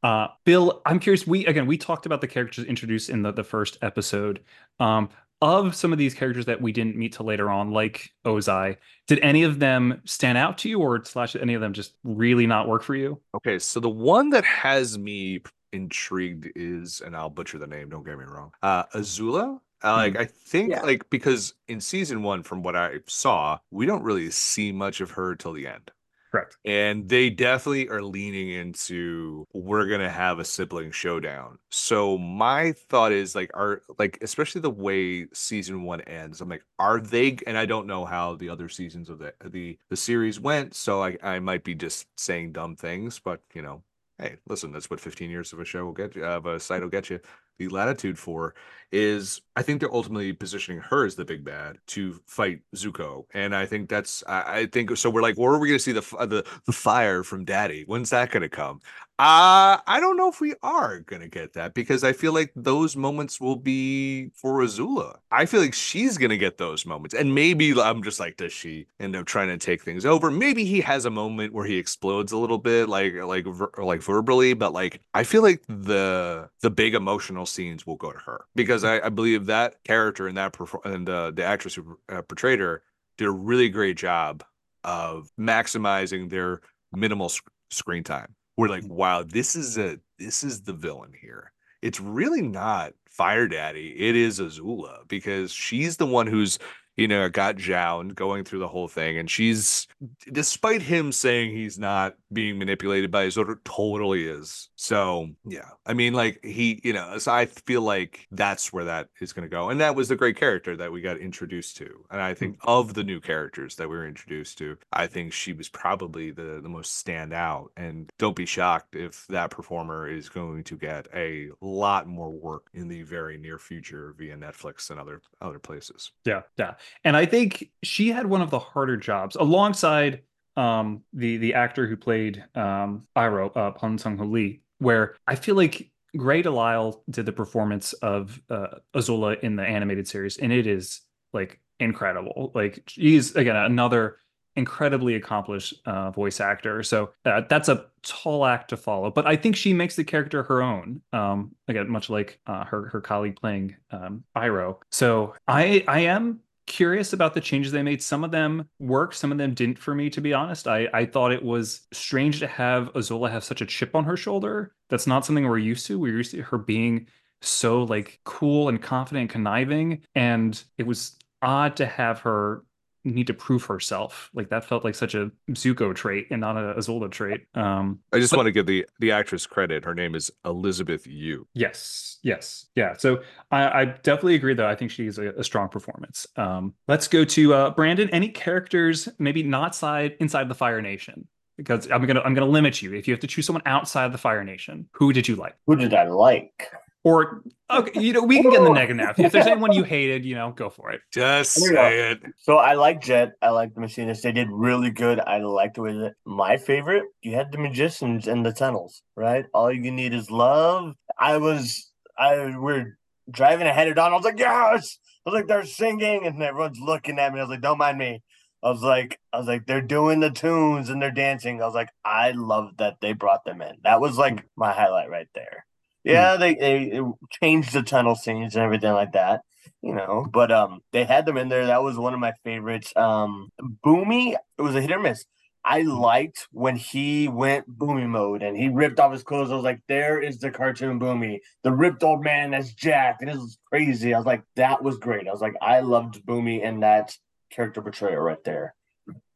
uh 0.02 0.28
bill 0.46 0.82
i'm 0.86 0.98
curious 0.98 1.28
we 1.28 1.46
again 1.46 1.68
we 1.68 1.78
talked 1.78 2.06
about 2.06 2.22
the 2.22 2.28
characters 2.28 2.64
introduced 2.64 3.10
in 3.10 3.22
the, 3.22 3.34
the 3.34 3.44
first 3.44 3.78
episode 3.82 4.40
um 4.80 5.10
of 5.42 5.76
some 5.76 5.92
of 5.92 6.00
these 6.00 6.14
characters 6.14 6.46
that 6.46 6.62
we 6.62 6.72
didn't 6.72 6.96
meet 6.96 7.12
till 7.12 7.26
later 7.26 7.50
on 7.50 7.72
like 7.72 8.10
ozai 8.26 8.78
did 9.08 9.20
any 9.20 9.44
of 9.44 9.60
them 9.60 10.02
stand 10.06 10.38
out 10.38 10.58
to 10.58 10.70
you 10.70 10.80
or 10.80 11.04
slash 11.04 11.36
any 11.36 11.54
of 11.54 11.60
them 11.60 11.74
just 11.74 11.96
really 12.06 12.48
not 12.48 12.66
work 12.66 12.82
for 12.82 12.96
you 12.96 13.20
Okay, 13.36 13.60
so 13.60 13.82
the 13.82 13.90
one 13.90 14.30
that 14.30 14.46
has 14.46 14.98
me 14.98 15.42
intrigued 15.74 16.50
is, 16.56 17.02
and 17.02 17.16
I'll 17.16 17.30
butcher 17.30 17.58
the 17.60 17.68
name, 17.68 17.90
don't 17.90 18.04
get 18.06 18.18
me 18.18 18.24
wrong, 18.26 18.52
uh, 18.64 18.86
Azula. 18.96 19.60
Uh, 19.84 19.96
like 19.96 20.16
I 20.18 20.26
think, 20.26 20.76
Yeah. 20.76 20.84
like 20.84 21.10
because 21.10 21.54
in 21.68 21.80
season 21.82 22.24
one, 22.24 22.44
from 22.44 22.64
what 22.64 22.76
I 22.76 23.00
saw, 23.08 23.60
we 23.72 23.86
don't 23.86 24.04
really 24.04 24.30
see 24.32 24.72
much 24.72 25.02
of 25.02 25.12
her 25.12 25.36
till 25.36 25.54
the 25.54 25.68
end. 25.68 25.92
correct 26.32 26.58
And 26.66 27.10
they 27.10 27.30
definitely 27.30 27.90
are 27.90 28.04
leaning 28.04 28.50
into 28.50 29.46
we're 29.54 29.88
gonna 29.88 30.10
have 30.12 30.40
a 30.40 30.46
sibling 30.46 30.92
showdown. 30.92 31.60
So 31.72 32.18
my 32.18 32.74
thought 32.74 33.12
is 33.14 33.36
like 33.36 33.52
are 33.56 33.82
like 34.00 34.20
especially 34.22 34.62
the 34.62 34.70
way 34.72 35.28
season 35.34 35.84
one 35.84 36.02
ends. 36.02 36.42
I'm 36.42 36.50
like, 36.50 36.66
are 36.80 37.00
they 37.02 37.38
and 37.48 37.58
I 37.58 37.66
don't 37.66 37.88
know 37.88 38.06
how 38.06 38.36
the 38.36 38.50
other 38.50 38.70
seasons 38.70 39.10
of 39.10 39.20
the 39.20 39.34
the 39.46 39.80
the 39.90 39.98
series 39.98 40.40
went, 40.40 40.76
so 40.76 41.04
I 41.04 41.18
I 41.24 41.40
might 41.40 41.64
be 41.64 41.76
just 41.76 42.08
saying 42.18 42.54
dumb 42.54 42.76
things, 42.76 43.20
but 43.20 43.42
you 43.54 43.62
know, 43.62 43.84
hey, 44.18 44.38
listen, 44.48 44.72
that's 44.72 44.90
what 44.90 45.00
15 45.00 45.30
years 45.30 45.54
of 45.54 45.60
a 45.60 45.66
show 45.66 45.86
will 45.86 45.94
get 45.94 46.16
you 46.16 46.26
of 46.26 46.46
a 46.46 46.60
site 46.60 46.82
will 46.82 46.90
get 46.90 47.10
you. 47.10 47.20
The 47.58 47.68
latitude 47.70 48.18
for 48.20 48.56
is 48.92 49.42
I 49.56 49.62
think 49.62 49.80
they're 49.80 49.94
ultimately 49.94 50.34
positioning 50.34 50.82
her 50.82 51.06
as 51.06 51.16
the 51.16 51.26
big 51.26 51.44
bad 51.44 51.78
to 51.88 52.20
fight 52.26 52.62
Zuko, 52.76 53.26
and 53.34 53.56
I 53.56 53.66
think 53.66 53.90
that's 53.90 54.24
I, 54.28 54.60
I 54.60 54.66
think 54.68 54.96
so. 54.98 55.10
We're 55.10 55.22
like, 55.22 55.38
where 55.38 55.52
are 55.52 55.60
we 55.60 55.68
going 55.68 55.78
to 55.78 55.84
see 55.84 55.92
the 55.92 56.02
the 56.26 56.46
the 56.66 56.74
fire 56.74 57.24
from 57.24 57.46
Daddy? 57.46 57.84
When's 57.88 58.10
that 58.12 58.32
going 58.32 58.42
to 58.44 58.50
come? 58.50 58.80
Uh, 59.20 59.76
I 59.86 60.00
don't 60.00 60.16
know 60.16 60.30
if 60.30 60.40
we 60.40 60.54
are 60.64 61.02
gonna 61.02 61.28
get 61.28 61.52
that 61.52 61.74
because 61.74 62.06
I 62.06 62.14
feel 62.14 62.32
like 62.32 62.54
those 62.56 62.96
moments 62.96 63.42
will 63.42 63.58
be 63.58 64.30
for 64.30 64.60
Azula. 64.62 65.18
I 65.30 65.46
feel 65.46 65.60
like 65.60 65.74
she's 65.74 66.18
gonna 66.18 66.38
get 66.38 66.58
those 66.58 66.86
moments, 66.86 67.14
and 67.14 67.36
maybe 67.36 67.78
I'm 67.78 68.02
just 68.02 68.18
like, 68.22 68.38
does 68.38 68.54
she 68.54 68.88
end 68.98 69.18
up 69.18 69.26
trying 69.26 69.50
to 69.50 69.58
take 69.58 69.84
things 69.84 70.06
over? 70.06 70.32
Maybe 70.32 70.64
he 70.64 70.80
has 70.80 71.04
a 71.04 71.10
moment 71.10 71.54
where 71.54 71.66
he 71.66 71.76
explodes 71.78 72.32
a 72.32 72.38
little 72.38 72.58
bit, 72.60 72.88
like 72.88 73.14
like 73.16 73.46
ver- 73.46 73.72
like 73.78 74.02
verbally, 74.02 74.54
but 74.54 74.72
like 74.72 75.02
I 75.14 75.26
feel 75.26 75.42
like 75.42 75.64
the 75.68 76.50
the 76.62 76.70
big 76.72 76.96
emotional 76.96 77.46
scenes 77.46 77.86
will 77.86 77.98
go 77.98 78.14
to 78.14 78.20
her 78.20 78.46
because 78.56 78.79
I, 78.84 79.00
I 79.00 79.10
believe 79.10 79.46
that 79.48 79.84
character 79.84 80.28
and 80.28 80.38
that 80.38 80.54
perfor- 80.54 80.86
and 80.86 81.10
uh, 81.10 81.32
the 81.32 81.44
actress 81.44 81.76
who 81.76 81.98
uh, 82.10 82.22
portrayed 82.22 82.60
her 82.60 82.84
did 83.18 83.28
a 83.28 83.32
really 83.32 83.70
great 83.70 83.98
job 83.98 84.44
of 84.84 85.30
maximizing 85.40 86.30
their 86.30 86.62
minimal 86.92 87.30
sc- 87.30 87.50
screen 87.70 88.04
time. 88.04 88.36
We're 88.58 88.70
like, 88.70 88.84
wow, 88.88 89.24
this 89.24 89.56
is 89.56 89.78
a 89.78 90.00
this 90.18 90.44
is 90.44 90.62
the 90.62 90.74
villain 90.74 91.14
here. 91.20 91.52
It's 91.82 92.02
really 92.02 92.42
not 92.42 92.94
Fire 93.10 93.48
Daddy. 93.48 93.96
It 93.98 94.16
is 94.16 94.40
Azula 94.40 95.08
because 95.08 95.52
she's 95.52 95.98
the 95.98 96.06
one 96.06 96.28
who's 96.28 96.60
you 96.98 97.08
know 97.08 97.30
got 97.30 97.56
jowned 97.56 98.16
going 98.16 98.44
through 98.44 98.60
the 98.60 98.68
whole 98.68 98.88
thing, 98.88 99.18
and 99.18 99.30
she's 99.30 99.88
despite 100.32 100.82
him 100.82 101.12
saying 101.12 101.52
he's 101.52 101.80
not 101.80 102.16
being 102.32 102.58
manipulated 102.58 103.12
by 103.12 103.24
his 103.24 103.38
order, 103.38 103.60
totally 103.66 104.28
is. 104.28 104.70
So 104.76 105.30
yeah, 105.46 105.70
I 105.86 105.94
mean, 105.94 106.14
like 106.14 106.44
he, 106.44 106.80
you 106.84 106.94
know, 106.94 107.18
so 107.18 107.32
I 107.32 107.46
feel 107.46 107.82
like 107.82 108.28
that's 108.32 108.72
where 108.72 108.86
that 108.86 109.10
is 109.20 109.34
going 109.34 109.48
to 109.48 109.50
go, 109.50 109.70
and 109.70 109.82
that 109.82 109.96
was 109.96 110.10
the 110.10 110.16
great 110.16 110.38
character 110.38 110.76
that 110.78 110.92
we 110.92 111.02
got 111.02 111.18
introduced 111.18 111.78
to, 111.78 112.06
and 112.12 112.22
I 112.22 112.34
think 112.34 112.58
of 112.64 112.94
the 112.94 113.04
new 113.04 113.20
characters 113.20 113.76
that 113.76 113.90
we 113.90 113.96
were 113.96 114.08
introduced 114.08 114.58
to, 114.60 114.78
I 114.94 115.08
think 115.08 115.34
she 115.34 115.54
was 115.54 115.70
probably 115.70 116.32
the 116.32 116.60
the 116.62 116.70
most 116.70 117.06
standout, 117.06 117.68
and 117.78 118.10
don't 118.18 118.36
be 118.36 118.46
shocked 118.46 118.96
if 118.96 119.26
that 119.28 119.52
performer 119.52 120.10
is 120.10 120.30
going 120.30 120.64
to 120.66 120.78
get 120.78 121.08
a 121.14 121.50
lot 121.62 122.08
more 122.08 122.32
work 122.32 122.68
in 122.74 122.88
the 122.88 123.04
very 123.04 123.38
near 123.38 123.58
future 123.58 124.14
via 124.18 124.38
Netflix 124.38 124.90
and 124.90 125.00
other 125.00 125.22
other 125.42 125.60
places. 125.60 126.12
Yeah, 126.26 126.42
yeah. 126.58 126.76
And 127.04 127.16
I 127.16 127.26
think 127.26 127.70
she 127.84 128.10
had 128.10 128.26
one 128.26 128.42
of 128.42 128.50
the 128.50 128.60
harder 128.60 128.98
jobs 128.98 129.36
alongside 129.36 130.22
um 130.60 131.04
the 131.14 131.38
the 131.38 131.54
actor 131.54 131.88
who 131.88 131.96
played 131.96 132.44
um 132.56 133.08
Iroh, 133.16 133.56
uh 133.56 133.98
Sung 133.98 134.18
Ho 134.18 134.26
Lee, 134.26 134.62
where 134.80 135.16
I 135.26 135.36
feel 135.36 135.56
like 135.56 135.90
Grey 136.18 136.42
DeLisle 136.42 137.04
did 137.10 137.26
the 137.26 137.32
performance 137.32 137.94
of 137.94 138.42
uh 138.50 138.80
Azula 138.94 139.40
in 139.40 139.56
the 139.56 139.64
animated 139.64 140.08
series, 140.08 140.38
and 140.38 140.52
it 140.52 140.68
is 140.68 141.02
like 141.34 141.60
incredible. 141.80 142.52
Like 142.54 142.84
she's 142.88 143.36
again 143.36 143.56
another 143.56 144.18
incredibly 144.56 145.16
accomplished 145.16 145.74
uh, 145.86 146.12
voice 146.12 146.42
actor. 146.42 146.84
So 146.84 147.12
uh, 147.24 147.42
that's 147.50 147.70
a 147.70 147.86
tall 148.04 148.46
act 148.46 148.70
to 148.70 148.78
follow. 148.78 149.10
But 149.10 149.26
I 149.26 149.36
think 149.36 149.56
she 149.56 149.74
makes 149.74 149.96
the 149.96 150.04
character 150.04 150.44
her 150.44 150.62
own. 150.62 151.02
Um, 151.14 151.56
again, 151.68 151.90
much 151.90 152.10
like 152.10 152.40
uh, 152.46 152.66
her 152.66 152.90
her 152.90 153.02
colleague 153.02 153.38
playing 153.38 153.76
um, 153.92 154.24
Iroh. 154.36 154.78
So 154.92 155.36
I 155.48 155.84
I 155.88 156.02
am 156.02 156.42
curious 156.80 157.12
about 157.12 157.34
the 157.34 157.42
changes 157.42 157.74
they 157.74 157.84
made. 157.84 158.02
Some 158.02 158.24
of 158.24 158.32
them 158.32 158.70
worked, 158.80 159.16
some 159.16 159.34
of 159.34 159.38
them 159.38 159.54
didn't 159.54 159.78
for 159.78 159.94
me, 159.94 160.10
to 160.12 160.22
be 160.22 160.34
honest. 160.34 160.66
I, 160.66 160.88
I 160.94 161.06
thought 161.06 161.34
it 161.34 161.44
was 161.44 161.82
strange 161.92 162.40
to 162.40 162.48
have 162.48 162.94
Azula 162.94 163.30
have 163.30 163.44
such 163.44 163.60
a 163.60 163.66
chip 163.66 163.98
on 163.98 164.06
her 164.06 164.16
shoulder. 164.16 164.74
That's 164.88 165.06
not 165.06 165.26
something 165.26 165.46
we're 165.46 165.58
used 165.58 165.88
to. 165.88 166.00
We're 166.00 166.16
used 166.16 166.32
to 166.32 166.42
her 166.42 166.58
being 166.58 167.08
so 167.42 167.84
like 167.84 168.22
cool 168.24 168.70
and 168.70 168.82
confident 168.82 169.24
and 169.24 169.30
conniving. 169.30 170.04
And 170.16 170.64
it 170.78 170.88
was 170.88 171.18
odd 171.42 171.76
to 171.76 171.86
have 171.86 172.22
her 172.22 172.64
need 173.04 173.28
to 173.28 173.34
prove 173.34 173.66
herself. 173.66 174.30
Like 174.34 174.50
that 174.50 174.66
felt 174.66 174.84
like 174.84 174.96
such 174.96 175.16
a 175.16 175.32
Zuko 175.52 175.96
trait 175.96 176.28
and 176.32 176.42
not 176.42 176.58
a 176.58 176.74
Azula 176.78 177.10
trait. 177.10 177.42
Um, 177.56 178.00
I 178.12 178.20
just 178.20 178.32
But- 178.32 178.38
want 178.38 178.48
to 178.48 178.52
give 178.52 178.66
the 178.66 178.86
the 179.00 179.12
actress 179.12 179.46
credit. 179.46 179.86
Her 179.86 179.96
name 179.96 180.16
is 180.16 180.32
Elizabeth 180.46 181.08
Yu. 181.08 181.48
Yes, 181.54 182.20
yes, 182.24 182.68
yeah. 182.76 182.94
So 182.98 183.22
I, 183.52 183.82
I 183.82 183.86
definitely 183.86 184.36
agree, 184.36 184.54
though. 184.54 184.68
I 184.68 184.76
think 184.76 184.92
she's 184.92 185.18
a, 185.18 185.30
a 185.30 185.44
strong 185.44 185.70
performance. 185.70 186.28
Um, 186.36 186.74
let's 186.88 187.08
go 187.08 187.24
to 187.26 187.54
uh, 187.54 187.74
Branden. 187.74 188.10
Any 188.12 188.30
characters 188.30 189.08
maybe 189.20 189.44
not 189.44 189.76
side 189.76 190.16
inside 190.20 190.50
the 190.50 190.56
Fire 190.56 190.82
Nation? 190.82 191.28
Because 191.58 191.92
I'm 191.92 192.06
gonna 192.06 192.22
I'm 192.22 192.34
gonna 192.34 192.46
limit 192.46 192.82
you. 192.82 192.94
If 192.94 193.08
you 193.08 193.14
have 193.14 193.20
to 193.22 193.28
choose 193.28 193.46
someone 193.46 193.64
outside 193.66 194.14
the 194.14 194.18
Fire 194.18 194.44
Nation, 194.46 194.88
who 194.94 195.12
did 195.12 195.28
you 195.28 195.36
like? 195.36 195.56
Who 195.68 195.76
did 195.76 195.94
I 195.94 196.08
like? 196.08 196.72
Or 197.04 197.44
okay, 197.72 198.02
you 198.02 198.12
know, 198.12 198.24
we 198.24 198.42
can 198.42 198.52
get 198.52 198.60
in 198.60 198.66
the 198.66 198.74
negative 198.74 198.98
now. 198.98 199.14
If 199.18 199.32
there's 199.32 199.48
anyone 199.48 199.72
you 199.72 199.84
hated, 199.84 200.26
you 200.26 200.36
know, 200.36 200.52
go 200.52 200.70
for 200.70 200.92
it. 200.92 201.02
Just 201.14 201.58
Here 201.58 201.74
say 201.74 202.12
it. 202.12 202.22
So 202.38 202.58
I 202.58 202.74
like 202.74 203.02
Jet. 203.02 203.34
I 203.42 203.52
like 203.52 203.74
the 203.74 203.82
Mechanists. 203.82 204.22
They 204.22 204.34
did 204.34 204.50
really 204.52 204.92
good. 204.92 205.20
I 205.20 205.38
liked 205.38 205.76
the 205.76 205.82
way 205.84 205.94
that 205.94 206.16
my 206.26 206.58
favorite, 206.58 207.06
you 207.22 207.36
had 207.36 207.52
the 207.52 207.58
magicians 207.58 208.28
in 208.28 208.44
the 208.44 208.52
tunnels, 208.52 209.02
right? 209.16 209.46
All 209.54 209.72
you 209.72 209.92
need 209.92 210.14
is 210.14 210.30
love. 210.30 210.96
I 211.18 211.38
was 211.38 211.90
I 212.18 212.56
we're 212.58 212.98
driving 213.32 213.68
ahead 213.68 213.88
of 213.88 213.96
Dawn. 213.96 214.12
I 214.12 214.16
was 214.16 214.26
like, 214.26 214.40
yes. 214.40 214.98
I 215.26 215.30
was 215.30 215.40
like, 215.40 215.48
they're 215.48 215.66
singing, 215.66 216.26
and 216.26 216.42
everyone's 216.42 216.80
looking 216.80 217.20
at 217.20 217.34
me. 217.34 217.40
I 217.40 217.44
was 217.44 217.50
like, 217.50 217.62
don't 217.62 217.78
mind 217.78 217.98
me. 217.98 218.22
I 218.62 218.70
was 218.70 218.82
like, 218.82 219.20
I 219.32 219.38
was 219.38 219.48
like, 219.48 219.66
they're 219.66 219.82
doing 219.82 220.20
the 220.20 220.32
tunes 220.32 220.90
and 220.90 221.02
they're 221.02 221.12
dancing. 221.12 221.62
I 221.62 221.66
was 221.66 221.76
like, 221.76 221.90
I 222.04 222.32
love 222.32 222.76
that 222.78 222.98
they 223.00 223.14
brought 223.14 223.46
them 223.46 223.62
in. 223.62 223.78
That 223.84 224.02
was 224.02 224.18
like 224.18 224.46
my 224.58 224.74
highlight 224.74 225.10
right 225.10 225.30
there. 225.34 225.66
Yeah, 226.14 226.38
they, 226.38 226.56
they 226.56 226.90
they 226.90 227.02
changed 227.42 227.74
the 227.74 227.84
tunnel 227.84 228.16
scenes 228.16 228.56
and 228.56 228.64
everything 228.64 228.94
like 228.94 229.14
that 229.14 229.42
you 229.82 229.94
know 229.96 230.26
but 230.30 230.52
um 230.52 230.82
they 230.92 231.06
had 231.06 231.26
them 231.26 231.38
in 231.38 231.48
there. 231.48 231.68
That 231.68 231.82
was 231.84 231.98
one 231.98 232.14
of 232.14 232.20
my 232.20 232.34
favorites. 232.44 232.92
Um 232.98 233.50
Bumi 233.86 234.36
it 234.58 234.62
was 234.62 234.76
a 234.76 234.82
hit 234.82 234.92
or 234.92 235.00
miss. 235.00 235.24
I 235.64 235.82
liked 235.84 236.48
when 236.52 236.76
he 236.78 237.28
went 237.28 237.70
Bumi 237.78 238.08
mode 238.08 238.42
and 238.44 238.58
he 238.58 238.68
ripped 238.70 239.00
off 239.00 239.12
his 239.14 239.24
clothes. 239.24 239.52
I 239.52 239.56
was 239.56 239.64
like 239.64 239.82
there 239.88 240.20
is 240.22 240.40
the 240.40 240.52
cartoon 240.52 241.00
Bumi 241.00 241.40
the 241.64 241.72
ripped 241.72 242.04
old 242.04 242.24
man 242.24 242.52
that's 242.52 242.74
jacked 242.74 243.22
and 243.22 243.30
it 243.30 243.36
was 243.38 243.58
crazy. 243.72 244.14
I 244.14 244.18
was 244.18 244.26
like 244.26 244.44
that 244.56 244.84
was 244.84 244.98
great. 244.98 245.28
I 245.28 245.32
was 245.32 245.42
like 245.42 245.56
i 245.62 245.80
loved 245.80 246.26
Bumi 246.26 246.62
and 246.66 246.84
that 246.84 247.16
character 247.50 247.82
portrayal 247.82 248.20
right 248.22 248.44
there. 248.44 248.74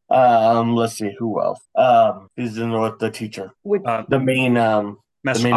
Um 0.10 0.76
let's 0.76 0.96
see 0.98 1.14
who 1.18 1.42
else? 1.42 1.62
Um 1.76 2.28
he's 2.36 2.58
in 2.58 2.72
with 2.72 3.00
the 3.00 3.12
teacher. 3.12 3.52
With 3.64 3.86
Uh, 3.88 4.04
the 4.10 4.20
main 4.20 4.58
um 4.58 4.98
Master 5.24 5.44
main- 5.44 5.54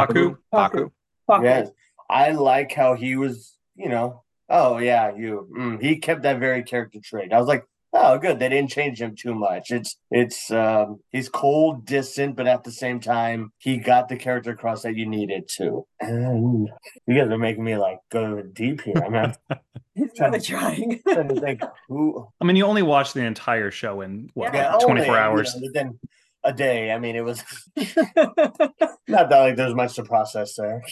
Haku. 0.55 0.91
Haku. 1.29 1.37
Fuck 1.37 1.43
it. 1.43 1.45
Yes, 1.45 1.71
I 2.09 2.31
like 2.33 2.73
how 2.73 2.95
he 2.95 3.17
was. 3.17 3.57
You 3.75 3.89
know, 3.91 4.23
oh 4.49 4.79
yeah, 4.79 5.15
you. 5.15 5.49
Mm, 5.57 5.83
he 5.83 5.99
kept 5.99 6.23
that 6.23 6.39
very 6.41 6.63
character 6.63 6.99
trait. 7.03 7.33
I 7.33 7.39
was 7.39 7.47
like, 7.49 7.65
oh, 7.93 8.17
good. 8.19 8.39
They 8.39 8.49
didn't 8.49 8.71
change 8.71 9.01
him 9.01 9.15
too 9.17 9.35
much. 9.35 9.71
It's 9.71 9.97
it's 10.11 10.51
um 10.51 11.01
he's 11.13 11.29
cold, 11.29 11.85
distant, 11.85 12.37
but 12.37 12.47
at 12.47 12.65
the 12.65 12.73
same 12.73 13.01
time, 13.01 13.53
he 13.59 13.77
got 13.77 14.09
the 14.09 14.17
character 14.17 14.53
across 14.53 14.83
that 14.83 14.97
you 14.97 15.07
needed 15.07 15.49
to. 15.57 15.87
And 16.01 16.69
you 17.07 17.15
guys 17.19 17.31
are 17.31 17.39
making 17.39 17.65
me 17.65 17.77
like 17.77 17.99
go 18.11 18.41
deep 18.43 18.81
here. 18.83 19.03
I'm 19.05 19.13
not 19.13 19.39
He's 19.95 20.11
really 20.21 20.41
trying. 20.41 21.01
trying 21.09 21.29
to 21.29 21.41
think 21.41 21.63
who. 21.89 22.27
I 22.41 22.45
mean, 22.45 22.57
you 22.57 22.65
only 22.67 22.83
watched 22.83 23.15
the 23.15 23.25
entire 23.25 23.71
show 23.71 24.03
in 24.03 24.31
what, 24.35 24.53
Yeah, 24.55 24.73
like, 24.77 24.85
24 24.87 24.91
only, 24.91 25.07
you 25.07 25.15
hours. 25.17 25.55
know, 25.55 25.63
within 25.67 25.99
a 26.47 26.53
day. 26.53 26.93
I 26.93 26.99
mean, 26.99 27.17
it 27.17 27.25
was 27.25 27.43
not 27.77 29.29
that 29.29 29.31
like 29.31 29.57
there's 29.57 29.75
much 29.75 29.95
to 29.97 30.05
process 30.05 30.57
there. 30.57 30.83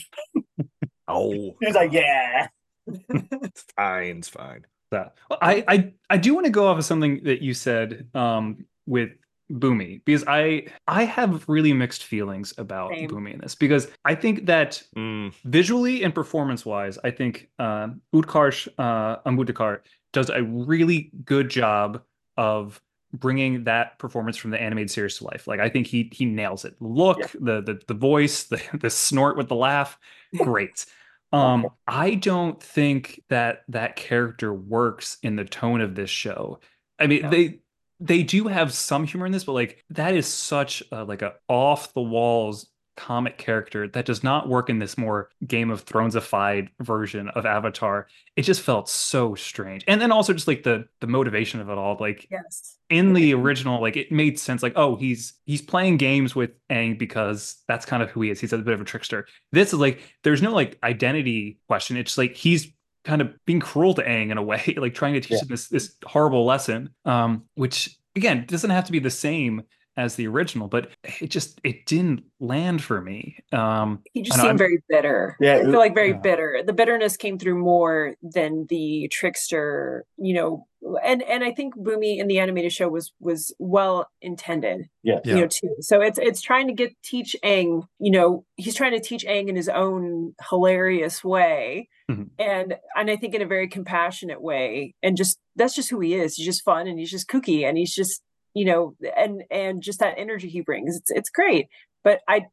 Oh, 1.08 1.56
He's 1.60 1.74
like, 1.74 1.92
yeah. 1.92 2.48
it's 3.12 3.64
fine, 3.76 4.18
it's 4.18 4.28
fine. 4.28 4.66
that. 4.90 5.14
Well, 5.30 5.38
I, 5.42 5.64
I 5.68 5.92
I 6.10 6.16
do 6.18 6.34
want 6.34 6.46
to 6.46 6.52
go 6.52 6.66
off 6.68 6.78
of 6.78 6.84
something 6.84 7.24
that 7.24 7.42
you 7.42 7.54
said 7.54 8.08
um, 8.14 8.64
with 8.86 9.10
Bumi 9.52 10.02
because 10.04 10.24
I 10.26 10.66
I 10.86 11.04
have 11.04 11.44
really 11.48 11.72
mixed 11.72 12.04
feelings 12.04 12.54
about 12.58 12.92
Same. 12.94 13.08
Bumi 13.10 13.34
in 13.34 13.40
this 13.40 13.54
because 13.54 13.88
I 14.04 14.14
think 14.14 14.46
that 14.46 14.82
Mm, 14.96 15.34
visually 15.44 16.02
and 16.04 16.14
performance 16.14 16.64
wise, 16.64 16.98
I 17.04 17.10
think 17.10 17.50
uh, 17.58 17.88
Utkarsh 18.14 18.68
uh, 18.78 19.18
Ambudkar 19.26 19.80
does 20.12 20.30
a 20.30 20.42
really 20.42 21.10
good 21.24 21.48
job 21.50 22.02
of 22.36 22.80
bringing 23.14 23.64
that 23.64 23.98
performance 23.98 24.36
from 24.36 24.50
the 24.50 24.60
animated 24.60 24.90
series 24.90 25.18
to 25.18 25.24
life. 25.24 25.46
Like 25.46 25.60
I 25.60 25.68
think 25.70 25.86
he 25.86 26.10
he 26.12 26.26
nails 26.26 26.64
it. 26.64 26.76
Look, 26.80 27.18
Yeah. 27.18 27.26
the 27.40 27.60
the 27.62 27.80
the 27.88 27.94
voice, 27.94 28.44
the 28.44 28.62
the 28.80 28.90
snort 28.90 29.36
with 29.36 29.48
the 29.48 29.56
laugh, 29.56 29.98
great. 30.42 30.86
Um, 31.32 31.70
I 31.88 32.14
don't 32.14 32.62
think 32.62 33.20
that 33.28 33.64
that 33.68 33.96
character 33.96 34.54
works 34.54 35.18
in 35.22 35.34
the 35.36 35.44
tone 35.44 35.80
of 35.80 35.96
this 35.96 36.10
show. 36.10 36.60
I 36.98 37.08
mean, 37.08 37.22
No. 37.22 37.30
they 37.30 37.60
they 38.00 38.22
do 38.22 38.46
have 38.48 38.72
some 38.72 39.04
humor 39.04 39.26
in 39.26 39.32
this, 39.32 39.44
but 39.44 39.52
like 39.52 39.84
that 39.90 40.14
is 40.14 40.26
such 40.32 40.82
a, 40.92 41.04
like 41.04 41.22
a 41.22 41.34
off 41.48 41.92
the 41.94 42.02
walls 42.02 42.68
comic 42.96 43.38
character 43.38 43.88
that 43.88 44.04
does 44.06 44.22
not 44.22 44.48
work 44.48 44.70
in 44.70 44.78
this 44.78 44.96
more 44.96 45.30
Game 45.46 45.70
of 45.70 45.84
Thronesified 45.84 46.68
version 46.80 47.28
of 47.30 47.46
Avatar. 47.46 48.06
It 48.36 48.42
just 48.42 48.60
felt 48.62 48.88
so 48.88 49.34
strange, 49.34 49.84
and 49.88 50.00
then 50.00 50.12
also 50.12 50.32
just 50.32 50.48
like 50.48 50.62
the 50.62 50.86
the 51.00 51.06
motivation 51.06 51.60
of 51.60 51.68
it 51.68 51.78
all, 51.78 51.96
like 52.00 52.26
yes. 52.30 52.76
in 52.90 53.12
the 53.12 53.34
original, 53.34 53.80
like 53.80 53.96
it 53.96 54.10
made 54.12 54.38
sense. 54.38 54.62
Like, 54.62 54.74
oh, 54.76 54.96
he's 54.96 55.34
he's 55.44 55.62
playing 55.62 55.96
games 55.96 56.34
with 56.34 56.50
Aang 56.70 56.98
because 56.98 57.62
that's 57.68 57.86
kind 57.86 58.02
of 58.02 58.10
who 58.10 58.22
he 58.22 58.30
is. 58.30 58.40
He's 58.40 58.52
a 58.52 58.58
bit 58.58 58.74
of 58.74 58.80
a 58.80 58.84
trickster. 58.84 59.26
This 59.52 59.72
is 59.72 59.78
like 59.78 60.00
there's 60.22 60.42
no 60.42 60.52
like 60.52 60.78
identity 60.82 61.58
question. 61.68 61.96
It's 61.96 62.18
like 62.18 62.34
he's 62.34 62.72
kind 63.04 63.20
of 63.20 63.34
being 63.44 63.60
cruel 63.60 63.94
to 63.94 64.02
Aang 64.02 64.30
in 64.30 64.38
a 64.38 64.42
way, 64.42 64.74
like 64.78 64.94
trying 64.94 65.14
to 65.14 65.20
teach 65.20 65.32
Yeah. 65.32 65.42
him 65.42 65.48
this 65.48 65.68
this 65.68 65.94
horrible 66.04 66.44
lesson. 66.44 66.90
Um, 67.04 67.44
which 67.54 67.96
again 68.16 68.44
doesn't 68.46 68.70
have 68.70 68.84
to 68.86 68.92
be 68.92 68.98
the 69.00 69.10
same 69.10 69.62
as 69.96 70.16
the 70.16 70.26
original, 70.26 70.68
but 70.68 70.88
it 71.20 71.28
just 71.28 71.60
it 71.64 71.86
didn't 71.86 72.24
land 72.40 72.82
for 72.82 73.00
me. 73.00 73.38
Um, 73.52 74.02
He 74.12 74.22
just 74.22 74.36
seemed 74.38 74.48
I'm- 74.48 74.58
very 74.58 74.82
bitter. 74.88 75.36
Yeah, 75.40 75.56
I 75.56 75.62
feel 75.62 75.72
like 75.78 75.94
very 75.94 76.10
yeah. 76.10 76.18
bitter. 76.18 76.62
The 76.66 76.72
bitterness 76.72 77.16
came 77.16 77.38
through 77.38 77.58
more 77.58 78.14
than 78.22 78.66
the 78.68 79.08
trickster, 79.12 80.04
you 80.16 80.34
know. 80.34 80.66
And 81.02 81.22
and 81.22 81.42
I 81.42 81.52
think 81.52 81.74
Bumi 81.76 82.18
in 82.18 82.26
the 82.26 82.38
animated 82.40 82.72
show 82.72 82.88
was 82.88 83.12
was 83.18 83.54
well 83.58 84.06
intended, 84.20 84.88
Yeah. 85.02 85.20
you 85.24 85.34
know, 85.36 85.46
too. 85.46 85.74
So 85.80 86.02
it's 86.02 86.18
it's 86.18 86.42
trying 86.42 86.66
to 86.66 86.74
get 86.74 86.94
teach 87.02 87.34
Aang, 87.42 87.86
you 87.98 88.10
know, 88.10 88.44
he's 88.56 88.74
trying 88.74 88.92
to 88.92 89.00
teach 89.00 89.24
Aang 89.24 89.48
in 89.48 89.56
his 89.56 89.68
own 89.70 90.34
hilarious 90.50 91.24
way. 91.24 91.88
Mhm. 92.10 92.28
And 92.38 92.76
and 92.96 93.10
I 93.10 93.16
think 93.16 93.34
in 93.34 93.40
a 93.40 93.46
very 93.46 93.66
compassionate 93.68 94.42
way. 94.42 94.94
And 95.02 95.16
just 95.16 95.38
that's 95.56 95.74
just 95.74 95.88
who 95.88 96.00
he 96.00 96.14
is. 96.14 96.34
He's 96.36 96.44
just 96.46 96.64
fun 96.64 96.86
and 96.86 96.98
he's 96.98 97.10
just 97.10 97.28
kooky 97.28 97.64
and 97.66 97.78
he's 97.78 97.94
just, 97.94 98.20
you 98.54 98.64
know, 98.64 98.96
and 99.16 99.44
and 99.50 99.82
just 99.82 100.00
that 100.00 100.14
energy 100.16 100.48
he 100.48 100.60
brings. 100.60 100.96
It's 100.96 101.10
it's 101.10 101.30
great. 101.30 101.68
But 102.02 102.20
i 102.28 102.46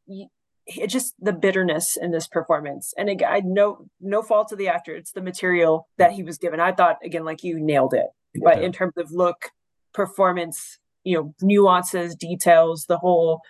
it 0.66 0.86
just 0.88 1.14
the 1.20 1.32
bitterness 1.32 1.96
in 2.00 2.12
this 2.12 2.28
performance 2.28 2.94
and 2.96 3.08
again, 3.08 3.28
I 3.28 3.40
no 3.44 3.88
no 4.00 4.22
fault 4.22 4.48
to 4.50 4.56
the 4.56 4.68
actor 4.68 4.94
it's 4.94 5.10
the 5.10 5.20
material 5.20 5.88
that 5.98 6.12
he 6.12 6.22
was 6.22 6.38
given 6.38 6.60
I 6.60 6.70
thought 6.70 6.98
again 7.04 7.24
like 7.24 7.42
you 7.42 7.58
nailed 7.58 7.94
it 7.94 8.06
but 8.40 8.62
in 8.62 8.72
terms 8.72 8.92
of 8.96 9.10
look 9.10 9.50
performance 9.92 10.78
you 11.02 11.16
know 11.16 11.34
nuances 11.42 12.14
details 12.14 12.86
the 12.86 12.98
whole 12.98 13.40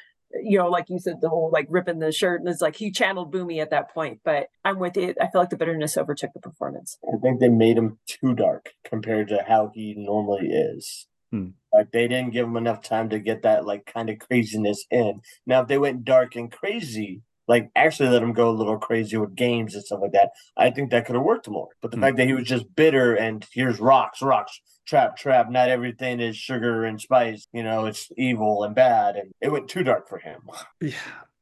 you 0.43 0.57
know 0.57 0.69
like 0.69 0.87
you 0.89 0.99
said 0.99 1.21
the 1.21 1.29
whole 1.29 1.51
like 1.53 1.67
ripping 1.69 1.99
the 1.99 2.13
shirt 2.13 2.41
and 2.41 2.49
it's 2.49 2.63
like 2.63 2.77
he 2.77 2.91
channeled 2.91 3.31
Bumi 3.31 3.61
at 3.61 3.69
that 3.69 3.93
point 3.93 4.21
but 4.25 4.47
i'm 4.65 4.79
with 4.79 4.97
it 4.97 5.19
i 5.21 5.29
feel 5.29 5.43
like 5.43 5.51
the 5.51 5.57
bitterness 5.59 5.99
overtook 5.99 6.33
the 6.33 6.41
performance 6.41 6.97
I 7.07 7.19
think 7.19 7.41
they 7.41 7.51
made 7.51 7.77
him 7.77 7.99
too 8.07 8.35
dark 8.35 8.73
compared 8.85 9.29
to 9.29 9.45
how 9.47 9.71
he 9.75 9.95
normally 9.97 10.49
is. 10.49 11.07
Hmm. 11.31 11.51
Like 11.73 11.91
they 11.93 12.09
didn't 12.09 12.33
give 12.33 12.47
him 12.47 12.57
enough 12.57 12.83
time 12.83 13.09
to 13.11 13.19
get 13.19 13.43
that 13.43 13.65
like 13.67 13.87
kind 13.87 14.11
of 14.11 14.19
craziness 14.19 14.85
in. 14.91 15.21
Now 15.47 15.63
if 15.63 15.69
they 15.69 15.79
went 15.79 16.05
dark 16.05 16.37
and 16.37 16.51
crazy, 16.53 17.23
like 17.49 17.71
actually 17.75 18.11
let 18.11 18.23
him 18.23 18.33
go 18.33 18.51
a 18.51 18.53
little 18.53 18.79
crazy 18.79 19.17
with 19.17 19.35
games 19.35 19.75
and 19.75 19.85
stuff 19.85 20.01
like 20.03 20.13
that, 20.13 20.31
I 20.57 20.71
think 20.71 20.91
that 20.91 21.07
could 21.07 21.15
have 21.17 21.25
worked 21.25 21.49
more. 21.49 21.69
But 21.81 21.91
the 21.91 21.97
Hmm. 21.97 22.07
fact 22.07 22.17
that 22.19 22.27
he 22.27 22.35
was 22.35 22.47
just 22.47 22.75
bitter 22.77 23.15
and 23.15 23.47
here's 23.53 23.81
rocks, 23.81 24.23
rocks, 24.23 24.61
trap, 24.87 25.17
trap, 25.17 25.51
not 25.51 25.69
everything 25.69 26.21
is 26.21 26.37
sugar 26.37 26.85
and 26.85 27.01
spice, 27.01 27.47
you 27.53 27.63
know, 27.63 27.87
it's 27.87 28.09
evil 28.17 28.65
and 28.65 28.75
bad 28.75 29.17
and 29.17 29.33
it 29.41 29.51
went 29.51 29.69
too 29.69 29.83
dark 29.83 30.09
for 30.09 30.19
him. 30.19 30.43
Yeah, 30.81 30.95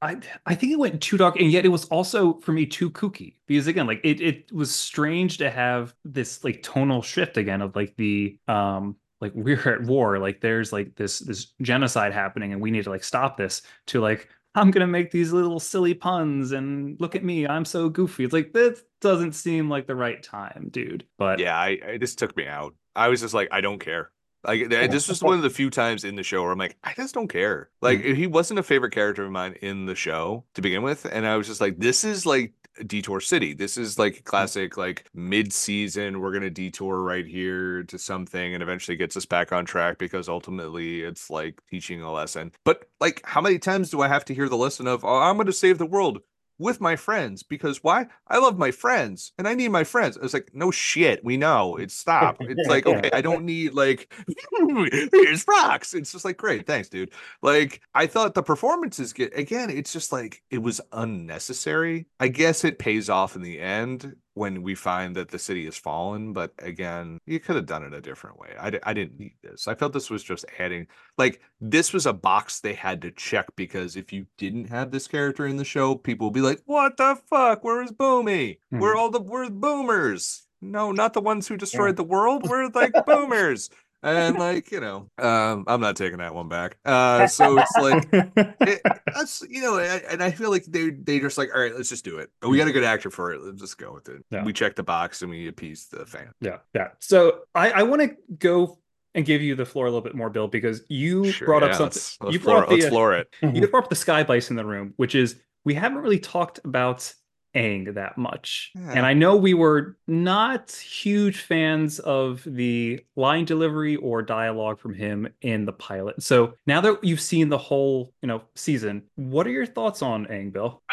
I 0.02 0.20
I 0.46 0.54
think 0.54 0.72
it 0.72 0.78
went 0.78 1.00
too 1.02 1.16
dark, 1.16 1.36
and 1.40 1.50
yet 1.50 1.64
it 1.64 1.68
was 1.70 1.86
also 1.86 2.40
for 2.40 2.52
me 2.52 2.66
too 2.66 2.90
kooky 2.90 3.36
because 3.46 3.66
again, 3.66 3.86
like 3.86 4.00
it 4.04 4.20
it 4.20 4.52
was 4.52 4.74
strange 4.74 5.38
to 5.38 5.50
have 5.50 5.94
this 6.04 6.44
like 6.44 6.62
tonal 6.62 7.02
shift 7.02 7.36
again 7.36 7.62
of 7.62 7.74
like 7.74 7.94
the 7.96 8.38
um 8.48 8.96
like 9.20 9.32
we're 9.34 9.68
at 9.74 9.82
war, 9.82 10.18
like 10.18 10.40
there's 10.40 10.72
like 10.72 10.94
this 10.96 11.20
this 11.20 11.52
genocide 11.62 12.12
happening, 12.12 12.52
and 12.52 12.60
we 12.60 12.70
need 12.70 12.84
to 12.84 12.90
like 12.90 13.04
stop 13.04 13.36
this. 13.36 13.62
To 13.88 14.00
like 14.00 14.28
I'm 14.54 14.70
gonna 14.70 14.86
make 14.86 15.10
these 15.10 15.32
little 15.32 15.60
silly 15.60 15.94
puns 15.94 16.52
and 16.52 17.00
look 17.00 17.14
at 17.14 17.24
me, 17.24 17.46
I'm 17.46 17.64
so 17.64 17.88
goofy. 17.88 18.24
It's 18.24 18.32
like 18.32 18.52
this 18.52 18.82
doesn't 19.00 19.32
seem 19.32 19.68
like 19.68 19.86
the 19.86 19.94
right 19.94 20.22
time, 20.22 20.68
dude. 20.70 21.04
But 21.18 21.38
Yeah, 21.38 21.56
I, 21.56 21.78
I 21.86 21.98
this 21.98 22.14
took 22.14 22.36
me 22.36 22.46
out. 22.46 22.74
I 22.96 23.08
was 23.08 23.20
just 23.20 23.34
like, 23.34 23.48
I 23.52 23.60
don't 23.60 23.78
care. 23.78 24.10
Like 24.42 24.70
this 24.70 25.08
was 25.08 25.22
one 25.22 25.36
of 25.36 25.42
the 25.42 25.50
few 25.50 25.68
times 25.68 26.02
in 26.02 26.16
the 26.16 26.22
show 26.22 26.42
where 26.42 26.50
I'm 26.50 26.58
like, 26.58 26.76
I 26.82 26.94
just 26.94 27.14
don't 27.14 27.28
care. 27.28 27.68
Like 27.82 28.00
mm. 28.00 28.16
he 28.16 28.26
wasn't 28.26 28.58
a 28.58 28.62
favorite 28.62 28.92
character 28.92 29.24
of 29.24 29.30
mine 29.30 29.54
in 29.60 29.84
the 29.84 29.94
show 29.94 30.44
to 30.54 30.62
begin 30.62 30.82
with, 30.82 31.04
and 31.04 31.26
I 31.26 31.36
was 31.36 31.46
just 31.46 31.60
like, 31.60 31.78
this 31.78 32.04
is 32.04 32.24
like 32.24 32.54
Detour 32.86 33.20
City. 33.20 33.52
This 33.54 33.76
is 33.76 33.98
like 33.98 34.16
hmm. 34.16 34.24
classic, 34.24 34.76
like 34.76 35.04
mid-season. 35.14 36.20
We're 36.20 36.32
gonna 36.32 36.50
detour 36.50 37.02
right 37.02 37.26
here 37.26 37.82
to 37.84 37.98
something, 37.98 38.54
and 38.54 38.62
eventually 38.62 38.96
gets 38.96 39.16
us 39.16 39.26
back 39.26 39.52
on 39.52 39.64
track 39.64 39.98
because 39.98 40.28
ultimately 40.28 41.02
it's 41.02 41.30
like 41.30 41.60
teaching 41.70 42.02
a 42.02 42.12
lesson. 42.12 42.52
But 42.64 42.88
like, 43.00 43.22
how 43.24 43.40
many 43.40 43.58
times 43.58 43.90
do 43.90 44.00
I 44.00 44.08
have 44.08 44.24
to 44.26 44.34
hear 44.34 44.48
the 44.48 44.56
lesson 44.56 44.86
of, 44.86 45.04
oh, 45.04 45.18
I'm 45.18 45.36
gonna 45.36 45.52
save 45.52 45.78
the 45.78 45.86
world? 45.86 46.20
With 46.60 46.80
my 46.80 46.94
friends 46.94 47.42
because 47.42 47.82
why? 47.82 48.06
I 48.28 48.38
love 48.38 48.58
my 48.58 48.70
friends 48.70 49.32
and 49.38 49.48
I 49.48 49.54
need 49.54 49.68
my 49.70 49.82
friends. 49.82 50.16
I 50.16 50.20
was 50.20 50.34
like, 50.34 50.50
no 50.52 50.70
shit, 50.70 51.24
we 51.24 51.36
know. 51.36 51.76
It's 51.76 51.94
stop. 51.94 52.36
It's 52.40 52.68
like, 52.68 52.86
okay, 52.86 53.10
I 53.12 53.22
don't 53.22 53.44
need 53.44 53.72
like 53.72 54.12
here's 55.12 55.46
rocks. 55.48 55.94
It's 55.94 56.12
just 56.12 56.24
like 56.24 56.36
great, 56.36 56.66
thanks, 56.66 56.88
dude. 56.88 57.10
Like 57.42 57.80
I 57.94 58.06
thought 58.06 58.34
the 58.34 58.42
performances 58.42 59.12
get 59.12 59.36
again, 59.36 59.70
it's 59.70 59.92
just 59.92 60.12
like 60.12 60.42
it 60.50 60.62
was 60.62 60.80
unnecessary. 60.92 62.06
I 62.20 62.28
guess 62.28 62.62
it 62.64 62.78
pays 62.78 63.08
off 63.08 63.34
in 63.34 63.42
the 63.42 63.58
end 63.58 64.14
when 64.34 64.62
we 64.62 64.74
find 64.74 65.16
that 65.16 65.30
the 65.30 65.38
city 65.38 65.64
has 65.64 65.76
fallen, 65.76 66.32
but 66.32 66.52
again, 66.58 67.18
you 67.26 67.40
could 67.40 67.56
have 67.56 67.66
done 67.66 67.82
it 67.82 67.92
a 67.92 68.00
different 68.00 68.38
way. 68.38 68.50
I, 68.58 68.78
I 68.84 68.92
didn't 68.92 69.18
need 69.18 69.34
this. 69.42 69.66
I 69.66 69.74
felt 69.74 69.92
this 69.92 70.10
was 70.10 70.22
just 70.22 70.44
adding 70.58 70.86
like 71.18 71.40
this 71.60 71.92
was 71.92 72.06
a 72.06 72.12
box 72.12 72.60
they 72.60 72.74
had 72.74 73.02
to 73.02 73.10
check 73.10 73.46
because 73.56 73.96
if 73.96 74.12
you 74.12 74.26
didn't 74.38 74.66
have 74.66 74.90
this 74.90 75.08
character 75.08 75.46
in 75.46 75.56
the 75.56 75.64
show, 75.64 75.94
people 75.94 76.28
would 76.28 76.34
be 76.34 76.40
like, 76.40 76.62
"What 76.66 76.96
the 76.96 77.18
fuck? 77.28 77.64
Where 77.64 77.82
is 77.82 77.92
Bumi? 77.92 78.58
We're 78.70 78.90
mm-hmm. 78.90 78.98
all 78.98 79.10
the 79.10 79.20
we're 79.20 79.50
boomers." 79.50 80.46
No, 80.62 80.92
not 80.92 81.14
the 81.14 81.22
ones 81.22 81.48
who 81.48 81.56
destroyed 81.56 81.96
the 81.96 82.04
world. 82.04 82.48
We're 82.48 82.68
like 82.68 82.92
boomers. 83.06 83.70
And 84.02 84.38
like, 84.38 84.70
you 84.72 84.80
know, 84.80 85.08
um, 85.18 85.64
I'm 85.66 85.80
not 85.80 85.96
taking 85.96 86.18
that 86.18 86.34
one 86.34 86.48
back. 86.48 86.78
Uh, 86.84 87.26
so 87.26 87.58
it's 87.58 87.76
like 87.76 88.08
it, 88.12 88.80
that's 89.14 89.42
you 89.48 89.60
know, 89.60 89.78
and 89.78 90.22
I 90.22 90.30
feel 90.30 90.50
like 90.50 90.64
they 90.64 90.90
they 90.90 91.20
just 91.20 91.36
like, 91.36 91.50
all 91.54 91.60
right, 91.60 91.74
let's 91.74 91.90
just 91.90 92.04
do 92.04 92.18
it. 92.18 92.30
We 92.42 92.56
got 92.56 92.68
a 92.68 92.72
good 92.72 92.84
actor 92.84 93.10
for 93.10 93.32
it. 93.32 93.42
Let's 93.42 93.60
just 93.60 93.76
go 93.78 93.92
with 93.92 94.08
it. 94.08 94.24
Yeah. 94.30 94.42
We 94.44 94.52
check 94.52 94.74
the 94.76 94.82
box 94.82 95.20
and 95.22 95.30
we 95.30 95.48
appease 95.48 95.88
the 95.88 96.06
fan. 96.06 96.32
Yeah, 96.40 96.58
yeah. 96.74 96.88
So 97.00 97.40
I, 97.54 97.70
I 97.72 97.82
want 97.82 98.00
to 98.02 98.16
go 98.38 98.78
and 99.14 99.26
give 99.26 99.42
you 99.42 99.54
the 99.54 99.66
floor 99.66 99.86
a 99.86 99.90
little 99.90 100.00
bit 100.02 100.14
more, 100.14 100.30
Bill, 100.30 100.48
because 100.48 100.82
you 100.88 101.30
Sure, 101.32 101.46
brought 101.46 101.62
up 101.64 101.72
something. 101.72 101.84
let's- 101.86 102.16
let's 102.20 102.32
you 102.32 102.40
brought 102.40 102.58
it, 102.58 102.62
up 102.62 102.68
the, 102.70 102.76
let's 102.76 102.88
floor 102.88 103.14
it. 103.14 103.28
you 103.42 103.66
brought 103.68 103.84
up 103.84 103.90
the 103.90 103.96
sky 103.96 104.22
bison 104.22 104.56
in 104.58 104.64
the 104.64 104.70
room, 104.70 104.94
which 104.96 105.14
is 105.14 105.36
we 105.64 105.74
haven't 105.74 105.98
really 105.98 106.20
talked 106.20 106.60
about 106.64 107.12
Aang 107.54 107.94
that 107.94 108.16
much. 108.16 108.70
Yeah. 108.74 108.92
And 108.92 109.06
I 109.06 109.14
know 109.14 109.36
we 109.36 109.54
were 109.54 109.96
not 110.06 110.72
huge 110.72 111.40
fans 111.40 111.98
of 111.98 112.42
the 112.46 113.00
line 113.16 113.44
delivery 113.44 113.96
or 113.96 114.22
dialogue 114.22 114.78
from 114.78 114.94
him 114.94 115.28
in 115.42 115.64
the 115.64 115.72
pilot. 115.72 116.22
So 116.22 116.54
now 116.66 116.80
that 116.80 117.02
you've 117.02 117.20
seen 117.20 117.48
the 117.48 117.58
whole, 117.58 118.12
you 118.22 118.28
know, 118.28 118.42
season, 118.54 119.02
what 119.16 119.46
are 119.46 119.50
your 119.50 119.66
thoughts 119.66 120.02
on 120.02 120.26
Aang, 120.26 120.52
Bill? 120.52 120.82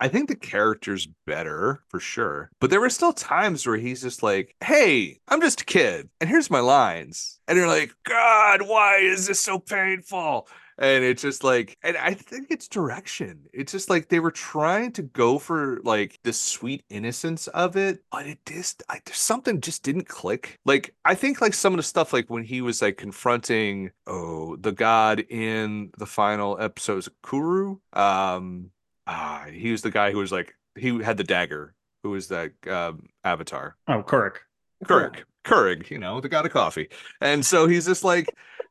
I 0.00 0.06
think 0.06 0.28
the 0.28 0.36
character's 0.36 1.08
better 1.26 1.82
for 1.88 1.98
sure, 1.98 2.52
but 2.60 2.70
there 2.70 2.80
were 2.80 2.88
still 2.88 3.12
times 3.12 3.66
where 3.66 3.76
he's 3.76 4.02
just 4.02 4.22
like, 4.22 4.54
"Hey, 4.62 5.18
I'm 5.26 5.40
just 5.40 5.62
a 5.62 5.64
kid, 5.64 6.08
and 6.20 6.30
here's 6.30 6.50
my 6.50 6.60
lines," 6.60 7.40
and 7.48 7.58
you're 7.58 7.66
like, 7.66 7.92
"God, 8.04 8.62
why 8.62 8.98
is 8.98 9.26
this 9.26 9.40
so 9.40 9.58
painful?" 9.58 10.46
And 10.78 11.04
it's 11.04 11.22
just 11.22 11.44
like, 11.44 11.76
and 11.82 11.96
I 11.96 12.14
think 12.14 12.48
it's 12.50 12.68
direction. 12.68 13.46
It's 13.52 13.72
just 13.72 13.90
like 13.90 14.08
they 14.08 14.20
were 14.20 14.30
trying 14.30 14.92
to 14.92 15.02
go 15.02 15.38
for 15.38 15.80
like 15.84 16.18
the 16.22 16.32
sweet 16.32 16.84
innocence 16.88 17.48
of 17.48 17.76
it, 17.76 18.02
but 18.10 18.26
it 18.26 18.38
just, 18.46 18.82
I, 18.88 19.00
something 19.10 19.60
just 19.60 19.82
didn't 19.82 20.08
click. 20.08 20.58
Like 20.64 20.94
I 21.04 21.14
think 21.14 21.40
like 21.40 21.54
some 21.54 21.72
of 21.72 21.78
the 21.78 21.82
stuff, 21.82 22.12
like 22.12 22.30
when 22.30 22.44
he 22.44 22.60
was 22.60 22.80
like 22.80 22.96
confronting, 22.96 23.90
oh, 24.06 24.56
the 24.56 24.72
god 24.72 25.20
in 25.28 25.90
the 25.98 26.06
final 26.06 26.60
episodes, 26.60 27.08
Kuru, 27.22 27.78
um, 27.92 28.70
Ah, 29.08 29.46
he 29.50 29.72
was 29.72 29.80
the 29.80 29.90
guy 29.90 30.12
who 30.12 30.18
was 30.18 30.30
like 30.30 30.54
he 30.76 31.02
had 31.02 31.16
the 31.16 31.24
dagger. 31.24 31.74
Who 32.02 32.10
was 32.10 32.28
that 32.28 32.52
um, 32.68 33.08
avatar? 33.24 33.76
Oh, 33.88 34.02
Kirk. 34.02 34.42
Kirk. 34.86 35.26
Kurg, 35.44 35.90
you 35.90 35.98
know, 35.98 36.20
the 36.20 36.28
god 36.28 36.44
of 36.44 36.52
coffee. 36.52 36.90
And 37.22 37.44
so 37.44 37.66
he's 37.66 37.86
just 37.86 38.04
like, 38.04 38.28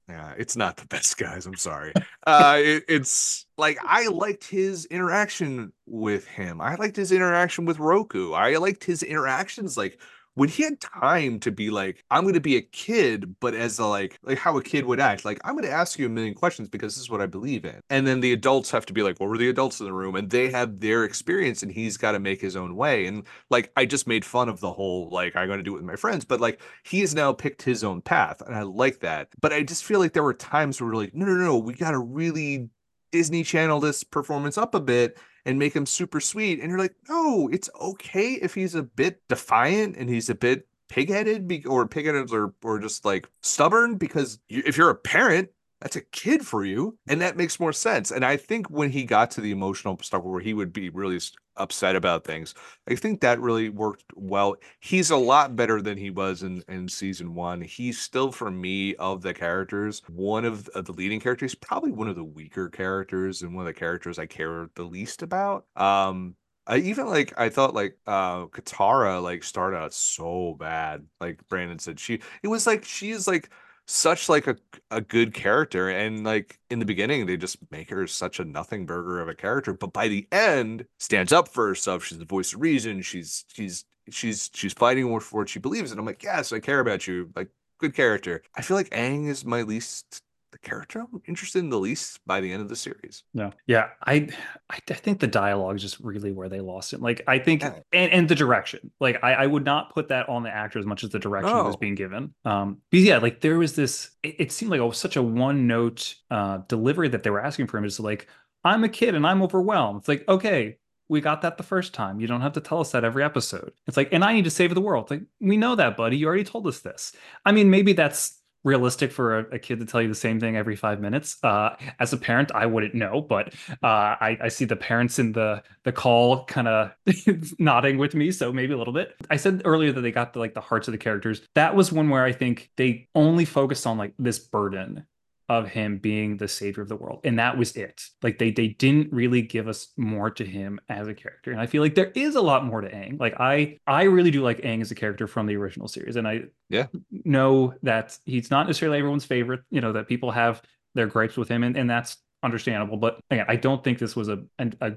yeah, 0.09 0.33
it's 0.37 0.55
not 0.55 0.77
the 0.77 0.85
best, 0.87 1.17
guys. 1.17 1.45
I'm 1.45 1.55
sorry. 1.55 1.93
Uh, 2.25 2.57
it- 2.59 2.85
it's 2.87 3.45
like 3.57 3.77
I 3.83 4.07
liked 4.07 4.45
his 4.45 4.85
interaction 4.85 5.73
with 5.85 6.25
him. 6.27 6.61
I 6.61 6.75
liked 6.75 6.95
his 6.95 7.11
interaction 7.11 7.65
with 7.65 7.79
Roku. 7.79 8.31
I 8.33 8.55
liked 8.57 8.83
his 8.83 9.03
interactions 9.03 9.75
like 9.77 9.99
when 10.37 10.49
he 10.49 10.61
had 10.61 10.79
time 10.79 11.39
to 11.39 11.51
be 11.51 11.71
like, 11.71 12.03
I'm 12.11 12.21
going 12.21 12.35
to 12.35 12.39
be 12.39 12.57
a 12.57 12.61
kid, 12.61 13.39
but 13.39 13.55
as 13.55 13.79
a 13.79 13.87
like, 13.87 14.19
like 14.21 14.37
how 14.37 14.55
a 14.55 14.61
kid 14.61 14.85
would 14.85 14.99
act. 14.99 15.25
Like, 15.25 15.39
I'm 15.43 15.55
going 15.55 15.65
to 15.65 15.71
ask 15.71 15.97
you 15.97 16.05
a 16.05 16.09
million 16.09 16.35
questions 16.35 16.69
because 16.69 16.93
this 16.93 17.01
is 17.01 17.09
what 17.09 17.21
I 17.21 17.25
believe 17.25 17.65
in. 17.65 17.81
And 17.89 18.05
then 18.05 18.19
the 18.19 18.33
adults 18.33 18.69
have 18.69 18.85
to 18.85 18.93
be 18.93 19.01
like, 19.01 19.19
what 19.19 19.29
were 19.29 19.39
the 19.39 19.49
adults 19.49 19.79
in 19.79 19.87
the 19.87 19.93
room? 19.93 20.15
And 20.15 20.29
they 20.29 20.51
have 20.51 20.79
their 20.79 21.05
experience, 21.05 21.63
and 21.63 21.71
he's 21.71 21.97
got 21.97 22.11
to 22.11 22.19
make 22.19 22.39
his 22.39 22.55
own 22.55 22.75
way. 22.75 23.07
And 23.07 23.23
like, 23.49 23.71
I 23.75 23.85
just 23.85 24.05
made 24.05 24.23
fun 24.23 24.47
of 24.47 24.59
the 24.59 24.71
whole 24.71 25.09
like, 25.09 25.35
I'm 25.35 25.47
going 25.47 25.57
to 25.57 25.63
do 25.63 25.71
it 25.71 25.77
with 25.77 25.85
my 25.85 25.95
friends, 25.95 26.23
but 26.23 26.39
like, 26.39 26.61
he 26.83 26.99
has 26.99 27.15
now 27.15 27.33
picked 27.33 27.63
his 27.63 27.83
own 27.83 28.01
path, 28.01 28.39
and 28.45 28.55
I 28.55 28.61
like 28.61 28.99
that. 28.99 29.29
But 29.41 29.53
I 29.53 29.63
just 29.63 29.85
feel 29.85 29.99
like 29.99 30.13
there 30.13 30.21
were 30.21 30.35
times 30.35 30.79
where 30.79 30.87
we're 30.87 30.97
like, 30.97 31.15
no, 31.15 31.25
no, 31.25 31.33
no, 31.33 31.57
we 31.57 31.73
got 31.73 31.91
to 31.91 31.99
really 31.99 32.69
Disney 33.11 33.43
Channel 33.43 33.79
this 33.79 34.03
performance 34.03 34.55
up 34.55 34.75
a 34.75 34.79
bit 34.79 35.17
and 35.47 35.57
make 35.57 35.73
him 35.73 35.85
super 35.85 36.19
sweet. 36.19 36.59
And 36.59 36.69
you're 36.69 36.77
like, 36.77 36.95
no, 37.09 37.47
it's 37.51 37.69
okay 37.81 38.33
if 38.33 38.53
he's 38.53 38.75
a 38.75 38.83
bit 38.83 39.25
defiant 39.29 39.95
and 39.95 40.09
he's 40.09 40.29
a 40.29 40.35
bit 40.35 40.67
pigheaded 40.89 41.47
be- 41.47 41.65
or 41.65 41.87
pigheaded 41.87 42.31
or 42.31 42.53
or 42.63 42.79
just 42.79 43.03
like 43.05 43.29
stubborn 43.41 43.95
because 43.95 44.39
you, 44.47 44.61
if 44.65 44.77
you're 44.77 44.89
a 44.89 44.95
parent 44.95 45.49
that's 45.81 45.95
a 45.95 46.01
kid 46.01 46.45
for 46.45 46.63
you 46.63 46.97
and 47.07 47.19
that 47.19 47.35
makes 47.35 47.59
more 47.59 47.73
sense 47.73 48.09
and 48.09 48.23
i 48.23 48.37
think 48.37 48.69
when 48.69 48.89
he 48.89 49.03
got 49.03 49.29
to 49.29 49.41
the 49.41 49.51
emotional 49.51 49.97
stuff 50.01 50.23
where 50.23 50.39
he 50.39 50.53
would 50.53 50.71
be 50.71 50.89
really 50.89 51.19
upset 51.57 51.95
about 51.95 52.23
things. 52.23 52.53
I 52.89 52.95
think 52.95 53.21
that 53.21 53.39
really 53.39 53.69
worked 53.69 54.05
well. 54.15 54.55
He's 54.79 55.09
a 55.11 55.17
lot 55.17 55.55
better 55.55 55.81
than 55.81 55.97
he 55.97 56.09
was 56.09 56.43
in 56.43 56.63
in 56.67 56.87
season 56.87 57.33
one. 57.35 57.61
He's 57.61 57.99
still 57.99 58.31
for 58.31 58.51
me 58.51 58.95
of 58.95 59.21
the 59.21 59.33
characters 59.33 60.01
one 60.07 60.45
of, 60.45 60.67
of 60.69 60.85
the 60.85 60.93
leading 60.93 61.19
characters 61.19 61.55
probably 61.55 61.91
one 61.91 62.07
of 62.07 62.15
the 62.15 62.23
weaker 62.23 62.69
characters 62.69 63.41
and 63.41 63.53
one 63.55 63.67
of 63.67 63.73
the 63.73 63.79
characters 63.79 64.19
i 64.19 64.25
care 64.25 64.69
the 64.75 64.83
least 64.83 65.21
about. 65.21 65.65
Um 65.75 66.35
I 66.67 66.77
even 66.77 67.07
like 67.07 67.33
I 67.37 67.49
thought 67.49 67.73
like 67.73 67.97
uh 68.07 68.47
Katara 68.47 69.21
like 69.23 69.43
started 69.43 69.77
out 69.77 69.93
so 69.93 70.55
bad. 70.59 71.05
Like 71.21 71.47
Branden 71.47 71.79
said, 71.79 71.99
she 71.99 72.19
it 72.43 72.47
was 72.47 72.67
like 72.67 72.83
she's 72.83 73.27
like 73.27 73.49
such 73.87 74.29
like 74.29 74.47
a 74.47 74.57
a 74.91 75.01
good 75.01 75.33
character 75.33 75.89
and 75.89 76.23
like 76.23 76.59
in 76.69 76.79
the 76.79 76.85
beginning 76.85 77.25
they 77.25 77.37
just 77.37 77.57
make 77.71 77.89
her 77.89 78.05
such 78.07 78.39
a 78.39 78.45
nothing 78.45 78.85
burger 78.85 79.19
of 79.19 79.27
a 79.27 79.35
character 79.35 79.73
but 79.73 79.91
by 79.93 80.07
the 80.07 80.27
end 80.31 80.85
stands 80.99 81.33
up 81.33 81.47
for 81.47 81.67
herself 81.67 82.03
she's 82.03 82.19
the 82.19 82.25
voice 82.25 82.53
of 82.53 82.61
reason 82.61 83.01
she's 83.01 83.45
she's 83.47 83.85
she's 84.09 84.49
she's 84.53 84.73
fighting 84.73 85.19
for 85.19 85.39
what 85.39 85.49
she 85.49 85.59
believes 85.59 85.91
and 85.91 85.99
i'm 85.99 86.05
like 86.05 86.23
yes 86.23 86.53
i 86.53 86.59
care 86.59 86.79
about 86.79 87.07
you 87.07 87.29
like 87.35 87.49
good 87.77 87.95
character. 87.95 88.41
I 88.55 88.61
feel 88.61 88.77
like 88.77 88.89
Aang 88.89 89.27
is 89.27 89.45
my 89.45 89.61
least 89.61 90.21
the 90.51 90.57
character 90.59 90.99
i'm 91.01 91.21
interested 91.27 91.59
in 91.59 91.69
the 91.69 91.77
least 91.79 92.19
by 92.25 92.39
the 92.41 92.51
end 92.51 92.61
of 92.61 92.69
the 92.69 92.75
series 92.75 93.23
No. 93.33 93.51
Yeah. 93.67 93.89
I 94.05 94.29
I 94.69 94.79
think 94.79 95.19
the 95.19 95.27
dialogue 95.27 95.75
is 95.75 95.81
just 95.81 95.99
really 95.99 96.31
where 96.31 96.49
they 96.49 96.59
lost 96.61 96.93
it. 96.93 97.01
Like 97.01 97.21
I 97.27 97.39
think 97.39 97.61
Yeah. 97.61 97.79
and, 97.93 98.11
and 98.11 98.29
the 98.29 98.35
direction. 98.35 98.91
Like 98.99 99.23
I, 99.23 99.33
I 99.33 99.47
would 99.47 99.65
not 99.65 99.93
put 99.93 100.07
that 100.09 100.27
on 100.29 100.43
the 100.43 100.49
actor 100.49 100.79
as 100.79 100.85
much 100.85 101.03
as 101.03 101.09
the 101.09 101.19
direction 101.19 101.53
that 101.53 101.63
was 101.65 101.75
being 101.75 101.95
given. 101.95 102.33
Um 102.45 102.77
because 102.89 103.05
yeah, 103.05 103.17
like 103.17 103.41
there 103.41 103.57
was 103.57 103.75
this 103.75 104.11
it, 104.23 104.35
it 104.39 104.51
seemed 104.51 104.71
like 104.71 104.81
a, 104.81 104.93
such 104.93 105.15
a 105.15 105.21
one 105.21 105.67
note 105.67 106.15
uh 106.31 106.59
delivery 106.67 107.09
that 107.09 107.23
they 107.23 107.29
were 107.29 107.43
asking 107.43 107.67
for 107.67 107.77
him. 107.77 107.85
It's 107.85 107.99
like, 107.99 108.27
I'm 108.63 108.83
a 108.83 108.89
kid 108.89 109.15
and 109.15 109.25
I'm 109.27 109.41
overwhelmed. 109.41 109.99
It's 109.99 110.07
like, 110.07 110.27
okay, 110.27 110.77
we 111.09 111.21
got 111.21 111.41
that 111.43 111.57
the 111.57 111.63
first 111.63 111.93
time. 111.93 112.19
You 112.19 112.27
don't 112.27 112.41
have 112.41 112.53
to 112.53 112.61
tell 112.61 112.79
us 112.81 112.91
that 112.91 113.05
every 113.05 113.23
episode. 113.23 113.71
It's 113.87 113.95
like, 113.95 114.09
and 114.11 114.23
I 114.25 114.33
need 114.33 114.43
to 114.43 114.49
save 114.51 114.73
the 114.75 114.81
world. 114.81 115.05
It's 115.05 115.11
like, 115.11 115.21
we 115.39 115.55
know 115.55 115.75
that, 115.75 115.95
buddy. 115.95 116.17
You 116.17 116.27
already 116.27 116.43
told 116.43 116.67
us 116.67 116.79
this. 116.79 117.13
I 117.45 117.51
mean, 117.53 117.69
maybe 117.69 117.93
that's 117.93 118.41
realistic 118.67 119.11
for 119.11 119.39
a, 119.39 119.55
a 119.55 119.59
kid 119.59 119.79
to 119.79 119.85
tell 119.85 120.01
you 120.01 120.09
the 120.09 120.15
same 120.15 120.39
thing 120.39 120.57
every 120.57 120.75
five 120.75 120.99
minutes. 120.99 121.37
Uh, 121.41 121.75
as 121.99 122.11
a 122.11 122.17
parent, 122.17 122.51
I 122.53 122.65
wouldn't 122.65 122.93
know, 122.93 123.21
but 123.21 123.53
uh, 123.81 124.13
I, 124.19 124.37
I 124.43 124.47
see 124.49 124.65
the 124.65 124.75
parents 124.75 125.17
in 125.17 125.31
the 125.31 125.63
the 125.83 125.91
call 125.91 126.43
kind 126.45 126.67
of 126.67 126.91
nodding 127.59 127.97
with 127.97 128.13
me, 128.13 128.31
so 128.31 128.51
maybe 128.51 128.73
a 128.73 128.77
little 128.77 128.93
bit. 128.93 129.15
I 129.29 129.37
said 129.37 129.61
earlier 129.65 129.91
that 129.93 130.01
they 130.01 130.11
got 130.11 130.33
the 130.33 130.39
like 130.39 130.53
the 130.53 130.61
hearts 130.61 130.87
of 130.87 130.91
the 130.91 130.97
characters. 130.97 131.41
That 131.55 131.75
was 131.75 131.91
one 131.91 132.09
where 132.09 132.23
I 132.23 132.33
think 132.33 132.69
they 132.75 133.07
only 133.15 133.45
focused 133.45 133.87
on 133.87 133.97
like 133.97 134.13
this 134.19 134.37
burden 134.37 135.05
of 135.49 135.69
him 135.69 135.97
being 135.97 136.37
the 136.37 136.47
savior 136.47 136.83
of 136.83 136.89
the 136.89 136.95
world 136.95 137.21
and 137.23 137.39
that 137.39 137.57
was 137.57 137.75
it 137.77 138.01
like 138.21 138.37
they 138.37 138.51
they 138.51 138.67
didn't 138.67 139.11
really 139.13 139.41
give 139.41 139.67
us 139.67 139.93
more 139.95 140.29
to 140.29 140.43
him 140.43 140.79
as 140.89 141.07
a 141.07 141.13
character 141.13 141.51
and 141.51 141.61
i 141.61 141.65
feel 141.65 141.81
like 141.81 141.95
there 141.95 142.11
is 142.15 142.35
a 142.35 142.41
lot 142.41 142.65
more 142.65 142.81
to 142.81 142.89
Aang 142.89 143.17
like 143.19 143.33
i 143.39 143.77
i 143.87 144.03
really 144.03 144.29
do 144.31 144.41
like 144.43 144.59
Aang 144.61 144.81
as 144.81 144.91
a 144.91 144.95
character 144.95 145.25
from 145.25 145.45
the 145.45 145.55
original 145.55 145.87
series 145.87 146.17
and 146.17 146.27
i 146.27 146.41
Yeah. 146.69 146.87
know 147.11 147.73
that 147.83 148.17
he's 148.25 148.51
not 148.51 148.67
necessarily 148.67 148.97
everyone's 148.97 149.25
favorite 149.25 149.61
you 149.69 149.79
know 149.79 149.93
that 149.93 150.07
people 150.09 150.31
have 150.31 150.61
their 150.95 151.07
gripes 151.07 151.37
with 151.37 151.47
him 151.47 151.63
and, 151.63 151.77
and 151.77 151.89
that's 151.89 152.17
understandable 152.43 152.97
but 152.97 153.19
again 153.31 153.45
i 153.47 153.55
don't 153.55 153.83
think 153.83 153.99
this 153.99 154.15
was 154.15 154.27
a 154.27 154.43
a, 154.59 154.71
a 154.81 154.91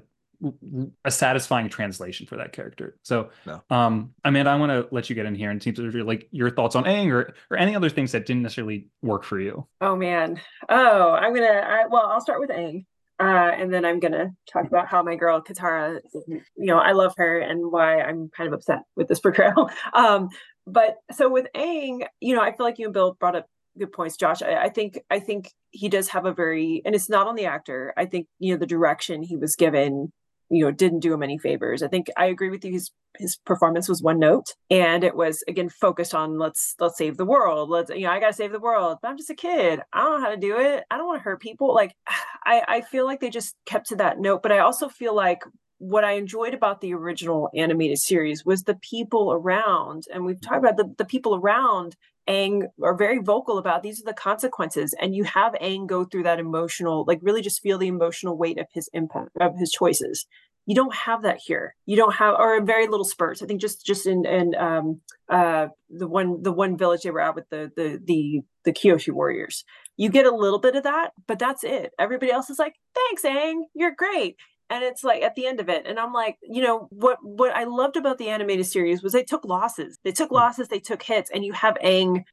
satisfying 1.09 1.69
translation 1.69 2.25
for 2.25 2.37
that 2.37 2.51
character 2.53 2.97
so 3.03 3.29
No. 3.45 3.61
um 3.69 4.13
amanda 4.23 4.51
i 4.51 4.55
want 4.55 4.71
to 4.71 4.87
let 4.93 5.09
you 5.09 5.15
get 5.15 5.25
in 5.25 5.35
here 5.35 5.49
and 5.51 5.61
see 5.61 5.69
if 5.71 5.77
you're 5.77 6.03
like 6.03 6.27
your 6.31 6.49
thoughts 6.49 6.75
on 6.75 6.83
Aang 6.85 7.11
or 7.11 7.33
or 7.49 7.57
any 7.57 7.75
other 7.75 7.89
things 7.89 8.11
that 8.13 8.25
didn't 8.25 8.43
necessarily 8.43 8.87
work 9.01 9.23
for 9.23 9.39
you 9.39 9.67
Oh 9.81 9.95
man. 9.95 10.39
Oh, 10.69 11.11
I'm 11.11 11.33
gonna. 11.33 11.47
I, 11.47 11.87
well, 11.87 12.05
I'll 12.07 12.21
start 12.21 12.39
with 12.39 12.49
Aang, 12.51 12.85
uh, 13.19 13.23
and 13.23 13.73
then 13.73 13.83
I'm 13.83 13.99
gonna 13.99 14.29
talk 14.51 14.65
about 14.67 14.87
how 14.87 15.01
my 15.01 15.15
girl 15.15 15.41
Katara. 15.41 15.99
You 16.27 16.41
know, 16.57 16.77
I 16.77 16.91
love 16.91 17.13
her 17.17 17.39
and 17.39 17.71
why 17.71 17.99
I'm 18.01 18.29
kind 18.29 18.47
of 18.47 18.53
upset 18.53 18.79
with 18.95 19.07
this 19.07 19.19
portrayal. 19.19 19.69
Um, 19.93 20.29
but 20.67 20.97
so 21.13 21.29
with 21.29 21.47
Aang, 21.55 22.05
you 22.19 22.35
know, 22.35 22.41
I 22.41 22.55
feel 22.55 22.65
like 22.65 22.77
you 22.79 22.85
and 22.85 22.93
Bill 22.93 23.15
brought 23.19 23.35
up 23.35 23.47
good 23.77 23.91
points, 23.91 24.17
Josh. 24.17 24.41
I, 24.43 24.55
I 24.65 24.69
think 24.69 24.99
I 25.09 25.19
think 25.19 25.51
he 25.71 25.89
does 25.89 26.09
have 26.09 26.25
a 26.25 26.33
very, 26.33 26.81
and 26.85 26.93
it's 26.93 27.09
not 27.09 27.27
on 27.27 27.35
the 27.35 27.45
actor. 27.45 27.93
I 27.97 28.05
think 28.05 28.27
you 28.39 28.53
know 28.53 28.59
the 28.59 28.67
direction 28.67 29.23
he 29.23 29.35
was 29.37 29.55
given. 29.55 30.11
You 30.51 30.65
know, 30.65 30.71
didn't 30.71 30.99
do 30.99 31.13
him 31.13 31.23
any 31.23 31.37
favors. 31.37 31.81
I 31.81 31.87
think 31.87 32.07
I 32.17 32.25
agree 32.25 32.49
with 32.49 32.63
you. 32.65 32.73
His 32.73 32.91
his 33.17 33.37
performance 33.37 33.89
was 33.89 34.01
one 34.01 34.19
note 34.19 34.53
and 34.69 35.03
it 35.03 35.15
was 35.15 35.43
again 35.47 35.69
focused 35.69 36.15
on 36.15 36.37
let's 36.37 36.75
let's 36.79 36.97
save 36.97 37.17
the 37.17 37.25
world. 37.25 37.69
Let's 37.69 37.89
you 37.89 38.01
know 38.01 38.11
i 38.11 38.19
gotta 38.19 38.33
save 38.33 38.51
the 38.51 38.59
world. 38.59 38.97
But 39.01 39.09
i'm 39.09 39.17
just 39.17 39.29
a 39.29 39.35
kid. 39.35 39.81
I 39.93 40.03
don't 40.03 40.19
know 40.19 40.25
how 40.25 40.31
to 40.31 40.37
do 40.37 40.59
it. 40.59 40.83
I 40.91 40.97
don't 40.97 41.07
want 41.07 41.19
to 41.19 41.23
hurt 41.23 41.41
people. 41.41 41.73
Like 41.73 41.95
i 42.45 42.61
i 42.67 42.81
feel 42.81 43.05
like 43.05 43.19
they 43.19 43.29
just 43.29 43.55
kept 43.65 43.87
to 43.87 43.95
that 43.97 44.19
note 44.19 44.41
but 44.41 44.51
i 44.51 44.59
also 44.59 44.89
feel 44.89 45.15
like 45.15 45.43
what 45.77 46.03
i 46.03 46.13
enjoyed 46.13 46.53
about 46.53 46.81
the 46.81 46.93
original 46.93 47.49
animated 47.55 47.97
series 47.97 48.45
was 48.45 48.63
the 48.63 48.75
people 48.75 49.31
around 49.31 50.05
and 50.13 50.25
we've 50.25 50.41
talked 50.41 50.57
about 50.57 50.77
the, 50.77 50.93
the 50.97 51.05
people 51.05 51.35
around 51.35 51.95
Aang 52.27 52.63
are 52.81 52.95
very 52.95 53.19
vocal 53.19 53.57
about 53.57 53.83
these 53.83 53.99
are 54.01 54.05
the 54.05 54.13
consequences 54.13 54.93
and 54.99 55.15
you 55.15 55.23
have 55.23 55.53
Aang 55.53 55.87
go 55.87 56.05
through 56.05 56.23
that 56.23 56.39
emotional 56.39 57.03
like 57.07 57.19
really 57.21 57.41
just 57.41 57.61
feel 57.61 57.77
the 57.77 57.87
emotional 57.87 58.37
weight 58.37 58.59
of 58.59 58.67
his 58.73 58.89
impact 58.93 59.29
of 59.39 59.57
his 59.57 59.71
choices. 59.71 60.25
You 60.67 60.75
don't 60.75 60.93
have 60.93 61.23
that 61.23 61.39
here. 61.43 61.75
You 61.87 61.97
don't 61.97 62.13
have 62.15 62.35
or 62.35 62.61
very 62.63 62.87
little 62.87 63.03
spurts. 63.03 63.41
I 63.41 63.47
think 63.47 63.59
just 63.59 63.85
just 63.85 64.05
in 64.05 64.25
in 64.25 64.55
um 64.55 65.01
uh 65.29 65.67
the 65.89 66.07
one 66.07 66.43
the 66.43 66.51
one 66.51 66.77
village 66.77 67.01
they 67.01 67.11
were 67.11 67.21
at 67.21 67.35
with 67.35 67.49
the 67.49 67.71
the 67.75 67.99
the 68.03 68.41
the 68.65 68.73
kyoshi 68.73 69.11
warriors. 69.11 69.63
You 69.97 70.09
get 70.09 70.25
a 70.25 70.35
little 70.35 70.59
bit 70.59 70.75
of 70.75 70.83
that 70.83 71.11
but 71.27 71.39
that's 71.39 71.63
it. 71.63 71.91
Everybody 71.99 72.31
else 72.31 72.49
is 72.49 72.59
like 72.59 72.75
thanks 72.93 73.23
Aang, 73.23 73.61
you're 73.73 73.95
great 73.95 74.37
and 74.71 74.83
it's 74.83 75.03
like 75.03 75.21
at 75.21 75.35
the 75.35 75.45
end 75.45 75.59
of 75.59 75.69
it 75.69 75.85
and 75.85 75.99
i'm 75.99 76.13
like 76.13 76.37
you 76.41 76.61
know 76.63 76.87
what 76.89 77.17
what 77.21 77.53
i 77.55 77.65
loved 77.65 77.97
about 77.97 78.17
the 78.17 78.29
animated 78.29 78.65
series 78.65 79.03
was 79.03 79.11
they 79.11 79.23
took 79.23 79.43
losses. 79.45 79.99
They 80.03 80.13
took 80.13 80.31
losses 80.31 80.69
they 80.69 80.79
took 80.79 81.03
hits 81.03 81.29
and 81.31 81.43
you 81.45 81.53
have 81.53 81.77
Aang 81.83 82.23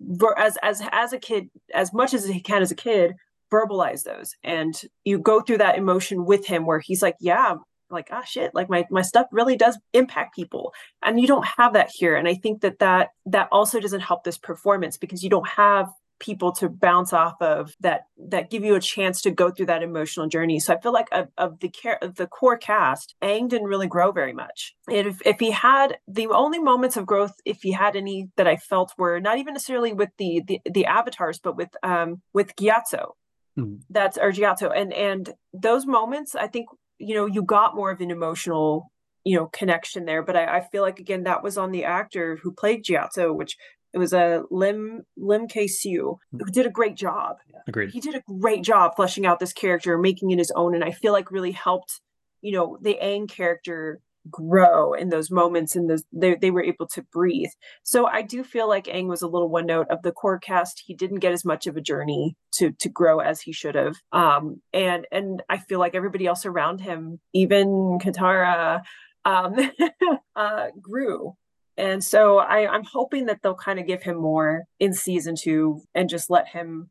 ver- 0.00 0.38
as 0.38 0.58
as 0.62 0.82
as 0.92 1.12
a 1.12 1.18
kid 1.18 1.48
as 1.74 1.92
much 1.92 2.14
as 2.14 2.26
he 2.26 2.40
can 2.40 2.62
as 2.62 2.70
a 2.70 2.76
kid 2.76 3.14
verbalize 3.52 4.02
those 4.04 4.34
and 4.44 4.80
you 5.04 5.18
go 5.18 5.40
through 5.40 5.58
that 5.58 5.78
emotion 5.78 6.26
with 6.26 6.46
him 6.46 6.66
where 6.66 6.80
he's 6.80 7.02
like 7.02 7.16
yeah 7.20 7.54
like 7.90 8.08
ah 8.10 8.22
shit 8.22 8.54
like 8.54 8.68
my 8.68 8.84
my 8.90 9.02
stuff 9.02 9.26
really 9.30 9.56
does 9.56 9.78
impact 9.92 10.34
people. 10.34 10.74
And 11.02 11.20
you 11.20 11.26
don't 11.26 11.46
have 11.46 11.72
that 11.74 11.90
here 11.90 12.16
and 12.16 12.28
i 12.28 12.34
think 12.34 12.60
that 12.62 12.80
that 12.80 13.10
that 13.26 13.48
also 13.52 13.80
doesn't 13.80 14.00
help 14.00 14.24
this 14.24 14.38
performance 14.38 14.96
because 14.98 15.22
you 15.22 15.30
don't 15.30 15.48
have 15.48 15.88
people 16.18 16.52
to 16.52 16.68
bounce 16.68 17.12
off 17.12 17.34
of 17.40 17.74
that 17.80 18.06
that 18.16 18.50
give 18.50 18.64
you 18.64 18.74
a 18.74 18.80
chance 18.80 19.22
to 19.22 19.30
go 19.30 19.50
through 19.50 19.66
that 19.66 19.82
emotional 19.82 20.28
journey. 20.28 20.58
So 20.58 20.74
i 20.74 20.80
feel 20.80 20.92
like 20.92 21.08
of, 21.12 21.28
of 21.36 21.60
the 21.60 21.68
care 21.68 21.98
of 22.02 22.16
the 22.16 22.26
core 22.26 22.56
cast 22.56 23.14
Aang 23.22 23.48
didn't 23.48 23.68
really 23.68 23.86
grow 23.86 24.12
very 24.12 24.32
much. 24.32 24.74
If, 24.88 25.20
if 25.26 25.38
he 25.38 25.50
had 25.50 25.98
the 26.08 26.28
only 26.28 26.58
moments 26.58 26.96
of 26.96 27.06
growth 27.06 27.34
if 27.44 27.62
he 27.62 27.72
had 27.72 27.96
any 27.96 28.28
that 28.36 28.46
i 28.46 28.56
felt 28.56 28.92
were 28.98 29.20
not 29.20 29.38
even 29.38 29.54
necessarily 29.54 29.92
with 29.92 30.10
the 30.18 30.42
the, 30.46 30.60
the 30.70 30.86
avatars 30.86 31.38
but 31.38 31.56
with 31.56 31.70
um 31.82 32.22
with 32.32 32.56
gyatso. 32.56 33.12
Mhm. 33.58 33.80
that's 33.90 34.18
or 34.18 34.32
gyatso. 34.32 34.70
And 34.74 34.92
and 34.92 35.34
those 35.52 35.86
moments 35.86 36.34
i 36.34 36.46
think 36.46 36.68
you 36.98 37.14
know 37.14 37.26
you 37.26 37.42
got 37.42 37.76
more 37.76 37.90
of 37.90 38.00
an 38.00 38.10
emotional 38.10 38.90
you 39.26 39.36
know 39.36 39.46
connection 39.46 40.04
there. 40.04 40.22
But 40.22 40.36
I, 40.36 40.58
I 40.58 40.60
feel 40.60 40.82
like 40.82 41.00
again 41.00 41.24
that 41.24 41.42
was 41.42 41.58
on 41.58 41.72
the 41.72 41.84
actor 41.84 42.38
who 42.42 42.52
played 42.52 42.84
Gyatso 42.84 43.34
which 43.34 43.56
it 43.96 43.98
was 43.98 44.12
a 44.12 44.42
Lim 44.50 45.06
Lim 45.16 45.48
Kay 45.48 45.66
Siu 45.66 46.18
who 46.30 46.44
did 46.52 46.66
a 46.66 46.70
great 46.70 46.96
job. 46.96 47.36
Agreed. 47.66 47.90
He 47.90 48.00
did 48.00 48.14
a 48.14 48.22
great 48.38 48.62
job 48.62 48.94
fleshing 48.94 49.24
out 49.24 49.40
this 49.40 49.54
character 49.54 49.96
making 49.96 50.30
it 50.30 50.38
his 50.38 50.52
own 50.54 50.74
and 50.74 50.84
I 50.84 50.90
feel 50.90 51.14
like 51.14 51.30
really 51.30 51.52
helped 51.52 52.02
you 52.42 52.52
know 52.52 52.76
the 52.82 52.98
Aang 53.02 53.26
character 53.26 54.02
grow 54.30 54.92
in 54.92 55.08
those 55.08 55.30
moments 55.30 55.76
and 55.76 55.88
those 55.88 56.04
they, 56.12 56.34
they 56.34 56.50
were 56.50 56.62
able 56.62 56.86
to 56.88 57.00
breathe. 57.04 57.48
So 57.84 58.06
I 58.06 58.20
do 58.20 58.44
feel 58.44 58.68
like 58.68 58.84
Aang 58.84 59.06
was 59.06 59.22
a 59.22 59.28
little 59.28 59.48
one 59.48 59.64
note 59.64 59.86
of 59.88 60.02
the 60.02 60.12
core 60.12 60.38
cast. 60.38 60.82
He 60.84 60.92
didn't 60.92 61.20
get 61.20 61.32
as 61.32 61.46
much 61.46 61.66
of 61.66 61.78
a 61.78 61.80
journey 61.80 62.36
to 62.56 62.72
to 62.72 62.90
grow 62.90 63.20
as 63.20 63.40
he 63.40 63.52
should 63.52 63.76
have. 63.76 63.96
Um 64.12 64.60
and 64.74 65.06
and 65.10 65.42
I 65.48 65.56
feel 65.56 65.78
like 65.78 65.94
everybody 65.94 66.26
else 66.26 66.44
around 66.44 66.82
him 66.82 67.18
even 67.32 67.98
Katara 67.98 68.82
um 69.24 69.56
uh 70.36 70.66
grew 70.82 71.34
and 71.76 72.02
so 72.02 72.38
I, 72.38 72.70
I'm 72.70 72.84
hoping 72.84 73.26
that 73.26 73.40
they'll 73.42 73.54
kind 73.54 73.78
of 73.78 73.86
give 73.86 74.02
him 74.02 74.16
more 74.16 74.64
in 74.80 74.92
season 74.92 75.34
two 75.36 75.82
and 75.94 76.08
just 76.08 76.30
let 76.30 76.48
him 76.48 76.90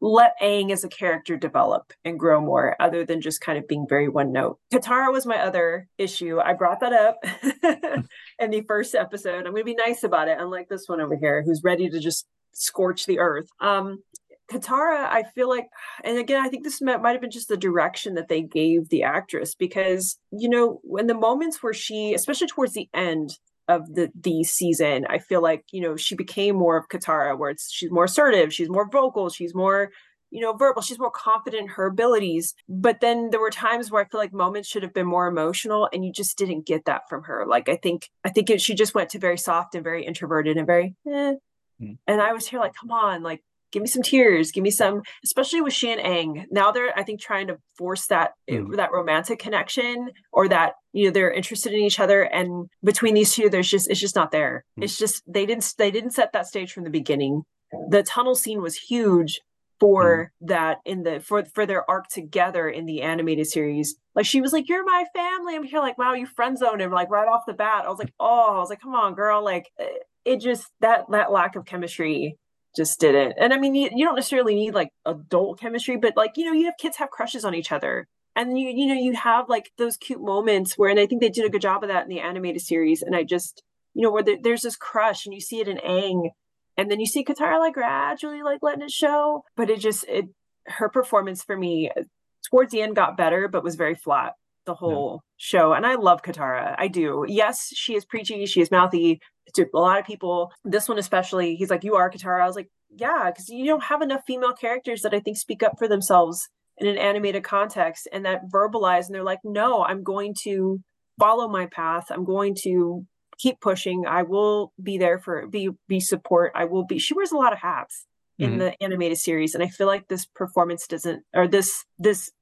let 0.00 0.34
Aang 0.40 0.70
as 0.70 0.84
a 0.84 0.88
character 0.88 1.36
develop 1.36 1.92
and 2.04 2.18
grow 2.18 2.40
more, 2.40 2.76
other 2.78 3.04
than 3.04 3.20
just 3.20 3.40
kind 3.40 3.58
of 3.58 3.66
being 3.66 3.86
very 3.88 4.08
one 4.08 4.32
note. 4.32 4.58
Katara 4.72 5.12
was 5.12 5.26
my 5.26 5.38
other 5.38 5.88
issue. 5.98 6.38
I 6.38 6.52
brought 6.52 6.80
that 6.80 6.92
up 6.92 7.18
in 8.38 8.50
the 8.50 8.62
first 8.68 8.94
episode. 8.94 9.46
I'm 9.46 9.52
going 9.52 9.62
to 9.62 9.64
be 9.64 9.74
nice 9.74 10.04
about 10.04 10.28
it, 10.28 10.38
unlike 10.38 10.68
this 10.68 10.84
one 10.86 11.00
over 11.00 11.16
here, 11.16 11.42
who's 11.44 11.62
ready 11.64 11.88
to 11.88 11.98
just 11.98 12.26
scorch 12.52 13.06
the 13.06 13.18
earth. 13.18 13.48
Um, 13.60 14.02
Katara, 14.50 15.06
I 15.06 15.24
feel 15.34 15.48
like, 15.48 15.66
and 16.04 16.18
again, 16.18 16.44
I 16.44 16.48
think 16.48 16.64
this 16.64 16.80
might, 16.82 17.00
might 17.00 17.12
have 17.12 17.20
been 17.20 17.30
just 17.30 17.48
the 17.48 17.56
direction 17.56 18.14
that 18.14 18.28
they 18.28 18.42
gave 18.42 18.88
the 18.88 19.02
actress 19.02 19.54
because, 19.54 20.18
you 20.30 20.48
know, 20.48 20.80
when 20.84 21.06
the 21.06 21.14
moments 21.14 21.62
where 21.62 21.72
she, 21.72 22.14
especially 22.14 22.46
towards 22.46 22.74
the 22.74 22.88
end 22.92 23.38
of 23.68 23.94
the 23.94 24.10
the 24.18 24.44
season, 24.44 25.06
I 25.08 25.18
feel 25.18 25.42
like, 25.42 25.64
you 25.72 25.80
know, 25.80 25.96
she 25.96 26.14
became 26.14 26.56
more 26.56 26.76
of 26.76 26.88
Katara, 26.88 27.38
where 27.38 27.50
it's 27.50 27.72
she's 27.72 27.90
more 27.90 28.04
assertive, 28.04 28.52
she's 28.52 28.68
more 28.68 28.88
vocal, 28.90 29.30
she's 29.30 29.54
more 29.54 29.90
you 30.34 30.40
know, 30.40 30.52
verbal. 30.52 30.82
She's 30.82 30.98
more 30.98 31.12
confident 31.12 31.62
in 31.62 31.68
her 31.68 31.86
abilities. 31.86 32.54
But 32.68 33.00
then 33.00 33.30
there 33.30 33.38
were 33.38 33.50
times 33.50 33.92
where 33.92 34.02
I 34.02 34.08
feel 34.08 34.18
like 34.18 34.32
moments 34.32 34.68
should 34.68 34.82
have 34.82 34.92
been 34.92 35.06
more 35.06 35.28
emotional, 35.28 35.88
and 35.92 36.04
you 36.04 36.12
just 36.12 36.36
didn't 36.36 36.66
get 36.66 36.86
that 36.86 37.02
from 37.08 37.22
her. 37.22 37.46
Like 37.46 37.68
I 37.68 37.76
think 37.76 38.10
I 38.24 38.30
think 38.30 38.50
it, 38.50 38.60
she 38.60 38.74
just 38.74 38.96
went 38.96 39.10
to 39.10 39.20
very 39.20 39.38
soft 39.38 39.76
and 39.76 39.84
very 39.84 40.04
introverted 40.04 40.56
and 40.56 40.66
very. 40.66 40.96
Eh. 41.06 41.34
Mm. 41.80 41.98
And 42.08 42.20
I 42.20 42.32
was 42.32 42.48
here 42.48 42.58
like, 42.58 42.74
come 42.74 42.90
on, 42.90 43.22
like 43.22 43.44
give 43.74 43.82
me 43.82 43.88
some 43.88 44.02
tears, 44.02 44.50
give 44.52 44.62
me 44.62 44.70
some, 44.70 45.02
especially 45.24 45.60
with 45.60 45.74
Shan 45.74 45.98
Aang. 45.98 46.46
Now 46.50 46.70
they're, 46.72 46.98
I 46.98 47.02
think, 47.02 47.20
trying 47.20 47.48
to 47.48 47.58
force 47.76 48.06
that 48.06 48.30
Mm. 48.50 48.76
that 48.76 48.92
romantic 48.92 49.38
connection 49.38 50.10
or 50.32 50.48
that 50.48 50.74
you 50.92 51.04
know 51.06 51.10
they're 51.10 51.30
interested 51.32 51.72
in 51.72 51.80
each 51.80 52.00
other. 52.00 52.22
And 52.22 52.68
between 52.82 53.14
these 53.14 53.34
two, 53.34 53.50
there's 53.50 53.68
just 53.68 53.90
it's 53.90 54.00
just 54.00 54.16
not 54.16 54.30
there. 54.30 54.64
Mm. 54.78 54.84
It's 54.84 54.96
just 54.96 55.22
they 55.26 55.44
didn't 55.44 55.74
they 55.76 55.90
didn't 55.90 56.12
set 56.12 56.32
that 56.32 56.46
stage 56.46 56.72
from 56.72 56.84
the 56.84 56.90
beginning. 56.90 57.42
The 57.90 58.02
tunnel 58.02 58.34
scene 58.36 58.62
was 58.62 58.76
huge 58.76 59.40
for 59.80 60.30
that 60.40 60.78
in 60.84 61.02
the 61.02 61.20
for 61.20 61.44
for 61.54 61.66
their 61.66 61.88
arc 61.90 62.08
together 62.08 62.68
in 62.68 62.86
the 62.86 63.02
animated 63.02 63.46
series. 63.46 63.96
Like 64.14 64.26
she 64.26 64.40
was 64.40 64.52
like, 64.52 64.68
"You're 64.68 64.84
my 64.84 65.04
family." 65.14 65.56
I'm 65.56 65.64
here 65.64 65.80
like, 65.80 65.98
"Wow, 65.98 66.12
you 66.14 66.26
friend 66.26 66.56
zoned 66.56 66.80
him 66.80 66.92
like 66.92 67.10
right 67.10 67.26
off 67.28 67.42
the 67.46 67.52
bat." 67.54 67.84
I 67.84 67.88
was 67.88 67.98
like, 67.98 68.12
"Oh," 68.20 68.54
I 68.56 68.58
was 68.60 68.70
like, 68.70 68.80
"Come 68.80 68.94
on, 68.94 69.14
girl!" 69.14 69.42
Like 69.42 69.66
eh, 69.80 69.86
it 70.24 70.40
just 70.40 70.70
that 70.80 71.06
that 71.10 71.32
lack 71.32 71.56
of 71.56 71.64
chemistry 71.64 72.36
just 72.74 73.00
didn't. 73.00 73.34
And 73.38 73.52
I 73.52 73.58
mean, 73.58 73.74
you, 73.74 73.90
you 73.94 74.04
don't 74.04 74.16
necessarily 74.16 74.54
need 74.54 74.74
like 74.74 74.90
adult 75.06 75.60
chemistry, 75.60 75.96
but 75.96 76.16
like 76.16 76.32
you 76.36 76.44
know, 76.44 76.52
you 76.52 76.66
have 76.66 76.76
kids 76.78 76.96
have 76.96 77.10
crushes 77.10 77.44
on 77.44 77.54
each 77.54 77.72
other. 77.72 78.08
And 78.36 78.58
you 78.58 78.68
you 78.68 78.86
know 78.88 79.00
you 79.00 79.14
have 79.14 79.48
like 79.48 79.70
those 79.78 79.96
cute 79.96 80.20
moments 80.20 80.76
where 80.76 80.90
and 80.90 80.98
I 80.98 81.06
think 81.06 81.20
they 81.20 81.28
did 81.28 81.44
a 81.44 81.50
good 81.50 81.62
job 81.62 81.84
of 81.84 81.88
that 81.88 82.02
in 82.02 82.08
the 82.08 82.20
animated 82.20 82.62
series. 82.62 83.02
And 83.02 83.14
I 83.14 83.22
just 83.22 83.62
you 83.94 84.02
know 84.02 84.10
where 84.10 84.24
there, 84.24 84.38
there's 84.40 84.62
this 84.62 84.76
crush 84.76 85.24
and 85.24 85.34
you 85.34 85.40
see 85.40 85.60
it 85.60 85.68
in 85.68 85.78
Aang 85.78 86.30
and 86.76 86.90
then 86.90 86.98
you 86.98 87.06
see 87.06 87.24
Katara 87.24 87.60
like 87.60 87.74
gradually 87.74 88.42
like 88.42 88.58
letting 88.62 88.82
it 88.82 88.90
show. 88.90 89.44
But 89.56 89.70
it 89.70 89.78
just 89.78 90.04
it 90.08 90.26
her 90.66 90.88
performance 90.88 91.42
for 91.44 91.56
me 91.56 91.90
uh, 91.96 92.02
towards 92.50 92.72
the 92.72 92.82
end 92.82 92.96
got 92.96 93.16
better 93.16 93.46
but 93.48 93.62
was 93.62 93.76
very 93.76 93.94
flat 93.94 94.32
the 94.66 94.74
whole 94.74 95.22
show. 95.36 95.72
And 95.74 95.86
I 95.86 95.94
love 95.94 96.22
Katara. 96.22 96.74
I 96.76 96.88
do. 96.88 97.24
Yes 97.28 97.72
she 97.72 97.94
is 97.94 98.04
preachy. 98.04 98.46
She 98.46 98.60
is 98.60 98.70
mouthy 98.70 99.20
to 99.54 99.66
a 99.74 99.78
lot 99.78 99.98
of 99.98 100.06
people 100.06 100.50
this 100.64 100.88
one 100.88 100.98
especially 100.98 101.54
he's 101.56 101.70
like 101.70 101.84
you 101.84 101.94
are 101.96 102.10
Katara. 102.10 102.40
I 102.42 102.46
was 102.46 102.56
like 102.56 102.70
yeah 102.96 103.30
because 103.30 103.48
you 103.48 103.66
don't 103.66 103.82
have 103.84 104.02
enough 104.02 104.22
female 104.26 104.52
characters 104.54 105.02
that 105.02 105.14
I 105.14 105.20
think 105.20 105.36
speak 105.36 105.62
up 105.62 105.78
for 105.78 105.86
themselves 105.88 106.48
in 106.78 106.86
an 106.86 106.96
animated 106.98 107.44
context 107.44 108.08
and 108.12 108.24
that 108.24 108.48
verbalize 108.48 109.06
and 109.06 109.14
they're 109.14 109.22
like 109.22 109.40
no 109.44 109.84
I'm 109.84 110.02
going 110.02 110.34
to 110.44 110.80
follow 111.18 111.46
my 111.48 111.66
path. 111.66 112.06
I'm 112.10 112.24
going 112.24 112.56
to 112.62 113.06
keep 113.38 113.60
pushing. 113.60 114.04
I 114.06 114.22
will 114.22 114.72
be 114.82 114.96
there 114.98 115.18
for 115.18 115.46
be 115.46 115.70
be 115.88 116.00
support. 116.00 116.52
I 116.54 116.64
will 116.64 116.84
be 116.84 116.98
she 116.98 117.14
wears 117.14 117.32
a 117.32 117.36
lot 117.36 117.52
of 117.52 117.58
hats 117.58 118.06
in 118.38 118.52
Mhm. 118.54 118.58
the 118.58 118.82
animated 118.82 119.18
series 119.18 119.54
and 119.54 119.62
I 119.62 119.68
feel 119.68 119.86
like 119.86 120.08
this 120.08 120.26
performance 120.26 120.86
doesn't 120.88 121.22
or 121.34 121.46
this 121.46 121.84
this 121.98 122.32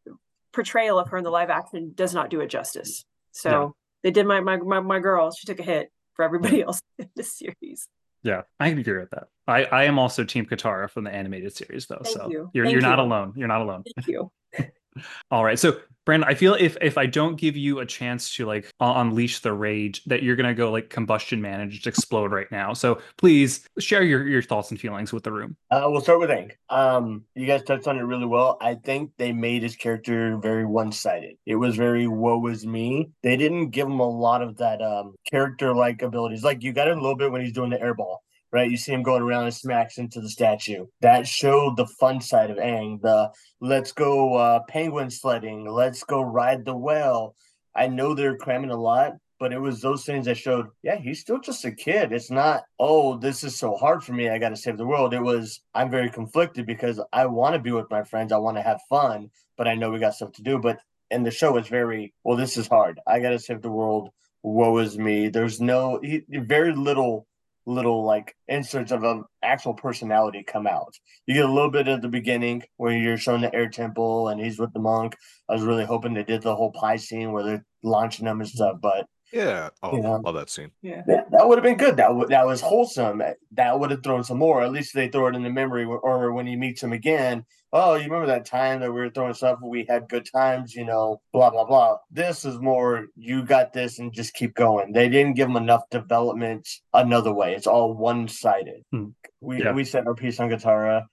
portrayal 0.52 0.98
of 0.98 1.08
her 1.08 1.18
in 1.18 1.24
the 1.24 1.30
live 1.30 1.50
action 1.50 1.92
does 1.94 2.14
not 2.14 2.30
do 2.30 2.40
it 2.40 2.48
justice. 2.48 3.04
So 3.32 3.74
they 4.02 4.10
did 4.10 4.26
my, 4.26 4.40
my 4.40 4.56
my 4.56 4.80
my 4.80 4.98
girl 5.00 5.30
she 5.32 5.46
took 5.46 5.60
a 5.60 5.62
hit 5.62 5.90
for 6.14 6.24
everybody 6.24 6.62
else 6.62 6.80
in 6.98 7.08
this 7.16 7.36
series 7.36 7.88
Yeah, 8.22 8.42
I 8.60 8.70
can 8.70 8.78
agree 8.78 8.98
with 8.98 9.10
that. 9.10 9.28
I, 9.46 9.64
I 9.64 9.84
am 9.84 9.98
also 9.98 10.24
Team 10.24 10.46
Katara 10.46 10.88
from 10.88 11.04
the 11.04 11.12
animated 11.12 11.54
series, 11.54 11.86
though. 11.86 12.00
Thank 12.04 12.16
so 12.16 12.30
you. 12.30 12.50
are 12.62 12.66
you're 12.66 12.80
not 12.80 12.98
you. 12.98 13.04
alone. 13.04 13.32
You're 13.36 13.48
not 13.48 13.60
alone. 13.62 13.82
thank 13.96 14.06
you 14.08 14.30
All 15.30 15.44
right. 15.44 15.58
So, 15.58 15.78
Branden, 16.04 16.24
I 16.26 16.34
feel 16.34 16.54
if 16.54 16.76
if 16.80 16.98
I 16.98 17.06
don't 17.06 17.36
give 17.36 17.56
you 17.56 17.78
a 17.78 17.86
chance 17.86 18.34
to 18.34 18.44
like 18.44 18.72
unleash 18.80 19.38
the 19.38 19.52
rage, 19.52 20.02
that 20.04 20.24
you're 20.24 20.34
gonna 20.34 20.54
go 20.54 20.72
like 20.72 20.90
combustion 20.90 21.40
man 21.40 21.60
and 21.60 21.70
just 21.70 21.86
explode 21.86 22.32
right 22.32 22.50
now. 22.50 22.72
So 22.72 23.00
please 23.16 23.64
share 23.78 24.02
your 24.02 24.26
your 24.26 24.42
thoughts 24.42 24.72
and 24.72 24.80
feelings 24.80 25.12
with 25.12 25.22
the 25.22 25.30
room. 25.30 25.56
Uh, 25.70 25.84
we'll 25.86 26.00
start 26.00 26.18
with 26.18 26.30
Aang. 26.30 26.50
Um, 26.68 27.24
you 27.36 27.46
guys 27.46 27.62
touched 27.62 27.86
on 27.86 27.98
it 27.98 28.02
really 28.02 28.26
well. 28.26 28.58
I 28.60 28.74
think 28.74 29.12
they 29.16 29.30
made 29.30 29.62
his 29.62 29.76
character 29.76 30.36
very 30.38 30.66
one-sided. 30.66 31.36
It 31.46 31.54
was 31.54 31.76
very 31.76 32.08
woe 32.08 32.44
is 32.48 32.66
me. 32.66 33.10
They 33.22 33.36
didn't 33.36 33.70
give 33.70 33.86
him 33.86 34.00
a 34.00 34.08
lot 34.08 34.42
of 34.42 34.56
that 34.56 34.82
um 34.82 35.14
character-like 35.30 36.02
abilities. 36.02 36.42
Like 36.42 36.64
you 36.64 36.72
got 36.72 36.88
it 36.88 36.98
a 36.98 37.00
little 37.00 37.16
bit 37.16 37.30
when 37.30 37.42
he's 37.42 37.52
doing 37.52 37.70
the 37.70 37.78
airball, 37.78 38.16
right? 38.52 38.70
You 38.70 38.76
see 38.76 38.92
him 38.92 39.02
going 39.02 39.22
around 39.22 39.44
and 39.44 39.54
smacks 39.54 39.98
into 39.98 40.20
the 40.20 40.28
statue. 40.28 40.86
That 41.00 41.26
showed 41.26 41.76
the 41.76 41.86
fun 41.86 42.20
side 42.20 42.50
of 42.50 42.58
Aang. 42.58 43.00
The 43.00 43.30
let's 43.60 43.92
go 43.92 44.34
uh, 44.34 44.60
penguin 44.68 45.10
sledding. 45.10 45.66
Let's 45.66 46.04
go 46.04 46.20
ride 46.20 46.64
the 46.64 46.76
whale. 46.76 47.34
I 47.74 47.86
know 47.86 48.14
they're 48.14 48.36
cramming 48.36 48.70
a 48.70 48.76
lot, 48.76 49.14
but 49.40 49.52
it 49.52 49.58
was 49.58 49.80
those 49.80 50.04
things 50.04 50.26
that 50.26 50.36
showed, 50.36 50.68
yeah, 50.82 50.96
he's 50.96 51.20
still 51.20 51.40
just 51.40 51.64
a 51.64 51.72
kid. 51.72 52.12
It's 52.12 52.30
not, 52.30 52.64
oh, 52.78 53.16
this 53.16 53.42
is 53.42 53.58
so 53.58 53.74
hard 53.74 54.04
for 54.04 54.12
me. 54.12 54.28
I 54.28 54.38
got 54.38 54.50
to 54.50 54.56
save 54.56 54.76
the 54.76 54.86
world. 54.86 55.14
It 55.14 55.22
was, 55.22 55.60
I'm 55.74 55.90
very 55.90 56.10
conflicted 56.10 56.66
because 56.66 57.00
I 57.12 57.26
want 57.26 57.54
to 57.54 57.58
be 57.58 57.72
with 57.72 57.90
my 57.90 58.04
friends. 58.04 58.30
I 58.30 58.36
want 58.36 58.58
to 58.58 58.62
have 58.62 58.80
fun, 58.88 59.30
but 59.56 59.66
I 59.66 59.74
know 59.74 59.90
we 59.90 59.98
got 59.98 60.14
stuff 60.14 60.32
to 60.32 60.42
do. 60.42 60.58
But 60.58 60.78
and 61.10 61.26
the 61.26 61.30
show 61.30 61.56
is 61.56 61.68
very, 61.68 62.14
well, 62.24 62.36
this 62.36 62.56
is 62.56 62.68
hard. 62.68 63.00
I 63.06 63.20
got 63.20 63.30
to 63.30 63.38
save 63.38 63.62
the 63.62 63.70
world. 63.70 64.10
Woe 64.42 64.78
is 64.78 64.98
me. 64.98 65.28
There's 65.28 65.60
no, 65.60 66.00
he, 66.02 66.22
very 66.28 66.74
little, 66.74 67.26
little 67.66 68.04
like 68.04 68.34
inserts 68.48 68.92
of 68.92 69.04
an 69.04 69.24
actual 69.42 69.74
personality 69.74 70.42
come 70.42 70.66
out. 70.66 70.94
You 71.26 71.34
get 71.34 71.44
a 71.44 71.52
little 71.52 71.70
bit 71.70 71.88
at 71.88 72.02
the 72.02 72.08
beginning 72.08 72.62
where 72.76 72.96
you're 72.96 73.16
showing 73.16 73.42
the 73.42 73.54
air 73.54 73.68
temple 73.68 74.28
and 74.28 74.40
he's 74.40 74.58
with 74.58 74.72
the 74.72 74.80
monk. 74.80 75.16
I 75.48 75.54
was 75.54 75.62
really 75.62 75.84
hoping 75.84 76.14
they 76.14 76.24
did 76.24 76.42
the 76.42 76.56
whole 76.56 76.72
pie 76.72 76.96
scene 76.96 77.32
where 77.32 77.44
they're 77.44 77.64
launching 77.82 78.26
them 78.26 78.40
and 78.40 78.48
stuff, 78.48 78.78
but 78.80 79.06
Yeah. 79.32 79.70
Oh, 79.82 79.96
Yeah. 79.96 80.16
love 80.16 80.34
that 80.34 80.50
scene. 80.50 80.70
yeah 80.82 81.02
that, 81.06 81.30
that 81.30 81.48
would 81.48 81.58
have 81.58 81.62
been 81.64 81.76
good. 81.76 81.96
That 81.96 82.14
would 82.14 82.28
that 82.28 82.46
was 82.46 82.60
wholesome. 82.60 83.22
That 83.52 83.78
would 83.80 83.90
have 83.90 84.02
thrown 84.02 84.24
some 84.24 84.38
more. 84.38 84.62
At 84.62 84.72
least 84.72 84.94
they 84.94 85.08
throw 85.08 85.26
it 85.28 85.34
in 85.34 85.42
the 85.42 85.50
memory, 85.50 85.84
or- 85.84 85.98
or 86.00 86.32
when 86.32 86.46
he 86.46 86.56
meets 86.56 86.82
him 86.82 86.92
again. 86.92 87.44
Oh, 87.74 87.94
you 87.94 88.04
remember 88.04 88.26
that 88.26 88.44
time 88.44 88.80
that 88.80 88.92
we 88.92 89.00
were 89.00 89.08
throwing 89.08 89.32
stuff? 89.32 89.58
We 89.64 89.86
had 89.88 90.06
good 90.08 90.26
times, 90.30 90.74
you 90.74 90.84
know. 90.84 91.22
Blah 91.32 91.48
blah 91.50 91.64
blah. 91.64 91.96
This 92.10 92.44
is 92.44 92.58
more. 92.60 93.06
You 93.16 93.42
got 93.44 93.72
this, 93.72 93.98
and 93.98 94.12
just 94.12 94.34
keep 94.34 94.54
going. 94.54 94.92
They 94.92 95.08
didn't 95.08 95.34
give 95.36 95.48
him 95.48 95.56
enough 95.56 95.88
development 95.90 96.68
another 96.92 97.32
way. 97.32 97.54
It's 97.54 97.66
all 97.66 97.94
one 97.94 98.28
sided. 98.28 98.82
Hmm. 98.92 99.06
We 99.40 99.62
Yeah. 99.62 99.72
we 99.72 99.84
said 99.84 100.06
our 100.06 100.14
piece 100.14 100.38
on 100.40 100.50
Katara. 100.50 101.04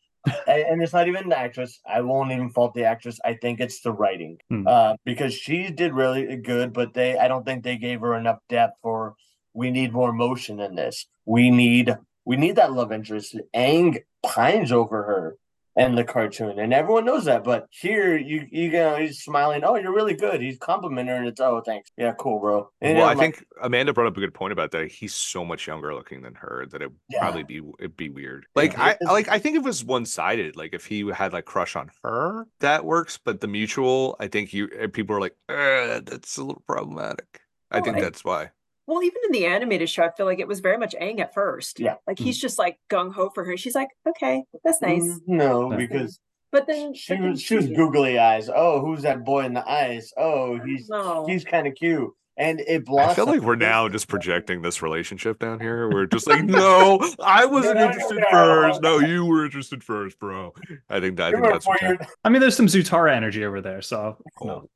And, 0.48 0.82
it's 0.82 0.94
not 0.94 1.08
even 1.08 1.30
the 1.30 1.38
actress. 1.38 1.80
I 1.88 2.02
won't 2.02 2.32
even 2.32 2.50
fault 2.50 2.74
the 2.74 2.84
actress. 2.86 3.20
I 3.24 3.36
think 3.36 3.60
it's 3.60 3.82
the 3.82 3.92
writing 3.92 4.38
Hmm. 4.50 4.68
uh, 4.68 4.96
because 5.06 5.34
she 5.34 5.70
did 5.70 5.94
really 5.94 6.36
good, 6.38 6.74
but 6.74 6.94
they 6.94 7.18
I 7.18 7.28
don't 7.28 7.46
think 7.46 7.64
they 7.64 7.78
gave 7.78 8.02
her 8.02 8.16
enough 8.16 8.40
depth 8.50 8.78
for. 8.82 9.16
We 9.54 9.72
need 9.72 9.94
more 9.94 10.10
emotion 10.12 10.60
in 10.60 10.76
this. 10.76 11.08
We 11.26 11.50
need 11.50 11.98
we 12.24 12.38
need 12.38 12.56
that 12.58 12.72
love 12.72 12.92
interest. 12.92 13.36
Aang 13.56 14.04
pines 14.24 14.72
over 14.72 15.04
her 15.04 15.38
in 15.80 15.96
the 15.96 16.04
cartoon, 16.04 16.60
and 16.60 16.74
everyone 16.74 17.06
knows 17.06 17.26
that. 17.26 17.44
But 17.44 17.66
here, 17.72 18.18
you 18.18 18.46
you 18.52 18.70
know, 18.72 18.98
he's 18.98 19.20
smiling. 19.24 19.64
Oh, 19.64 19.76
you're 19.76 19.94
really 19.96 20.14
good. 20.16 20.42
He's 20.42 20.58
complimenting 20.58 21.08
her, 21.14 21.16
and 21.20 21.28
it's 21.28 21.40
oh, 21.40 21.62
thanks. 21.66 21.90
Yeah, 21.98 22.14
cool, 22.20 22.40
bro. 22.40 22.70
And 22.82 22.98
well, 22.98 23.08
I 23.08 23.12
I'm 23.12 23.18
like, 23.18 23.38
think 23.38 23.48
Amanda 23.62 23.94
brought 23.94 24.08
up 24.08 24.18
a 24.18 24.20
good 24.20 24.34
point 24.34 24.52
about 24.54 24.72
that. 24.72 24.92
He's 24.92 25.14
so 25.16 25.46
much 25.46 25.66
younger 25.68 25.96
looking 25.96 26.22
than 26.22 26.36
her 26.36 26.66
that 26.72 26.82
it 26.82 26.92
Yeah. 27.10 27.20
probably 27.22 27.44
be 27.44 27.62
it'd 27.80 27.98
be 27.98 28.10
weird. 28.10 28.46
Like 28.56 28.74
Yeah. 28.74 28.96
I 29.02 29.12
like 29.14 29.30
I 29.30 29.40
think 29.40 29.56
it 29.56 29.64
was 29.64 29.84
one 29.84 30.06
sided, 30.06 30.56
like 30.56 30.74
if 30.74 30.86
he 30.86 31.08
had 31.10 31.34
like 31.34 31.46
crush 31.46 31.76
on 31.76 31.90
her, 32.04 32.46
that 32.60 32.84
works. 32.86 33.18
But 33.18 33.40
the 33.42 33.48
mutual, 33.48 34.16
I 34.20 34.28
think 34.28 34.54
you 34.54 34.70
eh, 34.78 34.88
people 34.88 35.16
are 35.16 35.22
like, 35.22 35.36
"Uh, 35.48 36.02
that's 36.04 36.38
a 36.38 36.44
little 36.44 36.64
problematic. 36.68 37.42
I 37.72 37.82
think 37.82 37.98
I- 37.98 38.02
that's 38.02 38.26
why. 38.26 38.52
Well, 38.90 39.04
even 39.04 39.22
in 39.26 39.32
the 39.32 39.46
animated 39.46 39.88
show, 39.90 40.04
I 40.04 40.10
feel 40.12 40.26
like 40.26 40.40
it 40.40 40.48
was 40.48 40.62
very 40.62 40.78
much 40.78 40.96
Aang 41.00 41.20
at 41.20 41.34
first. 41.34 41.80
Yeah. 41.80 41.96
Like 42.08 42.18
he's 42.18 42.40
just 42.40 42.58
like 42.58 42.78
gung 42.90 43.14
ho 43.14 43.30
for 43.36 43.44
her. 43.46 43.56
She's 43.56 43.76
like, 43.76 43.90
okay, 44.08 44.44
that's 44.64 44.82
nice. 44.82 45.04
"Mm, 45.04 45.20
no, 45.28 45.72
Yeah. 45.72 45.78
because 45.78 46.20
But 46.52 46.66
then 46.66 46.96
she 46.96 47.14
but 47.14 47.22
then 47.22 47.30
was 47.32 47.42
she 47.42 47.56
was 47.56 47.68
googly 47.68 48.18
eyes. 48.18 48.50
Oh, 48.54 48.82
who's 48.84 49.04
that 49.04 49.24
boy 49.24 49.46
in 49.46 49.54
the 49.54 49.70
ice? 49.70 50.12
Oh, 50.18 50.60
he's 50.66 50.90
he's 51.28 51.44
kind 51.46 51.68
of 51.68 51.76
cute, 51.76 52.10
and 52.38 52.60
it 52.62 52.84
blocks. 52.86 53.12
I 53.12 53.14
feel 53.14 53.28
like 53.28 53.42
we're 53.42 53.56
now 53.56 53.88
just 53.90 54.08
projecting 54.08 54.64
this 54.64 54.82
relationship 54.82 55.38
down 55.38 55.60
here. 55.60 55.88
We're 55.94 56.08
just 56.08 56.26
like, 56.26 56.44
no, 56.62 57.00
I 57.24 57.46
wasn't 57.46 57.76
No, 57.76 57.82
no, 57.82 57.88
interested 57.92 58.18
no. 58.18 58.26
first. 58.32 58.82
No, 58.82 58.98
you 58.98 59.24
were 59.26 59.46
interested 59.46 59.84
first, 59.84 60.18
bro. 60.20 60.52
I 60.90 61.00
think 61.00 61.20
I 61.20 61.32
think 61.32 61.44
that's 61.44 61.68
what 61.68 61.80
before 61.80 61.96
that- 61.98 62.08
you- 62.08 62.14
I 62.24 62.30
mean, 62.30 62.42
there's 62.42 62.58
some 62.58 62.66
Zutara 62.66 63.16
energy 63.16 63.46
over 63.46 63.62
there. 63.62 63.84
So 63.84 64.18
no. 64.42 64.68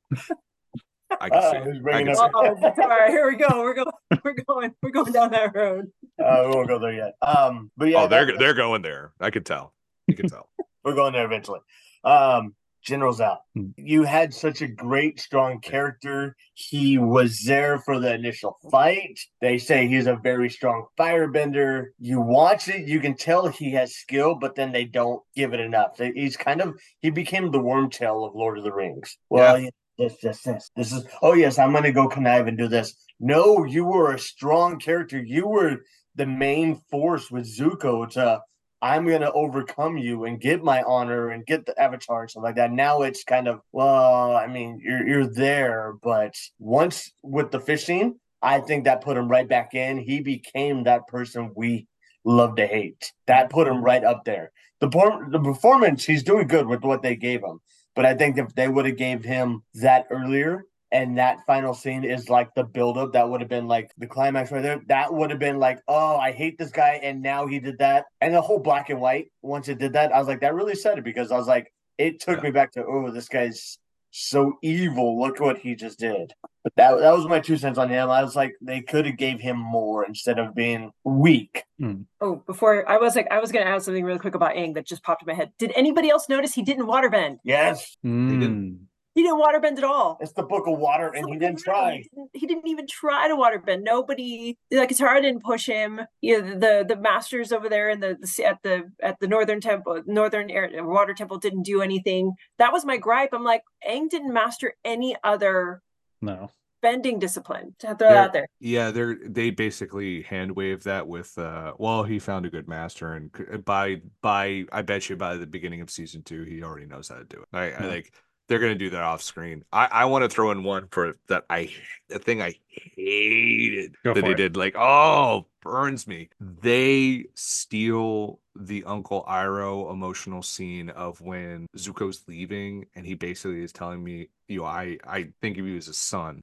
I 1.22 1.30
can 1.30 1.42
see 1.42 1.58
Uh, 1.58 1.64
who's 1.64 1.78
it. 1.78 1.94
I 1.94 2.04
can 2.04 2.10
up- 2.10 2.18
see 2.18 2.24
it. 2.24 2.32
Oh, 2.36 2.56
that's 2.62 2.80
all 2.80 2.88
right. 2.88 3.10
Here 3.10 3.30
we 3.30 3.36
go. 3.36 3.48
We're 3.62 3.74
going. 3.74 3.88
We're 4.24 4.36
going. 4.48 4.74
We're 4.82 4.92
going 4.92 5.12
down 5.12 5.32
that 5.32 5.56
road. 5.56 5.92
Uh, 6.24 6.44
we 6.46 6.56
won't 6.56 6.68
go 6.68 6.80
there 6.80 6.94
yet. 6.94 7.14
Um, 7.22 7.72
but 7.78 7.90
yeah, 7.90 8.04
Oh, 8.04 8.08
they're 8.08 8.26
that- 8.28 8.40
they're 8.40 8.54
going 8.54 8.82
there. 8.82 9.12
I 9.20 9.30
could 9.32 9.46
tell. 9.46 9.74
You 10.08 10.16
can 10.16 10.30
tell. 10.30 10.50
we're 10.84 10.96
going 10.96 11.14
there 11.14 11.26
eventually. 11.26 11.60
Um, 12.04 12.56
General 12.84 13.14
Zhao. 13.16 13.38
Hmm. 13.56 13.68
You 13.78 14.04
had 14.04 14.34
such 14.34 14.62
a 14.62 14.68
great, 14.68 15.18
strong 15.20 15.62
character. 15.62 16.36
He 16.54 16.98
was 16.98 17.40
there 17.46 17.80
for 17.80 17.98
the 17.98 18.14
initial 18.14 18.58
fight. 18.70 19.18
They 19.40 19.58
say 19.58 19.88
he's 19.88 20.06
a 20.06 20.18
very 20.18 20.50
strong 20.50 20.88
firebender. 21.00 21.86
You 21.98 22.20
watch 22.20 22.68
it, 22.68 22.86
you 22.88 23.00
can 23.00 23.16
tell 23.16 23.48
he 23.48 23.72
has 23.72 23.96
skill, 23.96 24.36
but 24.36 24.56
then 24.56 24.74
they 24.74 24.84
don't 24.84 25.22
give 25.34 25.54
it 25.54 25.62
enough. 25.62 25.98
He's 25.98 26.36
kind 26.36 26.60
of 26.62 26.78
he 27.00 27.10
became 27.10 27.52
the 27.52 27.60
wormtail 27.60 28.28
of 28.28 28.36
Lord 28.36 28.58
of 28.58 28.66
the 28.66 28.74
Rings. 28.74 29.18
Well, 29.30 29.58
yeah. 29.60 29.70
This, 29.98 30.18
this, 30.22 30.42
this, 30.42 30.72
this 30.76 30.92
is. 30.92 31.06
Oh 31.22 31.34
yes, 31.34 31.60
I'm 31.60 31.72
going 31.72 31.84
to 31.84 31.92
go 31.92 32.08
connive 32.08 32.48
and 32.48 32.58
do 32.58 32.68
this. 32.68 32.96
No, 33.20 33.64
you 33.64 33.86
were 33.86 34.14
a 34.14 34.20
strong 34.20 34.80
character. 34.80 35.22
You 35.22 35.48
were 35.48 35.84
the 36.16 36.26
main 36.26 36.82
force 36.90 37.32
with 37.32 37.46
Zuko 37.46 38.10
to 38.12 38.42
I'm 38.84 39.08
gonna 39.08 39.32
overcome 39.32 39.98
you 39.98 40.26
and 40.26 40.42
get 40.42 40.62
my 40.62 40.84
honor 40.84 41.30
and 41.30 41.46
get 41.46 41.66
the 41.66 41.82
avatar 41.82 42.24
and 42.24 42.30
stuff 42.30 42.44
like 42.44 42.56
that. 42.56 42.70
Now 42.70 43.04
it's 43.04 43.24
kind 43.24 43.48
of 43.48 43.62
well, 43.72 44.36
I 44.36 44.48
mean, 44.48 44.82
you're 44.84 45.08
you're 45.08 45.34
there, 45.34 45.94
but 46.04 46.36
once 46.60 47.10
with 47.24 47.52
the 47.52 47.62
fishing, 47.62 48.20
I 48.42 48.60
think 48.60 48.84
that 48.84 49.00
put 49.00 49.16
him 49.16 49.30
right 49.30 49.48
back 49.48 49.74
in. 49.74 50.00
He 50.00 50.20
became 50.20 50.84
that 50.84 51.08
person 51.08 51.54
we 51.56 51.88
love 52.26 52.58
to 52.58 52.68
hate. 52.68 53.14
That 53.28 53.50
put 53.50 53.70
him 53.70 53.82
right 53.82 54.04
up 54.04 54.26
there. 54.26 54.52
The 54.82 54.90
the 55.32 55.40
performance, 55.40 56.04
he's 56.04 56.24
doing 56.24 56.48
good 56.48 56.68
with 56.68 56.84
what 56.84 57.02
they 57.02 57.16
gave 57.16 57.42
him. 57.42 57.62
But 57.96 58.06
I 58.06 58.14
think 58.16 58.38
if 58.38 58.54
they 58.56 58.68
would 58.68 58.86
have 58.86 58.98
gave 58.98 59.24
him 59.24 59.64
that 59.76 60.08
earlier, 60.10 60.66
and 60.92 61.18
that 61.18 61.44
final 61.48 61.74
scene 61.74 62.04
is 62.04 62.30
like 62.30 62.54
the 62.54 62.64
buildup, 62.64 63.14
that 63.14 63.28
would 63.28 63.42
have 63.42 63.50
been 63.50 63.68
like 63.68 63.92
the 63.98 64.06
climax 64.06 64.52
right 64.52 64.62
there. 64.62 64.80
That 64.88 65.12
would 65.12 65.32
have 65.32 65.40
been 65.40 65.58
like, 65.58 65.80
oh, 65.88 66.18
I 66.18 66.32
hate 66.32 66.58
this 66.58 66.70
guy, 66.72 67.00
and 67.02 67.22
now 67.22 67.48
he 67.48 67.60
did 67.60 67.80
that, 67.80 68.06
and 68.22 68.34
the 68.34 68.42
whole 68.42 68.60
black 68.60 68.90
and 68.90 69.02
white. 69.02 69.32
Once 69.42 69.68
it 69.70 69.80
did 69.80 69.94
that, 69.94 70.14
I 70.14 70.20
was 70.20 70.28
like, 70.28 70.42
that 70.42 70.54
really 70.54 70.76
said 70.76 71.00
it 71.00 71.04
because 71.04 71.32
I 71.32 71.38
was 71.38 71.48
like, 71.48 71.74
it 71.98 72.20
took 72.20 72.38
yeah. 72.38 72.44
me 72.44 72.52
back 72.52 72.72
to, 72.74 72.86
oh, 72.86 73.12
this 73.12 73.28
guy's 73.28 73.80
so 74.14 74.60
evil. 74.62 75.20
Look 75.20 75.40
what 75.40 75.58
he 75.58 75.76
just 75.76 76.00
did. 76.00 76.34
But 76.64 76.74
that 76.78 77.00
that 77.00 77.12
was 77.12 77.28
my 77.28 77.40
two 77.40 77.58
cents 77.58 77.78
on 77.78 77.90
him. 77.90 78.10
I 78.10 78.24
was 78.24 78.36
like, 78.36 78.54
they 78.62 78.82
could 78.82 79.06
have 79.06 79.18
gave 79.18 79.42
him 79.42 79.58
more 79.58 80.06
instead 80.06 80.40
of 80.40 80.56
being 80.56 80.92
weak. 81.04 81.64
Mm. 81.82 82.06
Oh, 82.22 82.36
before 82.46 82.90
I 82.90 82.98
was 82.98 83.16
like, 83.16 83.28
I 83.32 83.40
was 83.40 83.52
going 83.52 83.66
to 83.66 83.72
add 83.72 83.82
something 83.82 84.06
really 84.06 84.20
quick 84.20 84.36
about 84.36 84.56
Aang 84.56 84.76
that 84.76 84.86
just 84.86 85.04
popped 85.04 85.24
in 85.24 85.28
my 85.28 85.34
head. 85.34 85.52
Did 85.58 85.74
anybody 85.76 86.10
else 86.10 86.30
notice 86.30 86.54
he 86.54 86.62
didn't 86.62 86.86
waterbend? 86.86 87.40
Yes, 87.44 87.98
mm. 88.06 88.32
he 88.32 88.38
didn't. 88.38 88.83
He 89.16 89.22
didn't 89.22 89.40
waterbend 89.40 89.78
at 89.78 89.84
all. 89.84 90.18
It's 90.20 90.34
the 90.34 90.44
book 90.44 90.66
of 90.68 90.80
water, 90.80 91.10
and 91.10 91.28
he 91.30 91.38
didn't 91.38 91.60
try. 91.60 91.98
He 91.98 92.10
didn't, 92.10 92.30
he 92.34 92.48
didn't, 92.48 92.68
even 92.68 92.88
try 92.88 93.28
to 93.28 93.36
waterbend. 93.36 93.84
Nobody, 93.84 94.58
like 94.72 94.90
Katara 94.90 95.22
didn't 95.22 95.44
push 95.44 95.68
him. 95.68 96.02
You 96.22 96.42
know, 96.42 96.54
the 96.56 96.86
the 96.88 96.96
masters 96.96 97.52
over 97.52 97.70
there 97.70 97.90
in 97.90 98.00
the, 98.00 98.18
the 98.20 98.46
at 98.46 98.64
the 98.64 98.92
at 99.02 99.20
the 99.20 99.28
northern 99.28 99.62
temple, 99.62 100.02
northern 100.08 100.50
air, 100.50 100.70
water 100.84 101.14
temple 101.14 101.38
didn't 101.38 101.64
do 101.64 101.82
anything. 101.82 102.34
That 102.58 102.74
was 102.74 102.86
my 102.86 102.98
gripe. 102.98 103.30
I'm 103.34 103.44
like, 103.44 103.62
Aang 103.88 104.10
didn't 104.10 104.34
master 104.34 104.74
any 104.84 105.16
other 105.24 105.82
no 106.22 106.50
bending 106.84 107.18
discipline 107.18 107.74
to 107.80 107.96
throw 107.96 108.10
out 108.10 108.34
there. 108.34 108.46
Yeah, 108.60 108.92
they're 108.92 109.18
they 109.26 109.50
basically 109.50 110.22
hand 110.24 110.52
wave 110.52 110.84
that 110.84 111.08
with 111.08 111.36
uh 111.38 111.74
well, 111.80 112.04
he 112.04 112.20
found 112.20 112.46
a 112.46 112.50
good 112.50 112.68
master 112.68 113.14
and 113.14 113.66
by 113.66 114.02
by 114.22 114.66
I 114.72 114.84
bet 114.84 115.10
you 115.10 115.16
by 115.16 115.38
the 115.38 115.48
beginning 115.48 115.82
of 115.82 115.90
season 115.90 116.22
2 116.24 116.44
he 116.44 116.62
already 116.62 116.86
knows 116.86 117.08
how 117.08 117.16
to 117.16 117.24
do 117.24 117.38
it. 117.42 117.48
I, 117.54 117.72
I 117.72 117.88
like 117.88 118.14
they're 118.48 118.60
gonna 118.60 118.76
do 118.76 118.90
that 118.92 119.02
off 119.02 119.22
screen. 119.22 119.64
I, 119.72 119.88
I 119.92 120.06
want 120.06 120.24
to 120.24 120.30
throw 120.30 120.52
in 120.52 120.64
one 120.64 120.88
for 120.92 121.16
that 121.28 121.46
I 121.50 121.72
the 122.10 122.20
thing 122.20 122.42
I 122.42 122.56
hated 122.68 123.96
Go 124.04 124.14
that 124.14 124.24
they 124.24 124.32
it. 124.32 124.38
did. 124.38 124.58
Like, 124.58 124.76
oh, 124.78 125.48
burns 125.62 126.08
me. 126.08 126.30
They 126.40 127.26
steal 127.36 128.40
the 128.56 128.84
Uncle 128.84 129.24
Iroh 129.28 129.92
emotional 129.92 130.44
scene 130.44 130.90
of 130.90 131.20
when 131.22 131.68
Zuko's 131.78 132.24
leaving 132.28 132.86
and 132.96 133.06
he 133.06 133.16
basically 133.16 133.64
is 133.64 133.72
telling 133.72 134.04
me, 134.04 134.30
you 134.48 134.60
know, 134.60 134.66
I 134.66 134.98
I 135.08 135.30
think 135.42 135.58
of 135.58 135.66
you 135.66 135.78
as 135.78 135.88
a 135.88 135.94
son 135.94 136.42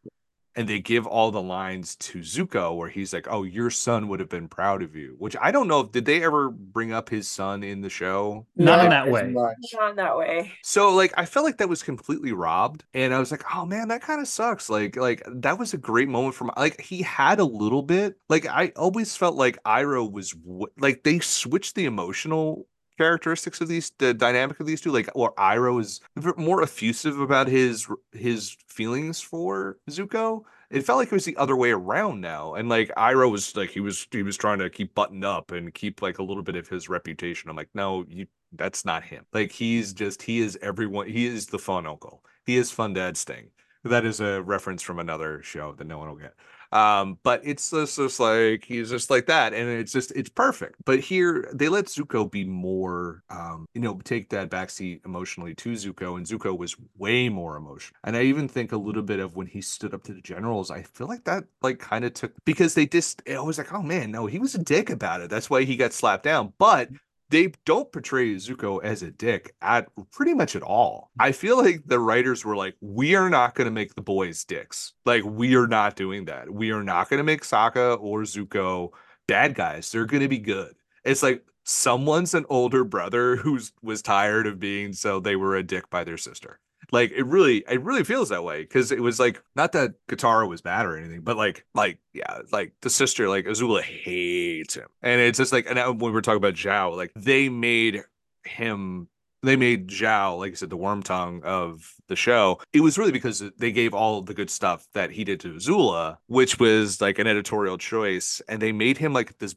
and 0.57 0.69
they 0.69 0.81
give 0.81 1.07
all 1.07 1.31
the 1.31 1.43
lines 1.43 1.97
to 1.97 2.19
Zuko 2.21 2.77
where 2.77 2.89
he's 2.89 3.13
like, 3.13 3.27
"Oh, 3.31 3.43
your 3.45 3.71
son 3.71 4.09
would 4.09 4.21
have 4.21 4.29
been 4.29 4.49
proud 4.49 4.83
of 4.83 4.95
you," 4.97 5.15
which 5.19 5.37
I 5.41 5.51
don't 5.51 5.69
know. 5.69 5.81
If 5.81 5.93
did 5.93 6.05
they 6.05 6.23
ever 6.25 6.51
bring 6.51 6.93
up 6.93 7.09
his 7.09 7.29
son 7.29 7.63
in 7.63 7.81
the 7.81 7.91
show? 7.91 8.47
Not 8.57 8.85
in 8.85 8.91
that 8.91 9.09
way. 9.09 9.33
Not 9.33 9.91
in 9.91 9.97
that 9.97 10.17
way. 10.17 10.53
So, 10.63 10.95
like, 10.95 11.13
I 11.17 11.25
felt 11.25 11.45
like 11.47 11.59
that 11.59 11.69
was 11.69 11.83
completely 11.83 12.33
robbed, 12.33 12.85
and 12.95 13.15
I 13.15 13.19
was 13.19 13.31
like, 13.31 13.45
"Oh 13.55 13.65
man, 13.67 13.89
that 13.89 14.03
kind 14.03 14.21
of 14.21 14.29
sucks." 14.29 14.69
Like, 14.71 14.97
like 14.97 15.23
that 15.27 15.59
was 15.59 15.75
a 15.75 15.79
great 15.79 16.09
moment 16.09 16.35
for 16.35 16.45
my, 16.45 16.55
like 16.57 16.81
he 16.81 17.03
had 17.03 17.39
a 17.41 17.45
little 17.45 17.83
bit. 17.83 18.17
Like, 18.29 18.47
I 18.47 18.73
always 18.77 19.17
felt 19.17 19.37
like 19.37 19.63
Iroh 19.65 20.11
was 20.11 20.35
like 20.79 21.03
they 21.05 21.21
switched 21.21 21.75
the 21.75 21.87
emotional 21.87 22.67
characteristics 23.01 23.63
of 23.63 23.69
these 23.69 23.93
the 23.97 24.13
dynamic 24.13 24.61
of 24.61 24.67
these 24.67 24.83
two 24.83 24.93
like 24.93 25.09
or 25.15 25.33
Iroh 25.37 25.81
is 25.81 26.01
more 26.37 26.63
effusive 26.63 27.19
about 27.19 27.47
his 27.47 27.89
his 28.13 28.55
feelings 28.67 29.23
for 29.23 29.79
Zuko. 29.89 30.43
It 30.69 30.85
felt 30.85 30.99
like 30.99 31.09
it 31.09 31.15
was 31.15 31.25
the 31.25 31.39
other 31.39 31.57
way 31.57 31.71
around 31.71 32.21
now 32.21 32.57
and 32.57 32.69
like 32.69 32.91
Iroh 32.99 33.31
was 33.31 33.57
like 33.57 33.71
he 33.71 33.81
was 33.81 34.07
he 34.11 34.23
was 34.23 34.37
trying 34.37 34.59
to 34.59 34.69
keep 34.69 34.95
buttoned 34.95 35.25
up 35.25 35.51
and 35.51 35.73
keep 35.73 36.03
like 36.03 36.19
a 36.19 36.23
little 36.23 36.43
bit 36.43 36.57
of 36.57 36.69
his 36.69 36.91
reputation. 36.91 37.49
I'm 37.49 37.57
like 37.57 37.71
no 37.73 38.05
you 38.07 38.27
that's 38.53 38.85
not 38.85 39.03
him. 39.03 39.25
Like 39.33 39.51
he's 39.51 39.95
just 39.95 40.21
he 40.21 40.41
is 40.41 40.59
everyone 40.61 41.09
he 41.09 41.25
is 41.27 41.47
the 41.47 41.59
fun 41.59 41.87
uncle. 41.87 42.23
He 42.45 42.59
is 42.59 42.71
fun 42.71 42.93
dad 42.93 43.17
sting. 43.17 43.49
That 43.83 44.05
is 44.05 44.21
a 44.21 44.43
reference 44.43 44.83
from 44.83 44.99
another 44.99 45.43
show 45.43 45.73
that 45.79 45.87
no 45.87 45.97
one 45.97 46.11
will 46.11 46.17
get 46.17 46.35
um, 46.73 47.19
but 47.23 47.41
it's 47.45 47.71
just, 47.71 47.97
just 47.97 48.21
like 48.21 48.65
he's 48.65 48.91
just 48.91 49.11
like 49.11 49.27
that, 49.27 49.53
and 49.53 49.69
it's 49.69 49.93
just 49.93 50.13
it's 50.13 50.29
perfect. 50.29 50.77
But 50.85 51.01
here 51.01 51.51
they 51.53 51.69
let 51.69 51.87
Zuko 51.87 52.31
be 52.31 52.45
more, 52.45 53.23
um, 53.31 53.67
you 53.75 53.81
know, 53.81 54.01
take 54.05 54.29
that 54.31 54.51
backseat 54.51 55.05
emotionally 55.05 55.55
to 55.57 55.73
Zuko, 55.73 56.17
and 56.17 56.27
Zuko 56.27 56.57
was 56.57 56.77
way 56.97 57.29
more 57.29 57.57
emotional. 57.57 57.97
And 58.05 58.17
I 58.17 58.23
even 58.23 58.49
think 58.49 58.73
a 58.73 58.77
little 58.77 59.03
bit 59.03 59.21
of 59.21 59.37
when 59.37 59.47
he 59.47 59.61
stood 59.61 59.95
up 59.95 60.05
to 60.05 60.13
the 60.15 60.21
generals, 60.21 60.71
I 60.71 60.83
feel 60.83 61.09
like 61.09 61.25
that 61.25 61.45
like 61.63 61.79
kind 61.79 62.05
of 62.05 62.15
took 62.15 62.33
because 62.45 62.75
they 62.75 62.87
just 62.87 63.23
I 63.29 63.41
was 63.41 63.59
like, 63.59 63.73
oh 63.73 63.83
man, 63.83 64.11
no, 64.11 64.27
he 64.27 64.39
was 64.39 64.55
a 64.55 64.59
dick 64.59 64.91
about 64.91 65.21
it. 65.21 65.31
That's 65.31 65.51
why 65.51 65.65
he 65.65 65.77
got 65.77 65.93
slapped 65.93 66.25
down. 66.25 66.53
But 66.59 66.91
they 67.31 67.53
don't 67.65 67.91
portray 67.91 68.35
Zuko 68.35 68.83
as 68.83 69.03
a 69.03 69.11
dick 69.11 69.55
at 69.63 69.89
pretty 70.11 70.35
much 70.35 70.57
at 70.57 70.63
all. 70.63 71.11
Mm. 71.19 71.27
I 71.27 71.33
feel 71.33 71.57
like 71.57 71.83
the 71.87 72.01
writers 72.01 72.45
were 72.45 72.57
like, 72.57 72.75
we 72.81 73.15
are 73.15 73.31
not 73.31 73.55
going 73.55 73.67
to 73.67 73.73
make 73.73 73.95
the 73.95 74.03
boys 74.03 74.45
dicks. 74.45 74.93
Like, 75.07 75.25
we 75.25 75.55
are 75.55 75.69
not 75.69 75.97
doing 75.97 76.27
that. 76.27 76.51
We 76.51 76.73
are 76.73 76.83
not 76.83 77.09
going 77.09 77.19
to 77.19 77.25
make 77.25 77.43
Sokka 77.43 78.01
or 78.01 78.23
Zuko 78.23 78.91
bad 79.29 79.55
guys. 79.55 79.91
They're 79.91 80.07
going 80.07 80.23
to 80.23 80.29
be 80.29 80.39
good. 80.39 80.75
It's 81.05 81.23
like 81.23 81.45
someone's 81.65 82.35
an 82.35 82.47
older 82.51 82.85
brother 82.85 83.37
who's 83.37 83.73
was 83.81 84.03
tired 84.03 84.47
of 84.47 84.59
being 84.59 84.93
so 84.93 85.21
they 85.21 85.37
were 85.37 85.57
a 85.57 85.63
dick 85.63 85.89
by 85.89 86.05
their 86.05 86.19
sister. 86.19 86.59
Like 86.93 87.13
it 87.13 87.25
really, 87.25 87.65
it 87.69 87.83
really 87.83 88.05
feels 88.05 88.29
that 88.31 88.45
way 88.45 88.63
because 88.63 88.93
it 88.93 89.01
was 89.01 89.19
like 89.21 89.43
not 89.55 89.73
that 89.73 89.95
Katara 90.09 90.49
was 90.49 90.61
bad 90.61 90.87
or 90.87 90.97
anything, 90.97 91.21
but 91.23 91.37
like, 91.37 91.65
like 91.75 91.99
yeah, 92.13 92.41
like 92.53 92.73
the 92.83 92.91
sister, 92.91 93.29
like 93.29 93.47
Azula 93.47 93.83
hates 93.83 94.75
him, 94.75 94.89
and 95.03 95.21
it's 95.21 95.39
just 95.39 95.53
like, 95.53 95.67
and 95.69 96.01
when 96.01 96.13
we're 96.13 96.21
talking 96.21 96.39
about 96.39 96.55
Zhao, 96.55 96.97
like 96.97 97.13
they 97.15 97.49
made 97.49 98.03
him 98.45 99.09
they 99.43 99.57
made 99.57 99.89
Zhao, 99.89 100.39
like 100.39 100.53
I 100.53 100.55
said, 100.55 100.71
the 100.71 100.77
worm 100.77 101.03
tongue 101.03 101.43
of 101.45 101.95
the 102.09 102.17
show. 102.17 102.61
It 102.73 102.81
was 102.81 102.99
really 102.99 103.13
because 103.13 103.43
they 103.59 103.73
gave 103.73 103.95
all 103.95 104.23
the 104.23 104.35
good 104.35 104.51
stuff 104.51 104.87
that 104.93 105.11
he 105.11 105.25
did 105.25 105.41
to 105.41 105.55
Azula, 105.55 106.19
which 106.27 106.59
was 106.59 107.01
like 107.01 107.19
an 107.19 107.27
editorial 107.27 107.79
choice, 107.79 108.43
and 108.49 108.61
they 108.61 108.73
made 108.73 108.99
him 108.99 109.13
like 109.13 109.39
this. 109.39 109.55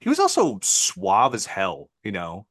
He 0.00 0.08
was 0.08 0.18
also 0.18 0.58
suave 0.62 1.34
as 1.34 1.44
hell, 1.44 1.90
you 2.02 2.12
know, 2.12 2.46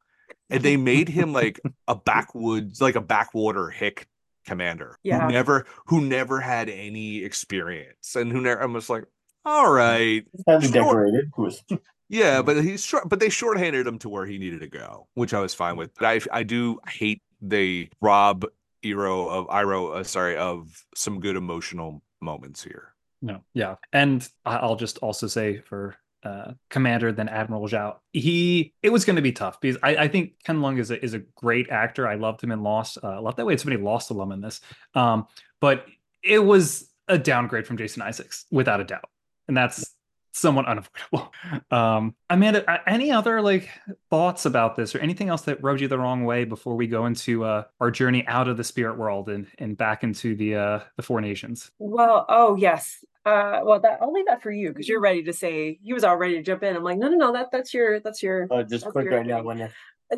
and 0.50 0.62
they 0.62 0.78
made 0.78 1.10
him 1.10 1.34
like 1.34 1.60
a 1.88 1.96
backwoods, 2.06 2.82
like 2.82 2.96
a 2.96 3.02
backwater 3.02 3.70
hick 3.70 4.08
commander 4.46 4.98
yeah. 5.04 5.26
who 5.26 5.32
never 5.32 5.66
who 5.86 6.02
never 6.02 6.40
had 6.40 6.70
any 6.70 7.24
experience 7.24 8.16
and 8.16 8.32
who 8.32 8.42
never 8.42 8.62
I'm 8.62 8.74
just 8.74 8.90
like, 8.90 9.06
all 9.46 9.72
right. 9.72 10.26
Highly 10.48 10.68
decorated. 10.68 11.32
yeah, 12.10 12.42
but 12.42 12.64
he's 12.64 12.84
short 12.84 13.10
but 13.10 13.20
they 13.20 13.30
shorthanded 13.30 13.88
him 13.88 14.00
to 14.00 14.10
where 14.10 14.26
he 14.26 14.38
needed 14.38 14.62
to 14.62 14.68
go, 14.68 15.08
which 15.14 15.34
I 15.34 15.40
was 15.40 15.54
fine 15.54 15.78
with. 15.78 15.94
But 15.96 16.06
I 16.06 16.40
I 16.40 16.44
do 16.44 16.80
hate 16.88 17.22
they 17.42 17.90
rob 18.02 18.46
Iroh 18.84 19.30
of 19.30 19.48
Iroh, 19.48 19.98
uh, 19.98 20.04
sorry, 20.04 20.38
of 20.38 20.86
some 20.96 21.20
good 21.20 21.36
emotional 21.36 22.02
moments 22.22 22.64
here. 22.64 22.94
No, 23.22 23.42
yeah, 23.54 23.76
and 23.94 24.28
I'll 24.46 24.76
just 24.76 25.00
also 25.00 25.28
say 25.28 25.60
for 25.60 25.96
uh, 26.26 26.54
commander 26.70 27.12
than 27.12 27.30
Admiral 27.30 27.68
Zhao. 27.68 27.98
He 28.12 28.74
it 28.82 28.90
was 28.90 29.06
going 29.06 29.16
to 29.16 29.22
be 29.22 29.32
tough 29.32 29.62
because 29.62 29.78
I, 29.84 29.96
I, 29.96 30.08
think 30.08 30.34
Ken 30.44 30.58
Leung 30.58 30.80
is 30.80 30.90
a, 30.92 31.04
is 31.04 31.14
a 31.14 31.20
great 31.20 31.70
actor. 31.70 32.08
I 32.08 32.16
loved 32.16 32.44
him 32.44 32.52
in 32.52 32.64
Lost. 32.64 32.98
Uh, 33.04 33.10
I 33.10 33.20
love 33.20 33.36
that 33.36 33.46
way. 33.46 33.54
It's 33.54 33.64
many 33.64 33.80
Lost 33.80 34.10
alum 34.10 34.32
in 34.32 34.42
this, 34.42 34.62
um, 34.96 35.28
but 35.62 35.86
it 36.24 36.40
was 36.40 36.90
a 37.08 37.18
downgrade 37.18 37.68
from 37.68 37.78
Jason 37.78 38.02
Isaacs 38.02 38.46
without 38.52 38.82
a 38.82 38.84
doubt, 38.84 39.10
and 39.48 39.56
that's 39.56 39.96
somewhat 40.32 40.68
unavoidable. 40.68 41.32
Um, 41.72 42.16
Amanda, 42.30 42.82
any 42.88 43.12
other 43.12 43.42
like 43.42 43.70
thoughts 44.10 44.46
about 44.46 44.76
this 44.76 44.94
or 44.94 45.00
anything 45.00 45.30
else 45.30 45.42
that 45.44 45.62
rubbed 45.64 45.82
you 45.82 45.88
the 45.88 45.98
wrong 45.98 46.26
way 46.26 46.44
before 46.44 46.76
we 46.76 46.88
go 46.88 47.06
into 47.06 47.44
uh, 47.44 47.64
our 47.80 47.92
journey 47.92 48.26
out 48.28 48.48
of 48.48 48.58
the 48.58 48.64
spirit 48.64 48.98
world 48.98 49.30
and 49.30 49.48
and 49.58 49.78
back 49.78 50.04
into 50.04 50.36
the 50.36 50.56
uh, 50.56 50.80
the 50.96 51.04
four 51.04 51.22
nations? 51.22 51.72
Well, 51.80 52.26
oh 52.30 52.56
yes, 52.56 53.04
uh, 53.26 53.62
well, 53.64 53.80
that 53.80 54.00
I'll 54.02 54.14
leave 54.14 54.28
that 54.28 54.44
for 54.44 54.52
you 54.52 54.70
because 54.70 54.88
you're 54.88 55.02
ready 55.02 55.24
to 55.24 55.34
say 55.34 55.80
he 55.82 55.94
was 55.94 56.04
all 56.04 56.18
ready 56.18 56.36
to 56.36 56.44
jump 56.44 56.64
in. 56.64 56.76
I'm 56.76 56.84
like, 56.84 56.98
no, 56.98 57.10
no, 57.10 57.18
no, 57.18 57.34
that 57.34 57.48
that's 57.52 57.74
your 57.74 58.00
that's 58.00 58.22
your. 58.22 58.48
Oh, 58.52 58.64
just 58.64 58.86
quick 58.86 59.10
right 59.10 59.26
now, 59.26 59.42
when 59.42 59.70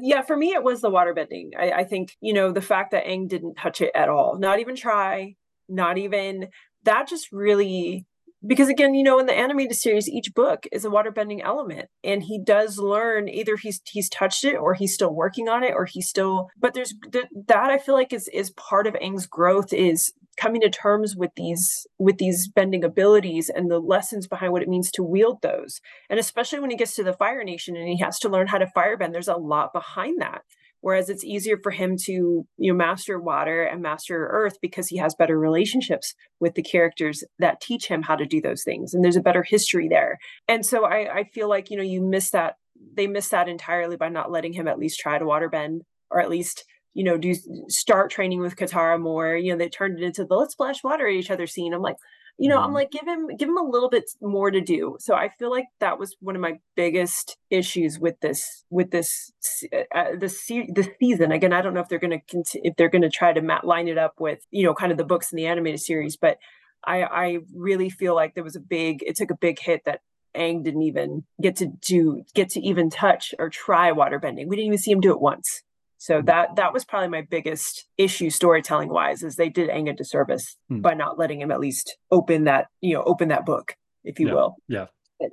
yeah, 0.02 0.22
for 0.22 0.36
me 0.36 0.54
it 0.54 0.64
was 0.64 0.82
the 0.82 0.90
water 0.90 1.14
bending. 1.14 1.52
I, 1.58 1.72
I 1.72 1.84
think 1.86 2.18
you 2.22 2.34
know 2.34 2.52
the 2.52 2.62
fact 2.62 2.92
that 2.92 3.06
Aang 3.06 3.30
didn't 3.30 3.56
touch 3.56 3.82
it 3.82 3.92
at 3.96 4.10
all, 4.10 4.38
not 4.38 4.60
even 4.60 4.76
try, 4.76 5.36
not 5.70 5.98
even 5.98 6.50
that, 6.84 7.08
just 7.08 7.32
really 7.32 8.06
because 8.46 8.70
again, 8.70 8.94
you 8.94 9.04
know, 9.04 9.20
in 9.20 9.26
the 9.26 9.34
animated 9.34 9.76
series, 9.76 10.08
each 10.08 10.34
book 10.34 10.68
is 10.72 10.86
a 10.86 10.90
water 10.90 11.12
bending 11.12 11.42
element, 11.42 11.90
and 12.04 12.24
he 12.24 12.40
does 12.40 12.78
learn 12.78 13.30
either 13.30 13.56
he's 13.56 13.82
he's 13.86 14.10
touched 14.10 14.44
it 14.44 14.56
or 14.56 14.74
he's 14.74 14.94
still 14.94 15.14
working 15.14 15.50
on 15.50 15.64
it 15.64 15.74
or 15.74 15.86
he's 15.86 16.08
still. 16.08 16.50
But 16.60 16.74
there's 16.74 16.94
that 17.12 17.70
I 17.70 17.78
feel 17.78 17.96
like 17.96 18.14
is 18.14 18.28
is 18.30 18.52
part 18.52 18.88
of 18.88 18.94
Aang's 18.96 19.26
growth 19.26 19.74
is 19.74 20.14
coming 20.38 20.62
to 20.62 20.70
terms 20.70 21.16
with 21.16 21.32
these 21.36 21.86
with 21.98 22.18
these 22.18 22.48
bending 22.48 22.84
abilities 22.84 23.50
and 23.50 23.70
the 23.70 23.80
lessons 23.80 24.28
behind 24.28 24.54
what 24.54 24.62
it 24.62 24.70
means 24.70 24.92
to 24.92 25.04
wield 25.04 25.42
those. 25.42 25.82
And 26.10 26.20
especially 26.20 26.60
when 26.60 26.70
he 26.70 26.78
gets 26.78 26.96
to 26.96 27.04
the 27.04 27.14
fire 27.14 27.44
nation 27.44 27.76
and 27.76 27.88
he 27.88 28.00
has 28.00 28.20
to 28.20 28.30
learn 28.30 28.48
how 28.48 28.58
to 28.58 28.72
firebend 28.76 29.14
there's 29.14 29.28
a 29.28 29.36
lot 29.36 29.74
behind 29.74 30.22
that. 30.22 30.42
Whereas 30.82 31.10
it's 31.10 31.24
easier 31.24 31.58
for 31.62 31.72
him 31.72 31.98
to 32.06 32.12
you 32.12 32.72
know 32.72 32.76
master 32.76 33.20
water 33.20 33.64
and 33.64 33.82
master 33.82 34.28
earth 34.28 34.58
because 34.62 34.88
he 34.88 34.98
has 34.98 35.16
better 35.16 35.38
relationships 35.38 36.14
with 36.40 36.54
the 36.54 36.64
characters 36.64 37.24
that 37.40 37.60
teach 37.60 37.88
him 37.88 38.04
how 38.04 38.16
to 38.16 38.26
do 38.26 38.40
those 38.42 38.64
things. 38.64 38.94
And 38.94 39.04
there's 39.04 39.18
a 39.18 39.22
better 39.22 39.44
history 39.44 39.88
there. 39.90 40.20
And 40.48 40.66
so 40.66 40.86
i, 40.86 41.20
I 41.20 41.24
feel 41.26 41.50
like 41.50 41.70
you 41.72 41.78
know 41.78 41.84
you 41.84 42.02
miss 42.02 42.30
that 42.32 42.56
they 42.94 43.08
miss 43.08 43.30
that 43.30 43.50
entirely 43.50 43.98
by 43.98 44.10
not 44.10 44.32
letting 44.32 44.54
him 44.54 44.68
at 44.68 44.80
least 44.80 45.00
try 45.00 45.18
to 45.18 45.26
waterbend 45.26 45.82
or 46.10 46.22
at 46.22 46.30
least 46.30 46.64
you 46.94 47.04
know 47.04 47.18
do 47.18 47.34
start 47.68 48.10
training 48.10 48.40
with 48.40 48.56
katara 48.56 49.00
more 49.00 49.36
you 49.36 49.52
know 49.52 49.58
they 49.58 49.70
turned 49.70 50.00
it 50.00 50.06
into 50.06 50.26
the 50.26 50.36
let's 50.36 50.54
splash 50.54 50.84
water 50.84 51.08
at 51.08 51.14
each 51.14 51.32
other 51.32 51.48
scene 51.48 51.74
i'm 51.74 51.82
like 51.82 51.98
you 52.38 52.50
know, 52.50 52.60
mm. 52.60 52.66
I'm 52.66 52.74
like, 52.74 52.92
give 52.92 53.08
him 53.08 53.28
give 53.36 53.50
him 53.50 53.58
a 53.58 53.64
little 53.64 53.90
bit 53.90 54.06
more 54.22 54.52
to 54.52 54.62
do. 54.62 54.98
So 55.00 55.16
I 55.16 55.30
feel 55.40 55.50
like 55.50 55.66
that 55.80 55.98
was 55.98 56.16
one 56.20 56.36
of 56.36 56.42
my 56.42 56.60
biggest 56.76 57.38
issues 57.50 58.00
with 58.00 58.20
this 58.20 58.64
with 58.70 58.92
this 58.92 59.32
uh, 59.74 59.98
uh 59.98 60.16
the 60.20 60.30
se- 60.30 60.72
the 60.74 60.88
season. 61.00 61.32
Again, 61.32 61.52
I 61.52 61.62
don't 61.62 61.74
know 61.74 61.80
if 61.80 61.90
they're 61.90 62.00
going 62.00 62.12
to 62.12 62.22
continue 62.30 62.70
if 62.70 62.76
they're 62.76 62.90
going 62.90 63.02
to 63.02 63.10
try 63.10 63.34
to 63.34 63.42
mat- 63.42 63.66
line 63.66 63.88
it 63.88 63.98
up 63.98 64.14
with 64.20 64.40
you 64.52 64.64
know 64.64 64.76
kind 64.76 64.92
of 64.92 65.00
the 65.00 65.04
books 65.04 65.32
and 65.32 65.40
the 65.40 65.48
animated 65.48 65.80
series, 65.80 66.16
but 66.16 66.38
I 66.86 67.04
I 67.04 67.38
really 67.56 67.90
feel 67.90 68.14
like 68.14 68.36
there 68.36 68.44
was 68.44 68.56
a 68.56 68.62
big 68.62 69.04
it 69.04 69.16
took 69.16 69.32
a 69.32 69.38
big 69.38 69.60
hit 69.60 69.82
that 69.86 70.02
Aang 70.36 70.64
didn't 70.64 70.84
even 70.84 71.24
get 71.42 71.56
to 71.58 71.66
do 71.82 72.24
get 72.36 72.50
to 72.50 72.62
even 72.62 72.92
touch 72.92 73.34
or 73.40 73.50
try 73.50 73.92
water 73.92 74.20
bending. 74.20 74.48
We 74.48 74.58
didn't 74.58 74.68
even 74.68 74.78
see 74.78 74.92
him 74.92 75.02
do 75.02 75.12
it 75.12 75.22
once. 75.22 75.64
So 75.98 76.20
hmm. 76.20 76.26
that 76.26 76.56
that 76.56 76.74
was 76.74 76.86
probably 76.86 77.10
my 77.10 77.22
biggest 77.22 77.86
issue 77.98 78.30
storytelling 78.30 78.90
wise 78.90 79.24
is 79.24 79.36
they 79.36 79.50
did 79.50 79.70
Aang 79.70 79.90
a 79.90 79.94
disservice 79.94 80.58
hmm. 80.70 80.82
by 80.82 80.94
not 80.94 81.18
letting 81.18 81.42
him 81.42 81.52
at 81.52 81.60
least 81.60 81.98
open 82.12 82.46
that, 82.46 82.68
you 82.82 82.94
know, 82.94 83.04
open 83.04 83.30
that 83.30 83.46
book, 83.46 83.76
if 84.04 84.20
you 84.20 84.28
yeah. 84.28 84.34
will. 84.34 84.56
Yeah. 84.68 84.86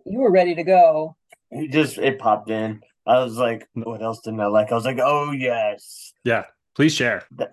You 0.06 0.20
were 0.20 0.32
ready 0.32 0.54
to 0.54 0.64
go. 0.64 1.16
He 1.50 1.68
just 1.68 1.98
it 1.98 2.18
popped 2.18 2.50
in. 2.50 2.80
I 3.06 3.18
was 3.22 3.36
like, 3.36 3.68
what 3.74 4.02
else 4.02 4.20
didn't 4.20 4.40
I 4.40 4.46
like? 4.46 4.72
I 4.72 4.74
was 4.74 4.86
like, 4.86 4.98
oh 5.00 5.32
yes. 5.32 6.12
Yeah. 6.24 6.44
Please 6.74 6.94
share. 6.94 7.22
The, 7.30 7.48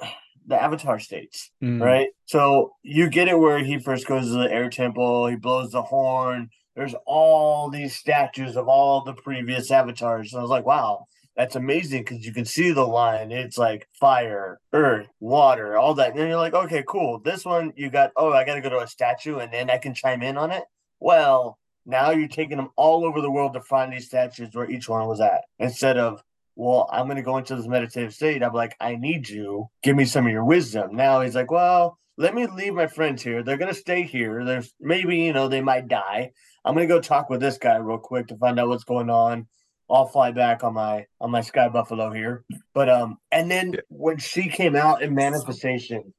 the 0.48 0.62
Avatar 0.62 1.00
states, 1.00 1.52
mm. 1.62 1.82
right? 1.82 2.10
So 2.26 2.74
you 2.82 3.10
get 3.10 3.28
it 3.28 3.38
where 3.38 3.60
he 3.60 3.80
first 3.80 4.08
goes 4.08 4.28
to 4.28 4.34
the 4.34 4.52
air 4.52 4.70
temple, 4.70 5.28
he 5.28 5.36
blows 5.36 5.72
the 5.72 5.84
horn. 5.84 6.50
There's 6.76 6.96
all 7.06 7.70
these 7.70 7.96
statues 7.96 8.56
of 8.56 8.68
all 8.68 9.04
the 9.04 9.14
previous 9.14 9.70
avatars. 9.72 10.34
And 10.34 10.40
I 10.40 10.42
was 10.42 10.50
like, 10.50 10.66
wow, 10.66 11.06
that's 11.36 11.56
amazing 11.56 12.04
because 12.04 12.26
you 12.26 12.34
can 12.34 12.46
see 12.46 12.72
the 12.72 12.86
line. 12.86 13.32
It's 13.32 13.58
like 13.58 13.88
fire, 14.00 14.60
earth, 14.74 15.08
water, 15.20 15.78
all 15.78 15.94
that. 15.96 16.16
And 16.16 16.28
you're 16.28 16.38
like, 16.38 16.54
okay, 16.54 16.84
cool. 16.88 17.20
This 17.20 17.46
one, 17.46 17.72
you 17.76 17.90
got, 17.90 18.12
oh, 18.16 18.34
I 18.34 18.44
got 18.44 18.56
to 18.56 18.62
go 18.62 18.70
to 18.70 18.80
a 18.80 18.88
statue 18.88 19.38
and 19.38 19.52
then 19.52 19.70
I 19.70 19.78
can 19.78 19.94
chime 19.94 20.22
in 20.22 20.38
on 20.38 20.52
it. 20.52 20.64
Well, 21.00 21.58
now 21.86 22.12
you're 22.12 22.28
taking 22.28 22.58
them 22.58 22.70
all 22.76 23.06
over 23.06 23.22
the 23.22 23.32
world 23.32 23.54
to 23.54 23.62
find 23.62 23.92
these 23.92 24.06
statues 24.06 24.50
where 24.54 24.70
each 24.70 24.90
one 24.90 25.08
was 25.08 25.22
at 25.22 25.42
instead 25.58 25.98
of, 25.98 26.22
well, 26.56 26.88
I'm 26.92 27.06
going 27.06 27.16
to 27.16 27.24
go 27.24 27.38
into 27.38 27.56
this 27.56 27.68
meditative 27.68 28.14
state. 28.14 28.44
I'm 28.44 28.54
like, 28.54 28.76
I 28.80 28.96
need 28.96 29.28
you. 29.30 29.68
Give 29.84 29.96
me 29.96 30.06
some 30.06 30.26
of 30.26 30.32
your 30.32 30.46
wisdom. 30.46 30.96
Now 30.96 31.22
he's 31.22 31.36
like, 31.36 31.50
well, 31.50 31.98
let 32.18 32.36
me 32.36 32.46
leave 32.46 32.74
my 32.74 32.88
friends 32.88 33.24
here. 33.24 33.42
They're 33.42 33.58
going 33.58 33.74
to 33.74 33.80
stay 33.80 34.04
here. 34.04 34.44
There's 34.46 34.74
maybe, 34.80 35.18
you 35.20 35.34
know, 35.34 35.48
they 35.48 35.62
might 35.62 35.88
die. 35.88 36.32
I'm 36.64 36.76
going 36.76 36.88
to 36.88 36.94
go 36.94 37.00
talk 37.02 37.30
with 37.30 37.40
this 37.40 37.58
guy 37.58 37.78
real 37.78 37.98
quick 37.98 38.28
to 38.28 38.38
find 38.38 38.60
out 38.60 38.68
what's 38.68 38.84
going 38.84 39.10
on. 39.10 39.48
I'll 39.92 40.08
fly 40.08 40.32
back 40.32 40.64
on 40.64 40.74
my 40.74 41.06
on 41.20 41.32
my 41.32 41.42
Sky 41.42 41.70
Buffalo 41.70 42.12
here. 42.12 42.44
But 42.74 42.90
um, 42.90 43.18
and 43.32 43.50
then 43.50 43.74
yeah. 43.74 43.80
when 43.90 44.18
she 44.18 44.50
came 44.50 44.76
out 44.76 45.02
in 45.02 45.14
manifestation, 45.14 46.14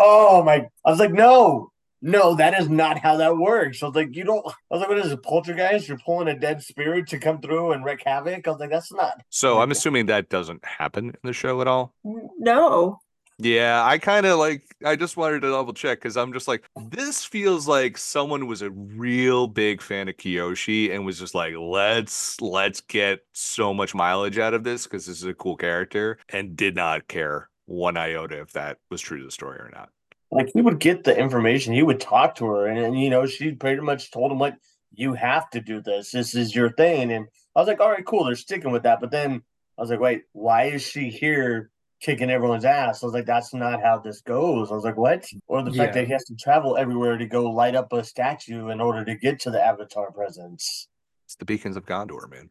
oh 0.00 0.42
my! 0.42 0.66
I 0.84 0.90
was 0.90 1.00
like, 1.00 1.12
no, 1.12 1.72
no, 2.02 2.34
that 2.36 2.58
is 2.58 2.68
not 2.68 2.98
how 2.98 3.16
that 3.16 3.36
works. 3.36 3.82
I 3.82 3.86
was 3.86 3.96
like, 3.96 4.14
you 4.14 4.24
don't. 4.24 4.46
I 4.46 4.52
was 4.70 4.80
like, 4.80 4.88
what 4.88 4.98
is 4.98 5.12
it, 5.12 5.22
poltergeist? 5.22 5.88
You're 5.88 5.98
pulling 6.04 6.28
a 6.28 6.38
dead 6.38 6.62
spirit 6.62 7.08
to 7.08 7.18
come 7.18 7.40
through 7.40 7.72
and 7.72 7.84
wreak 7.84 8.02
havoc. 8.04 8.46
I 8.46 8.50
was 8.50 8.60
like, 8.60 8.70
that's 8.70 8.92
not. 8.92 9.22
So 9.30 9.60
I'm 9.60 9.70
assuming 9.70 10.06
that 10.06 10.28
doesn't 10.28 10.64
happen 10.64 11.06
in 11.06 11.20
the 11.24 11.32
show 11.32 11.60
at 11.60 11.68
all. 11.68 11.94
No, 12.04 13.00
yeah, 13.38 13.84
I 13.84 13.98
kind 13.98 14.26
of 14.26 14.38
like. 14.38 14.62
I 14.84 14.96
just 14.96 15.16
wanted 15.16 15.40
to 15.40 15.50
double 15.50 15.72
check 15.72 15.98
because 15.98 16.16
I'm 16.16 16.32
just 16.32 16.48
like, 16.48 16.64
this 16.90 17.24
feels 17.24 17.66
like 17.66 17.98
someone 17.98 18.46
was 18.46 18.62
a 18.62 18.70
real 18.70 19.46
big 19.46 19.80
fan 19.80 20.08
of 20.08 20.16
Kyoshi 20.16 20.94
and 20.94 21.04
was 21.04 21.18
just 21.18 21.34
like, 21.34 21.54
let's 21.58 22.40
let's 22.40 22.80
get 22.80 23.20
so 23.32 23.72
much 23.74 23.94
mileage 23.94 24.38
out 24.38 24.54
of 24.54 24.64
this 24.64 24.84
because 24.84 25.06
this 25.06 25.18
is 25.18 25.24
a 25.24 25.34
cool 25.34 25.56
character, 25.56 26.18
and 26.28 26.56
did 26.56 26.74
not 26.74 27.08
care 27.08 27.48
one 27.66 27.96
iota 27.96 28.40
if 28.40 28.52
that 28.52 28.78
was 28.90 29.00
true 29.00 29.18
to 29.18 29.24
the 29.24 29.30
story 29.30 29.58
or 29.58 29.70
not. 29.74 29.90
Like 30.30 30.50
he 30.52 30.60
would 30.60 30.80
get 30.80 31.04
the 31.04 31.16
information, 31.16 31.72
he 31.72 31.82
would 31.82 32.00
talk 32.00 32.34
to 32.36 32.46
her, 32.46 32.66
and, 32.66 32.78
and 32.78 33.00
you 33.00 33.10
know, 33.10 33.26
she 33.26 33.52
pretty 33.52 33.80
much 33.80 34.10
told 34.10 34.32
him 34.32 34.38
like, 34.38 34.54
you 34.92 35.14
have 35.14 35.50
to 35.50 35.60
do 35.60 35.80
this. 35.80 36.10
This 36.10 36.34
is 36.34 36.54
your 36.54 36.70
thing, 36.70 37.12
and 37.12 37.26
I 37.54 37.60
was 37.60 37.68
like, 37.68 37.80
all 37.80 37.90
right, 37.90 38.04
cool. 38.04 38.24
They're 38.24 38.36
sticking 38.36 38.72
with 38.72 38.84
that, 38.84 39.00
but 39.00 39.10
then 39.10 39.42
I 39.76 39.80
was 39.80 39.90
like, 39.90 40.00
wait, 40.00 40.24
why 40.32 40.64
is 40.64 40.82
she 40.82 41.10
here? 41.10 41.70
Kicking 42.00 42.30
everyone's 42.30 42.64
ass. 42.64 43.02
I 43.02 43.06
was 43.06 43.14
like, 43.14 43.26
that's 43.26 43.54
not 43.54 43.82
how 43.82 43.98
this 43.98 44.20
goes. 44.20 44.70
I 44.70 44.74
was 44.74 44.84
like, 44.84 44.96
what? 44.96 45.26
Or 45.46 45.62
the 45.62 45.70
yeah. 45.70 45.84
fact 45.84 45.94
that 45.94 46.06
he 46.06 46.12
has 46.12 46.24
to 46.24 46.34
travel 46.36 46.76
everywhere 46.76 47.16
to 47.16 47.26
go 47.26 47.50
light 47.50 47.74
up 47.74 47.92
a 47.92 48.04
statue 48.04 48.68
in 48.68 48.80
order 48.80 49.04
to 49.04 49.14
get 49.14 49.40
to 49.40 49.50
the 49.50 49.64
Avatar 49.64 50.10
presence. 50.12 50.88
It's 51.24 51.36
the 51.36 51.44
beacons 51.44 51.76
of 51.76 51.86
Gondor, 51.86 52.30
man. 52.30 52.50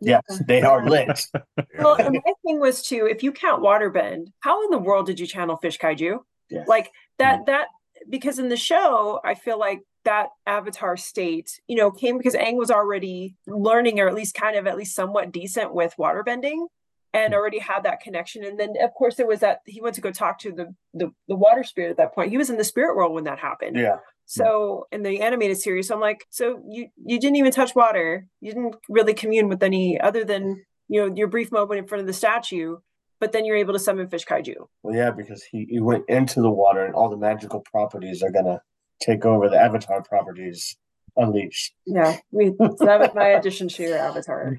yes, 0.00 0.22
they 0.46 0.62
are 0.62 0.88
lit. 0.88 1.20
well, 1.78 1.96
and 1.96 2.14
my 2.14 2.32
thing 2.46 2.60
was 2.60 2.82
too, 2.82 3.06
if 3.06 3.22
you 3.22 3.32
count 3.32 3.62
Waterbend, 3.62 4.28
how 4.40 4.64
in 4.64 4.70
the 4.70 4.78
world 4.78 5.06
did 5.06 5.20
you 5.20 5.26
channel 5.26 5.56
Fish 5.56 5.78
Kaiju? 5.78 6.18
Yes. 6.48 6.68
Like 6.68 6.90
that, 7.18 7.40
mm-hmm. 7.40 7.44
that 7.46 7.66
because 8.08 8.38
in 8.38 8.48
the 8.48 8.56
show, 8.56 9.20
I 9.24 9.34
feel 9.34 9.58
like 9.58 9.80
that 10.04 10.28
avatar 10.46 10.96
state, 10.96 11.60
you 11.66 11.76
know, 11.76 11.90
came 11.90 12.18
because 12.18 12.34
Aang 12.34 12.56
was 12.56 12.70
already 12.70 13.36
learning 13.46 14.00
or 14.00 14.08
at 14.08 14.14
least 14.14 14.34
kind 14.34 14.56
of 14.56 14.66
at 14.66 14.76
least 14.76 14.94
somewhat 14.94 15.32
decent 15.32 15.74
with 15.74 15.94
waterbending 15.98 16.66
and 17.14 17.32
hmm. 17.32 17.38
already 17.38 17.60
had 17.60 17.84
that 17.84 18.00
connection. 18.00 18.44
And 18.44 18.58
then 18.58 18.74
of 18.82 18.92
course 18.92 19.14
there 19.14 19.26
was 19.26 19.40
that 19.40 19.60
he 19.64 19.80
went 19.80 19.94
to 19.94 20.00
go 20.00 20.10
talk 20.10 20.38
to 20.40 20.52
the, 20.52 20.74
the 20.92 21.10
the 21.28 21.36
water 21.36 21.64
spirit 21.64 21.90
at 21.90 21.96
that 21.96 22.14
point. 22.14 22.30
He 22.30 22.38
was 22.38 22.50
in 22.50 22.58
the 22.58 22.64
spirit 22.64 22.96
world 22.96 23.14
when 23.14 23.24
that 23.24 23.38
happened. 23.38 23.76
Yeah. 23.76 23.96
So 24.26 24.86
in 24.90 25.02
the 25.02 25.20
animated 25.20 25.58
series, 25.58 25.88
so 25.88 25.94
I'm 25.94 26.00
like, 26.00 26.26
so 26.30 26.62
you 26.68 26.88
you 27.04 27.20
didn't 27.20 27.36
even 27.36 27.52
touch 27.52 27.74
water. 27.74 28.26
You 28.40 28.52
didn't 28.52 28.76
really 28.88 29.14
commune 29.14 29.48
with 29.48 29.62
any 29.62 30.00
other 30.00 30.24
than 30.24 30.64
you 30.88 31.00
know 31.00 31.14
your 31.14 31.28
brief 31.28 31.52
moment 31.52 31.78
in 31.78 31.86
front 31.86 32.00
of 32.00 32.06
the 32.06 32.12
statue. 32.12 32.76
But 33.20 33.32
then 33.32 33.44
you're 33.44 33.56
able 33.56 33.72
to 33.72 33.78
summon 33.78 34.08
fish 34.08 34.26
kaiju. 34.26 34.54
Well, 34.82 34.94
yeah, 34.94 35.10
because 35.10 35.42
he, 35.44 35.66
he 35.70 35.80
went 35.80 36.04
into 36.08 36.42
the 36.42 36.50
water, 36.50 36.84
and 36.84 36.94
all 36.94 37.08
the 37.08 37.16
magical 37.16 37.60
properties 37.60 38.22
are 38.22 38.30
gonna 38.30 38.60
take 39.00 39.24
over 39.24 39.48
the 39.48 39.58
avatar 39.58 40.02
properties 40.02 40.76
unleashed. 41.16 41.74
Yeah, 41.86 42.16
we, 42.30 42.52
so 42.58 42.76
that 42.80 43.00
was 43.00 43.10
my 43.14 43.28
addition 43.28 43.68
to 43.68 43.82
your 43.82 43.98
avatar. 43.98 44.58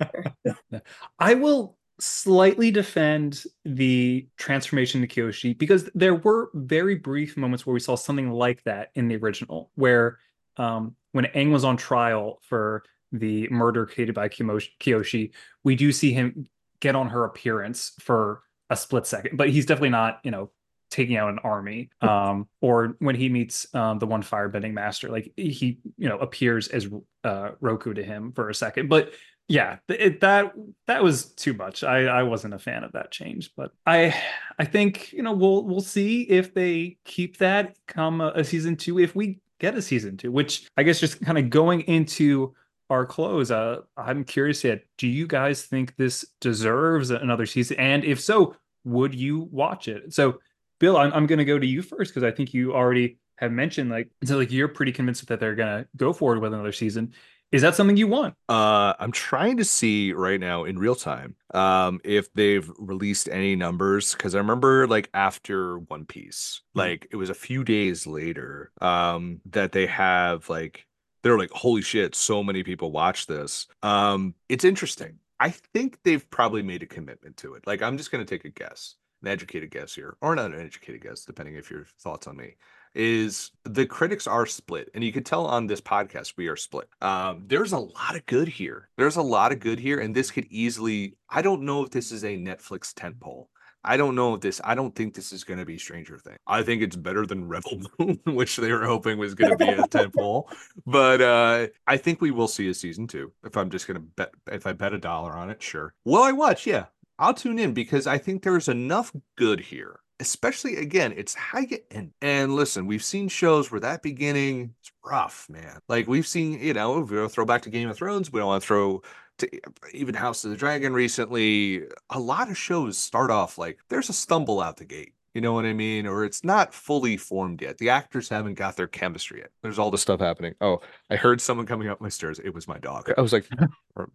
I 1.18 1.34
will 1.34 1.75
slightly 1.98 2.70
defend 2.70 3.44
the 3.64 4.26
transformation 4.36 5.00
to 5.00 5.06
Kyoshi 5.06 5.56
because 5.56 5.88
there 5.94 6.14
were 6.14 6.50
very 6.54 6.94
brief 6.94 7.36
moments 7.36 7.66
where 7.66 7.74
we 7.74 7.80
saw 7.80 7.94
something 7.94 8.30
like 8.30 8.62
that 8.64 8.90
in 8.94 9.08
the 9.08 9.16
original, 9.16 9.70
where 9.74 10.18
um, 10.56 10.94
when 11.12 11.24
Aang 11.26 11.52
was 11.52 11.64
on 11.64 11.76
trial 11.76 12.40
for 12.42 12.82
the 13.12 13.48
murder 13.48 13.86
created 13.86 14.14
by 14.14 14.28
Kyoshi, 14.28 15.30
we 15.64 15.74
do 15.74 15.92
see 15.92 16.12
him 16.12 16.48
get 16.80 16.94
on 16.94 17.08
her 17.08 17.24
appearance 17.24 17.92
for 18.00 18.42
a 18.68 18.76
split 18.76 19.06
second, 19.06 19.36
but 19.36 19.48
he's 19.48 19.64
definitely 19.64 19.90
not, 19.90 20.20
you 20.22 20.30
know, 20.30 20.50
taking 20.90 21.16
out 21.16 21.30
an 21.30 21.38
army. 21.40 21.90
Um, 22.00 22.48
or 22.60 22.96
when 22.98 23.16
he 23.16 23.28
meets 23.28 23.72
um, 23.74 23.98
the 23.98 24.06
one 24.06 24.22
firebending 24.22 24.72
master, 24.72 25.08
like 25.08 25.32
he, 25.36 25.78
you 25.96 26.08
know, 26.08 26.18
appears 26.18 26.68
as 26.68 26.88
uh, 27.24 27.50
Roku 27.60 27.94
to 27.94 28.02
him 28.02 28.32
for 28.32 28.50
a 28.50 28.54
second, 28.54 28.88
but 28.88 29.12
yeah 29.48 29.76
it, 29.88 30.20
that 30.20 30.52
that 30.86 31.02
was 31.02 31.26
too 31.26 31.54
much. 31.54 31.84
I 31.84 32.04
i 32.06 32.22
wasn't 32.22 32.54
a 32.54 32.58
fan 32.58 32.84
of 32.84 32.92
that 32.92 33.10
change 33.10 33.52
but 33.56 33.72
i 33.86 34.14
i 34.58 34.64
think 34.64 35.12
you 35.12 35.22
know 35.22 35.32
we'll 35.32 35.64
we'll 35.64 35.80
see 35.80 36.22
if 36.22 36.54
they 36.54 36.96
keep 37.04 37.38
that 37.38 37.76
come 37.86 38.20
a, 38.20 38.28
a 38.36 38.44
season 38.44 38.76
two 38.76 38.98
if 38.98 39.14
we 39.14 39.40
get 39.58 39.74
a 39.74 39.82
season 39.82 40.16
two 40.16 40.32
which 40.32 40.68
i 40.76 40.82
guess 40.82 41.00
just 41.00 41.20
kind 41.22 41.38
of 41.38 41.48
going 41.50 41.80
into 41.82 42.54
our 42.90 43.06
close 43.06 43.50
uh 43.50 43.78
i'm 43.96 44.24
curious 44.24 44.62
yet 44.64 44.82
do 44.98 45.06
you 45.06 45.26
guys 45.26 45.62
think 45.62 45.94
this 45.96 46.24
deserves 46.40 47.10
another 47.10 47.46
season? 47.46 47.76
And 47.78 48.04
if 48.04 48.20
so 48.20 48.56
would 48.84 49.14
you 49.14 49.48
watch 49.50 49.88
it? 49.88 50.12
So 50.12 50.38
bill 50.78 50.96
i'm, 50.96 51.12
I'm 51.12 51.26
going 51.26 51.38
to 51.38 51.44
go 51.44 51.58
to 51.58 51.66
you 51.66 51.82
first 51.82 52.12
because 52.12 52.22
i 52.22 52.30
think 52.30 52.52
you 52.52 52.74
already 52.74 53.18
have 53.36 53.52
mentioned 53.52 53.90
like 53.90 54.08
so 54.24 54.38
like 54.38 54.50
you're 54.50 54.68
pretty 54.68 54.92
convinced 54.92 55.26
that 55.26 55.40
they're 55.40 55.54
going 55.54 55.82
to 55.82 55.88
go 55.96 56.12
forward 56.12 56.40
with 56.40 56.52
another 56.54 56.72
season 56.72 57.12
is 57.52 57.62
that 57.62 57.74
something 57.74 57.96
you 57.96 58.08
want? 58.08 58.34
Uh, 58.48 58.94
I'm 58.98 59.12
trying 59.12 59.56
to 59.58 59.64
see 59.64 60.12
right 60.12 60.40
now 60.40 60.64
in 60.64 60.78
real 60.78 60.94
time 60.94 61.36
um, 61.54 62.00
if 62.04 62.32
they've 62.34 62.70
released 62.78 63.28
any 63.28 63.54
numbers 63.54 64.12
because 64.12 64.34
I 64.34 64.38
remember 64.38 64.86
like 64.86 65.08
after 65.14 65.78
One 65.78 66.04
Piece, 66.04 66.62
mm-hmm. 66.70 66.80
like 66.80 67.08
it 67.10 67.16
was 67.16 67.30
a 67.30 67.34
few 67.34 67.64
days 67.64 68.06
later 68.06 68.72
um, 68.80 69.40
that 69.50 69.72
they 69.72 69.86
have 69.86 70.48
like 70.48 70.86
they're 71.22 71.38
like 71.38 71.50
holy 71.50 71.82
shit, 71.82 72.14
so 72.14 72.42
many 72.42 72.62
people 72.62 72.90
watch 72.90 73.26
this. 73.26 73.66
Um, 73.82 74.34
it's 74.48 74.64
interesting. 74.64 75.18
I 75.38 75.50
think 75.50 75.98
they've 76.02 76.28
probably 76.30 76.62
made 76.62 76.82
a 76.82 76.86
commitment 76.86 77.36
to 77.38 77.54
it. 77.54 77.66
Like 77.66 77.82
I'm 77.82 77.96
just 77.96 78.10
gonna 78.10 78.24
take 78.24 78.44
a 78.44 78.50
guess 78.50 78.96
an 79.22 79.28
educated 79.28 79.70
guess 79.70 79.94
here, 79.94 80.16
or 80.20 80.34
not 80.34 80.52
an 80.52 80.60
educated 80.60 81.02
guess, 81.02 81.24
depending 81.24 81.56
if 81.56 81.70
your 81.70 81.86
thoughts 82.00 82.26
on 82.26 82.36
me, 82.36 82.56
is 82.96 83.52
the 83.64 83.86
critics 83.86 84.26
are 84.26 84.46
split, 84.46 84.90
and 84.94 85.04
you 85.04 85.12
can 85.12 85.22
tell 85.22 85.46
on 85.46 85.66
this 85.66 85.80
podcast 85.80 86.34
we 86.36 86.48
are 86.48 86.56
split. 86.56 86.88
Um, 87.02 87.44
there's 87.46 87.72
a 87.72 87.78
lot 87.78 88.16
of 88.16 88.24
good 88.26 88.48
here. 88.48 88.88
There's 88.96 89.16
a 89.16 89.22
lot 89.22 89.52
of 89.52 89.60
good 89.60 89.78
here, 89.78 90.00
and 90.00 90.14
this 90.14 90.30
could 90.30 90.46
easily. 90.50 91.16
I 91.28 91.42
don't 91.42 91.62
know 91.62 91.84
if 91.84 91.90
this 91.90 92.10
is 92.10 92.24
a 92.24 92.36
Netflix 92.36 92.94
tentpole. 92.94 93.46
I 93.84 93.96
don't 93.96 94.16
know 94.16 94.34
if 94.34 94.40
this. 94.40 94.60
I 94.64 94.74
don't 94.74 94.94
think 94.94 95.14
this 95.14 95.32
is 95.32 95.44
going 95.44 95.60
to 95.60 95.66
be 95.66 95.78
Stranger 95.78 96.18
Thing. 96.18 96.36
I 96.46 96.62
think 96.62 96.82
it's 96.82 96.96
better 96.96 97.26
than 97.26 97.46
Rebel 97.46 97.82
Moon, 97.98 98.18
which 98.34 98.56
they 98.56 98.72
were 98.72 98.86
hoping 98.86 99.18
was 99.18 99.34
going 99.34 99.56
to 99.56 99.56
be 99.56 99.70
a 99.70 99.82
tentpole. 99.82 100.46
But 100.86 101.20
uh, 101.20 101.68
I 101.86 101.96
think 101.98 102.20
we 102.20 102.30
will 102.30 102.48
see 102.48 102.68
a 102.68 102.74
season 102.74 103.06
two. 103.06 103.32
If 103.44 103.56
I'm 103.56 103.70
just 103.70 103.86
going 103.86 104.00
to 104.00 104.06
bet, 104.16 104.30
if 104.50 104.66
I 104.66 104.72
bet 104.72 104.94
a 104.94 104.98
dollar 104.98 105.36
on 105.36 105.50
it, 105.50 105.62
sure. 105.62 105.94
Will 106.04 106.22
I 106.22 106.32
watch? 106.32 106.66
Yeah, 106.66 106.86
I'll 107.18 107.34
tune 107.34 107.58
in 107.58 107.74
because 107.74 108.06
I 108.06 108.18
think 108.18 108.42
there's 108.42 108.68
enough 108.68 109.12
good 109.36 109.60
here. 109.60 110.00
Especially 110.18 110.76
again, 110.76 111.12
it's 111.16 111.34
how 111.34 111.58
you 111.58 111.78
end. 111.90 112.12
And 112.22 112.54
listen, 112.54 112.86
we've 112.86 113.04
seen 113.04 113.28
shows 113.28 113.70
where 113.70 113.80
that 113.80 114.02
beginning 114.02 114.74
is 114.82 114.92
rough, 115.04 115.46
man. 115.50 115.80
Like 115.88 116.06
we've 116.06 116.26
seen, 116.26 116.58
you 116.58 116.72
know, 116.72 117.02
if 117.02 117.10
we 117.10 117.28
throw 117.28 117.44
back 117.44 117.62
to 117.62 117.70
Game 117.70 117.90
of 117.90 117.96
Thrones, 117.96 118.32
we 118.32 118.40
don't 118.40 118.46
want 118.48 118.62
to 118.62 118.66
throw 118.66 119.02
to 119.38 119.48
even 119.92 120.14
House 120.14 120.44
of 120.44 120.50
the 120.50 120.56
Dragon 120.56 120.94
recently, 120.94 121.82
a 122.10 122.18
lot 122.18 122.50
of 122.50 122.56
shows 122.56 122.96
start 122.96 123.30
off 123.30 123.58
like 123.58 123.78
there's 123.88 124.08
a 124.08 124.14
stumble 124.14 124.60
out 124.60 124.78
the 124.78 124.84
gate. 124.84 125.12
You 125.36 125.42
know 125.42 125.52
what 125.52 125.66
I 125.66 125.74
mean? 125.74 126.06
Or 126.06 126.24
it's 126.24 126.42
not 126.44 126.72
fully 126.72 127.18
formed 127.18 127.60
yet. 127.60 127.76
The 127.76 127.90
actors 127.90 128.30
haven't 128.30 128.54
got 128.54 128.74
their 128.74 128.86
chemistry 128.86 129.40
yet. 129.40 129.50
There's 129.60 129.78
all 129.78 129.90
this 129.90 130.00
stuff 130.00 130.18
happening. 130.18 130.54
Oh, 130.62 130.80
I 131.10 131.16
heard 131.16 131.42
someone 131.42 131.66
coming 131.66 131.88
up 131.88 132.00
my 132.00 132.08
stairs. 132.08 132.38
It 132.38 132.54
was 132.54 132.66
my 132.66 132.78
dog. 132.78 133.12
I 133.18 133.20
was 133.20 133.34
like, 133.34 133.46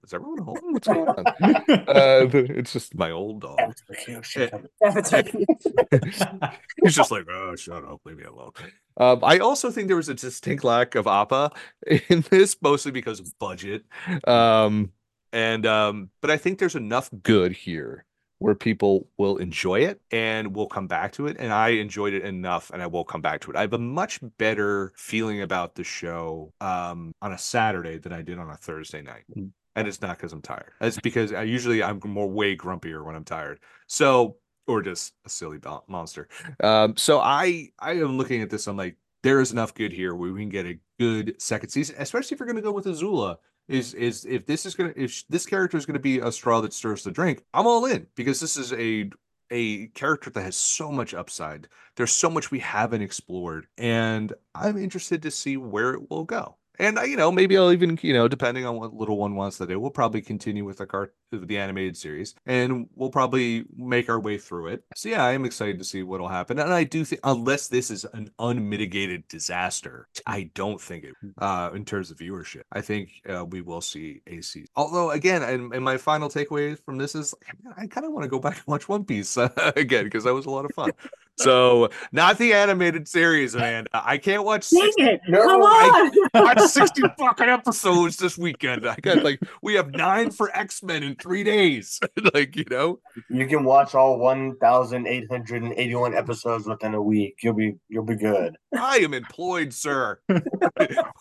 is 0.04 0.16
everyone 0.16 0.40
home? 0.40 0.58
What's 0.72 0.88
going 0.88 1.08
on? 1.08 1.28
Uh, 1.28 2.28
it's 2.34 2.74
just 2.74 2.96
my 2.96 3.12
old 3.12 3.42
dog. 3.42 3.60
He's 3.96 4.26
just 6.96 7.12
like, 7.12 7.28
oh, 7.30 7.56
shut 7.56 7.86
up, 7.86 8.02
leave 8.04 8.18
me 8.18 8.24
alone. 8.24 8.54
Um, 8.98 9.20
I 9.22 9.38
also 9.38 9.70
think 9.70 9.90
there 9.90 9.98
was 9.98 10.10
a 10.10 10.16
distinct 10.16 10.64
lack 10.64 10.96
of 10.96 11.06
Appa 11.06 11.52
in 12.10 12.26
this, 12.32 12.58
mostly 12.64 12.92
because 12.92 13.20
of 13.20 13.32
budget. 13.38 13.84
Um, 14.28 14.92
and 15.32 15.68
um, 15.68 16.10
but 16.20 16.32
I 16.32 16.38
think 16.38 16.58
there's 16.58 16.76
enough 16.76 17.12
good 17.22 17.52
here 17.52 18.06
where 18.42 18.56
people 18.56 19.08
will 19.20 19.38
enjoy 19.38 19.82
it 19.82 20.02
and 20.10 20.56
will 20.56 20.66
come 20.66 20.88
back 20.88 21.12
to 21.12 21.28
it. 21.28 21.38
And 21.38 21.54
I 21.54 21.70
enjoyed 21.70 22.16
it 22.16 22.24
enough 22.24 22.72
and 22.72 22.82
I 22.82 22.88
will 22.88 23.04
come 23.04 23.22
back 23.22 23.42
to 23.42 23.52
it. 23.52 23.56
I 23.56 23.62
have 23.62 23.74
a 23.74 23.78
much 23.78 24.20
better 24.40 24.92
feeling 24.96 25.44
about 25.44 25.76
the 25.76 25.84
show 25.84 26.52
um, 26.60 27.14
on 27.22 27.34
a 27.34 27.38
Saturday 27.38 28.00
than 28.00 28.12
I 28.12 28.24
did 28.24 28.40
on 28.40 28.50
a 28.50 28.56
Thursday 28.56 29.04
night. 29.04 29.26
Mm. 29.38 29.52
And 29.76 29.88
it's 29.88 30.02
not 30.02 30.18
because 30.18 30.34
I'm 30.34 30.42
tired. 30.42 30.72
It's 30.82 31.00
because 31.00 31.32
I 31.34 31.44
usually 31.44 31.84
I'm 31.84 32.02
more 32.04 32.28
way 32.28 32.58
grumpier 32.58 33.06
when 33.06 33.16
I'm 33.16 33.24
tired. 33.24 33.60
So 33.86 34.38
or 34.66 34.82
just 34.82 35.14
a 35.24 35.30
silly 35.30 35.60
monster. 35.88 36.28
Um, 36.64 36.98
so 36.98 37.20
I 37.20 37.70
I 37.78 37.92
am 37.92 38.18
looking 38.18 38.42
at 38.42 38.50
this. 38.50 38.66
I'm 38.66 38.76
like, 38.76 38.98
there 39.22 39.40
is 39.40 39.52
enough 39.52 39.76
good 39.76 39.94
here 39.94 40.16
where 40.16 40.32
we 40.32 40.40
can 40.40 40.50
get 40.50 40.66
a 40.66 40.80
good 41.00 41.40
second 41.40 41.70
season, 41.70 41.96
especially 42.00 42.34
if 42.34 42.40
you're 42.40 42.48
going 42.48 42.56
to 42.56 42.64
go 42.64 42.72
with 42.72 42.86
Azula 42.86 43.38
is 43.72 43.94
is 43.94 44.26
if 44.26 44.46
this 44.46 44.66
is 44.66 44.76
gonna 44.76 44.94
if 44.96 45.24
this 45.30 45.46
character 45.46 45.78
is 45.78 45.86
gonna 45.86 46.00
be 46.00 46.20
a 46.20 46.32
straw 46.32 46.62
that 46.62 46.74
stirs 46.74 47.04
the 47.04 47.12
drink, 47.12 47.44
I'm 47.54 47.68
all 47.68 47.86
in 47.86 48.08
because 48.16 48.40
this 48.40 48.58
is 48.58 48.74
a 48.74 49.10
a 49.50 49.88
character 49.88 50.30
that 50.30 50.42
has 50.42 50.56
so 50.56 50.92
much 50.92 51.14
upside. 51.14 51.68
There's 51.96 52.14
so 52.14 52.30
much 52.30 52.52
we 52.52 52.60
haven't 52.60 53.02
explored, 53.02 53.68
and 53.78 54.34
I'm 54.56 54.78
interested 54.78 55.22
to 55.24 55.32
see 55.32 55.58
where 55.58 55.94
it 55.94 56.10
will 56.10 56.24
go 56.26 56.58
and 56.80 56.98
you 57.06 57.16
know 57.16 57.32
maybe 57.32 57.58
i'll 57.58 57.72
even 57.72 57.98
you 58.02 58.14
know 58.14 58.28
depending 58.28 58.66
on 58.66 58.78
what 58.78 58.94
little 58.94 59.18
one 59.18 59.36
wants 59.36 59.58
to 59.58 59.66
do 59.66 59.80
we'll 59.80 59.92
probably 59.92 60.22
continue 60.22 60.66
with 60.66 60.78
the 60.78 60.86
cart 60.86 61.14
the 61.32 61.58
animated 61.58 61.96
series 61.96 62.36
and 62.46 62.88
we'll 62.96 63.10
probably 63.10 63.64
make 63.78 64.10
our 64.10 64.20
way 64.20 64.38
through 64.38 64.68
it. 64.68 64.84
So 64.96 65.10
yeah 65.10 65.24
i 65.24 65.32
am 65.32 65.46
excited 65.46 65.80
to 65.80 65.86
see 65.86 66.04
what'll 66.04 66.28
happen 66.28 66.60
and 66.60 66.74
i 66.74 66.84
do 66.84 67.06
think 67.06 67.22
unless 67.24 67.68
this 67.68 67.90
is 67.90 68.06
an 68.14 68.30
unmitigated 68.40 69.28
disaster 69.28 70.08
i 70.26 70.50
don't 70.56 70.82
think 70.82 71.06
it 71.06 71.16
hmm. 71.22 71.30
uh 71.38 71.72
in 71.72 71.86
terms 71.86 72.12
of 72.12 72.18
viewership. 72.18 72.64
I 72.72 72.82
think 72.82 73.22
uh, 73.30 73.46
we 73.46 73.62
will 73.62 73.82
see 73.82 74.22
a 74.28 74.42
season. 74.42 74.68
Although 74.76 75.12
again 75.12 75.42
and, 75.44 75.74
and 75.74 75.84
my 75.84 75.98
final 75.98 76.30
takeaway 76.30 76.78
from 76.78 76.98
this 76.98 77.16
is 77.16 77.34
i 77.78 77.88
kind 77.88 78.06
of 78.06 78.12
want 78.12 78.24
to 78.24 78.30
go 78.30 78.40
back 78.40 78.58
and 78.58 78.68
watch 78.68 78.90
one 78.90 79.06
piece 79.06 79.38
uh, 79.38 79.50
again 79.76 80.06
because 80.06 80.24
that 80.24 80.34
was 80.34 80.46
a 80.46 80.50
lot 80.50 80.66
of 80.66 80.72
fun 80.72 80.92
so 81.42 81.90
not 82.12 82.38
the 82.38 82.54
animated 82.54 83.08
series, 83.08 83.56
man. 83.56 83.88
I 83.94 84.18
can't 84.18 84.44
watch. 84.44 84.64
60, 84.64 85.02
it. 85.02 85.22
No, 85.28 85.42
Come 85.44 85.62
on. 85.62 86.12
I 86.34 86.42
watch 86.42 86.60
60 86.60 87.02
fucking 87.18 87.50
episodes 87.50 88.18
this 88.18 88.38
weekend. 88.38 88.88
I 88.88 88.96
got 88.96 89.24
like 89.24 89.40
we 89.62 89.74
have 89.76 89.92
nine 89.92 90.32
for 90.32 90.56
X-Men 90.56 91.04
in 91.04 91.16
three 91.16 91.44
days. 91.44 92.00
like, 92.34 92.56
you 92.56 92.66
know. 92.70 93.00
You 93.30 93.48
can 93.48 93.64
watch 93.64 93.96
all 93.96 94.18
1,881 94.20 96.14
episodes 96.16 96.66
within 96.68 96.94
a 96.94 97.02
week. 97.02 97.38
You'll 97.42 97.54
be 97.54 97.76
you'll 97.90 98.04
be 98.06 98.16
good. 98.16 98.58
I 98.78 98.98
am 98.98 99.14
employed, 99.14 99.74
sir. 99.74 100.20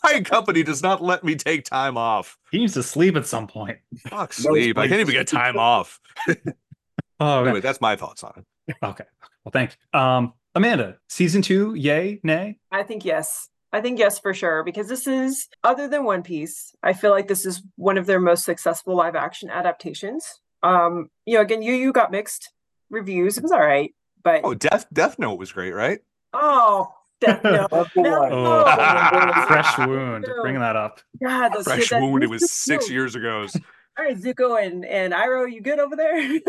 My 0.05 0.21
company 0.23 0.63
does 0.63 0.83
not 0.83 1.03
let 1.03 1.25
me 1.25 1.35
take 1.37 1.65
time 1.65 1.97
off. 1.97 2.39
He 2.51 2.59
needs 2.59 2.75
to 2.75 2.83
sleep 2.83 3.17
at 3.17 3.27
some 3.27 3.47
point. 3.47 3.79
Fuck 4.09 4.33
sleep. 4.33 4.79
I 4.79 4.89
can't 4.89 5.01
even 5.01 5.15
get 5.15 5.29
time 5.29 5.57
off. 5.59 6.01
oh, 7.21 7.45
anyway, 7.45 7.61
that's 7.61 7.81
my 7.81 7.97
thoughts 7.97 8.25
on 8.25 8.33
it. 8.37 8.77
Okay. 8.83 9.05
Well, 9.45 9.53
thanks. 9.53 9.77
Um, 9.93 10.35
Amanda, 10.55 10.99
season 11.09 11.43
two, 11.43 11.75
yay, 11.75 12.21
nay? 12.23 12.59
I 12.73 12.83
think 12.83 13.05
yes. 13.05 13.49
I 13.73 13.81
think 13.81 13.99
yes 13.99 14.19
for 14.19 14.35
sure 14.35 14.65
because 14.65 14.89
this 14.89 15.07
is 15.07 15.49
other 15.63 15.87
than 15.89 16.05
One 16.05 16.23
Piece. 16.23 16.75
I 16.83 16.93
feel 16.93 17.13
like 17.13 17.29
this 17.29 17.47
is 17.47 17.63
one 17.77 17.99
of 17.99 18.07
their 18.07 18.21
most 18.21 18.45
successful 18.45 18.97
live 18.97 19.15
action 19.15 19.49
adaptations. 19.49 20.41
Um, 20.63 21.09
you 21.25 21.35
know, 21.35 21.41
again, 21.41 21.63
you 21.63 21.75
you 21.75 21.93
got 21.93 22.11
mixed 22.11 22.53
reviews. 22.91 23.37
It 23.39 23.43
was 23.43 23.53
all 23.53 23.61
right, 23.61 23.95
but 24.23 24.41
oh, 24.43 24.55
Death 24.55 24.87
Death 24.93 25.19
Note 25.19 25.39
was 25.39 25.53
great, 25.53 25.73
right? 25.73 26.01
Oh, 26.33 26.89
Death 27.21 27.45
Note. 27.45 27.69
oh, 27.73 29.45
fresh 29.47 29.79
wound. 29.79 30.27
Bringing 30.43 30.61
that 30.61 30.77
up. 30.77 31.01
God, 31.23 31.51
those 31.51 31.65
fresh 31.65 31.93
wound. 31.93 32.25
It 32.25 32.31
was 32.31 32.51
six 32.51 32.91
years 32.91 33.15
ago. 33.15 33.47
All 33.99 34.05
right, 34.05 34.17
Zuko 34.17 34.65
and 34.65 34.85
and 34.85 35.13
Iroh, 35.13 35.53
you 35.53 35.61
good 35.61 35.79
over 35.79 35.97
there? 35.97 36.41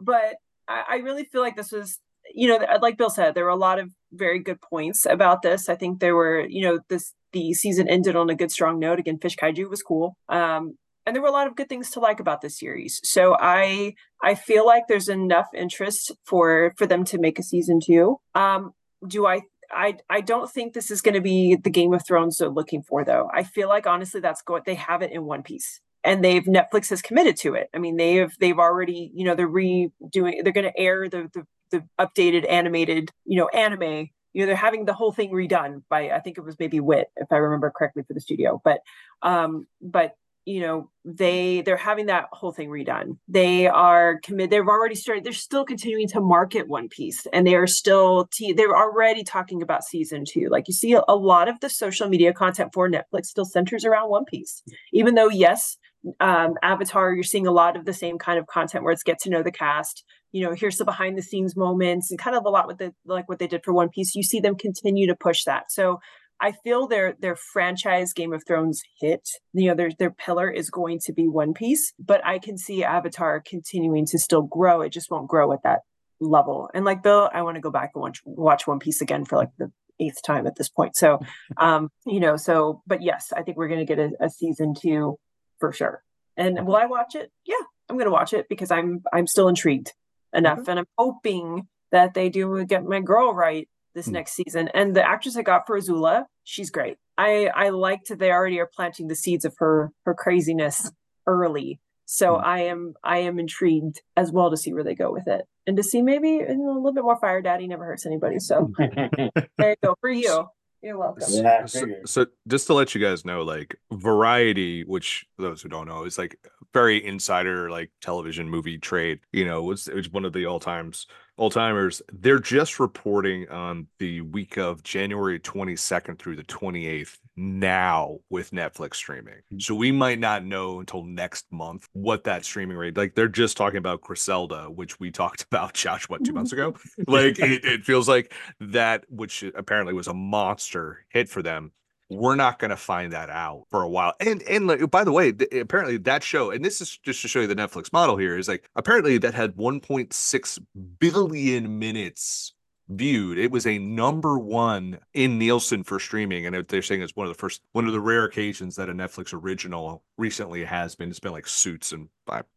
but 0.00 0.34
I, 0.68 0.82
I 0.88 0.96
really 0.96 1.24
feel 1.24 1.40
like 1.40 1.56
this 1.56 1.72
was 1.72 1.98
you 2.34 2.48
know 2.48 2.58
like 2.80 2.98
bill 2.98 3.10
said 3.10 3.34
there 3.34 3.44
were 3.44 3.50
a 3.50 3.56
lot 3.56 3.78
of 3.78 3.90
very 4.12 4.38
good 4.38 4.60
points 4.60 5.06
about 5.06 5.42
this. 5.42 5.68
I 5.68 5.76
think 5.76 6.00
there 6.00 6.16
were 6.16 6.46
you 6.48 6.62
know 6.62 6.80
this 6.88 7.12
the 7.32 7.52
season 7.54 7.88
ended 7.88 8.16
on 8.16 8.30
a 8.30 8.34
good 8.34 8.50
strong 8.50 8.78
note. 8.78 8.98
Again 8.98 9.18
fish 9.18 9.36
kaiju 9.36 9.68
was 9.68 9.82
cool. 9.82 10.16
Um 10.28 10.76
and 11.04 11.14
there 11.14 11.22
were 11.22 11.28
a 11.28 11.32
lot 11.32 11.46
of 11.46 11.54
good 11.54 11.68
things 11.68 11.90
to 11.90 12.00
like 12.00 12.18
about 12.18 12.40
this 12.40 12.58
series. 12.58 13.00
So 13.04 13.36
i 13.38 13.94
i 14.22 14.34
feel 14.34 14.66
like 14.66 14.84
there's 14.88 15.08
enough 15.08 15.46
interest 15.54 16.12
for 16.24 16.72
for 16.76 16.86
them 16.86 17.04
to 17.06 17.18
make 17.18 17.38
a 17.38 17.42
season 17.42 17.80
two. 17.84 18.16
Um 18.34 18.72
do 19.06 19.26
i 19.26 19.42
I 19.70 19.96
I 20.08 20.20
don't 20.20 20.50
think 20.50 20.72
this 20.72 20.90
is 20.90 21.02
going 21.02 21.14
to 21.16 21.20
be 21.20 21.56
the 21.56 21.70
Game 21.70 21.92
of 21.92 22.06
Thrones 22.06 22.36
they're 22.36 22.48
looking 22.48 22.82
for, 22.82 23.04
though. 23.04 23.28
I 23.34 23.42
feel 23.42 23.68
like 23.68 23.84
honestly, 23.84 24.20
that's 24.20 24.40
going. 24.40 24.62
They 24.64 24.76
have 24.76 25.02
it 25.02 25.10
in 25.10 25.24
One 25.24 25.42
Piece 25.42 25.80
and 26.06 26.24
they've 26.24 26.44
Netflix 26.44 26.88
has 26.90 27.02
committed 27.02 27.36
to 27.38 27.54
it. 27.54 27.68
I 27.74 27.78
mean, 27.78 27.96
they've 27.96 28.32
they've 28.38 28.58
already 28.58 29.10
you 29.14 29.24
know 29.24 29.34
they're 29.34 29.48
redoing 29.48 30.42
they're 30.42 30.52
going 30.52 30.64
to 30.64 30.78
air 30.78 31.08
the, 31.08 31.28
the 31.34 31.46
the 31.70 31.84
updated 31.98 32.50
animated 32.50 33.10
you 33.24 33.36
know 33.36 33.48
anime. 33.48 34.08
You 34.32 34.42
know, 34.42 34.46
they're 34.46 34.56
having 34.56 34.84
the 34.84 34.92
whole 34.92 35.12
thing 35.12 35.30
redone 35.30 35.82
by 35.88 36.10
I 36.10 36.20
think 36.20 36.38
it 36.38 36.44
was 36.44 36.58
maybe 36.58 36.80
Wit 36.80 37.08
if 37.16 37.32
I 37.32 37.36
remember 37.36 37.72
correctly 37.76 38.04
for 38.06 38.14
the 38.14 38.20
studio, 38.20 38.60
but 38.64 38.80
um 39.22 39.66
but 39.82 40.16
you 40.46 40.60
know 40.60 40.88
they 41.04 41.60
they're 41.62 41.76
having 41.76 42.06
that 42.06 42.26
whole 42.32 42.52
thing 42.52 42.70
redone 42.70 43.18
they 43.28 43.66
are 43.66 44.20
committed 44.22 44.50
they've 44.50 44.68
already 44.68 44.94
started 44.94 45.24
they're 45.24 45.32
still 45.32 45.64
continuing 45.64 46.06
to 46.06 46.20
market 46.20 46.68
one 46.68 46.88
piece 46.88 47.26
and 47.32 47.46
they 47.46 47.56
are 47.56 47.66
still 47.66 48.28
t- 48.32 48.52
they're 48.52 48.76
already 48.76 49.24
talking 49.24 49.60
about 49.60 49.82
season 49.82 50.24
two 50.24 50.48
like 50.48 50.68
you 50.68 50.74
see 50.74 50.92
a, 50.94 51.02
a 51.08 51.16
lot 51.16 51.48
of 51.48 51.58
the 51.60 51.68
social 51.68 52.08
media 52.08 52.32
content 52.32 52.70
for 52.72 52.88
netflix 52.88 53.26
still 53.26 53.44
centers 53.44 53.84
around 53.84 54.08
one 54.08 54.24
piece 54.24 54.62
even 54.92 55.16
though 55.16 55.28
yes 55.28 55.76
um, 56.20 56.54
Avatar, 56.62 57.14
you're 57.14 57.22
seeing 57.22 57.46
a 57.46 57.52
lot 57.52 57.76
of 57.76 57.84
the 57.84 57.92
same 57.92 58.18
kind 58.18 58.38
of 58.38 58.46
content 58.46 58.84
where 58.84 58.92
it's 58.92 59.02
get 59.02 59.18
to 59.20 59.30
know 59.30 59.42
the 59.42 59.52
cast. 59.52 60.04
You 60.32 60.44
know, 60.44 60.54
here's 60.54 60.76
the 60.76 60.84
behind 60.84 61.16
the 61.16 61.22
scenes 61.22 61.56
moments 61.56 62.10
and 62.10 62.18
kind 62.18 62.36
of 62.36 62.44
a 62.44 62.50
lot 62.50 62.66
with 62.66 62.78
the 62.78 62.94
like 63.04 63.28
what 63.28 63.38
they 63.38 63.46
did 63.46 63.64
for 63.64 63.72
One 63.72 63.88
Piece. 63.88 64.14
You 64.14 64.22
see 64.22 64.40
them 64.40 64.56
continue 64.56 65.06
to 65.06 65.16
push 65.16 65.44
that. 65.44 65.70
So 65.70 66.00
I 66.40 66.52
feel 66.64 66.86
their 66.86 67.14
their 67.18 67.36
franchise 67.36 68.12
Game 68.12 68.32
of 68.32 68.42
Thrones 68.46 68.82
hit. 69.00 69.26
You 69.52 69.68
know, 69.68 69.74
their 69.74 69.90
their 69.98 70.10
pillar 70.10 70.50
is 70.50 70.70
going 70.70 71.00
to 71.04 71.12
be 71.12 71.28
One 71.28 71.54
Piece, 71.54 71.92
but 71.98 72.24
I 72.24 72.38
can 72.38 72.58
see 72.58 72.84
Avatar 72.84 73.42
continuing 73.44 74.06
to 74.06 74.18
still 74.18 74.42
grow. 74.42 74.82
It 74.82 74.90
just 74.90 75.10
won't 75.10 75.28
grow 75.28 75.52
at 75.52 75.62
that 75.64 75.80
level. 76.20 76.70
And 76.74 76.84
like 76.84 77.02
Bill, 77.02 77.30
I 77.32 77.42
want 77.42 77.56
to 77.56 77.60
go 77.60 77.70
back 77.70 77.92
and 77.94 78.02
watch 78.02 78.20
watch 78.24 78.66
One 78.66 78.78
Piece 78.78 79.00
again 79.00 79.24
for 79.24 79.36
like 79.36 79.50
the 79.58 79.70
eighth 79.98 80.22
time 80.24 80.46
at 80.46 80.56
this 80.56 80.68
point. 80.68 80.94
So, 80.96 81.20
um, 81.56 81.88
you 82.06 82.20
know, 82.20 82.36
so 82.36 82.82
but 82.86 83.02
yes, 83.02 83.32
I 83.34 83.42
think 83.42 83.56
we're 83.56 83.68
going 83.68 83.86
to 83.86 83.94
get 83.94 83.98
a, 83.98 84.10
a 84.20 84.30
season 84.30 84.74
two 84.78 85.16
for 85.58 85.72
sure. 85.72 86.02
And 86.36 86.66
will 86.66 86.76
I 86.76 86.86
watch 86.86 87.14
it? 87.14 87.30
Yeah, 87.44 87.54
I'm 87.88 87.96
going 87.96 88.06
to 88.06 88.12
watch 88.12 88.32
it 88.32 88.48
because 88.48 88.70
I'm 88.70 89.02
I'm 89.12 89.26
still 89.26 89.48
intrigued 89.48 89.92
enough, 90.34 90.60
mm-hmm. 90.60 90.70
and 90.70 90.78
I'm 90.80 90.88
hoping 90.98 91.68
that 91.92 92.14
they 92.14 92.28
do 92.28 92.64
get 92.64 92.84
my 92.84 93.00
girl 93.00 93.32
right 93.32 93.68
this 93.94 94.06
mm-hmm. 94.06 94.14
next 94.14 94.32
season. 94.32 94.68
And 94.74 94.94
the 94.94 95.06
actress 95.06 95.36
I 95.36 95.42
got 95.42 95.66
for 95.66 95.78
Azula, 95.78 96.24
she's 96.44 96.70
great. 96.70 96.98
I 97.18 97.46
I 97.46 97.70
liked 97.70 98.16
they 98.16 98.30
already 98.30 98.60
are 98.60 98.70
planting 98.72 99.08
the 99.08 99.16
seeds 99.16 99.44
of 99.44 99.54
her 99.58 99.90
her 100.04 100.14
craziness 100.14 100.90
early. 101.26 101.80
So 102.04 102.36
Hmm. 102.36 102.44
I 102.44 102.60
am 102.62 102.94
I 103.02 103.18
am 103.18 103.38
intrigued 103.38 104.02
as 104.16 104.30
well 104.30 104.50
to 104.50 104.56
see 104.56 104.72
where 104.72 104.84
they 104.84 104.94
go 104.94 105.10
with 105.10 105.26
it. 105.26 105.46
And 105.66 105.76
to 105.76 105.82
see 105.82 106.02
maybe 106.02 106.40
a 106.40 106.52
little 106.52 106.92
bit 106.92 107.02
more 107.02 107.18
Fire 107.18 107.42
Daddy 107.42 107.66
never 107.66 107.84
hurts 107.84 108.06
anybody. 108.06 108.38
So 108.38 108.70
there 108.78 109.70
you 109.70 109.76
go 109.82 109.96
for 110.00 110.10
you. 110.10 110.46
You're 110.86 110.98
welcome. 110.98 111.24
Yeah, 111.30 111.62
I 111.64 111.66
so, 111.66 111.80
figured. 111.80 112.08
so 112.08 112.26
just 112.46 112.68
to 112.68 112.74
let 112.74 112.94
you 112.94 113.00
guys 113.00 113.24
know 113.24 113.42
like 113.42 113.76
variety 113.90 114.84
which 114.84 115.26
those 115.36 115.60
who 115.60 115.68
don't 115.68 115.88
know 115.88 116.04
is 116.04 116.16
like 116.16 116.38
very 116.72 117.04
insider 117.04 117.68
like 117.72 117.90
television 118.00 118.48
movie 118.48 118.78
trade 118.78 119.18
you 119.32 119.44
know 119.44 119.62
was 119.62 119.88
it 119.88 119.96
was 119.96 120.08
one 120.10 120.24
of 120.24 120.32
the 120.32 120.46
all 120.46 120.60
times 120.60 121.08
all 121.36 121.50
timers 121.50 122.00
they're 122.12 122.38
just 122.38 122.80
reporting 122.80 123.48
on 123.48 123.86
the 123.98 124.20
week 124.22 124.56
of 124.56 124.82
january 124.82 125.38
22nd 125.38 126.18
through 126.18 126.36
the 126.36 126.44
28th 126.44 127.18
now 127.36 128.18
with 128.30 128.50
netflix 128.50 128.94
streaming. 128.94 129.34
Hmm. 129.50 129.58
So 129.58 129.74
we 129.74 129.92
might 129.92 130.18
not 130.18 130.44
know 130.44 130.80
until 130.80 131.04
next 131.04 131.46
month 131.50 131.88
what 131.92 132.24
that 132.24 132.44
streaming 132.44 132.76
rate 132.76 132.96
like 132.96 133.14
they're 133.14 133.28
just 133.28 133.56
talking 133.56 133.78
about 133.78 134.00
griselda 134.00 134.64
which 134.70 134.98
we 134.98 135.10
talked 135.16 135.42
about 135.44 135.74
josh 135.74 136.08
what 136.08 136.24
two 136.24 136.32
months 136.32 136.52
ago? 136.52 136.74
Like 137.06 137.38
it, 137.38 137.64
it 137.64 137.84
feels 137.84 138.08
like 138.08 138.32
that 138.60 139.04
which 139.08 139.42
apparently 139.54 139.92
was 139.92 140.08
a 140.08 140.14
monster 140.14 141.04
hit 141.10 141.28
for 141.28 141.42
them 141.42 141.72
we're 142.08 142.36
not 142.36 142.58
going 142.58 142.70
to 142.70 142.76
find 142.76 143.12
that 143.12 143.30
out 143.30 143.64
for 143.70 143.82
a 143.82 143.88
while. 143.88 144.14
And 144.20 144.42
and 144.42 144.66
like, 144.66 144.90
by 144.90 145.04
the 145.04 145.12
way 145.12 145.32
th- 145.32 145.52
apparently 145.52 145.96
that 145.98 146.22
show 146.22 146.50
and 146.50 146.64
this 146.64 146.80
is 146.80 146.96
just 146.98 147.22
to 147.22 147.28
show 147.28 147.40
you 147.40 147.46
the 147.46 147.56
netflix 147.56 147.92
model 147.92 148.16
here 148.16 148.38
is 148.38 148.48
like 148.48 148.68
apparently 148.76 149.18
that 149.18 149.34
had 149.34 149.56
1.6 149.56 150.58
billion 150.98 151.78
minutes 151.78 152.52
viewed. 152.88 153.38
It 153.38 153.50
was 153.50 153.66
a 153.66 153.78
number 153.78 154.38
one 154.38 154.98
in 155.12 155.38
nielsen 155.38 155.82
for 155.82 155.98
streaming 155.98 156.46
and 156.46 156.68
they're 156.68 156.82
saying 156.82 157.02
it's 157.02 157.16
one 157.16 157.26
of 157.26 157.32
the 157.32 157.38
first 157.38 157.62
one 157.72 157.86
of 157.86 157.92
the 157.92 158.00
rare 158.00 158.24
occasions 158.24 158.76
that 158.76 158.88
a 158.88 158.94
netflix 158.94 159.32
original 159.32 160.04
recently 160.16 160.64
has 160.64 160.94
been. 160.94 161.10
It's 161.10 161.20
been 161.20 161.32
like 161.32 161.48
suits 161.48 161.92
and 161.92 162.08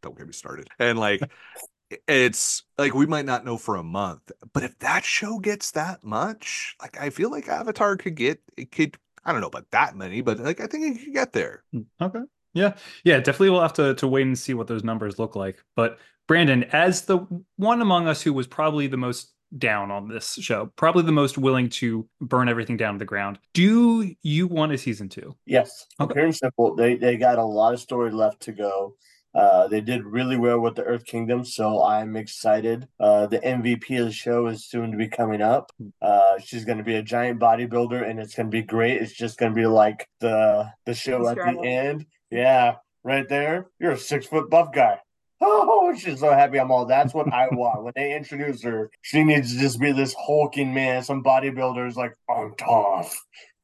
don't 0.02 0.18
get 0.18 0.28
me 0.28 0.34
started. 0.34 0.68
And 0.78 1.00
like 1.00 1.22
it's 2.08 2.64
like 2.78 2.94
we 2.94 3.06
might 3.08 3.26
not 3.26 3.46
know 3.46 3.58
for 3.58 3.76
a 3.76 3.84
month, 3.84 4.32
but 4.54 4.64
if 4.64 4.78
that 4.80 5.04
show 5.04 5.40
gets 5.40 5.72
that 5.72 6.04
much, 6.04 6.76
like 6.82 7.00
I 7.00 7.10
feel 7.10 7.32
like 7.32 7.48
Avatar 7.48 7.98
could 7.98 8.16
get 8.16 8.42
it 8.58 8.72
could 8.72 8.98
I 9.26 9.32
don't 9.32 9.41
know 9.41 9.48
about 9.48 9.70
that 9.72 9.96
many, 9.96 10.22
but 10.22 10.40
like 10.40 10.60
I 10.60 10.68
think 10.68 10.98
you 10.98 11.06
could 11.06 11.14
get 11.14 11.34
there. 11.34 11.64
Hmm, 11.72 11.82
okay. 12.02 12.22
Yeah. 12.54 12.76
Yeah. 13.04 13.18
Definitely 13.18 13.52
we'll 13.52 13.62
have 13.62 13.74
to, 13.74 13.94
to 13.96 14.08
wait 14.08 14.26
and 14.26 14.38
see 14.38 14.54
what 14.54 14.68
those 14.68 14.84
numbers 14.84 15.20
look 15.20 15.36
like. 15.36 15.64
But 15.76 16.00
Branden, 16.28 16.68
as 16.74 17.04
the 17.04 17.20
one 17.58 17.82
among 17.82 18.08
us 18.08 18.22
who 18.22 18.34
was 18.34 18.48
probably 18.48 18.88
the 18.88 18.98
most 18.98 19.34
down 19.58 19.90
on 19.91 20.08
this 20.08 20.34
show, 20.36 20.72
probably 20.76 21.04
the 21.04 21.12
most 21.12 21.38
willing 21.38 21.70
to 21.70 22.08
burn 22.22 22.50
everything 22.50 22.78
down 22.78 22.94
to 22.94 23.00
the 23.00 23.06
ground, 23.06 23.40
do 23.54 24.12
you 24.22 24.48
want 24.48 24.72
a 24.72 24.78
season 24.78 25.10
two? 25.10 25.36
Yes, 25.46 25.86
Okay. 26.00 26.14
pure 26.14 26.26
and 26.26 26.36
simple. 26.36 26.76
They 26.76 26.96
they 26.96 27.18
got 27.18 27.40
a 27.40 27.44
lot 27.44 27.74
of 27.74 27.80
story 27.80 28.12
left 28.12 28.41
to 28.41 28.52
go. 28.52 28.96
Uh, 29.35 29.68
they 29.68 29.81
did 29.81 30.03
really 30.06 30.38
well 30.38 30.60
with 30.60 30.76
the 30.76 30.84
Earth 30.84 31.06
Kingdom, 31.06 31.45
so 31.45 31.84
I'm 31.84 32.15
excited. 32.15 32.88
Uh, 32.99 33.27
the 33.27 33.39
MVP 33.39 33.99
of 33.99 34.07
the 34.07 34.11
show 34.11 34.47
is 34.47 34.65
soon 34.65 34.91
to 34.91 34.97
be 34.97 35.07
coming 35.07 35.41
up. 35.41 35.72
Uh, 36.01 36.39
she's 36.39 36.65
going 36.65 36.80
to 36.80 36.84
be 36.84 36.95
a 36.95 37.03
giant 37.03 37.39
bodybuilder, 37.39 38.10
and 38.10 38.19
it's 38.19 38.34
going 38.34 38.47
to 38.47 38.51
be 38.51 38.64
great. 38.64 39.01
It's 39.01 39.14
just 39.14 39.38
going 39.38 39.53
to 39.53 39.56
be 39.56 39.68
like 39.68 40.07
the 40.19 40.72
the 40.85 40.95
show 40.95 41.27
at 41.27 41.35
the 41.35 41.61
end. 41.64 42.07
Yeah, 42.31 42.76
right 43.03 43.27
there. 43.30 43.68
You're 43.80 43.91
a 43.91 43.97
six 43.97 44.26
foot 44.26 44.49
buff 44.49 44.73
guy. 44.73 44.99
Oh, 45.41 45.95
she's 45.95 46.19
so 46.19 46.34
happy 46.34 46.60
I'm 46.60 46.69
all. 46.69 46.85
That's 46.85 47.14
what 47.14 47.34
I 47.34 47.47
want. 47.49 47.84
When 47.84 47.93
they 47.95 48.14
introduce 48.14 48.61
her, 48.64 48.91
she 49.01 49.23
needs 49.23 49.53
to 49.53 49.60
just 49.60 49.80
be 49.80 49.93
this 49.93 50.14
hulking 50.14 50.73
man. 50.73 51.01
Some 51.01 51.23
bodybuilders 51.23 51.95
like 51.95 52.14
I'm 52.30 52.53
tough, 52.57 53.18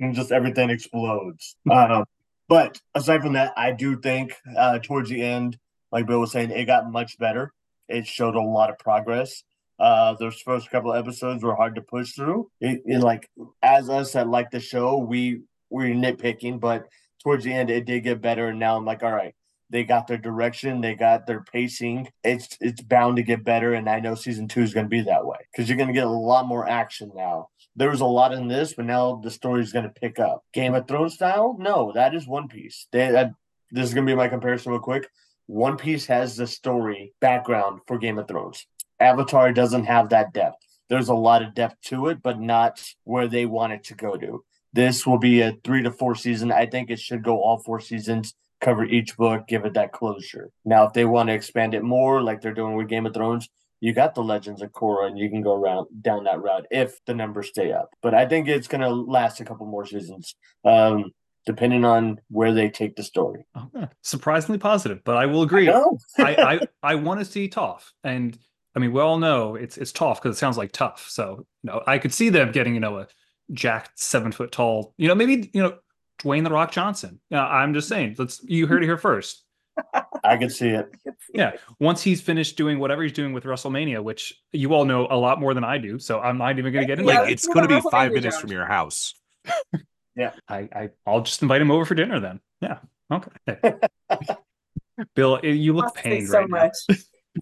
and 0.00 0.14
just 0.14 0.30
everything 0.30 0.70
explodes. 0.70 1.56
Um, 1.68 2.04
but 2.48 2.80
aside 2.94 3.22
from 3.22 3.34
that, 3.34 3.52
I 3.56 3.72
do 3.72 4.00
think 4.00 4.34
uh, 4.56 4.78
towards 4.78 5.10
the 5.10 5.22
end, 5.22 5.58
like 5.92 6.06
Bill 6.06 6.20
was 6.20 6.32
saying, 6.32 6.50
it 6.50 6.64
got 6.64 6.90
much 6.90 7.18
better. 7.18 7.52
It 7.88 8.06
showed 8.06 8.34
a 8.34 8.40
lot 8.40 8.70
of 8.70 8.78
progress. 8.78 9.42
Uh, 9.78 10.14
those 10.14 10.40
first 10.40 10.70
couple 10.70 10.92
episodes 10.92 11.42
were 11.42 11.54
hard 11.54 11.76
to 11.76 11.82
push 11.82 12.12
through. 12.12 12.50
It, 12.60 12.82
it 12.84 12.98
like 12.98 13.30
as 13.62 13.88
us 13.88 14.12
that 14.12 14.28
like 14.28 14.50
the 14.50 14.60
show, 14.60 14.98
we 14.98 15.42
we're 15.70 15.94
nitpicking, 15.94 16.58
but 16.58 16.88
towards 17.22 17.44
the 17.44 17.52
end, 17.52 17.70
it 17.70 17.84
did 17.84 18.02
get 18.02 18.20
better. 18.20 18.48
And 18.48 18.58
now 18.58 18.76
I'm 18.76 18.84
like, 18.84 19.02
all 19.02 19.12
right, 19.12 19.34
they 19.70 19.84
got 19.84 20.06
their 20.06 20.18
direction, 20.18 20.80
they 20.80 20.94
got 20.94 21.26
their 21.26 21.42
pacing. 21.42 22.08
It's 22.24 22.56
it's 22.60 22.82
bound 22.82 23.16
to 23.16 23.22
get 23.22 23.44
better, 23.44 23.74
and 23.74 23.88
I 23.88 24.00
know 24.00 24.14
season 24.14 24.48
two 24.48 24.62
is 24.62 24.74
going 24.74 24.86
to 24.86 24.90
be 24.90 25.02
that 25.02 25.26
way 25.26 25.38
because 25.52 25.68
you're 25.68 25.78
going 25.78 25.88
to 25.88 25.94
get 25.94 26.06
a 26.06 26.10
lot 26.10 26.46
more 26.46 26.68
action 26.68 27.12
now. 27.14 27.48
There 27.78 27.90
was 27.90 28.00
a 28.00 28.06
lot 28.06 28.32
in 28.32 28.48
this, 28.48 28.74
but 28.74 28.86
now 28.86 29.20
the 29.22 29.30
story's 29.30 29.72
going 29.72 29.84
to 29.84 30.00
pick 30.00 30.18
up. 30.18 30.44
Game 30.52 30.74
of 30.74 30.88
Thrones 30.88 31.14
style? 31.14 31.56
No, 31.60 31.92
that 31.94 32.12
is 32.12 32.26
One 32.26 32.48
Piece. 32.48 32.88
They, 32.90 33.30
this 33.70 33.86
is 33.86 33.94
going 33.94 34.04
to 34.04 34.10
be 34.10 34.16
my 34.16 34.26
comparison 34.26 34.72
real 34.72 34.80
quick. 34.80 35.08
One 35.46 35.76
Piece 35.76 36.06
has 36.06 36.36
the 36.36 36.48
story 36.48 37.12
background 37.20 37.82
for 37.86 37.96
Game 37.96 38.18
of 38.18 38.26
Thrones. 38.26 38.66
Avatar 38.98 39.52
doesn't 39.52 39.84
have 39.84 40.08
that 40.08 40.32
depth. 40.32 40.56
There's 40.88 41.08
a 41.08 41.14
lot 41.14 41.42
of 41.42 41.54
depth 41.54 41.76
to 41.82 42.08
it, 42.08 42.20
but 42.20 42.40
not 42.40 42.82
where 43.04 43.28
they 43.28 43.46
want 43.46 43.74
it 43.74 43.84
to 43.84 43.94
go 43.94 44.16
to. 44.16 44.44
This 44.72 45.06
will 45.06 45.18
be 45.18 45.42
a 45.42 45.52
three 45.62 45.84
to 45.84 45.92
four 45.92 46.16
season. 46.16 46.50
I 46.50 46.66
think 46.66 46.90
it 46.90 46.98
should 46.98 47.22
go 47.22 47.40
all 47.40 47.58
four 47.58 47.78
seasons, 47.78 48.34
cover 48.60 48.84
each 48.84 49.16
book, 49.16 49.46
give 49.46 49.64
it 49.64 49.74
that 49.74 49.92
closure. 49.92 50.50
Now, 50.64 50.84
if 50.88 50.94
they 50.94 51.04
want 51.04 51.28
to 51.28 51.34
expand 51.34 51.74
it 51.74 51.84
more, 51.84 52.22
like 52.22 52.40
they're 52.40 52.52
doing 52.52 52.74
with 52.74 52.88
Game 52.88 53.06
of 53.06 53.14
Thrones, 53.14 53.48
you 53.80 53.92
got 53.92 54.14
the 54.14 54.22
Legends 54.22 54.62
of 54.62 54.72
Korra, 54.72 55.06
and 55.06 55.18
you 55.18 55.30
can 55.30 55.42
go 55.42 55.54
around 55.54 55.86
down 56.00 56.24
that 56.24 56.42
route 56.42 56.66
if 56.70 57.04
the 57.06 57.14
numbers 57.14 57.48
stay 57.48 57.72
up. 57.72 57.90
But 58.02 58.14
I 58.14 58.26
think 58.26 58.48
it's 58.48 58.68
going 58.68 58.80
to 58.80 58.90
last 58.90 59.40
a 59.40 59.44
couple 59.44 59.66
more 59.66 59.86
seasons, 59.86 60.34
um, 60.64 61.12
depending 61.46 61.84
on 61.84 62.20
where 62.28 62.52
they 62.52 62.70
take 62.70 62.96
the 62.96 63.02
story. 63.02 63.46
Okay. 63.56 63.88
Surprisingly 64.02 64.58
positive, 64.58 65.02
but 65.04 65.16
I 65.16 65.26
will 65.26 65.42
agree. 65.42 65.66
No, 65.66 65.98
I, 66.18 66.58
I, 66.82 66.92
I 66.92 66.94
want 66.96 67.20
to 67.20 67.24
see 67.24 67.48
Toph. 67.48 67.90
And 68.02 68.36
I 68.74 68.80
mean, 68.80 68.92
we 68.92 69.00
all 69.00 69.18
know 69.18 69.54
it's 69.54 69.76
it's 69.76 69.92
Toph 69.92 70.16
because 70.16 70.36
it 70.36 70.38
sounds 70.38 70.56
like 70.56 70.72
tough. 70.72 71.06
So, 71.08 71.46
you 71.62 71.70
know, 71.70 71.82
I 71.86 71.98
could 71.98 72.12
see 72.12 72.28
them 72.28 72.52
getting, 72.52 72.74
you 72.74 72.80
know, 72.80 72.98
a 72.98 73.08
jacked 73.52 73.98
seven 73.98 74.32
foot 74.32 74.52
tall, 74.52 74.94
you 74.98 75.08
know, 75.08 75.14
maybe, 75.14 75.50
you 75.52 75.62
know, 75.62 75.78
Dwayne 76.20 76.44
the 76.44 76.50
Rock 76.50 76.72
Johnson. 76.72 77.20
Yeah, 77.30 77.46
I'm 77.46 77.74
just 77.74 77.88
saying, 77.88 78.16
let's 78.18 78.42
you 78.44 78.66
heard 78.66 78.82
it 78.82 78.86
here 78.86 78.98
first. 78.98 79.44
I 80.24 80.36
can 80.36 80.50
see 80.50 80.68
it. 80.70 80.90
Yeah. 81.32 81.52
Once 81.80 82.02
he's 82.02 82.20
finished 82.20 82.56
doing 82.56 82.78
whatever 82.78 83.02
he's 83.02 83.12
doing 83.12 83.32
with 83.32 83.44
WrestleMania, 83.44 84.02
which 84.02 84.34
you 84.52 84.72
all 84.74 84.84
know 84.84 85.06
a 85.10 85.16
lot 85.16 85.40
more 85.40 85.54
than 85.54 85.64
I 85.64 85.78
do. 85.78 85.98
So 85.98 86.20
I'm 86.20 86.38
not 86.38 86.58
even 86.58 86.72
gonna 86.72 86.86
get 86.86 86.98
into 86.98 87.10
Yeah, 87.12 87.18
that. 87.18 87.22
like 87.24 87.32
it's 87.32 87.46
going 87.46 87.66
to 87.68 87.74
be 87.80 87.80
five 87.90 88.12
minutes 88.12 88.36
Josh. 88.36 88.40
from 88.42 88.50
your 88.52 88.66
house. 88.66 89.14
I, 90.18 90.30
I 90.48 90.88
I'll 91.06 91.20
just 91.22 91.40
invite 91.42 91.60
him 91.60 91.70
over 91.70 91.84
for 91.84 91.94
dinner 91.94 92.18
then. 92.20 92.40
Yeah. 92.60 92.78
Okay. 93.12 93.30
Bill, 95.14 95.38
you 95.44 95.72
look 95.74 95.84
Must 95.86 95.96
say 95.96 96.02
pained 96.02 96.28
so 96.28 96.38
right 96.40 96.50
now. 96.50 96.56
much. 96.64 96.76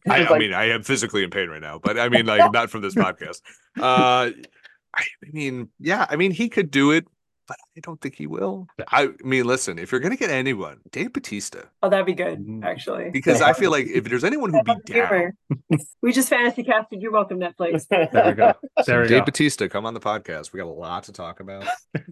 I, 0.08 0.20
It's 0.20 0.30
I 0.30 0.38
mean, 0.38 0.52
I 0.52 0.64
am 0.70 0.82
physically 0.82 1.24
in 1.24 1.30
pain 1.30 1.48
right 1.48 1.62
now, 1.62 1.78
but 1.82 1.98
I 1.98 2.10
mean, 2.10 2.26
like, 2.26 2.52
not 2.52 2.68
from 2.70 2.82
this 2.82 2.94
podcast. 3.06 3.40
Uh, 3.80 4.30
I 4.94 5.04
mean, 5.32 5.70
yeah, 5.80 6.04
I 6.08 6.16
mean, 6.16 6.32
he 6.32 6.50
could 6.50 6.70
do 6.70 6.90
it, 6.90 7.06
but 7.46 7.56
I 7.76 7.80
don't 7.80 8.00
think 8.00 8.16
he 8.16 8.26
will. 8.26 8.66
I 8.88 9.10
mean, 9.24 9.44
listen, 9.44 9.78
if 9.78 9.92
you're 9.92 10.00
gonna 10.00 10.16
get 10.16 10.30
anyone, 10.30 10.80
Dave 10.92 11.12
Batista, 11.12 11.60
Oh, 11.82 11.88
that'd 11.88 12.06
be 12.06 12.14
good, 12.14 12.38
Mm. 12.38 12.64
actually. 12.64 13.10
because 13.10 13.40
I 13.40 13.52
feel 13.52 13.70
like 13.70 13.86
if 13.86 14.04
there's 14.04 14.24
anyone 14.24 14.52
who'd 14.52 14.64
be 14.64 14.92
Humor. 14.92 15.34
down, 15.70 15.78
We 16.02 16.12
just 16.12 16.28
fantasy 16.28 16.64
casted. 16.64 17.00
You're 17.02 17.12
welcome, 17.12 17.38
Netflix. 17.38 17.86
There 18.12 18.26
we 18.26 18.32
go. 18.32 18.52
There 18.86 19.02
we 19.02 19.08
Dave 19.08 19.20
go. 19.22 19.24
Batista, 19.26 19.68
come 19.68 19.86
on 19.86 19.94
the 19.94 20.00
podcast. 20.00 20.52
We 20.52 20.58
got 20.58 20.66
a 20.66 20.70
lot 20.70 21.04
to 21.04 21.12
talk 21.12 21.40
about. 21.40 21.66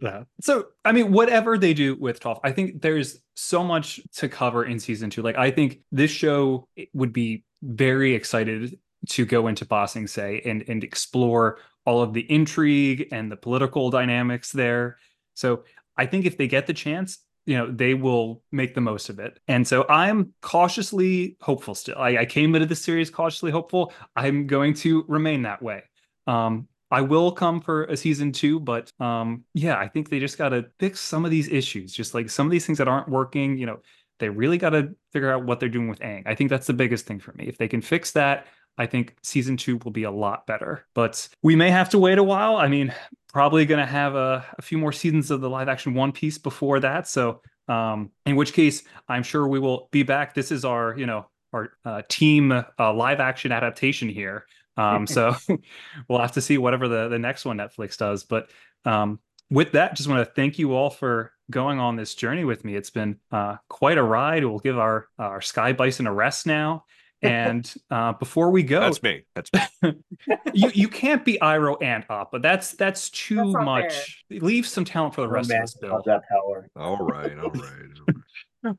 Yeah. 0.00 0.22
So, 0.40 0.68
I 0.84 0.92
mean, 0.92 1.10
whatever 1.10 1.58
they 1.58 1.74
do 1.74 1.96
with 1.96 2.20
Toph, 2.20 2.38
I 2.44 2.52
think 2.52 2.82
there's 2.82 3.20
so 3.34 3.64
much 3.64 4.00
to 4.18 4.28
cover 4.28 4.64
in 4.64 4.78
season 4.78 5.10
two. 5.10 5.22
Like, 5.22 5.36
I 5.36 5.50
think 5.50 5.80
this 5.90 6.12
show 6.12 6.68
would 6.94 7.12
be 7.12 7.42
very 7.62 8.14
excited 8.14 8.78
to 9.08 9.24
go 9.26 9.48
into 9.48 9.64
Ba 9.64 9.88
Sing 9.88 10.06
Se 10.06 10.40
and 10.44 10.64
and 10.68 10.84
explore 10.84 11.58
all 11.88 12.02
of 12.02 12.12
the 12.12 12.26
intrigue 12.30 13.08
and 13.12 13.24
the 13.32 13.36
political 13.36 13.90
dynamics 13.90 14.52
there. 14.52 14.98
So, 15.34 15.64
I 15.96 16.06
think 16.06 16.26
if 16.26 16.36
they 16.38 16.48
get 16.48 16.66
the 16.66 16.74
chance, 16.74 17.18
you 17.46 17.56
know, 17.56 17.66
they 17.70 17.94
will 17.94 18.42
make 18.52 18.74
the 18.74 18.80
most 18.80 19.08
of 19.08 19.18
it. 19.18 19.40
And 19.48 19.66
so, 19.66 19.86
I'm 19.88 20.34
cautiously 20.42 21.36
hopeful. 21.40 21.74
Still, 21.74 21.98
I, 21.98 22.18
I 22.18 22.26
came 22.26 22.54
into 22.54 22.66
the 22.66 22.76
series 22.76 23.10
cautiously 23.10 23.50
hopeful. 23.50 23.92
I'm 24.14 24.46
going 24.46 24.74
to 24.84 25.04
remain 25.08 25.42
that 25.42 25.62
way. 25.62 25.82
Um, 26.26 26.68
I 26.90 27.02
will 27.02 27.32
come 27.32 27.60
for 27.60 27.84
a 27.84 27.96
season 27.96 28.32
two, 28.32 28.60
but 28.60 28.90
um, 29.00 29.44
yeah, 29.52 29.76
I 29.76 29.88
think 29.88 30.08
they 30.08 30.20
just 30.20 30.38
got 30.38 30.50
to 30.50 30.66
fix 30.78 31.00
some 31.00 31.24
of 31.24 31.30
these 31.30 31.48
issues, 31.48 31.92
just 31.92 32.14
like 32.14 32.30
some 32.30 32.46
of 32.46 32.50
these 32.50 32.64
things 32.64 32.78
that 32.78 32.88
aren't 32.88 33.08
working. 33.08 33.58
You 33.58 33.66
know, 33.66 33.78
they 34.18 34.28
really 34.28 34.58
got 34.58 34.70
to 34.70 34.94
figure 35.12 35.30
out 35.30 35.44
what 35.44 35.60
they're 35.60 35.68
doing 35.68 35.88
with 35.88 36.00
Aang. 36.00 36.22
I 36.26 36.34
think 36.34 36.50
that's 36.50 36.66
the 36.66 36.72
biggest 36.72 37.06
thing 37.06 37.20
for 37.20 37.32
me. 37.34 37.44
If 37.46 37.58
they 37.58 37.68
can 37.68 37.82
fix 37.82 38.12
that, 38.12 38.46
I 38.78 38.86
think 38.86 39.16
season 39.22 39.56
two 39.56 39.78
will 39.84 39.90
be 39.90 40.04
a 40.04 40.10
lot 40.10 40.46
better. 40.46 40.86
But 40.94 41.28
we 41.42 41.56
may 41.56 41.70
have 41.70 41.90
to 41.90 41.98
wait 41.98 42.18
a 42.18 42.22
while. 42.22 42.56
I 42.56 42.68
mean, 42.68 42.94
probably 43.28 43.66
going 43.66 43.84
to 43.84 43.86
have 43.86 44.14
a, 44.14 44.46
a 44.56 44.62
few 44.62 44.78
more 44.78 44.92
seasons 44.92 45.30
of 45.30 45.40
the 45.40 45.50
live 45.50 45.68
action 45.68 45.94
One 45.94 46.12
Piece 46.12 46.38
before 46.38 46.80
that. 46.80 47.08
So, 47.08 47.42
um, 47.66 48.12
in 48.24 48.36
which 48.36 48.52
case, 48.52 48.84
I'm 49.08 49.22
sure 49.22 49.46
we 49.46 49.58
will 49.58 49.88
be 49.90 50.04
back. 50.04 50.34
This 50.34 50.50
is 50.50 50.64
our, 50.64 50.96
you 50.96 51.06
know, 51.06 51.28
our 51.52 51.70
uh, 51.84 52.02
team 52.08 52.52
uh, 52.52 52.92
live 52.94 53.20
action 53.20 53.52
adaptation 53.52 54.08
here. 54.08 54.46
Um, 54.76 55.06
so 55.06 55.34
we'll 56.08 56.20
have 56.20 56.32
to 56.32 56.40
see 56.40 56.56
whatever 56.56 56.88
the, 56.88 57.08
the 57.08 57.18
next 57.18 57.44
one 57.44 57.58
Netflix 57.58 57.98
does. 57.98 58.24
But 58.24 58.50
um, 58.84 59.18
with 59.50 59.72
that, 59.72 59.96
just 59.96 60.08
want 60.08 60.26
to 60.26 60.32
thank 60.34 60.58
you 60.58 60.74
all 60.74 60.90
for 60.90 61.32
going 61.50 61.78
on 61.78 61.96
this 61.96 62.14
journey 62.14 62.44
with 62.44 62.64
me. 62.64 62.76
It's 62.76 62.90
been 62.90 63.18
uh, 63.32 63.56
quite 63.68 63.98
a 63.98 64.02
ride. 64.02 64.44
We'll 64.44 64.58
give 64.58 64.78
our 64.78 65.08
our 65.18 65.40
Sky 65.40 65.72
Bison 65.72 66.06
a 66.06 66.12
rest 66.12 66.46
now. 66.46 66.84
And 67.22 67.74
uh, 67.90 68.12
before 68.12 68.50
we 68.50 68.62
go, 68.62 68.80
That's 68.80 69.02
me. 69.02 69.22
That's 69.34 69.50
me. 69.52 69.92
you 70.54 70.70
you 70.74 70.88
can't 70.88 71.24
be 71.24 71.38
Iroh 71.42 71.82
and 71.82 72.04
up, 72.08 72.30
but 72.30 72.42
that's 72.42 72.72
that's 72.72 73.10
too 73.10 73.36
That's 73.36 73.52
not 73.52 73.64
much. 73.64 74.24
Leave 74.30 74.66
some 74.66 74.84
talent 74.84 75.14
for 75.14 75.22
the 75.22 75.28
rest 75.28 75.50
of 75.50 75.60
us, 75.60 75.74
Bill. 75.74 76.00
that 76.06 76.22
power. 76.30 76.68
All 76.76 76.98
right, 76.98 77.36
all 77.38 77.50
right. 77.50 77.54
all 77.54 78.06
right. 78.06 78.16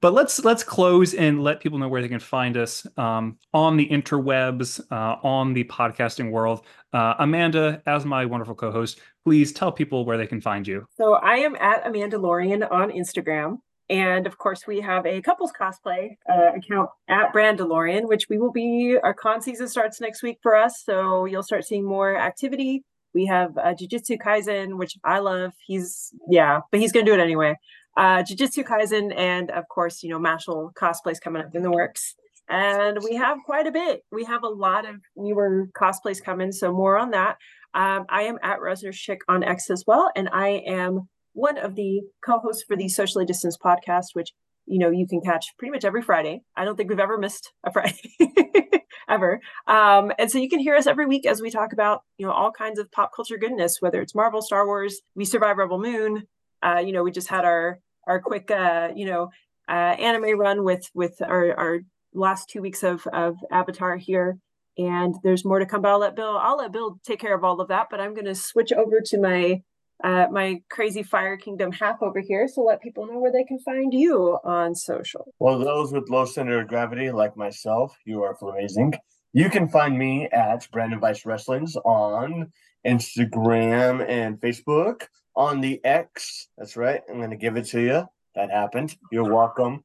But 0.01 0.13
let's 0.13 0.43
let's 0.43 0.61
close 0.61 1.13
and 1.13 1.41
let 1.41 1.61
people 1.61 1.79
know 1.79 1.87
where 1.87 2.01
they 2.01 2.09
can 2.09 2.19
find 2.19 2.57
us 2.57 2.85
um, 2.97 3.37
on 3.53 3.77
the 3.77 3.87
interwebs, 3.87 4.81
uh, 4.91 5.15
on 5.25 5.53
the 5.53 5.63
podcasting 5.63 6.31
world. 6.31 6.65
Uh, 6.91 7.13
Amanda, 7.19 7.81
as 7.85 8.05
my 8.05 8.25
wonderful 8.25 8.55
co-host, 8.55 8.99
please 9.23 9.53
tell 9.53 9.71
people 9.71 10.03
where 10.03 10.17
they 10.17 10.27
can 10.27 10.41
find 10.41 10.67
you. 10.67 10.85
So 10.97 11.13
I 11.13 11.35
am 11.35 11.55
at 11.55 11.85
Amandalorian 11.85 12.69
on 12.69 12.91
Instagram. 12.91 13.59
And 13.89 14.27
of 14.27 14.37
course, 14.37 14.67
we 14.67 14.81
have 14.81 15.05
a 15.05 15.21
couples 15.21 15.51
cosplay 15.51 16.17
uh, 16.31 16.51
account 16.55 16.89
at 17.07 17.33
Brandalorian, 17.33 18.07
which 18.07 18.29
we 18.29 18.37
will 18.37 18.51
be, 18.51 18.97
our 19.01 19.13
con 19.13 19.41
season 19.41 19.67
starts 19.67 19.99
next 19.99 20.21
week 20.21 20.37
for 20.43 20.55
us. 20.55 20.83
So 20.83 21.25
you'll 21.25 21.43
start 21.43 21.65
seeing 21.65 21.85
more 21.85 22.15
activity. 22.15 22.83
We 23.15 23.25
have 23.25 23.57
uh, 23.57 23.73
Jujutsu 23.73 24.19
Kaisen, 24.19 24.77
which 24.77 24.95
I 25.03 25.17
love. 25.19 25.53
He's, 25.65 26.13
yeah, 26.29 26.59
but 26.71 26.79
he's 26.79 26.91
going 26.91 27.05
to 27.05 27.11
do 27.11 27.19
it 27.19 27.23
anyway. 27.23 27.55
Uh, 27.97 28.21
Jujutsu 28.21 28.63
Kaisen, 28.63 29.11
and 29.17 29.49
of 29.49 29.67
course, 29.67 30.03
you 30.03 30.09
know, 30.09 30.19
Mashle 30.19 30.71
cosplays 30.73 31.19
coming 31.19 31.41
up 31.41 31.55
in 31.55 31.63
the 31.63 31.71
works. 31.71 32.15
And 32.47 32.99
we 33.03 33.15
have 33.15 33.39
quite 33.45 33.67
a 33.67 33.71
bit. 33.71 34.03
We 34.11 34.23
have 34.25 34.43
a 34.43 34.47
lot 34.47 34.87
of 34.87 34.95
newer 35.15 35.69
cosplays 35.75 36.23
coming. 36.23 36.51
So 36.51 36.71
more 36.71 36.97
on 36.97 37.11
that. 37.11 37.37
Um, 37.73 38.05
I 38.09 38.23
am 38.23 38.37
at 38.41 38.59
Resner 38.59 38.91
Schick 38.91 39.19
on 39.27 39.43
X 39.43 39.69
as 39.69 39.83
well. 39.85 40.11
And 40.15 40.29
I 40.31 40.63
am 40.65 41.07
one 41.33 41.57
of 41.57 41.75
the 41.75 42.01
co-hosts 42.23 42.63
for 42.67 42.75
the 42.75 42.89
Socially 42.89 43.25
Distanced 43.25 43.61
podcast, 43.61 44.07
which 44.13 44.33
you 44.65 44.79
know 44.79 44.89
you 44.89 45.07
can 45.07 45.21
catch 45.21 45.47
pretty 45.57 45.71
much 45.71 45.85
every 45.85 46.01
Friday. 46.01 46.41
I 46.55 46.65
don't 46.65 46.75
think 46.75 46.89
we've 46.89 46.99
ever 46.99 47.17
missed 47.17 47.51
a 47.63 47.71
Friday 47.71 48.13
ever. 49.09 49.41
Um, 49.67 50.11
and 50.17 50.31
so 50.31 50.37
you 50.37 50.49
can 50.49 50.59
hear 50.59 50.75
us 50.75 50.87
every 50.87 51.05
week 51.05 51.25
as 51.25 51.41
we 51.41 51.49
talk 51.49 51.73
about 51.73 52.03
you 52.17 52.25
know 52.25 52.31
all 52.31 52.51
kinds 52.51 52.79
of 52.79 52.91
pop 52.91 53.11
culture 53.15 53.37
goodness, 53.37 53.77
whether 53.79 54.01
it's 54.01 54.15
Marvel, 54.15 54.41
Star 54.41 54.65
Wars, 54.65 55.01
We 55.15 55.25
Survive 55.25 55.57
Rebel 55.57 55.79
Moon. 55.79 56.23
Uh, 56.61 56.81
you 56.85 56.91
know, 56.91 57.03
we 57.03 57.11
just 57.11 57.29
had 57.29 57.45
our 57.45 57.79
our 58.07 58.19
quick 58.19 58.51
uh, 58.51 58.89
you 58.95 59.05
know 59.05 59.29
uh, 59.67 59.71
anime 59.71 60.37
run 60.39 60.63
with 60.63 60.89
with 60.93 61.21
our 61.21 61.53
our 61.57 61.79
last 62.13 62.49
two 62.49 62.61
weeks 62.61 62.83
of 62.83 63.05
of 63.07 63.37
Avatar 63.51 63.97
here. 63.97 64.37
And 64.77 65.13
there's 65.23 65.43
more 65.43 65.59
to 65.59 65.65
come, 65.65 65.81
but 65.81 65.89
I'll 65.89 65.99
let 65.99 66.15
Bill. 66.15 66.37
I'll 66.37 66.57
let 66.57 66.71
Bill 66.71 66.99
take 67.03 67.19
care 67.19 67.35
of 67.35 67.43
all 67.43 67.59
of 67.59 67.67
that. 67.67 67.87
But 67.91 67.99
I'm 67.99 68.13
going 68.13 68.25
to 68.25 68.35
switch 68.35 68.71
over 68.71 69.01
to 69.07 69.19
my 69.19 69.61
uh, 70.03 70.27
my 70.31 70.61
crazy 70.69 71.03
Fire 71.03 71.37
Kingdom 71.37 71.71
half 71.71 72.01
over 72.01 72.19
here. 72.19 72.47
So 72.47 72.63
let 72.63 72.81
people 72.81 73.05
know 73.05 73.19
where 73.19 73.31
they 73.31 73.43
can 73.43 73.59
find 73.59 73.93
you 73.93 74.37
on 74.43 74.75
social. 74.75 75.33
Well, 75.39 75.59
those 75.59 75.91
with 75.91 76.09
low 76.09 76.25
center 76.25 76.61
of 76.61 76.67
gravity, 76.67 77.11
like 77.11 77.35
myself, 77.35 77.97
you 78.05 78.23
are 78.23 78.37
amazing. 78.41 78.93
You 79.33 79.49
can 79.49 79.67
find 79.67 79.97
me 79.97 80.27
at 80.31 80.67
Branden 80.71 80.99
Vice 80.99 81.25
Wrestlings 81.25 81.75
on 81.77 82.51
Instagram 82.85 84.07
and 84.07 84.39
Facebook. 84.39 85.03
On 85.35 85.61
the 85.61 85.79
X, 85.85 86.47
that's 86.57 86.75
right. 86.75 87.01
I'm 87.09 87.17
going 87.17 87.29
to 87.29 87.37
give 87.37 87.55
it 87.55 87.65
to 87.67 87.79
you. 87.81 88.09
That 88.35 88.49
happened. 88.51 88.95
You're 89.11 89.31
welcome. 89.31 89.83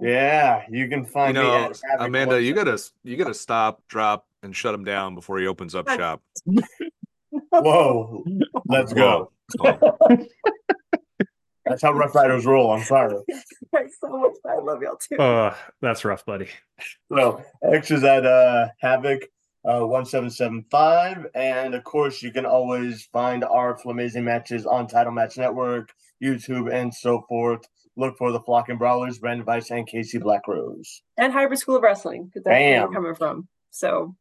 Yeah, 0.00 0.62
you 0.70 0.88
can 0.88 1.00
You 1.00 1.06
find 1.06 1.36
me 1.36 1.42
know, 1.42 1.54
at 1.54 1.80
Havoc 1.90 2.06
Amanda, 2.06 2.42
you 2.42 2.54
gotta 2.54 2.78
you 3.02 3.16
gotta 3.18 3.34
stop, 3.34 3.82
drop, 3.86 4.26
and 4.42 4.56
shut 4.56 4.74
him 4.74 4.84
down 4.84 5.14
before 5.14 5.38
he 5.38 5.46
opens 5.46 5.74
up 5.74 5.88
shop. 5.90 6.22
Whoa, 7.50 8.24
let's 8.66 8.94
go. 8.94 9.30
Whoa. 9.58 9.96
That's 11.66 11.80
how 11.80 11.92
Rough 11.92 12.14
Riders 12.14 12.44
roll. 12.44 12.72
I'm 12.72 12.82
sorry. 12.84 13.16
Thanks 13.72 13.96
so 13.98 14.08
much. 14.08 14.32
I 14.46 14.58
love 14.60 14.82
y'all 14.82 14.96
too. 14.98 15.16
Uh, 15.16 15.54
that's 15.80 16.04
rough, 16.04 16.26
buddy. 16.26 16.48
So 17.10 17.42
X 17.62 17.90
is 17.90 18.04
at 18.04 18.26
uh, 18.26 18.68
Havoc 18.80 19.22
uh, 19.66 19.80
1775. 19.86 21.26
And 21.34 21.74
of 21.74 21.82
course, 21.84 22.22
you 22.22 22.32
can 22.32 22.44
always 22.44 23.08
find 23.12 23.44
our 23.44 23.78
Amazing 23.86 24.24
matches 24.24 24.66
on 24.66 24.86
Title 24.86 25.12
Match 25.12 25.38
Network, 25.38 25.90
YouTube, 26.22 26.70
and 26.70 26.92
so 26.92 27.24
forth. 27.30 27.66
Look 27.96 28.18
for 28.18 28.30
the 28.30 28.40
Flocking 28.40 28.76
Brawlers, 28.76 29.18
Branden 29.18 29.44
Vice, 29.44 29.70
and 29.70 29.86
Casey 29.86 30.18
Black 30.18 30.46
Rose. 30.46 31.00
and 31.16 31.32
Hybrid 31.32 31.60
School 31.60 31.76
of 31.76 31.82
Wrestling 31.82 32.26
because 32.26 32.42
that's 32.44 32.52
where 32.52 32.80
Bam. 32.80 32.88
we're 32.88 32.94
coming 32.94 33.14
from. 33.14 33.48
So 33.70 34.14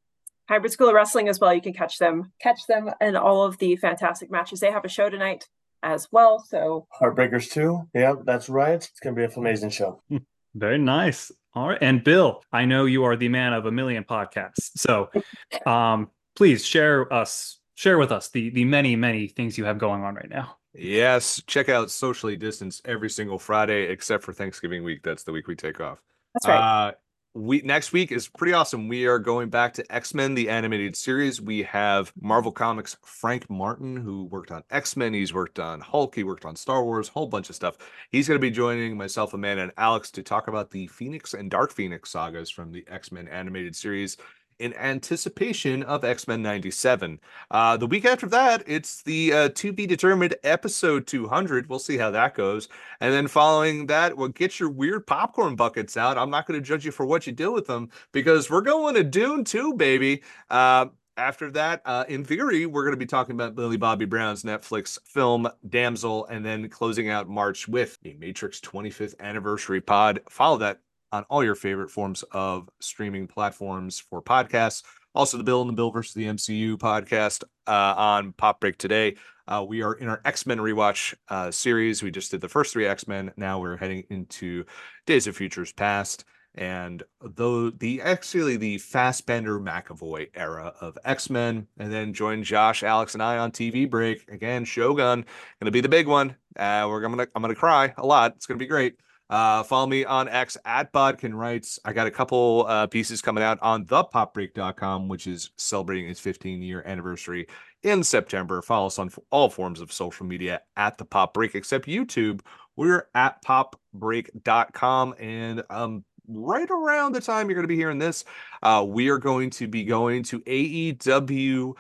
Hybrid 0.50 0.72
School 0.72 0.90
of 0.90 0.96
Wrestling 0.96 1.30
as 1.30 1.40
well. 1.40 1.54
You 1.54 1.62
can 1.62 1.74
catch 1.74 1.98
them, 1.98 2.32
catch 2.42 2.68
them, 2.68 2.90
and 3.00 3.16
all 3.16 3.44
of 3.44 3.58
the 3.58 3.76
fantastic 3.76 4.30
matches. 4.30 4.60
They 4.60 4.72
have 4.72 4.86
a 4.86 4.90
show 4.90 5.10
tonight 5.10 5.48
as 5.82 6.08
well. 6.12 6.40
So 6.40 6.88
Heartbreakers 7.00 7.52
too. 7.52 7.88
Yeah, 7.94 8.16
that's 8.24 8.50
right. 8.50 8.76
It's 8.76 9.00
gonna 9.02 9.16
be 9.16 9.24
an 9.24 9.32
amazing 9.36 9.70
show. 9.70 10.02
Very 10.56 10.78
nice. 10.78 11.32
All 11.56 11.70
right. 11.70 11.78
And 11.82 12.04
Bill, 12.04 12.44
I 12.52 12.66
know 12.66 12.86
you 12.86 13.04
are 13.04 13.16
the 13.16 13.30
man 13.30 13.54
of 13.54 13.66
a 13.66 13.72
million 13.72 14.04
podcasts. 14.04 14.72
So 14.76 15.10
um, 15.66 16.10
please 16.36 16.66
share 16.66 17.12
us, 17.12 17.60
share 17.76 17.98
with 17.98 18.12
us 18.12 18.30
the 18.30 18.50
the 18.50 18.66
many, 18.66 18.96
many 18.96 19.28
things 19.28 19.58
you 19.58 19.66
have 19.66 19.78
going 19.78 20.04
on 20.04 20.16
right 20.16 20.30
now. 20.30 20.58
Yes, 20.76 21.42
check 21.46 21.70
out 21.70 21.92
Socially 21.92 22.36
Distance 22.36 22.82
every 22.86 23.10
single 23.10 23.38
Friday 23.38 23.84
except 23.84 24.24
for 24.24 24.34
Thanksgiving 24.34 24.84
week. 24.84 25.04
That's 25.04 25.24
the 25.24 25.32
week 25.32 25.48
we 25.48 25.56
take 25.56 25.80
off. 25.80 26.02
that's 26.34 26.48
right. 26.48 26.88
Uh, 26.88 26.92
we 27.36 27.62
next 27.62 27.92
week 27.92 28.12
is 28.12 28.28
pretty 28.28 28.54
awesome. 28.54 28.88
We 28.88 29.06
are 29.08 29.18
going 29.18 29.50
back 29.50 29.74
to 29.74 29.94
X 29.94 30.14
Men 30.14 30.36
the 30.36 30.50
animated 30.50 30.96
series. 30.96 31.42
We 31.42 31.64
have 31.64 32.14
Marvel 32.22 32.52
Comics 32.52 32.96
Frank 33.04 33.50
Martin, 33.50 33.98
who 33.98 34.26
worked 34.26 34.52
on 34.52 34.64
X 34.70 34.96
Men. 34.96 35.14
He's 35.14 35.34
worked 35.34 35.58
on 35.58 35.82
Hulk. 35.82 36.14
He 36.14 36.24
worked 36.24 36.46
on 36.46 36.56
Star 36.56 36.84
Wars. 36.84 37.08
Whole 37.08 37.26
bunch 37.26 37.50
of 37.50 37.56
stuff. 37.56 37.78
He's 38.12 38.28
going 38.28 38.40
to 38.40 38.42
be 38.42 38.52
joining 38.52 38.98
myself, 38.98 39.34
Amanda, 39.34 39.64
and 39.64 39.72
Alex 39.78 40.12
to 40.12 40.24
talk 40.24 40.48
about 40.48 40.70
the 40.70 40.88
Phoenix 40.88 41.34
and 41.34 41.50
Dark 41.50 41.72
Phoenix 41.72 42.12
sagas 42.12 42.52
from 42.52 42.72
the 42.72 42.86
X 42.88 43.12
Men 43.12 43.28
animated 43.28 43.76
series. 43.76 44.18
In 44.64 44.74
anticipation 44.76 45.84
of 45.84 46.06
X 46.06 46.26
Men 46.26 46.42
97. 46.42 47.20
Uh, 47.52 47.76
the 47.76 47.86
week 47.86 48.06
after 48.06 48.28
that, 48.28 48.64
it's 48.66 49.02
the 49.02 49.34
uh, 49.34 49.50
to 49.56 49.74
be 49.74 49.86
determined 49.86 50.36
episode 50.42 51.06
200. 51.06 51.68
We'll 51.68 51.80
see 51.80 51.98
how 51.98 52.12
that 52.12 52.34
goes. 52.34 52.70
And 53.02 53.14
then 53.14 53.28
following 53.28 53.88
that, 53.88 54.16
well, 54.16 54.30
get 54.30 54.62
your 54.62 54.70
weird 54.70 55.06
popcorn 55.06 55.58
buckets 55.58 55.98
out. 55.98 56.18
I'm 56.18 56.30
not 56.30 56.48
going 56.48 56.58
to 56.58 56.66
judge 56.66 56.86
you 56.86 56.92
for 56.94 57.06
what 57.06 57.28
you 57.28 57.34
do 57.34 57.52
with 57.52 57.68
them 57.68 57.90
because 58.14 58.50
we're 58.50 58.62
going 58.62 58.96
to 58.96 59.04
Dune 59.04 59.44
2, 59.44 59.74
baby. 59.74 60.24
Uh, 60.50 60.86
after 61.18 61.52
that, 61.52 61.82
uh, 61.84 62.06
in 62.08 62.24
theory, 62.24 62.66
we're 62.66 62.84
going 62.84 62.94
to 62.94 62.98
be 62.98 63.06
talking 63.06 63.36
about 63.36 63.58
Millie 63.58 63.76
Bobby 63.76 64.06
Brown's 64.06 64.44
Netflix 64.44 64.98
film 65.04 65.50
Damsel, 65.68 66.26
and 66.28 66.46
then 66.46 66.70
closing 66.70 67.10
out 67.10 67.28
March 67.28 67.68
with 67.68 68.00
a 68.06 68.14
Matrix 68.14 68.62
25th 68.62 69.20
anniversary 69.20 69.82
pod. 69.82 70.22
Follow 70.30 70.60
that 70.60 70.80
on 71.14 71.24
all 71.30 71.44
your 71.44 71.56
favorite 71.56 71.92
forms 71.92 72.24
of 72.32 72.68
streaming 72.82 73.28
platforms 73.28 74.00
for 74.00 74.22
podcasts. 74.22 74.84
Also, 75.16 75.38
the 75.38 75.44
Bill 75.44 75.62
and 75.62 75.70
the 75.70 75.76
Bill 75.76 75.92
versus 75.92 76.16
the 76.16 76.26
MCU 76.26 76.76
podcast 76.76 77.44
uh, 77.68 77.94
on 77.96 78.34
Pop 78.34 78.60
Break 78.60 78.78
today. 78.80 79.16
Uh, 79.48 79.64
we 79.68 79.84
are 79.84 79.94
in 79.94 80.10
our 80.10 80.20
X 80.26 80.48
Men 80.48 80.58
rewatch 80.58 81.14
uh, 81.30 81.52
series. 81.52 82.02
We 82.02 82.10
just 82.10 82.32
did 82.32 82.42
the 82.42 82.50
first 82.50 82.74
three 82.74 82.88
X 82.88 83.08
Men. 83.08 83.32
Now 83.38 83.60
we're 83.60 83.78
heading 83.78 84.04
into 84.10 84.66
Days 85.06 85.28
of 85.28 85.38
Futures 85.38 85.72
Past, 85.72 86.26
and 86.56 87.04
though 87.22 87.70
the 87.70 88.02
actually 88.02 88.58
the 88.58 88.80
Fassbender 88.80 89.60
McAvoy 89.60 90.30
era 90.34 90.74
of 90.82 90.98
X 91.06 91.30
Men, 91.30 91.68
and 91.78 91.94
then 91.94 92.14
join 92.14 92.42
Josh, 92.42 92.82
Alex, 92.82 93.14
and 93.14 93.22
I 93.22 93.38
on 93.38 93.52
TV 93.52 93.88
break 93.88 94.28
again. 94.32 94.66
Shogun 94.66 95.26
gonna 95.60 95.72
be 95.72 95.82
the 95.82 95.90
big 95.90 96.08
one. 96.08 96.36
Uh, 96.58 96.88
we're 96.90 97.02
gonna 97.02 97.28
I'm 97.36 97.42
gonna 97.44 97.54
cry 97.54 97.94
a 97.98 98.06
lot. 98.06 98.34
It's 98.36 98.48
gonna 98.48 98.58
be 98.58 98.66
great. 98.66 98.96
Uh, 99.30 99.64
follow 99.64 99.88
me 99.88 100.06
on 100.06 100.28
X 100.28 100.58
at 100.66 100.92
Bodkin 100.92 101.34
Writes. 101.34 101.80
I 101.86 101.94
got 101.94 102.08
a 102.08 102.12
couple 102.12 102.66
uh, 102.68 102.88
pieces 102.88 103.22
coming 103.22 103.44
out 103.44 103.58
on 103.62 103.86
thepopbreak.com, 103.86 105.08
which 105.08 105.28
is 105.28 105.52
celebrating 105.58 106.10
its 106.10 106.20
15 106.20 106.62
year 106.62 106.84
anniversary 106.86 107.48
in 107.84 108.04
September. 108.04 108.62
Follow 108.62 108.88
us 108.88 109.00
on 109.00 109.10
all 109.32 109.50
forms 109.50 109.82
of 109.82 109.92
social 109.92 110.26
media 110.26 110.62
at 110.78 110.98
the 110.98 111.06
Pop 111.06 111.34
Break, 111.34 111.56
except 111.56 111.88
YouTube. 111.88 112.42
We're 112.76 113.08
at 113.16 113.44
popbreak.com. 113.44 115.16
And 115.20 115.64
um, 115.70 116.04
right 116.28 116.70
around 116.70 117.14
the 117.14 117.22
time 117.22 117.48
you're 117.48 117.56
going 117.56 117.64
to 117.64 117.68
be 117.68 117.76
hearing 117.76 118.00
this, 118.00 118.26
uh, 118.62 118.86
we 118.88 119.10
are 119.10 119.18
going 119.18 119.50
to 119.52 119.68
be 119.68 119.84
going 119.84 120.24
to 120.24 120.40
AEW 120.42 121.74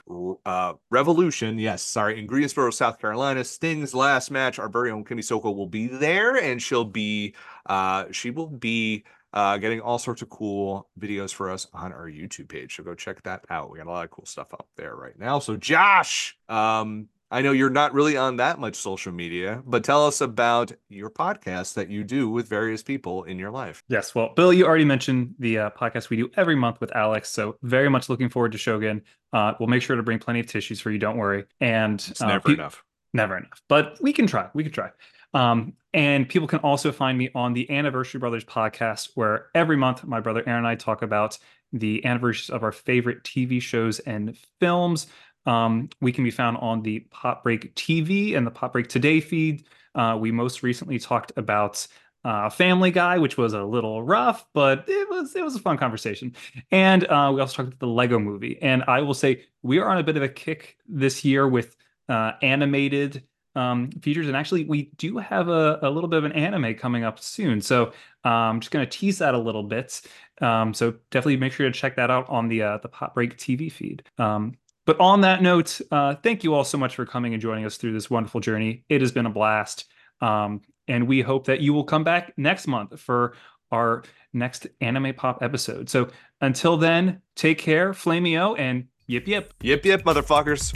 uh, 0.45 0.73
Revolution. 0.89 1.59
Yes, 1.59 1.81
sorry, 1.81 2.19
in 2.19 2.25
Greensboro, 2.25 2.71
South 2.71 2.99
Carolina. 2.99 3.43
Sting's 3.43 3.93
last 3.93 4.31
match. 4.31 4.59
Our 4.59 4.69
very 4.69 4.91
own 4.91 5.03
Kimmy 5.03 5.23
Soko 5.23 5.51
will 5.51 5.67
be 5.67 5.87
there, 5.87 6.35
and 6.37 6.61
she'll 6.61 6.85
be 6.85 7.35
uh, 7.67 8.05
she 8.11 8.31
will 8.31 8.47
be 8.47 9.03
uh, 9.33 9.57
getting 9.57 9.81
all 9.81 9.97
sorts 9.97 10.21
of 10.21 10.29
cool 10.29 10.87
videos 10.99 11.33
for 11.33 11.49
us 11.49 11.67
on 11.73 11.91
our 11.91 12.07
YouTube 12.07 12.49
page. 12.49 12.75
So 12.75 12.83
go 12.83 12.93
check 12.93 13.23
that 13.23 13.43
out. 13.49 13.71
We 13.71 13.79
got 13.79 13.87
a 13.87 13.91
lot 13.91 14.05
of 14.05 14.11
cool 14.11 14.25
stuff 14.25 14.53
up 14.53 14.67
there 14.75 14.95
right 14.95 15.17
now. 15.17 15.39
So 15.39 15.57
Josh, 15.57 16.37
um, 16.49 17.07
I 17.31 17.41
know 17.41 17.51
you're 17.51 17.69
not 17.69 17.93
really 17.93 18.15
on 18.15 18.35
that 18.37 18.59
much 18.59 18.75
social 18.75 19.11
media, 19.11 19.63
but 19.65 19.83
tell 19.83 20.05
us 20.05 20.21
about 20.21 20.71
your 20.89 21.09
podcast 21.09 21.73
that 21.73 21.89
you 21.89 22.03
do 22.03 22.29
with 22.29 22.47
various 22.47 22.83
people 22.83 23.23
in 23.23 23.39
your 23.39 23.49
life. 23.49 23.83
Yes. 23.87 24.13
Well, 24.13 24.33
Bill, 24.35 24.53
you 24.53 24.65
already 24.65 24.85
mentioned 24.85 25.33
the 25.39 25.57
uh, 25.57 25.69
podcast 25.71 26.09
we 26.09 26.17
do 26.17 26.29
every 26.37 26.55
month 26.55 26.79
with 26.79 26.95
Alex. 26.95 27.29
So 27.29 27.57
very 27.63 27.89
much 27.89 28.07
looking 28.07 28.29
forward 28.29 28.51
to 28.51 28.57
Shogun. 28.57 29.01
Uh, 29.31 29.53
we'll 29.59 29.69
make 29.69 29.81
sure 29.81 29.95
to 29.95 30.03
bring 30.03 30.19
plenty 30.19 30.41
of 30.41 30.47
tissues 30.47 30.79
for 30.79 30.91
you. 30.91 30.99
Don't 30.99 31.17
worry. 31.17 31.45
And 31.59 31.95
It's 31.95 32.21
uh, 32.21 32.27
never 32.27 32.49
pe- 32.49 32.53
enough. 32.53 32.83
Never 33.15 33.37
enough, 33.37 33.61
but 33.69 33.97
we 34.01 34.11
can 34.11 34.25
try. 34.25 34.49
We 34.53 34.63
can 34.63 34.71
try. 34.71 34.89
Um, 35.35 35.73
and 35.93 36.27
people 36.27 36.47
can 36.47 36.59
also 36.59 36.91
find 36.91 37.17
me 37.17 37.29
on 37.35 37.53
the 37.53 37.69
Anniversary 37.69 38.19
Brothers 38.19 38.43
podcast, 38.43 39.09
where 39.15 39.47
every 39.53 39.77
month 39.77 40.03
my 40.03 40.19
brother 40.19 40.43
Aaron 40.47 40.59
and 40.59 40.67
I 40.67 40.75
talk 40.75 41.01
about 41.01 41.37
the 41.71 42.05
anniversaries 42.05 42.49
of 42.49 42.63
our 42.63 42.71
favorite 42.71 43.23
TV 43.23 43.61
shows 43.61 43.99
and 43.99 44.37
films. 44.59 45.07
Um, 45.45 45.89
we 46.01 46.11
can 46.11 46.23
be 46.23 46.31
found 46.31 46.57
on 46.57 46.81
the 46.81 46.99
Pop 47.11 47.43
Break 47.43 47.73
TV 47.75 48.35
and 48.35 48.45
the 48.45 48.51
Pop 48.51 48.73
Break 48.73 48.87
Today 48.87 49.19
feed. 49.19 49.65
Uh, 49.95 50.17
we 50.19 50.31
most 50.31 50.63
recently 50.63 50.99
talked 50.99 51.31
about 51.37 51.85
uh, 52.25 52.49
Family 52.49 52.91
Guy, 52.91 53.17
which 53.17 53.37
was 53.37 53.53
a 53.53 53.63
little 53.63 54.01
rough, 54.01 54.45
but 54.53 54.85
it 54.87 55.09
was 55.09 55.35
it 55.35 55.43
was 55.43 55.55
a 55.55 55.59
fun 55.59 55.77
conversation. 55.77 56.33
And 56.71 57.05
uh, 57.05 57.31
we 57.33 57.41
also 57.41 57.57
talked 57.57 57.67
about 57.67 57.79
the 57.79 57.87
Lego 57.87 58.17
Movie. 58.19 58.61
And 58.61 58.83
I 58.87 59.01
will 59.01 59.13
say 59.13 59.43
we 59.61 59.79
are 59.79 59.89
on 59.89 59.97
a 59.97 60.03
bit 60.03 60.17
of 60.17 60.23
a 60.23 60.29
kick 60.29 60.77
this 60.87 61.25
year 61.25 61.47
with 61.47 61.75
uh, 62.09 62.33
animated 62.41 63.23
um, 63.55 63.91
features, 64.01 64.27
and 64.27 64.35
actually 64.35 64.63
we 64.63 64.91
do 64.97 65.17
have 65.17 65.47
a, 65.47 65.79
a 65.83 65.89
little 65.89 66.07
bit 66.09 66.17
of 66.17 66.25
an 66.25 66.31
anime 66.31 66.75
coming 66.75 67.03
up 67.03 67.19
soon. 67.19 67.61
So 67.61 67.93
uh, 68.25 68.29
I'm 68.29 68.59
just 68.59 68.71
going 68.71 68.85
to 68.85 68.97
tease 68.97 69.19
that 69.19 69.35
a 69.35 69.37
little 69.37 69.63
bit. 69.63 70.01
Um, 70.41 70.73
so 70.73 70.95
definitely 71.11 71.37
make 71.37 71.53
sure 71.53 71.67
to 71.67 71.71
check 71.71 71.95
that 71.97 72.09
out 72.09 72.27
on 72.29 72.47
the 72.47 72.63
uh, 72.63 72.77
the 72.79 72.87
Pop 72.87 73.13
Break 73.13 73.37
TV 73.37 73.71
feed. 73.71 74.03
Um, 74.17 74.55
but 74.85 74.99
on 74.99 75.21
that 75.21 75.41
note, 75.41 75.79
uh, 75.91 76.15
thank 76.15 76.43
you 76.43 76.53
all 76.53 76.63
so 76.63 76.77
much 76.77 76.95
for 76.95 77.05
coming 77.05 77.33
and 77.33 77.41
joining 77.41 77.65
us 77.65 77.77
through 77.77 77.93
this 77.93 78.09
wonderful 78.09 78.41
journey. 78.41 78.83
It 78.89 79.01
has 79.01 79.11
been 79.11 79.25
a 79.25 79.29
blast. 79.29 79.85
Um, 80.21 80.61
and 80.87 81.07
we 81.07 81.21
hope 81.21 81.45
that 81.45 81.61
you 81.61 81.73
will 81.73 81.83
come 81.83 82.03
back 82.03 82.33
next 82.37 82.67
month 82.67 82.99
for 82.99 83.35
our 83.71 84.03
next 84.33 84.67
anime 84.81 85.13
pop 85.13 85.41
episode. 85.41 85.89
So 85.89 86.09
until 86.41 86.77
then, 86.77 87.21
take 87.35 87.57
care, 87.57 87.93
Flameo, 87.93 88.57
and 88.57 88.87
yip 89.07 89.27
yip. 89.27 89.53
Yip 89.61 89.85
yip, 89.85 90.03
motherfuckers. 90.03 90.73